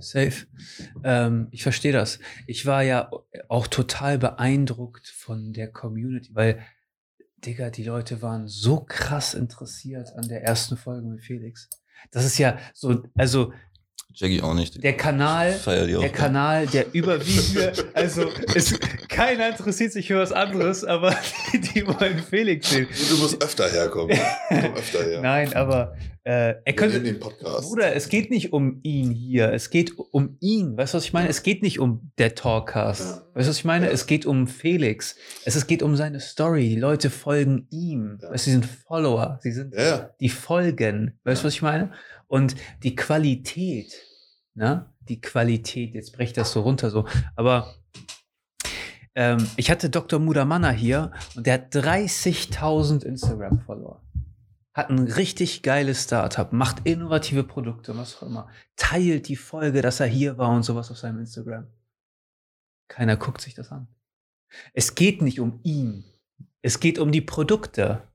Safe. 0.01 0.47
Ähm, 1.03 1.49
ich 1.51 1.63
verstehe 1.63 1.93
das. 1.93 2.19
Ich 2.47 2.67
war 2.67 2.83
ja 2.83 3.11
auch 3.49 3.67
total 3.67 4.19
beeindruckt 4.19 5.09
von 5.09 5.53
der 5.53 5.69
Community, 5.71 6.31
weil, 6.35 6.61
Digga, 7.45 7.71
die 7.71 7.85
Leute 7.85 8.23
waren 8.23 8.49
so 8.49 8.81
krass 8.81 9.35
interessiert 9.35 10.13
an 10.17 10.29
der 10.29 10.43
ersten 10.43 10.77
Folge 10.77 11.07
mit 11.07 11.21
Felix. 11.23 11.69
Das 12.11 12.25
ist 12.25 12.39
ja 12.39 12.59
so, 12.75 13.03
also 13.17 13.53
Jackie 14.15 14.41
auch 14.43 14.55
nicht. 14.55 14.83
der 14.83 14.97
Kanal, 14.97 15.59
der 15.67 16.09
Kanal, 16.11 16.67
der 16.67 16.87
überwiegende, 16.95 17.73
also 17.95 18.29
es, 18.55 18.79
keiner 19.09 19.49
interessiert 19.51 19.93
sich 19.93 20.07
für 20.09 20.19
was 20.19 20.33
anderes, 20.33 20.85
aber 20.85 21.17
die, 21.53 21.61
die 21.61 21.87
wollen 21.87 22.19
Felix 22.19 22.71
sehen. 22.71 22.87
Du 23.11 23.17
musst 23.19 23.43
öfter 23.43 23.69
herkommen. 23.71 24.17
Komm 24.49 24.75
öfter 24.75 25.05
her. 25.05 25.21
Nein, 25.21 25.53
aber 25.55 25.97
äh, 26.27 26.55
er 26.65 26.73
könnte, 26.75 26.97
nehmen 27.01 27.05
den 27.17 27.21
Podcast. 27.21 27.69
Bruder, 27.69 27.95
es 27.95 28.09
geht 28.09 28.31
nicht 28.31 28.53
um 28.55 28.81
ihn 28.83 29.11
hier. 29.11 29.53
Es 29.53 29.69
geht 29.69 29.93
um 29.99 30.39
ihn. 30.41 30.75
Weißt 30.77 30.95
du, 30.95 30.97
was 30.97 31.05
ich 31.05 31.13
meine? 31.13 31.29
Es 31.29 31.43
geht 31.43 31.63
nicht 31.63 31.79
um 31.81 32.11
der 32.17 32.35
Talkcast. 32.35 33.01
Ja. 33.03 33.23
Weißt 33.35 33.47
du, 33.47 33.51
was 33.51 33.59
ich 33.59 33.65
meine? 33.67 33.87
Ja. 33.87 33.93
Es 33.93 34.07
geht 34.07 34.25
um 34.25 34.47
Felix. 34.47 35.17
Es, 35.45 35.55
es 35.55 35.67
geht 35.67 35.83
um 35.83 35.97
seine 35.97 36.21
Story. 36.21 36.71
Die 36.71 36.77
Leute 36.81 37.11
folgen 37.11 37.67
ihm. 37.71 38.19
Ja. 38.23 38.31
Weißt 38.31 38.47
du, 38.47 38.51
sie 38.51 38.53
sind 38.53 38.65
Follower. 38.65 39.39
Sie 39.43 39.53
sind, 39.53 39.75
die 40.21 40.29
folgen. 40.31 41.19
Weißt 41.25 41.43
du, 41.43 41.45
Ja. 41.45 41.47
was 41.49 41.55
ich 41.55 41.63
meine? 41.63 41.93
Und 42.27 42.57
die 42.83 42.95
Qualität, 42.95 43.95
ne? 44.55 44.91
Die 45.01 45.21
Qualität, 45.21 45.95
jetzt 45.95 46.19
ich 46.19 46.33
das 46.33 46.53
so 46.53 46.63
runter 46.63 46.91
so. 46.91 47.07
Aber 47.37 47.75
ähm, 49.15 49.47
ich 49.57 49.71
hatte 49.71 49.91
Dr. 49.91 50.19
Mudamanna 50.19 50.71
hier 50.71 51.13
und 51.37 51.47
der 51.47 51.55
hat 51.55 51.75
30.000 51.75 53.05
Instagram-Follower. 53.05 54.03
Hat 54.73 54.91
ein 54.91 54.99
richtig 54.99 55.63
geiles 55.63 56.03
Startup, 56.03 56.53
macht 56.53 56.85
innovative 56.85 57.45
Produkte, 57.45 57.97
was 57.97 58.17
auch 58.17 58.27
immer. 58.27 58.49
Teilt 58.77 59.29
die 59.29 59.37
Folge, 59.37 59.83
dass 59.83 60.01
er 60.01 60.07
hier 60.07 60.37
war 60.37 60.51
und 60.51 60.65
sowas 60.65 60.91
auf 60.91 60.99
seinem 60.99 61.21
Instagram. 61.21 61.69
keiner 62.89 63.17
guckt 63.17 63.41
sich 63.41 63.55
das 63.55 63.71
an. 63.71 63.89
Es 64.73 64.95
geht 64.95 65.23
nicht 65.23 65.41
um 65.41 65.61
ihn. 65.63 66.05
Es 66.63 66.81
geht 66.81 66.99
um 66.99 67.13
die 67.13 67.21
Produkte. 67.21 68.09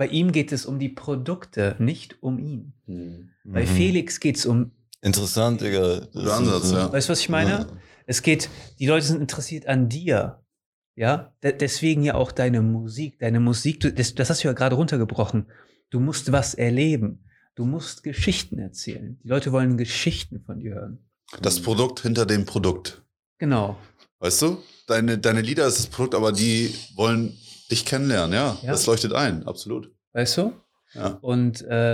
Bei 0.00 0.06
ihm 0.06 0.32
geht 0.32 0.50
es 0.50 0.64
um 0.64 0.78
die 0.78 0.88
Produkte, 0.88 1.76
nicht 1.78 2.22
um 2.22 2.38
ihn. 2.38 2.72
Hm. 2.86 3.28
Bei 3.44 3.64
Mhm. 3.64 3.66
Felix 3.66 4.18
geht 4.18 4.38
es 4.38 4.46
um, 4.46 4.70
Interessant, 5.02 5.60
Digga. 5.60 6.08
Das 6.14 6.30
Ansatz, 6.30 6.72
ja. 6.72 6.90
weißt 6.90 7.06
du, 7.06 7.12
was 7.12 7.20
ich 7.20 7.28
meine? 7.28 7.50
Ja. 7.50 7.66
Es 8.06 8.22
geht, 8.22 8.48
die 8.78 8.86
Leute 8.86 9.04
sind 9.04 9.20
interessiert 9.20 9.66
an 9.66 9.90
dir. 9.90 10.42
Ja, 10.96 11.34
De 11.42 11.52
deswegen 11.52 12.02
ja 12.02 12.14
auch 12.14 12.32
deine 12.32 12.62
Musik. 12.62 13.18
Deine 13.18 13.40
Musik, 13.40 13.80
du, 13.80 13.92
das, 13.92 14.14
das 14.14 14.30
hast 14.30 14.42
du 14.42 14.48
ja 14.48 14.54
gerade 14.54 14.74
runtergebrochen. 14.74 15.50
Du 15.90 16.00
musst 16.00 16.32
was 16.32 16.54
erleben. 16.54 17.26
Du 17.54 17.66
musst 17.66 18.02
Geschichten 18.02 18.58
erzählen. 18.58 19.20
Die 19.22 19.28
Leute 19.28 19.52
wollen 19.52 19.76
Geschichten 19.76 20.40
von 20.46 20.60
dir 20.60 20.76
hören. 20.76 21.10
Das 21.42 21.60
Produkt 21.60 22.00
hinter 22.00 22.24
dem 22.24 22.46
Produkt. 22.46 23.02
Genau. 23.36 23.76
Weißt 24.18 24.40
du? 24.40 24.62
Deine, 24.86 25.18
deine 25.18 25.42
Lieder 25.42 25.66
ist 25.66 25.78
das 25.78 25.86
Produkt, 25.88 26.14
aber 26.14 26.32
die 26.32 26.74
wollen 26.96 27.36
dich 27.70 27.84
kennenlernen, 27.84 28.32
ja. 28.34 28.58
Ja. 28.62 28.72
Das 28.72 28.86
leuchtet 28.86 29.12
ein, 29.12 29.46
absolut. 29.46 29.90
Weißt 30.12 30.36
du? 30.38 30.52
Ja. 30.94 31.18
Und 31.20 31.62
äh, 31.62 31.92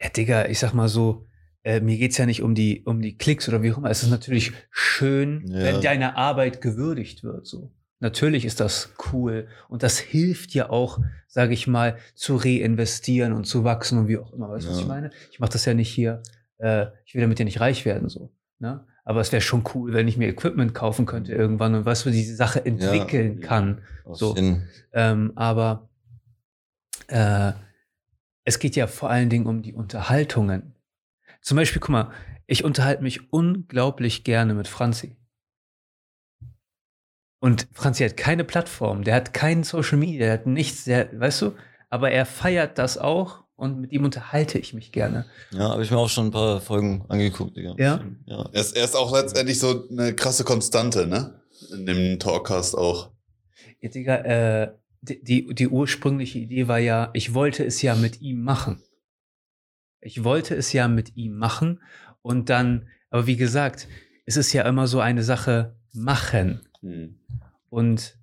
ja, 0.00 0.08
Digga, 0.16 0.46
ich 0.46 0.58
sag 0.58 0.72
mal 0.74 0.88
so, 0.88 1.26
äh, 1.64 1.80
mir 1.80 1.98
geht's 1.98 2.16
ja 2.18 2.26
nicht 2.26 2.42
um 2.42 2.54
die, 2.54 2.82
um 2.84 3.00
die 3.02 3.16
Klicks 3.18 3.48
oder 3.48 3.62
wie 3.62 3.72
auch 3.72 3.78
immer. 3.78 3.90
Es 3.90 4.02
ist 4.02 4.10
natürlich 4.10 4.52
schön, 4.70 5.44
Ja. 5.48 5.58
wenn 5.64 5.80
deine 5.80 6.16
Arbeit 6.16 6.60
gewürdigt 6.60 7.24
wird. 7.24 7.46
So. 7.46 7.72
Natürlich 8.00 8.44
ist 8.44 8.60
das 8.60 8.90
cool. 9.12 9.48
Und 9.68 9.82
das 9.82 9.98
hilft 9.98 10.54
ja 10.54 10.70
auch, 10.70 11.00
sage 11.26 11.52
ich 11.54 11.66
mal, 11.66 11.98
zu 12.14 12.36
reinvestieren 12.36 13.32
und 13.32 13.44
zu 13.44 13.64
wachsen 13.64 13.98
und 13.98 14.06
wie 14.08 14.18
auch 14.18 14.32
immer. 14.32 14.48
Weißt 14.50 14.66
du, 14.66 14.70
was 14.70 14.76
Ja. 14.78 14.82
ich 14.82 14.88
meine? 14.88 15.10
Ich 15.32 15.40
mache 15.40 15.50
das 15.52 15.64
ja 15.64 15.74
nicht 15.74 15.90
hier, 15.90 16.22
äh, 16.58 16.86
ich 17.04 17.14
will 17.14 17.22
damit 17.22 17.40
ja 17.40 17.44
nicht 17.44 17.60
reich 17.60 17.84
werden. 17.84 18.08
so. 18.08 18.32
Ne? 18.60 18.86
Aber 19.08 19.22
es 19.22 19.32
wäre 19.32 19.40
schon 19.40 19.64
cool, 19.72 19.94
wenn 19.94 20.06
ich 20.06 20.18
mir 20.18 20.28
Equipment 20.28 20.74
kaufen 20.74 21.06
könnte 21.06 21.32
irgendwann 21.32 21.74
und 21.74 21.86
was 21.86 22.02
für 22.02 22.10
diese 22.10 22.36
Sache 22.36 22.66
entwickeln 22.66 23.40
kann. 23.40 23.80
Auf 24.04 24.18
So. 24.18 24.36
Ähm, 24.92 25.32
aber 25.34 25.88
äh, 27.06 27.52
es 28.44 28.58
geht 28.58 28.76
ja 28.76 28.86
vor 28.86 29.08
allen 29.08 29.30
Dingen 29.30 29.46
um 29.46 29.62
die 29.62 29.72
Unterhaltungen. 29.72 30.74
Zum 31.40 31.56
Beispiel, 31.56 31.80
guck 31.80 31.88
mal, 31.88 32.12
ich 32.46 32.64
unterhalte 32.64 33.02
mich 33.02 33.32
unglaublich 33.32 34.24
gerne 34.24 34.52
mit 34.52 34.68
Franzi. 34.68 35.16
Und 37.40 37.66
Franzi 37.72 38.04
hat 38.04 38.18
keine 38.18 38.44
Plattform, 38.44 39.04
der 39.04 39.14
hat 39.14 39.32
keinen 39.32 39.64
Social 39.64 39.96
Media, 39.96 40.18
der 40.26 40.32
hat 40.34 40.46
nichts, 40.46 40.84
der, 40.84 41.18
weißt 41.18 41.40
du, 41.40 41.54
aber 41.88 42.10
er 42.10 42.26
feiert 42.26 42.76
das 42.76 42.98
auch 42.98 43.44
und 43.58 43.80
mit 43.80 43.90
ihm 43.90 44.04
unterhalte 44.04 44.56
ich 44.56 44.72
mich 44.72 44.92
gerne. 44.92 45.26
Ja, 45.50 45.70
habe 45.70 45.82
ich 45.82 45.90
mir 45.90 45.98
auch 45.98 46.08
schon 46.08 46.28
ein 46.28 46.30
paar 46.30 46.60
Folgen 46.60 47.04
angeguckt, 47.08 47.56
Digga. 47.56 47.74
Ja? 47.76 48.04
ja. 48.24 48.48
Er 48.52 48.60
ist, 48.60 48.76
er 48.76 48.84
ist 48.84 48.94
auch 48.94 49.12
letztendlich 49.12 49.58
so 49.58 49.88
eine 49.90 50.14
krasse 50.14 50.44
Konstante, 50.44 51.08
ne? 51.08 51.42
In 51.72 51.84
dem 51.84 52.20
Talkcast 52.20 52.78
auch. 52.78 53.10
Ja, 53.80 53.88
Digga, 53.88 54.14
äh, 54.18 54.72
die, 55.00 55.24
die, 55.24 55.54
die 55.54 55.68
ursprüngliche 55.68 56.38
Idee 56.38 56.68
war 56.68 56.78
ja, 56.78 57.10
ich 57.14 57.34
wollte 57.34 57.64
es 57.64 57.82
ja 57.82 57.96
mit 57.96 58.20
ihm 58.20 58.44
machen. 58.44 58.80
Ich 60.00 60.22
wollte 60.22 60.54
es 60.54 60.72
ja 60.72 60.86
mit 60.86 61.16
ihm 61.16 61.36
machen 61.36 61.82
und 62.22 62.50
dann, 62.50 62.86
aber 63.10 63.26
wie 63.26 63.36
gesagt, 63.36 63.88
es 64.24 64.36
ist 64.36 64.52
ja 64.52 64.62
immer 64.62 64.86
so 64.86 65.00
eine 65.00 65.24
Sache 65.24 65.74
machen 65.92 66.60
Hm. 66.80 67.18
und 67.70 68.16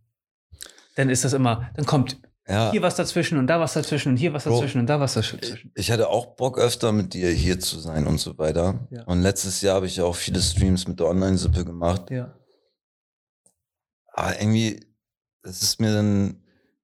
dann 0.96 1.10
ist 1.10 1.26
das 1.26 1.34
immer, 1.34 1.70
dann 1.76 1.86
kommt 1.86 2.22
ja. 2.48 2.72
hier 2.72 2.82
was 2.82 2.96
dazwischen 2.96 3.38
und 3.38 3.48
da 3.48 3.60
was 3.60 3.74
dazwischen 3.74 4.10
und 4.10 4.18
hier 4.18 4.34
was 4.34 4.44
Bro, 4.44 4.54
dazwischen 4.54 4.80
und 4.80 4.88
da 4.88 5.00
was 5.00 5.14
dazwischen. 5.14 5.72
ich 5.76 5.92
hatte 5.92 6.10
auch 6.10 6.36
Bock 6.36 6.58
öfter 6.60 6.92
mit 6.92 7.14
dir 7.14 7.30
hier 7.30 7.60
zu 7.60 7.80
sein 7.80 8.06
und 8.08 8.20
so 8.20 8.38
weiter. 8.38 8.88
Ja. 8.92 9.04
Und 9.06 9.22
letztes 9.22 9.62
Jahr 9.62 9.76
habe 9.76 9.88
ich 9.88 9.98
ja 9.98 10.04
auch 10.06 10.16
viele 10.16 10.42
Streams 10.42 10.88
mit 10.88 11.00
der 11.00 11.08
Online-Sippe 11.08 11.66
gemacht. 11.66 12.12
Ja. 12.12 12.34
Aber 14.14 14.40
irgendwie, 14.40 14.80
es 15.44 15.62
ist 15.62 15.82
mir 15.82 15.94
dann, 15.94 16.42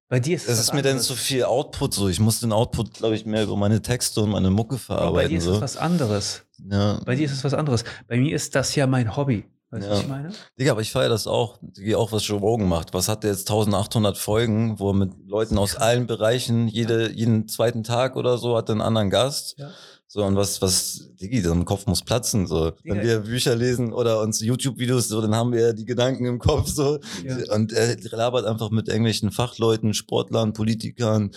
Bei 0.08 0.20
dir 0.20 0.36
ist 0.36 0.44
es 0.44 0.50
es 0.50 0.58
ist 0.60 0.74
mir 0.74 0.82
dann 0.82 1.00
zu 1.00 1.14
viel 1.14 1.44
Output 1.44 1.94
so. 1.94 2.08
Ich 2.08 2.20
muss 2.20 2.40
den 2.40 2.52
Output, 2.52 2.94
glaube 2.94 3.14
ich, 3.14 3.24
mehr 3.24 3.44
über 3.44 3.56
meine 3.56 3.80
Texte 3.80 4.20
und 4.20 4.30
meine 4.30 4.50
Mucke 4.50 4.76
Bro, 4.76 4.76
bei 4.76 4.94
verarbeiten. 4.96 5.30
dir 5.30 5.38
ist 5.38 5.44
so. 5.44 5.54
es 5.54 5.60
was 5.60 5.76
anderes. 5.76 6.42
ja. 6.70 7.00
Bei 7.04 7.14
dir 7.14 7.24
ist 7.24 7.32
es 7.32 7.44
was 7.44 7.54
anderes. 7.54 7.84
Bei 8.06 8.18
mir 8.18 8.34
ist 8.34 8.54
das 8.54 8.74
ja 8.74 8.86
mein 8.86 9.16
Hobby. 9.16 9.46
Weißt 9.72 9.84
du, 9.84 9.88
Ja. 9.88 9.94
was 9.94 10.02
ich 10.02 10.08
meine? 10.08 10.30
Digga, 10.60 10.72
aber 10.72 10.82
ich 10.82 10.92
feiere 10.92 11.08
das 11.08 11.26
auch. 11.26 11.58
Digga, 11.62 11.96
auch 11.96 12.12
was 12.12 12.26
Joe 12.26 12.38
Rogan 12.38 12.68
macht. 12.68 12.92
Was 12.94 13.08
hat 13.08 13.24
der 13.24 13.30
jetzt 13.30 13.48
1800 13.50 14.16
Folgen, 14.18 14.78
wo 14.78 14.90
er 14.90 14.94
mit 14.94 15.12
Leuten 15.26 15.56
aus 15.58 15.76
allen 15.76 16.06
Bereichen 16.06 16.68
jede, 16.68 17.10
jeden 17.10 17.48
zweiten 17.48 17.82
Tag 17.82 18.14
oder 18.16 18.36
so 18.38 18.56
hat 18.56 18.70
einen 18.70 18.82
anderen 18.82 19.08
Gast. 19.10 19.54
Ja. 19.58 19.70
So, 20.06 20.22
und 20.24 20.36
was, 20.36 20.60
was, 20.60 21.08
Diggi, 21.18 21.40
so 21.40 21.52
ein 21.52 21.64
Kopf 21.64 21.86
muss 21.86 22.02
platzen, 22.02 22.46
so. 22.46 22.72
Wenn 22.84 22.96
Digga. 23.00 23.02
wir 23.02 23.18
Bücher 23.20 23.56
lesen 23.56 23.94
oder 23.94 24.20
uns 24.20 24.40
YouTube-Videos, 24.40 25.08
so, 25.08 25.22
dann 25.22 25.34
haben 25.34 25.52
wir 25.54 25.60
ja 25.68 25.72
die 25.72 25.86
Gedanken 25.86 26.26
im 26.26 26.38
Kopf, 26.38 26.68
so. 26.68 26.98
Ja. 27.24 27.54
Und 27.54 27.72
er 27.72 27.96
labert 28.10 28.44
einfach 28.44 28.68
mit 28.68 28.88
irgendwelchen 28.88 29.30
Fachleuten, 29.30 29.94
Sportlern, 29.94 30.52
Politikern, 30.52 31.30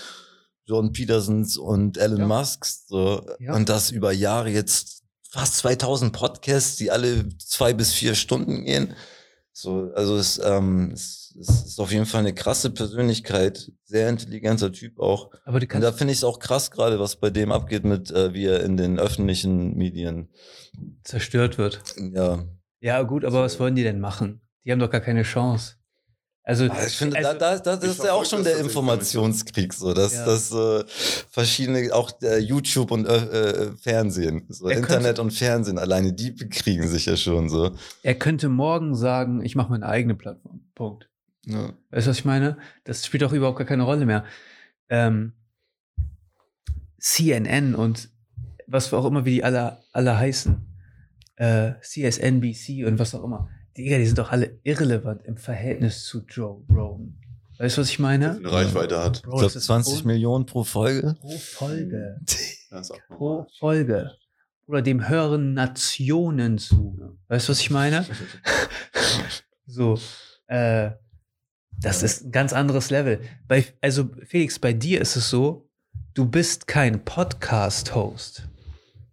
Jordan 0.65 0.91
Petersons 0.91 1.55
und 1.55 1.97
Elon 1.97 2.19
Ja. 2.19 2.27
Musks, 2.27 2.85
so. 2.87 3.25
Ja. 3.39 3.55
Und 3.55 3.69
das 3.69 3.91
über 3.91 4.11
Jahre 4.11 4.49
jetzt 4.49 5.03
fast 5.35 5.57
2000 5.57 6.13
Podcasts, 6.13 6.77
die 6.77 6.91
alle 6.91 7.27
zwei 7.39 7.73
bis 7.73 7.93
vier 7.93 8.15
Stunden 8.15 8.63
gehen. 8.63 8.93
So, 9.51 9.91
also 9.93 10.15
es, 10.15 10.39
ähm, 10.41 10.91
es, 10.93 11.35
es 11.37 11.65
ist 11.65 11.79
auf 11.79 11.91
jeden 11.91 12.05
Fall 12.05 12.21
eine 12.21 12.33
krasse 12.33 12.69
Persönlichkeit, 12.69 13.69
sehr 13.83 14.07
intelligenter 14.07 14.71
Typ 14.71 14.97
auch. 14.97 15.31
Aber 15.43 15.59
du 15.59 15.65
Und 15.65 15.69
kannst 15.69 15.85
da 15.85 15.91
finde 15.91 16.13
ich 16.13 16.19
es 16.19 16.23
auch 16.23 16.39
krass 16.39 16.71
gerade, 16.71 17.01
was 17.01 17.17
bei 17.17 17.29
dem 17.31 17.51
abgeht 17.51 17.83
mit, 17.83 18.11
äh, 18.11 18.33
wie 18.33 18.45
er 18.45 18.63
in 18.63 18.77
den 18.77 18.97
öffentlichen 18.97 19.75
Medien, 19.75 20.29
zerstört 21.03 21.57
wird. 21.57 21.83
ja. 22.13 22.45
Ja, 22.79 23.01
gut, 23.01 23.25
aber 23.25 23.41
was 23.41 23.59
wollen 23.59 23.75
die 23.75 23.83
denn 23.83 23.99
machen? 23.99 24.41
Die 24.63 24.71
haben 24.71 24.79
doch 24.79 24.91
gar 24.91 25.01
keine 25.01 25.23
Chance. 25.23 25.75
Also, 26.47 26.65
Aber 26.65 26.85
Ich 26.85 26.95
finde, 26.95 27.17
also, 27.17 27.31
da, 27.33 27.55
da, 27.55 27.57
da, 27.57 27.75
das 27.75 27.83
ich 27.83 27.89
ist 27.97 28.03
ja 28.03 28.13
auch 28.13 28.23
schon 28.23 28.43
der 28.43 28.59
Informationskrieg, 28.59 29.73
so, 29.73 29.93
dass, 29.95 30.13
Ja. 30.13 30.25
dass 30.25 30.51
äh, 30.51 30.83
verschiedene, 31.31 31.91
auch 31.91 32.11
äh, 32.21 32.37
YouTube 32.37 32.91
und 32.91 33.07
äh, 33.07 33.15
äh, 33.15 33.71
Fernsehen, 33.77 34.45
so 34.49 34.69
Er 34.69 34.77
Internet 34.77 35.05
könnte- 35.05 35.21
und 35.23 35.31
Fernsehen, 35.33 35.79
alleine 35.79 36.13
die 36.13 36.29
bekriegen 36.29 36.87
sich 36.87 37.07
ja 37.07 37.17
schon 37.17 37.49
so. 37.49 37.71
er 38.03 38.13
könnte 38.15 38.47
morgen 38.47 38.93
sagen, 38.93 39.43
ich 39.43 39.55
mache 39.55 39.71
meine 39.71 39.87
eigene 39.87 40.13
Plattform. 40.13 40.61
Punkt. 40.75 41.09
Ja. 41.47 41.73
Weißt 41.89 42.05
du, 42.05 42.11
was 42.11 42.19
ich 42.19 42.25
meine? 42.25 42.57
Das 42.83 43.03
spielt 43.05 43.23
auch 43.23 43.33
überhaupt 43.33 43.57
gar 43.57 43.65
keine 43.67 43.83
Rolle 43.83 44.05
mehr. 44.05 44.23
Ähm, 44.89 45.33
CNN 46.99 47.73
und 47.75 48.09
was 48.67 48.93
auch 48.93 49.05
immer, 49.05 49.25
wie 49.25 49.31
die 49.35 49.43
alle, 49.43 49.79
alle 49.91 50.17
heißen, 50.17 50.57
äh, 51.37 51.73
CSNBC 51.81 52.85
und 52.85 52.99
was 52.99 53.13
auch 53.15 53.23
immer, 53.23 53.49
Digga, 53.77 53.97
die 53.97 54.05
sind 54.05 54.17
doch 54.17 54.31
alle 54.31 54.59
irrelevant 54.63 55.23
im 55.25 55.37
Verhältnis 55.37 56.05
zu 56.05 56.23
Joe 56.27 56.63
Rogan. 56.69 57.17
Weißt 57.57 57.77
du, 57.77 57.81
was 57.81 57.89
ich 57.89 57.99
meine? 57.99 58.35
Eine 58.37 58.51
Reichweite 58.51 59.01
hat. 59.01 59.21
Bro, 59.23 59.31
Ich 59.35 59.39
glaube, 59.39 59.43
das 59.45 59.55
ist 59.55 59.65
20 59.65 59.99
un- 60.01 60.07
Millionen 60.07 60.45
pro 60.45 60.63
Folge. 60.63 61.15
pro 61.19 61.37
Folge. 61.37 62.19
Pro. 63.07 63.47
Folge. 63.59 64.11
Oder 64.67 64.81
dem 64.81 65.07
hören 65.07 65.53
Nationen 65.53 66.57
zu. 66.57 67.17
Weißt 67.29 67.47
du, 67.47 67.51
was 67.51 67.59
ich 67.61 67.69
meine? 67.69 68.05
So, 69.67 69.97
äh, 70.47 70.91
das 71.79 72.03
ist 72.03 72.25
ein 72.25 72.31
ganz 72.31 72.53
anderes 72.53 72.89
Level. 72.91 73.19
Bei, 73.47 73.65
also, 73.81 74.09
Felix, 74.25 74.59
bei 74.59 74.73
dir 74.73 75.01
ist 75.01 75.15
es 75.15 75.29
so, 75.29 75.67
du 76.13 76.25
bist 76.27 76.67
kein 76.67 77.03
Podcast-Host. 77.03 78.47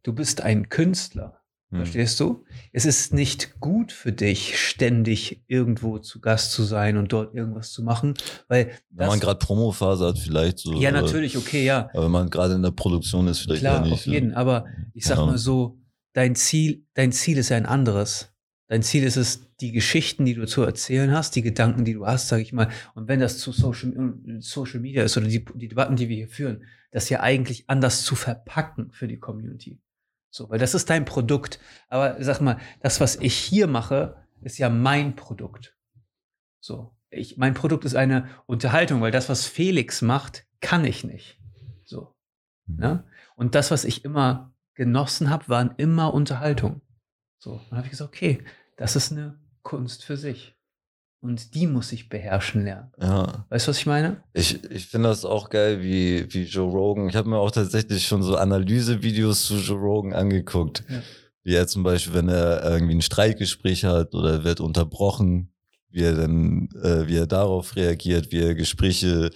Du 0.03 0.13
bist 0.13 0.43
ein 0.43 0.69
Künstler. 0.69 1.42
Hm. 1.73 1.79
Verstehst 1.79 2.21
du? 2.21 2.45
Es 2.73 2.85
ist 2.85 3.15
nicht 3.15 3.59
gut 3.61 3.93
für 3.93 4.13
dich, 4.13 4.59
ständig 4.59 5.43
irgendwo 5.47 5.99
zu 5.99 6.21
Gast 6.21 6.53
zu 6.53 6.63
sein 6.65 6.99
und 6.99 7.13
dort 7.13 7.35
irgendwas 7.35 7.73
zu 7.73 7.83
machen, 7.83 8.15
weil 8.49 8.71
Wenn 8.91 9.07
man 9.09 9.21
gerade 9.21 9.39
Promophase 9.39 10.07
hat, 10.07 10.19
vielleicht 10.19 10.59
so. 10.59 10.75
ja 10.75 10.91
äh, 10.91 10.93
natürlich, 10.93 11.37
okay, 11.39 11.65
ja, 11.65 11.89
Aber 11.95 12.05
wenn 12.05 12.11
man 12.11 12.29
gerade 12.31 12.55
in 12.55 12.63
der 12.63 12.71
Produktion 12.73 13.27
ist, 13.27 13.41
vielleicht 13.41 13.61
klar, 13.61 13.77
ja 13.77 13.83
nicht. 13.85 13.93
auf 13.93 14.07
jeden. 14.07 14.35
Aber 14.35 14.67
ich 14.93 15.07
sag 15.07 15.17
Ja. 15.19 15.25
mal 15.27 15.39
so, 15.39 15.79
dein 16.13 16.35
Ziel, 16.35 16.85
dein 16.95 17.11
Ziel 17.11 17.39
ist 17.39 17.49
ja 17.49 17.57
ein 17.57 17.67
anderes. 17.67 18.29
Dein 18.69 18.83
Ziel 18.83 19.05
ist 19.05 19.17
es, 19.17 19.49
die 19.61 19.73
Geschichten, 19.73 20.25
die 20.25 20.35
du 20.35 20.47
zu 20.47 20.63
erzählen 20.63 21.11
hast, 21.13 21.37
die 21.37 21.43
Gedanken, 21.43 21.85
die 21.85 21.93
du 21.95 22.07
hast, 22.07 22.29
sag 22.29 22.41
ich 22.41 22.53
mal, 22.53 22.69
und 22.95 23.07
wenn 23.09 23.21
das 23.21 23.39
zu 23.39 23.53
Social, 23.53 23.93
Social 24.41 24.81
Media 24.81 25.05
ist 25.05 25.17
oder 25.17 25.27
die, 25.27 25.45
die 25.55 25.69
Debatten, 25.69 25.97
die 25.97 26.09
wir 26.09 26.17
hier 26.17 26.29
führen, 26.29 26.65
das 26.91 27.09
ja 27.09 27.21
eigentlich 27.21 27.65
anders 27.69 28.03
zu 28.03 28.15
verpacken 28.15 28.91
für 28.93 29.09
die 29.09 29.19
Community. 29.19 29.79
So, 30.33 30.49
weil 30.49 30.59
das 30.59 30.75
ist 30.75 30.89
dein 30.89 31.05
Produkt. 31.05 31.61
Aber 31.89 32.17
sag 32.25 32.41
mal, 32.41 32.59
das, 32.81 33.01
was 33.01 33.17
ich 33.17 33.37
hier 33.37 33.67
mache, 33.67 34.17
ist 34.41 34.57
ja 34.57 34.71
mein 34.71 35.15
Produkt. 35.15 35.77
So, 36.59 36.97
ich, 37.11 37.37
mein 37.37 37.53
Produkt 37.53 37.85
ist 37.85 37.95
eine 37.95 38.29
Unterhaltung, 38.47 39.03
weil 39.03 39.11
das, 39.11 39.29
was 39.29 39.47
Felix 39.47 40.01
macht, 40.01 40.47
kann 40.61 40.87
ich 40.87 41.05
nicht. 41.05 41.39
So, 41.85 42.15
ne? 42.67 43.05
Und 43.37 43.55
das, 43.55 43.71
was 43.71 43.85
ich 43.85 44.07
immer 44.07 44.55
genossen 44.75 45.29
habe, 45.29 45.51
waren 45.51 45.75
immer 45.77 46.15
Unterhaltung. 46.15 46.81
So, 47.39 47.61
dann 47.69 47.77
habe 47.77 47.87
ich 47.87 47.91
gesagt, 47.91 48.15
okay, 48.15 48.43
das 48.79 48.97
ist 48.97 49.13
eine 49.13 49.39
Kunst 49.63 50.03
für 50.03 50.17
sich. 50.17 50.57
Und 51.23 51.55
die 51.55 51.67
muss 51.67 51.93
ich 51.93 52.11
beherrschen 52.11 52.65
lernen. 52.65 52.91
Ja. 53.01 53.47
Weißt 53.49 53.67
du, 53.67 53.71
was 53.71 53.79
ich 53.79 53.87
meine? 53.87 54.19
Ich, 54.35 54.63
ich 54.71 54.89
finde 54.89 55.09
das 55.09 55.25
auch 55.25 55.49
geil, 55.49 55.81
wie, 55.81 56.27
wie 56.35 56.43
Joe 56.43 56.71
Rogan. 56.71 57.09
Ich 57.09 57.17
habe 57.17 57.31
mir 57.31 57.39
auch 57.39 57.51
tatsächlich 57.51 58.07
schon 58.07 58.23
so 58.23 58.37
Analysevideos 58.37 59.47
zu 59.47 59.55
Joe 59.55 59.79
Rogan 59.79 60.13
angeguckt. 60.13 60.85
Ja. 60.89 61.03
Wie 61.45 61.55
er 61.55 61.67
zum 61.67 61.83
Beispiel, 61.83 62.15
wenn 62.15 62.29
er 62.29 62.63
irgendwie 62.65 62.95
ein 62.95 63.03
Streitgespräch 63.03 63.85
hat 63.85 64.15
oder 64.15 64.45
wird 64.45 64.61
unterbrochen 64.61 65.53
wie 65.93 66.03
er 66.03 66.15
dann, 66.15 66.69
äh, 66.83 67.07
wie 67.07 67.17
er 67.17 67.27
darauf 67.27 67.77
reagiert, 67.77 68.33
wie 68.33 68.41
er 68.41 68.55
Gespräche 68.55 69.31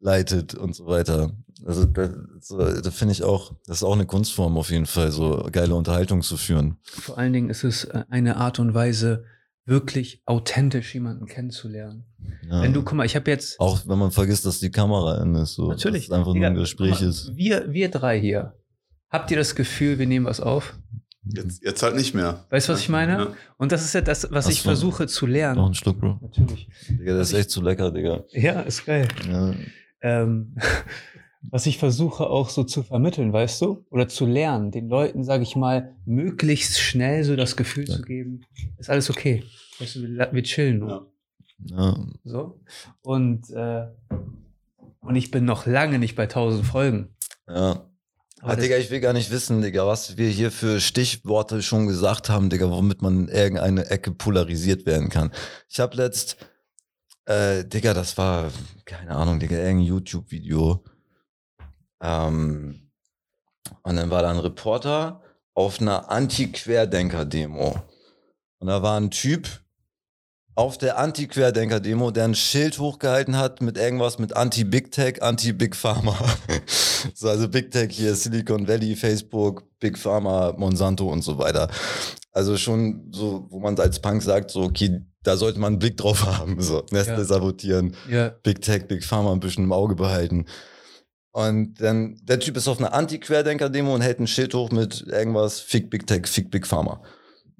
leitet 0.00 0.54
und 0.54 0.76
so 0.76 0.86
weiter. 0.86 1.32
Also 1.64 1.84
da, 1.86 2.10
so, 2.40 2.58
da 2.58 2.90
finde 2.90 3.12
ich 3.12 3.22
auch, 3.22 3.52
das 3.66 3.78
ist 3.78 3.82
auch 3.82 3.94
eine 3.94 4.06
Kunstform 4.06 4.56
auf 4.58 4.70
jeden 4.70 4.86
Fall, 4.86 5.10
so 5.10 5.48
geile 5.50 5.74
Unterhaltung 5.74 6.22
zu 6.22 6.36
führen. 6.36 6.76
Vor 6.82 7.18
allen 7.18 7.32
Dingen 7.32 7.50
ist 7.50 7.64
es 7.64 7.84
äh, 7.84 8.04
eine 8.10 8.36
Art 8.36 8.58
und 8.58 8.74
Weise, 8.74 9.24
wirklich 9.64 10.22
authentisch 10.26 10.94
jemanden 10.94 11.26
kennenzulernen. 11.26 12.04
Ja. 12.48 12.62
Wenn 12.62 12.72
du, 12.72 12.82
guck 12.82 12.94
mal, 12.94 13.06
ich 13.06 13.14
habe 13.16 13.30
jetzt 13.30 13.60
auch 13.60 13.80
wenn 13.86 13.98
man 13.98 14.10
vergisst, 14.10 14.44
dass 14.44 14.58
die 14.60 14.70
Kamera 14.70 15.16
an 15.16 15.34
ist, 15.36 15.54
so 15.54 15.68
natürlich 15.68 16.08
dass 16.08 16.14
es 16.14 16.18
einfach 16.18 16.32
Digga, 16.32 16.50
nur 16.50 16.58
ein 16.58 16.62
Gespräch 16.62 17.00
mal, 17.00 17.08
ist. 17.08 17.32
Wir, 17.36 17.72
wir 17.72 17.90
drei 17.90 18.20
hier. 18.20 18.54
Habt 19.10 19.30
ihr 19.30 19.36
das 19.36 19.54
Gefühl, 19.54 19.98
wir 19.98 20.06
nehmen 20.06 20.26
was 20.26 20.40
auf? 20.40 20.74
Jetzt, 21.24 21.62
jetzt 21.62 21.82
halt 21.82 21.94
nicht 21.94 22.14
mehr. 22.14 22.44
Weißt 22.50 22.68
du, 22.68 22.72
was 22.72 22.80
ich 22.80 22.88
meine? 22.88 23.12
Ja. 23.12 23.32
Und 23.56 23.70
das 23.70 23.84
ist 23.84 23.94
ja 23.94 24.00
das, 24.00 24.26
was 24.32 24.46
Ach 24.46 24.50
ich 24.50 24.62
versuche 24.62 25.06
zu 25.06 25.26
Noch 25.26 25.32
lernen. 25.32 25.60
ein 25.60 25.74
Schluck, 25.74 26.00
Bro. 26.00 26.18
Natürlich. 26.20 26.68
Digga, 26.88 27.16
das 27.16 27.28
ist 27.32 27.38
echt 27.38 27.50
zu 27.50 27.62
lecker, 27.62 27.92
Digga. 27.92 28.24
Ja, 28.30 28.60
ist 28.62 28.84
geil. 28.84 29.06
Ja. 29.30 29.54
ähm, 30.00 30.56
was 31.50 31.66
ich 31.66 31.78
versuche 31.78 32.26
auch 32.28 32.48
so 32.48 32.64
zu 32.64 32.82
vermitteln, 32.82 33.32
weißt 33.32 33.60
du? 33.62 33.84
Oder 33.90 34.08
zu 34.08 34.26
lernen, 34.26 34.70
den 34.70 34.88
Leuten, 34.88 35.24
sage 35.24 35.42
ich 35.42 35.56
mal, 35.56 35.94
möglichst 36.04 36.78
schnell 36.80 37.24
so 37.24 37.36
das 37.36 37.56
Gefühl 37.56 37.86
zu 37.86 38.02
geben, 38.02 38.42
ist 38.78 38.90
alles 38.90 39.10
okay. 39.10 39.44
Weißt 39.78 39.96
du, 39.96 40.02
wir, 40.02 40.28
wir 40.32 40.42
chillen 40.42 40.78
nur. 40.78 40.88
Ja. 40.90 41.06
Ja. 41.76 42.06
So. 42.24 42.60
Und, 43.02 43.50
äh, 43.50 43.86
und 45.00 45.16
ich 45.16 45.30
bin 45.30 45.44
noch 45.44 45.66
lange 45.66 45.98
nicht 45.98 46.16
bei 46.16 46.24
1000 46.24 46.64
Folgen. 46.66 47.08
ja. 47.48 47.88
Aber 48.40 48.54
Ah, 48.54 48.56
Digga, 48.56 48.76
ich 48.76 48.90
will 48.90 48.98
gar 48.98 49.12
nicht 49.12 49.30
wissen, 49.30 49.62
Digga, 49.62 49.86
was 49.86 50.16
wir 50.16 50.28
hier 50.28 50.50
für 50.50 50.80
Stichworte 50.80 51.62
schon 51.62 51.86
gesagt 51.86 52.28
haben, 52.28 52.50
Digga, 52.50 52.68
womit 52.70 53.00
man 53.00 53.28
in 53.28 53.28
irgendeine 53.28 53.86
Ecke 53.88 54.10
polarisiert 54.10 54.84
werden 54.84 55.10
kann. 55.10 55.30
Ich 55.68 55.78
habe 55.78 55.96
letzt, 55.96 56.38
äh, 57.26 57.64
Digga, 57.64 57.94
das 57.94 58.18
war, 58.18 58.50
keine 58.84 59.12
Ahnung, 59.12 59.38
Digga, 59.38 59.54
irgendein 59.58 59.86
YouTube-Video. 59.86 60.82
Ähm, 62.02 62.90
und 63.82 63.96
dann 63.96 64.10
war 64.10 64.22
da 64.22 64.30
ein 64.30 64.38
Reporter 64.38 65.22
auf 65.54 65.80
einer 65.80 66.10
Anti-Querdenker-Demo. 66.10 67.76
Und 68.58 68.66
da 68.66 68.82
war 68.82 68.98
ein 68.98 69.10
Typ 69.10 69.48
auf 70.54 70.76
der 70.78 70.98
Anti-Querdenker-Demo, 70.98 72.10
der 72.10 72.24
ein 72.24 72.34
Schild 72.34 72.78
hochgehalten 72.78 73.38
hat 73.38 73.62
mit 73.62 73.78
irgendwas 73.78 74.18
mit 74.18 74.36
Anti-Big 74.36 74.90
Tech, 74.90 75.22
Anti-Big 75.22 75.74
Pharma. 75.74 76.16
so, 77.14 77.28
also 77.28 77.48
Big 77.48 77.70
Tech 77.70 77.90
hier, 77.90 78.14
Silicon 78.14 78.68
Valley, 78.68 78.94
Facebook, 78.96 79.64
Big 79.80 79.98
Pharma, 79.98 80.52
Monsanto 80.56 81.08
und 81.10 81.22
so 81.22 81.38
weiter. 81.38 81.68
Also 82.32 82.56
schon 82.56 83.08
so, 83.12 83.46
wo 83.50 83.60
man 83.60 83.78
als 83.78 84.00
Punk 84.00 84.22
sagt, 84.22 84.50
so, 84.50 84.62
okay, 84.62 85.00
da 85.22 85.36
sollte 85.36 85.58
man 85.58 85.74
einen 85.74 85.78
Blick 85.78 85.96
drauf 85.96 86.26
haben, 86.38 86.60
so, 86.60 86.84
Nestle 86.90 87.18
Ja. 87.18 87.24
sabotieren, 87.24 87.96
ja, 88.08 88.28
Big 88.42 88.60
Tech, 88.60 88.86
Big 88.88 89.04
Pharma 89.04 89.32
ein 89.32 89.40
bisschen 89.40 89.64
im 89.64 89.72
Auge 89.72 89.94
behalten. 89.94 90.46
Und 91.32 91.80
dann, 91.80 92.20
der 92.22 92.38
Typ 92.38 92.56
ist 92.58 92.68
auf 92.68 92.78
einer 92.78 92.92
Anti-Querdenker-Demo 92.92 93.94
und 93.94 94.02
hält 94.02 94.20
ein 94.20 94.26
Schild 94.26 94.54
hoch 94.54 94.70
mit 94.70 95.06
irgendwas, 95.06 95.60
Fick 95.60 95.88
Big 95.88 96.06
Tech, 96.06 96.26
Fick 96.26 96.50
Big 96.50 96.66
Pharma. 96.66 97.02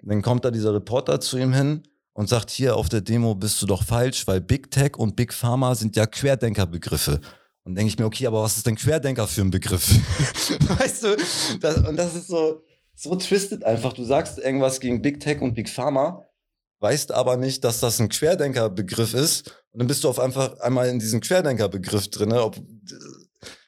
Dann 0.03 0.21
kommt 0.21 0.45
da 0.45 0.51
dieser 0.51 0.75
Reporter 0.75 1.21
zu 1.21 1.39
ihm 1.39 1.55
hin 1.55 1.83
und 2.13 2.29
sagt, 2.29 2.51
hier 2.51 2.77
auf 2.77 2.91
der 2.91 3.01
Demo 3.01 3.35
bist 3.35 3.63
du 3.63 3.67
doch 3.67 3.83
falsch, 3.83 4.27
weil 4.27 4.43
Big 4.43 4.71
Tech 4.71 4.99
und 4.99 5.17
Big 5.17 5.33
Pharma 5.33 5.75
sind 5.75 5.97
ja 5.97 6.07
Querdenkerbegriffe. 6.07 7.21
Und 7.65 7.77
denke 7.77 7.89
ich 7.89 7.99
mir, 7.99 8.05
okay, 8.05 8.27
aber 8.27 8.43
was 8.43 8.57
ist 8.57 8.67
denn 8.67 8.77
Querdenker 8.77 9.27
für 9.27 9.41
ein 9.41 9.51
Begriff? 9.51 9.89
weißt 10.79 11.05
du? 11.05 11.17
Das, 11.61 11.77
und 11.79 11.97
das 11.97 12.15
ist 12.15 12.27
so, 12.27 12.63
so 12.95 13.15
twisted 13.17 13.65
einfach. 13.65 13.93
Du 13.93 14.05
sagst 14.05 14.39
irgendwas 14.39 14.81
gegen 14.81 15.01
Big 15.01 15.21
Tech 15.21 15.41
und 15.41 15.55
Big 15.55 15.71
Pharma, 15.71 16.27
weißt 16.81 17.13
aber 17.13 17.37
nicht, 17.37 17.63
dass 17.65 17.81
das 17.81 18.01
ein 18.01 18.09
Querdenkerbegriff 18.09 19.15
ist. 19.15 19.49
Und 19.71 19.79
dann 19.79 19.87
bist 19.87 20.05
du 20.05 20.09
auf 20.09 20.19
einfach 20.19 20.59
einmal 20.61 20.89
in 20.89 20.99
diesem 20.99 21.21
Querdenkerbegriff 21.21 22.11
drin. 22.11 22.33
Ob, 22.33 22.57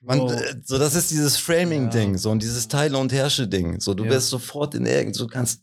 man, 0.04 0.20
Oh. 0.20 0.30
äh, 0.30 0.54
so, 0.64 0.78
das 0.78 0.94
ist 0.94 1.10
dieses 1.10 1.36
Framing-Ding, 1.38 2.12
Ja. 2.12 2.18
so 2.18 2.30
und 2.30 2.42
dieses 2.42 2.68
Teile- 2.68 2.98
und 2.98 3.12
Herrsche-Ding. 3.12 3.80
So, 3.80 3.94
du 3.94 4.04
Ja. 4.04 4.10
wirst 4.10 4.28
sofort 4.28 4.74
in 4.74 4.86
irgend, 4.86 5.16
so 5.16 5.26
kannst, 5.26 5.62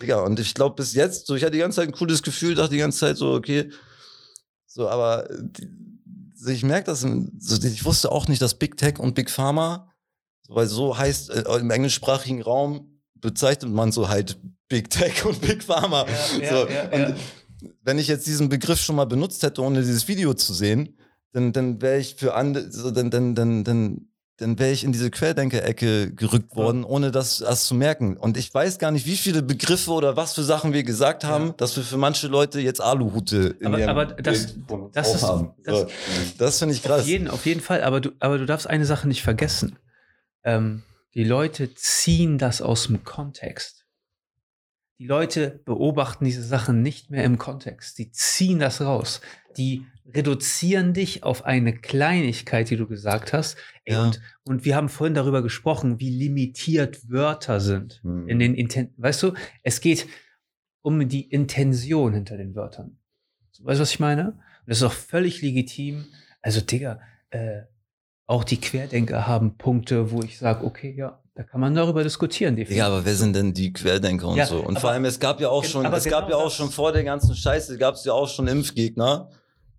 Digga, 0.00 0.20
und 0.20 0.38
ich 0.38 0.54
glaube 0.54 0.76
bis 0.76 0.94
jetzt, 0.94 1.26
so, 1.26 1.34
ich 1.34 1.42
hatte 1.42 1.52
die 1.52 1.58
ganze 1.58 1.76
Zeit 1.76 1.88
ein 1.88 1.92
cooles 1.92 2.22
Gefühl, 2.22 2.54
dachte 2.54 2.70
die 2.74 2.78
ganze 2.78 2.98
Zeit 2.98 3.16
so, 3.16 3.32
okay, 3.34 3.70
so, 4.66 4.88
aber 4.88 5.28
die, 5.40 5.68
so, 6.36 6.50
ich 6.50 6.62
merke 6.62 6.86
das, 6.86 7.00
so, 7.00 7.62
ich 7.66 7.84
wusste 7.84 8.12
auch 8.12 8.28
nicht, 8.28 8.40
dass 8.42 8.54
Big 8.54 8.76
Tech 8.76 8.98
und 8.98 9.14
Big 9.14 9.30
Pharma, 9.30 9.90
weil 10.48 10.66
so 10.66 10.96
heißt, 10.96 11.30
äh, 11.30 11.58
im 11.58 11.70
englischsprachigen 11.70 12.42
Raum 12.42 13.00
bezeichnet 13.14 13.72
man 13.72 13.90
so 13.92 14.08
halt 14.08 14.38
Big 14.68 14.90
Tech 14.90 15.24
und 15.24 15.40
Big 15.40 15.62
Pharma. 15.64 16.06
Ja, 16.40 16.50
so, 16.50 16.62
und 16.96 17.16
wenn 17.82 17.98
ich 17.98 18.06
jetzt 18.06 18.26
diesen 18.26 18.48
Begriff 18.48 18.80
schon 18.80 18.96
mal 18.96 19.06
benutzt 19.06 19.42
hätte, 19.42 19.62
ohne 19.62 19.80
dieses 19.80 20.06
Video 20.06 20.34
zu 20.34 20.52
sehen, 20.54 20.96
dann, 21.32 21.52
dann 21.52 21.80
wäre 21.82 21.98
ich 21.98 22.14
für 22.16 22.34
andere, 22.34 22.70
so, 22.72 22.90
dann, 22.90 23.10
dann, 23.10 23.34
dann, 23.34 23.64
dann, 23.64 24.08
dann 24.38 24.58
wäre 24.58 24.70
ich 24.70 24.84
in 24.84 24.92
diese 24.92 25.10
Querdenker-Ecke 25.10 26.12
gerückt 26.14 26.54
worden, 26.54 26.84
ohne 26.84 27.10
das, 27.10 27.38
das 27.38 27.64
zu 27.64 27.74
merken. 27.74 28.16
Und 28.16 28.36
ich 28.36 28.54
weiß 28.54 28.78
gar 28.78 28.90
nicht, 28.92 29.04
wie 29.04 29.16
viele 29.16 29.42
Begriffe 29.42 29.90
oder 29.90 30.16
was 30.16 30.34
für 30.34 30.44
Sachen 30.44 30.72
wir 30.72 30.84
gesagt 30.84 31.24
haben, 31.24 31.48
Ja. 31.48 31.52
dass 31.56 31.76
wir 31.76 31.82
für 31.82 31.96
manche 31.96 32.28
Leute 32.28 32.60
jetzt 32.60 32.80
Aluhute 32.80 33.56
in 33.60 33.66
Aber- 33.66 33.78
ihrem 33.80 33.90
aber 33.90 34.06
das- 34.06 34.54
das 34.92 35.14
ist- 35.14 35.24
aufhaben. 35.24 35.50
das- 35.64 35.80
so, 35.80 35.86
das 36.38 36.58
finde 36.60 36.74
ich 36.76 36.82
krass. 36.82 37.00
Auf 37.00 37.06
jeden, 37.08 37.28
auf 37.28 37.46
jeden 37.46 37.60
Fall, 37.60 37.82
aber 37.82 38.00
du, 38.00 38.10
aber 38.20 38.38
du 38.38 38.46
darfst 38.46 38.68
eine 38.68 38.84
Sache 38.86 39.08
nicht 39.08 39.22
vergessen. 39.22 39.76
Ähm, 40.44 40.82
die 41.14 41.24
Leute 41.24 41.74
ziehen 41.74 42.38
das 42.38 42.62
aus 42.62 42.86
dem 42.86 43.02
Kontext. 43.02 43.86
Die 45.00 45.06
Leute 45.06 45.60
beobachten 45.64 46.24
diese 46.24 46.42
Sachen 46.44 46.82
nicht 46.82 47.10
mehr 47.10 47.24
im 47.24 47.38
Kontext. 47.38 47.98
Die 47.98 48.10
ziehen 48.12 48.58
das 48.60 48.80
raus. 48.80 49.20
Die 49.56 49.84
reduzieren 50.14 50.94
dich 50.94 51.22
auf 51.22 51.44
eine 51.44 51.74
Kleinigkeit, 51.74 52.70
die 52.70 52.76
du 52.76 52.86
gesagt 52.86 53.32
hast. 53.32 53.56
Ey, 53.84 53.94
Ja. 53.94 54.04
und, 54.04 54.20
und 54.44 54.64
wir 54.64 54.74
haben 54.76 54.88
vorhin 54.88 55.14
darüber 55.14 55.42
gesprochen, 55.42 56.00
wie 56.00 56.10
limitiert 56.10 57.10
Wörter 57.10 57.60
sind. 57.60 58.00
Hm. 58.02 58.28
In 58.28 58.38
den 58.38 58.54
Inten 58.54 58.92
weißt 58.96 59.22
du, 59.22 59.32
es 59.62 59.80
geht 59.80 60.06
um 60.82 61.08
die 61.08 61.22
Intention 61.28 62.14
hinter 62.14 62.36
den 62.36 62.54
Wörtern. 62.54 62.98
Weißt 63.60 63.78
du, 63.78 63.82
was 63.82 63.90
ich 63.90 64.00
meine? 64.00 64.28
Und 64.32 64.38
das 64.68 64.78
ist 64.78 64.84
auch 64.84 64.92
völlig 64.92 65.42
legitim. 65.42 66.06
Also, 66.42 66.60
Digga, 66.60 67.00
äh, 67.30 67.62
auch 68.26 68.44
die 68.44 68.60
Querdenker 68.60 69.26
haben 69.26 69.56
Punkte, 69.58 70.10
wo 70.12 70.22
ich 70.22 70.38
sage, 70.38 70.64
okay, 70.64 70.94
ja, 70.96 71.20
da 71.34 71.42
kann 71.42 71.60
man 71.60 71.74
darüber 71.74 72.02
diskutieren. 72.02 72.56
Ja, 72.56 72.86
aber 72.86 73.04
wer 73.04 73.14
sind 73.14 73.34
denn 73.34 73.54
die 73.54 73.72
Querdenker 73.72 74.28
und 74.28 74.36
Ja, 74.36 74.46
so? 74.46 74.58
Und 74.60 74.70
aber- 74.76 74.80
vor 74.80 74.90
allem, 74.90 75.04
es 75.04 75.18
gab 75.18 75.40
ja 75.40 75.48
auch 75.48 75.64
schon, 75.64 75.84
es 75.86 76.04
gab 76.04 76.22
ja 76.24 76.36
genau 76.36 76.46
auch 76.46 76.50
schon 76.50 76.70
vor 76.70 76.92
der 76.92 77.04
ganzen 77.04 77.34
Scheiße, 77.34 77.78
gab 77.78 77.94
es 77.94 78.04
ja 78.04 78.12
auch 78.12 78.28
schon 78.28 78.46
Impfgegner, 78.48 79.30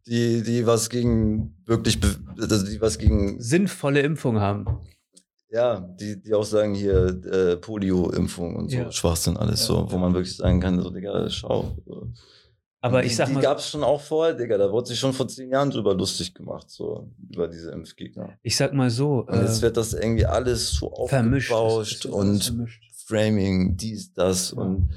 die, 0.10 0.41
die 0.44 0.65
was 0.65 0.90
gegen 0.90 1.56
wirklich, 1.65 1.99
also 2.40 2.65
die 2.65 2.81
was 2.81 2.98
gegen, 2.98 3.40
Sinnvolle 3.40 4.02
Impfung 4.02 4.40
haben. 4.40 4.65
ja, 5.52 5.80
die, 5.99 6.22
die 6.22 6.34
auch 6.34 6.44
sagen 6.44 6.73
hier 6.76 7.07
äh, 7.26 7.57
Polio-Impfung 7.57 8.56
und 8.56 8.69
so, 8.69 8.77
Ja. 8.77 8.91
Schwachsinn 8.91 9.38
alles 9.38 9.61
Ja, 9.61 9.65
so, 9.68 9.88
wo 9.91 9.95
ja. 9.95 9.98
man 10.02 10.14
wirklich 10.14 10.36
sagen 10.36 10.60
kann, 10.60 10.81
so, 10.81 10.90
Digga, 10.90 11.30
schau. 11.30 11.76
So. 11.86 12.07
Aber 12.81 12.99
Und 12.99 13.03
ich 13.03 13.10
die, 13.11 13.15
sag 13.15 13.27
die 13.27 13.34
mal, 13.34 13.41
gab 13.41 13.57
es 13.57 13.68
schon 13.69 13.84
auch 13.84 13.99
vorher, 13.99 14.34
Digga, 14.36 14.57
da 14.57 14.72
wurde 14.72 14.88
sich 14.88 14.99
schon 14.99 15.11
vor 15.14 15.27
zehn 15.27 15.49
Jahren 15.52 15.69
drüber 15.69 15.94
lustig 15.95 16.34
gemacht, 16.34 16.69
so, 16.69 17.10
über 17.30 17.48
diese 17.48 17.72
Impfgegner. 17.72 18.38
ich 18.41 18.56
sag 18.56 18.73
mal 18.73 18.90
so, 18.90 19.26
Und 19.27 19.41
jetzt 19.41 19.60
äh, 19.60 19.64
wird 19.64 19.77
das 19.77 19.94
irgendwie 19.94 20.26
alles 20.26 20.72
so 20.72 21.06
vermischt. 21.07 21.52
Aufgebauscht 21.52 22.06
und 22.06 22.44
vermischt. 22.44 22.84
Framing, 23.06 23.76
dies, 23.76 24.14
das 24.14 24.53
und 24.53 24.90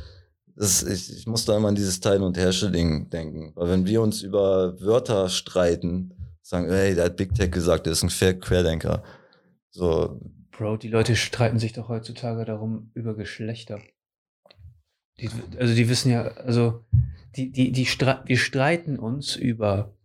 das, 0.57 0.83
ich, 0.83 1.17
ich 1.17 1.27
muss 1.27 1.45
da 1.45 1.57
immer 1.57 1.69
an 1.69 1.75
dieses 1.75 2.01
Teil- 2.01 2.23
und 2.23 2.37
Herrsche-Ding 2.37 3.11
denken. 3.11 3.53
Weil 3.55 3.71
wenn 3.71 3.87
wir 3.87 4.03
uns 4.03 4.23
über 4.23 4.81
Wörter 4.81 5.29
streiten, 5.29 6.15
sagen, 6.43 6.69
hey, 6.71 6.95
der 6.95 7.07
hat 7.07 7.17
Big 7.17 7.35
Tech 7.35 7.51
gesagt, 7.51 7.87
der 7.87 7.93
ist 7.93 8.03
ein 8.03 8.11
Fair 8.11 8.39
Querdenker. 8.39 9.03
So, 9.71 10.21
Bro, 10.53 10.77
die 10.77 10.89
Leute 10.89 11.17
streiten 11.17 11.59
sich 11.59 11.73
doch 11.73 11.89
heutzutage 11.89 12.45
darum 12.45 12.91
über 12.95 13.17
Geschlechter. 13.17 13.81
Die, 15.19 15.31
also 15.59 15.75
die 15.75 15.89
wissen 15.89 16.13
ja, 16.13 16.23
also 16.23 16.85
die, 17.37 17.51
die, 17.51 17.73
die 17.73 17.87
stre 17.87 18.23
wir 18.27 18.37
streiten 18.37 18.99
uns 18.99 19.35
über 19.35 19.97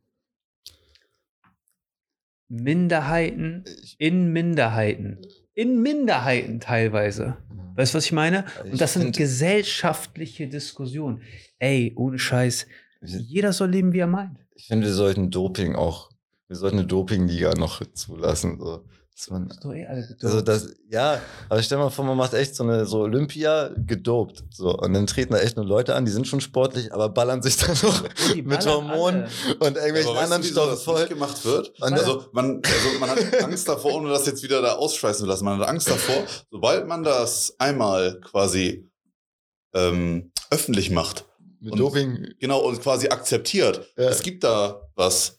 Minderheiten 2.47 3.65
in 3.97 4.31
Minderheiten. 4.31 5.19
In 5.57 5.81
Minderheiten 5.81 6.59
teilweise. 6.59 7.35
Weißt 7.73 7.91
du, 7.91 7.97
was 7.97 8.05
ich 8.05 8.11
meine? 8.11 8.45
Ich 8.63 8.73
Und 8.73 8.79
das 8.79 8.93
sind 8.93 9.17
gesellschaftliche 9.17 10.47
Diskussionen. 10.47 11.23
Ey, 11.57 11.93
ohne 11.95 12.19
Scheiß. 12.19 12.67
Jeder 13.01 13.51
soll 13.53 13.71
leben, 13.71 13.91
wie 13.91 13.97
er 13.97 14.05
meint. 14.07 14.37
ich 14.53 14.67
finde, 14.67 14.85
wir 14.85 14.93
sollten 14.93 15.31
Doping 15.31 15.73
auch, 15.73 16.11
wir 16.47 16.57
sollten 16.57 16.77
eine 16.77 16.85
Dopingliga 16.85 17.55
noch 17.55 17.83
zulassen. 17.93 18.59
So. 18.59 18.85
Man, 19.29 19.49
Ist 19.49 19.63
doch 19.65 19.73
eh 19.73 19.85
alle 19.87 20.01
gedopt. 20.03 20.23
also 20.25 20.41
das, 20.41 20.67
ja, 20.91 21.19
aber 21.49 21.63
stell 21.63 21.79
mal 21.79 21.89
vor, 21.89 22.05
man 22.05 22.15
macht 22.15 22.33
echt 22.35 22.55
so 22.55 22.63
eine 22.63 22.85
so 22.85 22.99
Olympia 22.99 23.71
gedopt. 23.75 24.43
So, 24.51 24.77
und 24.77 24.93
dann 24.93 25.07
treten 25.07 25.33
da 25.33 25.39
echt 25.39 25.57
nur 25.57 25.65
Leute 25.65 25.95
an, 25.95 26.05
die 26.05 26.11
sind 26.11 26.27
schon 26.27 26.39
sportlich, 26.39 26.93
aber 26.93 27.09
ballern 27.09 27.41
sich 27.41 27.57
dann 27.65 27.75
noch 27.81 28.03
mit 28.35 28.65
Hormonen 28.67 29.23
alle. 29.23 29.55
und 29.59 29.75
irgendwelchen 29.75 30.11
Aber 30.11 30.19
weißt 30.19 30.31
anderen 30.31 30.41
du, 30.43 30.47
wieso 30.49 30.53
Stoffen 30.61 30.69
das 30.69 30.83
voll. 30.83 30.99
nicht 30.99 31.09
gemacht 31.09 31.45
wird? 31.45 31.69
Und 31.81 31.93
Also 31.93 32.25
man, 32.31 32.61
also 32.63 32.99
man 32.99 33.09
hat 33.09 33.17
Angst 33.43 33.67
davor, 33.67 33.95
ohne 33.95 34.09
das 34.09 34.27
jetzt 34.27 34.43
wieder 34.43 34.61
da 34.61 34.73
ausschweißen 34.75 35.21
zu 35.21 35.25
lassen. 35.25 35.45
Man 35.45 35.59
hat 35.59 35.67
Angst 35.67 35.89
davor, 35.89 36.23
sobald 36.51 36.87
man 36.87 37.03
das 37.03 37.55
einmal 37.57 38.19
quasi 38.21 38.87
ähm, 39.73 40.31
öffentlich 40.51 40.91
macht, 40.91 41.25
Mit 41.59 41.73
Und- 41.73 41.79
Doping. 41.79 42.33
Genau, 42.39 42.59
und 42.59 42.79
quasi 42.81 43.07
akzeptiert. 43.09 43.91
Ja. 43.97 44.09
Es 44.09 44.21
gibt 44.21 44.43
da 44.43 44.81
was, 44.95 45.36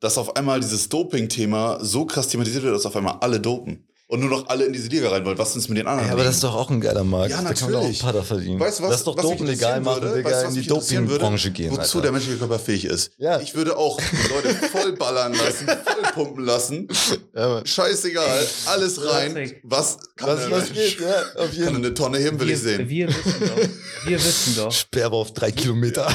dass 0.00 0.18
auf 0.18 0.36
einmal 0.36 0.60
dieses 0.60 0.88
Doping-Thema 0.88 1.78
so 1.82 2.04
krass 2.06 2.28
thematisiert 2.28 2.62
wird, 2.64 2.74
dass 2.74 2.86
auf 2.86 2.96
einmal 2.96 3.16
alle 3.20 3.40
dopen. 3.40 3.84
Und 4.10 4.20
nur 4.20 4.30
noch 4.30 4.48
alle 4.48 4.64
in 4.64 4.72
diese 4.72 4.88
Liga 4.88 5.10
rein 5.10 5.22
wollen. 5.26 5.36
Was 5.36 5.54
ist 5.54 5.68
mit 5.68 5.76
den 5.76 5.86
anderen? 5.86 6.06
Ja, 6.08 6.14
aber 6.14 6.24
das 6.24 6.36
ist 6.36 6.42
doch 6.44 6.54
auch 6.54 6.70
ein 6.70 6.80
geiler 6.80 7.04
Markt. 7.04 7.30
Ja, 7.30 7.42
Da 7.42 7.52
kann 7.52 7.66
man 7.70 7.74
auch 7.74 7.80
natürlich. 7.82 8.00
ein 8.00 8.06
Pader 8.06 8.22
verdienen. 8.22 8.58
Weißt 8.58 8.78
du 8.78 8.84
was? 8.84 8.90
Lass 8.90 9.04
doch 9.04 9.14
was 9.18 9.22
Dopen 9.22 9.46
legal 9.46 9.82
machen, 9.82 10.00
würde? 10.02 10.16
Digga, 10.16 10.30
Weißt 10.30 10.42
du, 10.44 10.46
was 10.46 10.54
in 10.56 10.62
die? 10.62 10.66
Dopingbranche 10.68 11.50
gehen. 11.50 11.72
Wozu 11.72 11.80
Alter. 11.82 12.00
der 12.00 12.12
menschliche 12.12 12.38
Körper 12.38 12.58
fähig 12.58 12.86
ist. 12.86 13.10
Ja. 13.18 13.38
Ich 13.40 13.54
würde 13.54 13.76
auch 13.76 14.00
die 14.00 14.32
Leute 14.32 14.54
voll 14.72 14.92
ballern 14.92 15.34
lassen, 15.34 15.66
voll 15.66 16.12
pumpen 16.14 16.44
lassen. 16.46 16.88
Ja. 17.36 17.60
Scheißegal, 17.66 18.46
alles 18.64 19.04
rein. 19.04 19.52
Was 19.64 19.98
kann 20.16 20.28
Was, 20.30 20.38
der 20.40 20.50
was 20.52 20.72
geht? 20.72 21.00
Ja, 21.00 21.08
auf 21.10 21.34
Kann 21.34 21.52
jeden 21.52 21.66
Fall. 21.66 21.76
eine 21.76 21.92
Tonne 21.92 22.16
heben, 22.18 22.40
will 22.40 22.46
wir, 22.48 22.54
ich 22.54 22.62
sehen. 22.62 22.88
wir 22.88 23.08
wissen 23.08 23.40
doch, 23.40 24.06
wir 24.06 24.24
wissen 24.24 24.56
doch, 24.56 24.72
Sperber 24.72 25.16
auf 25.18 25.34
drei 25.34 25.52
Kilometer. 25.52 26.10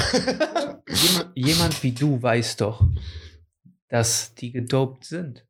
jemand, 0.88 1.30
jemand 1.36 1.82
wie 1.84 1.92
du 1.92 2.20
weiß 2.20 2.56
doch, 2.56 2.82
dass 3.94 4.34
die 4.34 4.50
gedopt 4.50 5.04
sind. 5.04 5.46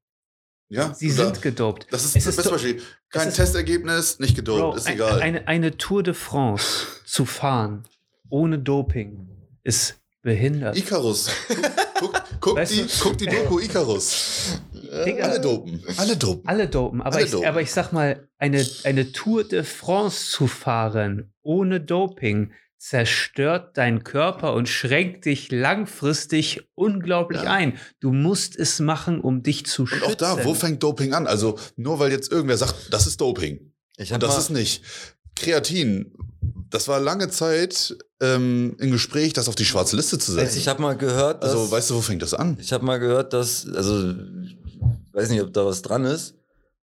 ja, 0.69 0.93
Sie 0.93 1.07
oder- 1.13 1.25
sind 1.25 1.41
gedopt. 1.41 1.87
Das 1.91 2.05
ist 2.05 2.15
Es 2.15 2.25
das 2.25 2.37
beste 2.37 2.51
Beispiel. 2.51 2.83
Kein 3.09 3.29
ist- 3.29 3.37
Testergebnis, 3.37 4.19
nicht 4.19 4.37
gedopt, 4.37 4.61
Bro, 4.61 4.75
ist 4.75 4.87
egal. 4.89 5.21
Eine, 5.23 5.49
eine 5.49 5.79
Tour 5.79 6.03
de 6.03 6.13
France 6.13 6.87
zu 7.07 7.25
fahren 7.25 7.85
ohne 8.29 8.59
Doping 8.59 9.29
ist 9.63 9.97
behindert. 10.21 10.77
Icarus. 10.77 11.31
Guck, 11.99 12.23
guck, 12.41 12.57
Weißt 12.57 12.73
die, 12.73 12.83
du- 12.83 12.89
guck 13.01 13.17
die 13.17 13.27
Doku 13.27 13.61
Icarus. 13.61 14.61
Digga, 15.07 15.25
Alle 15.25 15.41
dopen. 15.41 15.83
Alle 15.97 16.17
dopen. 16.17 16.47
Alle 16.49 16.69
dopen, 16.69 17.01
aber, 17.03 17.17
Alle 17.17 17.25
ich, 17.25 17.31
dopen. 17.31 17.49
aber 17.49 17.63
ich 17.63 17.73
sag 17.73 17.93
mal, 17.93 18.29
eine, 18.39 18.67
eine 18.85 19.11
Tour 19.13 19.45
de 19.45 19.63
France 19.65 20.31
zu 20.31 20.47
fahren 20.49 21.33
ohne 21.43 21.81
Doping 21.81 22.53
zerstört 22.87 23.79
deinen 23.79 24.05
Körper 24.05 24.53
und 24.53 24.69
schränkt 24.69 25.25
dich 25.25 25.51
langfristig 25.51 26.69
unglaublich 26.75 27.43
Ja. 27.43 27.51
ein. 27.51 27.79
Du 28.01 28.13
musst 28.13 28.57
es 28.57 28.79
machen, 28.79 29.21
um 29.23 29.43
dich 29.43 29.65
zu 29.65 29.83
Und 29.83 29.89
schützen. 29.89 30.05
auch 30.05 30.15
da, 30.15 30.45
wo 30.45 30.53
fängt 30.53 30.83
Doping 30.83 31.15
an? 31.15 31.27
Also 31.27 31.59
nur 31.77 31.99
weil 31.99 32.13
jetzt 32.13 32.31
irgendwer 32.31 32.59
sagt, 32.59 32.93
das 32.93 33.07
ist 33.07 33.23
Doping. 33.23 33.73
Ich 33.97 34.13
Und 34.13 34.23
das 34.23 34.37
ist 34.37 34.51
nicht. 34.51 34.83
Kreatin, 35.35 36.13
das 36.69 36.87
war 36.87 37.01
lange 37.01 37.31
Zeit 37.31 37.97
ähm, 38.21 38.77
im 38.79 38.91
Gespräch, 38.91 39.33
das 39.33 39.49
auf 39.49 39.55
die 39.55 39.65
schwarze 39.65 39.97
Liste 39.97 40.19
zu 40.19 40.33
setzen. 40.33 40.59
ich 40.59 40.69
habe 40.69 40.83
mal 40.83 40.95
gehört, 40.97 41.43
dass, 41.43 41.53
also 41.53 41.71
weißt 41.71 41.89
du, 41.89 41.95
wo 41.95 42.01
fängt 42.03 42.21
das 42.21 42.35
an? 42.35 42.59
ich 42.61 42.73
habe 42.75 42.85
mal 42.85 42.99
gehört, 42.99 43.33
dass, 43.33 43.67
also, 43.67 44.11
ich 44.11 44.59
weiß 45.15 45.31
nicht, 45.31 45.41
ob 45.41 45.55
da 45.55 45.65
was 45.65 45.81
dran 45.81 46.05
ist, 46.05 46.35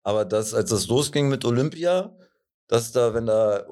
aber 0.04 0.26
dass, 0.26 0.54
als 0.54 0.70
das 0.70 0.88
losging 0.88 1.28
mit 1.28 1.44
Olympia, 1.44 2.16
dass 2.68 2.92
da, 2.92 3.16
wenn 3.16 3.26
da 3.26 3.66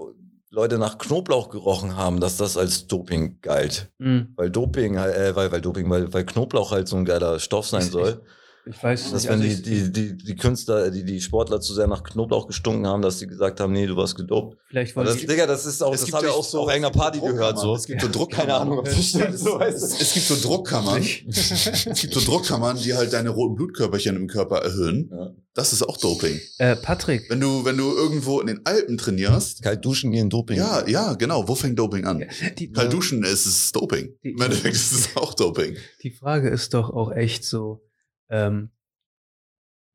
Leute 0.55 0.77
nach 0.77 0.97
Knoblauch 0.97 1.49
gerochen 1.49 1.97
haben, 1.97 2.21
dass 2.21 2.37
das 2.37 2.55
als 2.55 2.87
Doping 2.87 3.39
galt. 3.41 3.91
Hm, 3.99 4.33
Weil 4.37 4.49
Doping, 4.49 4.95
äh, 4.95 5.35
weil, 5.35 5.51
weil 5.51 5.61
Doping, 5.61 5.89
weil, 5.89 6.13
weil 6.13 6.25
Knoblauch 6.25 6.71
halt 6.71 6.87
so 6.87 6.95
ein 6.95 7.03
geiler 7.03 7.39
Stoff 7.39 7.67
sein 7.67 7.81
soll. 7.83 8.21
Ich 8.67 8.83
weiß 8.83 9.11
Dass 9.11 9.23
nicht. 9.23 9.31
wenn 9.31 9.41
Also 9.41 9.61
die, 9.63 9.73
ich, 9.73 9.91
die, 9.91 9.91
die, 9.91 10.17
die 10.17 10.35
Künstler, 10.35 10.89
die, 10.91 11.03
die 11.03 11.21
Sportler 11.21 11.61
zu 11.61 11.73
sehr 11.73 11.87
nach 11.87 12.03
Knoblauch 12.03 12.47
gestunken 12.47 12.87
haben, 12.87 13.01
dass 13.01 13.19
die 13.19 13.27
gesagt 13.27 13.59
haben, 13.59 13.73
nee, 13.73 13.85
du 13.85 13.95
warst 13.95 14.15
gedopt. 14.15 14.57
vielleicht 14.67 14.95
wollen 14.95 15.05
das, 15.07 15.17
die, 15.17 15.27
Digga, 15.27 15.45
das 15.47 15.65
ist 15.65 15.83
auch, 15.83 15.91
das 15.91 16.11
habe 16.11 16.25
ich 16.27 16.31
auf 16.31 16.67
einer 16.67 16.89
Party 16.91 17.19
gehört, 17.19 17.59
so. 17.59 17.75
Es 17.75 17.85
gibt 17.85 18.01
so 18.01 18.07
Ja. 18.07 18.13
Druckkammern. 18.13 18.47
Keine 18.47 18.59
Ahnung, 18.59 18.79
ob 18.79 18.85
das 18.85 19.05
stimmt, 19.09 19.37
so 19.37 19.59
Es, 19.59 20.01
es 20.01 20.13
gibt 20.13 20.25
so 20.25 20.35
Druckkammern. 20.47 21.01
es 21.27 22.01
gibt 22.01 22.13
so 22.13 22.19
Druckkammern, 22.21 22.77
die 22.77 22.93
halt 22.93 23.13
deine 23.13 23.29
roten 23.29 23.55
Blutkörperchen 23.55 24.15
im 24.15 24.27
Körper 24.27 24.57
erhöhen. 24.57 25.09
Ja. 25.11 25.31
Das 25.53 25.71
ist 25.71 25.83
auch 25.83 25.95
Doping. 25.97 26.37
äh, 26.57 26.75
Patrick, 26.75 27.29
Wenn 27.29 27.39
du, 27.39 27.63
wenn 27.63 27.77
du 27.77 27.95
irgendwo 27.95 28.41
in 28.41 28.47
den 28.47 28.65
Alpen 28.65 28.97
trainierst, 28.97 29.61
Kalt 29.63 29.85
duschen 29.85 30.11
gehen, 30.11 30.29
Doping. 30.29 30.57
ja, 30.57 30.85
ja, 30.87 31.13
genau. 31.13 31.47
Wo 31.47 31.55
fängt 31.55 31.79
Doping 31.79 32.03
an? 32.05 32.25
die, 32.57 32.71
Kalt 32.71 32.91
duschen 32.91 33.23
ist 33.23 33.45
es 33.45 33.71
Doping. 33.71 34.09
Die- 34.23 34.31
Im 34.31 34.41
Endeffekt 34.41 34.75
ist 34.75 34.91
es 34.91 35.15
auch 35.15 35.33
Doping. 35.33 35.77
die 36.03 36.11
Frage 36.11 36.49
ist 36.49 36.73
doch 36.73 36.89
auch 36.89 37.11
echt 37.13 37.45
so, 37.45 37.81
ähm, 38.29 38.69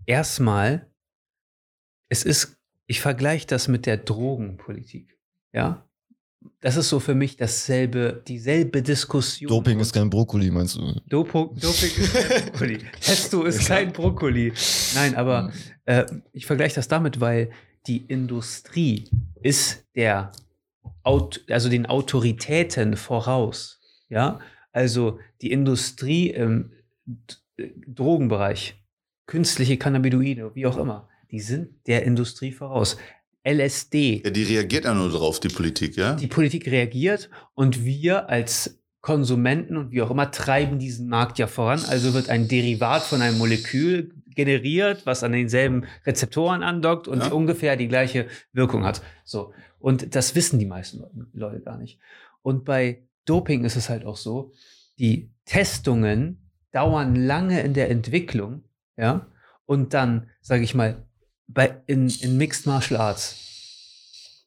erstmal, 0.06 0.86
es 2.08 2.24
ist, 2.24 2.58
ich 2.86 3.00
vergleiche 3.00 3.46
das 3.46 3.68
mit 3.68 3.86
der 3.86 3.96
Drogenpolitik, 3.96 5.18
ja. 5.52 5.86
Das 6.60 6.76
ist 6.76 6.88
so 6.88 7.00
für 7.00 7.14
mich 7.14 7.36
dasselbe, 7.36 8.22
dieselbe 8.26 8.80
Diskussion. 8.80 9.48
Doping 9.48 9.78
ist 9.78 9.92
kein 9.92 10.08
Brokkoli, 10.08 10.50
meinst 10.50 10.76
du? 10.76 10.98
Dopo, 11.06 11.54
Doping 11.60 11.90
ist 11.98 12.14
kein 12.14 12.44
Brokkoli. 12.46 12.78
Testo 13.00 13.44
ist 13.44 13.66
kein 13.66 13.92
Brokkoli. 13.92 14.52
Nein, 14.94 15.16
aber 15.16 15.52
äh, 15.84 16.06
ich 16.32 16.46
vergleiche 16.46 16.76
das 16.76 16.88
damit, 16.88 17.20
weil 17.20 17.50
die 17.86 18.06
Industrie 18.06 19.10
ist 19.42 19.84
der, 19.94 20.32
also 21.02 21.68
den 21.68 21.84
Autoritäten 21.84 22.96
voraus. 22.96 23.78
Ja, 24.08 24.40
also 24.72 25.18
die 25.42 25.52
Industrie 25.52 26.32
D 26.32 27.39
Drogenbereich, 27.86 28.76
künstliche 29.26 29.76
Cannabinoide, 29.76 30.52
wie 30.54 30.66
auch 30.66 30.76
immer, 30.76 31.08
die 31.30 31.40
sind 31.40 31.86
der 31.86 32.04
Industrie 32.04 32.52
voraus. 32.52 32.96
LSD, 33.44 34.22
Ja, 34.24 34.30
die 34.30 34.42
reagiert 34.42 34.84
ja 34.84 34.94
nur 34.94 35.10
drauf, 35.10 35.40
die 35.40 35.48
Politik, 35.48 35.96
ja? 35.96 36.14
die 36.14 36.26
Politik 36.26 36.66
reagiert 36.70 37.30
und 37.54 37.84
wir 37.84 38.28
als 38.28 38.78
Konsumenten 39.00 39.78
und 39.78 39.92
wie 39.92 40.02
auch 40.02 40.10
immer 40.10 40.30
treiben 40.30 40.78
diesen 40.78 41.08
Markt 41.08 41.38
ja 41.38 41.46
voran. 41.46 41.80
Also 41.88 42.12
wird 42.12 42.28
ein 42.28 42.48
Derivat 42.48 43.02
von 43.02 43.22
einem 43.22 43.38
Molekül 43.38 44.14
generiert, 44.34 45.06
was 45.06 45.22
an 45.24 45.32
denselben 45.32 45.84
Rezeptoren 46.04 46.62
andockt 46.62 47.08
und 47.08 47.20
Ja. 47.20 47.32
ungefähr 47.32 47.76
die 47.76 47.88
gleiche 47.88 48.26
Wirkung 48.52 48.84
hat. 48.84 49.00
So. 49.24 49.54
Und 49.78 50.14
das 50.14 50.34
wissen 50.34 50.58
die 50.58 50.66
meisten 50.66 50.98
Leute, 50.98 51.26
Leute 51.32 51.60
gar 51.60 51.78
nicht. 51.78 51.98
Und 52.42 52.66
bei 52.66 53.04
Doping 53.24 53.64
ist 53.64 53.76
es 53.76 53.88
halt 53.88 54.04
auch 54.04 54.18
so, 54.18 54.52
die 54.98 55.30
Testungen 55.46 56.49
dauern 56.72 57.16
lange 57.16 57.60
in 57.60 57.74
der 57.74 57.90
Entwicklung, 57.90 58.64
ja, 58.96 59.26
und 59.66 59.94
dann, 59.94 60.30
sage 60.40 60.64
ich 60.64 60.74
mal, 60.74 61.06
bei, 61.46 61.82
in, 61.86 62.08
in 62.08 62.36
Mixed 62.36 62.66
Martial 62.66 63.00
Arts 63.00 64.46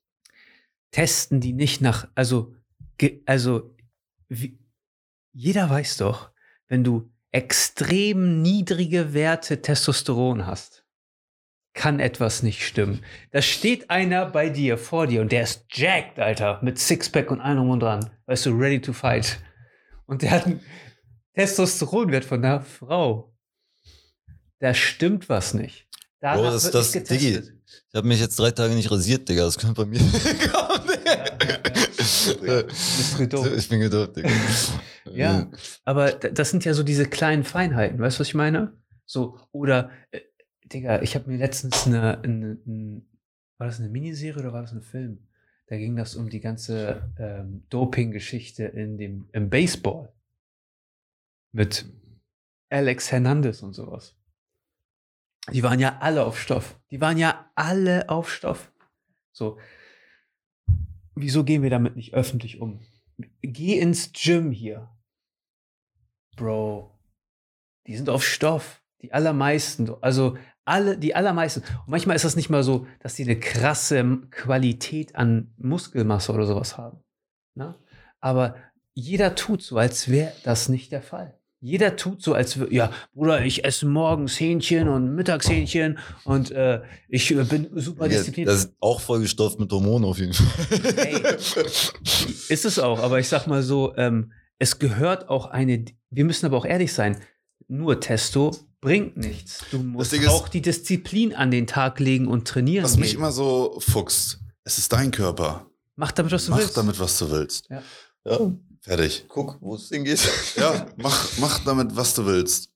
testen 0.92 1.42
die 1.42 1.54
nicht 1.54 1.82
nach, 1.82 2.08
also, 2.16 2.56
ge, 2.98 3.22
also 3.26 3.76
wie, 4.30 4.60
jeder 5.34 5.70
weiß 5.70 5.98
doch, 5.98 6.32
wenn 6.68 6.84
du 6.84 7.12
extrem 7.32 8.42
niedrige 8.42 9.14
Werte 9.14 9.62
Testosteron 9.62 10.46
hast, 10.46 10.86
kann 11.74 12.00
etwas 12.00 12.44
nicht 12.44 12.64
stimmen. 12.64 13.04
Da 13.32 13.42
steht 13.42 13.90
einer 13.90 14.28
bei 14.28 14.50
dir, 14.50 14.78
vor 14.78 15.08
dir, 15.08 15.22
und 15.22 15.32
der 15.32 15.44
ist 15.44 15.66
jacked, 15.72 16.20
Alter, 16.20 16.60
mit 16.62 16.78
Sixpack 16.78 17.32
und 17.32 17.42
allem 17.42 17.70
und 17.70 17.80
dran. 17.80 18.12
Weißt 18.28 18.46
du, 18.46 18.52
ready 18.52 18.80
to 18.80 18.94
fight. 18.94 19.40
Und 20.06 20.22
der 20.22 20.32
hat 20.32 20.48
Testosteronwert 21.34 22.26
von 22.26 22.44
einer 22.44 22.62
Frau. 22.62 23.34
Da 24.60 24.74
stimmt 24.74 25.30
was 25.30 25.54
nicht. 25.54 25.88
Danach 26.20 26.38
Bro, 26.42 26.52
das- 26.52 26.72
das- 26.72 26.92
Diggi. 26.92 27.42
Ich 27.90 27.96
habe 27.98 28.08
mich 28.08 28.20
jetzt 28.20 28.38
drei 28.40 28.52
Tage 28.52 28.74
nicht 28.76 28.90
rasiert, 28.92 29.28
Digga. 29.28 29.44
Das 29.46 29.58
könnte 29.58 29.74
bei 29.84 29.86
mir 29.86 30.00
kommen. 30.52 30.90
ja. 32.46 32.64
Du 33.18 33.28
doof. 33.28 33.48
Ich 33.58 33.68
bin 33.70 33.80
gedopt, 33.80 34.18
Digga. 34.18 34.30
Ja, 35.12 35.50
aber 35.86 36.12
das 36.12 36.50
sind 36.50 36.66
ja 36.66 36.74
so 36.74 36.84
diese 36.84 37.06
kleinen 37.06 37.44
Feinheiten, 37.44 38.00
weißt 38.00 38.18
du, 38.18 38.22
was 38.22 38.28
ich 38.28 38.36
meine? 38.36 38.74
So, 39.06 39.38
oder, 39.52 39.92
äh, 40.12 40.22
Digga, 40.66 41.02
ich 41.02 41.16
habe 41.16 41.30
mir 41.30 41.38
letztens 41.38 41.86
eine, 41.86 42.22
eine, 42.24 42.58
eine, 42.66 43.02
war 43.58 43.68
das 43.68 43.80
eine 43.80 43.90
Miniserie 43.90 44.40
oder 44.42 44.54
war 44.54 44.62
das 44.62 44.72
ein 44.72 44.82
Film? 44.82 45.20
Da 45.68 45.78
ging 45.78 45.96
das 45.96 46.16
um 46.16 46.30
die 46.30 46.40
ganze 46.40 47.12
ähm, 47.20 47.64
Doping-Geschichte 47.70 48.64
in 48.66 48.98
dem, 48.98 49.28
im 49.34 49.50
Baseball. 49.50 50.12
Mit 51.54 51.86
Alex 52.70 53.12
Hernandez 53.12 53.62
und 53.62 53.74
sowas. 53.74 54.18
Die 55.52 55.64
waren 55.64 55.80
ja 55.80 56.00
alle 56.00 56.26
auf 56.26 56.40
Stoff. 56.40 56.80
Die 56.90 57.02
waren 57.02 57.18
ja 57.18 57.52
alle 57.56 58.10
auf 58.10 58.32
Stoff. 58.32 58.72
So. 59.32 59.60
Wieso 61.16 61.44
gehen 61.44 61.62
wir 61.62 61.70
damit 61.70 61.96
nicht 61.96 62.14
öffentlich 62.14 62.60
um? 62.60 62.82
Geh 63.42 63.78
ins 63.78 64.12
Gym 64.14 64.52
hier. 64.52 64.90
Bro. 66.36 66.98
Die 67.86 67.96
sind 67.96 68.10
auf 68.10 68.26
Stoff. 68.26 68.82
Die 69.02 69.14
allermeisten. 69.14 69.94
Also 70.02 70.38
alle, 70.66 70.98
die 70.98 71.14
allermeisten. 71.14 71.62
Und 71.62 71.90
manchmal 71.90 72.16
ist 72.16 72.26
das 72.26 72.36
nicht 72.36 72.50
mal 72.50 72.64
so, 72.64 72.88
dass 73.00 73.16
die 73.16 73.24
eine 73.24 73.40
krasse 73.40 74.22
Qualität 74.32 75.16
an 75.16 75.54
Muskelmasse 75.58 76.32
oder 76.32 76.46
sowas 76.46 76.78
haben. 76.78 77.04
Ne? 77.54 77.78
Aber 78.22 78.56
jeder 78.94 79.36
tut 79.36 79.62
so, 79.62 79.78
als 79.78 80.10
wäre 80.10 80.34
das 80.44 80.70
nicht 80.70 80.92
der 80.92 81.02
Fall. 81.02 81.38
Jeder 81.66 81.96
tut 81.96 82.22
so, 82.22 82.34
als 82.34 82.58
würde, 82.58 82.76
ja, 82.76 82.92
Bruder, 83.14 83.46
ich 83.46 83.64
esse 83.64 83.86
morgens 83.86 84.38
Hähnchen 84.38 84.90
und 84.90 85.16
mittags 85.16 85.48
Hähnchen 85.50 85.98
und 86.26 86.52
äh, 86.52 86.82
ich 87.08 87.32
äh, 87.32 87.42
bin 87.46 87.70
super 87.76 88.08
Ja, 88.08 88.18
diszipliniert. 88.18 88.54
das 88.54 88.66
ist 88.66 88.74
auch 88.82 89.00
vollgestopft 89.00 89.62
mit 89.62 89.72
Hormonen 89.72 90.04
auf 90.10 90.18
jeden 90.20 90.34
Fall. 90.34 90.98
Ey, 90.98 91.36
ist 92.50 92.66
es 92.66 92.80
auch, 92.80 93.00
aber 93.00 93.20
ich 93.20 93.30
sag 93.30 93.48
mal 93.48 93.64
so, 93.64 93.96
ähm, 93.96 94.34
es 94.60 94.78
gehört 94.78 95.30
auch 95.30 95.46
eine, 95.46 95.86
wir 96.10 96.26
müssen 96.26 96.46
aber 96.46 96.58
auch 96.58 96.66
ehrlich 96.66 96.92
sein, 96.92 97.18
nur 97.70 98.00
Testo 98.02 98.54
bringt 98.82 99.16
nichts. 99.16 99.64
Du 99.72 99.80
musst 99.80 100.12
ist- 100.14 100.28
auch 100.28 100.50
die 100.50 100.62
Disziplin 100.62 101.34
an 101.34 101.50
den 101.50 101.66
Tag 101.66 102.02
legen 102.02 102.28
und 102.28 102.46
trainieren. 102.46 102.84
Was 102.84 102.98
mich 102.98 103.12
gehen. 103.12 103.20
immer 103.20 103.32
so 103.32 103.78
fuchst, 103.80 104.40
es 104.66 104.78
ist 104.78 104.92
dein 104.92 105.12
Körper. 105.12 105.66
Mach 105.96 106.12
damit, 106.12 106.34
was 106.34 106.46
du 106.46 106.52
Mach 106.52 106.58
willst. 106.60 106.76
damit, 106.76 107.00
was 107.00 107.18
du 107.20 107.32
willst. 107.32 107.70
Ja. 107.70 107.82
Fertig. 108.84 109.26
Guck, 109.30 109.58
wo 109.62 109.76
es 109.76 109.88
hingeht. 109.90 110.20
Ja, 110.58 110.86
mach, 110.98 111.30
mach 111.40 111.60
damit, 111.64 111.96
was 111.96 112.14
du 112.16 112.26
willst. 112.26 112.70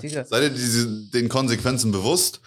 Digga. 0.00 0.24
Sei 0.24 0.40
dir 0.40 0.50
diese, 0.50 0.86
den 1.10 1.28
Konsequenzen 1.28 1.92
bewusst. 1.92 2.40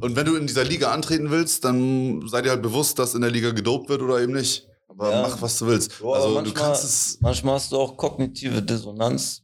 Und 0.00 0.14
wenn 0.16 0.26
du 0.26 0.36
in 0.36 0.46
dieser 0.46 0.64
Liga 0.64 0.92
antreten 0.92 1.30
willst, 1.30 1.64
dann 1.64 2.26
sei 2.28 2.42
dir 2.42 2.50
halt 2.50 2.62
bewusst, 2.62 2.98
dass 2.98 3.14
in 3.14 3.22
der 3.22 3.30
Liga 3.30 3.50
gedopt 3.52 3.88
wird 3.88 4.02
oder 4.02 4.20
eben 4.20 4.32
nicht. 4.34 4.66
Aber 4.88 5.10
Ja. 5.10 5.22
mach, 5.22 5.40
was 5.40 5.58
du 5.58 5.66
willst. 5.66 5.98
Boah, 6.00 6.16
also 6.16 6.28
du 6.28 6.34
manchmal- 6.34 6.54
kannst 6.64 6.84
es. 6.84 7.18
Manchmal 7.20 7.54
hast 7.54 7.72
du 7.72 7.78
auch 7.78 7.96
kognitive 7.96 8.60
Dissonanz, 8.62 9.42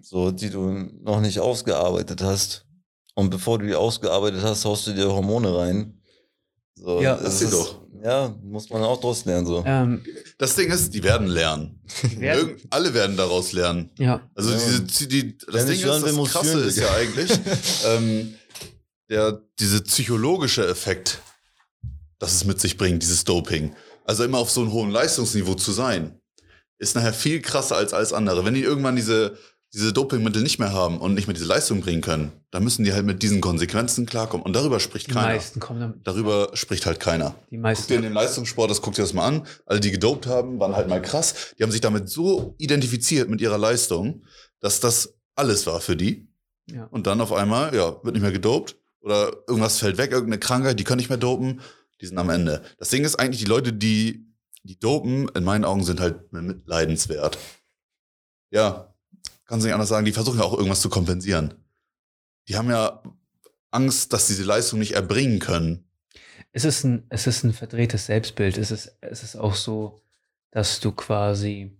so, 0.00 0.30
die 0.30 0.48
du 0.50 0.70
noch 1.02 1.20
nicht 1.20 1.38
ausgearbeitet 1.38 2.22
hast. 2.22 2.64
Und 3.14 3.28
bevor 3.30 3.58
du 3.58 3.66
die 3.66 3.74
ausgearbeitet 3.74 4.42
hast, 4.42 4.64
haust 4.64 4.86
du 4.86 4.92
dir 4.94 5.12
Hormone 5.12 5.54
rein. 5.56 6.00
So, 6.76 7.02
Ja, 7.02 7.16
das 7.16 7.34
ist 7.34 7.42
ist, 7.42 7.52
doch. 7.52 7.79
Ja, 8.02 8.34
muss 8.42 8.70
man 8.70 8.82
auch 8.82 9.00
draus 9.00 9.24
lernen, 9.24 9.46
so. 9.46 9.62
Ähm, 9.66 10.02
Das 10.38 10.54
Ding 10.56 10.70
ist, 10.70 10.94
die 10.94 11.02
werden 11.02 11.26
lernen. 11.26 11.80
werden- 12.16 12.48
Irgend, 12.48 12.62
alle 12.70 12.94
werden 12.94 13.16
daraus 13.16 13.52
lernen. 13.52 13.90
ja. 13.98 14.28
Also 14.34 14.50
Ja. 14.52 14.56
diese, 14.58 15.06
die, 15.08 15.36
das 15.38 15.54
Wenn 15.54 15.66
Ding 15.66 15.76
ist, 15.76 15.84
das 16.16 16.32
Krasse 16.32 16.60
ist 16.60 16.78
ja 16.78 16.90
eigentlich, 16.94 17.30
ähm, 17.86 18.34
der, 19.10 19.42
diese 19.58 19.82
psychologische 19.82 20.66
Effekt, 20.66 21.18
das 22.18 22.32
es 22.34 22.44
mit 22.44 22.60
sich 22.60 22.76
bringt, 22.76 23.02
dieses 23.02 23.24
Doping. 23.24 23.74
Also 24.04 24.24
immer 24.24 24.38
auf 24.38 24.50
so 24.50 24.60
einem 24.62 24.72
hohen 24.72 24.90
Leistungsniveau 24.90 25.54
zu 25.54 25.72
sein, 25.72 26.18
ist 26.78 26.94
nachher 26.94 27.12
viel 27.12 27.42
krasser 27.42 27.76
als 27.76 27.92
alles 27.92 28.12
andere. 28.12 28.44
Wenn 28.44 28.54
die 28.54 28.62
irgendwann 28.62 28.96
diese, 28.96 29.36
diese 29.72 29.92
Dopingmittel 29.92 30.42
nicht 30.42 30.58
mehr 30.58 30.72
haben 30.72 30.98
und 30.98 31.14
nicht 31.14 31.28
mehr 31.28 31.34
diese 31.34 31.46
Leistung 31.46 31.80
bringen 31.80 32.00
können, 32.00 32.32
dann 32.50 32.64
müssen 32.64 32.84
die 32.84 32.92
halt 32.92 33.06
mit 33.06 33.22
diesen 33.22 33.40
Konsequenzen 33.40 34.04
klarkommen. 34.04 34.44
Und 34.44 34.54
darüber 34.54 34.80
spricht 34.80 35.06
Die 35.08 35.12
keiner. 35.12 35.28
meisten 35.28 35.60
kommen 35.60 35.80
damit. 35.80 36.06
Darüber 36.06 36.50
spricht 36.54 36.86
halt 36.86 36.98
keiner. 36.98 37.30
Die 37.30 37.34
Guck 37.34 37.50
dir 37.50 37.56
in 37.56 37.60
meisten. 37.62 38.02
den 38.02 38.12
Leistungssport, 38.12 38.70
das 38.70 38.82
guckt 38.82 38.98
dir 38.98 39.02
das 39.02 39.12
mal 39.12 39.26
an. 39.26 39.46
Alle, 39.66 39.78
die 39.78 39.92
gedopt 39.92 40.26
haben, 40.26 40.58
waren 40.58 40.74
halt 40.74 40.88
mal 40.88 41.00
krass. 41.00 41.54
Die 41.58 41.62
haben 41.62 41.70
sich 41.70 41.80
damit 41.80 42.08
so 42.08 42.54
identifiziert 42.58 43.28
mit 43.28 43.40
ihrer 43.40 43.58
Leistung, 43.58 44.24
dass 44.58 44.80
das 44.80 45.14
alles 45.36 45.66
war 45.68 45.80
für 45.80 45.96
die. 45.96 46.28
Ja. 46.66 46.86
Und 46.86 47.06
dann 47.06 47.20
auf 47.20 47.32
einmal, 47.32 47.72
ja, 47.74 48.02
wird 48.02 48.14
nicht 48.14 48.22
mehr 48.22 48.32
gedopt. 48.32 48.76
Oder 49.02 49.32
irgendwas 49.48 49.78
fällt 49.78 49.96
weg, 49.98 50.10
irgendeine 50.10 50.40
Krankheit, 50.40 50.78
die 50.80 50.84
können 50.84 50.98
nicht 50.98 51.08
mehr 51.08 51.16
dopen. 51.18 51.60
Die 52.00 52.06
sind 52.06 52.18
am 52.18 52.28
Ende. 52.30 52.62
Das 52.78 52.88
Ding 52.90 53.04
ist 53.04 53.16
eigentlich, 53.20 53.40
die 53.40 53.48
Leute, 53.48 53.72
die, 53.72 54.26
die 54.64 54.78
dopen, 54.78 55.28
in 55.34 55.44
meinen 55.44 55.64
Augen 55.64 55.84
sind 55.84 56.00
halt 56.00 56.32
mitleidenswert. 56.32 57.38
Ja, 58.50 58.89
kann 59.50 59.60
sich 59.60 59.66
nicht 59.66 59.74
anders 59.74 59.88
sagen. 59.88 60.04
Die 60.06 60.12
versuchen 60.12 60.38
ja 60.38 60.44
auch 60.44 60.54
irgendwas 60.54 60.80
zu 60.80 60.88
kompensieren. 60.88 61.54
Die 62.46 62.56
haben 62.56 62.70
ja 62.70 63.02
Angst, 63.72 64.12
dass 64.12 64.28
sie 64.28 64.34
diese 64.34 64.44
Leistung 64.44 64.78
nicht 64.78 64.92
erbringen 64.92 65.40
können. 65.40 65.90
Es 66.52 66.64
ist 66.64 66.84
ein, 66.84 67.04
es 67.08 67.26
ist 67.26 67.42
ein 67.42 67.52
verdrehtes 67.52 68.06
Selbstbild. 68.06 68.56
Es 68.56 68.70
ist, 68.70 68.96
es 69.00 69.24
ist 69.24 69.34
auch 69.34 69.56
so, 69.56 70.00
dass 70.52 70.78
du 70.78 70.92
quasi, 70.92 71.76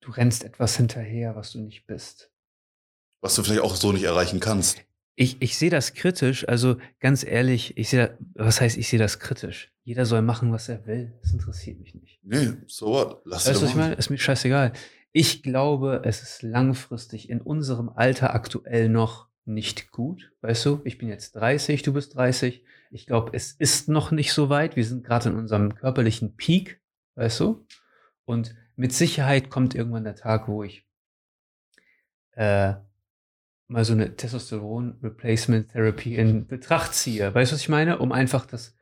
du 0.00 0.10
rennst 0.10 0.42
etwas 0.42 0.76
hinterher, 0.76 1.36
was 1.36 1.52
du 1.52 1.60
nicht 1.60 1.86
bist. 1.86 2.32
Was 3.20 3.36
du 3.36 3.44
vielleicht 3.44 3.62
auch 3.62 3.76
so 3.76 3.92
nicht 3.92 4.04
erreichen 4.04 4.40
kannst. 4.40 4.82
Ich, 5.14 5.40
ich 5.40 5.56
sehe 5.56 5.70
das 5.70 5.94
kritisch, 5.94 6.48
also 6.48 6.78
ganz 6.98 7.22
ehrlich, 7.22 7.76
ich 7.76 7.90
sehe, 7.90 8.18
was 8.34 8.60
heißt, 8.60 8.76
ich 8.76 8.88
sehe 8.88 8.98
das 8.98 9.20
kritisch? 9.20 9.72
Jeder 9.84 10.04
soll 10.04 10.22
machen, 10.22 10.50
was 10.50 10.68
er 10.68 10.84
will. 10.86 11.16
Das 11.22 11.30
interessiert 11.30 11.78
mich 11.78 11.94
nicht. 11.94 12.18
Nee, 12.24 12.54
so 12.66 12.86
what? 12.88 13.22
Lass 13.24 13.46
Weißt 13.46 13.60
du, 13.60 13.62
was 13.62 13.70
ich 13.70 13.76
meine? 13.76 13.94
Ist 13.94 14.10
mir 14.10 14.18
scheißegal. 14.18 14.72
Ich 15.16 15.44
glaube, 15.44 16.02
es 16.04 16.22
ist 16.22 16.42
langfristig 16.42 17.30
in 17.30 17.40
unserem 17.40 17.88
Alter 17.88 18.34
aktuell 18.34 18.88
noch 18.88 19.28
nicht 19.44 19.92
gut. 19.92 20.32
Weißt 20.40 20.66
du, 20.66 20.80
ich 20.84 20.98
bin 20.98 21.08
jetzt 21.08 21.36
30, 21.36 21.82
du 21.82 21.92
bist 21.92 22.16
30. 22.16 22.64
Ich 22.90 23.06
glaube, 23.06 23.30
es 23.32 23.52
ist 23.52 23.88
noch 23.88 24.10
nicht 24.10 24.32
so 24.32 24.48
weit. 24.48 24.74
Wir 24.74 24.84
sind 24.84 25.04
gerade 25.04 25.28
in 25.28 25.36
unserem 25.36 25.76
körperlichen 25.76 26.34
Peak, 26.34 26.80
weißt 27.14 27.38
du? 27.40 27.64
Und 28.24 28.56
mit 28.74 28.92
Sicherheit 28.92 29.50
kommt 29.50 29.76
irgendwann 29.76 30.02
der 30.02 30.16
Tag, 30.16 30.48
wo 30.48 30.64
ich 30.64 30.84
äh, 32.32 32.74
mal 33.68 33.84
so 33.84 33.92
eine 33.92 34.16
Testosteron-Replacement-Therapy 34.16 36.16
in 36.16 36.48
Betracht 36.48 36.92
ziehe. 36.92 37.32
Weißt 37.32 37.52
du, 37.52 37.54
was 37.54 37.62
ich 37.62 37.68
meine? 37.68 38.00
Um 38.00 38.10
einfach 38.10 38.46
das, 38.46 38.74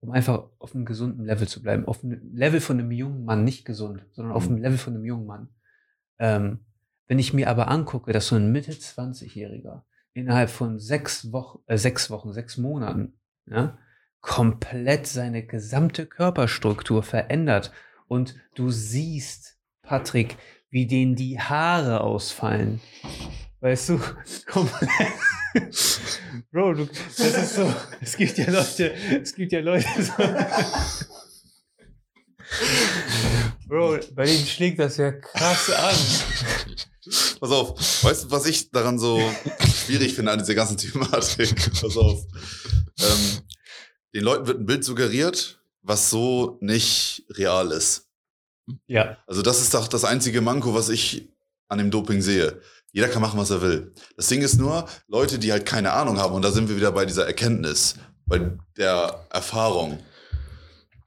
um 0.00 0.10
einfach 0.10 0.50
auf 0.58 0.74
einem 0.74 0.84
gesunden 0.84 1.24
Level 1.24 1.46
zu 1.46 1.62
bleiben. 1.62 1.86
Auf 1.86 2.02
einem 2.02 2.34
Level 2.34 2.60
von 2.60 2.80
einem 2.80 2.90
jungen 2.90 3.24
Mann, 3.24 3.44
nicht 3.44 3.64
gesund, 3.64 4.04
sondern 4.10 4.34
auf 4.34 4.46
Mhm. 4.48 4.54
einem 4.56 4.62
Level 4.62 4.78
von 4.78 4.94
einem 4.94 5.04
jungen 5.04 5.26
Mann. 5.26 5.48
Ähm, 6.18 6.60
wenn 7.06 7.18
ich 7.18 7.32
mir 7.32 7.48
aber 7.48 7.68
angucke, 7.68 8.12
dass 8.12 8.28
so 8.28 8.36
ein 8.36 8.50
Mitte-20-Jähriger 8.52 9.82
innerhalb 10.12 10.50
von 10.50 10.78
sechs 10.78 11.32
Wochen, 11.32 11.60
äh, 11.66 11.78
sechs 11.78 12.10
Wochen, 12.10 12.32
sechs 12.32 12.56
Monaten, 12.56 13.18
ja, 13.46 13.78
komplett 14.20 15.06
seine 15.06 15.46
gesamte 15.46 16.06
Körperstruktur 16.06 17.02
verändert 17.02 17.72
und 18.08 18.34
du 18.54 18.70
siehst, 18.70 19.58
Patrick, 19.82 20.36
wie 20.70 20.86
denen 20.86 21.14
die 21.14 21.38
Haare 21.38 22.00
ausfallen. 22.00 22.80
Weißt 23.60 23.90
du, 23.90 24.00
komplett. 24.46 24.90
Bro, 26.50 26.74
du, 26.74 26.86
das 26.86 27.18
ist 27.18 27.54
so, 27.54 27.72
es 28.00 28.16
gibt 28.16 28.36
ja 28.36 28.50
Leute, 28.50 28.92
es 29.22 29.34
gibt 29.34 29.52
ja 29.52 29.60
Leute, 29.60 29.86
so, 30.02 30.12
Bro, 33.66 33.98
bei 34.14 34.26
denen 34.26 34.46
schlägt 34.46 34.78
das 34.78 34.96
ja 34.96 35.10
krass 35.10 35.70
an. 35.70 35.96
Pass 37.40 37.50
auf, 37.50 38.04
weißt 38.04 38.24
du, 38.24 38.30
was 38.30 38.46
ich 38.46 38.70
daran 38.70 38.98
so 38.98 39.20
schwierig 39.84 40.14
finde 40.14 40.32
an 40.32 40.38
dieser 40.38 40.54
ganzen 40.54 40.76
Thematik? 40.76 41.54
Pass 41.80 41.96
auf. 41.96 42.24
Ähm, 42.98 43.42
den 44.14 44.22
Leuten 44.22 44.46
wird 44.46 44.60
ein 44.60 44.66
Bild 44.66 44.84
suggeriert, 44.84 45.60
was 45.82 46.10
so 46.10 46.58
nicht 46.60 47.24
real 47.30 47.72
ist. 47.72 48.08
Ja. 48.86 49.18
Also 49.26 49.42
das 49.42 49.60
ist 49.60 49.74
doch 49.74 49.88
das 49.88 50.04
einzige 50.04 50.40
Manko, 50.40 50.74
was 50.74 50.88
ich 50.88 51.28
an 51.68 51.78
dem 51.78 51.90
Doping 51.90 52.22
sehe. 52.22 52.60
Jeder 52.92 53.08
kann 53.08 53.22
machen, 53.22 53.38
was 53.38 53.50
er 53.50 53.62
will. 53.62 53.92
Das 54.16 54.28
Ding 54.28 54.42
ist 54.42 54.58
nur, 54.58 54.88
Leute, 55.08 55.38
die 55.38 55.50
halt 55.52 55.66
keine 55.66 55.92
Ahnung 55.92 56.18
haben, 56.18 56.34
und 56.34 56.42
da 56.42 56.52
sind 56.52 56.68
wir 56.68 56.76
wieder 56.76 56.92
bei 56.92 57.04
dieser 57.04 57.26
Erkenntnis, 57.26 57.96
bei 58.26 58.56
der 58.76 59.26
Erfahrung, 59.30 59.98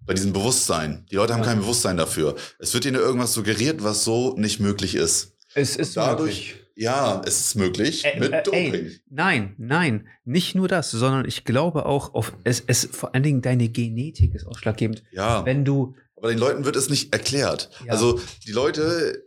bei 0.10 0.16
diesem 0.16 0.34
Bewusstsein. 0.34 1.06
Die 1.12 1.16
Leute 1.16 1.34
haben 1.34 1.42
Ja. 1.42 1.46
kein 1.50 1.60
Bewusstsein 1.60 1.96
dafür. 1.96 2.36
Es 2.58 2.74
wird 2.74 2.84
ihnen 2.86 2.96
irgendwas 2.96 3.32
suggeriert, 3.34 3.84
was 3.84 4.04
so 4.04 4.36
nicht 4.38 4.60
möglich 4.60 4.96
ist. 4.96 5.36
Es 5.54 5.76
ist 5.76 5.96
Dadurch, 5.96 6.56
ja, 6.76 7.22
es 7.28 7.40
ist 7.40 7.56
möglich 7.56 8.04
Äh, 8.06 8.20
mit 8.20 8.32
äh, 8.34 8.42
Doping. 8.42 8.74
ey, 8.74 9.00
nein, 9.08 9.54
nein, 9.60 10.08
nicht 10.26 10.56
nur 10.56 10.68
das, 10.68 10.90
sondern 10.90 11.26
ich 11.28 11.44
glaube 11.46 11.86
auch 11.86 12.16
auf 12.16 12.34
es, 12.44 12.64
es 12.66 12.90
vor 12.92 13.14
allen 13.14 13.22
Dingen 13.24 13.44
deine 13.44 13.70
Genetik 13.70 14.34
ist 14.34 14.48
ausschlaggebend. 14.48 15.04
Ja, 15.12 15.46
Wenn 15.46 15.64
du, 15.64 15.96
aber 16.16 16.30
den 16.30 16.40
Leuten 16.40 16.66
wird 16.66 16.76
es 16.76 16.90
nicht 16.90 17.14
erklärt. 17.14 17.70
Ja. 17.86 17.94
Also 17.94 18.20
die 18.48 18.52
Leute, 18.52 19.24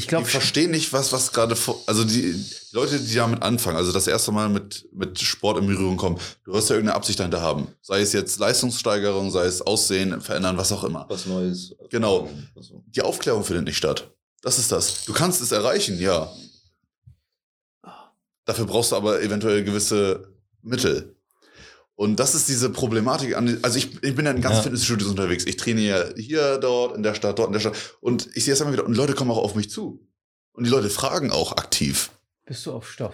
ich 0.00 0.08
glaube, 0.08 0.24
verstehen 0.24 0.70
nicht, 0.70 0.94
was 0.94 1.12
was 1.12 1.30
gerade 1.30 1.54
vor, 1.54 1.78
also 1.86 2.04
die, 2.04 2.32
die 2.32 2.46
Leute, 2.72 2.98
die 2.98 3.14
damit 3.14 3.42
anfangen, 3.42 3.76
also 3.76 3.92
das 3.92 4.06
erste 4.06 4.32
Mal 4.32 4.48
mit 4.48 4.88
mit 4.92 5.20
Sport 5.20 5.58
in 5.58 5.66
Berührung 5.66 5.98
kommen, 5.98 6.18
du 6.44 6.54
wirst 6.54 6.70
ja 6.70 6.76
irgendeine 6.76 6.96
Absicht 6.96 7.18
dahinter 7.18 7.42
haben. 7.42 7.68
Sei 7.82 8.00
es 8.00 8.14
jetzt 8.14 8.38
Leistungssteigerung, 8.38 9.30
sei 9.30 9.44
es 9.44 9.60
Aussehen, 9.60 10.22
verändern, 10.22 10.56
was 10.56 10.72
auch 10.72 10.84
immer. 10.84 11.04
Was 11.10 11.26
Neues. 11.26 11.74
Genau. 11.90 12.30
Die 12.86 13.02
Aufklärung 13.02 13.44
findet 13.44 13.66
nicht 13.66 13.76
statt. 13.76 14.10
Das 14.40 14.58
ist 14.58 14.72
das. 14.72 15.04
Du 15.04 15.12
kannst 15.12 15.42
es 15.42 15.52
erreichen, 15.52 16.00
ja. 16.00 16.32
Dafür 18.46 18.64
brauchst 18.64 18.92
du 18.92 18.96
aber 18.96 19.20
eventuell 19.20 19.62
gewisse 19.64 20.32
Mittel. 20.62 21.14
Und 22.00 22.16
das 22.16 22.34
ist 22.34 22.48
diese 22.48 22.70
Problematik 22.70 23.36
an, 23.36 23.58
also 23.60 23.76
ich, 23.76 24.02
ich 24.02 24.14
bin 24.14 24.24
ja 24.24 24.30
in 24.30 24.40
ganz 24.40 24.56
Ja. 24.56 24.62
Fitnessstudios 24.62 25.10
unterwegs. 25.10 25.44
Ich 25.44 25.58
trainiere 25.58 26.14
hier, 26.16 26.56
dort, 26.56 26.96
in 26.96 27.02
der 27.02 27.14
Stadt, 27.14 27.38
dort, 27.38 27.48
in 27.48 27.52
der 27.52 27.60
Stadt. 27.60 27.76
Und 28.00 28.26
ich 28.32 28.46
sehe 28.46 28.54
es 28.54 28.60
immer 28.62 28.72
wieder, 28.72 28.86
und 28.86 28.96
Leute 28.96 29.12
kommen 29.12 29.30
auch 29.30 29.36
auf 29.36 29.54
mich 29.54 29.68
zu. 29.68 30.00
Und 30.52 30.64
die 30.64 30.70
Leute 30.70 30.88
fragen 30.88 31.30
auch 31.30 31.52
aktiv. 31.58 32.10
bist 32.46 32.64
du 32.64 32.72
auf 32.72 32.90
Stoff. 32.90 33.12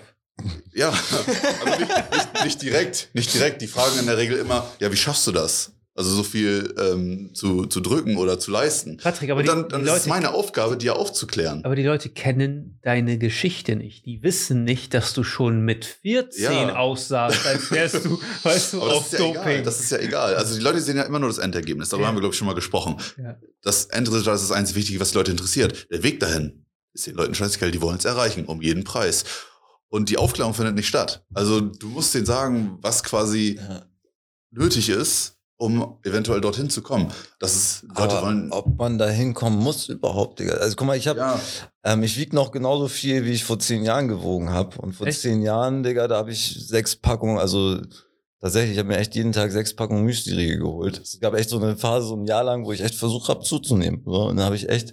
Ja, 0.73 0.90
also 1.65 1.81
nicht, 1.81 1.90
nicht, 2.12 2.44
nicht 2.44 2.62
direkt, 2.62 3.10
nicht 3.12 3.34
direkt. 3.34 3.60
Die 3.60 3.66
fragen 3.66 3.98
in 3.98 4.06
der 4.06 4.18
Regel 4.18 4.39
immer, 4.39 4.70
ja, 4.78 4.92
wie 4.92 4.97
schaffst 4.97 5.26
du 5.26 5.32
das? 5.32 5.73
Also 5.99 6.10
so 6.10 6.23
viel 6.23 6.75
ähm, 6.78 7.31
zu, 7.34 7.65
zu 7.65 7.81
drücken 7.81 8.18
oder 8.18 8.39
zu 8.39 8.50
leisten. 8.50 8.99
Patrick, 8.99 9.31
aber 9.31 9.41
und 9.41 9.49
dann, 9.49 9.68
dann 9.70 9.81
die 9.83 9.86
ist 9.89 9.92
es 9.97 9.99
Leute, 10.07 10.08
meine 10.10 10.34
Aufgabe, 10.34 10.76
die 10.76 10.91
aufzuklären. 10.91 11.65
aber 11.65 11.75
die 11.75 11.84
Leute 11.84 12.10
kennen 12.10 12.78
deine 12.83 13.16
Geschichte 13.16 13.76
nicht. 13.76 14.05
Die 14.05 14.23
wissen 14.23 14.65
nicht, 14.65 14.92
dass 14.92 15.15
du 15.15 15.25
schon 15.25 15.65
mit 15.65 15.86
14 15.86 16.42
Ja. 16.42 16.76
aussahst, 16.76 17.47
als 17.47 17.70
wärst 17.70 18.05
du, 18.05 18.20
weißt 18.42 18.75
du, 18.75 18.83
Aber 18.83 18.89
das 18.91 18.99
auf 18.99 19.07
ist 19.07 19.12
ja 19.15 19.18
Doping. 19.20 19.41
egal. 19.41 19.62
Das 19.62 19.81
ist 19.81 19.91
ja 19.91 19.99
egal. 19.99 20.34
Also 20.36 20.55
die 20.55 20.60
Leute 20.60 20.81
sehen 20.83 20.99
ja 20.99 21.02
immer 21.05 21.18
nur 21.18 21.31
das 21.31 21.39
Endergebnis. 21.39 21.89
Darüber 21.89 22.05
Ja. 22.05 22.08
haben 22.08 22.16
wir, 22.16 22.20
glaube 22.20 22.34
ich, 22.34 22.39
schon 22.39 22.47
mal 22.47 22.55
gesprochen. 22.55 22.97
Ja. 23.16 23.39
Das 23.62 23.86
Endresultat 23.86 24.34
ist 24.34 24.42
das 24.50 24.52
einzige 24.52 24.78
Wichtige, 24.78 25.00
was 25.00 25.12
die 25.12 25.16
Leute 25.16 25.31
interessiert. 25.31 25.86
Der 25.91 26.02
Weg 26.02 26.20
dahin 26.20 26.66
ist 26.92 27.07
den 27.07 27.15
Leuten 27.15 27.34
scheißegal. 27.34 27.70
Die 27.70 27.81
wollen 27.81 27.97
es 27.97 28.05
erreichen, 28.05 28.44
um 28.44 28.60
jeden 28.60 28.84
Preis. 28.84 29.25
Und 29.89 30.10
die 30.10 30.18
Aufklärung 30.18 30.52
findet 30.52 30.75
nicht 30.75 30.89
statt. 30.89 31.25
Also 31.33 31.60
du 31.60 31.86
musst 31.89 32.12
denen 32.15 32.26
sagen, 32.26 32.76
was 32.83 33.02
quasi 33.02 33.57
ja. 33.58 33.86
nötig 34.50 34.91
ist, 34.91 35.35
um 35.59 35.99
eventuell 36.05 36.41
dorthin 36.41 36.68
zu 36.68 36.83
kommen. 36.83 37.10
Das 37.41 37.55
ist, 37.57 37.83
Leute 37.85 38.17
Aber 38.17 38.26
wollen. 38.26 38.52
ob 38.52 38.78
man 38.78 38.99
da 38.99 39.09
hinkommen 39.09 39.59
muss 39.59 39.89
überhaupt, 39.89 40.39
Digga. 40.39 40.55
Also 40.55 40.76
guck 40.76 40.86
mal, 40.86 40.97
ich 40.97 41.09
habe, 41.09 41.18
Ja, 41.18 41.41
ähm, 41.85 42.02
ich 42.02 42.18
wiege 42.18 42.35
noch 42.35 42.52
genauso 42.52 42.89
viel, 42.89 43.25
wie 43.25 43.33
ich 43.33 43.44
vor 43.44 43.59
zehn 43.59 43.83
Jahren 43.85 44.09
gewogen 44.09 44.51
habe. 44.51 44.76
Und 44.81 44.93
vor 44.93 45.07
Echt? 45.07 45.20
zehn 45.20 45.41
Jahren, 45.43 45.83
Digga, 45.83 46.09
da 46.09 46.17
habe 46.18 46.31
ich 46.31 46.67
sechs 46.68 46.94
Packungen, 46.97 47.39
also 47.39 47.81
tatsächlich, 48.41 48.73
ich 48.73 48.78
habe 48.78 48.89
mir 48.89 48.99
echt 48.99 49.15
jeden 49.15 49.33
Tag 49.33 49.51
sechs 49.51 49.75
Packungen 49.75 50.05
Müsli-Riegel 50.05 50.59
geholt. 50.59 51.01
Es 51.02 51.18
gab 51.20 51.35
echt 51.35 51.49
so 51.49 51.59
eine 51.59 51.76
Phase, 51.76 52.07
so 52.09 52.17
ein 52.17 52.26
Jahr 52.26 52.44
lang, 52.44 52.67
wo 52.67 52.73
ich 52.73 52.83
echt 52.83 52.94
versucht 52.94 53.28
habe 53.31 53.43
zuzunehmen. 53.43 54.02
So, 54.05 54.26
und 54.28 54.36
dann 54.36 54.44
habe 54.44 54.57
ich 54.57 54.68
echt, 54.68 54.93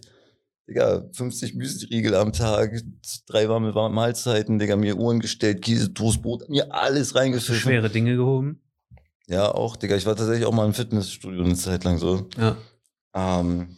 Digga, 0.69 1.03
50 1.11 1.55
Müsli-Riegel 1.55 2.15
am 2.15 2.31
Tag, 2.31 2.81
drei 3.27 3.49
warme 3.49 3.73
Mahlzeiten, 3.89 4.59
Digga, 4.59 4.77
mir 4.77 4.95
Uhren 4.95 5.19
gestellt, 5.19 5.61
Käse, 5.61 5.93
Toastbrot, 5.93 6.47
mir 6.47 6.73
alles 6.73 7.15
reingefischt. 7.15 7.63
Schwere 7.63 7.89
Dinge 7.89 8.15
gehoben. 8.15 8.61
Ja, 9.27 9.51
auch, 9.51 9.75
Digga. 9.75 9.95
Ich 9.95 10.05
war 10.05 10.15
tatsächlich 10.15 10.45
auch 10.45 10.53
mal 10.53 10.65
im 10.65 10.73
Fitnessstudio 10.73 11.43
eine 11.43 11.55
Zeit 11.55 11.83
lang 11.83 11.97
so. 11.97 12.27
Ja. 12.37 12.57
Ähm, 13.15 13.77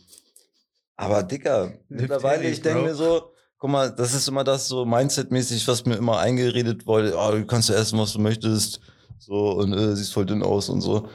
aber, 0.95 1.23
Digga, 1.23 1.73
mittlerweile, 1.89 2.49
ich 2.49 2.61
denke 2.61 2.83
mir 2.83 2.95
so, 2.95 3.31
guck 3.57 3.69
mal, 3.69 3.91
das 3.91 4.13
ist 4.13 4.27
immer 4.27 4.43
das 4.43 4.67
so 4.67 4.85
Mindset-mäßig, 4.85 5.67
was 5.67 5.85
mir 5.85 5.95
immer 5.95 6.19
eingeredet 6.19 6.87
wurde. 6.87 7.15
Oh, 7.17 7.31
du 7.31 7.45
kannst 7.45 7.69
ja 7.69 7.75
essen, 7.75 7.99
was 7.99 8.13
du 8.13 8.19
möchtest. 8.19 8.79
So, 9.19 9.51
und 9.51 9.73
äh, 9.73 9.95
siehst 9.95 10.13
voll 10.13 10.25
dünn 10.25 10.43
aus 10.43 10.69
und 10.69 10.81
so. 10.81 11.09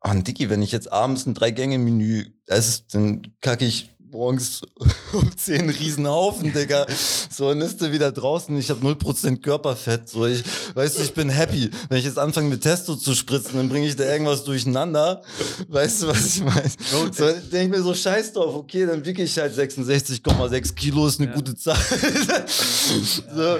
Ah, 0.00 0.12
und 0.12 0.26
Diggi, 0.28 0.50
wenn 0.50 0.62
ich 0.62 0.72
jetzt 0.72 0.92
abends 0.92 1.26
ein 1.26 1.34
Drei-Gänge-Menü 1.34 2.26
esse, 2.46 2.82
dann 2.92 3.34
kacke 3.40 3.64
ich 3.64 3.95
morgens 4.16 4.62
um 5.12 5.36
10 5.36 5.60
einen 5.60 5.70
riesen 5.70 6.06
Haufen, 6.06 6.52
Digga. 6.52 6.86
So, 7.30 7.48
und 7.50 7.60
ist 7.60 7.80
du 7.80 7.92
wieder 7.92 8.10
draußen. 8.12 8.56
Ich 8.58 8.70
habe 8.70 8.84
0% 8.86 9.40
Körperfett. 9.40 10.08
So, 10.08 10.26
ich, 10.26 10.42
weißt 10.74 10.98
du, 10.98 11.02
ich 11.02 11.12
bin 11.14 11.28
happy. 11.28 11.70
Wenn 11.88 11.98
ich 11.98 12.04
jetzt 12.04 12.18
anfange 12.18 12.48
mit 12.48 12.62
Testo 12.62 12.96
zu 12.96 13.14
spritzen, 13.14 13.56
dann 13.56 13.68
bringe 13.68 13.86
ich 13.86 13.96
da 13.96 14.04
irgendwas 14.04 14.44
durcheinander. 14.44 15.22
Weißt 15.68 16.02
du, 16.02 16.08
was 16.08 16.36
ich 16.36 16.42
meine? 16.42 16.70
So, 16.90 17.06
denke 17.08 17.62
ich 17.62 17.68
mir 17.68 17.82
so, 17.82 17.94
scheiß 17.94 18.32
drauf. 18.32 18.54
Okay, 18.54 18.86
dann 18.86 19.04
wiege 19.04 19.22
ich 19.22 19.38
halt 19.38 19.56
66,6 19.56 20.74
Kilo, 20.74 21.06
ist 21.06 21.20
eine 21.20 21.30
Ja. 21.30 21.34
gute 21.36 21.54
Zahl. 21.54 21.76
so. 22.46 23.58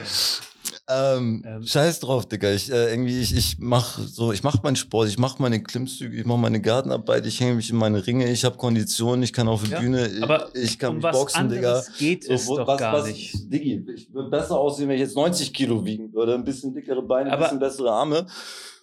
Ähm, 0.88 1.42
Ähm. 1.44 1.66
Scheiß 1.66 1.98
drauf, 2.00 2.26
Digga. 2.26 2.52
Ich, 2.52 2.70
äh, 2.70 2.90
irgendwie, 2.92 3.20
ich, 3.20 3.36
ich 3.36 3.56
mach 3.58 3.98
so, 3.98 4.32
ich 4.32 4.44
mach 4.44 4.62
meinen 4.62 4.76
Sport, 4.76 5.08
ich 5.08 5.18
mach 5.18 5.38
meine 5.40 5.60
Klimmzüge, 5.60 6.16
ich 6.16 6.24
mach 6.24 6.36
meine 6.36 6.60
Gartenarbeit, 6.60 7.26
ich 7.26 7.40
hänge 7.40 7.54
mich 7.54 7.70
in 7.70 7.76
meine 7.76 8.06
Ringe, 8.06 8.30
ich 8.30 8.44
habe 8.44 8.56
Konditionen, 8.56 9.24
ich 9.24 9.32
kann 9.32 9.48
auf 9.48 9.64
die 9.64 9.70
Ja, 9.72 9.80
Bühne, 9.80 10.06
ich, 10.06 10.22
aber 10.22 10.48
ich 10.54 10.78
kann 10.78 10.90
um 10.90 10.96
mich 10.98 11.10
boxen, 11.10 11.48
Digga. 11.48 11.82
geht 11.98 12.22
So, 12.24 12.32
es 12.34 12.46
wo- 12.46 12.56
doch 12.58 12.68
was, 12.68 12.78
gar 12.78 12.92
was, 12.94 13.06
nicht. 13.08 13.34
Diggi, 13.52 13.84
ich 13.96 14.14
würde 14.14 14.30
besser 14.30 14.56
aussehen, 14.60 14.88
wenn 14.88 14.94
ich 14.94 15.00
jetzt 15.02 15.16
90 15.16 15.52
Kilo 15.52 15.84
wiegen 15.84 16.12
würde, 16.12 16.34
ein 16.34 16.44
bisschen 16.44 16.72
dickere 16.72 17.02
Beine, 17.02 17.32
ein 17.32 17.38
bisschen 17.40 17.58
bessere 17.58 17.90
Arme. 17.90 18.24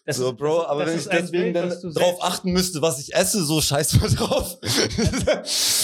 Das 0.06 0.18
so, 0.18 0.32
ist- 0.32 0.38
Bro, 0.38 0.58
das- 0.60 0.68
aber 0.68 0.86
wenn 0.86 0.96
ist 0.98 1.06
ich 1.06 1.10
deswegen 1.12 1.54
Bild, 1.54 1.56
dann 1.56 1.82
du 1.82 1.90
drauf 1.92 2.18
achten 2.22 2.52
müsste, 2.52 2.82
was 2.82 3.00
ich 3.00 3.14
esse, 3.16 3.44
so 3.46 3.62
scheiß 3.62 4.00
mal 4.02 4.10
drauf. 4.10 4.58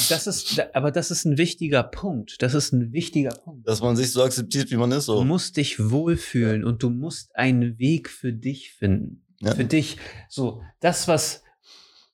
Das 0.09 0.25
ist, 0.27 0.59
aber 0.73 0.91
das 0.91 1.11
ist 1.11 1.25
ein 1.25 1.37
wichtiger 1.37 1.83
Punkt. 1.83 2.41
Das 2.41 2.53
ist 2.55 2.73
ein 2.73 2.91
wichtiger 2.91 3.29
Punkt. 3.29 3.67
Dass 3.67 3.79
man 3.81 3.95
sich 3.95 4.11
so 4.11 4.23
akzeptiert, 4.23 4.71
wie 4.71 4.75
man 4.77 4.91
ist. 4.91 5.07
Du 5.07 5.17
So. 5.17 5.23
musst 5.23 5.55
dich 5.57 5.91
wohlfühlen 5.91 6.63
und 6.65 6.81
du 6.81 6.89
musst 6.89 7.29
einen 7.35 7.77
Weg 7.77 8.09
für 8.09 8.33
dich 8.33 8.73
finden. 8.73 9.25
Ja. 9.39 9.53
Für 9.53 9.65
dich. 9.65 9.97
So, 10.27 10.61
das, 10.79 11.07
was, 11.07 11.43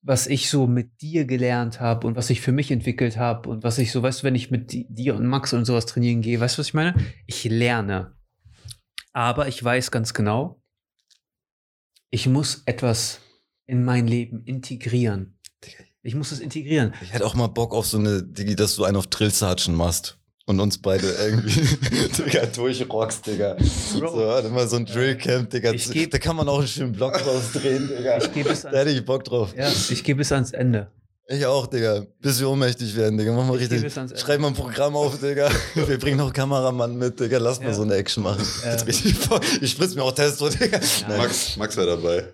was 0.02 0.28
ich 0.28 0.50
so 0.50 0.68
mit 0.68 1.02
dir 1.02 1.24
gelernt 1.26 1.80
habe 1.80 2.06
und 2.06 2.18
was 2.18 2.30
ich 2.30 2.42
für 2.42 2.52
mich 2.52 2.70
entwickelt 2.70 3.16
habe 3.18 3.50
und 3.50 3.64
was 3.64 3.78
ich 3.78 3.92
so, 3.94 4.04
weißt 4.04 4.20
du, 4.22 4.24
wenn 4.26 4.36
ich 4.36 4.52
mit 4.52 4.74
di- 4.74 4.88
dir 4.90 5.16
und 5.16 5.26
Max 5.26 5.54
und 5.54 5.64
sowas 5.66 5.86
trainieren 5.86 6.22
gehe, 6.22 6.40
weißt 6.40 6.58
du, 6.58 6.60
was 6.60 6.68
ich 6.68 6.74
meine? 6.74 6.96
Ich 7.28 7.46
lerne. 7.46 8.14
Aber 9.14 9.48
ich 9.48 9.64
weiß 9.64 9.90
ganz 9.92 10.14
genau, 10.14 10.62
ich 12.10 12.28
muss 12.28 12.64
etwas 12.66 13.20
in 13.68 13.84
mein 13.84 14.08
Leben 14.08 14.44
integrieren. 14.46 15.38
Ich 16.04 16.14
muss 16.16 16.32
es 16.32 16.40
integrieren. 16.40 16.94
Ich 17.02 17.14
hätte 17.14 17.26
auch 17.26 17.34
mal 17.34 17.48
Bock 17.48 17.74
auf 17.74 17.88
so 17.88 17.98
eine, 17.98 18.22
Digi, 18.22 18.56
dass 18.56 18.76
du 18.76 18.84
einen 18.84 18.98
auf 18.98 19.08
Drillsatschen 19.08 19.74
machst. 19.76 20.18
Und 20.48 20.60
uns 20.60 20.78
beide 20.80 21.08
irgendwie, 21.10 21.60
Digga, 22.24 22.46
durchrockst, 22.46 23.26
Digga. 23.26 23.56
Bro. 23.98 24.12
So, 24.12 24.18
warte 24.28 24.50
mal, 24.50 24.68
so 24.68 24.76
ein 24.76 24.86
Drillcamp, 24.86 25.50
Digga. 25.50 25.72
Ich 25.72 25.90
geb- 25.90 26.12
da 26.12 26.20
kann 26.20 26.36
man 26.36 26.48
auch 26.48 26.60
einen 26.60 26.68
schönen 26.68 26.92
Blog 26.92 27.14
draus 27.18 27.52
drehen, 27.54 27.88
Digga. 27.88 28.18
Ich 28.20 28.32
gebe 28.32 28.50
es 28.52 28.62
Da 28.62 28.70
ans, 28.70 28.78
hätte 28.78 28.92
ich 28.92 29.04
Bock 29.04 29.24
drauf. 29.24 29.56
ja, 29.58 29.68
ich 29.68 30.04
gehe 30.04 30.16
bis 30.16 30.32
ans 30.32 30.52
Ende. 30.52 30.92
Ich 31.28 31.44
auch, 31.46 31.66
Digga. 31.66 32.06
Bis 32.22 32.40
wir 32.40 32.50
ohnmächtig 32.50 32.96
werden, 32.96 33.18
Digga. 33.18 33.34
Mach 33.34 33.46
mal 33.48 33.60
Ich 33.60 33.70
richtig. 33.72 33.92
Schreib 34.20 34.40
mal 34.40 34.50
ein 34.50 34.54
Programm 34.54 34.96
auf, 34.96 35.20
Digga. 35.20 35.50
Wir 35.74 35.98
bringen 35.98 36.18
noch 36.18 36.32
Kameramann 36.32 36.96
mit, 36.98 37.20
Digga. 37.20 37.40
Lass 37.40 37.60
mal 37.60 37.70
Ja. 37.70 37.74
so 37.74 37.82
eine 37.82 37.96
Action 37.96 38.22
machen. 38.24 38.46
Ähm. 38.64 38.78
Ich 39.62 39.72
spritz 39.72 39.96
mir 39.96 40.04
auch 40.04 40.12
Testo, 40.12 40.50
Digga. 40.50 40.80
Nein. 41.08 41.18
Max, 41.18 41.58
Max 41.58 41.76
wäre 41.78 41.88
dabei. 41.98 42.26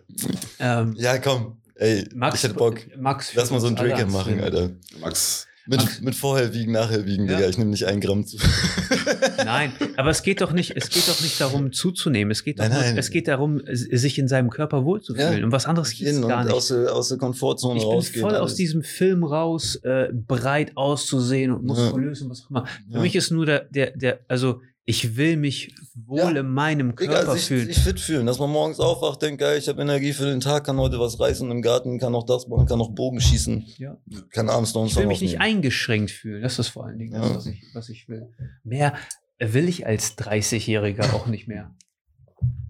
Ähm, 0.59 0.93
Ja, 0.97 1.17
komm. 1.19 1.57
Ey, 1.75 2.05
Max, 2.13 2.35
ich 2.35 2.43
hätte 2.43 2.55
Bock. 2.55 2.79
Max 2.97 3.33
Lass 3.33 3.49
mal 3.49 3.61
so 3.61 3.67
ein 3.67 3.77
führt 3.77 3.93
uns 3.93 3.93
alle 3.93 4.05
Drillcamp 4.11 4.27
ans 4.27 4.27
machen. 4.27 4.43
Alter. 4.43 4.69
Max. 4.99 5.47
Mit, 5.67 6.01
mit 6.01 6.15
vorher 6.15 6.53
wiegen, 6.53 6.71
nachher 6.71 7.05
wiegen, 7.05 7.27
Ja. 7.29 7.37
Digga. 7.37 7.49
Ich 7.49 7.57
nehme 7.57 7.69
nicht 7.69 7.85
ein 7.85 8.01
Gramm 8.01 8.25
zu. 8.25 8.37
Nein, 9.45 9.71
aber 9.97 10.09
es 10.09 10.23
geht 10.23 10.41
doch 10.41 10.51
nicht, 10.53 10.75
es 10.75 10.89
geht 10.89 11.07
doch 11.07 11.21
nicht 11.21 11.39
darum 11.39 11.71
zuzunehmen. 11.71 12.31
Es 12.31 12.43
geht 12.43 12.57
Nein, 12.57 12.71
nein. 12.71 12.97
es 12.97 13.09
geht 13.11 13.27
darum, 13.27 13.61
sich 13.71 14.17
in 14.17 14.27
seinem 14.27 14.49
Körper 14.49 14.85
wohlzufühlen. 14.85 15.39
Ja. 15.39 15.43
Und 15.45 15.51
was 15.51 15.65
anderes 15.67 15.91
geht 15.91 16.07
Gehen 16.07 16.27
gar 16.27 16.43
nicht. 16.43 16.53
aus 16.53 16.69
der, 16.69 16.93
aus 16.93 17.09
der 17.09 17.17
Komfortzone 17.17 17.77
ich 17.77 17.83
bin 17.83 17.91
rausgehen. 17.93 18.21
voll 18.21 18.31
aus 18.35 18.39
alles. 18.41 18.55
diesem 18.55 18.81
Film 18.83 19.23
raus, 19.23 19.75
äh, 19.83 20.09
breit 20.11 20.71
auszusehen 20.75 21.51
und 21.51 21.63
muskulös 21.63 22.21
und 22.21 22.29
was 22.31 22.43
auch 22.45 22.49
immer. 22.49 22.65
Für 22.65 22.95
Ja. 22.95 23.01
mich 23.01 23.15
ist 23.15 23.31
nur 23.31 23.45
der, 23.45 23.65
der, 23.69 23.91
der, 23.95 24.19
also 24.27 24.61
ich 24.91 25.15
will 25.15 25.37
mich 25.37 25.73
wohl 25.95 26.19
Ja. 26.35 26.41
in 26.41 26.49
meinem 26.53 26.95
Digga, 26.95 27.13
Körper 27.13 27.33
sich, 27.33 27.45
fühlen. 27.45 27.65
sich 27.67 27.77
fit 27.79 27.99
fühlen, 27.99 28.25
dass 28.25 28.39
man 28.39 28.49
morgens 28.49 28.79
aufwacht, 28.79 29.21
denkt, 29.21 29.39
geil, 29.39 29.57
ich 29.57 29.67
habe 29.69 29.81
Energie 29.81 30.11
für 30.13 30.25
den 30.25 30.39
Tag, 30.41 30.65
kann 30.65 30.77
heute 30.77 30.99
was 30.99 31.19
reißen 31.19 31.49
im 31.49 31.61
Garten, 31.61 31.97
kann 31.99 32.11
noch 32.11 32.25
das 32.25 32.47
machen, 32.47 32.65
kann 32.65 32.77
noch 32.79 32.91
Bogen 32.91 33.21
schießen, 33.21 33.63
Ja. 33.77 33.97
kann 34.31 34.49
abends 34.49 34.73
noch 34.73 34.81
einen 34.81 34.89
Ich 34.89 34.95
will 34.95 35.03
Song 35.03 35.07
mich 35.09 35.21
nicht 35.21 35.35
aufnehmen. 35.37 35.55
eingeschränkt 35.57 36.11
fühlen. 36.11 36.41
Das 36.41 36.59
ist 36.59 36.67
vor 36.67 36.85
allen 36.85 36.99
Dingen 36.99 37.13
das, 37.13 37.29
Ja. 37.29 37.35
was 37.35 37.45
ich, 37.47 37.63
was 37.73 37.89
ich 37.89 38.09
will. 38.09 38.27
Mehr 38.63 38.93
will 39.39 39.67
ich 39.69 39.85
als 39.87 40.17
30-Jähriger 40.17 41.13
auch 41.13 41.27
nicht 41.27 41.47
mehr. 41.47 41.73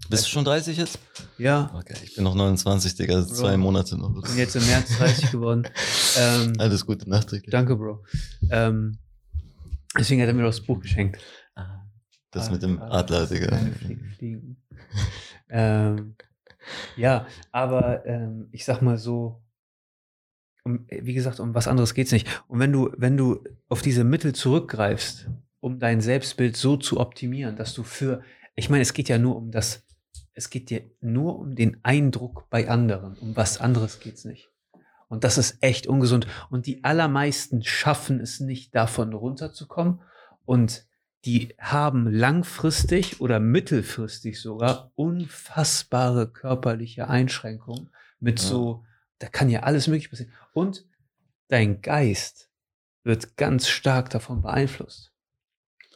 Bist 0.09 0.25
du 0.25 0.30
schon 0.30 0.43
30 0.45 0.77
jetzt? 0.77 1.00
Ja, 1.38 1.72
Okay, 1.74 1.95
ich 2.03 2.16
bin 2.16 2.24
noch 2.25 2.35
29, 2.35 2.95
Digga, 2.95 3.16
das 3.16 3.27
Bro. 3.30 3.35
zwei 3.35 3.58
Monate 3.58 3.98
noch. 3.98 4.11
bin 4.22 4.38
jetzt 4.38 4.56
im 4.56 4.66
März 4.67 4.98
30 4.98 5.32
geworden. 5.32 5.64
Ähm, 6.19 6.53
Alles 6.58 6.85
Gute 6.85 7.09
nachträglich. 7.09 7.50
Danke, 7.51 7.77
Bro. 7.77 8.03
Ähm, 8.50 8.98
deswegen 9.98 10.22
hat 10.22 10.27
er 10.27 10.33
mir 10.33 10.43
das 10.43 10.59
Buch 10.59 10.82
geschenkt. 10.82 11.17
Das 12.32 12.48
Ah, 12.48 12.51
mit 12.53 12.64
dem 12.64 12.82
Adler, 12.82 13.27
Digga. 13.27 13.58
Fliegen. 14.16 14.58
ähm, 15.50 16.16
ja, 16.95 17.27
aber 17.51 18.06
ähm, 18.06 18.48
ich 18.51 18.66
sag 18.66 18.82
mal 18.82 18.98
so, 18.98 19.42
um, 20.64 20.85
wie 20.90 21.14
gesagt, 21.14 21.40
um 21.40 21.53
was 21.53 21.68
anderes 21.68 21.93
geht's 21.93 22.11
nicht. 22.11 22.27
Und 22.48 22.60
wenn 22.60 22.72
du, 22.72 22.92
wenn 22.98 23.18
du 23.18 23.43
auf 23.68 23.82
diese 23.82 24.03
Mittel 24.03 24.34
zurückgreifst, 24.34 25.30
um 25.60 25.80
dein 25.80 26.01
Selbstbild 26.01 26.56
so 26.56 26.77
zu 26.77 27.00
optimieren, 27.00 27.56
dass 27.56 27.74
du 27.74 27.84
für, 27.84 28.22
ich 28.56 28.69
meine, 28.69 28.82
es 28.82 28.93
geht 28.93 29.10
ja 29.10 29.18
nur 29.18 29.35
um 29.35 29.51
das, 29.51 29.84
es 30.34 30.50
geht 30.50 30.69
dir 30.69 30.84
nur 31.01 31.38
um 31.38 31.56
den 31.56 31.77
Eindruck 31.84 32.50
bei 32.50 32.69
anderen. 32.69 33.18
Um 33.18 33.35
was 33.35 33.60
anderes 33.60 34.00
geht's 34.00 34.24
nicht. 34.26 34.50
Und 35.10 35.24
das 35.26 35.38
ist 35.38 35.58
echt 35.61 35.88
ungesund. 35.88 36.26
Und 36.50 36.66
die 36.68 36.84
allermeisten 36.85 37.64
schaffen 37.64 38.22
es 38.22 38.40
nicht, 38.40 38.74
davon 38.74 39.14
runterzukommen. 39.14 40.00
Und 40.45 40.85
die 41.25 41.53
haben 41.59 42.11
langfristig 42.11 43.22
oder 43.22 43.40
mittelfristig 43.40 44.41
sogar 44.41 44.91
unfassbare 44.95 46.32
körperliche 46.32 47.08
Einschränkungen 47.08 47.91
mit 48.19 48.40
Ja. 48.41 48.48
so, 48.48 48.85
da 49.19 49.27
kann 49.27 49.50
ja 49.50 49.61
alles 49.61 49.88
möglich 49.88 50.09
passieren. 50.09 50.33
Und 50.53 50.85
dein 51.48 51.82
Geist 51.82 52.50
wird 53.03 53.38
ganz 53.38 53.67
stark 53.67 54.09
davon 54.09 54.41
beeinflusst. 54.41 55.11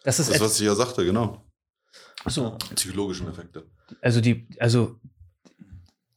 Das 0.03 0.19
ist 0.19 0.29
Das, 0.31 0.39
was 0.39 0.59
ich 0.59 0.65
ja 0.67 0.75
sagte, 0.75 1.03
genau. 1.05 1.43
so, 2.27 2.57
Psychologischen 2.75 3.27
Effekte. 3.27 3.65
also 4.01 4.21
die, 4.21 4.47
also 4.59 4.99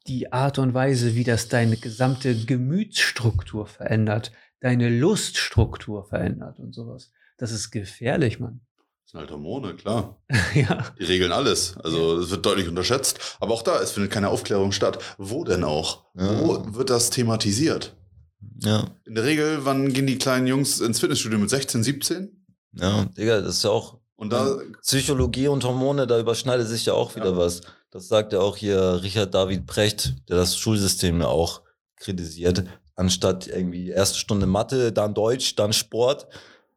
die 0.07 0.33
Art 0.33 0.59
und 0.59 0.75
Weise, 0.75 1.15
wie 1.15 1.25
das 1.25 1.49
deine 1.49 1.77
gesamte 1.77 2.35
Gemütsstruktur 2.45 3.67
verändert, 3.67 4.33
deine 4.61 4.89
Luststruktur 4.91 6.05
verändert 6.05 6.59
und 6.59 6.75
sowas. 6.75 7.11
Das 7.37 7.53
ist 7.53 7.71
gefährlich, 7.71 8.41
Mann. 8.41 8.61
Das 9.09 9.13
sind 9.13 9.21
halt 9.21 9.31
Hormone, 9.31 9.75
klar. 9.75 10.19
ja. 10.55 10.85
Die 10.99 11.05
regeln 11.05 11.33
alles. 11.33 11.79
Also 11.83 12.19
es 12.19 12.31
wird 12.31 12.45
deutlich 12.45 12.69
unterschätzt. 12.69 13.19
Aber 13.41 13.55
auch 13.55 13.63
da, 13.63 13.81
es 13.81 13.91
findet 13.93 14.13
keine 14.13 14.29
Aufklärung 14.29 14.71
statt. 14.71 14.99
Wo 15.17 15.45
denn 15.45 15.65
auch? 15.65 16.05
Ja. 16.15 16.39
Wo 16.41 16.63
wird 16.75 16.91
das 16.91 17.09
thematisiert? 17.09 17.97
Ja, 18.63 18.85
In 19.07 19.15
der 19.15 19.25
Regel, 19.25 19.65
wann 19.65 19.95
gehen 19.95 20.07
die 20.07 20.19
kleinen 20.19 20.47
Jungs 20.47 20.81
ins 20.81 21.01
Fitnessstudio? 21.01 21.39
Mit 21.39 21.49
16, 21.49 21.83
17? 21.83 22.47
ja, 22.75 23.07
Digga, 23.17 23.41
das 23.41 23.57
ist 23.57 23.65
ja 23.65 23.71
auch 23.71 23.97
Und 24.17 24.31
da, 24.31 24.59
Psychologie 24.83 25.49
und 25.49 25.65
Hormone, 25.65 26.07
da 26.07 26.21
überschneidet 26.21 26.69
sich 26.69 26.85
ja 26.85 26.93
auch 26.93 27.17
wieder 27.17 27.31
Ja. 27.31 27.37
was. 27.39 27.63
Das 27.91 28.09
sagt 28.09 28.35
ja 28.35 28.41
auch 28.41 28.59
hier 28.59 29.01
Richard 29.03 29.33
David 29.33 29.65
Precht, 29.67 30.17
der 30.29 30.37
das 30.37 30.59
Schulsystem 30.59 31.23
ja 31.23 31.29
auch 31.29 31.63
kritisiert. 31.97 32.65
Anstatt 32.95 33.47
irgendwie 33.47 33.89
erste 33.89 34.19
Stunde 34.19 34.45
Mathe, 34.47 34.93
dann 34.93 35.15
Deutsch, 35.15 35.55
dann 35.57 35.73
Sport 35.73 36.27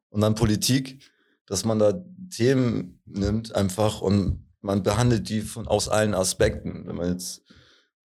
und 0.10 0.22
dann 0.22 0.36
Politik, 0.36 1.11
dass 1.52 1.66
man 1.66 1.80
da 1.80 2.02
Themen 2.30 3.02
nimmt 3.06 3.54
einfach 3.54 4.02
und 4.02 4.48
man 4.62 4.84
behandelt 4.84 5.28
die 5.28 5.42
von, 5.42 5.68
aus 5.68 5.90
allen 5.90 6.14
Aspekten. 6.14 6.88
Wenn 6.88 6.96
man 6.96 7.12
jetzt 7.12 7.42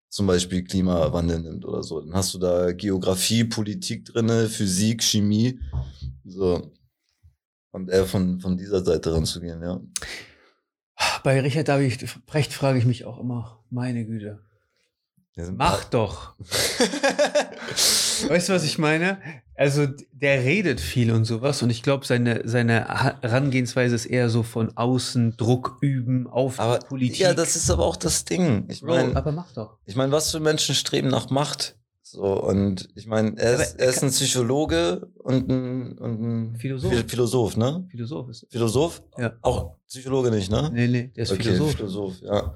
zum 0.10 0.26
Beispiel 0.26 0.64
Klimawandel 0.64 1.42
nimmt 1.42 1.64
oder 1.64 1.84
so, 1.84 2.02
dann 2.02 2.16
hast 2.16 2.34
du 2.34 2.40
da 2.40 2.72
Geografie, 2.72 3.44
Politik 3.44 4.06
drinne, 4.06 4.50
Physik, 4.50 5.04
Chemie, 5.04 5.60
so. 6.24 6.74
Und 7.70 7.92
eher 7.92 8.08
von, 8.08 8.40
von 8.40 8.58
dieser 8.58 8.84
Seite 8.84 9.14
ranzugehen, 9.14 9.62
ja. 9.62 9.80
Bei 11.24 11.40
Richard 11.40 11.68
David 11.68 12.26
Brecht 12.26 12.52
frage 12.52 12.80
ich 12.80 12.86
mich 12.86 13.06
auch 13.06 13.20
immer, 13.20 13.64
meine 13.70 14.08
Güte. 14.08 14.40
Mach 15.52 15.84
doch. 15.84 16.34
Weißt 18.30 18.50
du, 18.50 18.54
was 18.54 18.64
ich 18.64 18.78
meine? 18.78 19.18
Also, 19.58 19.88
der 20.12 20.44
redet 20.44 20.82
viel 20.82 21.12
und 21.12 21.26
sowas 21.26 21.62
und 21.64 21.70
ich 21.70 21.82
glaube, 21.82 22.06
seine, 22.06 22.42
seine 22.46 22.88
Herangehensweise 23.22 23.96
ist 23.96 24.06
eher 24.06 24.30
so 24.30 24.44
von 24.44 24.76
außen 24.76 25.38
Druck 25.38 25.78
üben 25.82 26.28
auf 26.28 26.60
aber 26.60 26.80
Politik. 26.80 27.20
ja, 27.20 27.34
das 27.34 27.56
ist 27.56 27.70
aber 27.72 27.86
auch 27.86 27.96
das 27.96 28.26
Ding. 28.26 28.66
Ich 28.70 28.82
meine, 28.82 29.16
aber 29.16 29.32
mach 29.32 29.52
doch. 29.54 29.78
ich 29.86 29.96
meine, 29.96 30.12
was 30.12 30.32
für 30.32 30.40
Menschen 30.42 30.76
streben 30.76 31.08
nach 31.08 31.30
Macht? 31.30 31.78
So, 32.02 32.22
und 32.24 32.88
ich 32.96 33.08
meine, 33.08 33.38
er, 33.38 33.56
ist, 33.60 33.80
er 33.80 33.88
ist 33.90 34.04
ein 34.04 34.10
Psychologe 34.10 35.08
und 35.18 35.50
ein, 35.50 35.98
und 35.98 36.22
ein 36.22 36.56
Philosoph. 36.58 36.92
Phil- 36.94 37.08
Philosoph, 37.10 37.58
ne? 37.58 37.88
Philosoph 37.90 38.30
ist. 38.30 38.46
Philosoph? 38.50 39.04
Ja. 39.18 39.34
Auch 39.42 39.76
Psychologe 39.88 40.32
nicht, 40.32 40.52
ne? 40.52 40.70
Nee, 40.74 40.88
nee, 40.88 41.12
der 41.16 41.24
ist 41.24 41.32
Philosoph. 41.34 41.72
Philosoph, 41.76 42.22
ja. 42.22 42.54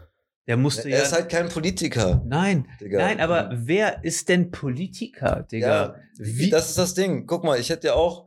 Der 0.49 0.57
musste 0.57 0.89
Er 0.89 0.97
ja. 0.97 1.03
ist 1.03 1.13
halt 1.13 1.29
kein 1.29 1.47
Politiker, 1.47 2.23
nein, 2.25 2.67
Digga. 2.81 2.97
nein, 2.97 3.19
aber 3.21 3.51
wer 3.53 4.03
ist 4.03 4.29
denn 4.29 4.49
Politiker, 4.49 5.45
Digga? 5.51 5.67
Ja, 5.67 5.95
Wie- 6.17 6.49
das 6.49 6.69
ist 6.69 6.77
das 6.79 6.95
Ding. 6.95 7.27
Guck 7.27 7.43
mal, 7.43 7.59
ich 7.59 7.69
hätte 7.69 7.85
ja 7.87 7.93
auch. 7.93 8.25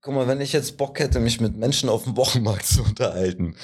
Guck 0.00 0.14
mal, 0.14 0.26
wenn 0.26 0.40
ich 0.40 0.52
jetzt 0.52 0.76
Bock 0.76 0.98
hätte, 0.98 1.20
mich 1.20 1.40
mit 1.40 1.56
Menschen 1.56 1.88
auf 1.88 2.02
dem 2.02 2.16
Wochenmarkt 2.16 2.66
zu 2.66 2.82
unterhalten. 2.82 3.54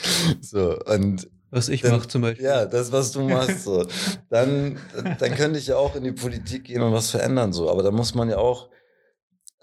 So, 0.40 0.78
und 0.78 1.28
was 1.50 1.68
ich 1.68 1.82
mache 1.82 2.06
zum 2.06 2.22
Beispiel. 2.22 2.44
ja, 2.44 2.66
das, 2.66 2.92
was 2.92 3.10
du 3.10 3.22
machst, 3.22 3.64
so, 3.64 3.84
dann, 4.30 4.78
dann 5.18 5.34
könnte 5.34 5.58
ich 5.58 5.66
ja 5.66 5.76
auch 5.76 5.96
in 5.96 6.04
die 6.04 6.12
Politik 6.12 6.64
gehen 6.64 6.82
und 6.82 6.92
was 6.92 7.10
verändern, 7.10 7.52
so. 7.52 7.68
Aber 7.68 7.82
da 7.82 7.90
muss 7.90 8.14
man 8.14 8.30
ja 8.30 8.36
auch, 8.38 8.68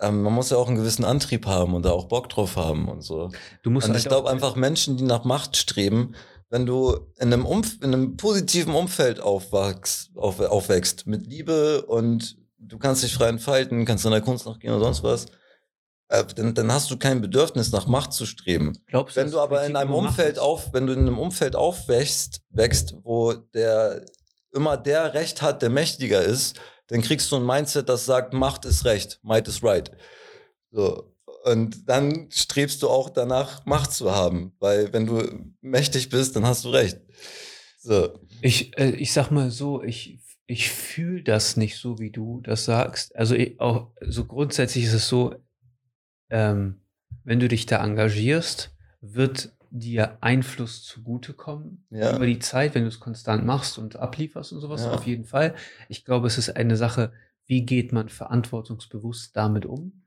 ähm, 0.01 0.23
man 0.23 0.33
muss 0.33 0.49
ja 0.49 0.57
auch 0.57 0.67
einen 0.67 0.75
gewissen 0.75 1.05
Antrieb 1.05 1.45
haben 1.45 1.73
und 1.73 1.85
da 1.85 1.91
auch 1.91 2.09
Bock 2.09 2.27
drauf 2.27 2.57
haben 2.57 2.89
und 2.89 3.01
so. 3.01 3.31
Du 3.63 3.69
musst 3.69 3.87
Und 3.87 3.93
halt 3.93 4.03
ich 4.03 4.09
glaube 4.09 4.29
einfach, 4.29 4.57
Menschen, 4.57 4.97
die 4.97 5.05
nach 5.05 5.23
Macht 5.23 5.55
streben, 5.55 6.15
wenn 6.49 6.65
du 6.65 7.11
in 7.17 7.33
einem, 7.33 7.45
Umf 7.45 7.77
in 7.81 7.93
einem 7.93 8.17
positiven 8.17 8.75
Umfeld 8.75 9.19
aufwachst, 9.19 10.11
auf, 10.15 10.39
aufwächst, 10.39 11.07
mit 11.07 11.25
Liebe 11.25 11.85
und 11.85 12.37
du 12.57 12.77
kannst 12.77 13.03
dich 13.03 13.13
frei 13.13 13.27
entfalten, 13.29 13.85
kannst 13.85 14.05
deiner 14.05 14.21
Kunst 14.21 14.45
nachgehen 14.45 14.73
oder 14.73 14.85
sonst 14.85 15.03
was, 15.03 15.25
äh, 16.09 16.23
dann, 16.35 16.53
dann 16.53 16.71
hast 16.71 16.91
du 16.91 16.97
kein 16.97 17.21
Bedürfnis, 17.21 17.71
nach 17.71 17.87
Macht 17.87 18.13
zu 18.13 18.25
streben. 18.25 18.77
Glaubst 18.87 19.15
Wenn 19.15 19.31
du 19.31 19.39
aber 19.39 19.65
in 19.65 19.75
einem 19.75 19.93
Umfeld 19.93 20.39
auf, 20.39 20.73
wenn 20.73 20.87
du 20.87 20.93
in 20.93 20.99
einem 20.99 21.17
Umfeld 21.19 21.55
aufwächst, 21.55 22.41
wächst, 22.49 22.95
wo 23.03 23.33
der 23.33 24.05
immer 24.51 24.77
der 24.77 25.13
Recht 25.13 25.41
hat, 25.41 25.61
der 25.61 25.69
mächtiger 25.69 26.21
ist, 26.21 26.59
dann 26.87 27.01
kriegst 27.01 27.31
du 27.31 27.37
ein 27.37 27.45
Mindset, 27.45 27.89
das 27.89 28.05
sagt, 28.05 28.33
Macht 28.33 28.65
ist 28.65 28.85
Recht, 28.85 29.19
Might 29.23 29.47
is 29.47 29.63
right. 29.63 29.91
So. 30.71 31.14
Und 31.45 31.87
dann 31.87 32.27
strebst 32.31 32.81
du 32.81 32.89
auch 32.89 33.09
danach, 33.09 33.65
Macht 33.67 33.91
zu 33.93 34.11
haben, 34.11 34.53
weil 34.59 34.91
wenn 34.93 35.05
du 35.05 35.21
mächtig 35.61 36.09
bist, 36.09 36.35
dann 36.35 36.43
hast 36.45 36.65
du 36.65 36.69
Recht. 36.69 36.99
So. 37.77 38.19
Ich, 38.41 38.75
äh, 38.79 38.89
ich 38.95 39.13
sag 39.13 39.29
mal 39.29 39.51
so, 39.51 39.83
ich, 39.83 40.19
ich 40.47 40.71
fühle 40.71 41.21
das 41.21 41.55
nicht 41.55 41.77
so, 41.77 41.99
wie 41.99 42.09
du 42.09 42.41
das 42.41 42.65
sagst. 42.65 43.15
Also 43.15 43.35
ich, 43.35 43.59
auch 43.59 43.91
so 44.01 44.25
grundsätzlich 44.25 44.85
ist 44.85 44.93
es 44.93 45.07
so, 45.07 45.35
ähm, 46.31 46.81
wenn 47.23 47.39
du 47.39 47.47
dich 47.47 47.67
da 47.67 47.83
engagierst, 47.83 48.71
wird 49.01 49.51
dir 49.69 50.17
Einfluss 50.21 50.83
zugutekommen 50.83 51.85
Ja. 51.91 52.15
über 52.15 52.25
die 52.25 52.39
Zeit, 52.39 52.73
wenn 52.73 52.83
du 52.83 52.87
es 52.89 52.99
konstant 52.99 53.45
machst 53.45 53.77
und 53.77 53.97
ablieferst 53.97 54.51
und 54.51 54.61
sowas, 54.61 54.85
Ja. 54.85 54.93
auf 54.93 55.05
jeden 55.05 55.25
Fall. 55.25 55.53
Ich 55.89 56.05
glaube, 56.05 56.25
es 56.25 56.39
ist 56.39 56.55
eine 56.55 56.75
Sache, 56.75 57.13
wie 57.45 57.61
geht 57.67 57.91
man 57.91 58.09
verantwortungsbewusst 58.09 59.35
damit 59.35 59.67
um? 59.67 60.01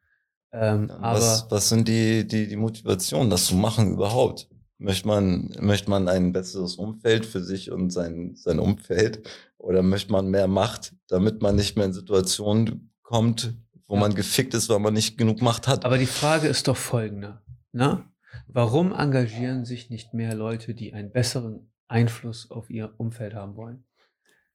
Ähm, 0.53 0.91
aber 0.91 1.19
was, 1.19 1.47
was 1.51 1.69
sind 1.69 1.89
die, 1.89 2.27
die, 2.27 2.49
die 2.49 2.57
Motivationen, 2.57 3.31
das 3.31 3.47
zu 3.47 3.57
machen 3.57 3.93
überhaupt? 3.93 4.49
Möchte 4.79 5.09
man, 5.09 5.55
möchte 5.61 5.91
man 5.91 6.09
ein 6.09 6.33
besseres 6.33 6.77
Umfeld 6.77 7.27
für 7.27 7.43
sich 7.43 7.71
und 7.71 7.91
sein, 7.91 8.35
sein 8.37 8.59
Umfeld? 8.59 9.29
Oder 9.59 9.83
möchte 9.83 10.13
man 10.13 10.29
mehr 10.29 10.47
Macht, 10.47 10.95
damit 11.09 11.43
man 11.43 11.57
nicht 11.57 11.77
mehr 11.77 11.87
in 11.87 11.93
Situationen 11.93 12.93
kommt, 13.03 13.55
wo 13.89 13.95
Ja. 13.95 14.01
man 14.01 14.15
gefickt 14.15 14.55
ist, 14.55 14.69
weil 14.69 14.79
man 14.79 14.95
nicht 14.95 15.19
genug 15.19 15.43
Macht 15.43 15.67
hat? 15.67 15.85
Aber 15.85 15.99
die 15.99 16.07
Frage 16.07 16.47
ist 16.47 16.69
doch 16.69 16.77
folgende. 16.77 17.43
Ne? 17.73 18.05
Warum 18.47 18.93
engagieren 18.93 19.65
sich 19.65 19.91
nicht 19.91 20.15
mehr 20.15 20.35
Leute, 20.35 20.75
die 20.75 20.93
einen 20.95 21.11
besseren 21.11 21.73
Einfluss 21.89 22.51
auf 22.51 22.71
ihr 22.71 22.95
Umfeld 22.99 23.35
haben 23.35 23.57
wollen? 23.57 23.85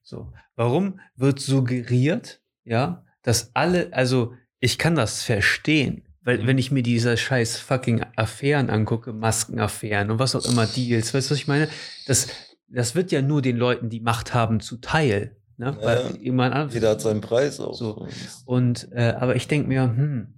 So. 0.04 0.32
Warum 0.56 1.00
wird 1.16 1.40
suggeriert, 1.40 2.42
ja, 2.64 3.06
dass 3.24 3.52
alle, 3.56 3.92
also 3.94 4.34
ich 4.64 4.78
kann 4.78 4.96
das 4.96 5.24
verstehen, 5.24 6.04
weil 6.22 6.48
wenn 6.48 6.58
ich 6.58 6.72
mir 6.72 6.84
diese 6.84 7.18
scheiß 7.18 7.60
fucking 7.60 8.06
Affären 8.16 8.70
angucke, 8.70 9.12
Maskenaffären 9.12 10.10
und 10.10 10.20
was 10.20 10.38
auch 10.38 10.46
immer, 10.46 10.66
Deals, 10.66 11.14
weißt 11.14 11.30
du, 11.30 11.32
was 11.34 11.38
ich 11.38 11.50
meine? 11.50 11.68
Das, 12.08 12.28
das 12.70 12.96
wird 12.96 13.12
ja 13.12 13.22
nur 13.22 13.42
den 13.42 13.58
Leuten, 13.58 13.90
die 13.90 14.00
Macht 14.00 14.34
haben, 14.34 14.62
zuteil. 14.62 15.36
Ne? 15.58 15.78
Ja. 15.82 15.86
Weil 15.86 16.16
jemand 16.22 16.54
anderes- 16.56 16.74
Jeder 16.76 16.92
hat 16.92 17.02
seinen 17.02 17.20
Preis 17.20 17.60
auch. 17.60 17.74
So. 17.74 18.08
Und, 18.46 18.88
äh, 18.94 19.14
aber 19.20 19.36
ich 19.36 19.50
denke 19.50 19.68
mir, 19.68 19.82
hm, 19.84 20.34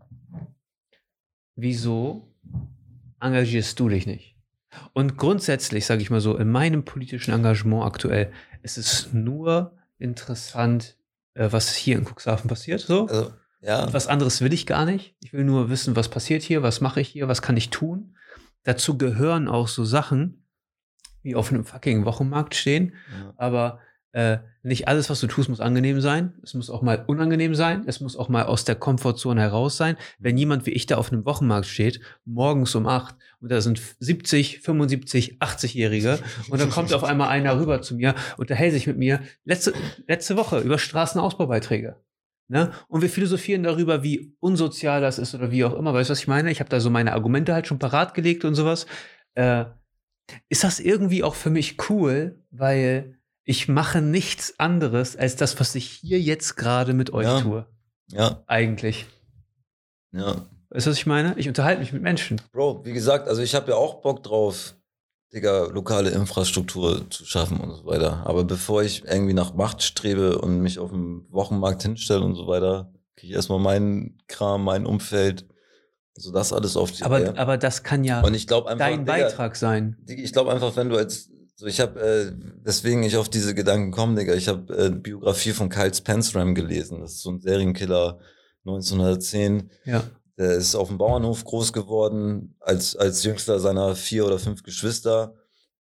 wieso 1.56 2.34
engagierst 3.22 3.80
du 3.80 3.90
dich 3.90 4.08
nicht? 4.08 4.36
Und 4.94 5.18
grundsätzlich, 5.18 5.86
sage 5.86 6.02
ich 6.02 6.10
mal 6.10 6.20
so, 6.20 6.36
in 6.36 6.50
meinem 6.50 6.84
politischen 6.84 7.32
Engagement 7.32 7.84
aktuell 7.84 8.32
ist 8.64 8.80
es 8.80 9.14
nur 9.14 9.78
interessant, 10.00 10.98
äh, 11.36 11.48
was 11.52 11.76
hier 11.76 11.96
in 11.96 12.06
Cuxhaven 12.06 12.50
passiert. 12.50 12.82
So. 12.82 13.06
Also, 13.06 13.32
ja. 13.62 13.84
Und 13.84 13.94
was 13.94 14.08
anderes 14.08 14.42
will 14.42 14.54
ich 14.54 14.66
gar 14.66 14.86
nicht. 14.86 15.16
Ich 15.22 15.34
will 15.34 15.44
nur 15.44 15.70
wissen, 15.70 15.96
was 15.96 16.10
passiert 16.10 16.44
hier, 16.44 16.64
was 16.64 16.82
mache 16.82 17.02
ich 17.02 17.10
hier, 17.10 17.28
was 17.28 17.42
kann 17.42 17.58
ich 17.58 17.70
tun. 17.70 18.16
Dazu 18.64 18.98
gehören 18.98 19.48
auch 19.48 19.68
so 19.68 19.86
Sachen, 19.86 20.46
wie 21.22 21.36
auf 21.36 21.52
einem 21.52 21.66
fucking 21.66 22.06
Wochenmarkt 22.06 22.56
stehen. 22.56 22.94
ja. 23.12 23.34
Aber 23.38 23.80
äh, 24.16 24.38
nicht 24.64 24.88
alles, 24.88 25.10
was 25.10 25.20
du 25.20 25.28
tust, 25.28 25.50
muss 25.50 25.60
angenehm 25.60 26.00
sein. 26.00 26.36
Es 26.42 26.54
muss 26.54 26.70
auch 26.70 26.82
mal 26.82 27.04
unangenehm 27.06 27.54
sein. 27.54 27.84
Es 27.86 28.00
muss 28.00 28.16
auch 28.16 28.30
mal 28.30 28.44
aus 28.46 28.64
der 28.64 28.76
Komfortzone 28.76 29.42
heraus 29.42 29.76
sein. 29.76 29.98
Wenn 30.20 30.38
jemand 30.38 30.66
wie 30.66 30.72
ich 30.72 30.86
da 30.86 30.96
auf 30.96 31.12
einem 31.12 31.26
Wochenmarkt 31.26 31.68
steht, 31.68 32.00
morgens 32.24 32.74
um 32.76 32.88
acht 32.88 33.16
und 33.42 33.52
da 33.52 33.60
sind 33.60 33.82
70, 34.00 34.62
75, 34.62 35.40
80-Jährige 35.42 36.20
und 36.50 36.62
dann 36.62 36.70
kommt 36.70 36.94
auf 36.94 37.04
einmal 37.04 37.28
einer 37.28 37.60
rüber 37.60 37.82
zu 37.82 37.96
mir, 37.96 38.16
unterhält 38.38 38.72
sich 38.72 38.88
mit 38.88 38.98
mir 38.98 39.20
letzte, 39.44 39.74
letzte 40.08 40.38
Woche 40.38 40.60
über 40.62 40.78
Straßenausbaubeiträge. 40.78 41.98
Ne? 42.48 42.72
Und 42.88 43.02
wir 43.02 43.10
philosophieren 43.10 43.64
darüber, 43.64 44.04
wie 44.04 44.36
unsozial 44.40 45.02
das 45.02 45.18
ist 45.18 45.34
oder 45.34 45.50
wie 45.52 45.66
auch 45.66 45.74
immer. 45.74 45.94
Weißt 45.94 46.10
du, 46.10 46.12
was 46.12 46.20
ich 46.20 46.28
meine? 46.28 46.52
Ich 46.52 46.60
habe 46.60 46.70
da 46.70 46.80
so 46.80 46.90
meine 46.92 47.14
Argumente 47.14 47.54
halt 47.54 47.66
schon 47.68 47.80
parat 47.80 48.14
gelegt 48.14 48.46
und 48.46 48.54
sowas. 48.56 48.86
Äh, 49.34 49.66
ist 50.50 50.64
das 50.64 50.80
irgendwie 50.80 51.24
auch 51.24 51.36
für 51.36 51.50
mich 51.50 51.90
cool, 51.90 52.44
weil 52.52 53.18
ich 53.44 53.68
mache 53.68 54.02
nichts 54.02 54.60
anderes 54.60 55.16
als 55.16 55.36
das, 55.36 55.60
was 55.60 55.76
ich 55.76 55.88
hier 55.90 56.20
jetzt 56.20 56.56
gerade 56.56 56.94
mit 56.94 57.14
euch 57.14 57.26
Ja. 57.26 57.42
tue. 57.42 57.66
ja, 58.12 58.44
Eigentlich. 58.48 59.06
ja. 60.12 60.46
Weißt 60.70 60.88
du, 60.88 60.92
was 60.92 60.98
ich 60.98 61.06
meine? 61.06 61.34
Ich 61.38 61.48
unterhalte 61.48 61.80
mich 61.80 61.94
mit 61.94 62.02
Menschen. 62.02 62.42
Bro, 62.52 62.86
wie 62.86 62.94
gesagt, 62.94 63.28
also 63.28 63.42
ich 63.42 63.56
habe 63.56 63.72
ja 63.72 63.78
auch 63.78 64.02
Bock 64.02 64.24
drauf, 64.24 64.75
Digga, 65.36 65.66
lokale 65.66 66.12
Infrastruktur 66.12 67.10
zu 67.10 67.26
schaffen 67.26 67.60
und 67.60 67.76
so 67.76 67.86
weiter. 67.86 68.24
Aber 68.26 68.46
bevor 68.46 68.84
ich 68.84 69.04
irgendwie 69.04 69.34
nach 69.34 69.54
Macht 69.54 69.84
strebe 69.84 70.38
und 70.40 70.62
mich 70.62 70.80
auf 70.80 70.92
dem 70.92 71.26
Wochenmarkt 71.30 71.82
hinstelle 71.84 72.22
und 72.22 72.36
so 72.36 72.48
weiter, 72.48 72.94
kriege 73.18 73.32
ich 73.32 73.36
erstmal 73.36 73.60
meinen 73.60 74.18
Kram, 74.28 74.64
mein 74.64 74.86
Umfeld, 74.86 75.46
so 76.14 76.32
das 76.32 76.54
alles 76.54 76.78
auf 76.78 76.92
die 76.92 77.04
Aber, 77.04 77.18
Reihe. 77.18 77.38
aber 77.38 77.58
das 77.58 77.84
kann 77.84 78.06
ja 78.06 78.22
einfach, 78.22 78.78
dein 78.78 79.02
Digga, 79.02 79.12
Beitrag 79.12 79.58
sein. 79.58 79.98
Digga, 80.04 80.24
ich 80.24 80.32
glaube 80.32 80.52
einfach, 80.54 80.76
wenn 80.78 80.90
du 80.90 80.96
als 80.96 81.30
so 81.58 81.68
ich 81.68 81.80
habe 81.80 82.00
äh, 82.02 82.32
weswegen 82.64 83.04
ich 83.04 83.16
auf 83.18 83.30
diese 83.30 83.54
Gedanken 83.56 83.92
komme, 83.92 84.16
Digga, 84.20 84.34
ich 84.34 84.48
habe 84.48 84.74
äh, 84.74 84.90
Biografie 84.90 85.52
von 85.52 85.70
Kyle 85.70 85.94
Spenceram 85.94 86.56
gelesen. 86.56 87.02
Das 87.02 87.14
ist 87.14 87.22
so 87.22 87.32
ein 87.32 87.40
Serienkiller 87.40 88.20
1910. 88.66 89.70
Ja. 89.86 90.04
Der 90.38 90.52
ist 90.54 90.76
auf 90.76 90.90
dem 90.90 90.98
Bauernhof 90.98 91.46
groß 91.46 91.72
geworden, 91.72 92.56
als, 92.60 92.96
als 92.96 93.24
jüngster 93.24 93.60
seiner 93.60 93.96
vier 93.96 94.26
oder 94.26 94.38
fünf 94.38 94.64
Geschwister. 94.64 95.34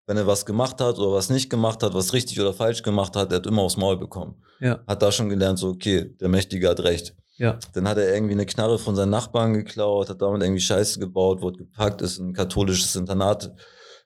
Wenn 0.07 0.17
er 0.17 0.25
was 0.25 0.45
gemacht 0.45 0.81
hat 0.81 0.97
oder 0.97 1.13
was 1.13 1.29
nicht 1.29 1.51
gemacht 1.51 1.83
hat, 1.83 1.93
was 1.93 2.13
richtig 2.13 2.39
oder 2.41 2.51
falsch 2.51 2.81
gemacht 2.81 3.15
hat, 3.15 3.31
er 3.31 3.37
hat 3.37 3.45
immer 3.45 3.61
aufs 3.61 3.77
Maul 3.77 3.97
bekommen. 3.97 4.41
Ja. 4.59 4.79
Hat 4.87 5.03
da 5.03 5.11
schon 5.11 5.29
gelernt, 5.29 5.59
so, 5.59 5.69
okay, 5.69 6.15
der 6.19 6.29
Mächtige 6.29 6.67
hat 6.67 6.79
recht. 6.79 7.15
Ja. 7.37 7.59
Dann 7.73 7.87
hat 7.87 7.97
er 7.97 8.13
irgendwie 8.13 8.33
eine 8.33 8.45
Knarre 8.45 8.79
von 8.79 8.95
seinen 8.95 9.11
Nachbarn 9.11 9.53
geklaut, 9.53 10.09
hat 10.09 10.21
damit 10.21 10.41
irgendwie 10.41 10.61
Scheiße 10.61 10.99
gebaut, 10.99 11.41
wurde 11.41 11.59
gepackt, 11.59 12.01
ist 12.01 12.17
in 12.17 12.29
ein 12.29 12.33
katholisches 12.33 12.95
Internat 12.95 13.53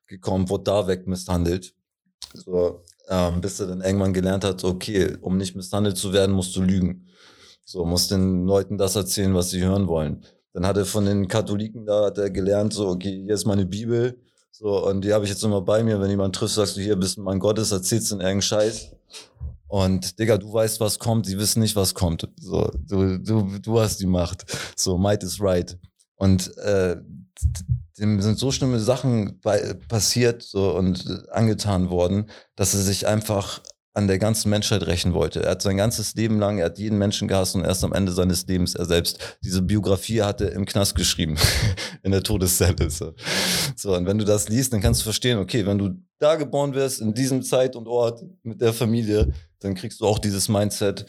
gekommen, 0.08 0.50
wurde 0.50 0.66
da 0.66 0.88
weg 0.88 1.08
misshandelt. 1.08 1.74
So, 2.34 2.84
ähm, 3.10 3.42
bis 3.42 3.60
er 3.60 3.68
dann 3.68 3.82
irgendwann 3.82 4.14
gelernt 4.14 4.44
hat, 4.44 4.64
okay, 4.64 5.18
um 5.22 5.38
nicht 5.38 5.56
misshandelt 5.56 5.98
zu 5.98 6.14
werden, 6.14 6.36
musst 6.36 6.56
du 6.56 6.62
lügen. 6.62 7.08
So, 7.66 7.86
musst 7.86 8.12
den 8.12 8.46
Leuten 8.46 8.78
das 8.78 8.96
erzählen, 8.96 9.34
was 9.34 9.50
sie 9.50 9.64
hören 9.64 9.88
wollen. 9.88 10.24
Dann 10.54 10.68
hat 10.68 10.78
er 10.78 10.86
von 10.86 11.06
den 11.06 11.28
Katholiken 11.28 11.86
da 11.86 12.06
hat 12.06 12.18
er 12.18 12.30
gelernt, 12.30 12.74
so, 12.74 12.88
okay, 12.90 13.24
hier 13.24 13.34
ist 13.34 13.46
meine 13.46 13.66
Bibel. 13.66 14.20
So, 14.52 14.88
und 14.88 15.04
die 15.04 15.14
habe 15.14 15.26
ich 15.26 15.32
jetzt 15.32 15.44
immer 15.44 15.62
bei 15.62 15.84
mir. 15.84 16.00
Wenn 16.00 16.10
jemand 16.10 16.36
trifft, 16.36 16.54
sagst 16.54 16.78
du, 16.78 16.82
hier 16.82 16.96
bist 16.96 17.18
du 17.18 17.22
mein 17.22 17.40
Gottes, 17.40 17.72
erzählst 17.72 18.12
du 18.12 18.16
irgendeinen 18.16 18.42
Scheiß. 18.42 18.92
Und 19.68 20.20
Digga, 20.20 20.38
du 20.38 20.54
weißt, 20.54 20.80
was 20.80 21.00
kommt, 21.00 21.26
sie 21.26 21.40
wissen 21.40 21.62
nicht, 21.62 21.76
was 21.76 21.96
kommt. 21.96 22.30
So, 22.40 22.70
du, 22.88 23.18
du, 23.18 23.58
du 23.60 23.80
hast 23.80 24.00
die 24.00 24.06
Macht. 24.06 24.46
So, 24.78 25.00
might 25.00 25.24
is 25.24 25.42
right. 25.42 25.76
Und 26.16 26.56
äh, 26.58 26.98
dem 27.98 28.22
sind 28.22 28.38
so 28.38 28.52
schlimme 28.52 28.80
Sachen 28.80 29.40
bei, 29.42 29.74
passiert 29.88 30.44
so 30.44 30.76
und 30.76 31.06
äh, 31.08 31.32
angetan 31.32 31.90
worden, 31.90 32.30
dass 32.56 32.76
er 32.76 32.82
sich 32.82 33.08
einfach 33.08 33.62
an 33.96 34.08
der 34.08 34.18
ganzen 34.18 34.50
Menschheit 34.50 34.88
rächen 34.88 35.14
wollte. 35.14 35.44
Er 35.44 35.52
hat 35.52 35.62
sein 35.62 35.78
ganzes 35.78 36.16
Leben 36.16 36.40
lang, 36.40 36.58
er 36.58 36.66
hat 36.66 36.80
jeden 36.80 36.98
Menschen 36.98 37.28
gehasst 37.28 37.56
und 37.56 37.64
erst 37.64 37.84
am 37.84 37.94
Ende 37.94 38.12
seines 38.12 38.48
Lebens 38.48 38.74
er 38.74 38.86
selbst. 38.86 39.38
Diese 39.44 39.62
Biografie 39.62 40.24
hat 40.24 40.42
er 40.42 40.52
im 40.54 40.66
Knast 40.66 40.96
geschrieben, 40.96 41.38
in 42.04 42.12
der 42.12 42.24
Todeszelle. 42.24 42.90
So. 42.90 43.14
so, 43.76 43.96
und 43.96 44.08
wenn 44.08 44.18
du 44.18 44.26
das 44.26 44.50
liest, 44.50 44.74
dann 44.74 44.82
kannst 44.82 45.02
du 45.02 45.04
verstehen, 45.04 45.38
okay, 45.38 45.66
wenn 45.66 45.78
du 45.78 45.92
da 46.18 46.36
geboren 46.36 46.74
wirst, 46.74 47.02
in 47.02 47.14
diesem 47.14 47.44
Zeit 47.44 47.76
und 47.76 47.88
Ort 47.88 48.24
mit 48.42 48.62
der 48.62 48.74
Familie, 48.74 49.32
dann 49.60 49.76
kriegst 49.76 50.02
du 50.02 50.06
auch 50.06 50.20
dieses 50.20 50.50
Mindset, 50.50 51.06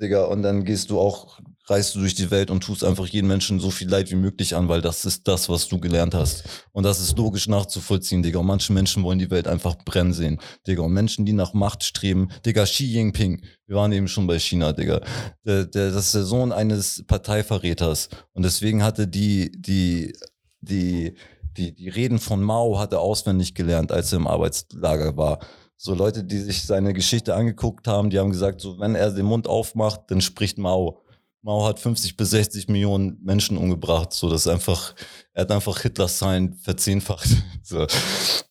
Digga, 0.00 0.24
und 0.26 0.42
dann 0.42 0.64
gehst 0.64 0.90
du 0.90 1.00
auch, 1.00 1.40
reist 1.68 1.94
du 1.94 2.00
durch 2.00 2.14
die 2.14 2.30
Welt 2.30 2.50
und 2.50 2.62
tust 2.62 2.84
einfach 2.84 3.06
jeden 3.06 3.26
Menschen 3.26 3.58
so 3.58 3.70
viel 3.70 3.88
Leid 3.88 4.10
wie 4.10 4.16
möglich 4.16 4.54
an, 4.54 4.68
weil 4.68 4.80
das 4.80 5.04
ist 5.04 5.26
das, 5.26 5.48
was 5.48 5.68
du 5.68 5.80
gelernt 5.80 6.14
hast. 6.14 6.44
Und 6.72 6.84
das 6.84 7.00
ist 7.00 7.18
logisch 7.18 7.48
nachzuvollziehen, 7.48 8.22
Digga. 8.22 8.38
Und 8.38 8.46
manche 8.46 8.72
Menschen 8.72 9.02
wollen 9.02 9.18
die 9.18 9.30
Welt 9.30 9.48
einfach 9.48 9.76
brennen 9.84 10.12
sehen, 10.12 10.40
Digga. 10.66 10.82
Und 10.82 10.92
Menschen, 10.92 11.26
die 11.26 11.32
nach 11.32 11.54
Macht 11.54 11.82
streben, 11.82 12.28
Digga, 12.44 12.64
Xi 12.64 12.84
Jinping, 12.84 13.42
wir 13.66 13.76
waren 13.76 13.92
eben 13.92 14.06
schon 14.06 14.26
bei 14.26 14.38
China, 14.38 14.72
Digga. 14.72 15.00
Der, 15.44 15.64
der, 15.66 15.90
das 15.90 16.06
ist 16.06 16.14
der 16.14 16.24
Sohn 16.24 16.52
eines 16.52 17.04
Parteiverräters. 17.06 18.10
Und 18.32 18.44
deswegen 18.44 18.84
hatte 18.84 19.08
die, 19.08 19.50
die, 19.56 20.12
die, 20.60 21.14
die, 21.56 21.74
die 21.74 21.88
Reden 21.88 22.20
von 22.20 22.42
Mao 22.42 22.78
hat 22.78 22.92
er 22.92 23.00
auswendig 23.00 23.54
gelernt, 23.54 23.90
als 23.90 24.12
er 24.12 24.18
im 24.18 24.28
Arbeitslager 24.28 25.16
war. 25.16 25.40
So 25.76 25.94
Leute, 25.94 26.24
die 26.24 26.38
sich 26.38 26.62
seine 26.62 26.94
Geschichte 26.94 27.34
angeguckt 27.34 27.86
haben, 27.88 28.08
die 28.08 28.18
haben 28.18 28.30
gesagt, 28.30 28.60
so 28.60 28.78
wenn 28.78 28.94
er 28.94 29.10
den 29.10 29.26
Mund 29.26 29.48
aufmacht, 29.48 30.02
dann 30.08 30.20
spricht 30.20 30.58
Mao. 30.58 31.02
Mao 31.46 31.64
hat 31.64 31.78
50 31.78 32.16
bis 32.16 32.30
60 32.30 32.66
Millionen 32.66 33.18
Menschen 33.22 33.56
umgebracht. 33.56 34.12
So, 34.12 34.28
das 34.28 34.42
ist 34.42 34.48
einfach, 34.48 34.96
er 35.32 35.42
hat 35.42 35.52
einfach 35.52 35.80
Hitlers 35.80 36.18
Zahlen 36.18 36.54
verzehnfacht. 36.54 37.28
So. 37.62 37.84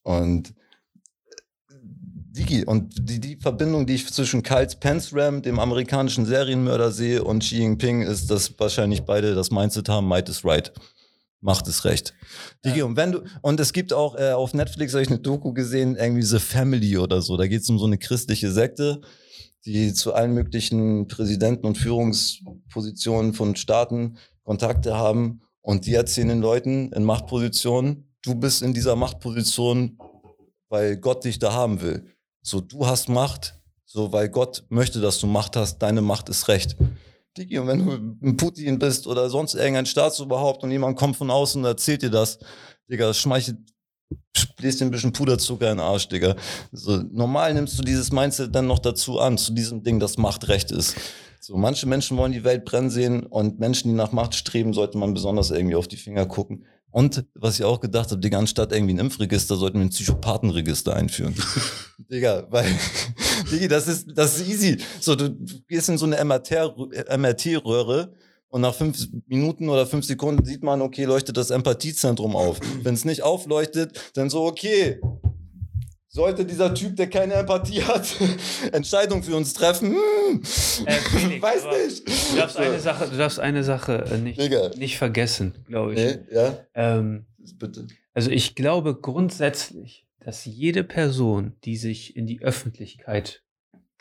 Und 0.04 0.54
Digi, 1.70 2.66
und 2.66 2.94
die, 2.98 3.22
die 3.22 3.38
Verbindung, 3.38 3.86
die 3.86 3.96
ich 3.96 4.12
zwischen 4.12 4.44
Kyle 4.44 4.68
Pence 4.78 5.12
Ram, 5.14 5.42
dem 5.42 5.58
amerikanischen 5.58 6.26
Serienmörder 6.26 6.92
sehe, 6.92 7.24
und 7.24 7.40
Xi 7.40 7.60
Jinping, 7.60 8.02
ist, 8.02 8.30
dass 8.30 8.60
wahrscheinlich 8.60 9.04
beide 9.04 9.36
das 9.36 9.52
Mindset 9.52 9.88
haben, 9.88 10.08
might 10.08 10.28
is 10.28 10.44
right 10.44 10.74
macht 11.42 11.68
es 11.68 11.86
recht. 11.86 12.14
Digi, 12.66 12.80
ja. 12.80 12.86
und 12.86 12.98
wenn 12.98 13.12
du, 13.12 13.24
und 13.42 13.60
es 13.60 13.72
gibt 13.72 13.94
auch 13.94 14.16
äh, 14.16 14.32
auf 14.32 14.54
Netflix, 14.54 14.94
habe 14.94 15.04
ich 15.04 15.10
eine 15.10 15.20
Doku 15.20 15.54
gesehen, 15.54 15.96
irgendwie 15.96 16.24
The 16.24 16.40
Family 16.40 16.98
oder 16.98 17.22
so. 17.22 17.38
Da 17.38 17.46
geht 17.46 17.62
es 17.62 17.70
um 17.70 17.78
so 17.78 17.86
eine 17.86 18.00
christliche 18.00 18.52
Sekte, 18.52 19.02
die 19.66 19.94
zu 19.94 20.14
allen 20.14 20.34
möglichen 20.34 21.08
Präsidenten 21.08 21.66
und 21.66 21.78
Führungspositionen 21.78 23.34
von 23.34 23.56
Staaten 23.56 24.18
Kontakte 24.44 24.96
haben. 24.96 25.42
Und 25.62 25.88
die 25.88 25.96
erzählen 25.96 26.30
den 26.30 26.42
Leuten 26.42 26.92
in 26.92 27.04
Machtpositionen, 27.04 28.16
du 28.22 28.36
bist 28.36 28.62
in 28.62 28.74
dieser 28.74 28.96
Machtposition, 28.96 29.98
weil 30.70 30.98
Gott 30.98 31.26
dich 31.26 31.40
da 31.40 31.54
haben 31.54 31.82
will. 31.82 32.06
So, 32.44 32.62
du 32.62 32.86
hast 32.86 33.10
Macht, 33.10 33.60
so, 33.86 34.12
weil 34.12 34.30
Gott 34.30 34.66
möchte, 34.70 35.02
dass 35.02 35.20
du 35.20 35.26
Macht 35.26 35.56
hast, 35.56 35.80
deine 35.80 36.02
Macht 36.02 36.30
ist 36.30 36.48
Recht. 36.48 36.78
Digi, 37.36 37.58
und 37.58 37.68
wenn 37.68 37.86
du 37.86 38.28
ein 38.28 38.38
Putin 38.38 38.78
bist 38.78 39.08
oder 39.08 39.30
sonst 39.30 39.56
irgendein 39.56 39.88
Staatsoberhaupt 39.88 40.64
und 40.64 40.72
jemand 40.72 40.98
kommt 40.98 41.18
von 41.18 41.32
außen 41.32 41.62
und 41.62 41.68
erzählt 41.68 42.04
dir 42.04 42.12
das, 42.12 42.38
Digga, 42.90 43.14
schmeichelt, 43.14 43.58
bläst 44.58 44.80
dir 44.80 44.86
ein 44.86 44.92
bisschen 44.92 45.14
Puderzucker 45.14 45.72
in 45.72 45.78
den 45.78 45.86
Arsch, 45.86 46.08
Digga. 46.08 46.36
So, 46.72 47.04
normal 47.12 47.54
nimmst 47.54 47.78
du 47.78 47.84
dieses 47.84 48.12
Mindset 48.12 48.54
dann 48.56 48.68
noch 48.68 48.80
dazu 48.80 49.20
an, 49.20 49.38
zu 49.38 49.54
diesem 49.54 49.84
Ding, 49.84 50.00
das 50.00 50.18
Macht 50.18 50.48
recht 50.48 50.72
ist. 50.72 50.96
So, 51.40 51.56
manche 51.58 51.88
Menschen 51.88 52.18
wollen 52.18 52.32
die 52.32 52.44
Welt 52.44 52.66
brennen 52.66 52.90
sehen 52.90 53.24
und 53.24 53.60
Menschen, 53.60 53.90
die 53.90 53.96
nach 53.96 54.12
Macht 54.12 54.34
streben, 54.34 54.74
sollte 54.74 54.98
man 54.98 55.14
besonders 55.14 55.52
irgendwie 55.52 55.76
auf 55.76 55.88
die 55.88 55.98
Finger 55.98 56.26
gucken. 56.26 56.66
Und 56.90 57.26
was 57.36 57.60
ich 57.60 57.66
auch 57.66 57.82
gedacht 57.82 58.10
habe, 58.12 58.22
Digga, 58.22 58.40
anstatt 58.40 58.72
irgendwie 58.72 58.94
ein 58.94 59.00
Impfregister, 59.00 59.58
sollten 59.58 59.80
wir 59.80 59.86
ein 59.86 59.90
Psychopathenregister 59.90 60.96
einführen. 60.96 61.36
Digga, 62.10 62.48
weil, 62.50 62.66
Digga, 63.52 63.68
das 63.68 63.88
ist, 63.88 64.08
das 64.16 64.40
ist 64.40 64.48
easy. 64.48 64.78
So, 65.02 65.16
du, 65.16 65.30
du 65.30 65.62
gehst 65.68 65.90
in 65.90 65.98
so 65.98 66.06
eine 66.06 66.24
MRT-Röhre 66.24 68.14
und 68.50 68.62
nach 68.62 68.74
fünf 68.74 69.08
Minuten 69.28 69.70
oder 69.70 69.86
fünf 69.86 70.06
Sekunden 70.06 70.46
sieht 70.46 70.64
man, 70.64 70.82
okay, 70.82 71.06
leuchtet 71.06 71.38
das 71.38 71.50
Empathiezentrum 71.50 72.36
auf. 72.36 72.60
Wenn 72.84 72.94
es 72.94 73.06
nicht 73.06 73.24
aufleuchtet, 73.24 74.12
dann 74.16 74.30
so, 74.30 74.46
okay, 74.46 75.00
sollte 76.08 76.46
dieser 76.46 76.74
Typ, 76.74 76.96
der 76.96 77.10
keine 77.10 77.34
Empathie 77.34 77.84
hat, 77.84 78.16
Entscheidungen 78.72 79.24
für 79.24 79.36
uns 79.36 79.54
treffen? 79.54 79.96
Hm, 79.96 80.42
äh, 80.86 80.94
Felix, 80.94 81.42
weiß 81.42 81.64
nicht. 81.66 82.32
Du 82.32 82.38
darfst 82.38 82.58
eine 82.58 82.80
Sache, 82.80 83.10
du 83.10 83.18
darfst 83.18 83.40
eine 83.40 83.64
Sache 83.64 84.06
äh, 84.12 84.18
nicht, 84.18 84.78
nicht 84.78 84.98
vergessen, 84.98 85.56
glaube 85.68 85.94
ich. 85.94 86.00
Nee, 86.00 86.20
ja. 86.32 86.58
Ähm, 86.74 87.26
Bitte. 87.60 87.88
Also 88.14 88.32
ich 88.32 88.56
glaube 88.56 88.96
grundsätzlich, 88.96 90.08
dass 90.20 90.46
jede 90.46 90.84
Person, 90.84 91.54
die 91.64 91.78
sich 91.78 92.16
in 92.16 92.26
die 92.26 92.42
Öffentlichkeit 92.42 93.44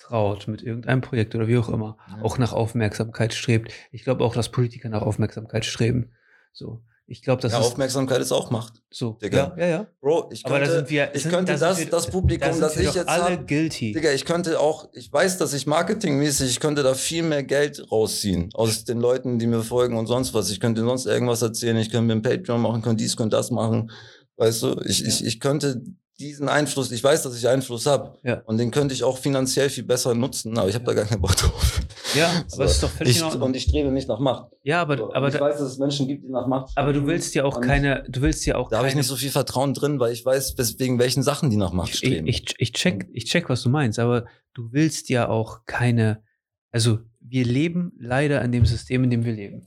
traut 0.05 0.49
mit 0.49 0.62
irgendeinem 0.62 1.00
Projekt 1.00 1.34
oder 1.34 1.49
wie 1.49 1.58
auch 1.58 1.68
immer, 1.68 1.97
ja. 2.08 2.23
auch 2.23 2.39
nach 2.39 2.52
Aufmerksamkeit 2.52 3.34
strebt. 3.34 3.73
Ich 3.91 4.05
glaube 4.05 4.24
auch, 4.24 4.34
dass 4.34 4.50
Politiker 4.50 4.89
nach 4.89 5.02
Aufmerksamkeit 5.02 5.65
streben. 5.65 6.10
So. 6.52 6.83
Ich 7.07 7.23
glaube, 7.23 7.42
das 7.42 7.52
ja, 7.52 7.60
ist 7.60 7.66
Aufmerksamkeit 7.66 8.20
ist 8.23 8.33
auch 8.33 8.50
Macht. 8.50 8.83
So, 8.91 9.18
Digga. 9.23 9.55
Ja, 9.58 9.62
ja, 9.62 9.66
ja. 9.66 9.86
Bro, 10.00 10.31
ich 10.33 10.42
könnte, 10.42 10.84
da 10.84 10.89
wir, 10.89 11.15
ich 11.15 11.23
sind, 11.23 11.33
könnte 11.33 11.58
das, 11.58 11.78
wir, 11.78 11.91
das 11.91 12.07
Publikum, 12.07 12.52
da 12.52 12.58
das 12.60 12.78
ich 12.78 12.94
jetzt 12.94 13.08
alle 13.08 13.36
hab, 13.36 13.47
guilty. 13.47 13.92
Digga, 13.92 14.10
ich 14.12 14.24
könnte 14.24 14.58
auch, 14.58 14.89
ich 14.94 15.12
weiß, 15.12 15.36
dass 15.36 15.52
ich 15.52 15.66
marketingmäßig, 15.66 16.49
ich 16.49 16.60
könnte 16.60 16.83
da 16.83 16.94
viel 16.94 17.23
mehr 17.23 17.42
Geld 17.42 17.91
rausziehen 17.92 18.49
aus 18.55 18.84
den 18.84 19.00
Leuten, 19.00 19.39
die 19.39 19.47
mir 19.47 19.62
folgen 19.62 19.99
und 19.99 20.07
sonst 20.07 20.33
was. 20.33 20.50
Ich 20.50 20.60
könnte 20.60 20.81
sonst 20.81 21.05
irgendwas 21.05 21.42
erzählen, 21.42 21.76
ich 21.76 21.91
könnte 21.91 22.07
mir 22.07 22.15
ein 22.15 22.23
Patreon 22.23 22.62
machen, 22.62 22.81
könnte 22.81 23.02
dies, 23.02 23.18
könnte 23.18 23.36
das 23.36 23.50
machen. 23.50 23.91
Weißt 24.36 24.62
du, 24.62 24.81
ich, 24.86 25.00
ja. 25.00 25.08
ich, 25.08 25.26
ich 25.26 25.41
könnte 25.41 25.83
diesen 26.18 26.49
Einfluss, 26.49 26.93
ich 26.93 27.02
weiß, 27.02 27.23
dass 27.23 27.36
ich 27.36 27.49
Einfluss 27.49 27.86
habe 27.86 28.18
ja. 28.23 28.41
und 28.47 28.59
den 28.59 28.70
könnte 28.70 28.94
ich 28.94 29.02
auch 29.02 29.18
finanziell 29.18 29.68
viel 29.68 29.83
besser 29.83 30.15
nutzen, 30.15 30.57
aber 30.57 30.68
ich 30.68 30.75
habe 30.75 30.84
da 30.84 30.94
gar 30.94 31.05
keinen 31.05 31.20
Bock 31.20 31.36
drauf. 31.36 31.81
Ja, 32.15 32.44
so. 32.47 32.57
aber 32.57 32.67
es 32.67 32.73
ist 32.73 32.83
doch 32.84 32.91
völlig 32.91 33.17
ich, 33.17 33.23
Und 33.25 33.57
ich 33.57 33.65
strebe 33.65 33.91
nicht 33.91 34.07
nach 34.07 34.20
Macht. 34.20 34.52
Ja, 34.62 34.83
aber, 34.83 34.97
so. 34.97 35.12
aber 35.12 35.28
ich 35.28 35.41
weiß, 35.41 35.59
dass 35.59 35.73
es 35.73 35.78
Menschen 35.78 36.07
gibt, 36.07 36.23
die 36.23 36.28
nach 36.28 36.47
Macht 36.47 36.70
streben. 36.70 36.84
Aber 36.86 36.93
du 36.93 37.07
willst 37.09 37.34
ja 37.34 37.44
auch 37.44 37.60
keine, 37.60 38.05
du 38.09 38.20
willst 38.20 38.47
ja 38.47 38.55
auch 38.55 38.70
Da 38.70 38.78
habe 38.78 38.86
ich 38.86 38.94
nicht 38.94 39.09
so 39.09 39.17
viel 39.17 39.31
Vertrauen 39.31 39.75
drin, 39.75 39.99
weil 39.99 40.12
ich 40.12 40.25
weiß, 40.25 40.55
wegen 40.78 41.01
welchen 41.01 41.25
Sachen 41.25 41.51
die 41.51 41.57
nach 41.57 41.73
Macht 41.73 41.97
streben. 41.97 42.28
Ich, 42.28 42.43
ich, 42.43 42.55
ich, 42.59 42.73
check, 42.73 43.09
ich 43.12 43.25
check, 43.25 43.49
was 43.49 43.62
du 43.62 43.68
meinst, 43.68 43.99
aber 43.99 44.26
du 44.52 44.70
willst 44.70 45.09
ja 45.09 45.28
auch 45.28 45.62
keine, 45.67 46.23
also 46.70 47.01
wir 47.20 47.44
leben 47.44 47.93
leider 47.99 48.43
in 48.43 48.52
dem 48.52 48.65
System, 48.65 49.02
in 49.02 49.10
dem 49.10 49.25
wir 49.25 49.33
leben. 49.33 49.67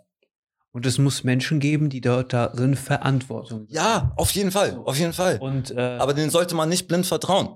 Und 0.72 0.86
es 0.86 0.98
muss 0.98 1.24
Menschen 1.24 1.60
geben, 1.60 1.90
die 1.90 2.02
dort 2.02 2.34
darin 2.34 2.76
Verantwortung 2.76 3.62
haben. 3.62 3.68
Ja, 3.70 4.14
auf 4.16 4.32
jeden 4.32 4.52
Fall, 4.52 4.80
auf 4.86 4.98
jeden 4.98 5.14
Fall. 5.14 5.38
Und, 5.40 5.72
äh, 5.72 5.98
aber 6.00 6.14
denen 6.14 6.30
sollte 6.30 6.56
man 6.56 6.70
nicht 6.70 6.88
blind 6.88 7.06
vertrauen. 7.06 7.56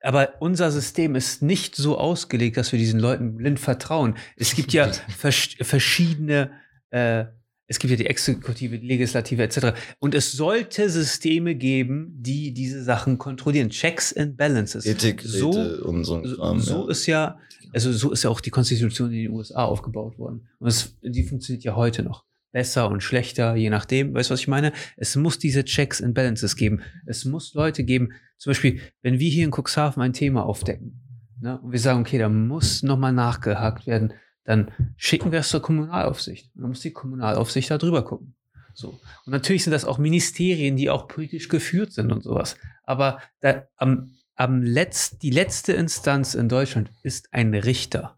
Aber 0.00 0.34
unser 0.40 0.70
System 0.70 1.16
ist 1.16 1.42
nicht 1.42 1.76
so 1.76 1.98
ausgelegt, 1.98 2.56
dass 2.56 2.72
wir 2.72 2.78
diesen 2.78 3.00
Leuten 3.00 3.36
blind 3.36 3.60
vertrauen. 3.60 4.16
Es 4.36 4.54
gibt 4.54 4.72
ja 4.72 4.90
vers 5.16 5.48
verschiedene, 5.60 6.50
äh, 6.90 7.26
es 7.68 7.78
gibt 7.78 7.90
ja 7.90 7.96
die 7.96 8.06
Exekutive, 8.06 8.78
die 8.78 8.86
Legislative 8.86 9.42
etc. 9.42 9.78
Und 9.98 10.14
es 10.14 10.32
sollte 10.32 10.88
Systeme 10.90 11.54
geben, 11.54 12.14
die 12.18 12.52
diese 12.52 12.82
Sachen 12.82 13.18
kontrollieren. 13.18 13.70
Checks 13.70 14.16
and 14.16 14.36
Balances. 14.36 14.86
Ethik, 14.86 15.22
so, 15.22 15.50
und 15.50 16.04
so. 16.04 16.22
Kram, 16.22 16.60
so 16.60 16.84
ja. 16.86 16.90
ist 16.90 17.06
ja 17.06 17.38
also 17.72 17.92
so 17.92 18.12
ist 18.12 18.22
ja 18.24 18.30
auch 18.30 18.40
die 18.40 18.50
Konstitution 18.50 19.10
in 19.12 19.24
den 19.24 19.30
USA 19.30 19.64
aufgebaut 19.64 20.18
worden. 20.18 20.48
Und 20.58 20.68
es, 20.68 20.96
die 21.02 21.24
funktioniert 21.24 21.64
ja 21.64 21.76
heute 21.76 22.02
noch. 22.02 22.24
Besser 22.50 22.88
und 22.90 23.02
schlechter, 23.02 23.56
je 23.56 23.68
nachdem. 23.68 24.14
Weißt 24.14 24.30
du, 24.30 24.32
was 24.32 24.40
ich 24.40 24.48
meine? 24.48 24.72
Es 24.96 25.16
muss 25.16 25.38
diese 25.38 25.64
Checks 25.64 26.02
and 26.02 26.14
Balances 26.14 26.56
geben. 26.56 26.80
Es 27.04 27.24
muss 27.24 27.52
Leute 27.52 27.84
geben, 27.84 28.12
zum 28.38 28.50
Beispiel, 28.50 28.80
wenn 29.02 29.18
wir 29.18 29.28
hier 29.28 29.44
in 29.44 29.50
Cuxhaven 29.52 30.02
ein 30.02 30.14
Thema 30.14 30.46
aufdecken, 30.46 31.02
ne, 31.40 31.60
und 31.60 31.72
wir 31.72 31.78
sagen, 31.78 32.00
okay, 32.00 32.18
da 32.18 32.28
muss 32.28 32.82
nochmal 32.82 33.12
nachgehakt 33.12 33.86
werden, 33.86 34.14
dann 34.48 34.70
schicken 34.96 35.30
wir 35.30 35.40
es 35.40 35.50
zur 35.50 35.60
Kommunalaufsicht. 35.60 36.50
Und 36.54 36.62
dann 36.62 36.70
muss 36.70 36.80
die 36.80 36.94
Kommunalaufsicht 36.94 37.70
da 37.70 37.76
drüber 37.76 38.02
gucken. 38.02 38.34
So. 38.72 38.98
Und 39.26 39.32
natürlich 39.32 39.62
sind 39.62 39.72
das 39.72 39.84
auch 39.84 39.98
Ministerien, 39.98 40.74
die 40.74 40.88
auch 40.88 41.06
politisch 41.06 41.50
geführt 41.50 41.92
sind 41.92 42.10
und 42.10 42.22
sowas. 42.22 42.56
Aber 42.82 43.20
da, 43.40 43.64
am 43.76 44.14
am 44.36 44.62
Letz-, 44.62 45.18
die 45.18 45.28
letzte 45.28 45.74
Instanz 45.74 46.34
in 46.34 46.48
Deutschland 46.48 46.90
ist 47.02 47.28
ein 47.34 47.52
Richter. 47.52 48.16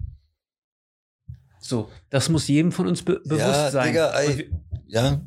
So, 1.59 1.91
das 2.11 2.29
muss 2.29 2.47
jedem 2.47 2.71
von 2.71 2.87
uns 2.87 3.03
be 3.03 3.21
bewusst 3.25 3.41
ja, 3.41 3.71
sein. 3.73 3.89
Digga, 3.89 4.13
ey, 4.21 4.39
wir, 4.39 4.47
ja. 4.87 5.21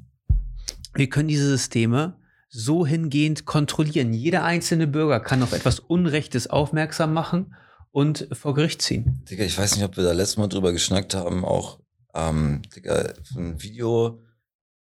wir 0.94 1.10
können 1.10 1.28
diese 1.28 1.50
Systeme 1.50 2.16
so 2.48 2.86
hingehend 2.86 3.46
kontrollieren. 3.46 4.14
Jeder 4.14 4.46
einzelne 4.46 4.88
Bürger 4.88 5.20
kann 5.20 5.44
auf 5.44 5.52
etwas 5.52 5.80
Unrechtes 5.80 6.48
aufmerksam 6.48 7.12
machen 7.12 7.56
und 7.94 8.28
vor 8.34 8.56
Gericht 8.56 8.82
ziehen. 8.82 9.24
Digga, 9.30 9.46
ich 9.46 9.58
weiß 9.58 9.76
nicht, 9.76 9.86
ob 9.86 9.96
wir 9.96 10.04
da 10.04 10.12
letztes 10.12 10.38
Mal 10.38 10.48
drüber 10.48 10.74
geschnackt 10.74 11.14
haben, 11.14 11.46
auch, 11.46 11.80
ähm, 12.14 12.64
Digga, 12.76 13.14
ein 13.38 13.62
Video 13.62 14.22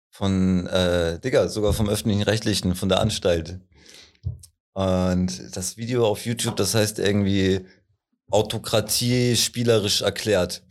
von, 0.10 0.66
äh, 0.68 1.20
Digga, 1.20 1.50
sogar 1.50 1.74
vom 1.74 1.90
öffentlichen 1.90 2.24
Rechtlichen, 2.24 2.74
von 2.74 2.90
der 2.90 3.02
Anstalt. 3.02 3.60
Und 4.74 5.56
das 5.56 5.78
Video 5.78 6.08
auf 6.08 6.26
YouTube, 6.26 6.56
das 6.56 6.74
heißt 6.74 7.00
irgendwie 7.00 7.66
Autokratie 8.32 9.36
spielerisch 9.36 10.02
erklärt. 10.02 10.64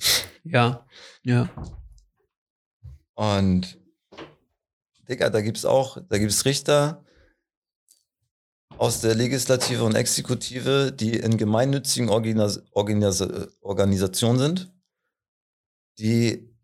Ja, 0.44 0.86
ja. 1.23 1.51
Und 3.15 3.78
Digga, 5.09 5.28
da 5.28 5.43
gibt's 5.43 5.67
auch, 5.67 5.99
da 6.09 6.19
gibt's 6.19 6.47
Richter 6.47 7.03
aus 8.85 9.01
der 9.01 9.15
Legislative 9.15 9.83
und 9.83 9.95
Exekutive, 9.95 10.93
die 10.93 11.15
in 11.17 11.39
gemeinnützigen 11.39 12.11
Organis 12.11 12.61
Organis 12.73 13.25
Organisationen 13.63 14.39
sind, 14.39 14.73
die, 15.99 16.55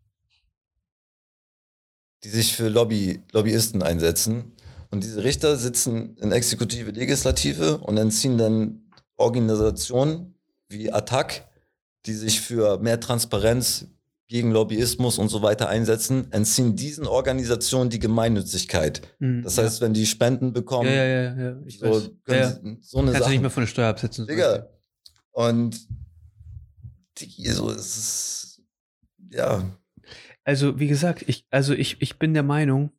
die 2.23 2.29
sich 2.29 2.55
für 2.55 2.69
Lobby, 2.69 3.23
Lobbyisten 3.31 3.81
einsetzen. 3.81 4.51
Und 4.91 5.03
diese 5.03 5.23
Richter 5.23 5.57
sitzen 5.57 6.15
in 6.17 6.31
Exekutive, 6.31 6.91
Legislative 6.91 7.79
und 7.79 7.97
entziehen 7.97 8.37
dann 8.37 8.91
Organisationen 9.17 10.35
wie 10.69 10.93
ATTAC, 10.93 11.49
die 12.05 12.13
sich 12.13 12.39
für 12.39 12.77
mehr 12.77 12.99
Transparenz 12.99 13.87
gegen 14.31 14.51
Lobbyismus 14.51 15.17
und 15.19 15.27
so 15.27 15.41
weiter 15.41 15.67
einsetzen, 15.67 16.31
entziehen 16.31 16.77
diesen 16.77 17.05
Organisationen 17.05 17.89
die 17.89 17.99
Gemeinnützigkeit. 17.99 19.01
Mhm, 19.19 19.43
Das 19.43 19.57
ja. 19.57 19.63
heißt, 19.63 19.81
wenn 19.81 19.93
die 19.93 20.05
Spenden 20.05 20.53
bekommen, 20.53 20.87
Ja, 20.87 21.03
ja, 21.03 21.21
ja, 21.23 21.41
ja. 21.49 21.57
Ich 21.65 21.79
so, 21.79 21.85
weiß. 21.91 22.11
können 22.23 22.39
Ja, 22.39 22.45
ja. 22.47 22.51
sie, 22.63 22.77
so 22.81 22.99
eine 22.99 23.11
Kannst 23.11 23.27
du 23.27 23.31
nicht 23.31 23.41
mehr 23.41 23.49
von 23.49 23.63
der 23.63 23.67
Steuer 23.67 23.89
absetzen. 23.89 24.25
Digga. 24.27 24.69
Und 25.33 25.85
Digi, 27.19 27.49
so 27.51 27.69
es 27.71 27.97
ist 27.97 28.61
ja, 29.31 29.69
Also, 30.45 30.79
wie 30.79 30.87
gesagt, 30.87 31.25
ich, 31.27 31.45
also 31.51 31.73
ich, 31.73 32.01
ich 32.01 32.17
bin 32.17 32.33
der 32.33 32.43
Meinung, 32.43 32.91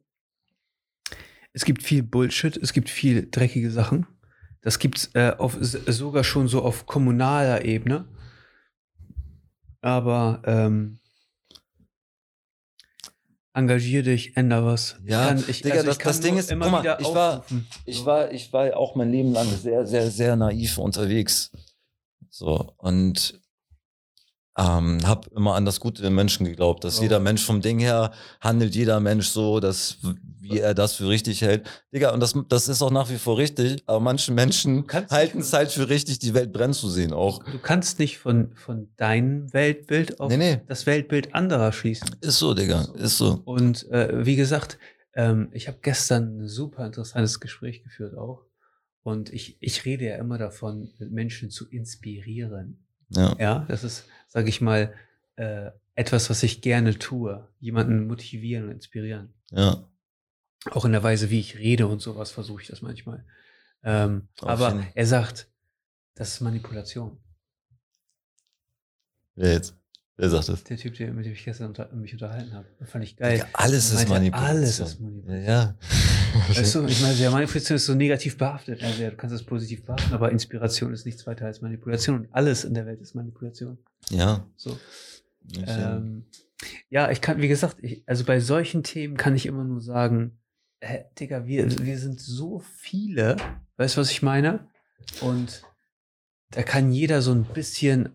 es 1.55 1.65
gibt 1.65 1.83
viel 1.83 2.03
Bullshit, 2.03 2.59
es 2.59 2.75
gibt 2.75 2.91
viel 2.91 3.27
dreckige 3.31 3.71
Sachen. 3.71 4.07
Das 4.61 4.79
gibt's 4.79 5.11
äh, 5.15 5.33
auf, 5.39 5.57
sogar 5.61 6.25
schon 6.25 6.47
so 6.47 6.61
auf 6.63 6.85
kommunaler 6.85 7.65
Ebene. 7.65 8.05
Aber 9.81 10.43
ähm, 10.45 10.99
engagier 13.55 14.03
dich, 14.03 14.37
änder 14.37 14.65
was. 14.65 14.97
Ja, 15.05 15.29
kann, 15.29 15.45
ich, 15.47 15.61
Digga, 15.63 15.75
also 15.77 15.87
das- 15.87 15.97
ich 15.97 15.99
kann 16.03 16.11
das 16.11 16.21
Ding 16.21 16.37
ist, 16.39 16.51
immer 16.51 16.65
guck 16.67 16.73
mal, 16.73 16.83
wieder 16.83 17.01
ich 17.01 17.07
war- 17.15 17.45
ich 17.85 18.05
war, 18.07 18.31
ich 18.33 18.53
war 18.53 18.77
auch 18.77 18.95
mein 18.95 19.11
Leben 19.11 19.33
lang 19.33 19.47
sehr, 19.49 19.87
sehr, 19.87 20.11
sehr 20.11 20.37
naiv 20.37 20.79
unterwegs. 20.79 21.51
So, 22.31 22.73
und 22.79 23.41
ähm, 24.59 24.99
habe 25.07 25.29
immer 25.35 25.55
an 25.55 25.65
das 25.65 25.81
Gute 25.81 26.07
im 26.07 26.15
Menschen 26.15 26.45
geglaubt, 26.45 26.85
dass 26.85 26.99
Oh. 26.99 27.03
jeder 27.03 27.21
Mensch 27.21 27.45
vom 27.45 27.61
Ding 27.63 27.79
her 27.79 28.13
handelt 28.41 28.75
jeder 28.75 29.01
Mensch 29.01 29.29
so, 29.29 29.61
dass 29.61 29.97
wie 30.41 30.59
er 30.59 30.75
das 30.75 30.95
für 30.95 31.09
richtig 31.09 31.41
hält. 31.41 31.67
Digga, 31.95 32.13
und 32.13 32.21
das, 32.21 32.35
das 32.49 32.69
ist 32.69 32.83
auch 32.83 32.91
nach 32.91 33.09
wie 33.09 33.17
vor 33.17 33.39
richtig, 33.39 33.83
aber 33.87 34.01
manche 34.01 34.33
Menschen 34.33 34.85
halten 35.11 35.39
es 35.41 35.53
halt 35.53 35.71
für 35.71 35.89
richtig, 35.89 36.19
die 36.19 36.35
Welt 36.35 36.53
brennen 36.53 36.75
zu 36.75 36.91
sehen 36.91 37.13
auch. 37.13 37.43
Du 37.45 37.59
kannst 37.59 37.99
nicht 38.01 38.19
von, 38.19 38.53
von 38.57 38.89
deinem 38.97 39.51
Weltbild 39.55 40.19
auf 40.21 40.31
Nee, 40.31 40.37
nee. 40.37 40.61
das 40.67 40.85
Weltbild 40.85 41.35
anderer 41.35 41.73
schließen. 41.73 42.11
Ist 42.21 42.39
so, 42.39 42.53
Digga, 42.55 42.89
ist 42.97 43.17
so. 43.19 43.41
Und 43.45 43.89
äh, 43.91 44.27
wie 44.27 44.35
gesagt, 44.37 44.79
ähm, 45.15 45.49
ich 45.53 45.69
habe 45.69 45.79
gestern 45.81 46.41
ein 46.43 46.49
super 46.49 46.85
interessantes 46.85 47.39
Gespräch 47.41 47.83
geführt 47.85 48.19
auch. 48.19 48.43
Und 49.05 49.33
ich, 49.33 49.57
ich 49.61 49.85
rede 49.85 50.05
ja 50.07 50.17
immer 50.17 50.39
davon, 50.39 50.91
Menschen 50.99 51.51
zu 51.51 51.69
inspirieren. 51.69 52.85
Ja, 53.11 53.37
Ja, 53.39 53.65
das 53.69 53.85
ist, 53.85 54.05
sage 54.33 54.49
ich 54.49 54.63
mal, 54.63 54.95
äh, 55.37 55.71
etwas, 55.95 56.31
was 56.31 56.43
ich 56.43 56.63
gerne 56.63 56.99
tue. 56.99 57.47
Jemanden 57.61 58.07
motivieren 58.07 58.65
und 58.65 58.71
inspirieren. 58.73 59.35
ja. 59.51 59.87
Auch 60.71 60.85
in 60.85 60.93
der 60.93 61.03
Weise, 61.03 61.29
wie 61.29 61.41
ich 61.41 61.59
rede 61.59 61.89
und 61.89 61.99
sowas, 62.01 62.31
versuche 62.31 62.63
ich 62.63 62.69
das 62.69 62.83
manchmal. 62.83 63.27
Ähm, 63.83 64.29
aber 64.41 64.69
jeden- 64.69 64.87
er 64.95 65.07
sagt, 65.07 65.49
das 66.15 66.35
ist 66.35 66.41
Manipulation. 66.41 67.19
Wer 69.35 69.53
jetzt? 69.55 69.77
Wer 70.17 70.29
sagt 70.29 70.49
das? 70.49 70.65
Der 70.65 70.77
Typ, 70.77 70.95
der, 70.95 71.13
mit 71.13 71.25
dem 71.25 71.33
ich 71.33 71.45
gestern 71.45 71.69
unter, 71.69 71.91
mich 71.93 72.13
unterhalten 72.13 72.53
habe. 72.53 72.67
Das 72.79 72.91
fand 72.91 73.05
ich 73.05 73.17
geil. 73.17 73.39
Digga, 73.39 73.49
alles 73.55 73.87
ist 73.91 73.95
meinte, 73.95 74.11
Manipulation. 74.11 74.57
Alles 74.57 74.81
ist 74.81 75.01
Manipulation. 75.01 75.45
Ja, 75.45 75.53
ja. 75.53 75.75
Weißt 76.49 76.75
du, 76.75 76.87
ich 76.87 77.01
meine, 77.03 77.15
ja, 77.15 77.31
Manipulation 77.31 77.77
ist 77.77 77.87
so 77.87 77.95
negativ 77.95 78.37
behaftet. 78.37 78.83
Also, 78.83 79.03
ja, 79.03 79.11
du 79.11 79.17
kannst 79.17 79.35
es 79.35 79.43
positiv 79.43 79.85
behaften, 79.85 80.13
aber 80.13 80.31
Inspiration 80.31 80.93
ist 80.93 81.07
nichts 81.07 81.27
weiter 81.27 81.47
als 81.47 81.61
Manipulation. 81.61 82.21
Und 82.21 82.29
alles 82.33 82.65
in 82.65 82.75
der 82.75 82.87
Welt 82.87 83.01
ist 83.01 83.15
Manipulation. 83.15 83.79
ja. 84.11 84.47
So. 84.57 84.79
Ähm, 85.67 86.25
ja, 86.89 87.11
ich 87.11 87.21
kann, 87.21 87.41
wie 87.41 87.49
gesagt, 87.49 87.79
ich, 87.83 88.03
also 88.07 88.25
bei 88.25 88.39
solchen 88.39 88.83
Themen 88.85 89.17
kann 89.17 89.35
ich 89.35 89.47
immer 89.47 89.65
nur 89.65 89.81
sagen, 89.81 90.39
hä, 90.81 91.05
Digga, 91.19 91.47
wir, 91.47 91.69
wir 91.85 91.99
sind 91.99 92.21
so 92.21 92.61
viele, 92.61 93.37
weißt 93.77 93.97
du, 93.97 94.01
was 94.01 94.11
ich 94.11 94.23
meine? 94.23 94.69
Und 95.21 95.63
da 96.51 96.63
kann 96.63 96.93
jeder 96.93 97.23
so 97.23 97.33
ein 97.33 97.45
bisschen 97.45 98.11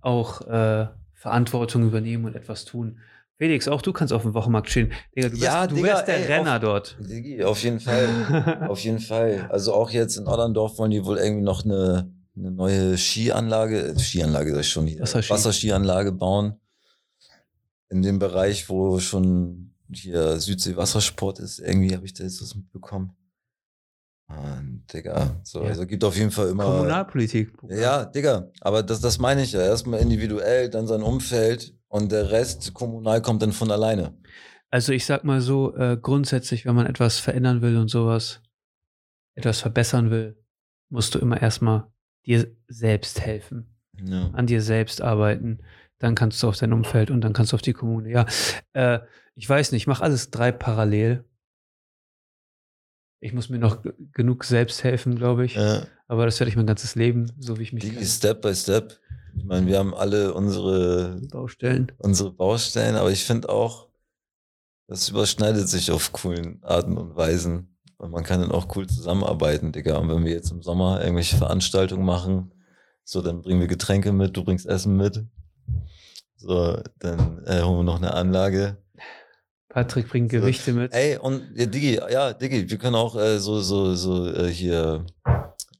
auch 0.00 0.42
äh, 0.48 0.88
Verantwortung 1.20 1.86
übernehmen 1.86 2.24
und 2.24 2.34
etwas 2.34 2.64
tun. 2.64 2.98
Felix, 3.36 3.68
auch 3.68 3.82
du 3.82 3.92
kannst 3.92 4.10
auf 4.14 4.22
dem 4.22 4.32
Wochenmarkt 4.32 4.70
stehen. 4.70 4.90
Digga, 5.14 5.28
du 5.28 5.36
Ja, 5.36 5.66
du 5.66 5.74
Digga, 5.74 5.88
wärst 5.88 6.08
der 6.08 6.16
ey, 6.16 6.24
Renner 6.32 6.54
auf- 6.56 6.60
dort. 6.60 6.96
Digi, 6.98 7.44
auf 7.44 7.62
jeden 7.62 7.78
Fall. 7.78 8.08
Auf 8.70 8.80
jeden 8.80 9.00
Fall. 9.00 9.46
Also 9.50 9.74
auch 9.74 9.90
jetzt 9.90 10.16
in 10.16 10.26
Otterndorf 10.26 10.78
wollen 10.78 10.90
die 10.92 11.04
wohl 11.04 11.18
irgendwie 11.18 11.44
noch 11.44 11.62
eine, 11.64 12.10
eine 12.36 12.50
neue 12.50 12.96
Skianlage, 12.96 13.80
äh, 13.88 13.98
Skianlage 13.98 14.52
sag 14.52 14.60
ich 14.60 14.68
schon 14.70 14.86
hier, 14.86 15.00
Wasserski. 15.00 15.30
Wasserskianlage 15.32 16.12
bauen. 16.12 16.54
In 17.90 18.00
dem 18.02 18.18
Bereich, 18.18 18.68
wo 18.70 18.98
schon 18.98 19.74
hier 19.92 20.38
Südsee 20.40 20.76
Wassersport 20.76 21.38
ist, 21.40 21.58
irgendwie 21.58 21.94
habe 21.94 22.06
ich 22.06 22.14
da 22.14 22.24
jetzt 22.24 22.40
was 22.40 22.54
mitbekommen. 22.54 23.12
Und 24.30 24.84
Digga, 24.92 25.40
so, 25.42 25.62
Ja. 25.62 25.68
also 25.70 25.86
gibt 25.86 26.04
auf 26.04 26.16
jeden 26.16 26.30
Fall 26.30 26.48
immer. 26.50 26.64
Kommunalpolitik. 26.64 27.52
Ja, 27.68 27.76
ja, 27.76 28.04
Digga, 28.04 28.48
aber 28.60 28.82
das, 28.82 29.00
das 29.00 29.18
meine 29.18 29.42
ich 29.42 29.52
ja. 29.52 29.60
Erstmal 29.60 30.00
individuell, 30.00 30.68
dann 30.70 30.86
sein 30.86 31.02
Umfeld 31.02 31.74
und 31.88 32.12
der 32.12 32.30
Rest 32.30 32.72
kommunal 32.74 33.20
kommt 33.22 33.42
dann 33.42 33.52
von 33.52 33.70
alleine. 33.70 34.14
Also 34.70 34.92
ich 34.92 35.04
sag 35.04 35.24
mal 35.24 35.40
so, 35.40 35.74
äh, 35.76 35.96
grundsätzlich, 36.00 36.64
wenn 36.64 36.76
man 36.76 36.86
etwas 36.86 37.18
verändern 37.18 37.60
will 37.60 37.76
und 37.76 37.88
sowas, 37.88 38.40
etwas 39.34 39.60
verbessern 39.60 40.10
will, 40.10 40.36
musst 40.90 41.14
du 41.14 41.18
immer 41.18 41.40
erstmal 41.42 41.86
dir 42.26 42.46
selbst 42.68 43.20
helfen, 43.20 43.74
Ja. 44.00 44.30
an 44.32 44.46
dir 44.46 44.62
selbst 44.62 45.02
arbeiten. 45.02 45.58
Dann 45.98 46.14
kannst 46.14 46.42
du 46.42 46.48
auf 46.48 46.56
dein 46.56 46.72
Umfeld 46.72 47.10
und 47.10 47.20
dann 47.22 47.32
kannst 47.32 47.52
du 47.52 47.56
auf 47.56 47.62
die 47.62 47.72
Kommune. 47.72 48.10
Ja, 48.10 48.26
äh, 48.74 49.00
ich 49.34 49.48
weiß 49.48 49.72
nicht, 49.72 49.82
ich 49.82 49.86
mache 49.86 50.02
alles 50.04 50.30
drei 50.30 50.52
parallel. 50.52 51.24
Ich 53.20 53.32
muss 53.34 53.50
mir 53.50 53.58
noch 53.58 53.78
genug 54.12 54.44
selbst 54.44 54.82
helfen, 54.82 55.14
glaube 55.14 55.44
ich. 55.44 55.54
Ja. 55.54 55.86
Aber 56.08 56.24
das 56.24 56.40
werde 56.40 56.48
ich 56.48 56.56
mein 56.56 56.66
ganzes 56.66 56.94
Leben, 56.94 57.30
so 57.38 57.58
wie 57.58 57.62
ich 57.62 57.72
mich 57.72 57.84
kenne, 57.84 58.04
Step 58.04 58.42
by 58.42 58.54
Step. 58.54 58.98
Ich 59.36 59.44
meine, 59.44 59.66
wir 59.66 59.78
haben 59.78 59.94
alle 59.94 60.34
unsere, 60.34 61.20
Baustellen. 61.30 61.92
unsere 61.98 62.32
Baustellen, 62.32 62.96
aber 62.96 63.10
ich 63.12 63.24
finde 63.24 63.48
auch, 63.48 63.88
das 64.88 65.08
überschneidet 65.08 65.68
sich 65.68 65.92
auf 65.92 66.12
coolen 66.12 66.58
Arten 66.62 66.96
und 66.96 67.14
Weisen. 67.14 67.76
Und 67.96 68.10
man 68.10 68.24
kann 68.24 68.40
dann 68.40 68.50
auch 68.50 68.74
cool 68.74 68.86
zusammenarbeiten, 68.88 69.72
Digga. 69.72 69.98
Und 69.98 70.08
wenn 70.08 70.24
wir 70.24 70.32
jetzt 70.32 70.50
im 70.50 70.62
Sommer 70.62 71.00
irgendwelche 71.00 71.36
Veranstaltungen 71.36 72.04
machen, 72.04 72.50
so, 73.04 73.20
dann 73.22 73.42
bringen 73.42 73.60
wir 73.60 73.68
Getränke 73.68 74.12
mit, 74.12 74.36
du 74.36 74.42
bringst 74.42 74.66
Essen 74.66 74.96
mit. 74.96 75.24
So, 76.36 76.78
dann 76.98 77.44
äh, 77.44 77.62
holen 77.62 77.80
wir 77.80 77.84
noch 77.84 77.98
eine 77.98 78.14
Anlage. 78.14 78.78
Patrick 79.70 80.08
bringt 80.08 80.30
So. 80.32 80.40
Gewichte 80.40 80.72
mit. 80.72 80.92
Ey, 80.92 81.16
und 81.16 81.42
ja, 81.54 81.64
Digi, 81.64 81.94
ja, 81.94 82.32
Digi, 82.32 82.68
wir 82.68 82.76
können 82.76 82.96
auch 82.96 83.16
äh, 83.16 83.38
so, 83.38 83.60
so, 83.60 83.94
so 83.94 84.28
äh, 84.28 84.48
hier 84.48 85.06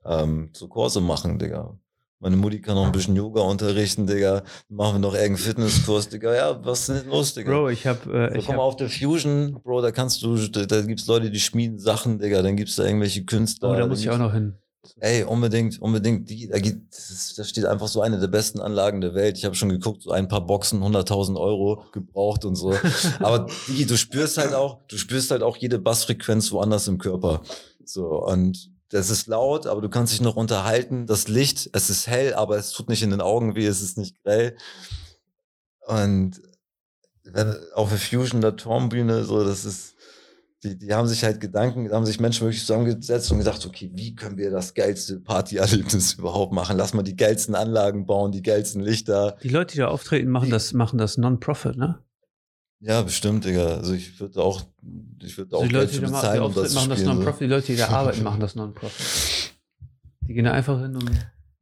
ähm, 0.06 0.48
so 0.52 0.68
Kurse 0.68 1.00
machen, 1.00 1.38
Digga. 1.38 1.76
Meine 2.22 2.36
Mutti 2.36 2.60
kann 2.60 2.74
noch 2.74 2.84
ein 2.84 2.92
bisschen 2.92 3.16
Yoga 3.16 3.40
unterrichten, 3.40 4.06
Digga. 4.06 4.42
Machen 4.68 4.96
wir 4.96 4.98
noch 5.00 5.14
irgendeinen 5.14 5.38
Fitnesskurs, 5.38 6.08
Digga. 6.08 6.34
Ja, 6.34 6.64
was 6.64 6.88
ist 6.88 7.02
denn 7.02 7.10
los, 7.10 7.34
Digga? 7.34 7.50
Bro, 7.50 7.70
ich 7.70 7.86
habe 7.86 8.12
äh, 8.12 8.32
so, 8.32 8.38
ich 8.38 8.46
komm 8.46 8.56
mal 8.56 8.62
hab, 8.62 8.68
auf 8.68 8.76
der 8.76 8.90
Fusion, 8.90 9.58
Bro, 9.64 9.80
da 9.80 9.90
kannst 9.90 10.22
du, 10.22 10.36
da, 10.36 10.66
da 10.66 10.82
gibt's 10.82 11.06
Leute, 11.06 11.30
die 11.30 11.40
schmieden 11.40 11.78
Sachen, 11.78 12.18
Digga. 12.18 12.42
Dann 12.42 12.56
gibt's 12.56 12.76
da 12.76 12.84
irgendwelche 12.84 13.24
Künstler. 13.24 13.70
Oh, 13.70 13.74
da 13.74 13.86
muss 13.86 14.00
ich 14.00 14.10
auch 14.10 14.18
noch 14.18 14.32
hin. 14.32 14.54
Ey, 14.98 15.24
unbedingt, 15.24 15.80
unbedingt. 15.80 16.30
Die, 16.30 16.48
da, 16.48 17.44
steht 17.44 17.66
einfach 17.66 17.88
so 17.88 18.00
eine 18.00 18.18
der 18.18 18.28
besten 18.28 18.60
Anlagen 18.60 19.00
der 19.00 19.14
Welt. 19.14 19.36
Ich 19.36 19.44
habe 19.44 19.54
schon 19.54 19.68
geguckt, 19.68 20.02
so 20.02 20.10
ein 20.10 20.28
paar 20.28 20.46
Boxen, 20.46 20.82
100.000 20.82 21.38
Euro 21.38 21.84
gebraucht 21.92 22.44
und 22.44 22.56
so. 22.56 22.74
Aber 23.18 23.46
Digi, 23.68 23.86
du 23.86 23.96
spürst 23.96 24.38
halt 24.38 24.54
auch, 24.54 24.78
du 24.88 24.96
spürst 24.96 25.30
halt 25.30 25.42
auch 25.42 25.56
jede 25.56 25.78
Bassfrequenz 25.78 26.50
woanders 26.52 26.88
im 26.88 26.98
Körper. 26.98 27.42
So, 27.84 28.24
und 28.24 28.70
das 28.90 29.10
ist 29.10 29.28
laut, 29.28 29.66
aber 29.66 29.80
du 29.80 29.88
kannst 29.88 30.12
dich 30.12 30.20
noch 30.20 30.34
unterhalten. 30.34 31.06
Das 31.06 31.28
Licht, 31.28 31.70
es 31.72 31.90
ist 31.90 32.08
hell, 32.08 32.34
aber 32.34 32.56
es 32.56 32.72
tut 32.72 32.88
nicht 32.88 33.02
in 33.02 33.10
den 33.10 33.20
Augen 33.20 33.54
weh, 33.54 33.66
es 33.66 33.82
ist 33.82 33.96
nicht 33.96 34.20
grell. 34.24 34.56
Und 35.86 36.42
wenn, 37.22 37.56
auf 37.74 37.90
der 37.90 37.98
Fusion 37.98 38.40
der 38.40 38.56
Turmbühne, 38.56 39.24
so, 39.24 39.44
das 39.44 39.64
ist, 39.64 39.94
die, 40.62 40.76
die 40.76 40.92
haben 40.92 41.08
sich 41.08 41.24
halt 41.24 41.40
Gedanken, 41.40 41.88
da 41.88 41.96
haben 41.96 42.04
sich 42.06 42.20
Menschen 42.20 42.42
wirklich 42.42 42.60
zusammengesetzt 42.60 43.30
und 43.32 43.38
gesagt, 43.38 43.64
okay, 43.66 43.90
wie 43.94 44.14
können 44.14 44.36
wir 44.36 44.50
das 44.50 44.74
geilste 44.74 45.18
Partyerlebnis 45.20 46.12
überhaupt 46.18 46.52
machen? 46.52 46.76
Lass 46.76 46.92
mal 46.94 47.02
die 47.02 47.16
geilsten 47.16 47.54
Anlagen 47.54 48.04
bauen, 48.06 48.30
die 48.32 48.42
geilsten 48.42 48.82
Lichter. 48.82 49.36
Die 49.42 49.48
Leute, 49.48 49.72
die 49.72 49.78
da 49.78 49.88
auftreten, 49.88 50.28
machen 50.30 50.50
das, 50.50 50.72
machen 50.74 50.98
das 50.98 51.16
Non-Profit, 51.16 51.76
ne? 51.76 51.98
Ja, 52.82 53.02
bestimmt, 53.02 53.44
Digga. 53.44 53.76
Also 53.76 53.92
ich 53.94 54.18
würde 54.20 54.42
auch, 54.42 54.62
ich 55.22 55.36
würde 55.36 55.56
auch 55.56 55.60
Also 55.62 55.68
die 55.68 55.74
Geld 55.74 55.92
Leute, 55.92 56.06
die 56.06 56.12
da 56.12 56.32
die 56.34 56.38
um 56.40 56.54
das 56.54 56.74
machen 56.74 56.90
das. 56.90 57.02
Non-Profit. 57.02 57.40
Die 57.40 57.46
Leute, 57.46 57.66
die 57.66 57.76
da 57.76 57.88
arbeiten, 57.90 58.22
machen 58.22 58.40
das 58.40 58.54
Non-Profit. 58.54 59.52
Die 60.28 60.34
gehen 60.34 60.44
da 60.44 60.52
einfach 60.52 60.80
hin, 60.80 60.96
um, 60.96 61.02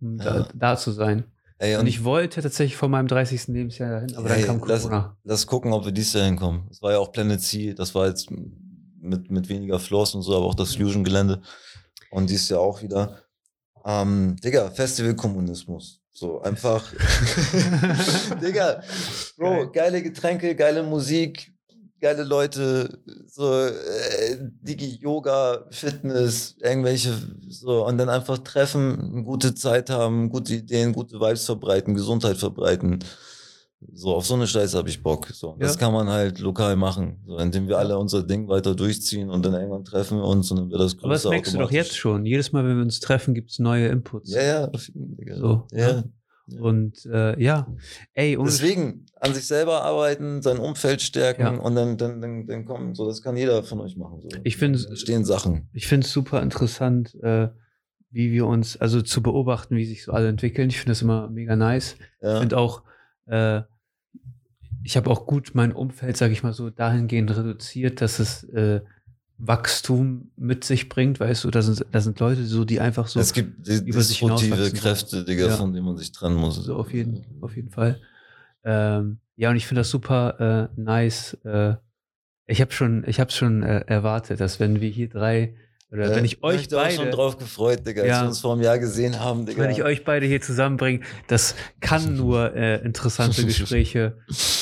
um 0.01 0.19
Ja. 0.19 0.25
da, 0.41 0.49
da 0.55 0.77
zu 0.77 0.93
sein. 0.93 1.25
Ey, 1.61 1.77
Und 1.77 1.89
ich 1.89 2.05
wollte 2.05 2.41
tatsächlich 2.41 2.77
vor 2.77 2.89
meinem 2.89 3.09
30. 3.09 3.49
Lebensjahr 3.49 3.91
dahin, 3.91 4.15
aber 4.17 4.29
dann 4.29 4.39
Ey, 4.39 4.45
kam 4.45 4.61
lass- 4.67 4.83
Corona. 4.83 5.17
Lass 5.25 5.47
gucken, 5.47 5.73
ob 5.73 5.85
wir 5.85 5.91
dies 5.93 6.13
Jahr 6.13 6.25
hinkommen. 6.27 6.67
Das 6.69 6.83
war 6.83 6.93
ja 6.93 6.99
auch 6.99 7.11
Planet 7.11 7.41
C, 7.41 7.75
das 7.75 7.95
war 7.97 8.07
jetzt 8.07 8.29
mit, 9.01 9.31
mit 9.31 9.49
weniger 9.49 9.79
Floors 9.79 10.15
und 10.15 10.23
so, 10.23 10.37
aber 10.37 10.47
auch 10.47 10.55
das 10.55 10.77
Fusion-Gelände. 10.77 11.41
und 12.11 12.29
dies 12.31 12.49
Jahr 12.49 12.61
auch 12.61 12.83
wieder. 12.83 13.23
Ähm, 13.85 14.37
Digga, 14.43 14.71
Festivalkommunismus. 14.71 16.01
So 16.11 16.41
einfach. 16.43 16.85
Digga, 18.43 18.83
Bro, 19.37 19.51
Geil. 19.51 19.71
geile 19.73 20.03
Getränke, 20.03 20.55
geile 20.57 20.83
Musik, 20.83 21.53
geile 22.01 22.25
Leute, 22.25 22.99
so 23.27 23.67
äh, 23.67 24.37
Digi 24.41 24.99
Yoga, 25.01 25.67
Fitness, 25.71 26.57
irgendwelche 26.61 27.15
so 27.49 27.87
und 27.87 27.99
dann 27.99 28.09
einfach 28.09 28.39
treffen, 28.39 29.13
eine 29.13 29.23
gute 29.23 29.55
Zeit 29.55 29.91
haben, 29.91 30.29
gute 30.29 30.55
Ideen, 30.55 30.93
gute 30.93 31.21
Vibes 31.21 31.45
verbreiten, 31.47 31.95
Gesundheit 31.95 32.37
verbreiten. 32.37 32.99
So, 33.93 34.15
auf 34.15 34.27
so 34.27 34.35
eine 34.35 34.47
Scheiße 34.49 34.77
habe 34.77 34.89
ich 34.89 35.03
Bock. 35.03 35.29
So, 35.29 35.57
das 35.59 35.75
Ja. 35.75 35.81
kann 35.81 35.93
man 35.93 36.09
halt 36.09 36.41
lokal 36.41 36.75
machen, 36.75 37.23
so, 37.27 37.39
indem 37.39 37.69
wir 37.69 37.79
alle 37.79 37.97
unser 37.97 38.25
Ding 38.25 38.49
weiter 38.49 38.75
durchziehen 38.75 39.31
und 39.31 39.45
dann 39.47 39.55
irgendwann 39.55 39.85
treffen 39.85 40.19
wir 40.19 40.25
uns 40.25 40.51
und 40.51 40.57
dann 40.59 40.71
wird 40.71 40.81
das 40.81 40.97
größer. 40.97 41.05
Aber 41.07 41.15
das 41.15 41.25
merkst 41.29 41.55
du 41.55 41.59
doch 41.59 41.71
jetzt 41.71 41.97
schon. 41.97 42.27
Jedes 42.27 42.51
Mal, 42.53 42.65
wenn 42.65 42.77
wir 42.77 42.83
uns 42.83 42.99
treffen, 42.99 43.35
gibt 43.35 43.51
es 43.51 43.61
neue 43.61 43.87
Inputs. 43.89 44.33
Ja, 44.35 44.43
ja. 44.43 44.71
So, 45.37 45.67
ja. 45.73 45.93
ne? 45.93 46.13
Und 46.61 47.05
äh, 47.07 47.41
ja, 47.41 47.69
ey, 48.15 48.37
ohne 48.39 48.49
Deswegen 48.49 49.05
an 49.21 49.35
sich 49.35 49.47
selber 49.47 49.83
arbeiten, 49.85 50.41
sein 50.43 50.59
Umfeld 50.59 51.03
stärken 51.03 51.43
Ja. 51.43 51.51
und 51.57 51.75
dann, 51.77 51.99
dann, 51.99 52.21
dann, 52.23 52.47
dann 52.47 52.65
kommen. 52.65 52.95
So, 52.95 53.07
das 53.07 53.23
kann 53.23 53.37
jeder 53.37 53.63
von 53.63 53.81
euch 53.81 53.97
machen. 53.97 54.23
So. 54.23 54.29
Ich 54.45 54.57
finde- 54.57 54.97
stehen 54.97 55.25
Sachen. 55.27 55.69
ich 55.75 55.87
finde 55.87 56.07
es 56.07 56.13
super 56.13 56.43
interessant, 56.43 57.15
äh, 57.23 57.49
wie 58.11 58.33
wir 58.33 58.47
uns, 58.47 58.77
also 58.79 59.03
zu 59.03 59.23
beobachten, 59.23 59.77
wie 59.77 59.85
sich 59.85 60.03
so 60.05 60.13
alle 60.13 60.29
entwickeln. 60.29 60.71
Ich 60.71 60.79
finde 60.79 60.93
das 60.93 61.03
immer 61.03 61.29
mega 61.29 61.55
nice. 61.55 61.97
Ich 62.21 62.27
Ja. 62.27 62.41
finde 62.41 62.57
auch, 62.57 62.83
äh, 63.29 63.63
ich 64.85 64.97
habe 64.97 65.11
auch 65.11 65.27
gut 65.27 65.51
mein 65.55 65.73
Umfeld, 65.73 66.17
sage 66.17 66.33
ich 66.33 66.43
mal 66.43 66.53
so, 66.53 66.71
dahingehend 66.71 67.37
reduziert, 67.37 68.01
dass 68.01 68.19
es 68.19 68.45
äh, 68.45 68.81
Wachstum 69.39 70.31
mit 70.37 70.65
sich 70.65 70.89
bringt, 70.89 71.21
weißt 71.21 71.45
du, 71.45 71.51
da 71.51 71.63
sind, 71.63 71.85
da 71.93 72.01
sind 72.01 72.19
Leute 72.19 72.45
so, 72.45 72.65
die 72.65 72.81
einfach 72.81 73.07
so, 73.07 73.21
es 73.21 73.33
gibt 73.33 73.67
die 73.69 73.89
über 73.89 74.01
sich 74.01 74.19
destruktive 74.19 74.57
hinauswachsen 74.57 74.79
Kräfte, 74.81 75.25
Digga, 75.25 75.47
Ja. 75.49 75.57
von 75.57 75.73
denen 75.73 75.87
man 75.87 75.97
sich 75.97 76.11
trennen 76.11 76.37
muss. 76.37 76.57
so 76.57 76.77
auf 76.77 76.93
jeden, 76.93 77.25
auf 77.41 77.55
jeden 77.55 77.71
Fall. 77.71 78.01
Ähm, 78.65 79.19
ja, 79.37 79.51
und 79.51 79.57
ich 79.57 79.67
finde 79.67 79.81
das 79.81 79.91
super 79.91 80.71
äh, 80.77 80.81
nice. 80.81 81.35
Äh, 81.45 81.77
ich 82.47 82.61
habe 82.61 82.73
schon, 82.73 83.05
ich 83.07 83.21
habe 83.21 83.31
schon 83.31 83.63
äh, 83.63 83.85
erwartet, 83.87 84.41
dass 84.41 84.59
wenn 84.59 84.81
wir 84.81 84.89
hier 84.89 85.09
drei 85.09 85.55
oder 85.91 86.11
Ja, 86.11 86.17
wenn 86.17 86.25
ich 86.25 86.43
euch 86.43 86.69
da 86.69 86.83
auch 86.85 86.91
schon 86.91 87.05
beide, 87.07 87.11
drauf 87.17 87.39
gefreut, 87.39 87.87
Digga, 87.87 88.03
als 88.03 88.09
Ja. 88.11 88.23
wir 88.23 88.29
uns 88.29 88.41
vor 88.41 88.53
einem 88.53 88.63
Jahr 88.63 88.79
gesehen 88.79 89.21
haben, 89.21 89.47
Digga. 89.47 89.63
wenn 89.63 89.71
ich 89.71 89.83
euch 89.83 90.05
beide 90.05 90.27
hier 90.27 90.41
zusammenbringe, 90.43 91.01
das 91.29 91.55
kann 91.81 92.15
nur 92.17 92.55
äh, 92.55 92.85
interessante 92.85 93.45
Gespräche 93.47 94.19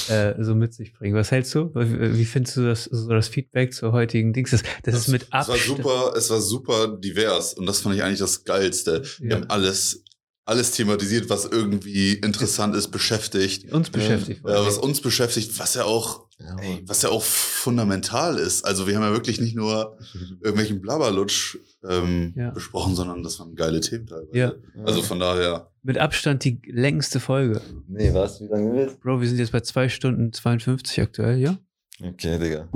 äh, 0.08 0.34
so 0.38 0.54
mit 0.54 0.72
sich 0.74 0.92
bringen. 0.92 1.14
Was 1.16 1.30
hältst 1.32 1.54
du? 1.54 1.70
Wie, 1.74 2.16
wie 2.18 2.24
findest 2.24 2.56
du 2.56 2.66
das, 2.66 2.84
so 2.84 3.08
das 3.08 3.28
Feedback 3.28 3.74
zur 3.74 3.92
heutigen 3.92 4.32
Dings? 4.32 4.52
Das, 4.52 4.62
das 4.84 4.94
ist 4.94 5.08
mit 5.08 5.22
Es 5.32 5.48
war 5.48 5.56
super, 5.56 6.12
es 6.16 6.30
war 6.30 6.40
super 6.40 6.88
divers 6.96 7.54
und 7.54 7.66
das 7.66 7.80
fand 7.80 7.96
ich 7.96 8.02
eigentlich 8.04 8.20
das 8.20 8.44
Geilste. 8.44 9.02
Wir 9.18 9.30
Ja. 9.30 9.36
haben 9.36 9.50
alles, 9.50 10.04
alles 10.46 10.70
thematisiert, 10.70 11.28
was 11.28 11.44
irgendwie 11.44 12.14
interessant 12.14 12.74
ist, 12.76 12.88
beschäftigt. 12.88 13.70
Uns 13.72 13.90
beschäftigt. 13.90 14.42
Ja, 14.46 14.64
was 14.64 14.78
uns 14.78 15.00
beschäftigt, 15.00 15.58
was 15.58 15.74
ja 15.74 15.84
auch, 15.84 16.26
ja, 16.38 16.56
ey, 16.60 16.82
was 16.86 17.02
ja 17.02 17.08
auch 17.10 17.22
fundamental 17.22 18.38
ist. 18.38 18.64
Also 18.64 18.86
wir 18.86 18.94
haben 18.96 19.02
ja 19.02 19.12
wirklich 19.12 19.40
nicht 19.40 19.56
nur 19.56 19.98
irgendwelchen 20.40 20.80
Blabberlutsch 20.80 21.58
ähm, 21.88 22.32
Ja. 22.36 22.50
besprochen, 22.50 22.94
sondern 22.94 23.22
das 23.24 23.40
waren 23.40 23.54
geile 23.56 23.80
Themen 23.80 24.06
teilweise. 24.06 24.36
Ja. 24.38 24.52
Also 24.84 25.02
von 25.02 25.18
daher, 25.18 25.68
Mit 25.82 25.98
Abstand 25.98 26.44
die 26.44 26.60
längste 26.66 27.18
Folge. 27.18 27.60
Nee, 27.88 28.14
was? 28.14 28.40
Wie 28.40 28.46
lange 28.46 28.72
willst 28.72 29.00
Bro, 29.00 29.20
wir 29.20 29.28
sind 29.28 29.38
jetzt 29.38 29.52
bei 29.52 29.60
2 29.60 29.88
Stunden 29.88 30.32
52 30.32 31.00
aktuell, 31.00 31.38
ja? 31.38 31.58
Okay, 32.00 32.38
Digga. 32.38 32.68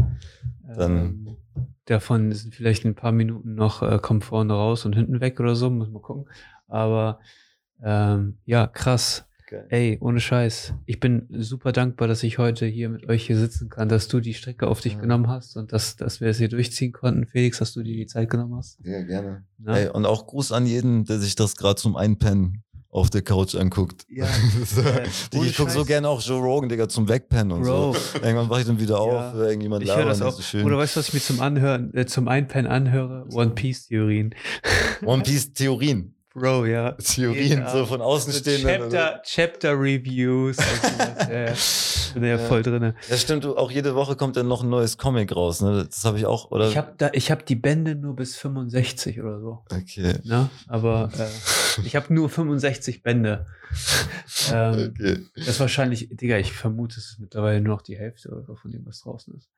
Dann- 0.77 0.97
Ähm, 0.97 1.37
davon 1.85 2.33
sind 2.33 2.55
vielleicht 2.55 2.85
ein 2.85 2.95
paar 2.97 3.13
Minuten 3.13 3.55
noch, 3.55 3.83
äh, 3.83 3.99
kommen 4.03 4.23
vorne 4.23 4.53
raus 4.55 4.85
und 4.85 4.95
hinten 4.95 5.21
weg 5.21 5.39
oder 5.39 5.55
so, 5.55 5.71
muss 5.71 5.89
man 5.91 6.03
gucken. 6.03 6.29
Aber 6.69 7.21
ähm, 7.85 8.39
ja, 8.45 8.67
krass. 8.67 9.25
Geil. 9.49 9.67
Ey, 9.69 9.99
ohne 10.01 10.21
Scheiß. 10.21 10.75
Ich 10.87 11.01
bin 11.01 11.27
super 11.31 11.73
dankbar, 11.73 12.07
dass 12.07 12.23
ich 12.23 12.39
heute 12.39 12.67
hier 12.67 12.89
mit 12.89 13.09
euch 13.09 13.27
hier 13.27 13.37
sitzen 13.37 13.69
kann, 13.69 13.89
dass 13.89 14.07
du 14.07 14.21
die 14.21 14.33
Strecke 14.35 14.69
auf 14.69 14.81
dich 14.81 14.93
Ja. 14.93 15.01
genommen 15.01 15.27
hast 15.29 15.57
und 15.57 15.73
dass, 15.73 15.97
dass 15.97 16.21
wir 16.21 16.29
es 16.29 16.39
hier 16.39 16.49
durchziehen 16.49 16.93
konnten. 16.93 17.27
Felix, 17.27 17.59
dass 17.59 17.73
du 17.73 17.83
dir 17.83 17.97
die 17.97 18.07
Zeit 18.07 18.31
genommen 18.31 18.55
hast. 18.57 18.79
Ja, 18.85 19.03
gerne. 19.03 19.43
Na? 19.59 19.77
Ey, 19.77 19.89
und 19.89 20.07
auch 20.07 20.29
Gruß 20.29 20.53
an 20.53 20.67
jeden, 20.67 21.05
der 21.05 21.19
sich 21.19 21.35
das 21.35 21.57
gerade 21.57 21.75
zum 21.81 21.97
Einpennen 21.97 22.63
auf 22.91 23.11
der 23.11 23.23
Couch 23.23 23.57
anguckt. 23.57 24.05
Ja, 24.09 24.27
so. 24.65 24.83
äh, 24.83 25.09
ohne 25.35 25.47
ich 25.49 25.57
guck 25.57 25.71
so 25.71 25.85
gerne 25.85 26.09
auch 26.09 26.21
Joe 26.23 26.41
Rogan, 26.41 26.69
Digga, 26.69 26.89
zum 26.89 27.09
Wegpennen 27.09 27.51
und 27.51 27.63
Bro, 27.63 27.95
so. 27.95 28.19
Irgendwann 28.23 28.49
wache 28.51 28.61
ich 28.61 28.67
dann 28.69 28.79
wieder 28.81 28.95
Ja. 28.95 29.31
auf, 29.31 29.35
wenn 29.37 29.47
irgendjemand 29.49 29.83
ich 29.83 29.95
höre 29.95 30.05
das 30.07 30.23
auch. 30.23 30.29
ist 30.29 30.37
so 30.37 30.43
schön. 30.43 30.65
Oder 30.65 30.79
weißt 30.79 30.95
du, 30.95 31.01
was 31.01 31.09
ich 31.09 31.15
mir 31.15 31.21
zum 31.21 31.41
Anhören, 31.41 31.93
äh, 31.95 32.07
zum 32.07 32.29
Einpennen 32.29 32.71
anhöre? 32.71 33.27
One 33.33 33.51
Piece 33.51 33.89
Theorien. 33.89 34.33
One 35.05 35.25
Piece 35.25 35.53
Theorien. 35.55 36.15
Bro, 36.33 36.67
ja. 36.67 36.93
Theorien, 36.93 37.67
so 37.73 37.87
von 37.87 38.01
außen 38.01 38.33
So 38.33 38.39
stehen. 38.39 38.63
Chapter, 38.63 39.21
Chapter 39.25 39.73
Reviews. 39.73 40.57
sowas. 40.57 41.29
ja. 41.29 42.15
Bin 42.15 42.25
ja, 42.25 42.31
Ja. 42.31 42.39
voll 42.39 42.63
drin. 42.63 42.95
Ja, 43.09 43.17
stimmt, 43.17 43.47
auch 43.47 43.71
jede 43.71 43.95
Woche 43.95 44.17
kommt 44.17 44.37
dann 44.37 44.49
noch 44.49 44.63
ein 44.63 44.69
neues 44.69 44.99
Comic 44.99 45.35
raus, 45.35 45.61
ne? 45.61 45.87
Das 45.87 46.05
habe 46.05 46.19
ich 46.19 46.27
auch, 46.27 46.51
oder? 46.51 46.69
Ich 46.69 46.77
habe 46.77 46.93
habe 47.31 47.45
die 47.45 47.55
Bände 47.57 47.95
nur 47.95 48.17
bis 48.17 48.37
65 48.37 49.21
oder 49.21 49.41
so. 49.41 49.65
okay. 49.71 50.15
Ne? 50.25 50.51
Aber 50.67 51.11
äh, 51.19 51.29
ich 51.85 51.97
habe 51.97 52.13
nur 52.13 52.29
65 52.29 53.03
Bände. 53.03 53.47
ähm, 54.53 54.93
okay. 54.97 55.19
Das 55.37 55.49
ist 55.49 55.61
wahrscheinlich, 55.61 56.09
Digga, 56.11 56.39
ich 56.39 56.53
vermute, 56.53 56.99
es 56.99 57.11
ist 57.11 57.21
mittlerweile 57.21 57.61
nur 57.61 57.77
noch 57.77 57.83
die 57.83 57.97
Hälfte 57.99 58.31
oder 58.31 58.43
so 58.43 58.55
von 58.57 58.71
dem, 58.71 58.85
was 58.87 59.01
draußen 59.01 59.35
ist. 59.37 59.51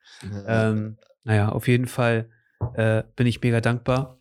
Ja. 0.47 0.71
Ähm, 0.71 0.99
naja, 1.25 1.49
auf 1.51 1.69
jeden 1.69 1.87
Fall 1.87 2.29
äh, 2.75 3.03
bin 3.17 3.27
ich 3.27 3.41
mega 3.43 3.61
dankbar, 3.61 4.19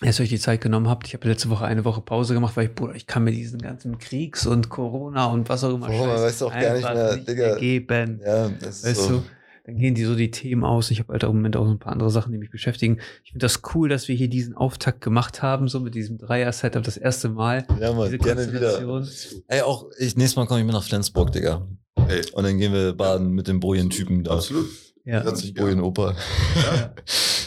dass 0.00 0.20
ihr 0.20 0.22
euch 0.24 0.28
die 0.28 0.38
Zeit 0.38 0.60
genommen 0.60 0.88
habt. 0.88 1.06
Ich 1.08 1.14
habe 1.14 1.26
letzte 1.28 1.50
Woche 1.50 1.64
eine 1.64 1.84
Woche 1.84 2.00
Pause 2.00 2.34
gemacht, 2.34 2.56
weil 2.56 2.66
ich, 2.68 2.74
Bruder, 2.74 2.94
ich 2.94 3.06
kann 3.06 3.24
mir 3.24 3.32
diesen 3.32 3.60
ganzen 3.60 3.98
Kriegs- 3.98 4.46
und 4.46 4.68
Corona 4.68 5.26
und 5.26 5.48
was 5.48 5.64
auch 5.64 5.74
immer 5.74 5.88
Boah, 5.88 6.06
man 6.06 6.16
weiß 6.22 6.42
auch 6.42 6.52
gar 6.52 6.74
nicht 6.74 6.84
mehr, 6.94 7.16
Digga. 7.16 7.56
geben. 7.56 8.20
ja, 8.24 8.48
das 8.60 8.78
ist 8.78 8.84
Weißt 8.86 9.02
so. 9.02 9.08
du? 9.18 9.22
Dann 9.66 9.76
gehen 9.76 9.94
die 9.94 10.04
so 10.04 10.14
die 10.14 10.30
Themen 10.30 10.64
aus. 10.64 10.90
Ich 10.90 10.98
habe 10.98 11.12
halt 11.12 11.24
im 11.24 11.28
Moment 11.28 11.54
auch 11.54 11.68
ein 11.68 11.78
paar 11.78 11.92
andere 11.92 12.10
Sachen, 12.10 12.32
die 12.32 12.38
mich 12.38 12.50
beschäftigen. 12.50 13.00
Ich 13.22 13.32
finde 13.32 13.44
das 13.44 13.60
cool, 13.74 13.90
dass 13.90 14.08
wir 14.08 14.14
hier 14.16 14.28
diesen 14.28 14.56
Auftakt 14.56 15.02
gemacht 15.02 15.42
haben, 15.42 15.68
so 15.68 15.78
mit 15.80 15.94
diesem 15.94 16.16
Dreier-Setup 16.16 16.82
das 16.82 16.96
erste 16.96 17.28
Mal. 17.28 17.66
Ja, 17.78 17.92
mal, 17.92 18.06
Diese 18.06 18.16
gerne 18.16 18.50
wieder. 18.50 19.02
Ey, 19.48 19.60
auch, 19.60 19.90
ich, 19.98 20.16
nächstes 20.16 20.36
Mal 20.36 20.46
komme 20.46 20.60
ich 20.60 20.64
mit 20.66 20.74
nach 20.74 20.84
Flensburg, 20.84 21.32
Digga. 21.32 21.66
ey, 22.08 22.22
Und 22.32 22.44
dann 22.44 22.56
gehen 22.56 22.72
wir 22.72 22.94
baden 22.94 23.32
mit 23.32 23.46
dem 23.46 23.60
Bojen-Typen 23.60 24.24
da. 24.24 24.36
absolut. 24.36 24.68
Ja, 25.08 25.22
Herzlich 25.22 25.54
Bojen-Opa. 25.54 26.14
ja. 26.54 26.94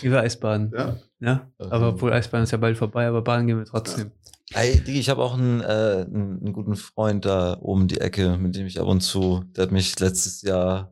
Über 0.01 0.22
Eisbaden. 0.22 0.72
Ja. 0.75 0.98
Ja, 1.19 1.51
Okay. 1.59 1.69
aber 1.72 1.90
obwohl 1.90 2.11
Eisbaden 2.11 2.43
ist 2.45 2.51
ja 2.51 2.57
bald 2.57 2.75
vorbei, 2.75 3.06
aber 3.07 3.22
baden 3.22 3.45
gehen 3.45 3.59
wir 3.59 3.65
trotzdem. 3.65 4.11
Ey, 4.53 4.80
Digi, 4.81 4.99
ich 4.99 5.09
habe 5.09 5.22
auch 5.22 5.35
einen, 5.35 5.61
äh, 5.61 5.64
einen, 6.07 6.40
einen 6.41 6.53
guten 6.53 6.75
Freund 6.75 7.23
da 7.25 7.57
oben 7.61 7.88
die 7.88 8.01
Ecke, 8.01 8.38
mit 8.40 8.56
dem 8.56 8.65
ich 8.65 8.80
ab 8.81 8.88
und 8.88 9.01
zu, 9.01 9.43
der 9.56 9.65
hat 9.65 9.72
mich 9.72 9.98
letztes 9.99 10.41
Jahr, 10.41 10.91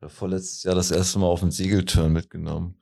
oder 0.00 0.10
vorletztes 0.10 0.64
Jahr 0.64 0.74
das 0.74 0.90
erste 0.90 1.20
Mal 1.20 1.26
auf 1.28 1.40
den 1.40 1.52
Segeltörn 1.52 2.12
mitgenommen. 2.12 2.76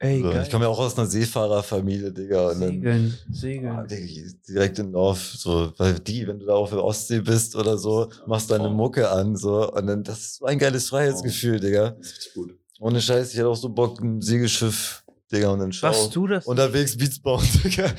Ey, 0.00 0.22
so, 0.22 0.30
ich 0.32 0.50
komme 0.50 0.64
ja 0.66 0.70
auch 0.70 0.78
aus 0.78 0.96
einer 0.96 1.08
Seefahrerfamilie, 1.08 2.12
Digga. 2.12 2.50
Und 2.50 2.60
dann, 2.60 2.70
Segeln, 2.72 3.14
Ah, 3.14 3.32
segeln. 3.32 3.88
Digga, 3.88 4.30
direkt 4.48 4.78
in 4.78 4.92
Love, 4.92 5.18
so, 5.18 5.72
weil 5.76 5.98
die, 5.98 6.26
wenn 6.28 6.38
du 6.38 6.46
da 6.46 6.54
auf 6.54 6.70
der 6.70 6.84
Ostsee 6.84 7.20
bist 7.20 7.56
oder 7.56 7.76
so, 7.76 8.08
machst 8.26 8.48
deine 8.50 8.68
Mucke 8.68 9.10
an, 9.10 9.34
so, 9.36 9.72
und 9.72 9.86
dann, 9.88 10.04
das 10.04 10.18
ist 10.20 10.36
so 10.36 10.44
ein 10.44 10.58
geiles 10.58 10.88
Freiheitsgefühl, 10.90 11.58
Digga. 11.58 11.90
Das 11.98 12.12
ist 12.12 12.34
gut. 12.34 12.54
Ohne 12.78 13.00
Scheiß, 13.00 13.32
ich 13.32 13.38
hätte 13.38 13.48
auch 13.48 13.56
so 13.56 13.70
Bock, 13.70 14.00
ein 14.00 14.22
Segelschiff, 14.22 15.02
Digga, 15.32 15.50
und 15.50 15.58
dann 15.58 15.72
schau. 15.72 15.88
Was 15.88 16.10
du 16.10 16.28
das? 16.28 16.46
Unterwegs 16.46 16.96
Beats 16.96 17.18
bauen, 17.18 17.44
Digga. 17.64 17.92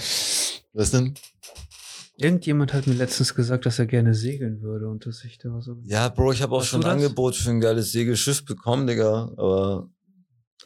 Was 0.72 0.92
denn? 0.92 1.16
Irgendjemand 2.16 2.74
hat 2.74 2.88
mir 2.88 2.94
letztens 2.96 3.34
gesagt, 3.34 3.66
dass 3.66 3.80
er 3.80 3.86
gerne 3.88 4.14
segeln 4.14 4.62
würde 4.62 4.88
und 4.90 5.06
dass 5.06 5.24
ich 5.26 5.38
da 5.38 5.60
so. 5.62 5.78
Ja, 5.84 6.08
Bro, 6.10 6.34
ich 6.34 6.42
habe 6.42 6.56
auch 6.56 6.64
schon 6.64 6.80
ein 6.80 6.84
das? 6.84 6.92
Angebot 6.94 7.36
für 7.36 7.50
ein 7.50 7.62
geiles 7.62 7.92
Segelschiff 7.92 8.44
bekommen, 8.46 8.88
Digga. 8.88 9.32
Aber 9.38 9.90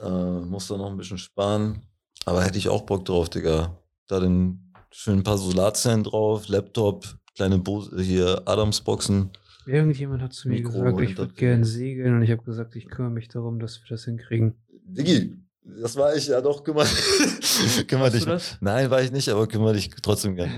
äh, 0.01 0.09
muss 0.09 0.67
da 0.67 0.77
noch 0.77 0.91
ein 0.91 0.97
bisschen 0.97 1.17
sparen. 1.17 1.81
Aber 2.25 2.43
hätte 2.43 2.57
ich 2.57 2.69
auch 2.69 2.83
Bock 2.83 3.05
drauf, 3.05 3.29
Digga. 3.29 3.77
Da 4.07 4.19
den 4.19 4.73
schön 4.91 5.19
ein 5.19 5.23
paar 5.23 5.37
Solarzellen 5.37 6.03
drauf, 6.03 6.47
Laptop, 6.47 7.05
kleine 7.35 7.57
Bo 7.57 7.83
hier 7.97 8.41
Adamsboxen. 8.45 9.31
Irgendjemand 9.65 10.21
hat 10.21 10.33
zu 10.33 10.49
mir 10.49 10.55
Mikro 10.55 10.83
gesagt, 10.83 11.01
ich 11.01 11.17
würde 11.17 11.33
gerne 11.33 11.65
segeln 11.65 12.15
und 12.15 12.21
ich 12.21 12.31
habe 12.31 12.43
gesagt, 12.43 12.75
ich 12.75 12.89
kümmere 12.89 13.11
mich 13.11 13.29
darum, 13.29 13.59
dass 13.59 13.79
wir 13.81 13.87
das 13.89 14.05
hinkriegen. 14.05 14.55
Diggi, 14.85 15.37
das 15.63 15.95
war 15.95 16.13
ich 16.15 16.27
ja 16.27 16.41
doch, 16.41 16.63
kümmere, 16.63 16.85
kümmere 17.87 18.11
Hast 18.11 18.27
dich. 18.27 18.57
Nein, 18.59 18.89
war 18.91 19.01
ich 19.01 19.11
nicht, 19.11 19.29
aber 19.29 19.47
kümmere 19.47 19.73
dich 19.73 19.89
trotzdem 20.01 20.35
gerne. 20.35 20.53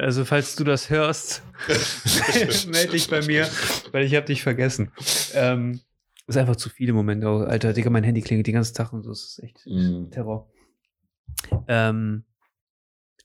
Also 0.00 0.24
falls 0.24 0.56
du 0.56 0.64
das 0.64 0.90
hörst, 0.90 1.42
melde 2.66 2.92
dich 2.92 3.08
bei 3.08 3.22
mir, 3.24 3.48
weil 3.92 4.04
ich 4.04 4.14
habe 4.16 4.26
dich 4.26 4.42
vergessen. 4.42 4.90
Ähm, 5.34 5.80
ist 6.26 6.36
einfach 6.36 6.56
zu 6.56 6.68
viele 6.68 6.92
Momente. 6.92 7.28
Alter, 7.28 7.72
Digga, 7.72 7.90
mein 7.90 8.04
Handy 8.04 8.20
klingelt 8.20 8.46
den 8.46 8.54
ganzen 8.54 8.74
Tag 8.74 8.92
und 8.92 9.02
so. 9.02 9.10
Das 9.10 9.22
ist 9.22 9.42
echt 9.42 9.66
Mhm. 9.66 10.10
Terror. 10.10 10.50
Ähm, 11.68 12.24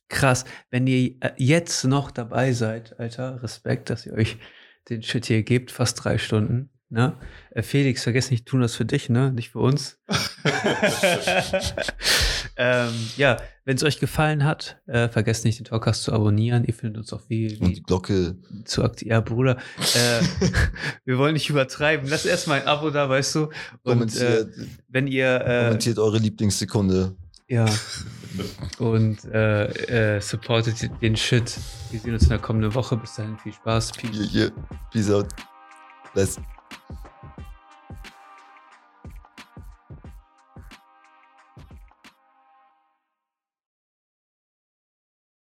krass. 0.08 0.46
Wenn 0.70 0.88
ihr 0.88 1.16
äh, 1.22 1.32
jetzt 1.38 1.84
noch 1.86 2.12
dabei 2.12 2.54
seid, 2.54 3.00
Alter, 3.00 3.42
Respekt, 3.42 3.90
dass 3.90 4.06
ihr 4.06 4.14
euch 4.14 4.38
den 4.90 5.02
Shit 5.04 5.26
hier 5.26 5.44
gebt, 5.44 5.72
fast 5.72 6.04
drei 6.04 6.18
Stunden. 6.18 6.70
Ne? 6.92 7.16
Äh, 7.52 7.64
Felix, 7.64 8.04
vergiss 8.04 8.32
nicht, 8.32 8.46
tun 8.46 8.60
das 8.60 8.76
für 8.76 8.84
dich, 8.84 9.10
ne? 9.10 9.32
Nicht 9.32 9.52
für 9.52 9.60
uns. 9.60 9.98
ähm, 12.58 12.90
ja, 13.16 13.38
wenn 13.64 13.78
es 13.78 13.84
euch 13.84 14.00
gefallen 14.00 14.44
hat, 14.44 14.78
äh, 14.88 15.08
vergesst 15.08 15.46
nicht, 15.46 15.58
den 15.58 15.64
Talkcast 15.66 16.04
zu 16.04 16.12
abonnieren. 16.12 16.66
Ihr 16.66 16.74
findet 16.74 16.98
uns 16.98 17.14
auch 17.14 17.22
wie, 17.30 17.58
Und 17.60 17.78
die 17.78 17.84
Glocke. 17.84 18.36
zu 18.66 18.84
aktiv. 18.84 19.08
Ja, 19.08 19.22
Bruder. 19.22 19.56
Äh, 19.96 20.22
wir 21.06 21.18
wollen 21.18 21.34
nicht 21.34 21.50
übertreiben. 21.50 22.10
Lasst 22.10 22.26
erstmal 22.26 22.62
ein 22.62 22.68
Abo 22.68 22.90
da, 22.90 23.08
weißt 23.08 23.36
du. 23.36 23.44
Und 23.44 23.52
äh, 24.18 24.34
Kommentiert, 24.44 24.50
wenn 24.90 25.08
ihr 25.08 25.36
äh, 25.46 25.64
kommentiert 25.68 25.98
eure 25.98 26.18
Lieblingssekunde. 26.18 27.16
ja 27.48 27.66
und 28.80 29.24
äh, 29.26 30.16
äh, 30.16 30.22
supportet 30.22 30.90
den 31.02 31.16
Shit. 31.16 31.58
Wir 31.90 32.02
sehen 32.02 32.14
uns 32.14 32.24
in 32.24 32.30
der 32.30 32.40
kommenden 32.40 32.76
Woche. 32.76 32.98
Bis 32.98 33.16
dahin 33.16 33.38
viel 33.38 33.54
Spaß. 33.54 33.94
Peace. 33.94 34.12
Hier, 34.12 34.26
hier. 34.26 34.52
Peace 34.92 35.10
out. 35.10 35.28
Bless. 36.14 36.38